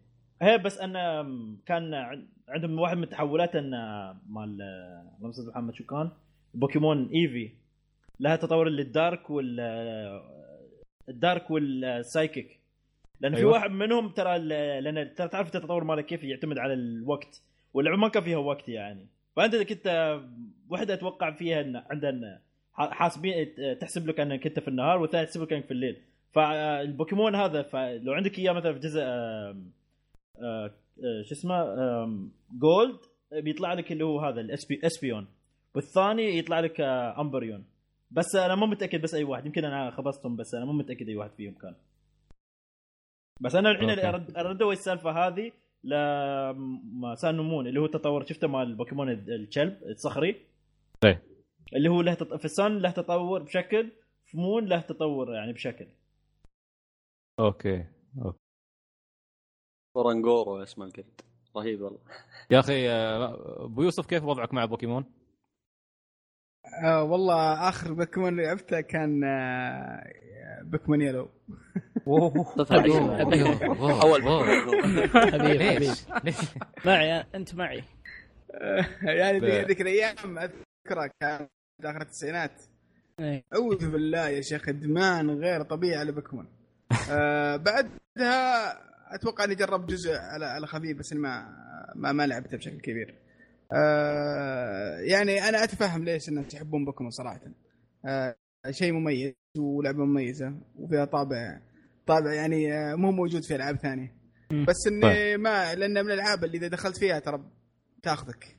هي 0.42 0.58
بس 0.58 0.78
أنا 0.80 1.22
كان 1.66 1.94
عن- 1.94 2.28
عندهم 2.50 2.80
واحد 2.80 2.98
من 2.98 3.04
التحولات 3.04 3.56
إن 3.56 3.70
مال 4.30 4.62
اللهم 5.18 5.32
صل 5.32 5.42
على 5.42 5.52
محمد 5.52 5.74
شو 5.76 5.86
كان؟ 5.86 6.12
بوكيمون 6.54 7.10
Eevee 7.10 7.52
لها 8.20 8.36
تطور 8.36 8.70
لل 8.70 8.90
dark 8.90 9.30
وال 9.30 9.60
ال 11.10 11.18
dark 11.18 11.52
وال 11.52 11.73
psychic. 11.73 12.60
لأن 13.24 13.34
في 13.34 13.40
أيوة. 13.40 13.52
واحد 13.52 13.72
منهم 13.72 14.10
ترى 14.10 14.40
لأن 14.80 15.14
ترى 15.14 15.28
تعرف 15.28 15.56
التطور 15.56 15.84
ماله 15.84 16.02
كيف 16.02 16.24
يعتمد 16.24 16.58
على 16.58 16.74
الوقت 16.74 17.42
واللعبة 17.74 17.98
ما 17.98 18.08
كان 18.08 18.24
فيها 18.24 18.38
وقت 18.38 18.70
يعني. 18.70 19.08
فأنت 19.36 19.54
إذا 19.54 19.64
كنت 19.64 20.20
وحدة 20.70 20.94
أتوقع 20.94 21.32
فيها 21.32 21.62
إن 21.62 21.76
عندنا 21.76 22.42
حاسبين 22.74 23.56
تحسب 23.80 24.08
لك 24.08 24.20
أنك 24.20 24.48
أنت 24.48 24.60
في 24.60 24.68
النهار 24.68 25.02
والثانيه 25.02 25.26
تحسب 25.26 25.42
لك 25.42 25.54
أنك 25.54 25.66
في 25.66 25.72
الليل. 25.72 26.02
فالبوكيمون 26.32 27.36
هذا 27.36 27.62
فلو 27.62 28.14
عندك 28.14 28.40
إياه 28.40 28.52
مثلا 28.52 28.74
في 28.74 28.80
جزء 28.80 29.02
آه، 29.02 29.56
آه، 30.42 30.72
شو 31.24 31.36
اسمه 31.36 31.66
Gold 32.52 32.98
بيطلع 33.32 33.74
لك 33.74 33.92
اللي 33.92 34.06
هو 34.06 34.20
هذا 34.20 34.42
ال 34.42 34.49
Espe 34.49 34.80
Espeon 34.84 35.28
والثاني 35.76 36.38
يطلع 36.38 36.60
لك 36.60 36.82
آه، 36.82 37.22
Umbreon 37.22 37.66
بس 38.12 38.36
أنا 38.36 38.56
مو 38.56 38.66
متأكد 38.66 39.02
بس 39.02 39.14
أي 39.14 39.24
واحد 39.24 39.46
يمكن 39.46 39.66
أنا 39.66 39.92
خبصتهم 39.92 40.36
بس 40.36 40.56
أنا 40.56 40.66
مو 40.66 40.74
متأكد 40.74 41.10
أي 41.10 41.16
واحد 41.16 41.32
فيهم 41.32 41.54
كان. 41.54 41.76
بس 43.44 43.56
أنا 43.56 43.72
الحين 43.72 43.90
ردوا 44.38 44.74
السالفة 44.74 45.28
هذه 45.28 45.52
لما 45.84 47.16
Sun 47.16 47.40
Moon 47.40 47.68
اللي 47.68 47.80
هو 47.80 47.86
التطور 47.86 48.26
شفته 48.26 48.48
مال 48.48 48.62
البوكيمون 48.62 49.10
الكلب 49.10 49.84
الصخري؟ 49.84 50.46
إيه. 51.04 51.24
اللي 51.74 51.90
هو 51.90 52.02
له 52.02 52.14
تط... 52.14 52.34
في 52.34 52.46
ال 52.46 52.54
Sun 52.54 52.78
له 52.78 52.92
تطور 52.92 53.44
بشكل 53.44 53.92
في 54.26 54.38
Moon 54.38 54.66
له 54.66 54.82
تطور 54.82 55.34
يعني 55.34 55.54
بشكل. 55.54 55.88
okay. 57.40 57.86
Oranguru 59.96 60.64
اسمه 60.64 60.86
القرد 60.86 61.22
رهيب 61.58 61.82
والله. 61.82 62.00
يا 62.52 62.60
أخي 62.60 62.90
آه، 62.90 63.66
أبو 63.66 63.82
يوسف 63.82 64.06
كيف 64.06 64.24
وضعك 64.24 64.54
مع 64.54 64.66
بوكيمون؟ 64.66 65.06
آه 66.84 67.04
والله 67.04 67.70
آخر 67.70 67.94
بوكيمون 67.94 68.30
اللي 68.30 68.44
لعبته 68.44 68.82
كان 68.82 69.24
آه 69.24 70.04
Pokemon 70.62 71.02
Yellow 71.02 71.30
أول 74.02 74.24
حبيبي 74.24 75.08
حبيبي 75.08 75.80
ليش؟ 75.80 76.04
ليش؟ 76.24 76.36
معي 76.86 77.26
أنت 77.36 77.56
معي. 77.56 77.84
يعني 79.04 79.40
ذيك 79.40 79.82
الأيام 79.82 80.38
أذكرها 80.38 81.10
كان 81.22 81.48
داخل 81.82 82.02
التسعينات. 82.02 82.62
إيه. 83.20 83.44
أعوذ 83.54 83.92
بالله 83.92 84.30
يا 84.30 84.42
شيخ 84.42 84.70
إدمان 84.70 85.30
غير 85.30 85.62
طبيعي 85.62 86.00
على 86.00 86.12
بوكيمون 86.12 86.48
آه 87.12 87.56
بعدها 87.56 88.74
أتوقع 89.16 89.44
إني 89.44 89.56
جربت 89.56 89.90
جزء 89.90 90.14
على 90.14 90.46
على 90.46 90.68
خفيف 90.68 90.98
بس 90.98 91.14
ما 91.14 91.48
ما, 91.96 92.12
ما 92.12 92.28
لعبته 92.28 92.58
بشكل 92.58 92.80
كبير. 92.80 93.16
آه 93.74 94.98
يعني 95.00 95.50
أنا 95.50 95.64
أتفهم 95.64 96.04
ليش 96.04 96.30
إنهم 96.30 96.44
تحبون 96.44 96.86
بوكيمون 96.86 97.12
صراحة. 97.12 97.42
آه 98.06 98.36
شيء 98.72 98.92
مميز 98.94 99.34
ولعبة 99.58 100.06
مميزة 100.06 100.54
وفيها 100.76 101.06
طابع 101.06 101.62
طابع 102.08 102.34
يعني 102.34 102.74
آه 102.74 102.96
مو 102.96 103.12
موجود 103.12 103.44
في 103.44 103.56
ألعاب 103.56 103.76
ثانية. 103.76 104.16
بس 104.52 104.88
إني 104.88 105.38
ما 105.38 105.76
لأن 105.76 105.92
من 106.06 106.12
الألعاب 106.12 106.44
اللي 106.44 106.58
إذا 106.58 106.68
دخلت 106.68 106.98
فيها 106.98 107.20
ترى 107.20 107.44
تاخذك. 108.04 108.58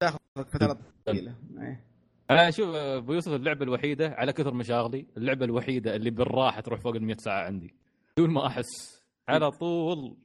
تاخذك 0.00 0.48
فترات 0.52 0.78
طويلة. 1.06 1.34
إيه. 1.60 1.84
أنا 2.30 2.48
أشوف 2.48 2.74
آه، 2.74 2.96
أبو 2.98 3.12
يوسف 3.12 3.32
اللعبة 3.32 3.64
الوحيدة 3.64 4.08
على 4.08 4.32
كثر 4.32 4.54
مشاغلي 4.54 5.06
اللعبة 5.16 5.44
الوحيدة 5.44 5.96
اللي 5.96 6.10
بالراحة 6.10 6.60
تروح 6.60 6.80
فوق 6.80 6.94
ال 6.94 7.04
100 7.04 7.16
ساعه 7.16 7.44
عندي. 7.46 7.74
بدون 8.16 8.30
ما 8.30 8.46
أحس 8.46 9.02
على 9.28 9.50
طول 9.50 10.16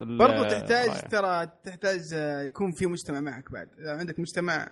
برضو 0.00 0.42
تحتاج. 0.42 1.10
ترى 1.10 1.46
تحتاج 1.64 2.14
آه، 2.14 2.42
يكون 2.42 2.72
في 2.72 2.86
مجتمع 2.86 3.20
معك 3.20 3.52
بعد. 3.52 3.68
إذا 3.78 3.98
عندك 3.98 4.20
مجتمع 4.20 4.68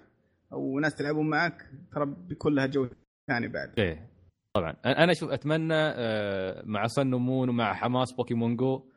أو 0.53 0.79
ناس 0.79 0.95
تلعبون 0.95 1.31
معك 1.31 1.71
ترى 1.93 2.07
بيكون 2.07 2.55
لها 2.55 2.67
جو 2.67 2.89
ثاني 3.29 3.49
بعد. 3.49 3.79
إيه. 3.79 4.11
طبعا. 4.57 4.77
أنا 4.87 5.13
أشوف 5.13 5.31
أتمنى 5.31 5.75
آه، 5.75 6.63
مع 6.67 6.87
Sun 6.87 7.15
Moon 7.15 7.49
ومع 7.49 7.75
حماس 7.75 8.13
Pokemon 8.13 8.57
Go 8.57 8.91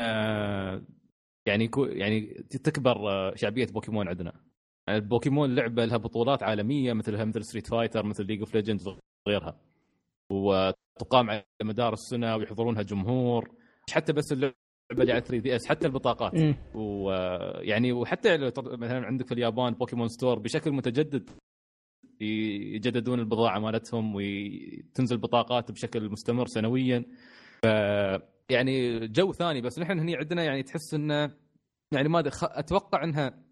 آه، 0.00 0.82
يعني 1.46 1.70
يعني 1.76 2.46
تكبر 2.50 2.96
شعبية 3.36 3.66
بوكيمون 3.66 4.08
عندنا. 4.08 4.32
البوكيمون 4.88 5.54
لعبة 5.54 5.84
لها 5.84 5.96
بطولات 5.96 6.42
عالمية 6.42 6.92
مثلها 6.92 7.24
مثل 7.24 7.44
Street 7.44 7.66
Fighter 7.66 8.06
مثل 8.06 8.26
League 8.26 8.40
of 8.40 8.54
Legends 8.54 8.88
وغيرها. 9.26 9.60
وتقام 10.32 11.30
على 11.30 11.44
مدار 11.62 11.92
السنة 11.92 12.36
ويحضرونها 12.36 12.82
جمهور. 12.82 13.54
حتى 13.90 14.12
بس 14.12 14.32
اللعبة 14.32 14.54
اللي 15.00 15.12
على 15.12 15.20
3 15.20 15.38
DS 15.38 15.66
حتى 15.66 15.86
البطاقات 15.86 16.34
مم. 16.34 16.54
ويعني 16.74 17.92
وحتى 17.92 18.38
مثلا 18.56 19.06
عندك 19.06 19.26
في 19.26 19.34
اليابان 19.34 19.74
Pokemon 19.74 20.08
Store 20.08 20.38
بشكل 20.38 20.72
متجدد 20.72 21.30
يجددون 22.20 23.20
البضاعة 23.20 23.58
مالتهم 23.58 24.12
وتنزل 24.14 25.16
بطاقات 25.16 25.72
بشكل 25.72 26.08
مستمر 26.08 26.46
سنويا 26.46 27.04
ف 27.62 27.66
يعني 28.50 29.06
جو 29.08 29.32
ثاني 29.32 29.60
بس 29.60 29.78
نحن 29.78 29.98
هني 29.98 30.16
عندنا 30.16 30.44
يعني 30.44 30.62
تحس 30.62 30.94
انه 30.94 31.30
يعني 31.92 32.08
ما 32.08 32.22
أتوقع 32.42 33.04
إنها 33.04 33.42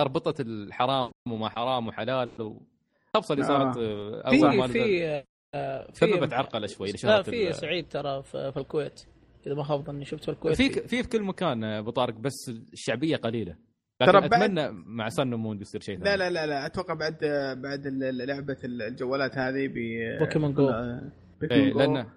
أربطت 0.00 0.40
الحرام 0.40 1.10
وما 1.28 1.48
حرام 1.48 1.88
وحلال 1.88 2.28
وخبصه 2.38 3.32
اللي 3.32 3.44
صارت 3.44 3.76
آه. 3.76 4.66
في 4.66 5.22
آه، 5.54 5.90
في 5.92 6.12
سببت 6.12 6.32
عرقلة 6.32 6.66
شوي 6.66 6.92
لا 7.04 7.22
في 7.22 7.52
سعيد 7.52 7.88
ترى 7.88 8.22
في 8.22 8.52
الكويت 8.56 9.04
إذا 9.46 9.54
ما 9.54 9.62
خاب 9.62 9.84
ظني 9.84 10.04
شفت 10.04 10.24
في 10.24 10.30
الكويت 10.30 10.56
في 10.56 10.70
في 10.70 10.88
في 10.88 11.02
كل 11.02 11.22
مكان 11.22 11.64
أبو 11.64 11.90
طارق 11.90 12.14
بس 12.14 12.48
الشعبية 12.72 13.16
قليلة. 13.16 13.56
ترى 14.00 14.18
لكن 14.18 14.28
بعد- 14.28 14.42
أتمنى 14.42 14.68
مع 14.72 15.08
Sun 15.08 15.34
Moon 15.34 15.60
يصير 15.60 15.80
شيء 15.80 15.98
ثاني. 15.98 16.10
لا 16.10 16.16
لا 16.16 16.30
لا 16.30 16.46
لا 16.46 16.66
أتوقع 16.66 16.94
بعد 16.94 17.18
بعد 17.62 17.86
ال- 17.86 18.26
لعبة 18.28 18.56
الجوالات 18.64 19.38
هذه 19.38 19.68
ب 19.68 19.74
Pokémon 20.18 20.54
Go. 20.54 20.66
بوكيمون 21.40 21.52
إيه 21.66 21.72
لأنه 21.72 22.12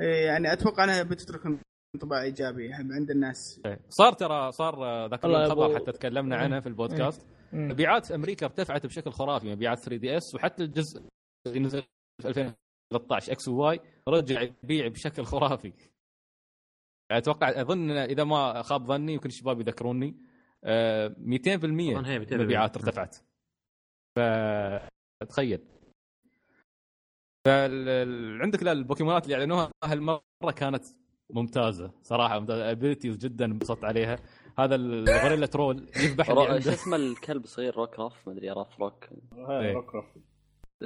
إيه 0.00 0.26
يعني 0.26 0.52
أتوقع 0.52 0.84
أنها 0.84 1.02
بتترك 1.02 1.40
انطباع 1.94 2.22
إيجابي 2.22 2.72
عند 2.72 3.10
الناس. 3.10 3.60
إيه. 3.66 3.80
صار 3.88 4.12
ترى 4.12 4.52
صار 4.52 4.84
آه، 4.84 5.06
ذاك 5.06 5.24
الخبر 5.24 5.74
حتى 5.76 5.92
تكلمنا 5.92 6.36
عنه 6.36 6.60
في 6.60 6.66
البودكاست. 6.68 7.26
مبيعات 7.52 8.10
أمريكا 8.12 8.46
ارتفعت 8.46 8.86
بشكل 8.86 9.10
خرافي 9.10 9.52
مبيعات 9.52 9.78
3 9.78 9.96
DS 10.00 10.34
وحتى 10.34 10.62
الجزء 10.64 11.02
اللي 11.46 11.60
نزل 11.60 11.82
في 12.22 12.28
2013 12.28 13.32
X 13.32 13.48
و 13.48 13.64
Y 13.64 13.80
رجع 14.08 14.42
يبيع 14.64 14.88
بشكل 14.88 15.24
خرافي. 15.24 15.72
أتوقع 17.10 17.60
أظن 17.60 17.90
إذا 17.90 18.24
ما 18.24 18.62
خاب 18.62 18.86
ظني 18.86 19.12
يمكن 19.12 19.28
الشباب 19.28 19.60
يذكروني 19.60 20.16
آه، 20.64 21.08
200% 21.08 21.14
أظن 21.46 22.04
هي 22.04 22.26
200%. 22.26 22.32
مبيعات 22.32 22.76
ارتفعت. 22.76 23.16
فتخيل 24.16 25.60
فال... 27.46 28.42
عندك 28.42 28.62
لا 28.62 28.72
البوكيمونات 28.72 29.24
اللي 29.24 29.34
أعلنوها 29.34 29.70
هالمرة 29.84 30.22
كانت 30.56 30.84
ممتازة 31.30 31.92
صراحة 32.02 32.38
ممتازة. 32.40 32.70
abilities 32.70 33.16
جدا 33.16 33.44
انبسطت 33.44 33.84
عليها. 33.84 34.18
هذا 34.58 34.74
الغوريلا 34.74 35.46
ترول 35.46 35.88
يذبح 35.96 36.30
رو... 36.30 36.60
شو 36.60 36.70
اسمه 36.70 36.96
الكلب 36.96 37.46
صغير 37.46 37.74
Rockruff 37.76 38.28
ما 38.28 38.32
أدري 38.32 38.50
راف 38.50 38.80
روك. 38.80 39.08
إيه. 39.32 39.72
روك 39.72 39.94
روك. 39.94 40.04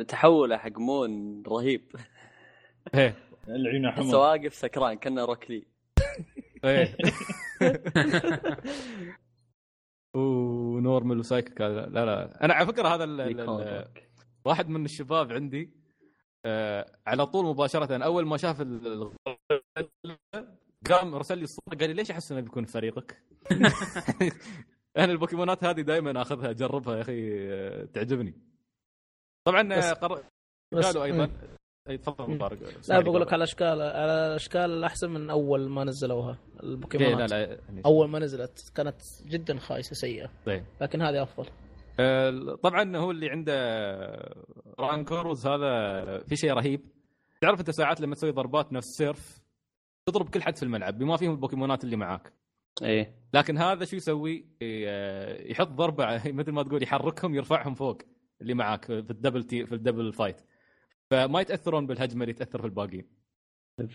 تحوله 0.09 0.57
حق 0.57 0.79
Moon 0.79 1.43
رهيب. 1.47 1.97
إيه. 2.95 3.15
العيون 3.49 3.91
حمر. 3.91 4.17
واقف 4.17 4.55
سكران 4.55 4.95
كأنه 4.95 5.25
Rock 5.25 5.51
Lee. 5.51 5.57
إيه 5.57 5.78
و 10.17 10.32
normal 10.32 11.19
و 11.19 11.24
psychic 11.24 11.63
هذا- 11.63 11.87
لا 11.87 12.05
لا 12.07 12.45
أنا 12.45 12.55
على 12.55 12.67
فكرة 12.67 12.89
هذا 12.89 13.05
ال- 13.05 13.21
ال- 13.21 13.41
يكون 13.41 13.63
ال- 13.63 13.77
روك. 13.87 13.99
واحد 14.45 14.69
من 14.69 14.85
الشباب 14.85 15.33
عندي 15.33 15.71
آه 16.45 16.93
على 17.07 17.27
طول 17.27 17.45
مباشرة 17.47 18.05
أول 18.05 18.27
ما 18.27 18.37
شاف 18.37 18.63
قام 20.91 21.15
ارسل 21.15 21.39
لي 21.39 21.45
الصورة 21.45 21.77
قال 21.81 21.89
لي 21.89 21.93
ليش 21.95 22.11
أحس 22.11 22.33
إنه 22.33 22.41
بيكون 22.41 22.65
في 22.65 22.73
فريقك؟ 22.73 23.23
أنا 24.99 25.13
البوكيمونات 25.13 25.65
هذه 25.65 25.81
دائما 25.81 26.23
أخذها 26.23 26.51
أجربها 26.51 26.97
يا 26.97 27.01
أخي 27.03 27.49
آه، 27.53 27.85
تعجبني 27.85 28.35
طبعا 29.47 29.73
آه، 29.75 29.79
بس- 29.79 29.93
قر... 29.93 30.25
بس- 30.73 30.85
قالوا 30.87 31.05
أيضا 31.05 31.27
مم. 31.27 31.33
أي 31.89 31.99
تفضل. 31.99 32.39
طارق 32.39 32.59
لا 32.89 33.01
بقول 33.01 33.21
لك 33.21 33.33
على 33.33 33.37
الاشكال 33.37 33.67
على 33.83 34.27
الاشكال 34.27 34.61
الاحسن 34.71 35.11
من 35.11 35.31
أول 35.31 35.69
ما 35.69 35.85
نزلوها 35.85 36.31
إيه، 36.31 36.57
لا 36.57 36.63
البوكيمونات 36.63 37.31
لا 37.31 37.39
يعني- 37.39 37.83
أول 37.87 38.09
ما 38.09 38.19
نزلت 38.19 38.73
كانت 38.75 38.97
جدا 39.27 39.59
خايسة 39.59 39.95
سيئة. 39.95 40.31
طيب. 40.47 40.65
لكن 40.81 41.03
هذه 41.03 41.23
أفضل. 41.23 41.47
آه، 42.01 42.55
طبعا 42.63 42.97
هو 42.97 43.11
اللي 43.11 43.31
عنده 43.31 43.55
Oranguru 44.79 45.47
هذا 45.47 46.23
في 46.27 46.37
شيء 46.37 46.53
رهيب. 46.53 46.81
تعرف 47.41 47.61
أنت 47.61 47.71
ساعات 47.71 48.01
لما 48.01 48.15
تسوي 48.15 48.31
ضربات 48.31 48.73
نفس 48.73 48.87
surf 48.99 49.39
تضرب 50.07 50.29
كل 50.29 50.43
حد 50.43 50.57
في 50.57 50.63
الملعب 50.63 50.99
بما 50.99 51.17
فيهم 51.17 51.31
البوكيمونات 51.31 51.85
اللي 51.85 51.97
معاك. 51.97 52.33
إيه. 52.83 53.15
لكن 53.35 53.59
هذا 53.59 53.85
شو 53.85 53.97
يسوي؟ 53.97 54.47
آه، 54.63 55.43
يحط 55.51 55.69
ضربة 55.69 56.07
مثل 56.27 56.53
ما 56.53 56.63
تقول 56.63 56.83
يحركهم 56.83 57.35
يرفعهم 57.35 57.75
فوق 57.75 57.99
اللي 58.43 58.55
معاك 58.55 58.85
في 58.85 58.93
ال 59.11 59.16
double 59.16 59.45
تي 59.45 59.67
في 59.67 59.75
ال 59.75 59.80
double 59.80 60.13
fight. 60.13 60.41
فما 61.11 61.41
يتأثرون 61.41 61.87
بالهجمة 61.87 62.23
اللي 62.23 62.33
تأثر 62.35 62.61
في 62.61 62.67
الباقيين. 62.67 63.09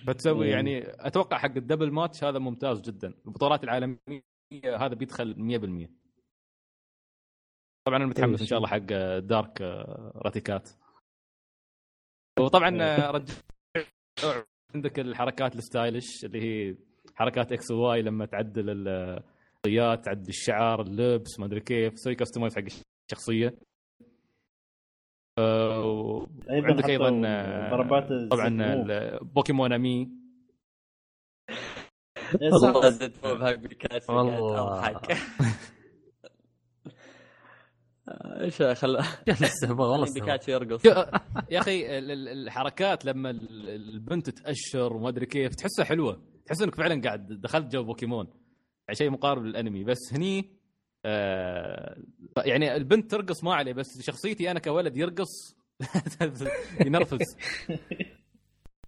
فتسوي 0.07 0.49
يعني 0.49 0.83
أتوقع 1.07 1.37
حق 1.37 1.55
ال 1.57 1.62
double 1.62 1.91
match 1.91 2.23
هذا 2.23 2.39
ممتاز 2.39 2.81
جدا. 2.81 3.13
البطولات 3.25 3.63
العالمية 3.63 4.23
هذا 4.65 4.93
بيدخل 4.95 5.35
100% 5.35 5.89
طبعا 7.87 7.97
أنا 7.97 8.05
متحمس 8.05 8.41
إن 8.41 8.47
شاء 8.47 8.57
الله 8.57 8.69
حق 8.69 9.17
dark 9.19 9.61
Raticate. 10.15 10.69
وطبعا 12.39 12.77
آه، 12.81 13.11
رجع 13.11 13.33
عندك 14.75 14.99
الحركات 14.99 15.55
ال 15.55 15.64
stylish 15.64 16.25
اللي 16.25 16.41
هي 16.41 16.75
حركات 17.15 17.51
X 17.51 17.71
و 17.71 17.86
Y 17.86 18.01
لما 18.01 18.25
تعدل 18.25 18.87
الشخصيات 18.87 20.05
تعدل 20.05 20.29
الشعر 20.29 20.81
اللبس 20.81 21.39
ما 21.39 21.45
أدري 21.45 21.59
كيف 21.59 21.93
تسوي 21.93 22.15
customize 22.15 22.55
حق 22.55 22.63
الشخصية. 23.11 23.47
آه، 23.47 23.72
وعندك 25.39 26.81
حطوا 26.81 26.89
أيضا 26.89 27.21
آه، 27.25 27.69
ضربات 27.71 28.07
طبعا 28.31 28.49
Pokémon 29.21 29.73
Amie. 29.73 30.09
إيه،. 32.41 32.51
والله 34.09 34.61
اضحك 34.73 35.17
إيش 38.41 38.61
خل 38.61 38.97
والله 39.69 40.13
بيكاتشو 40.13 40.51
يرقص. 40.51 40.85
يا 41.51 41.59
أخي 41.59 41.97
ال- 41.97 42.11
ال- 42.11 42.27
الحركات 42.27 43.05
لما 43.05 43.29
ال- 43.29 43.69
البنت 43.69 44.29
تأشر 44.29 44.93
وما 44.93 45.09
أدري 45.09 45.25
كيف 45.25 45.55
تحسها 45.55 45.85
حلوة. 45.85 46.21
تحس 46.45 46.61
إنك 46.61 46.75
فعلا 46.75 47.01
قاعد 47.01 47.27
دخلت 47.27 47.71
جو 47.73 47.83
بوكيمون. 47.83 48.25
يعني 48.87 48.95
شيء 48.95 49.09
مقارب 49.09 49.43
للأنمي. 49.43 49.83
بس 49.83 49.99
هني 50.13 50.39
آه 50.39 50.62
يعني 52.45 52.75
البنت 52.75 53.11
ترقص 53.11 53.43
ما 53.43 53.55
عليه 53.55 53.73
بس 53.73 54.01
شخصيتي 54.01 54.51
أنا 54.51 54.59
كولد 54.59 54.97
يرقص 54.97 55.57
ينرفز 56.85 57.37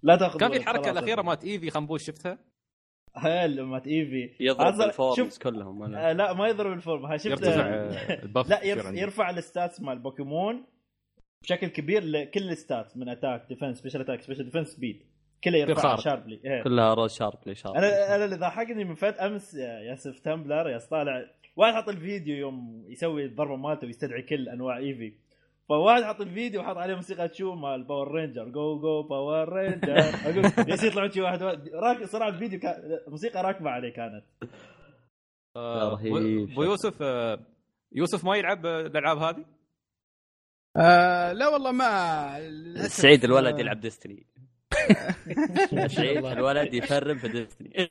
لا 0.03 0.15
تأخذ 0.15 0.39
كان 0.39 0.51
في 0.51 0.57
الحركه. 0.57 0.91
الأخيرة 0.91 1.21
مالت 1.21 1.43
إيفي 1.43 1.69
خنبوش 1.69 2.03
شفتها؟ 2.03 2.37
هل 3.15 3.61
مالت 3.61 3.87
إيفي 3.87 4.35
يضرب 4.39 4.77
بال 4.77 4.88
forms 4.88 5.15
شوف 5.15 5.37
كلهم 5.37 5.81
ولا 5.81 6.09
آه، 6.09 6.13
لا 6.13 6.33
ما 6.33 6.47
يضرب 6.47 6.73
ال 6.73 6.80
form 6.80 7.05
ها 7.05 7.17
شفت 7.17 7.25
يرتفع 7.27 7.67
آه، 7.67 7.91
آه، 8.37 8.45
لا 8.49 8.57
يصير 8.63 8.77
يرف... 8.77 8.85
عندي. 8.85 8.99
يرفع 9.01 9.29
ال 9.29 9.38
stats 9.38 9.81
مال 9.81 9.93
البوكيمون 9.93 10.65
بشكل 11.43 11.67
كبير 11.67 12.03
لكل 12.03 12.49
ال 12.49 12.57
stats 12.57 12.97
من 12.97 13.09
attack 13.09 13.45
defense 13.49 13.77
special 13.79 14.01
attack 14.01 14.21
special 14.21 14.43
defense 14.43 14.67
speed 14.67 15.03
كله 15.43 15.57
يرفع. 15.57 15.95
شاربلي. 15.95 16.61
كلها 16.63 16.93
روز 16.93 17.13
شارب 17.13 17.39
لي 17.45 17.55
شارب 17.55 17.75
أنا 17.75 18.15
أنا 18.15 18.25
اللي 18.25 18.35
ضحكني 18.35 18.83
من 18.83 18.95
فات 18.95 19.17
أمس 19.17 19.53
يا 19.53 19.79
ياسف 19.79 20.19
تمبلر 20.19 20.69
يا 20.69 20.77
طالع 20.77 21.25
واحد 21.55 21.73
حط 21.73 21.89
الفيديو 21.89 22.35
يوم 22.35 22.85
يسوي 22.89 23.25
الضربة 23.25 23.55
مالته 23.55 23.87
ويستدعي 23.87 24.21
كل 24.21 24.49
أنواع 24.49 24.77
ايفي 24.77 25.13
فواحد 25.69 26.03
حط 26.03 26.21
الفيديو 26.21 26.61
وحط 26.61 26.77
عليه 26.77 26.95
موسيقى 26.95 27.27
تشو 27.27 27.55
مال 27.55 27.83
باور 27.83 28.11
رينجر 28.11 28.49
جو 28.49 28.79
جو 28.79 29.03
باور 29.03 29.53
رينجر 29.53 29.99
أقول 29.99 30.69
يس 30.73 30.83
يطلع 30.83 31.07
شي 31.09 31.21
واحد 31.21 31.43
واحد- 31.43 31.69
راك 31.73 32.03
صراحة 32.03 32.29
الفيديو 32.29 32.59
كان 32.59 32.99
موسيقى 33.07 33.43
راكبة 33.43 33.69
عليه 33.69 33.89
كانت. 33.93 34.23
آه، 35.55 35.89
رهيب. 35.89 36.13
بو 36.47 36.53
بو 36.55 36.63
يوسف 36.63 37.01
آه، 37.01 37.39
يوسف 37.91 38.25
ما 38.25 38.35
يلعب 38.35 38.65
الألعاب 38.65 39.17
هذه؟ 39.17 39.45
آه 40.77 41.31
لا 41.31 41.47
والله 41.47 41.71
ما 41.71 42.87
سعيد 42.87 43.23
الولد 43.23 43.55
آه، 43.55 43.59
يلعب 43.59 43.79
Destiny 43.79 44.25
سعيد 45.95 46.25
الولد 46.25 46.73
يفرم 46.73 47.17
في 47.17 47.27
Destiny 47.27 47.89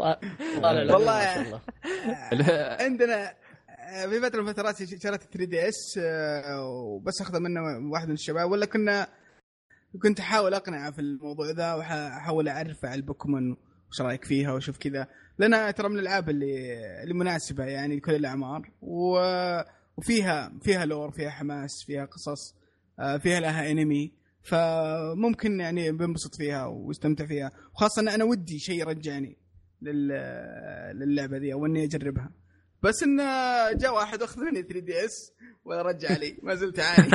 طالع 0.62 0.94
والله 0.94 1.12
ما 1.12 1.34
شاء 1.34 1.42
الله. 1.42 1.60
عندنا 2.84 3.34
آه، 3.90 4.06
في 4.06 4.20
فترة 4.20 4.42
من 4.42 4.48
الفترات 4.48 4.76
شريت 4.76 5.02
3 5.02 5.44
DS 5.44 6.00
وبس 6.58 7.20
اخذه 7.20 7.38
منه 7.38 7.60
واحد 7.92 8.08
من 8.08 8.14
الشباب. 8.14 8.50
ولا 8.50 8.66
كنا 8.66 9.08
كنت 10.02 10.20
أحاول 10.20 10.54
أقنعه 10.54 10.90
في 10.90 11.00
الموضوع 11.00 11.50
ذا 11.50 11.74
وأحاول 11.74 12.48
أعرفه 12.48 12.88
على 12.88 13.00
البوكيمون 13.00 13.56
وش 13.90 14.00
رأيك 14.00 14.24
فيها 14.24 14.52
وشوف 14.52 14.78
كذا. 14.78 15.06
لأن 15.38 15.74
ترى 15.74 15.88
من 15.88 15.94
الألعاب 15.94 16.30
اللي 16.30 16.76
اللي 17.02 17.14
مناسبة 17.14 17.64
يعني 17.64 17.96
لكل 17.96 18.14
الأعمار. 18.14 18.70
و... 18.82 19.18
وفيها 19.96 20.52
فيها 20.62 20.84
lore 20.84 21.10
فيها 21.10 21.30
حماس 21.30 21.84
فيها 21.86 22.04
قصص 22.04 22.54
آه، 22.98 23.16
فيها 23.16 23.40
لها 23.40 23.70
انمي 23.70 24.12
فممكن 24.42 25.60
يعني 25.60 25.92
بنبسط 25.92 26.34
فيها 26.34 26.66
واستمتع 26.66 27.26
فيها. 27.26 27.52
وخاصة 27.74 28.02
ان 28.02 28.08
أنا 28.08 28.24
ودي 28.24 28.58
شيء 28.58 28.80
يرجعني. 28.80 29.39
للعبة 29.82 31.36
ذي 31.36 31.52
أو 31.52 31.66
إني 31.66 31.84
أجربها. 31.84 32.30
بس 32.82 33.02
إن 33.02 33.16
جاء 33.78 33.94
واحد 33.94 34.22
واخذ 34.22 34.40
مني 34.40 34.62
3 34.62 34.78
DS 34.80 35.32
ورجع 35.64 36.16
لي 36.16 36.38
ما 36.42 36.54
زلت 36.54 36.78
أعاني. 36.78 37.10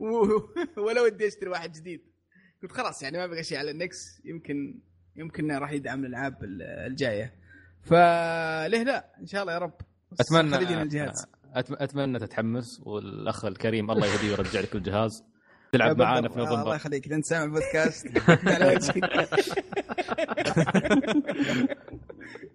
ولا 0.86 1.00
ودي 1.02 1.26
أشتري 1.28 1.50
واحد 1.50 1.72
جديد. 1.72 2.00
قلت 2.62 2.72
خلاص 2.72 3.02
يعني 3.02 3.18
ما 3.18 3.26
بقى 3.26 3.42
شيء 3.44 3.58
على 3.58 3.70
ال 3.70 3.87
NX 3.87 4.20
يمكن 4.24 4.80
يمكن 5.16 5.52
راح 5.52 5.72
يدعم 5.72 6.04
الألعاب 6.04 6.44
ال- 6.44 6.62
الجاية. 6.62 7.34
فليه 7.82 8.82
لا؟ 8.82 9.14
إن 9.20 9.26
شاء 9.26 9.42
الله 9.42 9.52
يا 9.52 9.58
رب. 9.58 9.74
أتمنى 10.20 10.82
الجهاز. 10.82 11.26
أتمنى 11.54 12.18
تتحمس 12.18 12.80
والأخ 12.82 13.44
الكريم 13.44 13.90
الله 13.90 14.06
يهديه 14.06 14.28
ويرجع 14.30 14.60
لك 14.60 14.74
الجهاز. 14.74 15.24
تلعب 15.72 15.98
معانا 15.98 16.28
في 16.28 16.40
آه، 16.40 16.62
الله 16.62 16.74
يخليك 16.74 17.06
إذا 17.06 17.16
أنت 17.16 17.24
سامع 17.24 17.44
البودكاست. 17.44 18.06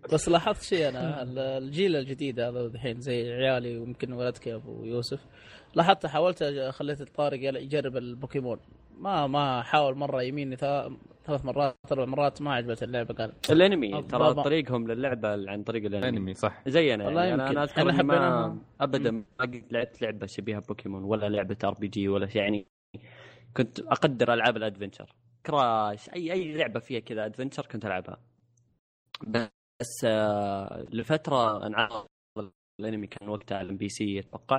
بس 0.14 0.30
لاحظت 0.30 0.62
شيء 0.64 0.90
أنا 0.90 1.24
ال- 1.24 1.40
الجيل 1.40 1.96
الجديد 1.96 2.40
هذا 2.40 2.60
الحين 2.60 3.00
زي 3.00 3.32
عيالي 3.34 3.78
ويمكن 3.78 4.14
ولدك 4.14 4.48
يا 4.48 4.56
ابو 4.56 4.84
يوسف 4.84 5.20
لاحظت 5.76 6.06
حاولت 6.06 6.44
خليت 6.74 7.02
الطارق 7.02 7.40
يجرب 7.64 7.98
البوكيمون. 7.98 8.58
ما 9.00 9.28
ما 9.28 9.62
حاول 9.62 9.96
مرة 9.96 10.24
يمين 10.24 10.56
ثلاث 10.56 11.46
مرات 11.46 11.76
أربع 11.92 12.06
مرات 12.06 12.42
ما 12.42 12.54
عجبت 12.54 12.84
اللعبة 12.84 13.14
قال. 13.14 13.34
الأنمي 13.50 14.02
ترى. 14.04 14.34
طريقهم 14.34 14.88
للعبة 14.92 15.52
عن 15.52 15.64
طريق 15.64 15.86
الأنمي. 15.86 16.08
انمي 16.18 16.34
صح. 16.34 16.64
زينا 16.68 17.06
والله 17.06 17.22
يعني 17.24 17.34
أنا 17.34 17.44
يمكن. 17.44 17.58
أنا 17.58 17.64
اذكر 17.92 18.04
ما. 18.04 18.58
ابدا 18.82 19.12
ما 19.12 19.24
قد 19.40 19.64
لعبت 19.72 20.02
لعبة 20.02 20.26
شبيهة 20.28 20.60
بوكيمون 20.68 21.04
ولا 21.04 21.30
لعبة 21.30 21.58
RPG 21.64 22.08
ولا 22.08 22.28
شيء 22.28 22.42
يعني 22.42 22.68
كنت 23.58 23.80
أقدر 23.80 24.34
العاب 24.34 24.58
ال 24.58 24.63
adventure 24.63 25.16
Crash 25.46 26.10
أي 26.10 26.32
أي 26.34 26.54
لعبة 26.54 26.80
فيها 26.80 27.00
كذا 27.00 27.26
adventure 27.26 27.66
كنت 27.66 27.86
ألعبها. 27.86 28.20
بس 29.28 30.06
آه، 30.06 30.86
لفترة 30.92 31.68
انعرض 31.68 32.08
الأنمي 32.80 33.08
كان 33.08 33.30
وقتها 33.30 33.58
على 33.58 33.74
MBC 33.74 34.20
أتوقع. 34.20 34.58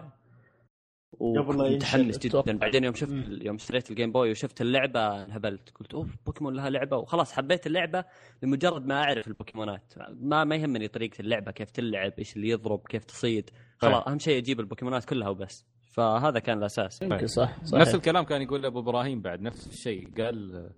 قبل 1.21 1.35
لا 1.37 1.41
وكنت 1.41 1.61
ينشر. 1.61 1.77
متحمس 1.77 2.27
أتوقع. 2.27 2.53
جدا. 2.53 2.59
بعدين 2.59 2.85
يوم 2.85 2.95
شفت 2.95 3.13
مم. 3.13 3.39
يوم 3.43 3.55
اشتريت 3.55 3.91
ال 3.91 3.95
Game 3.95 4.13
Boy 4.13 4.31
وشفت 4.31 4.61
اللعبة 4.61 5.25
انهبلت. 5.25 5.71
قلت 5.71 5.95
أوف 5.95 6.17
بوكيمون 6.27 6.55
لها 6.55 6.71
لعبة. 6.71 6.97
وخلاص 6.97 7.33
حبيت 7.33 7.67
اللعبة 7.67 8.05
لمجرد 8.43 8.87
ما 8.87 9.03
أعرف 9.03 9.29
البوكيمونات. 9.29 9.95
ما 10.11 10.45
ما 10.45 10.57
يهمني 10.57 10.89
طريقة 10.89 11.21
اللعبة 11.21 11.51
كيف 11.53 11.71
تلعب 11.71 12.13
إيش 12.19 12.37
اللي 12.37 12.49
يضرب 12.49 12.87
كيف 12.89 13.05
تصيد. 13.05 13.51
خلاص 13.79 14.09
أهم 14.09 14.19
شيء 14.19 14.39
أجيب 14.39 14.61
البوكيمونات 14.61 15.05
كلها 15.05 15.29
وبس. 15.29 15.67
فهذا 15.97 16.39
كان 16.39 16.59
الأساس. 16.59 17.03
يمكن 17.03 17.27
صح 17.27 17.65
صح 17.65 17.79
نفس 17.79 17.95
الكلام 17.95 18.25
كان 18.25 18.43
يقول 18.43 18.67
أبو 18.67 18.81
إبراهيم 18.81 19.21
بعد 19.23 19.41
نفس 19.41 19.67
الشيء. 19.67 20.23
قال 20.23 20.71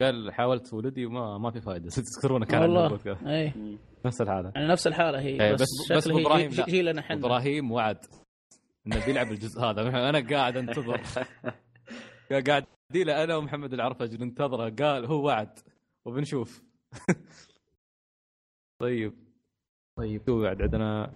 قال 0.00 0.32
حاولت 0.32 0.72
ولدي 0.74 1.06
وما 1.06 1.38
ما 1.38 1.50
في 1.50 1.60
فائده 1.60 1.88
تذكرونه 2.20 2.46
كان 2.46 2.62
والله. 2.62 2.98
اي 3.26 3.52
نفس 4.06 4.20
الحالة. 4.20 4.52
يعني 4.54 4.68
نفس 4.68 4.86
الحالة 4.86 5.20
هي 5.20 5.42
إيه، 5.42 5.52
بس 5.54 5.60
بس- 5.92 6.08
جي- 6.08 6.48
لا. 6.56 6.66
جيلنا 6.66 7.00
إحنا 7.00 7.16
إبراهيم 7.16 7.72
وعد 7.72 7.98
إنه 8.86 9.06
بيلعب 9.06 9.32
الجزء 9.32 9.60
هذا. 9.60 9.82
أنا 10.08 10.28
قاعد 10.30 10.56
أنتظر. 10.56 11.00
قاعد 12.48 12.64
له 12.94 13.24
أنا 13.24 13.36
ومحمد 13.36 13.72
العرفج 13.72 14.22
ننتظره. 14.22 14.70
قال 14.84 15.06
هو 15.06 15.26
وعد. 15.26 15.58
وبنشوف. 16.04 16.62
طيب. 18.80 19.14
طيب. 19.96 20.22
شو 20.26 20.42
بعد؟ 20.42 20.62
عندنا 20.62 21.12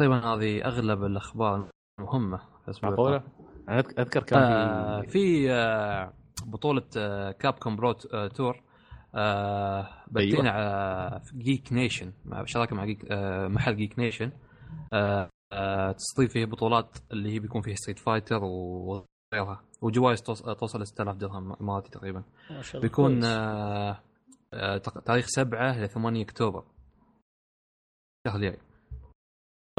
تقريبا 0.00 0.18
هذه 0.18 0.64
أغلب 0.64 1.04
الأخبار 1.04 1.68
المهمة 2.00 2.40
معقولة؟ 2.82 3.22
أنا 3.68 3.78
أذكر 3.78 4.22
كان 4.22 4.42
آه 4.42 5.00
في 5.00 5.08
في 5.08 5.52
آه 5.52 6.12
بطولة 6.46 6.82
آه 6.96 7.32
Capcom 7.32 7.76
Pro 7.76 7.94
آه 8.14 8.28
Tour 8.28 8.62
آه 9.14 9.88
بادين 10.08 10.46
أيوة. 10.46 10.50
على 10.50 11.20
Geek 11.34 11.72
Nation 11.72 12.12
مع 12.24 12.44
شراكة 12.44 12.76
مع 12.76 12.84
Geek 12.84 13.06
آه 13.10 13.48
محل 13.48 13.76
Geek 13.76 13.98
Nation 13.98 14.32
آه 14.92 15.28
آه 15.52 15.92
تستضيف 15.92 16.32
فيه 16.32 16.44
بطولات 16.44 16.98
اللي 17.12 17.32
هي 17.32 17.38
بيكون 17.38 17.62
فيها 17.62 17.74
Street 17.74 17.98
Fighter 17.98 18.44
وغيرها 18.44 19.62
وجوائز 19.82 20.22
آه، 20.28 20.52
توصل 20.52 20.82
ل 20.82 20.86
6000 20.86 21.16
درهم 21.16 21.52
اماراتي 21.52 21.90
تقريبا 21.90 22.22
ما 22.50 22.62
شاء 22.62 22.76
الله 22.76 22.88
بيكون. 22.88 23.24
آه 23.24 24.00
آه 24.54 24.76
تاريخ 24.78 25.26
7 25.26 25.84
ل 25.84 25.88
8 25.88 26.22
أكتوبر 26.22 26.64
الشهر 28.26 28.36
الجاي 28.36 28.69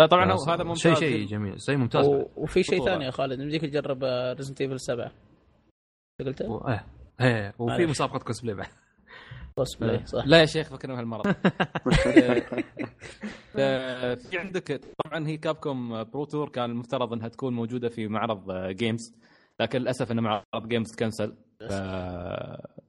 لا 0.01 0.07
طبعا 0.07 0.31
هو 0.31 0.51
هذا 0.51 0.63
ممتاز 0.63 0.81
شيء 0.81 0.95
شيء 0.95 1.25
جميل. 1.27 1.61
شيء 1.61 1.77
ممتاز 1.77 2.07
و- 2.07 2.27
وفي 2.35 2.63
شيء. 2.63 2.85
ثاني 2.85 3.05
يا 3.05 3.11
خالد 3.11 3.39
يمديك 3.39 3.61
تجرب 3.61 4.03
Resident 4.37 4.61
Evil 4.61 4.79
7 4.79 5.03
إيش 5.05 6.27
قلت؟ 6.27 6.41
و- 6.41 6.67
إيه 6.67 6.85
إيه 7.21 7.53
وفي. 7.59 7.85
مسابقة 7.85 8.19
كوسبلاي 8.19 8.55
بعد. 8.55 8.67
كوسبلاي 9.55 10.05
صح. 10.05 10.23
لا 10.25 10.39
يا 10.39 10.45
شيخ 10.45 10.69
فكرنا 10.69 10.93
بهالمره 10.93 11.35
آه، 13.55 14.13
في 14.15 14.37
عندك 14.37 14.81
طبعا 15.05 15.27
هي 15.27 15.37
Capcom 15.37 16.03
Pro 16.03 16.25
Tour 16.25 16.49
كان 16.49 16.71
المفترض 16.71 17.13
إنها 17.13 17.27
تكون 17.27 17.53
موجودة 17.53 17.89
في 17.89 18.07
معرض 18.07 18.51
آه، 18.51 18.71
Games 18.71 19.15
لكن 19.59 19.79
للأسف 19.79 20.11
إن 20.11 20.19
معرض 20.19 20.67
Games 20.67 20.91
تكنسل 20.91 21.35
ف... 21.69 21.73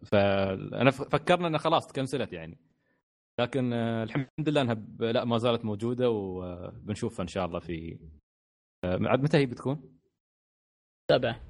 فانا 0.05 0.91
فكرنا 0.91 1.47
إنها 1.49 1.59
خلاص 1.59 1.87
تكنسلت 1.87 2.33
يعني. 2.33 2.59
لكن 3.41 3.73
آه، 3.73 4.03
الحمد 4.03 4.29
لله 4.49 4.61
انها 4.63 4.75
ب... 4.75 5.03
لا 5.03 5.25
ما 5.25 5.39
زالت 5.39 5.65
موجودة 5.65 6.11
وبنشوفها 6.11 7.23
إن 7.23 7.29
شاء 7.29 7.47
الله 7.47 7.59
في 7.61 7.99
آه، 8.85 8.99
عاد 9.03 9.23
متى 9.23 9.37
هي 9.37 9.47
بتكون؟ 9.47 9.99
7 11.11 11.41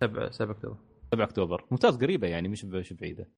7 0.00 0.30
7 0.30 0.52
أكتوبر. 0.52 0.78
7 1.14 1.24
أكتوبر. 1.24 1.64
ممتاز 1.70 1.96
قريبة 1.96 2.28
يعني 2.28 2.48
مش 2.48 2.64
مش 2.64 2.92
بعيدة. 2.92 3.28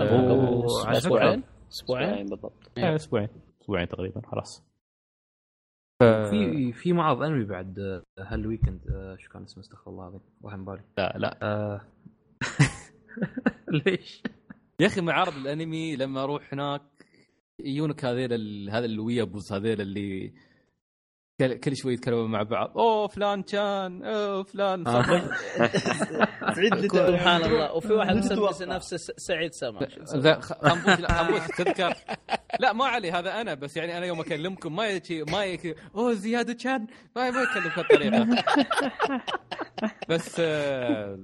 أسبوعين؟ 0.00 1.42
أسبوعين 1.70 2.26
بالضبط. 2.26 2.78
آه، 2.78 2.94
أسبوعين. 2.96 3.28
أسبوعين 3.62 3.88
تقريبا 3.88 4.22
خلاص. 4.26 4.70
في 6.30 6.72
في 6.72 6.92
معرض 6.92 7.22
أنمي 7.22 7.44
بعد 7.44 7.78
آه، 7.78 8.02
هالويكند 8.18 8.86
آه، 8.90 9.16
شو 9.16 9.30
كان 9.32 9.42
اسمه 9.42 9.62
استغفر 9.62 9.90
الله 9.90 10.02
العظيم. 10.02 10.20
راح 10.44 10.54
من 10.54 10.64
بالي 10.64 10.82
لا 10.98 11.18
لا. 11.18 11.38
آه، 11.42 11.80
ليش؟ 13.86 14.22
يا 14.80 14.86
أخي 14.86 15.00
معارض 15.00 15.36
الأنمي 15.36 15.96
لما 15.96 16.22
أروح 16.24 16.42
هناك 16.52 16.82
يجونك 17.58 18.04
هذيل 18.04 18.32
ال- 18.32 18.70
هذا 18.70 18.84
الويابوز 18.86 19.52
هذيل 19.52 19.80
اللي 19.80 20.32
كل, 21.40 21.54
كل 21.54 21.76
شوي 21.76 21.92
يتكلمون 21.94 22.30
مع 22.30 22.42
بعض. 22.42 22.78
أوه 22.78 23.08
فلان 23.08 23.42
كان 23.42 24.02
أوه 24.04 24.42
فلان 24.42 24.86
آه. 24.88 25.02
تعيد 26.56 26.74
لي 26.82 26.88
سبحان 26.88 27.44
الله. 27.44 27.72
وفي 27.72 27.92
واحد 27.92 28.16
مسمي. 28.16 28.66
نفسه 28.66 28.96
سعيد 29.16 29.52
سما 29.52 29.80
خ- 30.40 30.52
خنبوش 30.68 31.00
لا 31.00 31.12
خنبوش 31.12 31.40
تذكر. 31.58 31.94
لا 32.60 32.72
ما 32.72 32.84
علي 32.84 33.10
هذا 33.12 33.40
أنا 33.40 33.54
بس. 33.54 33.76
يعني 33.76 33.98
أنا 33.98 34.06
يوم 34.06 34.20
أكلمكم 34.20 34.76
ما 34.76 34.88
يجي 34.88 35.22
ما 35.22 35.44
يجي. 35.44 35.74
أوه 35.94 36.12
زياد 36.12 36.50
كان. 36.50 36.86
ما 37.16 37.30
ما 37.30 37.42
يتكلم 37.42 37.64
بهالطريقة. 37.76 38.44
بس 40.10 40.36
آه، 40.40 41.18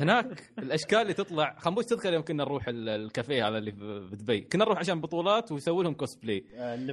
هناك 0.00 0.52
الأشكال 0.58 0.98
اللي 0.98 1.14
تطلع. 1.14 1.56
خنبوش 1.58 1.84
تذكر 1.84 2.12
يوم 2.12 2.22
كنا 2.22 2.44
نروح 2.44 2.68
ال- 2.68 2.88
الكافيه 2.88 3.48
هذا 3.48 3.58
اللي 3.58 3.72
في 3.72 4.08
دبي. 4.12 4.40
كنا 4.40 4.64
نروح 4.64 4.78
عشان 4.78 5.00
بطولات 5.00 5.52
ويسوي 5.52 5.84
لهم 5.84 5.94
كوسبلاي 5.94 6.44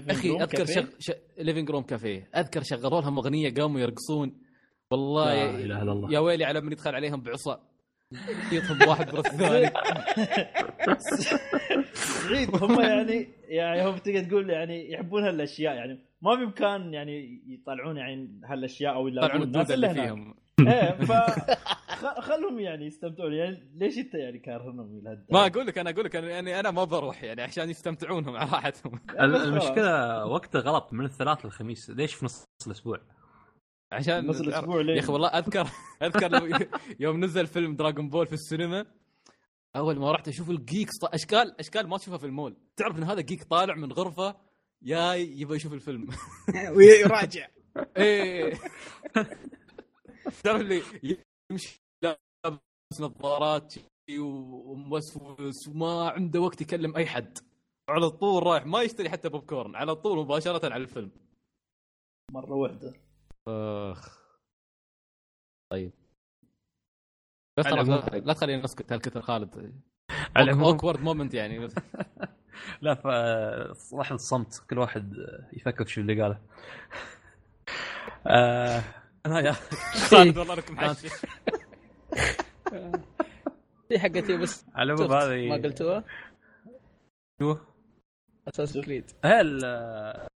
أخي 0.10 0.30
أذكر 0.32 0.66
شغ... 0.66 0.86
ش... 1.00 1.12
Living 1.38 1.70
Room 1.70 1.84
Cafe 1.84 2.30
أذكر 2.36 2.64
شغلوا 2.64 3.02
لهم 3.02 3.18
أغنية 3.18 3.54
قاموا 3.54 3.80
يرقصون. 3.80 4.34
والله 4.92 5.26
لا 5.26 5.34
يا... 5.34 5.50
إله 5.50 5.82
إلا 5.82 5.92
الله. 5.92 6.14
يا 6.14 6.20
ويلي 6.20 6.46
على 6.46 6.62
من 6.62 6.72
يدخل 6.72 6.96
عليهم 6.96 7.22
بعصا. 7.22 7.60
يطهم 8.52 8.90
واحد 8.90 9.12
برا 9.12 9.20
الثاني. 9.20 9.72
سعيد 11.94 12.64
هم 12.64 12.82
يعني 12.82 13.28
يعني 13.48 13.90
هم 13.90 13.98
تقدر 13.98 14.24
تقول 14.24 14.50
يعني 14.50 14.92
يحبون 14.92 15.24
هالأشياء. 15.24 15.76
يعني 15.76 16.00
ما 16.22 16.36
بامكان 16.36 16.94
يعني 16.94 17.42
يطلعون 17.48 17.98
يعني 17.98 18.42
هالأشياء 18.46 18.94
أو 18.96 19.08
يلاقون 19.08 19.42
الناس 19.44 19.72
الدودة 19.72 19.74
اللي 19.74 20.02
فيهم. 20.02 20.36
إيه 20.68 20.98
خلهم 22.22 22.60
يعني 22.60 22.86
يستمتعون. 22.86 23.34
يعني 23.34 23.72
ليش 23.76 23.98
انت 23.98 24.14
يعني 24.14 24.40
كارهنهم 24.40 25.02
لهالدرجة؟ 25.04 25.28
ما 25.32 25.46
أقول 25.46 25.68
لك 25.68 25.78
أنا 25.78 25.90
أقول 25.90 26.06
لك 26.06 26.12
أنا- 26.22 26.24
يعني 26.24 26.60
أنا 26.60 26.72
ما 26.72 26.84
بروح 26.84 27.24
يعني 27.24 27.42
عشان 27.42 27.70
يستمتعون 27.70 28.24
مع 28.24 28.44
راحتهم. 28.44 29.00
المشكلة 29.20 30.26
وقته 30.26 30.60
غلط 30.60 30.94
من 30.94 31.06
الثلاث 31.06 31.46
للخميس. 31.46 31.90
ليش 31.90 32.14
في 32.14 32.26
نص 32.26 32.46
الأسبوع؟ 32.68 33.00
عشان 33.92 34.28
نص 34.28 34.40
الأسبوع 34.40 34.82
ليه؟ 34.82 34.94
يا 34.96 35.00
أخي 35.00 35.12
والله 35.12 35.28
أذكر 35.28 35.68
أذكر 36.04 36.28
لو- 36.32 36.68
يوم 37.00 37.24
نزل 37.24 37.48
فيلم 37.48 37.76
Dragon 37.76 38.10
Ball 38.10 38.28
في 38.28 38.34
السينما 38.34 38.86
أول 39.76 40.00
ما 40.00 40.12
رحت 40.12 40.28
أشوف 40.28 40.50
ال 40.50 40.58
geeks 40.58 40.98
ط- 41.02 41.14
أشكال 41.14 41.60
أشكال 41.60 41.88
ما 41.88 41.98
تشوفها 41.98 42.18
في 42.18 42.26
المول. 42.26 42.58
تعرف 42.76 42.98
إن 42.98 43.04
هذا 43.04 43.22
geek 43.22 43.44
طالع 43.44 43.76
من 43.76 43.92
غرفة 43.92 44.36
جاي 44.84 45.40
يبغى 45.42 45.56
يشوف 45.56 45.74
الفيلم. 45.74 46.08
ويراجع. 46.76 47.48
إيه. 47.98 48.54
تعرف 50.44 50.62
اللي 50.62 50.82
يمشي 51.52 51.82
لابس 52.04 53.02
نظارات 53.02 53.76
وموسوس 54.20 55.68
وما 55.68 56.10
عنده 56.10 56.40
وقت 56.40 56.62
يكلم 56.62 56.96
أي 56.96 57.06
حد. 57.06 57.38
على 57.90 58.10
طول 58.10 58.44
رايح 58.44 58.66
ما 58.66 58.82
يشتري 58.82 59.10
حتى 59.10 59.30
بوب 59.30 59.46
كورن 59.46 59.76
على 59.76 59.96
طول 59.96 60.18
مباشرة 60.18 60.74
على 60.74 60.84
الفيلم. 60.84 61.12
مرة 62.32 62.54
واحدة 62.54 62.94
أخ. 63.48 64.20
طيب. 65.72 65.92
بس 67.60 67.66
لا- 67.66 68.20
لا 68.20 68.34
تخليني 68.34 68.66
اسكت 68.66 68.92
هالكثر 68.94 69.22
خالد. 69.22 69.82
awkward 70.38 71.00
moment 71.00 71.34
يعني. 71.34 71.68
لا 72.82 72.94
ف 72.96 73.08
صراحة 73.78 74.16
الصمت 74.16 74.64
كل 74.70 74.78
واحد 74.78 75.14
يفكر 75.54 75.86
في 75.86 75.92
شو 75.92 76.02
اللي 76.02 76.22
قاله. 76.22 76.42
آه 78.28 78.84
أنا 79.26 79.40
يا 79.40 79.52
خالد 80.10 80.38
والله 80.38 80.54
انك 80.54 80.72
محشي 80.72 81.10
في 83.90 84.00
حقتي 84.00 84.38
بس. 84.38 84.66
على 84.76 84.94
العموم 84.94 85.14
هذه 85.14 85.50
ما 85.50 85.56
قلتوها. 85.56 86.04
شو؟ 87.42 87.58
أساس 88.48 88.78
كريد 88.78 89.12
هي 89.26 89.42
ال- 89.42 90.28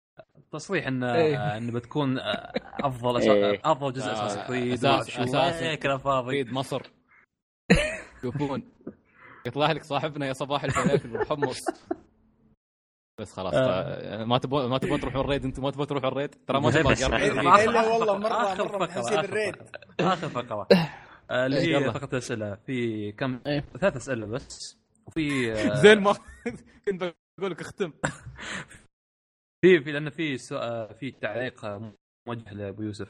تصريح 0.52 0.88
ان 0.88 1.04
إيه. 1.04 1.58
إن 1.58 1.72
بتكون 1.72 2.20
أفضل 2.90 3.22
إيه. 3.22 3.62
أفضل 3.66 3.94
جزء 3.94 4.10
آه، 4.10 4.26
أساس 4.28 4.48
كريد. 4.48 4.86
إيه، 4.86 5.76
كلام 5.76 5.98
فاضي. 5.98 6.38
عيد 6.38 6.52
مصر. 6.54 6.82
يشوفون 8.20 8.72
يطلع 9.46 9.72
لك 9.72 9.84
صاحبنا 9.84 10.26
يا 10.28 10.34
صباح 10.34 10.64
الفلافل 10.64 11.12
والحمص 11.18 11.66
بس 13.20 13.34
خلاص 13.34 13.54
آه. 13.56 14.24
ما 14.24 14.38
تبون 14.38 14.66
ما 14.70 14.78
تبون 14.78 15.00
تروحون 15.00 15.22
الريد 15.22 15.46
أنتم 15.46 15.64
ما 15.64 15.72
تبون 15.72 15.88
تروحون 15.88 16.12
الريد؟ 16.12 16.36
ترى 16.48 16.60
ما. 16.62 16.72
آخر- 16.72 17.14
إلا 17.14 17.88
والله 17.88 18.18
مرة 18.18 18.56
فقرة، 18.56 18.78
محسين 18.78 19.18
آخر 19.18 19.26
الريد. 19.26 19.56
آخر 20.00 20.30
فقرة. 20.30 20.68
آه، 21.32 21.46
اللي 21.46 21.60
هي. 21.76 21.92
فقرة 21.92 22.10
الأسئلة. 22.14 22.56
في 22.56 23.12
كم؟ 23.12 23.40
إيه. 23.48 23.66
ثلاث 23.80 23.96
أسئلة 23.96 24.26
بس. 24.26 24.78
وفي 25.08 25.52
آه، 25.54 25.74
زين 25.76 26.00
ما 26.02 26.14
كنت 26.88 27.14
بقول 27.38 27.52
لك 27.52 27.62
اختم. 27.62 27.94
في 29.62 29.82
في 29.84 29.92
لأن 29.92 30.10
في 30.10 30.38
في 31.00 31.12
تعليق 31.22 31.66
موجه 32.28 32.54
لأبو 32.54 32.82
يوسف. 32.82 33.08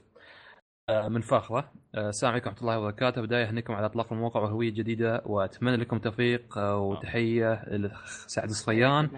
من 1.07 1.21
فاخره 1.21 1.71
السلام 1.97 2.31
عليكم 2.31 2.49
ورحمة 2.49 2.61
الله 2.61 2.80
وبركاته. 2.80 3.21
بداية 3.21 3.43
أهنيكم 3.45 3.73
على 3.73 3.85
إطلاق 3.85 4.13
الموقع 4.13 4.39
وهوية 4.39 4.69
جديدة. 4.73 5.21
وأتمنى 5.25 5.75
لكم 5.75 5.99
توفيق 5.99 6.57
وتحية 6.57 7.65
لسعد 7.69 8.49
الصفيان. 8.49 9.09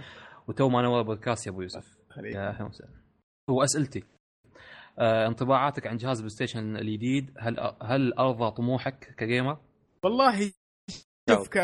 وتو 0.48 0.70
ما 0.70 0.82
نور 0.82 1.02
بودكاست 1.02 1.48
يا 1.48 1.52
أبو 1.52 1.62
يوسف. 1.62 1.98
يا 2.24 2.50
أهلا 2.50 2.66
وسهلا. 2.66 2.92
واسئلتي 3.50 4.04
آه، 5.00 5.28
انطباعاتك 5.28 5.88
عن 5.88 5.98
جهاز 5.98 6.18
PlayStation 6.20 6.76
الجديد 6.78 7.32
هل 7.40 7.74
هل 7.84 8.14
أرضى 8.14 8.52
طموحك 8.58 9.16
ك 9.18 9.23
gamer؟ 9.23 9.57
والله 10.04 10.52
شوف 11.30 11.48
ك... 11.50 11.58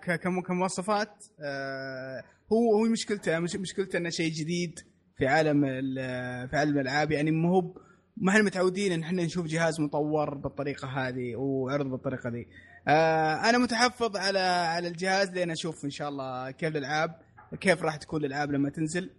ك... 0.00 0.20
كم- 0.20 0.40
كمواصفات 0.40 1.24
آه 1.44 2.22
هو 2.52 2.74
هو 2.76 2.92
مشكلته 2.92 3.38
مش 3.38 3.56
مشكلته 3.56 3.96
إنه 3.96 4.10
شيء 4.10 4.30
جديد 4.32 4.78
في 5.16 5.26
عالم 5.26 5.64
ال- 5.64 6.48
في 6.48 6.56
عالم 6.56 6.78
الألعاب. 6.78 7.10
يعني 7.12 7.30
ما 7.30 7.48
هو 7.50 7.74
ما 8.16 8.30
إحنا 8.32 8.42
متعودين 8.42 8.92
إن 8.92 9.02
إحنا 9.02 9.24
نشوف 9.24 9.46
جهاز 9.46 9.80
مطور 9.80 10.34
بالطريقة 10.34 10.88
هذه 10.88 11.36
وعرض 11.36 11.86
بالطريقة 11.86 12.30
دي. 12.30 12.48
آه 12.88 13.34
أنا 13.34 13.58
متحفظ 13.58 14.16
على 14.16 14.38
على 14.38 14.88
الجهاز 14.88 15.30
لين 15.30 15.50
أشوف 15.50 15.84
إن 15.84 15.90
شاء 15.90 16.08
الله 16.08 16.50
كيف 16.50 16.68
الألعاب. 16.76 17.20
كيف 17.60 17.82
راح 17.82 17.96
تكون 17.96 18.20
الالعاب 18.20 18.52
لما 18.52 18.70
تنزل. 18.70 19.10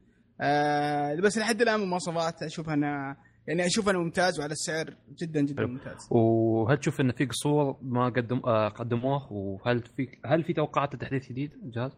آه 0.41 1.15
بس 1.15 1.37
لحد 1.37 1.61
الآن 1.61 1.81
المواصفات 1.81 2.43
أشوف 2.43 2.69
أنا 2.69 3.15
يعني 3.47 3.65
أشوف 3.65 3.89
أنا 3.89 3.99
ممتاز 3.99 4.39
وعلى 4.39 4.51
السعر 4.51 4.93
جدا 5.21 5.41
جدا 5.41 5.57
حلو. 5.57 5.67
ممتاز. 5.67 6.07
وهل 6.11 6.77
تشوف 6.77 7.01
إن 7.01 7.11
في 7.11 7.25
قصور 7.25 7.77
ما 7.81 8.05
قدم 8.09 8.41
آه، 8.45 8.67
قدموه 8.69 9.33
وهل 9.33 9.79
في 9.97 10.07
هل 10.25 10.43
في 10.43 10.53
توقعات 10.53 10.95
لتحديث 10.95 11.29
جديد 11.29 11.51
الجهاز؟ 11.63 11.91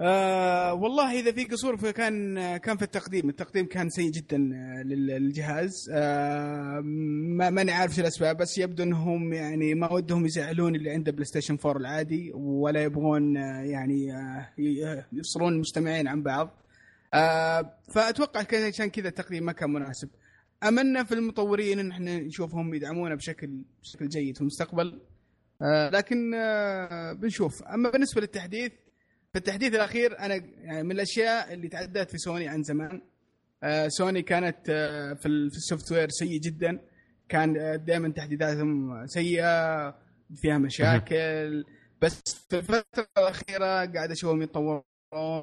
آه 0.00 0.74
والله 0.74 1.20
إذا 1.20 1.32
في 1.32 1.44
قصور 1.44 1.76
فكان 1.76 2.36
كان 2.56 2.76
في 2.76 2.82
التقديم، 2.82 3.28
التقديم 3.28 3.66
كان 3.66 3.88
سيء 3.90 4.10
جدا 4.10 4.36
آه، 4.36 4.82
لل- 4.82 5.06
للجهاز 5.06 5.90
آه 5.92 6.80
ما 7.36 7.50
ماني 7.50 7.72
عارف 7.72 7.94
شو 7.94 8.00
الأسباب 8.00 8.36
بس 8.36 8.58
يبدو 8.58 8.82
إنهم 8.82 9.32
يعني 9.32 9.74
ما 9.74 9.92
ودهم 9.92 10.26
يزعلون 10.26 10.74
اللي 10.74 10.90
عنده 10.90 11.12
PlayStation 11.12 11.58
4 11.64 11.80
العادي 11.80 12.30
ولا 12.34 12.82
يبغون 12.82 13.36
آه، 13.36 13.62
يعني 13.62 14.08
يفصلون 15.12 15.52
المجتمعين 15.52 16.08
عن 16.08 16.22
بعض. 16.22 16.50
آه 17.14 17.72
فأتوقع 17.94 18.40
عشان 18.66 18.90
كذا 18.90 19.08
التقديم 19.08 19.44
ما 19.44 19.52
كان 19.52 19.70
مناسب. 19.72 20.08
أملنا 20.62 21.04
في 21.04 21.14
المطورين 21.14 21.78
إن 21.78 21.90
إحنا 21.90 22.18
نشوفهم 22.18 22.74
يدعمونا 22.74 23.14
بشكل 23.14 23.50
بشكل 23.82 24.08
جيد 24.08 24.34
في 24.34 24.40
المستقبل. 24.40 25.00
آه 25.62 25.90
لكن 25.90 26.34
آه 26.34 27.12
بنشوف، 27.12 27.62
أما 27.62 27.90
بالنسبة 27.90 28.20
للتحديث 28.20 28.72
التحديث 29.38 29.74
الأخير 29.74 30.18
أنا 30.18 30.34
يعني 30.34 30.82
من 30.82 30.90
الأشياء 30.92 31.52
اللي 31.54 31.68
تعدت 31.68 32.10
في 32.10 32.18
سوني 32.18 32.48
عن 32.48 32.62
زمان. 32.62 33.02
آه 33.62 33.88
سوني 33.88 34.22
كانت 34.22 34.56
آه 34.70 35.14
في, 35.14 35.28
ال- 35.28 35.50
في 35.50 35.56
ال 35.56 35.92
software 35.92 36.08
سيء 36.08 36.40
جدا. 36.40 36.80
كان 37.28 37.56
آه 37.56 37.76
دائما 37.76 38.08
تحديثاتهم 38.08 39.06
سيئة 39.06 39.90
فيها 40.34 40.58
مشاكل. 40.58 41.64
بس 42.02 42.22
في 42.50 42.56
الفترة 42.56 43.06
الأخيرة 43.18 43.66
قاعد 43.86 44.10
أشوفهم 44.10 44.42
يتطورون 44.42 44.82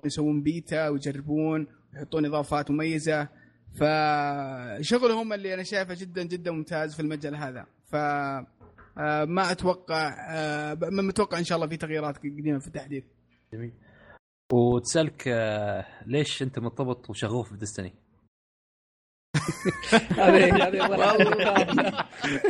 يسوون 0.05 0.41
بيتا 0.43 0.89
ويجربون 0.89 1.67
ويحطون 1.93 2.26
إضافات 2.26 2.72
مميزة. 2.72 3.27
فشغلهم 3.80 5.34
اللي 5.34 5.53
أنا 5.53 5.63
شايفه 5.63 5.93
جدا 5.93 6.23
جدا 6.23 6.51
ممتاز 6.51 6.93
في 6.95 6.99
المجال 7.01 7.35
هذا. 7.35 7.65
ف 7.91 7.95
آه، 8.97 9.26
ما 9.26 9.51
أتوقع 9.51 10.15
آه، 10.30 10.73
ما 10.73 11.01
متوقع 11.01 11.39
إن 11.39 11.43
شاء 11.43 11.55
الله 11.55 11.67
في 11.67 11.77
تغييرات 11.77 12.17
قديمة 12.17 12.59
في 12.59 12.67
التحديث. 12.67 13.03
جميل. 13.53 13.72
وتسألك 14.53 15.24
آه، 15.27 15.85
ليش 16.06 16.41
أنت 16.41 16.59
مرتبط 16.59 17.09
وشغوف 17.09 17.53
بدستني؟ 17.53 17.93
هذه 20.11 20.67
هذه 20.67 20.85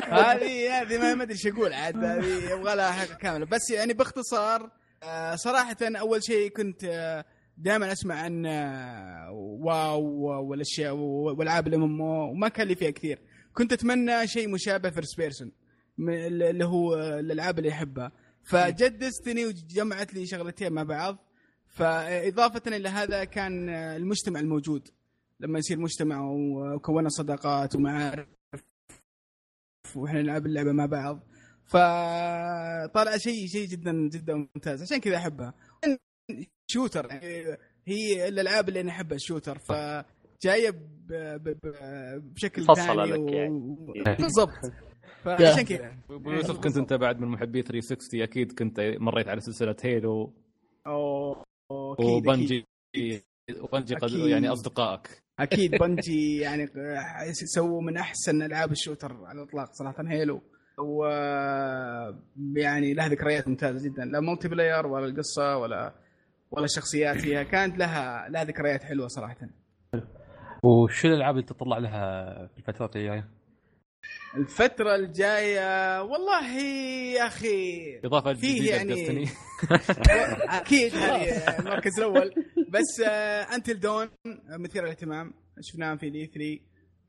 هذه 0.03 0.81
هذه 0.81 0.97
ما 0.97 1.15
ما 1.15 1.23
أدري 1.23 1.33
إيش 1.33 1.47
أقول 1.47 1.73
عاد. 1.73 2.03
هذه 2.03 2.51
يبغى 2.51 2.75
لها 2.75 2.91
حلقه 2.91 3.15
كامله 3.15 3.45
بس 3.45 3.69
يعني 3.71 3.93
باختصار 3.93 4.71
آه، 5.03 5.35
صراحة 5.35 5.77
أول 5.81 6.23
شيء 6.23 6.49
كنت 6.49 6.85
دائما 7.57 7.91
أسمع 7.91 8.15
عن 8.15 8.45
آه، 8.45 9.31
WoW 9.31 10.03
والأشياء 10.49 10.93
والعاب 10.95 11.67
ال 11.67 11.83
MMO 11.83 12.01
وما 12.01 12.47
كان 12.47 12.67
لي 12.67 12.75
فيها 12.75 12.91
كثير. 12.91 13.19
كنت 13.53 13.73
أتمنى 13.73 14.27
شيء 14.27 14.49
مشابه 14.49 14.89
first 14.89 15.17
person 15.17 15.51
اللي 15.99 16.65
هو 16.65 16.95
الألعاب 16.95 17.59
اللي 17.59 17.71
أحبها. 17.71 18.11
فجت 18.43 18.91
Destiny 18.91 19.45
وجمعت 19.45 20.13
لي 20.13 20.25
شغلتين 20.25 20.73
مع 20.73 20.83
بعض. 20.83 21.17
فإضافة 21.75 22.61
إلى 22.67 22.89
هذا 22.89 23.23
كان 23.23 23.69
المجتمع 23.69 24.39
الموجود. 24.39 24.87
لما 25.39 25.59
يصير 25.59 25.79
مجتمع 25.79 26.21
وكونا 26.31 27.09
صداقات 27.09 27.75
ومعارف 27.75 28.27
وإحنا 29.95 30.21
نلعب 30.21 30.45
اللعبة 30.45 30.71
مع 30.71 30.85
بعض 30.85 31.19
فطلع 31.65 33.17
شيء 33.17 33.47
شيء 33.47 33.67
جدا 33.67 34.09
جدا 34.09 34.33
ممتاز. 34.55 34.81
عشان 34.81 34.97
كذا 34.97 35.17
أحبها. 35.17 35.53
شوتر 36.67 37.05
يعني 37.11 37.57
هي 37.87 38.27
الألعاب 38.27 38.69
اللي 38.69 38.81
أنا 38.81 38.91
أحبها 38.91 39.15
الشوتر. 39.15 39.57
فجاية 39.57 40.69
ب- 40.69 41.13
ب- 41.43 41.57
ب- 41.63 42.33
بشكل 42.33 42.65
ثاني 42.75 43.03
لك. 43.03 43.33
يعني. 43.33 43.75
بالضبط. 44.19 44.71
فعشان 45.23 45.61
كذا. 45.65 45.95
أبو 46.09 46.31
يوسف 46.31 46.59
كنت 46.59 46.77
أنت 46.77 46.93
بعد 46.93 47.19
من 47.19 47.27
محبي 47.27 47.61
360 47.61 48.21
أكيد 48.21 48.51
كنت 48.51 48.79
مريت 48.99 49.27
على 49.27 49.41
سلسلة 49.41 49.75
هيلو 49.83 50.33
أو... 50.87 51.44
وبنجي 51.69 52.65
وبنجي 53.61 53.95
قد. 53.95 54.11
يعني 54.11 54.49
أصدقائك. 54.49 55.23
أكيد 55.39 55.71
بنجي 55.81 56.37
يعني 56.37 56.67
سووا 57.31 57.81
من 57.81 57.97
أحسن 57.97 58.41
ألعاب 58.41 58.71
ال 58.71 58.78
shooter 58.78 59.25
على 59.25 59.41
الإطلاق 59.41 59.71
صراحة 59.73 60.03
Halo. 60.07 60.41
و 60.77 61.05
يعني 62.55 62.93
لها 62.93 63.07
ذكريات 63.07 63.47
ممتازة 63.47 63.89
جدا 63.89 64.05
لا 64.05 64.19
multiplayer 64.19 64.87
ولا 64.87 65.05
القصة 65.05 65.57
ولا 65.57 65.93
ولا 66.51 66.65
الشخصيات 66.65 67.17
فيها 67.17 67.43
كانت 67.43 67.77
لها 67.77 68.29
لها 68.29 68.43
ذكريات 68.43 68.83
حلوة 68.83 69.07
صراحة. 69.07 69.37
وشو 70.63 71.07
الألعاب 71.07 71.35
اللي 71.35 71.47
تطلع 71.47 71.77
لها 71.77 72.47
في 72.47 72.57
الفترات 72.57 72.95
الجاية؟ 72.95 73.29
الفترة 74.37 74.95
الجاية 74.95 76.01
والله 76.01 76.57
يا 77.17 77.27
أخي 77.27 77.99
إضافة 78.05 78.33
فيه 78.33 78.55
جديدة 78.59 78.75
يعني- 78.75 79.01
يعني... 80.09 80.57
أكيد 80.59 80.95
هذه 80.95 81.59
المركز 81.59 81.99
الأول. 81.99 82.33
بس 82.69 82.99
Until 83.55 83.79
Dawn 83.79 84.07
مثير 84.49 84.83
للاهتمام. 84.83 85.33
شفناها 85.61 85.95
في 85.95 86.07
ال 86.07 86.25
E3 86.25 86.59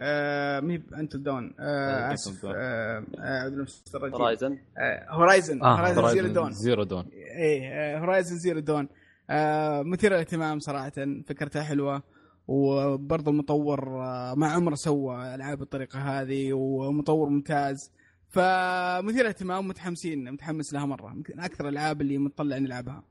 آه 0.01 0.61
مي 0.61 0.83
Until 0.99 1.23
Dawn 1.23 1.55
آه 1.61 2.11
آه، 2.11 2.13
أسف. 2.15 2.45
آه، 2.45 3.05
آه،. 3.19 3.67
Horizon 4.15 4.59
آه، 4.79 5.07
Horizon 5.11 5.63
آه، 5.63 5.77
Horizon 5.77 6.09
Zero 6.09 6.29
Dawn 6.29 6.53
Zero 6.53 6.85
Dawn 6.85 7.07
إيه 7.13 7.99
Horizon 7.99 8.39
Zero 8.39 8.61
Dawn 8.61 8.89
آه، 9.31 9.83
مثير 9.83 10.13
للاهتمام 10.13 10.59
صراحة. 10.59 10.93
فكرتها 11.27 11.63
حلوة. 11.63 12.03
وبرضه 12.49 13.31
المطور 13.31 14.05
آه، 14.05 14.35
ما 14.35 14.47
عمره 14.47 14.75
سوى 14.75 15.35
ألعاب 15.35 15.59
بالطريقة 15.59 15.99
هذه 15.99 16.53
ومطور 16.53 17.29
ممتاز. 17.29 17.93
فمثير 18.29 19.21
للاهتمام 19.23 19.69
متحمسين 19.69 20.33
متحمس 20.33 20.73
لها 20.75 20.85
مرة. 20.87 21.11
يمكن 21.13 21.41
أكثر 21.41 21.65
الألعاب 21.69 22.01
اللي 22.01 22.19
متطلع 22.19 22.59
نلعبها. 22.59 23.03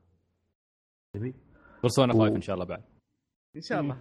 و- 1.14 1.88
5 1.88 2.04
إن 2.36 2.40
شاء 2.40 2.54
الله 2.54 2.66
بعد. 2.66 2.82
إن 3.56 3.60
شاء 3.60 3.80
الله. 3.80 3.96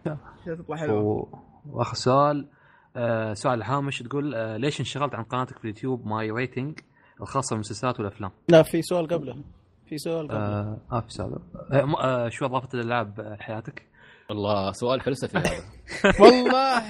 تطلع 0.46 0.76
حلوة. 0.78 1.00
و... 1.04 1.28
وآخر 1.70 1.96
سؤال 1.96 2.50
آه 2.96 3.34
سؤال 3.34 3.64
هامش. 3.64 4.00
تقول 4.00 4.36
آه 4.36 4.58
ليش 4.58 4.80
انشغلت 4.80 5.16
عن 5.16 5.24
قناتك 5.24 5.58
في 5.58 5.64
اليوتيوب 5.64 6.08
My 6.08 6.32
Rating 6.32 6.80
الخاصة 7.22 7.54
بالمسلسلات 7.54 8.00
والأفلام؟ 8.00 8.32
لا 8.50 8.64
في 8.64 8.82
سؤال 8.82 9.08
قبله. 9.08 9.44
في 9.86 9.98
سؤال 9.98 10.28
قبله. 10.28 10.40
آه, 10.40 10.82
آه 10.92 11.00
في 11.02 11.10
سؤال. 11.10 11.40
آه 11.72 12.04
آه 12.04 12.30
شو 12.30 12.46
إضافة 12.46 12.70
الألعاب 12.74 13.20
لحياتك؟ 13.22 13.88
والله 14.30 14.72
سؤال 14.72 15.02
فلسفي 15.02 15.38
هذا. 15.38 15.64
والله 16.22 16.84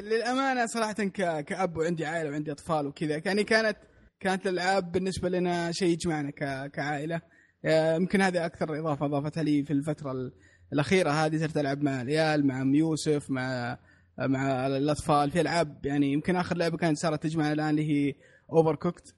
للأمانة 0.00 0.66
صراحة 0.66 0.92
ك... 0.92 1.44
كأب 1.44 1.76
وعندي 1.76 2.06
عائلة 2.06 2.30
وعندي 2.30 2.52
أطفال 2.52 2.86
وكذا 2.86 3.22
يعني 3.24 3.44
كانت 3.44 3.76
كانت 4.20 4.46
الألعاب 4.46 4.92
بالنسبة 4.92 5.28
لنا 5.28 5.72
شيء 5.72 5.88
يجمعنا 5.88 6.30
ك... 6.30 6.70
كعائلة. 6.70 7.20
آه، 7.64 7.94
يمكن 7.96 8.22
هذه 8.22 8.46
أكثر 8.46 8.78
إضافة 8.80 9.06
اضافتها 9.06 9.42
لي 9.42 9.64
في 9.64 9.72
الفترة 9.72 10.12
ال- 10.12 10.32
الأخيرة 10.72 11.10
هذه 11.10 11.36
صرت 11.38 11.56
ألعب 11.56 11.82
مع 11.82 12.02
العيال 12.02 12.46
مع 12.46 12.62
أم 12.62 12.74
يوسف 12.74 13.30
مع 13.30 13.78
مع 14.18 14.66
الأطفال 14.66 15.30
في 15.30 15.40
ألعاب 15.40 15.86
يعني 15.86 16.12
يمكن 16.12 16.36
آخر 16.36 16.56
لعبة 16.56 16.76
كانت 16.76 16.98
صارت 16.98 17.22
تجمع 17.22 17.52
الآن 17.52 17.68
اللي 17.70 17.90
هي 18.08 18.14
Overcooked 18.52 19.14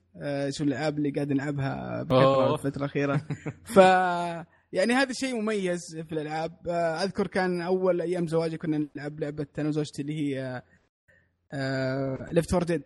شو 0.48 0.64
الألعاب 0.64 0.98
اللي 0.98 1.10
قاعد 1.10 1.32
نلعبها. 1.32 2.02
الفترة 2.54 2.78
الأخيرة. 2.78 3.16
ف 3.74 3.78
يعني 4.72 4.92
هذا 4.92 5.12
شيء 5.12 5.34
مميز 5.40 5.96
في 6.08 6.12
الألعاب. 6.12 6.68
آه، 6.68 7.04
أذكر 7.04 7.26
كان 7.26 7.60
أول 7.60 8.00
أيام 8.00 8.26
زواجي 8.26 8.56
كنا 8.56 8.88
نلعب 8.96 9.20
لعبة 9.20 9.46
أنا 9.58 9.68
وزوجتي 9.68 10.02
اللي 10.02 10.14
هي 10.14 10.62
Left 12.32 12.50
4 12.50 12.62
Dead 12.62 12.82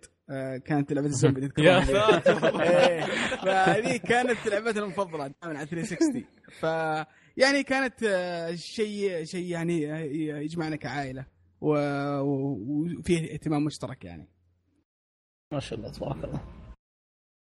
كانت 0.64 0.92
لعبة 0.92 1.06
الزومبي 1.06 1.50
يا؟ 1.58 1.84
ساتر. 1.84 2.60
إيه، 2.62 3.00
فهذه 3.44 3.96
كانت 3.96 4.46
لعبتي 4.46 4.78
المفضلة 4.78 5.26
دائما 5.26 5.58
على 5.58 5.66
360 5.66 6.24
ف 6.60 6.62
يعني 7.36 7.62
كانت 7.62 8.02
آه، 8.02 8.54
شيء 8.54 9.24
شيء 9.24 9.46
يعني 9.46 9.92
آه، 9.92 9.98
يجمعنا 10.38 10.76
كعائلة 10.76 11.26
وفيه 11.60 13.32
اهتمام 13.32 13.64
مشترك 13.64 14.04
يعني. 14.04 14.28
ما 15.52 15.60
شاء 15.60 15.78
الله 15.78 15.92
تبارك 15.92 16.24
الله. 16.24 16.63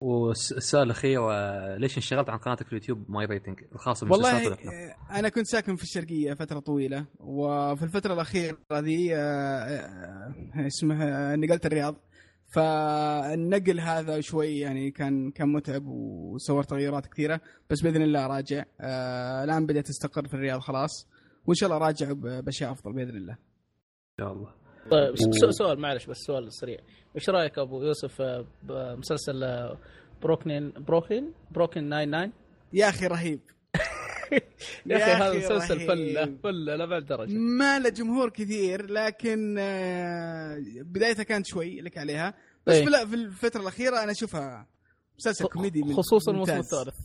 والسؤال 0.05 0.83
الأخير 0.83 1.33
آه، 1.33 1.76
ليش 1.76 1.97
انشغلت 1.97 2.31
عن 2.31 2.39
قناتك 2.39 2.66
في 2.66 2.73
اليوتيوب 2.73 3.10
My 3.10 3.26
Rating 3.26 3.60
الخاصة 3.73 4.10
والله؟ 4.10 4.52
آه، 4.52 4.97
أنا 5.10 5.28
كنت 5.28 5.47
ساكن 5.47 5.76
في 5.76 5.83
الشرقية 5.83 6.34
فترة 6.34 6.58
طويلة 6.58 7.07
وفي 7.20 7.83
الفترة 7.83 8.15
الأخيرة 8.15 8.58
ذي 8.73 9.16
آه، 9.16 10.34
اسمها 10.66 11.36
نقلت 11.36 11.66
الرياض. 11.66 11.97
فالنقل 12.55 13.81
هذا 13.81 14.20
شوي 14.20 14.58
يعني 14.58 14.91
كان 14.91 15.31
كان 15.31 15.49
متعب 15.49 15.86
وصور 15.86 16.62
تغيرات 16.62 17.07
كثيرة 17.07 17.41
بس 17.70 17.81
بإذن 17.81 18.02
الله 18.02 18.26
راجع. 18.26 18.65
الآن 19.44 19.66
بدأت 19.66 19.89
استقر 19.89 20.28
في 20.28 20.34
الرياض 20.34 20.60
خلاص 20.60 21.08
وإن 21.47 21.55
شاء 21.55 21.68
الله 21.68 21.86
راجع 21.86 22.12
باشياء 22.41 22.73
أفضل 22.73 22.92
بإذن 22.92 23.16
الله. 23.16 23.33
إن 23.33 24.18
شاء 24.20 24.33
الله. 24.33 24.63
طيب 24.90 25.14
سؤال 25.50 25.78
معلش 25.78 26.06
بس 26.06 26.16
سؤال 26.16 26.52
سريع. 26.52 26.78
إيش 27.16 27.30
رأيك 27.30 27.58
أبو 27.58 27.82
يوسف 27.82 28.22
بمسلسل 28.62 29.68
بروكلين 30.22 30.70
بروكلين 30.70 31.32
بروكلين 31.50 31.90
99 31.90 32.32
يا 32.72 32.88
أخي 32.88 33.06
رهيب. 33.06 33.40
يا 34.86 34.96
أخي 34.96 35.12
هذا 35.12 35.38
مسلسل. 35.38 35.80
فلة 35.86 36.36
فلة 36.42 36.76
لابعد 36.76 37.04
درجة. 37.06 37.32
ما 37.34 37.78
له 37.78 37.88
جمهور 37.88 38.30
كثير 38.30 38.90
لكن 38.90 39.56
آه، 39.58 40.58
بدايتها 40.80 41.22
كانت 41.22 41.46
شوي 41.46 41.80
لك 41.80 41.98
عليها 41.98 42.34
بس 42.66 42.74
إيه. 42.74 42.84
في 42.84 42.90
لا- 42.90 43.06
في 43.06 43.14
الفترة 43.14 43.60
الأخيرة 43.62 44.02
أنا 44.02 44.12
أشوفها 44.12 44.66
مسلسل 45.18 45.44
كوميدي 45.46 45.94
خصوصا 45.94 46.32
الموسم. 46.32 46.52
الثالث. 46.58 46.96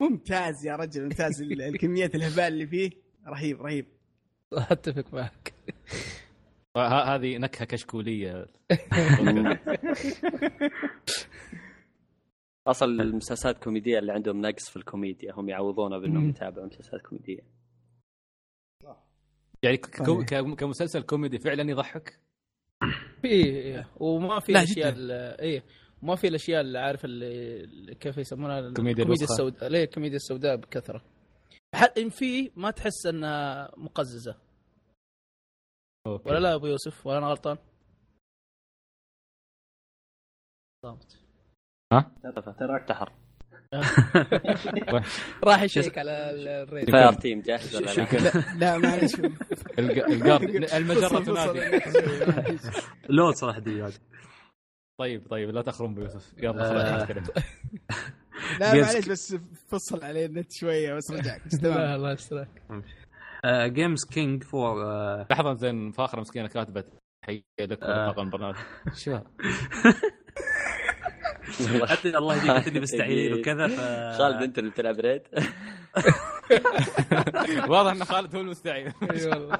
ممتاز 0.00 0.66
يا 0.66 0.76
رجل 0.76 1.02
ممتاز 1.02 1.42
ال- 1.42 1.62
الكميات 1.62 2.14
الهبال 2.14 2.40
اللي 2.44 2.66
فيه. 2.66 2.90
رهيب 3.26 3.62
رهيب. 3.62 3.86
أتفق 4.52 5.14
معك. 5.14 5.52
هذه 6.76 7.38
نكهة 7.38 7.64
كشكولية. 7.64 8.46
أصلا 12.66 13.02
المسلسلات 13.02 13.56
الكوميدية 13.56 13.98
اللي 13.98 14.12
عندهم 14.12 14.40
نقص 14.40 14.70
في 14.70 14.76
الكوميديا 14.76 15.32
هم 15.32 15.48
يعوضونه 15.48 15.98
بأنهم 15.98 16.28
يتابعوا 16.28 16.66
مسلسلات 16.66 17.02
كوميدية. 17.02 17.40
يعني 19.62 19.76
كمسلسل 20.56 21.02
كوميدي 21.02 21.38
فعلا 21.38 21.70
يضحك؟ 21.70 22.20
في 23.22 23.28
إيه، 23.28 23.88
وما 23.96 24.40
في 24.40 24.52
لا، 24.52 24.58
الأشياء 24.58 24.94
إيه. 25.40 25.62
ما 26.02 26.16
في 26.16 26.28
الأشياء 26.28 26.60
اللي 26.60 26.78
عارف 26.78 27.04
اللي 27.04 27.94
كيف 27.94 28.18
يسمونها؟ 28.18 28.58
الكوميديا. 28.58 29.04
السوداء. 29.04 29.68
ليه؟ 29.70 29.84
الكوميديا 29.84 30.16
السوداء 30.16 30.56
بكثرة. 30.56 31.02
إن 31.98 32.08
في 32.08 32.50
ما 32.56 32.70
تحس 32.70 33.06
إنها 33.06 33.72
مقززة. 33.76 34.45
okay. 36.06 36.28
ولا 36.28 36.38
لا 36.38 36.50
يا 36.50 36.54
أبو 36.54 36.66
يوسف؟ 36.66 37.06
ولا 37.06 37.18
أنا 37.18 37.26
غلطان؟ 37.26 37.56
ضابط 40.86 41.16
تراك 42.58 42.84
تحر 42.88 43.12
راح 45.44 45.62
يشيك 45.62 45.98
على 45.98 46.10
ال- 46.30 46.48
الريت 46.48 46.90
فاير 46.90 47.12
تيم 47.12 47.40
جاهز 47.40 47.76
ولا 47.76 47.90
لا؟ 47.94 48.56
لا 48.58 48.78
معلش 48.78 49.14
الق- 49.78 50.08
القرب 50.08 50.42
المجرة 50.76 51.20
تنادي. 51.24 52.58
لود 53.08 53.34
صراحة 53.34 53.58
دي 53.60 53.86
طيب 55.00 55.28
طيب 55.30 55.50
لا 55.50 55.62
تخرم 55.62 55.94
بيوسف 55.94 56.32
يلا 56.38 56.64
آه. 56.64 56.68
خلاص 56.68 57.02
نتكلم. 57.02 57.24
لا 58.60 58.74
معلش 58.74 59.08
بس 59.08 59.36
فصل 59.68 60.04
عليه 60.04 60.26
النت 60.26 60.52
شوية 60.52 60.94
بس 60.94 61.10
رجعك. 61.10 61.46
بس 61.46 61.60
تمام. 61.60 61.94
الله 61.94 62.12
يسترك. 62.12 62.48
جيمز 63.66 64.04
كينج 64.04 64.44
فور 64.44 64.84
لحظة 65.30 65.54
زين 65.54 65.90
فاخره 65.92 66.20
مسكينه 66.20 66.48
كاتبه 66.48 66.84
حي 67.24 67.44
لك 67.60 67.82
آه. 67.82 68.06
طاقم 68.12 68.22
البرنامج. 68.26 68.54
شو؟ 68.94 69.18
حتى 71.86 72.18
الله 72.18 72.36
يهديك 72.36 72.68
إني 72.68 72.80
مستعجلين 72.80 73.32
وكذا 73.40 73.66
ف 73.68 73.80
خالد 74.18 74.42
أنت 74.42 74.58
اللي 74.58 74.70
بتلعب 74.70 75.00
raid؟ 75.00 75.22
واضح 77.70 77.90
إن 77.92 78.04
خالد 78.04 78.34
هو 78.34 78.40
المستعجل 78.40 78.86
إي 79.12 79.26
والله. 79.28 79.58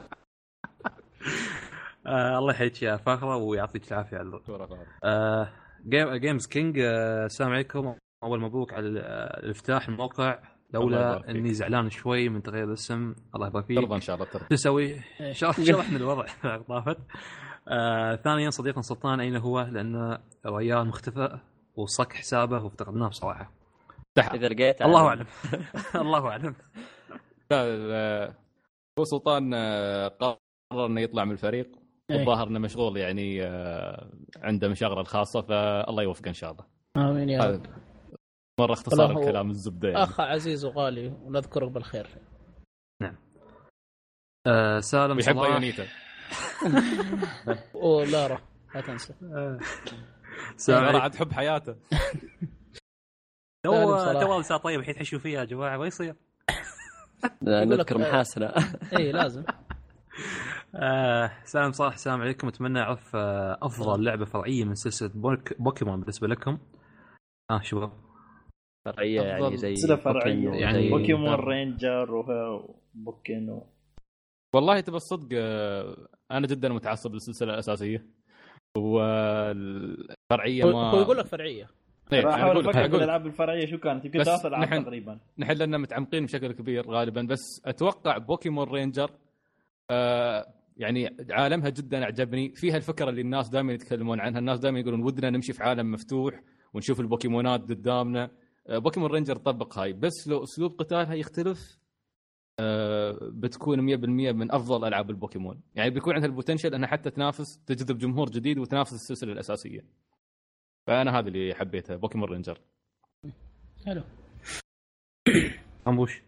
آه 2.07 2.39
الله 2.39 2.53
يحييك 2.53 2.83
يا 2.83 2.97
فاخره 2.97 3.37
ويعطيك 3.37 3.93
العافية 3.93 4.17
على. 4.17 4.87
آه 5.05 5.49
Games 6.19 6.47
King 6.47 6.79
آه 6.79 7.27
السلام 7.27 7.51
عليكم. 7.53 7.95
أول 8.25 8.41
مبروك 8.41 8.73
على 8.73 8.87
ال- 8.87 8.99
الافتتاح 9.45 9.89
الموقع. 9.89 10.39
لولا. 10.75 11.31
إني 11.31 11.55
زعلان 11.55 11.91
شوي 11.91 12.29
من 12.29 12.43
تغيير 12.43 12.65
الاسم. 12.65 13.15
الله 13.35 13.47
يبارك 13.47 13.65
فيك. 13.67 13.79
ترضى 13.79 13.95
إن 13.95 14.01
شاء 14.01 14.17
الله 14.17 14.27
ترضى. 14.27 14.45
شو 14.49 14.55
نسوي؟ 14.55 15.01
شرح- 15.33 15.61
شرحنا 15.61 15.97
الوضع 16.03 16.27
طافت. 16.69 16.99
آه 17.69 18.17
ثانيا 18.17 18.51
صديقنا 18.51 18.83
سلطان 18.83 19.21
أين 19.21 19.37
هو؟ 19.37 19.61
لأن 19.61 20.19
الريال 20.47 20.87
مختفى 20.87 21.39
وصك 21.77 22.13
حسابه 22.13 22.65
وافتقدناه 22.65 23.09
بصراحة. 23.09 23.53
إذا 24.19 24.49
لقيت 24.49 24.83
الله 24.83 25.09
أعلم. 25.09 25.27
الله 26.05 26.29
أعلم. 26.29 26.55
لا، 27.51 27.63
ال- 27.65 28.35
هو 28.99 29.05
سلطان 29.05 29.51
آه، 29.55 30.09
قرر 30.09 30.87
إنه 30.87 31.01
يطلع 31.01 31.25
من 31.25 31.33
الفريق. 31.33 31.71
إيه. 32.11 32.17
والظاهر 32.17 32.49
إنه 32.49 32.59
مشغول 32.59 32.97
يعني 32.97 33.43
آه، 33.43 34.11
عنده 34.43 34.69
مشاغلة 34.69 35.01
الخاصة 35.01 35.41
فالله 35.43 36.03
يوفقه 36.03 36.29
إن 36.29 36.35
شاء 36.35 36.51
الله. 36.53 36.65
آمين 37.11 37.29
يا 37.29 37.43
رب. 37.45 37.67
مرة 38.61 38.73
اختصار 38.73 39.11
الكلام 39.11 39.51
الزبدة 39.51 39.89
يعني. 39.89 40.03
أخ 40.03 40.21
عزيز 40.21 40.65
وغالي 40.65 41.09
ونذكرك 41.09 41.71
بالخير. 41.71 42.07
آه 44.47 44.81
سالم 44.81 45.17
ويحب 45.17 45.35
صلاح. 45.35 45.47
ايونيتا 45.47 45.87
ولارا 47.75 48.41
لا 48.75 48.81
تنسى. 48.81 49.15
آه، 49.23 49.59
ترى 50.67 50.77
عليكم 50.77 51.01
عاد 51.03 51.15
حب 51.15 51.33
حياته. 51.33 51.73
تو 53.65 53.99
سالم. 53.99 54.21
تو 54.21 54.41
لسه 54.41 54.57
طيب 54.57 54.81
الحين 54.81 54.95
تحشوا 54.95 55.19
فيها 55.19 55.41
يا 55.41 55.45
جماعة 55.45 55.77
ما 55.77 55.87
يصير؟ 55.87 56.15
نذكر 57.43 57.99
محاسنة. 57.99 58.55
اي 58.99 59.13
لازم. 59.13 59.45
آه 60.75 61.33
سلام 61.45 61.73
صالح 61.73 61.95
السلام 61.95 62.21
عليكم. 62.21 62.49
أتمنى 62.49 62.81
أعرف 62.81 63.17
آه 63.17 63.59
أفضل 63.63 64.05
لعبة 64.05 64.25
فرعية 64.25 64.65
من 64.65 64.75
سلسلة 64.75 65.11
بوك 65.15 65.61
بوكيمون 65.61 66.01
بالنسبة 66.01 66.27
لكم. 66.29 66.59
آه 67.51 67.61
شباب 67.61 68.06
فرعية 68.93 69.23
يعني 69.23 69.57
زي 69.57 69.77
سلسله 69.77 69.97
فرعية. 69.97 70.51
يعني 70.51 70.91
بوكيمون 70.91 71.35
رينجر 71.35 72.15
وبوكين 72.15 73.51
و... 73.51 73.67
والله 74.55 74.81
تبى 74.81 74.97
الصدق 74.97 75.29
آه، 75.35 75.97
أنا 76.31 76.47
جدا 76.47 76.69
متعصب 76.69 77.15
للسلسلة 77.15 77.53
الأساسية. 77.55 78.07
والفرعية 78.77 80.65
هو 80.65 80.73
ما 80.73 80.91
هو 80.91 81.01
يقول 81.01 81.19
لك 81.19 81.27
فرعية. 81.27 81.67
إيه، 82.13 82.21
راح 82.21 82.35
أنا 82.35 82.43
احاول 82.43 82.57
أفكر 82.59 82.73
في 82.73 82.79
أقول 82.79 82.91
لك. 82.91 82.95
الالعاب 82.95 83.27
الفرعية 83.27 83.67
شو 83.67 83.79
كانت. 83.79 84.05
يمكن 84.05 84.23
ثلاث 84.23 84.47
ألعاب 84.47 84.63
نحن- 84.65 84.85
تقريبا. 84.85 85.19
نحن 85.39 85.53
لنا 85.53 85.79
متعمقين 85.79 86.25
بشكل 86.25 86.53
كبير 86.53 86.91
غالبا. 86.91 87.23
بس 87.23 87.63
أتوقع 87.65 88.19
Pokemon 88.19 88.69
Ranger 88.69 89.11
آه 89.91 90.47
يعني 90.77 91.17
عالمها 91.31 91.69
جدا 91.69 92.03
أعجبني. 92.05 92.55
فيها 92.55 92.77
الفكرة 92.77 93.11
اللي 93.11 93.21
الناس 93.21 93.49
دائما 93.49 93.73
يتكلمون 93.73 94.21
عنها. 94.21 94.39
الناس 94.39 94.59
دائما 94.59 94.79
يقولون 94.81 95.03
ودنا 95.03 95.31
نمشي 95.31 95.53
في 95.53 95.63
عالم 95.63 95.93
مفتوح 95.93 96.43
ونشوف 96.75 97.01
البوكيمونات 97.01 97.61
قدامنا. 97.61 98.31
Pokemon 98.69 99.11
Ranger 99.11 99.37
طبق 99.37 99.79
هاي. 99.79 99.93
بس 99.93 100.29
لو 100.29 100.43
أسلوب 100.43 100.73
قتالها 100.79 101.15
يختلف 101.15 101.79
آه 102.61 103.19
بتكون 103.23 103.97
100% 103.97 104.33
من 104.33 104.53
أفضل 104.53 104.89
ألعاب 104.89 105.11
البوكيمون. 105.11 105.61
يعني 105.75 105.91
بيكون 105.91 106.15
عندها 106.15 106.29
ال 106.29 106.33
potential 106.33 106.75
إنها 106.75 106.89
حتى 106.89 107.11
تنافس 107.11 107.65
تجذب 107.67 107.99
جمهور 107.99 108.31
جديد 108.31 108.59
وتنافس 108.59 108.93
السلسلة 108.93 109.33
الأساسية. 109.33 109.85
فأنا 110.87 111.19
هذا 111.19 111.29
اللي 111.29 111.55
حبيته 111.55 111.97
Pokemon 111.97 112.29
Ranger. 112.29 112.61
حلو. 113.87 114.03
امبوش 115.89 116.23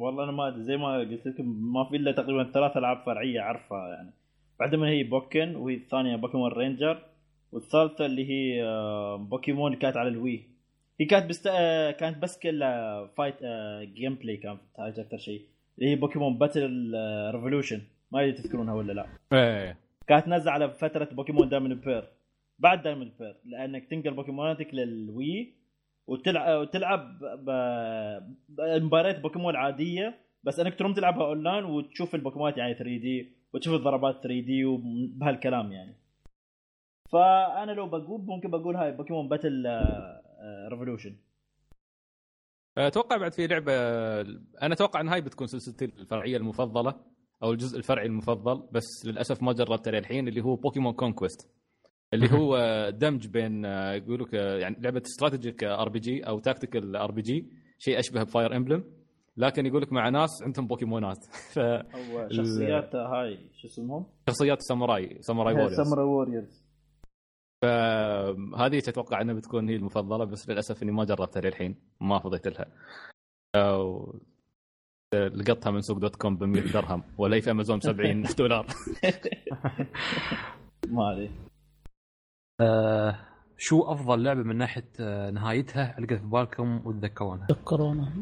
والله 0.00 0.24
أنا 0.24 0.32
ما 0.32 0.48
أدري 0.48 0.62
زي 0.62 0.76
ما 0.76 0.98
قلت 0.98 1.26
لكم 1.26 1.72
ما 1.72 1.84
في 1.84 1.96
إلا 1.96 2.12
تقريبا 2.12 2.52
ثلاث 2.52 2.76
ألعاب 2.76 3.02
فرعية 3.06 3.40
اعرفها 3.40 3.88
يعني. 3.88 4.12
من 4.76 4.88
هي 4.88 5.02
Pokken 5.02 5.56
وهي 5.56 5.74
الثانية 5.74 6.16
Pokemon 6.16 6.52
Ranger 6.52 7.02
والثالثة 7.52 8.06
اللي 8.06 8.30
هي 8.30 8.64
آه، 8.64 9.16
بوكيمون 9.16 9.74
كانت 9.76 9.96
على 9.96 10.08
ال 10.08 10.16
Wii. 10.16 10.50
هي 11.00 11.06
كانت 11.06 11.26
بست... 11.30 11.46
آه، 11.46 11.90
كانت 11.90 12.18
بس 12.18 12.38
كلها 12.38 13.06
fight 13.06 13.34
آه، 13.42 13.84
gameplay 13.84 14.36
كانت 14.36 14.60
أكثر 14.78 15.18
شيء. 15.18 15.42
اللي 15.78 15.90
هي 15.90 15.96
Pokemon 15.96 16.38
Battle 16.38 16.92
Revolution 17.34 17.80
ما 18.12 18.20
أدري 18.20 18.32
تذكرونها 18.32 18.74
ولا 18.74 18.92
لا. 18.92 19.06
إيه. 19.32 19.76
كانت 20.06 20.28
نازله 20.28 20.52
على 20.52 20.70
فترة 20.70 21.04
Pokemon 21.12 21.48
Diamond 21.48 21.84
Pearl 21.84 22.04
بعد 22.58 22.82
Diamond 22.82 23.12
Pearl 23.18 23.36
لأنك 23.44 23.84
تنقل 23.90 24.10
بوكيموناتك 24.14 24.74
لل 24.74 25.06
Wii 25.06 25.54
وتلعب 26.06 26.60
وتلعب 26.60 27.18
ب- 27.44 28.34
بمباريات 28.48 29.20
بوكيمون 29.20 29.56
عادية 29.56 30.14
بس 30.44 30.60
إنك 30.60 30.78
تروم 30.78 30.94
تلعبها 30.94 31.26
اونلاين 31.26 31.64
وتشوف 31.64 32.14
البوكيمونات 32.14 32.56
يعني 32.58 32.74
3D 32.74 33.32
وتشوف 33.54 33.74
الضربات 33.74 34.14
3D 34.22 34.64
وبهالكلام 34.64 35.72
يعني. 35.72 35.94
فأنا 37.12 37.72
لو 37.72 37.86
بقول 37.86 38.20
ممكن 38.26 38.50
بقول 38.50 38.76
هاي 38.76 38.92
Pokemon 38.92 39.28
Battle 39.28 39.66
Revolution 40.68 41.16
أتوقع 42.78 43.16
بعد 43.16 43.32
في 43.32 43.46
لعبة 43.46 43.72
أنا 44.62 44.74
أتوقع 44.74 45.00
إن 45.00 45.08
هاي 45.08 45.20
بتكون 45.20 45.46
سلسلتي 45.46 45.84
الفرعية 45.84 46.36
المفضلة 46.36 46.94
أو 47.42 47.52
الجزء 47.52 47.78
الفرعي 47.78 48.06
المفضل 48.06 48.68
بس 48.72 48.86
للأسف 49.06 49.42
ما 49.42 49.52
جربته 49.52 49.90
للحين 49.90 50.28
اللي 50.28 50.40
هو 50.40 50.56
Pokemon 50.56 50.92
Conquest 50.92 51.50
اللي 52.14 52.30
هو 52.38 52.58
دمج 52.90 53.26
بين 53.26 53.64
يقولوا 53.64 54.26
ك- 54.26 54.32
يعني 54.34 54.76
لعبة 54.80 55.02
strategic 55.06 55.64
RPG 55.64 56.22
أو 56.26 56.38
tactical 56.38 56.96
RPG 56.96 57.46
شيء 57.78 57.98
أشبه 57.98 58.22
ب 58.22 58.29
Fire 58.29 58.56
Emblem 58.56 58.84
لكن 59.36 59.66
يقول 59.66 59.82
لك 59.82 59.92
مع 59.92 60.08
ناس 60.08 60.42
عندهم 60.42 60.66
بوكيمونات 60.66 61.26
أو 61.58 62.28
شخصيات 62.30 62.94
هاي 62.96 63.38
شو 63.54 63.66
اسمهم؟ 63.68 64.06
فشخصيات 64.26 64.62
ساموراي 64.62 65.18
Samurai 65.22 65.54
Warriors 65.54 65.76
Samurai 65.84 66.04
Warriors 66.04 66.59
فهذه 67.62 68.78
أتوقع 68.78 69.20
إنها 69.20 69.34
بتكون 69.34 69.68
هي 69.68 69.76
المفضلة 69.76 70.24
بس 70.24 70.48
للأسف 70.48 70.82
إني 70.82 70.92
ما 70.92 71.04
جربتها 71.04 71.40
للحين 71.40 71.74
ما 72.00 72.18
فضيت 72.18 72.48
لها. 72.48 72.66
أو 73.54 74.14
لقطتها 75.14 75.70
من 75.70 75.80
سوق 75.80 75.98
dot 75.98 76.16
com 76.16 76.36
ب 76.36 76.44
100 76.44 76.72
درهم 76.72 77.02
ولا 77.18 77.40
في 77.40 77.50
أمازون 77.50 77.80
70 77.80 78.22
دولار. 78.38 78.66
ما 80.88 81.12
ادري 81.12 81.30
آه 82.60 83.16
شو 83.58 83.82
أفضل 83.82 84.22
لعبة 84.22 84.42
من 84.42 84.56
ناحية 84.56 84.88
آه 85.00 85.30
نهايتها؟ 85.30 85.98
ألقى 85.98 86.18
في 86.18 86.24
بالكم 86.26 86.86
وتذكرونها. 86.86 87.46
تذكرونا 87.46 88.12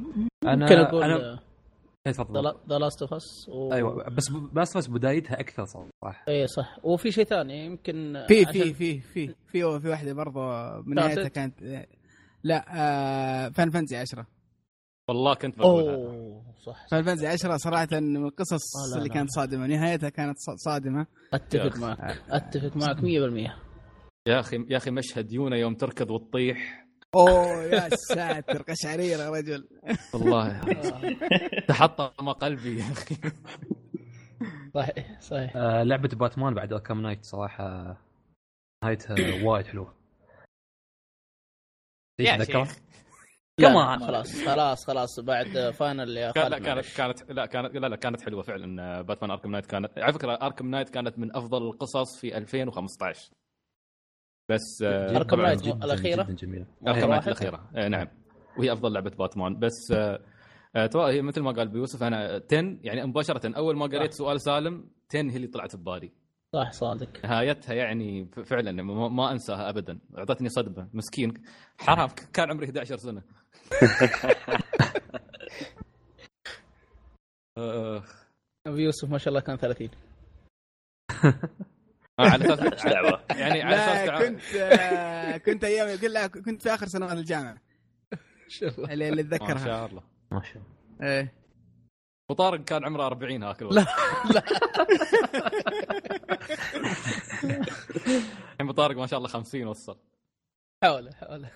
أنا 0.44 1.04
أنا 1.04 1.40
تفضل. 2.12 2.54
The 2.68 2.78
Last 2.78 3.02
of 3.02 3.14
Us. 3.14 3.50
أيوه 3.72 4.08
بس 4.10 4.28
بس 4.52 4.76
بس 4.76 4.86
بدايتها 4.88 5.40
أكثر 5.40 5.64
صراحة. 5.64 6.24
اي 6.28 6.46
صح. 6.46 6.78
وفي 6.82 7.10
شيء 7.12 7.24
ثاني 7.24 7.66
يمكن 7.66 8.24
في 8.28 8.44
في 8.46 8.74
في 8.74 9.00
في 9.00 9.34
في 9.46 9.80
في 9.80 9.88
واحدة 9.88 10.12
برضه 10.12 10.40
من. 10.86 10.94
نهايتها 10.94 11.28
كانت 11.28 11.86
لا 12.42 12.64
آه 12.76 13.48
Final 13.48 13.70
Fantasy 13.70 13.96
10 13.96 14.26
والله 15.08 15.34
كنت 15.34 15.58
بقولها 15.58 15.94
أوه 15.94 16.42
صح, 16.66 16.72
صح. 16.72 16.86
Final 16.90 17.02
Fantasy 17.04 17.26
10 17.26 17.56
صراحة 17.56 17.88
من 17.92 18.16
القصص 18.24 18.76
آه، 18.76 18.90
لا، 18.90 18.96
اللي 18.96 19.08
لا. 19.08 19.14
كانت 19.14 19.30
صادمة. 19.30 19.66
نهايتها 19.66 20.08
كانت 20.08 20.36
ص- 20.38 20.64
صادمة. 20.64 21.06
أتفق 21.34 21.76
معك. 21.78 22.22
أتفق 22.30 22.76
معك 22.76 22.96
100% 22.96 23.52
يا 24.28 24.40
أخي 24.40 24.56
يا 24.70 24.76
أخي 24.76 24.90
مشهد 24.90 25.32
يونا 25.32 25.56
يوم 25.56 25.74
تركض 25.74 26.10
وتطيح. 26.10 26.87
أوه 27.14 27.62
يا 27.64 27.88
ساتر 27.88 28.62
قشعريرة 28.62 29.22
يا 29.22 29.30
رجل 29.30 29.68
والله 30.14 30.60
تحطم 31.68 32.32
قلبي 32.32 32.78
يا 32.78 32.92
أخي 32.92 33.16
صحيح 34.74 35.20
صحيح 35.20 35.56
آه 35.56 35.82
لعبة 35.82 36.08
باتمان 36.08 36.54
بعد 36.54 36.72
Arkham 36.72 37.02
Knight 37.02 37.24
صراحة 37.24 37.96
نهايتها 38.84 39.16
وايد 39.44 39.66
حلوة 39.66 39.94
يا؟ 42.20 42.44
شيخ. 42.44 42.76
كمان. 43.60 43.98
خلاص 43.98 44.44
خلاص 44.44 44.86
خلاص 44.86 45.20
بعد 45.20 45.70
final 45.70 46.16
يا 46.16 46.32
خالد 46.32 46.50
لا 46.54 46.58
كانت. 46.58 46.96
كانت 46.96 47.30
لا 47.30 47.46
كانت 47.46 47.74
لا 47.74 47.86
لا 47.86 47.96
كانت 47.96 48.20
حلوة 48.22 48.42
فعلا 48.42 49.02
Batman 49.02 49.30
Arkham 49.30 49.50
Knight 49.50 49.66
كانت 49.66 49.98
على 49.98 50.12
فكرة 50.12 50.32
Arkham 50.42 50.70
Knight 50.70 50.88
كانت 50.88 51.18
من 51.18 51.36
أفضل 51.36 51.62
القصص 51.66 52.20
في 52.20 52.36
2015 52.36 53.30
بس 54.48 54.82
آه، 54.82 55.22
طبعاً 55.22 55.46
Knight 55.46 55.62
جدا 55.62 55.84
الأخيرة؟ 55.84 56.22
جدا 56.22 56.32
جميلة. 56.34 56.66
Arkham؟ 56.86 57.12
الأخيرة. 57.12 57.70
آه، 57.76 57.88
نعم. 57.88 58.08
وهي 58.58 58.72
أفضل 58.72 58.92
لعبة 58.92 59.10
باتمان. 59.10 59.58
بس 59.58 59.92
آه، 59.92 60.86
تو- 60.86 61.02
هي 61.06 61.22
مثل 61.22 61.40
ما 61.40 61.52
قال 61.52 61.68
بو 61.68 61.79
يوسف 61.79 62.02
أنا 62.02 62.42
10 62.52 62.78
يعني 62.82 63.06
مباشرة 63.06 63.56
أول 63.56 63.76
ما 63.76 63.86
قريت 63.86 64.12
سؤال 64.12 64.40
سالم 64.40 64.90
10 65.10 65.30
هي 65.30 65.36
اللي 65.36 65.46
طلعت 65.46 65.76
ببالي. 65.76 66.12
صح 66.54 66.72
صادق. 66.72 67.24
نهايتها 67.24 67.74
يعني 67.74 68.30
فعلا 68.44 68.82
ما, 68.82 69.08
ما 69.08 69.32
أنساها 69.32 69.68
ابدا. 69.68 69.98
أعطتني 70.18 70.48
صدمة. 70.48 70.88
مسكين. 70.92 71.34
حرام 71.78 72.08
كان 72.32 72.50
عمري 72.50 72.66
11 72.66 72.96
سنة. 72.96 73.22
ابي 78.66 78.82
يوسف 78.82 79.10
ما 79.10 79.18
شاء 79.18 79.28
الله 79.28 79.40
كان 79.40 79.56
30 79.56 79.88
على 82.18 82.54
أساس 82.54 82.86
لعبه 82.86 83.20
يعني 83.30 83.62
على 83.62 83.76
أساس 83.76 84.22
كنت 84.22 84.54
آه 84.54 85.36
كنت 85.36 85.64
أيام 85.64 85.98
كلها 85.98 86.26
كنت 86.26 86.62
في 86.62 86.74
آخر 86.74 86.86
سنوات 86.86 87.12
الجامعة. 87.12 87.58
اللي, 88.78 89.08
اللي 89.08 89.22
ما 89.22 89.28
اتذكرها 89.36 89.64
شاء 89.64 89.86
الله. 89.86 90.02
ما 90.32 90.42
شاء 90.42 90.56
الله. 90.56 91.10
إيه. 91.10 91.34
وطارق 92.30 92.64
كان 92.64 92.84
عمره 92.84 93.06
40 93.06 93.42
هاك 93.42 93.62
الوقت. 93.62 93.74
لا 93.74 93.86
لا. 94.34 94.42
الحين 97.44 98.60
ابو 98.60 98.72
طارق 98.72 98.96
ما 98.96 99.06
شاء 99.06 99.18
الله 99.18 99.28
50 99.28 99.66
وصل. 99.66 99.98
حاول 100.84 101.14
حاول 101.14 101.46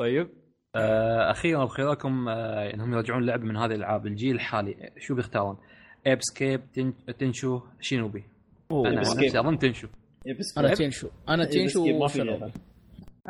طيب. 0.00 0.30
آه 0.76 1.30
أخيرا 1.30 1.64
بخياركم 1.64 2.28
آه 2.28 2.74
إنهم 2.74 2.92
يرجعون 2.94 3.26
لعبه 3.26 3.44
من 3.44 3.56
هذه 3.56 3.64
الألعاب 3.64 4.06
الجيل 4.06 4.34
الحالي. 4.34 4.92
شو 4.98 5.14
بيختارون؟ 5.14 5.58
Ape 6.06 6.24
Escape 6.24 6.60
Ten... 6.72 6.92
Tenchu 7.18 7.60
Shinobi 7.80 8.24
أنا. 8.70 9.00
نفسي 9.00 9.40
أظن 9.40 9.58
Tenchu 9.58 9.88
أنا 10.58 10.74
Tenchu 10.74 11.08
أنا 11.28 11.44
Tenchu 11.44 11.84
ما. 11.98 12.08
في 12.08 12.20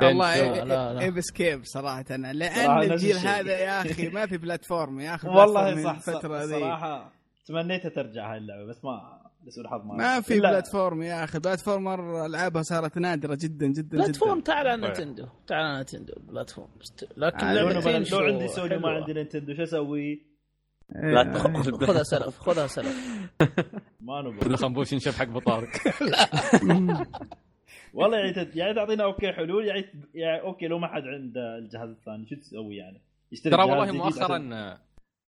والله. 0.03 1.01
إيه 1.01 1.11
Ape 1.11 1.29
Escape 1.29 1.65
صراحة 1.65 2.05
أنا. 2.11 2.33
لأن 2.33 2.83
الجيل. 2.93 3.17
هذا 3.17 3.59
يا 3.59 3.81
أخي 3.81 4.09
ما 4.09 4.27
في 4.27 4.37
platform 4.37 5.01
يا 5.01 5.15
أخي 5.15 5.29
والله 5.29 5.83
صح 5.85 6.01
صح 6.01 6.09
الفترة 6.15 6.45
ذي 6.45 6.61
صراحة 6.61 7.13
تمنيتها 7.47 7.89
ترجع 7.89 8.33
هاي 8.33 8.39
اللعبة 8.39 8.65
بس 8.65 8.85
ما 8.85 9.21
لسوء 9.47 9.65
الحظ 9.65 9.85
ما 9.87 9.95
ما 9.97 10.21
في 10.21 10.41
platform 10.41 11.03
يا 11.03 11.25
أخي 11.25 11.39
platformer 11.39 12.27
ألعابها 12.27 12.63
صارت 12.63 12.99
نادرة 12.99 13.39
جدا 13.41 13.67
جدا 13.67 13.97
platform 13.99 14.41
تعال. 14.41 14.81
نتندو 14.81 15.27
تعال 15.47 15.81
نتندو 15.81 16.13
platform 16.21 16.69
لكن 17.17 17.47
آه، 17.47 17.55
لو 17.55 17.67
عندي 17.69 18.49
سوني 18.49 18.77
وما 18.77 18.89
حلوة. 18.89 19.01
عندي 19.01 19.13
نينتندو 19.13 19.55
شو 19.55 19.63
أسوي؟ 19.63 20.36
لا 20.95 21.21
إيه. 21.37 21.63
خذها 21.63 22.03
سلف 22.03 22.39
خذها 22.39 22.67
سلف 22.67 22.97
ما 24.01 24.23
نبغى 24.23 24.47
الخنبوش 24.47 24.93
ينشف 24.93 25.19
حق 25.19 25.27
ابو 25.27 25.39
طارق 25.39 25.69
والله 27.95 28.19
يعني 28.19 28.33
تد- 28.33 28.57
يعني 28.57 28.75
تعطينا 28.75 29.05
okay 29.05 29.33
حلول 29.33 29.67
يعني, 29.67 29.85
يعني 30.15 30.41
okay 30.41 30.67
لو 30.69 30.79
ما 30.79 30.87
حد 30.89 31.03
عنده 31.03 31.59
الجهاز 31.59 31.89
الثاني 31.91 32.27
شو 32.27 32.35
تسوي 32.37 32.77
يعني؟ 32.77 33.01
يشتري 33.33 33.51
ترى 33.53 33.63
والله 33.63 33.93
مؤخرا 33.93 34.79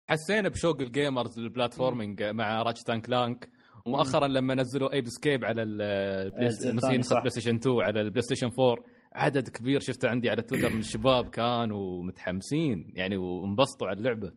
حسينا 0.09 0.49
بشوق 0.49 0.81
ال 0.81 0.89
gamers 0.89 1.39
لل 1.41 1.53
platforming 1.53 2.23
مع 2.23 2.62
Ratchet 2.62 2.83
and 2.83 3.10
Clank 3.10 3.49
ومؤخرا 3.86 4.27
لما 4.28 4.55
نزلوا 4.55 4.93
Ape 4.93 5.09
Escape 5.09 5.44
على 5.44 5.62
البلاي. 5.62 6.31
بلاي 6.31 7.31
ستيشن 7.31 7.57
2 7.57 7.81
على 7.81 8.01
البلاي 8.01 8.23
ستيشن 8.23 8.51
4 8.60 8.77
عدد 9.12 9.49
كبير 9.49 9.81
شفته 9.81 10.09
عندي 10.09 10.31
على 10.31 10.43
تويتر 10.43 10.70
من 10.73 10.78
الشباب 10.81 11.31
كانوا 11.31 12.02
متحمسين 12.02 12.93
يعني 12.94 13.17
وانبسطوا 13.17 13.89
على 13.89 13.99
اللعبة 13.99 14.33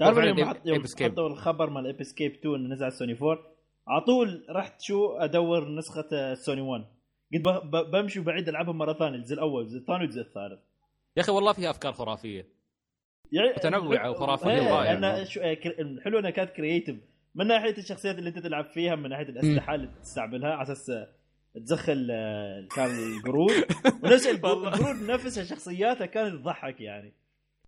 تعرف 0.00 0.16
يوم 0.28 0.36
حط- 0.48 0.66
يوم. 0.66 0.76
حطوا 1.12 1.28
الخبر 1.28 1.70
مال 1.70 1.86
Ape 1.86 2.02
Escape 2.02 2.32
2 2.32 2.54
إنه 2.54 2.68
نزل 2.74 2.84
على 2.84 2.92
السوني 2.92 3.12
4 3.22 3.38
على 3.88 4.00
طول 4.00 4.46
رحت 4.50 4.80
شو 4.80 5.12
أدور 5.16 5.68
نسخة 5.68 6.08
السوني 6.12 6.60
1 6.60 6.84
قلت 7.34 7.62
بمشي 7.92 8.20
وبعيد 8.20 8.48
ألعبها 8.48 8.72
مرة 8.72 8.92
ثانية 8.92 9.16
الجزء 9.16 9.34
الأول 9.34 9.62
الجزء 9.62 9.78
الثاني 9.78 9.98
والجزء 10.00 10.20
الثالث. 10.20 10.60
يا 11.16 11.22
أخي 11.22 11.32
والله 11.32 11.52
فيها 11.52 11.70
أفكار 11.70 11.92
خرافية. 11.92 12.46
يعني 13.32 14.08
وخرافية 14.10 14.50
إيه،. 14.50 14.92
لأن 15.00 15.24
شو- 15.24 15.40
إيه، 15.40 15.80
الحلو 15.80 16.18
إنها 16.18 16.30
كانت 16.30 16.50
creative 16.50 16.96
من 17.34 17.46
ناحية 17.46 17.78
الشخصيات 17.78 18.18
اللي 18.18 18.28
أنت 18.30 18.38
تلعب 18.38 18.64
فيها 18.64 18.94
من 18.96 19.10
ناحية 19.10 19.28
الأسلحة 19.28 19.74
اللي 19.74 19.86
تستعملها 20.02 20.50
على 20.50 20.62
أساس 20.62 20.92
تزخ 21.54 21.97
ال 21.97 22.08
آه، 22.10 22.68
كان 22.76 22.90
القرود. 23.16 23.52
ونفس 24.04 24.26
القرود 24.26 25.10
نفسها 25.10 25.44
شخصياتها 25.44 26.06
كانت 26.06 26.34
تضحك 26.34 26.80
يعني. 26.80 27.12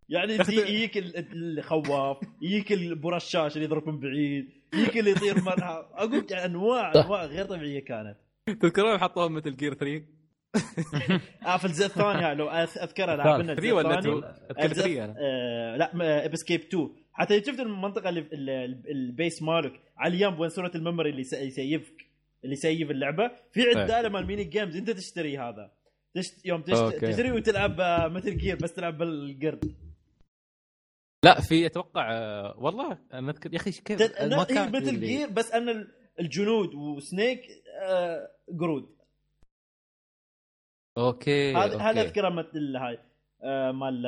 يعني 0.08 0.38
تجي- 0.38 0.60
يجيك 0.60 0.98
ال- 0.98 1.58
الخواف 1.58 2.16
يجيك 2.42 2.72
البرشاش 2.72 3.54
اللي 3.54 3.64
يضرب 3.64 3.88
من 3.88 4.00
بعيد 4.00 4.48
يجيك 4.74 4.96
اللي 4.98 5.10
يطير 5.10 5.42
مرة 5.42 5.90
أقول 5.94 6.26
يعني 6.30 6.44
انواع 6.44 6.92
أنواع 6.94 7.24
غير 7.24 7.44
طبيعية 7.44 7.84
كانت. 7.84 8.16
تذكرون 8.60 8.98
حطوهم 8.98 9.32
مثل 9.34 9.56
Gear 9.56 9.74
3 9.74 10.02
آه 11.46 11.56
في 11.56 11.64
الجزء 11.64 11.86
الثاني 11.86 12.34
لو 12.34 12.50
أذ- 12.50 12.82
أذكرها 12.82 13.16
لعبنا 13.16 13.54
3 13.54 13.72
ولا 13.72 13.98
2 13.98 14.14
الثاني 14.18 14.64
أذكر 14.66 14.74
3 14.74 15.04
أنا. 15.04 15.14
آه 15.18 15.76
لا 15.76 16.26
Ape 16.26 16.37
Escape 16.37 16.60
2 16.60 16.88
حتى 17.12 17.40
شفت 17.44 17.60
المنطقة 17.60 18.08
اللي 18.08 18.20
ال- 18.20 18.50
ال- 18.50 18.90
ال 18.90 19.00
base 19.00 19.42
مالك 19.42 19.80
على 19.96 20.14
اليم 20.16 20.40
وين 20.40 20.48
صورة 20.50 20.70
ال 20.74 20.79
memory 20.79 21.10
اللي 21.10 21.20
يس- 21.20 21.32
يسيفك 21.32 22.06
اللي 22.44 22.52
يسيف 22.52 22.90
اللعبة. 22.90 23.30
في 23.52 23.62
عداله 23.62 24.08
مال 24.08 24.26
mini 24.26 24.44
games 24.44 24.76
أنت 24.76 24.90
تشتري 24.90 25.38
هذا. 25.38 25.70
تشت... 26.14 26.46
يوم 26.46 26.62
تشت... 26.62 26.82
تشتري 27.04 27.32
وتلعب 27.32 27.80
آه، 27.80 28.08
مثل 28.08 28.36
Gear 28.36 28.56
بس 28.56 28.72
تلعب 28.72 28.98
بالقرد 28.98 29.74
لا 31.24 31.40
في 31.40 31.66
أتوقع 31.66 32.12
آه، 32.12 32.54
والله 32.58 32.98
أنا 33.12 33.30
أذكر. 33.30 33.52
يا 33.52 33.58
أخي 33.58 33.70
كيف؟ 33.70 34.00
ما 34.22 34.44
كان 34.44 34.70
في 34.70 34.76
مثل 34.76 35.00
Gear 35.00 35.30
بس 35.30 35.52
أن 35.52 35.68
ال- 35.68 35.88
الجنود 36.20 36.74
و 36.74 36.85
Snake 36.85 37.42
آه، 37.82 38.28
قرود. 38.60 38.88
okay 40.98 41.54
هذا 41.56 41.78
هذا. 41.78 42.02
أذكره 42.02 42.28
مثل 42.28 42.76
هاي 42.76 42.98
آه، 43.44 43.72
مال 43.72 44.02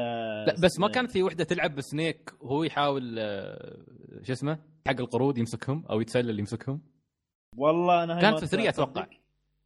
لا 0.47 0.55
بس 0.63 0.79
ما 0.81 0.89
كانت 0.89 1.11
في 1.11 1.23
وحدة 1.23 1.45
تلعب 1.45 1.75
ب 1.75 1.84
Snake 1.84 2.33
وهو 2.41 2.65
يحاول 2.65 3.17
آه، 3.19 3.77
شو 4.23 4.33
اسمه 4.33 4.59
حق 4.89 5.01
القرود 5.01 5.39
يمسكهم 5.39 5.87
أو 5.91 6.01
يتسلل 6.01 6.39
يمسكهم؟ 6.39 6.81
والله 7.57 8.05
أنا 8.05 8.21
كانت 8.21 8.35
ما 8.35 8.41
في 8.41 8.47
3 8.47 8.69
أصدق. 8.71 8.83
أتوقع. 8.83 9.07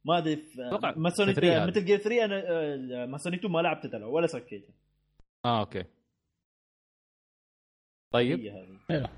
ما 0.05 0.17
أدري 0.17 0.35
في 0.35 0.67
أتوقع 0.67 0.93
ماسوني 0.97 1.33
في 1.33 1.41
3 1.41 1.63
هذه. 1.63 1.67
مثل 1.69 1.85
جير 1.85 1.97
3 1.97 2.25
أنا 2.25 2.43
آه، 2.47 3.05
ماسوني 3.05 3.35
2 3.35 3.51
ما 3.53 3.59
لعبت 3.59 3.85
تلعب 3.87 4.09
ولا 4.09 4.27
سكيته. 4.27 4.73
آه 5.45 5.59
أوكي. 5.59 5.83
طيب. 8.13 8.39
هذه. 8.39 9.09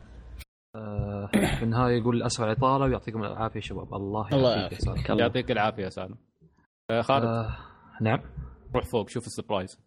آه، 0.76 1.30
في 1.58 1.64
النهاية 1.64 1.98
يقول 2.02 2.24
اسف 2.24 2.42
على 2.42 2.52
الاطاله 2.52 2.86
ويعطيكم 2.86 3.24
العافية 3.24 3.56
يا 3.56 3.62
شباب. 3.62 3.94
الله 3.94 4.28
يعافيك. 4.32 5.10
الله. 5.12 5.22
يعطيك 5.24 5.52
العافية 5.52 5.84
يا 5.84 5.90
سالم. 5.90 6.18
آه، 6.92 7.02
خالد. 7.02 7.26
آه، 7.26 7.58
نعم. 8.02 8.20
روح 8.76 8.86
فوق 8.86 9.10
شوف 9.10 9.26
السبرايز. 9.26 9.80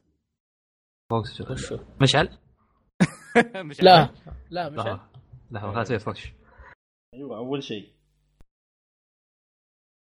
فوق 1.10 1.26
شو- 1.26 1.52
وشو؟ 1.52 1.78
مشعل؟ 2.02 2.39
مش 3.68 3.83
لا. 3.83 4.08
لا 4.50 4.68
مش 4.70 4.76
لا 4.78 5.00
لحظه 5.50 5.66
خليني 5.68 5.83
أسوي 5.83 5.99
focus. 5.99 6.23
أيوه 7.15 7.36
أول 7.36 7.62
شيء. 7.62 7.92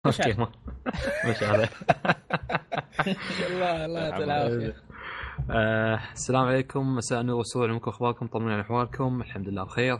okay 0.06 0.46
مشعل. 1.30 1.60
الله 3.50 3.84
الله 3.84 4.00
يعطي 4.00 4.24
العافية. 4.24 4.82
آه، 5.50 6.00
السلام 6.12 6.44
عليكم 6.46 6.94
مساء 6.96 7.20
النور 7.20 7.36
والسرور 7.36 7.70
عليكم 7.70 7.90
أخباركم 7.90 8.26
طمنوني 8.26 8.54
عن 8.54 8.60
أحوالكم 8.60 9.20
الحمد 9.20 9.48
لله 9.48 9.64
بخير. 9.64 9.98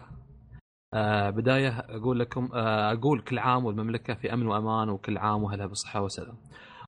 آه 0.94 1.30
بداية 1.30 1.78
أقول 1.78 2.20
لكم 2.20 2.48
آه 2.54 2.92
أقول 2.92 3.20
كل 3.20 3.38
عام 3.38 3.64
والمملكة 3.64 4.14
في 4.14 4.32
أمن 4.32 4.46
وأمان 4.46 4.88
وكل 4.88 5.18
عام 5.18 5.42
واهلها 5.42 5.66
بالصحة 5.66 6.00
والسلام. 6.00 6.36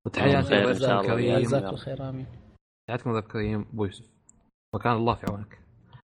وتحياتي 0.07 0.58
الله. 0.62 1.00
الكريم 1.00 1.39
جزاك 1.39 1.62
الله 1.65 1.76
خير 1.76 2.08
آمين. 2.08 2.26
تحياتكم 2.89 3.12
ضيف 3.12 3.26
كريم 3.26 3.60
أبو 3.73 3.84
يوسف. 3.84 4.05
وكان 4.74 4.92
الله 4.92 5.15
في 5.15 5.26
عونك. 5.31 5.58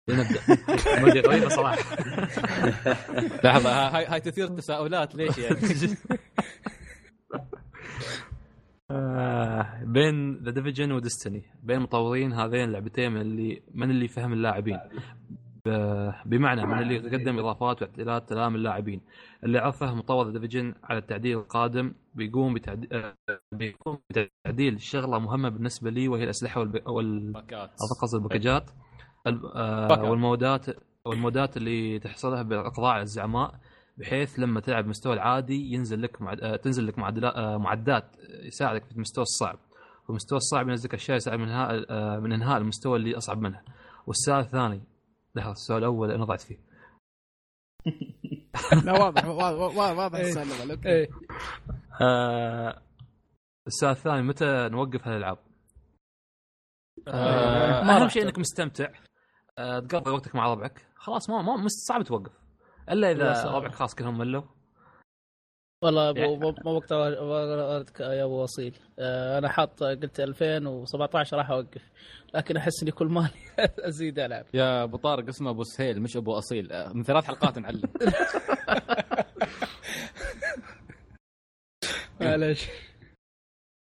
لنبدأ. 0.09 0.41
مقدمة 1.03 1.21
غريبه 1.21 1.49
صراحة. 1.49 1.79
لحظة 3.45 3.71
ها- 3.71 3.97
هاي 3.97 4.07
هاي 4.07 4.21
تثير 4.21 4.47
تساؤلات 4.49 5.15
ليش 5.15 5.39
يعني؟ 5.39 5.57
آه، 8.91 9.85
بين 9.85 10.35
The 10.43 10.51
Division 10.51 10.93
و 10.93 10.99
Destiny 10.99 11.43
بين 11.63 11.81
مطورين 11.81 12.33
هذين 12.33 12.65
اللعبتين 12.65 13.13
من 13.13 13.21
اللي 13.21 13.63
من 13.75 13.91
اللي 13.91 14.09
فهم 14.09 14.33
اللاعبين. 14.33 14.79
بمعنى 16.27 16.67
من 16.67 16.79
اللي 16.79 16.99
قدم 16.99 17.39
إضافات 17.39 17.83
واعدادات 17.83 18.33
لام 18.33 18.55
اللاعبين. 18.55 19.01
اللي 19.45 19.59
عرفه 19.59 19.95
مطور 19.95 20.27
The 20.27 20.33
Division 20.33 20.75
على 20.85 20.99
التعديل 20.99 21.39
القادم 21.39 21.95
بيقوم 22.15 22.55
بتعديل 22.55 22.89
بيقوم 23.53 23.99
بتعديل 24.11 24.81
شغلة 24.81 25.19
مهمة 25.19 25.49
بالنسبة 25.49 25.91
لي 25.91 26.09
وهي 26.09 26.25
الأسلحة 26.25 26.61
والب... 26.61 26.89
وال... 26.89 27.33
قصدي 28.03 28.17
الباكجات. 28.23 28.71
ال- 29.27 29.53
آه،. 29.57 30.11
والمودات 30.11 30.67
والمودات 31.05 31.57
اللي 31.57 31.99
تحصلها 31.99 32.43
باقضاع 32.43 33.01
الزعماء. 33.01 33.55
بحيث 33.99 34.39
لما 34.39 34.61
تلعب 34.61 34.85
المستوى 34.85 35.13
العادي 35.13 35.73
ينزل 35.73 36.03
لك 36.03 36.23
معد... 36.23 36.41
آه، 36.41 36.57
تنزل 36.57 36.87
لك 36.87 36.99
معدلات 36.99 37.35
آه، 37.35 37.57
معدات 37.57 38.17
يساعدك 38.45 38.85
في 38.85 38.93
المستوى 38.93 39.23
الصعب. 39.23 39.59
والمستوى 40.09 40.37
الصعب 40.37 40.69
ينزلك 40.69 40.95
أشياء 40.95 41.17
يساعد 41.17 41.39
من 41.39 41.49
إنهاء 41.49 41.87
آه، 41.91 42.19
من 42.19 42.33
إنهاء 42.33 42.59
المستوى 42.59 42.97
اللي 42.99 43.17
أصعب 43.17 43.39
منه. 43.39 43.63
والسؤال 44.07 44.41
الثاني 44.41 44.83
لحظه 45.35 45.53
السؤال 45.53 45.79
الأول 45.79 46.11
أنا 46.11 46.25
ضعت 46.25 46.41
فيه. 46.41 46.59
لا 48.85 48.93
واضح 48.93 49.27
واضح 49.27 49.99
واضح 49.99 50.19
السؤال 50.19 50.47
الأول 50.47 50.71
أوكي. 50.71 51.07
آه، 52.01 52.83
السؤال 53.67 53.93
الثاني 53.93 54.23
متى 54.23 54.69
نوقف 54.69 55.09
هالألعاب؟ 55.09 55.39
ما 57.07 57.93
راح 57.93 58.01
اهم 58.03 58.09
شيء. 58.09 58.23
إنك 58.23 58.39
مستمتع. 58.39 58.89
تقضي 59.57 60.11
وقتك 60.11 60.35
مع 60.35 60.53
ربعك. 60.53 60.87
خلاص 60.97 61.31
ما 61.31 61.43
ما 61.43 61.69
صعب 61.69 62.03
توقف. 62.03 62.48
إلا 62.93 63.11
إذا. 63.11 63.45
ربعك 63.51 63.75
خلاص 63.75 63.95
كلهم 63.95 64.19
ملوا. 64.19 64.43
والله 65.85 66.11
ابو 66.11 66.19
يعني- 66.19 66.37
مو 66.37 66.55
مو 66.65 66.71
وقت 66.73 66.93
وردك 66.93 68.01
يا 68.01 68.25
أبو 68.25 68.43
وصيل. 68.43 68.75
آه، 68.99 69.39
أنا 69.39 69.49
حاط 69.49 69.83
قلت 69.83 70.21
2017 70.21 71.37
راح 71.37 71.51
أوقف. 71.51 71.83
لكن 72.35 72.57
أحس 72.57 72.83
إني 72.83 72.91
كل 72.93 73.07
مالي 73.07 73.31
أزيد 73.89 74.19
ألعب. 74.19 74.45
يا 74.55 74.83
أبو 74.83 74.97
طارق 74.97 75.29
اسمه 75.29 75.51
أبو 75.51 75.63
سهيل 75.63 76.03
مش 76.03 76.17
أبو 76.17 76.39
أصيل. 76.39 76.73
آه، 76.73 76.93
من 76.93 77.03
ثلاث 77.03 77.25
حلقات 77.25 77.59
نعلم. 77.59 77.83
معلش 82.21 82.67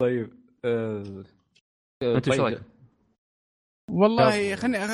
طيب 0.01 0.30
آه، 0.66 1.24
أنت 2.03 2.27
إيش 2.27 2.38
طيب. 2.38 2.42
رأيك؟ 2.45 2.61
والله 3.90 4.56
خليني 4.56 4.88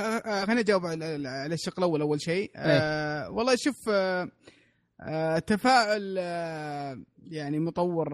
خليني 0.45 0.59
أجاوب 0.61 0.85
على 0.85 1.27
على 1.29 1.53
الشق 1.53 1.79
الأول 1.79 2.01
أول 2.01 2.21
شيء. 2.21 2.51
آه 2.55 3.29
والله 3.29 3.55
شوف 3.55 3.89
آه 3.89 4.29
آه 5.01 5.39
تفاؤل 5.39 6.15
آه 6.19 7.03
يعني 7.27 7.59
مطور 7.59 8.13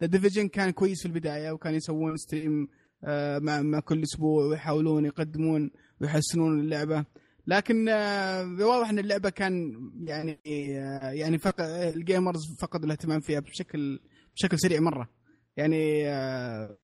The 0.00 0.06
Division 0.06 0.48
كان 0.48 0.70
كويس 0.70 1.00
في 1.02 1.06
البداية 1.06 1.50
وكان 1.50 1.74
يسوون 1.74 2.16
stream 2.16 2.68
آه 3.04 3.38
مع 3.38 3.62
مع 3.62 3.80
كل 3.80 4.02
أسبوع 4.02 4.44
ويحاولون 4.44 5.04
يقدمون 5.04 5.70
ويحسنون 6.00 6.60
اللعبة. 6.60 7.04
لكن 7.46 7.88
آه 7.88 8.42
واضح 8.60 8.88
إن 8.88 8.98
اللعبة 8.98 9.30
كان 9.30 9.72
يعني 10.04 10.40
آه 10.78 11.10
يعني 11.10 11.38
فق... 11.38 11.60
ال 11.60 11.74
gamers 11.74 12.56
فقدوا 12.58 12.86
الاهتمام 12.86 13.20
فيها 13.20 13.40
بشكل 13.40 14.00
بشكل 14.36 14.58
سريع 14.58 14.80
مرة. 14.80 15.08
يعني 15.56 16.08
آه 16.08 16.76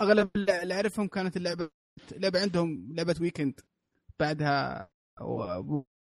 أغلب 0.00 0.30
اللي 0.36 0.74
أعرفهم 0.74 1.06
كانت 1.08 1.36
اللعبه 1.36 1.68
لعبة 2.16 2.40
عندهم 2.40 2.88
لعبة 2.90 3.14
weekend 3.20 3.60
بعدها 4.20 4.88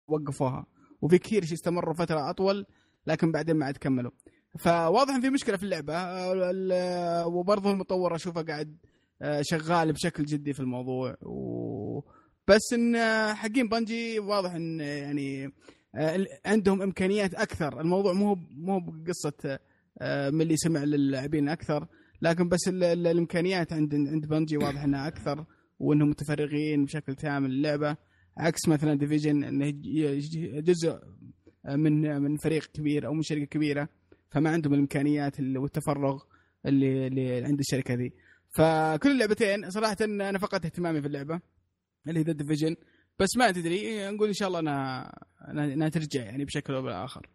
وقفوها. 0.07 0.65
وفي 1.01 1.17
كثير 1.17 1.43
استمروا 1.43 1.93
فترة 1.93 2.29
أطول 2.29 2.65
لكن 3.07 3.31
بعدين 3.31 3.55
ما 3.55 3.65
عاد 3.65 3.77
كملوا. 3.77 4.11
فواضح 4.59 5.13
إن 5.13 5.21
في 5.21 5.29
مشكلة 5.29 5.57
في 5.57 5.63
اللعبة. 5.63 5.93
ال- 6.33 7.25
وبرضه 7.25 7.71
المطور 7.71 8.15
اشوفه 8.15 8.41
قاعد 8.41 8.77
آه، 9.21 9.41
شغال 9.41 9.93
بشكل 9.93 10.25
جدي 10.25 10.53
في 10.53 10.59
الموضوع. 10.59 11.15
و... 11.21 11.99
بس 12.47 12.73
إن 12.73 12.95
آه، 12.95 13.33
حقين 13.33 13.67
بنجي 13.69 14.19
واضح 14.19 14.51
إن 14.53 14.79
يعني 14.79 15.45
آه، 15.95 16.15
ال- 16.15 16.27
عندهم 16.45 16.81
إمكانيات 16.81 17.33
أكثر. 17.35 17.81
الموضوع 17.81 18.13
مو 18.13 18.35
مو 18.51 18.79
بقصة 18.79 19.59
من 20.01 20.41
اللي 20.41 20.57
سمع 20.57 20.83
للاعبين 20.83 21.49
أكثر. 21.49 21.87
لكن 22.21 22.49
بس 22.49 22.67
ال- 22.67 22.83
ال- 22.83 23.07
الإمكانيات 23.07 23.73
عند 23.73 23.93
عند 23.95 24.25
بنجي 24.27 24.57
واضح 24.57 24.83
إنها 24.83 25.07
أكثر 25.07 25.45
وإنهم 25.79 26.09
متفرغين 26.09 26.85
بشكل 26.85 27.15
تام 27.15 27.47
للعبة. 27.47 27.97
عكس 28.37 28.67
مثلا 28.67 28.93
Division 28.93 29.43
إنه 29.43 29.69
جزء 30.61 30.99
من 31.69 32.21
من 32.21 32.37
فريق 32.37 32.65
كبير 32.73 33.05
أو 33.07 33.13
من 33.13 33.21
شركة 33.21 33.45
كبيرة 33.45 33.89
فما 34.29 34.49
عندهم 34.49 34.73
الإمكانيات 34.73 35.39
والتفرغ 35.39 36.19
اللي 36.65 37.07
اللي 37.07 37.43
عند 37.45 37.59
الشركة 37.59 37.93
ذي. 37.93 38.13
فكل 38.49 39.11
اللعبتين 39.11 39.69
صراحة 39.69 39.97
أنا 40.01 40.39
فقدت 40.39 40.65
اهتمامي 40.65 41.01
في 41.01 41.07
اللعبة 41.07 41.39
اللي 42.07 42.19
هي 42.19 42.23
The 42.23 42.31
Division 42.31 42.75
بس 43.19 43.37
ما 43.37 43.51
تدري 43.51 44.11
نقول 44.11 44.27
إن 44.27 44.33
شاء 44.33 44.47
الله 44.47 44.59
انها 44.59 45.11
انها 45.49 45.89
ترجع 45.89 46.23
يعني 46.23 46.45
بشكل 46.45 46.73
أو 46.73 46.81
بآخر. 46.81 47.29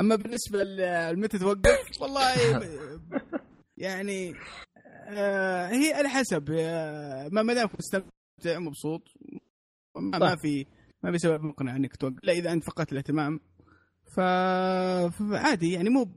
أما 0.00 0.16
بالنسبة 0.16 0.64
لمتى 1.12 1.38
توقف؟ 1.38 1.78
والله 2.00 2.34
يعني 3.76 4.34
آه 5.08 5.66
هي 5.68 5.92
على 5.92 6.08
حسب 6.08 6.50
آه، 6.50 7.28
ما 7.32 7.54
دامك 7.54 7.70
مستمتع 7.78 8.58
مبسوط 8.58 9.02
ما, 9.96 10.18
ما. 10.18 10.36
في 10.36 10.66
ما 11.02 11.12
في 11.12 11.18
سبب 11.18 11.44
مقنع 11.44 11.76
إنك 11.76 11.96
توقف 11.96 12.18
لا 12.22 12.32
إذا 12.32 12.52
أنت 12.52 12.64
فقدت 12.64 12.92
الاهتمام 12.92 13.40
ف... 14.14 14.20
فعادي 15.10 15.72
يعني 15.72 15.88
مو 15.90 16.16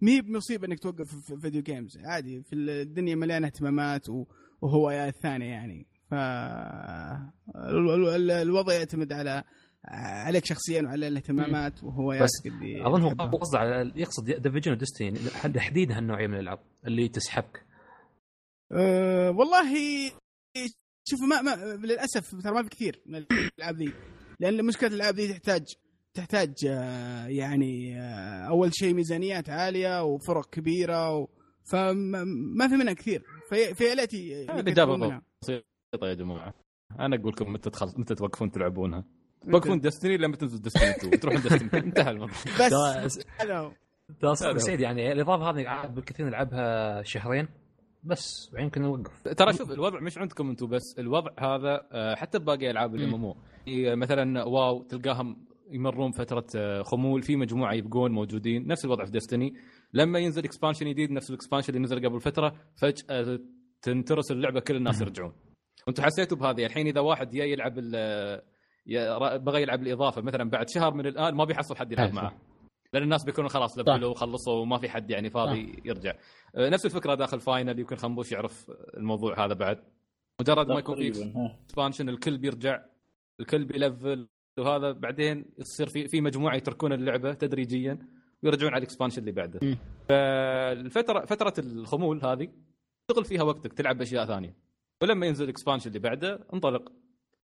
مي 0.00 0.20
بمصيبه 0.20 0.66
إنك 0.66 0.78
توقف 0.78 1.14
في 1.14 1.36
video 1.40 1.62
games 1.62 1.98
عادي 1.98 2.42
في 2.42 2.54
الدنيا 2.54 3.14
مليانة 3.14 3.46
اهتمامات 3.46 4.08
و... 4.08 4.24
وهوايات 4.60 5.16
ثانية 5.16 5.46
يعني 5.50 5.86
ف 6.10 6.14
ال- 6.14 7.90
ال- 7.90 8.08
ال- 8.08 8.30
الوضع 8.30 8.72
يعتمد 8.72 9.12
على 9.12 9.44
عليك 9.90 10.44
شخصيا 10.44 10.82
وعلى 10.82 11.08
الاهتمامات 11.08 11.84
وهواياتك 11.84 12.24
بس 12.24 12.46
اللي 12.46 12.86
أظن 12.86 13.02
هو. 13.02 13.10
قصده 13.38 13.58
على 13.58 13.92
يقصد 13.96 14.24
Division 14.24 14.72
و 14.72 14.77
Destiny 14.77 15.12
تحديد 15.54 15.92
هالنوعية 15.92 16.26
من 16.26 16.34
الألعاب 16.34 16.58
اللي 16.86 17.08
تسحبك؟ 17.08 17.64
أه 18.72 19.30
والله 19.30 19.72
شوف 21.08 21.20
ما, 21.30 21.42
ما 21.42 21.86
للأسف 21.86 22.42
ترى 22.42 22.52
ما 22.52 22.62
في 22.62 22.68
كثير 22.68 23.02
من 23.06 23.16
الألعاب 23.16 23.76
ذي 23.76 23.92
لأن 24.40 24.64
مشكلة 24.64 24.88
الألعاب 24.88 25.14
ذي 25.14 25.28
تحتاج 25.32 25.62
تحتاج 26.14 26.54
آه، 26.68 27.26
يعني 27.26 28.00
آه، 28.00 28.48
أول 28.48 28.70
شيء 28.74 28.94
ميزانيات 28.94 29.50
عالية 29.50 30.04
وفرق 30.04 30.50
كبيرة 30.50 31.16
و... 31.16 31.28
فما 31.72 32.24
ما 32.56 32.68
في 32.68 32.74
منها 32.74 32.92
كثير. 32.92 33.22
في 33.50 33.74
في 33.74 33.92
التي 33.92 34.42
الاجابه 34.42 35.20
بسيطة 35.42 35.64
يا 36.02 36.14
جماعة. 36.14 36.54
أنا 37.00 37.16
أقول 37.16 37.32
لكم 37.32 37.52
متى 37.52 37.70
تخلص 37.70 37.98
متى 37.98 38.14
توقفون 38.14 38.50
تلعبونها. 38.50 39.04
توقفون 39.50 39.80
دستني 39.80 40.16
لما 40.16 40.36
تنزل 40.36 40.62
دستني 40.62 40.90
2 40.90 41.20
تروحون 41.20 41.40
دستني 41.42 41.80
انتهى 41.86 42.10
الموضوع. 42.10 42.34
بس. 43.04 43.18
ترى 44.20 44.34
صدق 44.34 44.48
هو. 44.50 44.58
سعيد 44.58 44.80
يعني 44.80 45.12
الإضافة 45.12 45.50
هذه 45.50 45.64
قاعد 45.64 45.94
بالكثير 45.94 46.26
نلعبها 46.26 47.02
شهرين 47.02 47.48
بس 48.04 48.48
بعدين 48.52 48.64
يمكن 48.64 48.82
نوقف. 48.82 49.22
ترى 49.28 49.52
شوف 49.52 49.70
الوضع 49.70 50.00
مش 50.00 50.18
عندكم 50.18 50.50
أنتم 50.50 50.66
بس 50.66 50.94
الوضع 50.98 51.30
هذا 51.38 51.86
آه، 51.92 52.14
حتى 52.14 52.38
بباقي 52.38 52.70
ألعاب 52.70 52.94
ال 52.94 53.14
MMO. 53.14 53.36
مثلا 53.96 54.44
WoW 54.44 54.82
تلقاهم 54.82 55.46
يمرون 55.70 56.12
فترة 56.12 56.46
آه، 56.56 56.82
خمول 56.82 57.22
في 57.22 57.36
مجموعة 57.36 57.72
يبقون 57.74 58.12
موجودين. 58.12 58.66
نفس 58.66 58.84
الوضع 58.84 59.04
في 59.04 59.10
Destiny 59.10 59.54
لما 59.92 60.18
ينزل 60.18 60.44
expansion 60.44 60.90
جديد 60.90 61.10
نفس 61.10 61.30
ال 61.30 61.34
expansion 61.34 61.68
اللي 61.68 61.84
نزل 61.84 62.06
قبل 62.08 62.20
فترة 62.20 62.54
فجأة 62.76 63.38
تنترس 63.82 64.30
اللعبة 64.32 64.60
كل 64.60 64.76
الناس 64.76 65.00
يرجعون. 65.02 65.32
وأنتم 65.86 66.02
حسيتوا 66.02 66.36
بهذه؟ 66.38 66.66
الحين 66.66 66.86
إذا 66.86 67.00
واحد 67.00 67.30
جاي 67.30 67.52
يلعب 67.52 67.78
بغى 69.38 69.62
يلعب 69.62 69.82
الإضافة 69.82 70.22
مثلا 70.22 70.50
بعد 70.50 70.68
شهر 70.68 70.94
من 70.94 71.06
الآن 71.06 71.34
ما 71.34 71.44
بيحصل 71.44 71.76
حد 71.76 71.92
يلعب 71.92 72.12
معه. 72.12 72.38
لأن 72.92 73.02
الناس 73.02 73.24
بيكونوا 73.24 73.48
خلاص 73.48 73.78
لفلوا 73.78 74.10
وخلصوا 74.10 74.60
وما 74.60 74.78
في 74.78 74.88
حد 74.88 75.10
يعني 75.10 75.30
فاضي 75.30 75.82
يرجع. 75.84 76.14
آه، 76.56 76.68
نفس 76.68 76.86
الفكرة 76.86 77.14
داخل 77.14 77.40
Final 77.40 77.78
يمكن 77.78 77.96
خنبوش 77.96 78.32
يعرف 78.32 78.70
الموضوع 78.96 79.44
هذا 79.44 79.54
بعد. 79.54 79.84
مجرد 80.40 80.68
ما 80.68 80.78
يكون 80.78 80.96
في. 80.96 81.32
expansion 81.64 82.08
الكل 82.08 82.38
بيرجع 82.38 82.82
الكل 83.40 83.64
بيلفل 83.64 84.28
وهذا 84.58 84.92
بعدين 84.92 85.44
يصير 85.58 85.88
في 85.88 86.08
في 86.08 86.20
مجموعة 86.20 86.56
يتركون 86.56 86.92
اللعبة 86.92 87.32
تدريجيا 87.32 87.98
ويرجعون 88.42 88.72
على 88.72 88.78
ال 88.78 88.82
expansion 88.82 89.20
اللي 89.20 89.32
بعده. 89.32 89.78
فالفتره 90.08 91.24
فترة 91.24 91.54
الخمول 91.58 92.24
هذه 92.24 92.48
تشتغل 93.08 93.24
فيها 93.24 93.42
وقتك 93.42 93.72
تلعب 93.72 94.02
أشياء 94.02 94.26
ثانية. 94.26 94.54
ولما 95.02 95.26
ينزل 95.26 95.44
ال 95.44 95.48
expansion 95.48 95.88
اللي 95.88 95.98
بعده 95.98 96.46
انطلق. 96.54 96.92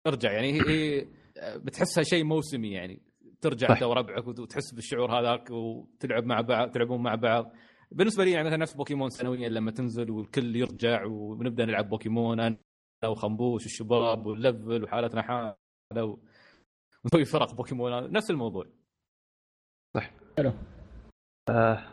ارجع 0.08 0.32
يعني 0.32 0.54
هي, 0.54 0.62
هي 0.70 1.08
بتحسها 1.56 2.04
شيء 2.04 2.24
موسمي 2.24 2.72
يعني. 2.72 3.02
ترجع 3.42 3.68
صح. 3.68 3.74
انت 3.74 3.84
وربعك 3.84 4.28
وتحس 4.28 4.72
بالشعور 4.74 5.20
هذاك 5.20 5.50
وتلعب 5.52 6.24
مع 6.24 6.42
بعض 6.42 6.72
تلعبون 6.72 7.04
مع 7.04 7.16
بعض. 7.16 7.52
بالنسبة 7.92 8.24
لي 8.24 8.32
يعني 8.32 8.46
مثلا 8.48 8.58
نفس 8.58 8.74
بوكيمون 8.74 9.10
سنويا 9.10 9.50
لما 9.50 9.72
تنزل 9.72 10.12
والكل 10.12 10.56
يرجع 10.56 11.06
ونبدأ 11.06 11.66
نلعب 11.66 11.90
بوكيمون 11.90 12.40
أنا 12.40 12.58
وخنبوش 13.06 13.64
والشباب 13.64 14.26
وال 14.26 14.42
level 14.42 14.84
وحالتنا 14.84 15.22
حالة 15.22 15.56
و- 16.06 16.20
ونسوي 17.04 17.26
فرق 17.26 17.54
بوكيمون. 17.54 18.12
نفس 18.12 18.32
الموضوع. 18.32 18.66
آه 21.50 21.84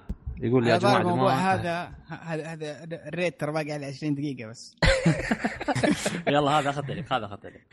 يقول 0.40 0.66
يا 0.66 0.76
جماعة 0.78 1.00
الموضوع 1.00 1.16
جماعة، 1.34 1.54
هذا 1.54 1.94
هذا 2.08 2.52
هذا 2.52 2.84
الريت 3.08 3.40
ترى 3.40 3.52
باقي 3.52 3.72
على 3.72 3.86
20 3.86 4.14
دقيقة 4.14 4.48
بس. 4.50 4.76
يلا 6.28 6.50
هذا 6.50 6.70
اخذت 6.70 6.90
لك 6.90 7.12
هذا 7.12 7.26
اخذت 7.26 7.46
لك. 7.46 7.66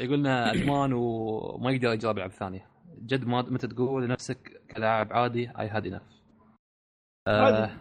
لا 0.00 0.04
لا 0.04 0.04
آه. 0.04 0.04
سؤال. 0.04 0.06
يقول 0.06 0.18
لنا 0.18 0.52
أدمان 0.52 0.92
وما 0.92 1.70
يقدر 1.70 1.92
يجرب 1.92 2.16
العاب 2.16 2.30
ثانية 2.30 2.66
جد 3.02 3.24
ما 3.26 3.42
متى 3.42 3.66
تقول 3.66 4.04
لنفسك 4.04 4.62
كلاعب 4.76 5.12
عادي؟ 5.12 5.50
اي 5.58 5.68
هاد 5.68 5.86
انف 5.86 6.02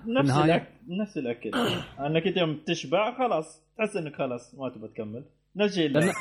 نفس 0.07 0.37
الاكل 0.37 0.65
نفس 1.01 1.17
الأكل. 1.23 1.51
أنك 1.99 2.27
أنت 2.27 2.37
يوم 2.37 2.59
تشبع 2.67 3.17
خلاص. 3.17 3.63
تحس 3.77 3.95
إنك 3.95 4.15
خلاص 4.15 4.55
ما 4.55 4.69
تبغى 4.69 4.87
تكمل. 4.87 5.25
نفس 5.55 5.77
الشيء. 5.77 5.93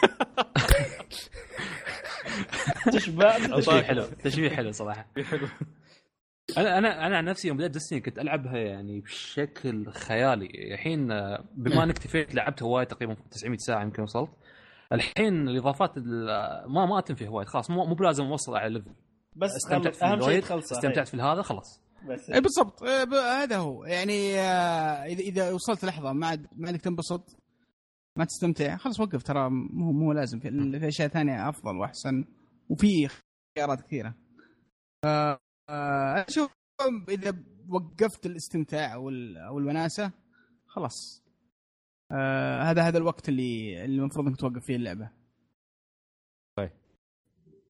تشبع. 2.93 3.39
تشبيه 3.57 3.83
حلو. 3.83 4.05
تشبيه 4.25 4.51
حلو 4.51 4.73
صراحة. 4.73 5.07
أنا 6.59 6.79
أنا 6.79 7.07
أنا 7.07 7.17
عن 7.17 7.25
نفسي 7.25 7.49
يوم 7.49 7.57
بدأت 7.57 7.71
Destiny 7.71 8.01
كنت 8.01 8.19
ألعبها 8.19 8.57
يعني 8.59 9.01
بشكل 9.01 9.91
خيالي. 9.91 10.73
الحين 10.75 11.11
آه، 11.13 11.45
بما 11.55 11.85
إنك 11.85 11.91
اكتفيت 11.97 12.35
لعبت 12.35 12.63
هواي 12.63 12.85
تقريبا 12.87 13.17
900 13.31 13.59
ساعة 13.59 13.83
يمكن 13.83 14.03
وصلت. 14.03 14.31
الحين 14.93 15.49
الإضافات 15.49 15.97
ال- 15.97 16.73
ما 16.73 16.87
ما 16.87 17.01
فيها 17.15 17.29
هواي 17.29 17.47
خلاص 17.47 17.71
مو 17.71 17.85
مو 17.87 17.95
بلازم 17.95 18.25
أوصل 18.25 18.57
على 18.57 18.75
level 18.75 18.91
بس 19.37 19.51
استمتعت 19.57 20.03
أهم 20.03 20.21
شيء 20.21 20.41
تخلصه 20.43 20.77
استمتعت 20.77 21.09
في 21.09 21.17
هذا 21.17 21.43
خلاص. 21.43 21.83
بس. 22.09 22.31
اي 22.31 22.41
بالضبط. 22.41 22.83
ب- 22.85 23.15
هذا 23.15 23.57
هو. 23.57 23.85
يعني 23.85 24.39
آه، 24.41 25.05
اذا 25.05 25.21
إذا 25.21 25.53
وصلت 25.53 25.85
لحظة 25.85 26.13
ما 26.13 26.27
عاد 26.27 26.47
ما 26.57 26.69
عندك 26.69 26.81
تنبسط 26.81 27.37
ما 28.19 28.25
تستمتع 28.25 28.77
خلاص 28.77 29.01
وقف 29.01 29.23
ترى 29.23 29.51
مو 29.51 29.93
مو 29.93 30.13
لازم 30.13 30.39
في, 30.41 30.79
في 30.81 30.89
أشياء 30.89 31.09
ثانية 31.09 31.49
أفضل 31.49 31.77
وأحسن 31.77 32.25
وفي 32.69 33.09
خيارات 33.59 33.81
كثيرة. 33.81 34.15
آه، 35.05 35.39
آه، 35.71 36.25
أشوف 36.29 36.51
إذا 37.09 37.35
وقفت 37.69 38.27
الاستمتاع 38.27 38.95
أو 38.95 39.09
ال- 39.09 39.37
أو 39.37 39.59
الوناسه 39.59 40.11
خلاص. 40.67 41.26
آه 42.13 42.63
هذا 42.63 42.83
هذا 42.83 42.99
الوقت 42.99 43.29
اللي 43.29 43.85
اللي 43.85 43.99
المفروض 44.01 44.27
إنك 44.27 44.37
توقف 44.37 44.65
فيه 44.65 44.77
اللعبة. 44.77 45.11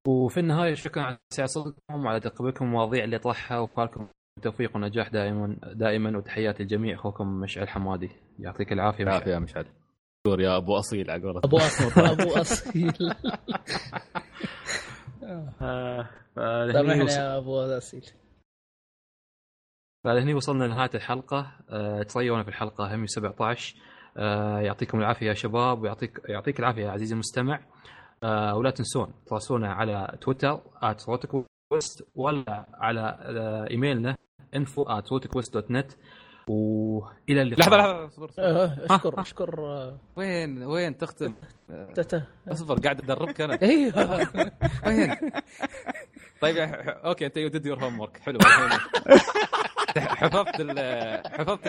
وفي 0.09 0.41
النهاية 0.41 0.75
شكرا 0.75 1.03
على 1.03 1.19
سعه 1.31 1.47
صدقكم 1.47 2.05
وعلى 2.05 2.21
تقبلكم 2.21 2.65
المواضيع 2.65 3.05
اللي 3.05 3.19
طرحها 3.19 3.59
وفالكم 3.59 4.09
بالتوفيق 4.37 4.77
ونجاح 4.77 5.09
دائما 5.09 5.57
دائما 5.73 6.19
وتحياتي 6.19 6.63
للجميع 6.63 6.95
أخوكم 6.95 7.27
مشعل 7.41 7.69
حمادي. 7.69 8.11
يعطيك 8.39 8.73
العافية 8.73 9.05
مشعل. 9.05 9.15
عافيه 9.15 9.31
يا 9.31 9.39
مشعل. 9.39 9.67
دور 10.27 10.41
يا 10.41 10.57
أبو 10.57 10.79
أصيل 10.79 11.11
على 11.11 11.23
قولتك 11.23 11.45
أبو 11.45 11.57
أصيل 11.57 12.05
أبو 12.05 12.31
أصيل. 12.41 12.93
آه، 15.63 16.09
فلهني 16.37 16.73
سامحني 16.73 17.03
وص- 17.05 17.17
يا 17.17 17.37
أبو 17.39 17.61
أصيل. 17.61 18.07
فلهني 20.05 20.35
وصلنا 20.35 20.65
لنهاية 20.65 20.91
الحلقة. 20.95 21.53
آه، 21.71 22.03
تريونا 22.03 22.43
في 22.43 22.49
الحلقة 22.49 22.95
هم 22.95 23.07
17 23.07 23.77
آه، 23.77 23.96
يعطيكم 24.61 24.99
العافية 24.99 25.27
يا 25.27 25.35
شباب 25.35 25.83
ويعطيك 25.83 26.21
يعطيك 26.29 26.61
العافية 26.61 26.83
يا 26.87 26.91
عزيزي 26.91 27.15
المستمع. 27.15 27.61
آه، 28.23 28.57
ولا 28.57 28.71
تنسون 28.71 29.13
تراسلونا 29.27 29.73
على 29.73 30.19
تويتر 30.21 30.61
@روتكوست 31.09 32.07
ولا 32.15 32.67
على 32.75 33.19
آه، 33.21 33.71
إيميلنا 33.71 34.17
info 34.57 34.85
@rotoquest.net 34.85 35.95
وإلى 36.49 37.43
اللقاء. 37.43 37.69
لحظة 37.69 37.77
لحظة 37.77 38.07
اصبر 38.07 38.29
اصبر. 38.29 38.43
آه، 38.45 38.77
اشكر 38.95 39.21
اشكر 39.21 39.61
آه، 39.67 39.99
وين 40.17 40.63
وين 40.63 40.97
تختم؟ 40.99 41.35
اصبر 42.49 42.75
قاعد 42.79 43.01
ادربك 43.01 43.41
أنا. 43.41 43.59
أيوه 43.63 44.27
وين؟ 44.87 45.15
طيب 46.41 46.57
okay 46.89 47.27
أنت 47.27 47.37
you 47.37 47.49
did 47.49 47.67
your 47.67 47.85
homework 47.85 48.17
حلو. 48.17 48.39
حفظت 49.99 50.61
ال 50.61 50.79
حفظت 51.33 51.67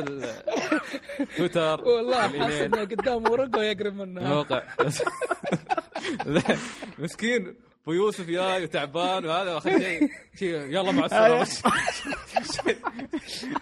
التويتر 1.19 1.81
والله 1.87 2.21
حاسس 2.39 2.61
إنه 2.61 2.81
قدامه 2.81 3.31
ورقة 3.31 3.59
ويقرب 3.59 3.93
منها 3.93 4.23
الموقع. 4.23 4.63
مسكين 6.99 7.55
أبو 7.83 7.93
يوسف 7.93 8.27
جاي 8.27 8.63
وتعبان 8.63 9.25
وهذا 9.25 9.57
اخر 9.57 9.79
شيء. 9.79 10.09
يلا 10.41 10.91
مع 10.91 11.05
السلامة. 11.05 11.47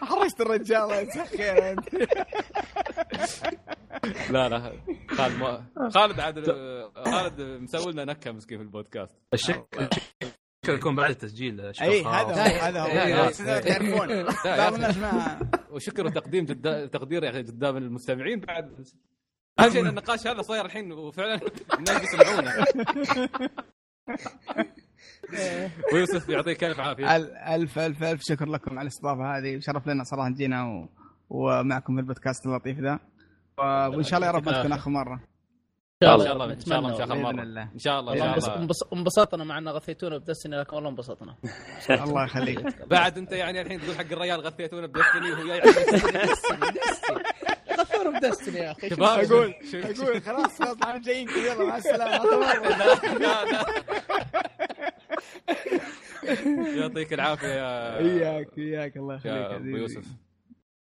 حرجت 0.02 0.42
الرجال 0.42 0.82
الله 0.82 0.96
يجزاه 1.00 1.26
خير 1.26 1.72
انت 1.72 1.94
لا 4.32 4.50
لا 4.50 4.74
خالد 5.10 5.38
ما 5.38 5.64
خالد 5.94 6.20
عاد 6.20 6.46
خالد 7.06 7.42
مسوي 7.42 7.92
لنا 7.94 8.06
نكهة 8.06 8.32
مسكين 8.32 8.58
في 8.58 8.64
البودكاست. 8.64 9.12
الشك 9.34 9.66
يكون 10.74 10.96
بعد 10.96 11.10
التسجيل 11.10 11.76
شكراً. 11.76 11.88
أي. 11.88 12.04
هذا 12.04 12.82
هو 12.82 12.88
هذا 12.88 13.24
هو. 13.24 13.30
تعرفون 13.62 14.24
بعض. 14.46 14.74
الناس 14.74 14.98
ما 14.98 15.40
وشكر 15.72 16.06
وتقديم 16.06 16.46
جدا 16.46 16.86
تقدير 16.86 17.24
يا 17.24 17.30
أخي 17.30 17.44
قدام 17.44 17.78
المستمعين 17.78 18.40
بعد 18.40 18.86
اهم 19.60 19.70
شيء 19.70 19.90
النقاش 19.90 20.28
هذا 20.28 20.42
صاير 20.42 20.66
الحين 20.66 20.92
وفعلا 20.92 21.40
الناس 21.80 22.02
بيسمعونه 22.02 22.52
ويوسف 25.94 26.30
يعطيك 26.30 26.64
ألف 26.64 26.80
عافية. 26.80 27.16
ال- 27.16 27.36
ألف 27.38 27.80
ألف 27.80 28.04
ألف 28.04 28.22
شكر 28.24 28.46
لكم 28.50 28.72
على 28.72 28.82
الاستضافة 28.82 29.38
هذه. 29.38 29.58
وشرف 29.58 29.88
لنا 29.88 30.04
صراحة 30.04 30.30
جينا 30.30 30.64
و... 30.64 30.90
ومعكم 31.30 31.96
في 31.96 32.02
البودكاست 32.02 32.46
اللطيف 32.46 32.80
ذا. 32.80 33.00
وإن 33.88 34.04
شاء 34.04 34.18
الله 34.18 34.28
يا 34.28 34.32
رب 34.32 34.46
ما 34.46 34.60
تكون 34.60 34.72
آخر 34.72 34.90
مرة. 34.92 35.24
شاء 36.04 36.16
الله. 36.16 36.46
إن 36.46 36.60
شاء 36.60 36.80
الله 36.80 36.98
بإذن 36.98 37.22
مرة. 37.22 37.44
الله. 37.44 37.62
إن 37.74 37.80
شاء 37.80 38.00
الله 38.00 38.14
إن 38.14 38.18
شاء 38.20 38.38
الله. 38.38 38.56
انبس- 38.56 38.94
انبسطنا 38.94 39.44
مع 39.44 39.58
ان 39.58 39.70
غثيتونا 39.70 40.18
بدستني 40.18 40.56
لكن 40.60 40.76
والله 40.76 40.90
انبسطنا. 40.90 41.36
الله 42.04 42.24
يخليك. 42.24 42.82
بعد 42.96 43.18
أنت 43.18 43.32
يعني 43.32 43.62
الحين 43.62 43.82
تقول 43.82 43.96
حق 43.96 44.12
الريال 44.12 44.42
غثيتونا 44.42 44.88
بدستني 44.88 45.32
وهو 45.32 45.48
جاي 45.48 45.58
يعطيك 45.58 46.06
غثونا 47.80 48.20
بدستني. 48.20 48.58
يا 48.60 48.72
أخي. 48.72 48.90
شباب 48.90 49.02
أقول 49.32 49.54
أقول 49.74 50.22
خلاص 50.22 50.60
خلاص 50.62 50.78
إحنا 50.84 50.98
جايين 51.02 51.30
يلا 51.30 51.64
مع 51.66 51.78
السلامة. 51.78 52.26
يعطيك 56.80 57.14
العافية 57.14 57.48
يا 57.48 57.98
إياك 57.98 58.58
إياك 58.58 58.98
الله 58.98 59.16
يخليك 59.16 59.36
يا 59.36 59.56
أبو. 59.56 59.66
يوسف. 59.66 60.06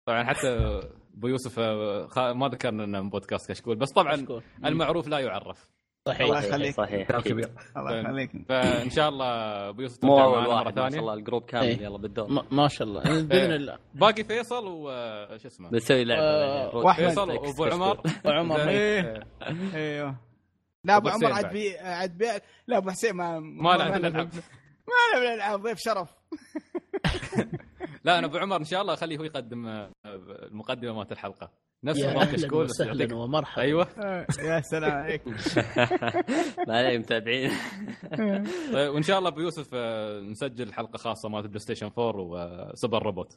طبعا 0.07 0.25
حتى 0.25 0.81
أبو 1.15 1.29
يوسف 1.29 1.59
آه، 1.59 2.07
خ- 2.07 2.19
ما 2.19 2.49
ذكرنا 2.49 2.85
إنه 2.85 3.01
من 3.01 3.11
بودكاست 3.11 3.51
كشكول 3.53 3.77
بس 3.77 3.93
طبعا 3.93 4.17
مشكور. 4.17 4.43
المعروف 4.65 5.09
لا 5.09 5.19
يعرف. 5.19 5.69
الله 6.09 6.41
صحيح 6.41 6.45
يخليك. 6.49 6.75
صحيح. 6.75 7.09
كبير. 7.21 7.51
الله 7.77 7.97
يخليك. 8.01 8.31
فإن 8.49 8.91
شاء 8.91 9.09
الله 9.09 9.27
أبو 9.69 9.83
يوسف 9.83 10.05
مو 10.05 10.21
أول 10.23 10.43
مرة 10.43 10.49
واحد 10.49 10.67
ما 10.67 10.73
شاء 10.75 10.89
ثانية 10.89 11.01
الله 11.01 11.15
الجروب 11.15 11.43
كامل 11.45 11.65
إيه. 11.67 11.81
يلا 11.83 11.99
بالدور. 11.99 12.29
ما- 12.31 12.45
ما 12.51 12.69
شاء 12.69 12.89
الله. 12.89 13.03
بإذن 13.03 13.53
الله. 13.53 13.79
باقي 13.95 14.25
فيصل 14.25 14.65
وش 14.67 15.47
اسمه؟ 15.47 15.71
بنسوي 15.71 16.05
لعبة. 16.05 16.23
آه،. 16.23 16.93
فيصل 16.93 17.31
وأبو 17.31 17.65
عمر. 17.65 18.01
وعمر 18.25 18.59
زين. 18.59 18.69
إيه. 18.69 19.23
أيوه. 19.75 20.17
لا 20.85 20.97
أبو 20.97 21.09
أبو 21.09 21.17
عمر 21.27 21.33
عاد. 21.33 21.53
بي 21.53 21.79
عاد 21.79 22.19
بي 22.19 22.27
لا 22.67 22.77
أبو 22.77 22.91
حسين 22.91 23.13
ما 23.17 23.39
ما 23.41 23.69
لعب 23.69 24.03
ما 24.03 24.09
له 25.15 25.33
الالعاب 25.33 25.61
ضيف 25.63 25.79
شرف. 25.79 26.09
لا 28.05 28.19
أنا 28.19 28.27
أبو 28.27 28.37
عمر 28.37 28.57
إن 28.57 28.65
شاء 28.65 28.83
الله 28.83 28.95
أخليه 28.95 29.19
هو 29.19 29.25
يقدم 29.25 29.67
آه، 29.67 29.91
المقدمة 30.07 30.93
مالت 30.93 31.13
الحلقة. 31.13 31.51
نفس 31.85 31.99
يا 31.99 32.07
نظام 32.11 32.19
أهلا 32.19 32.33
كشكول 32.33 32.65
بس 32.65 32.81
يعطيك- 32.81 32.91
وسهلا 32.95 33.15
ومرحبا. 33.15 33.63
أيوه. 33.63 33.89
آه، 33.99 34.27
يا 34.39 34.61
سلام 34.61 34.91
عليك 34.93 35.23
ما 36.69 36.79
عليه 36.79 36.99
متابعين 36.99 37.51
طيب، 38.73 38.95
وإن 38.95 39.03
شاء 39.03 39.19
الله 39.19 39.29
أبو 39.29 39.41
يوسف 39.41 39.69
آه، 39.75 40.21
نسجل 40.21 40.73
حلقة 40.73 40.97
خاصة 40.97 41.29
مالت 41.29 41.47
بلاي 41.47 41.59
ستيشن 41.59 41.91
4 41.99 42.21
و 42.73 42.78
Super 42.78 43.03
Robot. 43.03 43.33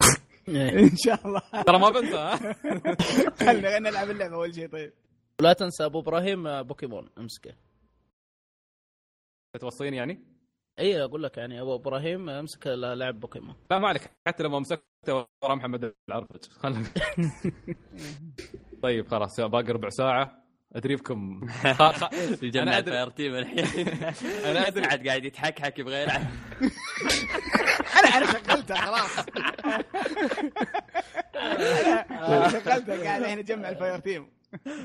إيه. 0.48 0.80
إن 0.80 0.98
شاء 0.98 1.28
الله. 1.28 1.42
ترى 1.66 1.80
ما 1.80 1.90
بنسى 1.90 2.18
ها؟ 2.18 2.36
خلينا 3.48 3.80
نلعب 3.80 4.10
اللعبة 4.10 4.36
أول 4.36 4.56
شيء 4.56 4.68
طيب. 4.70 4.94
ولا 5.42 5.54
تنسى 5.54 5.86
أبو 5.86 6.00
إبراهيم 6.00 6.62
بوكيمون 6.64 7.10
امسكه. 7.18 7.54
توصيني 9.60 9.98
يعني؟ 9.98 10.37
اي 10.80 11.04
أقول 11.04 11.24
لك 11.24 11.38
يعني 11.38 11.62
أبو 11.62 11.76
إبراهيم 11.76 12.30
أمسك 12.30 12.68
لعب 12.68 13.20
بوكيمون. 13.20 13.56
لا 13.72 13.80
ما 13.80 13.88
عليك. 13.88 14.02
حتى 14.28 14.44
لما 14.44 14.60
مسكته 14.60 15.14
ورا 15.44 15.56
محمد 15.56 15.94
العرفج. 16.10 16.44
خلنا 16.60 16.84
طيب 18.84 19.08
خلاص. 19.08 19.40
باقي 19.40 19.72
ربع 19.72 19.90
ساعة. 19.90 20.44
يجمع 20.76 22.62
أنا 22.64 22.78
أدري. 22.78 22.92
ال 22.96 23.10
fireteam 23.10 23.36
الحين. 23.36 23.88
أنا 24.52 24.68
أدري. 24.68 24.86
قاعد 24.86 25.08
قاعد 25.08 25.26
يتحكحك 25.26 25.80
يبغى 25.80 26.02
يلعب 26.02 26.22
أنا 28.00 28.18
أنا 28.18 28.26
شغلتها 28.26 28.76
خلاص. 28.78 29.26
أنا 31.36 32.50
شغلتها 32.50 33.04
قاعد 33.04 33.22
الحين 33.22 33.40
أجمع 33.40 33.70
ال 33.70 34.00
fireteam 34.00 34.32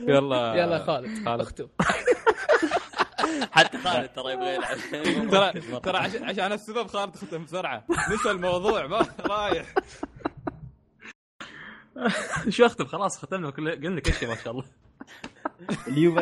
يلا. 0.09 0.55
يلا 0.55 0.79
خالد. 0.79 1.25
خالد. 1.25 1.41
اختم. 1.41 1.69
حتى 3.53 3.79
خالد 3.79 4.09
ترى 4.09 4.33
يبغى 4.33 4.55
يلعب. 4.55 4.77
ترى 5.31 5.81
ترى 5.81 5.97
عشان 5.99 6.25
عشان 6.25 6.53
السبب 6.53 6.87
خالد 6.87 7.17
ختم 7.17 7.45
بسرعة. 7.45 7.85
نسى 8.15 8.31
الموضوع 8.31 8.87
ما 8.87 9.07
رايح. 9.21 9.67
شو 12.49 12.67
أختم؟ 12.67 12.85
خلاص 12.85 13.19
ختمنا. 13.19 13.51
كل 13.51 13.71
قلنا 13.71 14.01
كل 14.01 14.13
شيء 14.13 14.29
ما 14.29 14.35
شاء 14.37 14.53
الله. 14.53 14.65
اليوم 15.89 16.15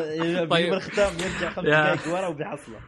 طيب. 0.49 0.75
الختام 0.75 1.13
يرجع 1.13 1.51
خمس. 1.51 1.65
دقائق 1.67 2.09
ورا 2.15 2.27
وبيحصله 2.27 2.81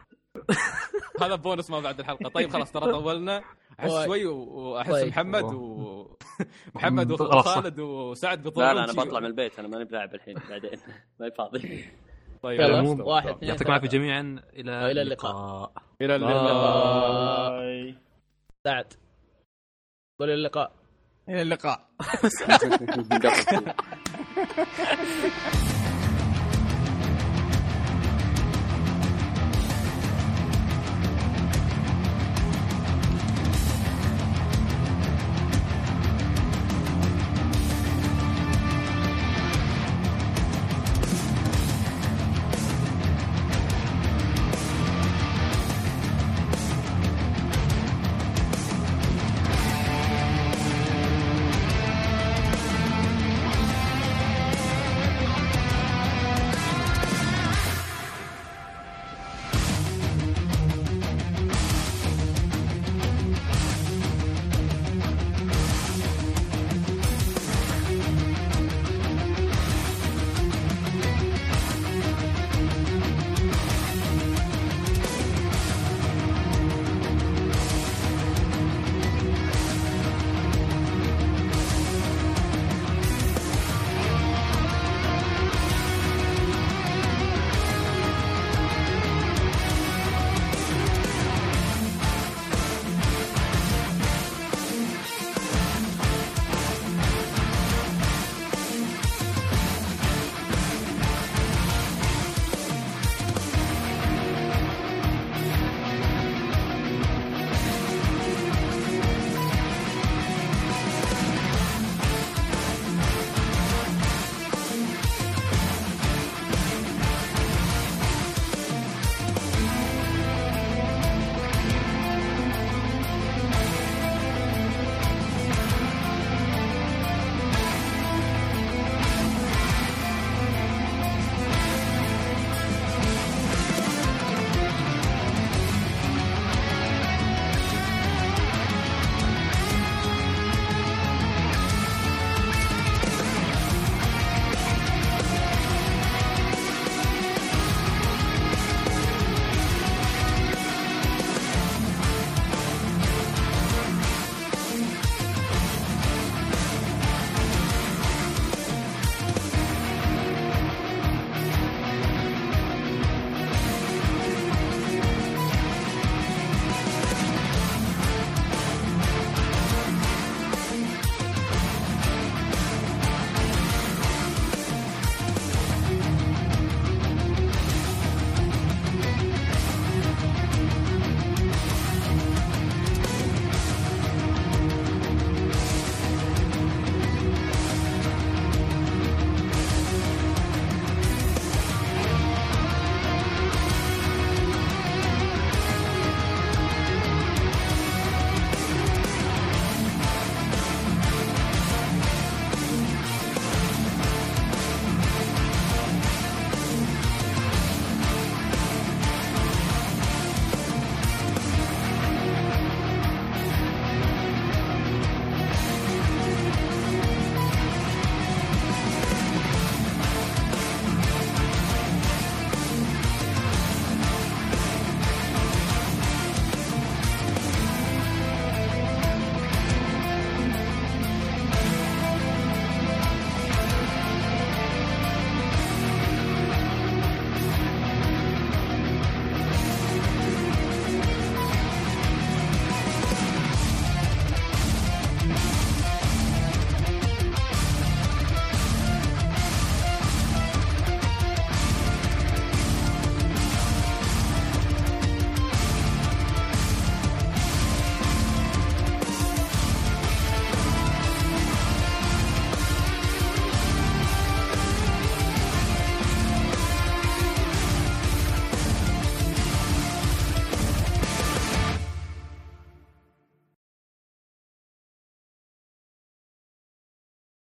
هذا 1.21 1.35
بونس 1.35 1.69
ما 1.69 1.79
بعد 1.79 1.99
الحلقة. 1.99 2.29
طيب 2.29 2.49
خلاص 2.49 2.71
ترى 2.71 2.91
طولنا. 2.91 3.43
أحس 3.79 3.91
طيب. 3.91 4.05
شوي 4.05 4.25
و- 4.25 4.37
وأحس 4.43 4.91
طيب. 4.91 5.07
محمد 5.07 5.43
و 5.43 6.17
محمد. 6.75 7.11
وخالد 7.11 7.79
وسعد 7.79 8.43
بيطولون 8.43 8.69
لا 8.69 8.75
لا 8.75 8.83
أنا. 8.83 8.93
بطلع 9.03 9.19
من 9.19 9.25
البيت. 9.25 9.59
أنا 9.59 9.67
ماني 9.67 9.85
بلاعب 9.85 10.15
الحين. 10.15 10.35
بعدين. 10.49 10.79
ماني 11.19 11.33
فاضي 11.37 11.85
طيب 12.43 12.59
يلا، 12.59 12.77
يلا، 12.77 13.03
واحد، 13.03 13.29
اثنين. 13.29 13.49
يعطيكم 13.49 13.69
العافية 13.69 13.87
جميعا. 13.87 14.41
إلى 14.53 14.91
إلى 14.91 15.01
اللقاء. 15.01 15.71
إلى 16.01 16.15
اللقاء. 16.15 17.95
سعد. 18.67 18.93
قول 20.19 20.29
اللقاء. 20.29 20.71
إلى 21.29 21.41
اللقاء. 21.41 21.87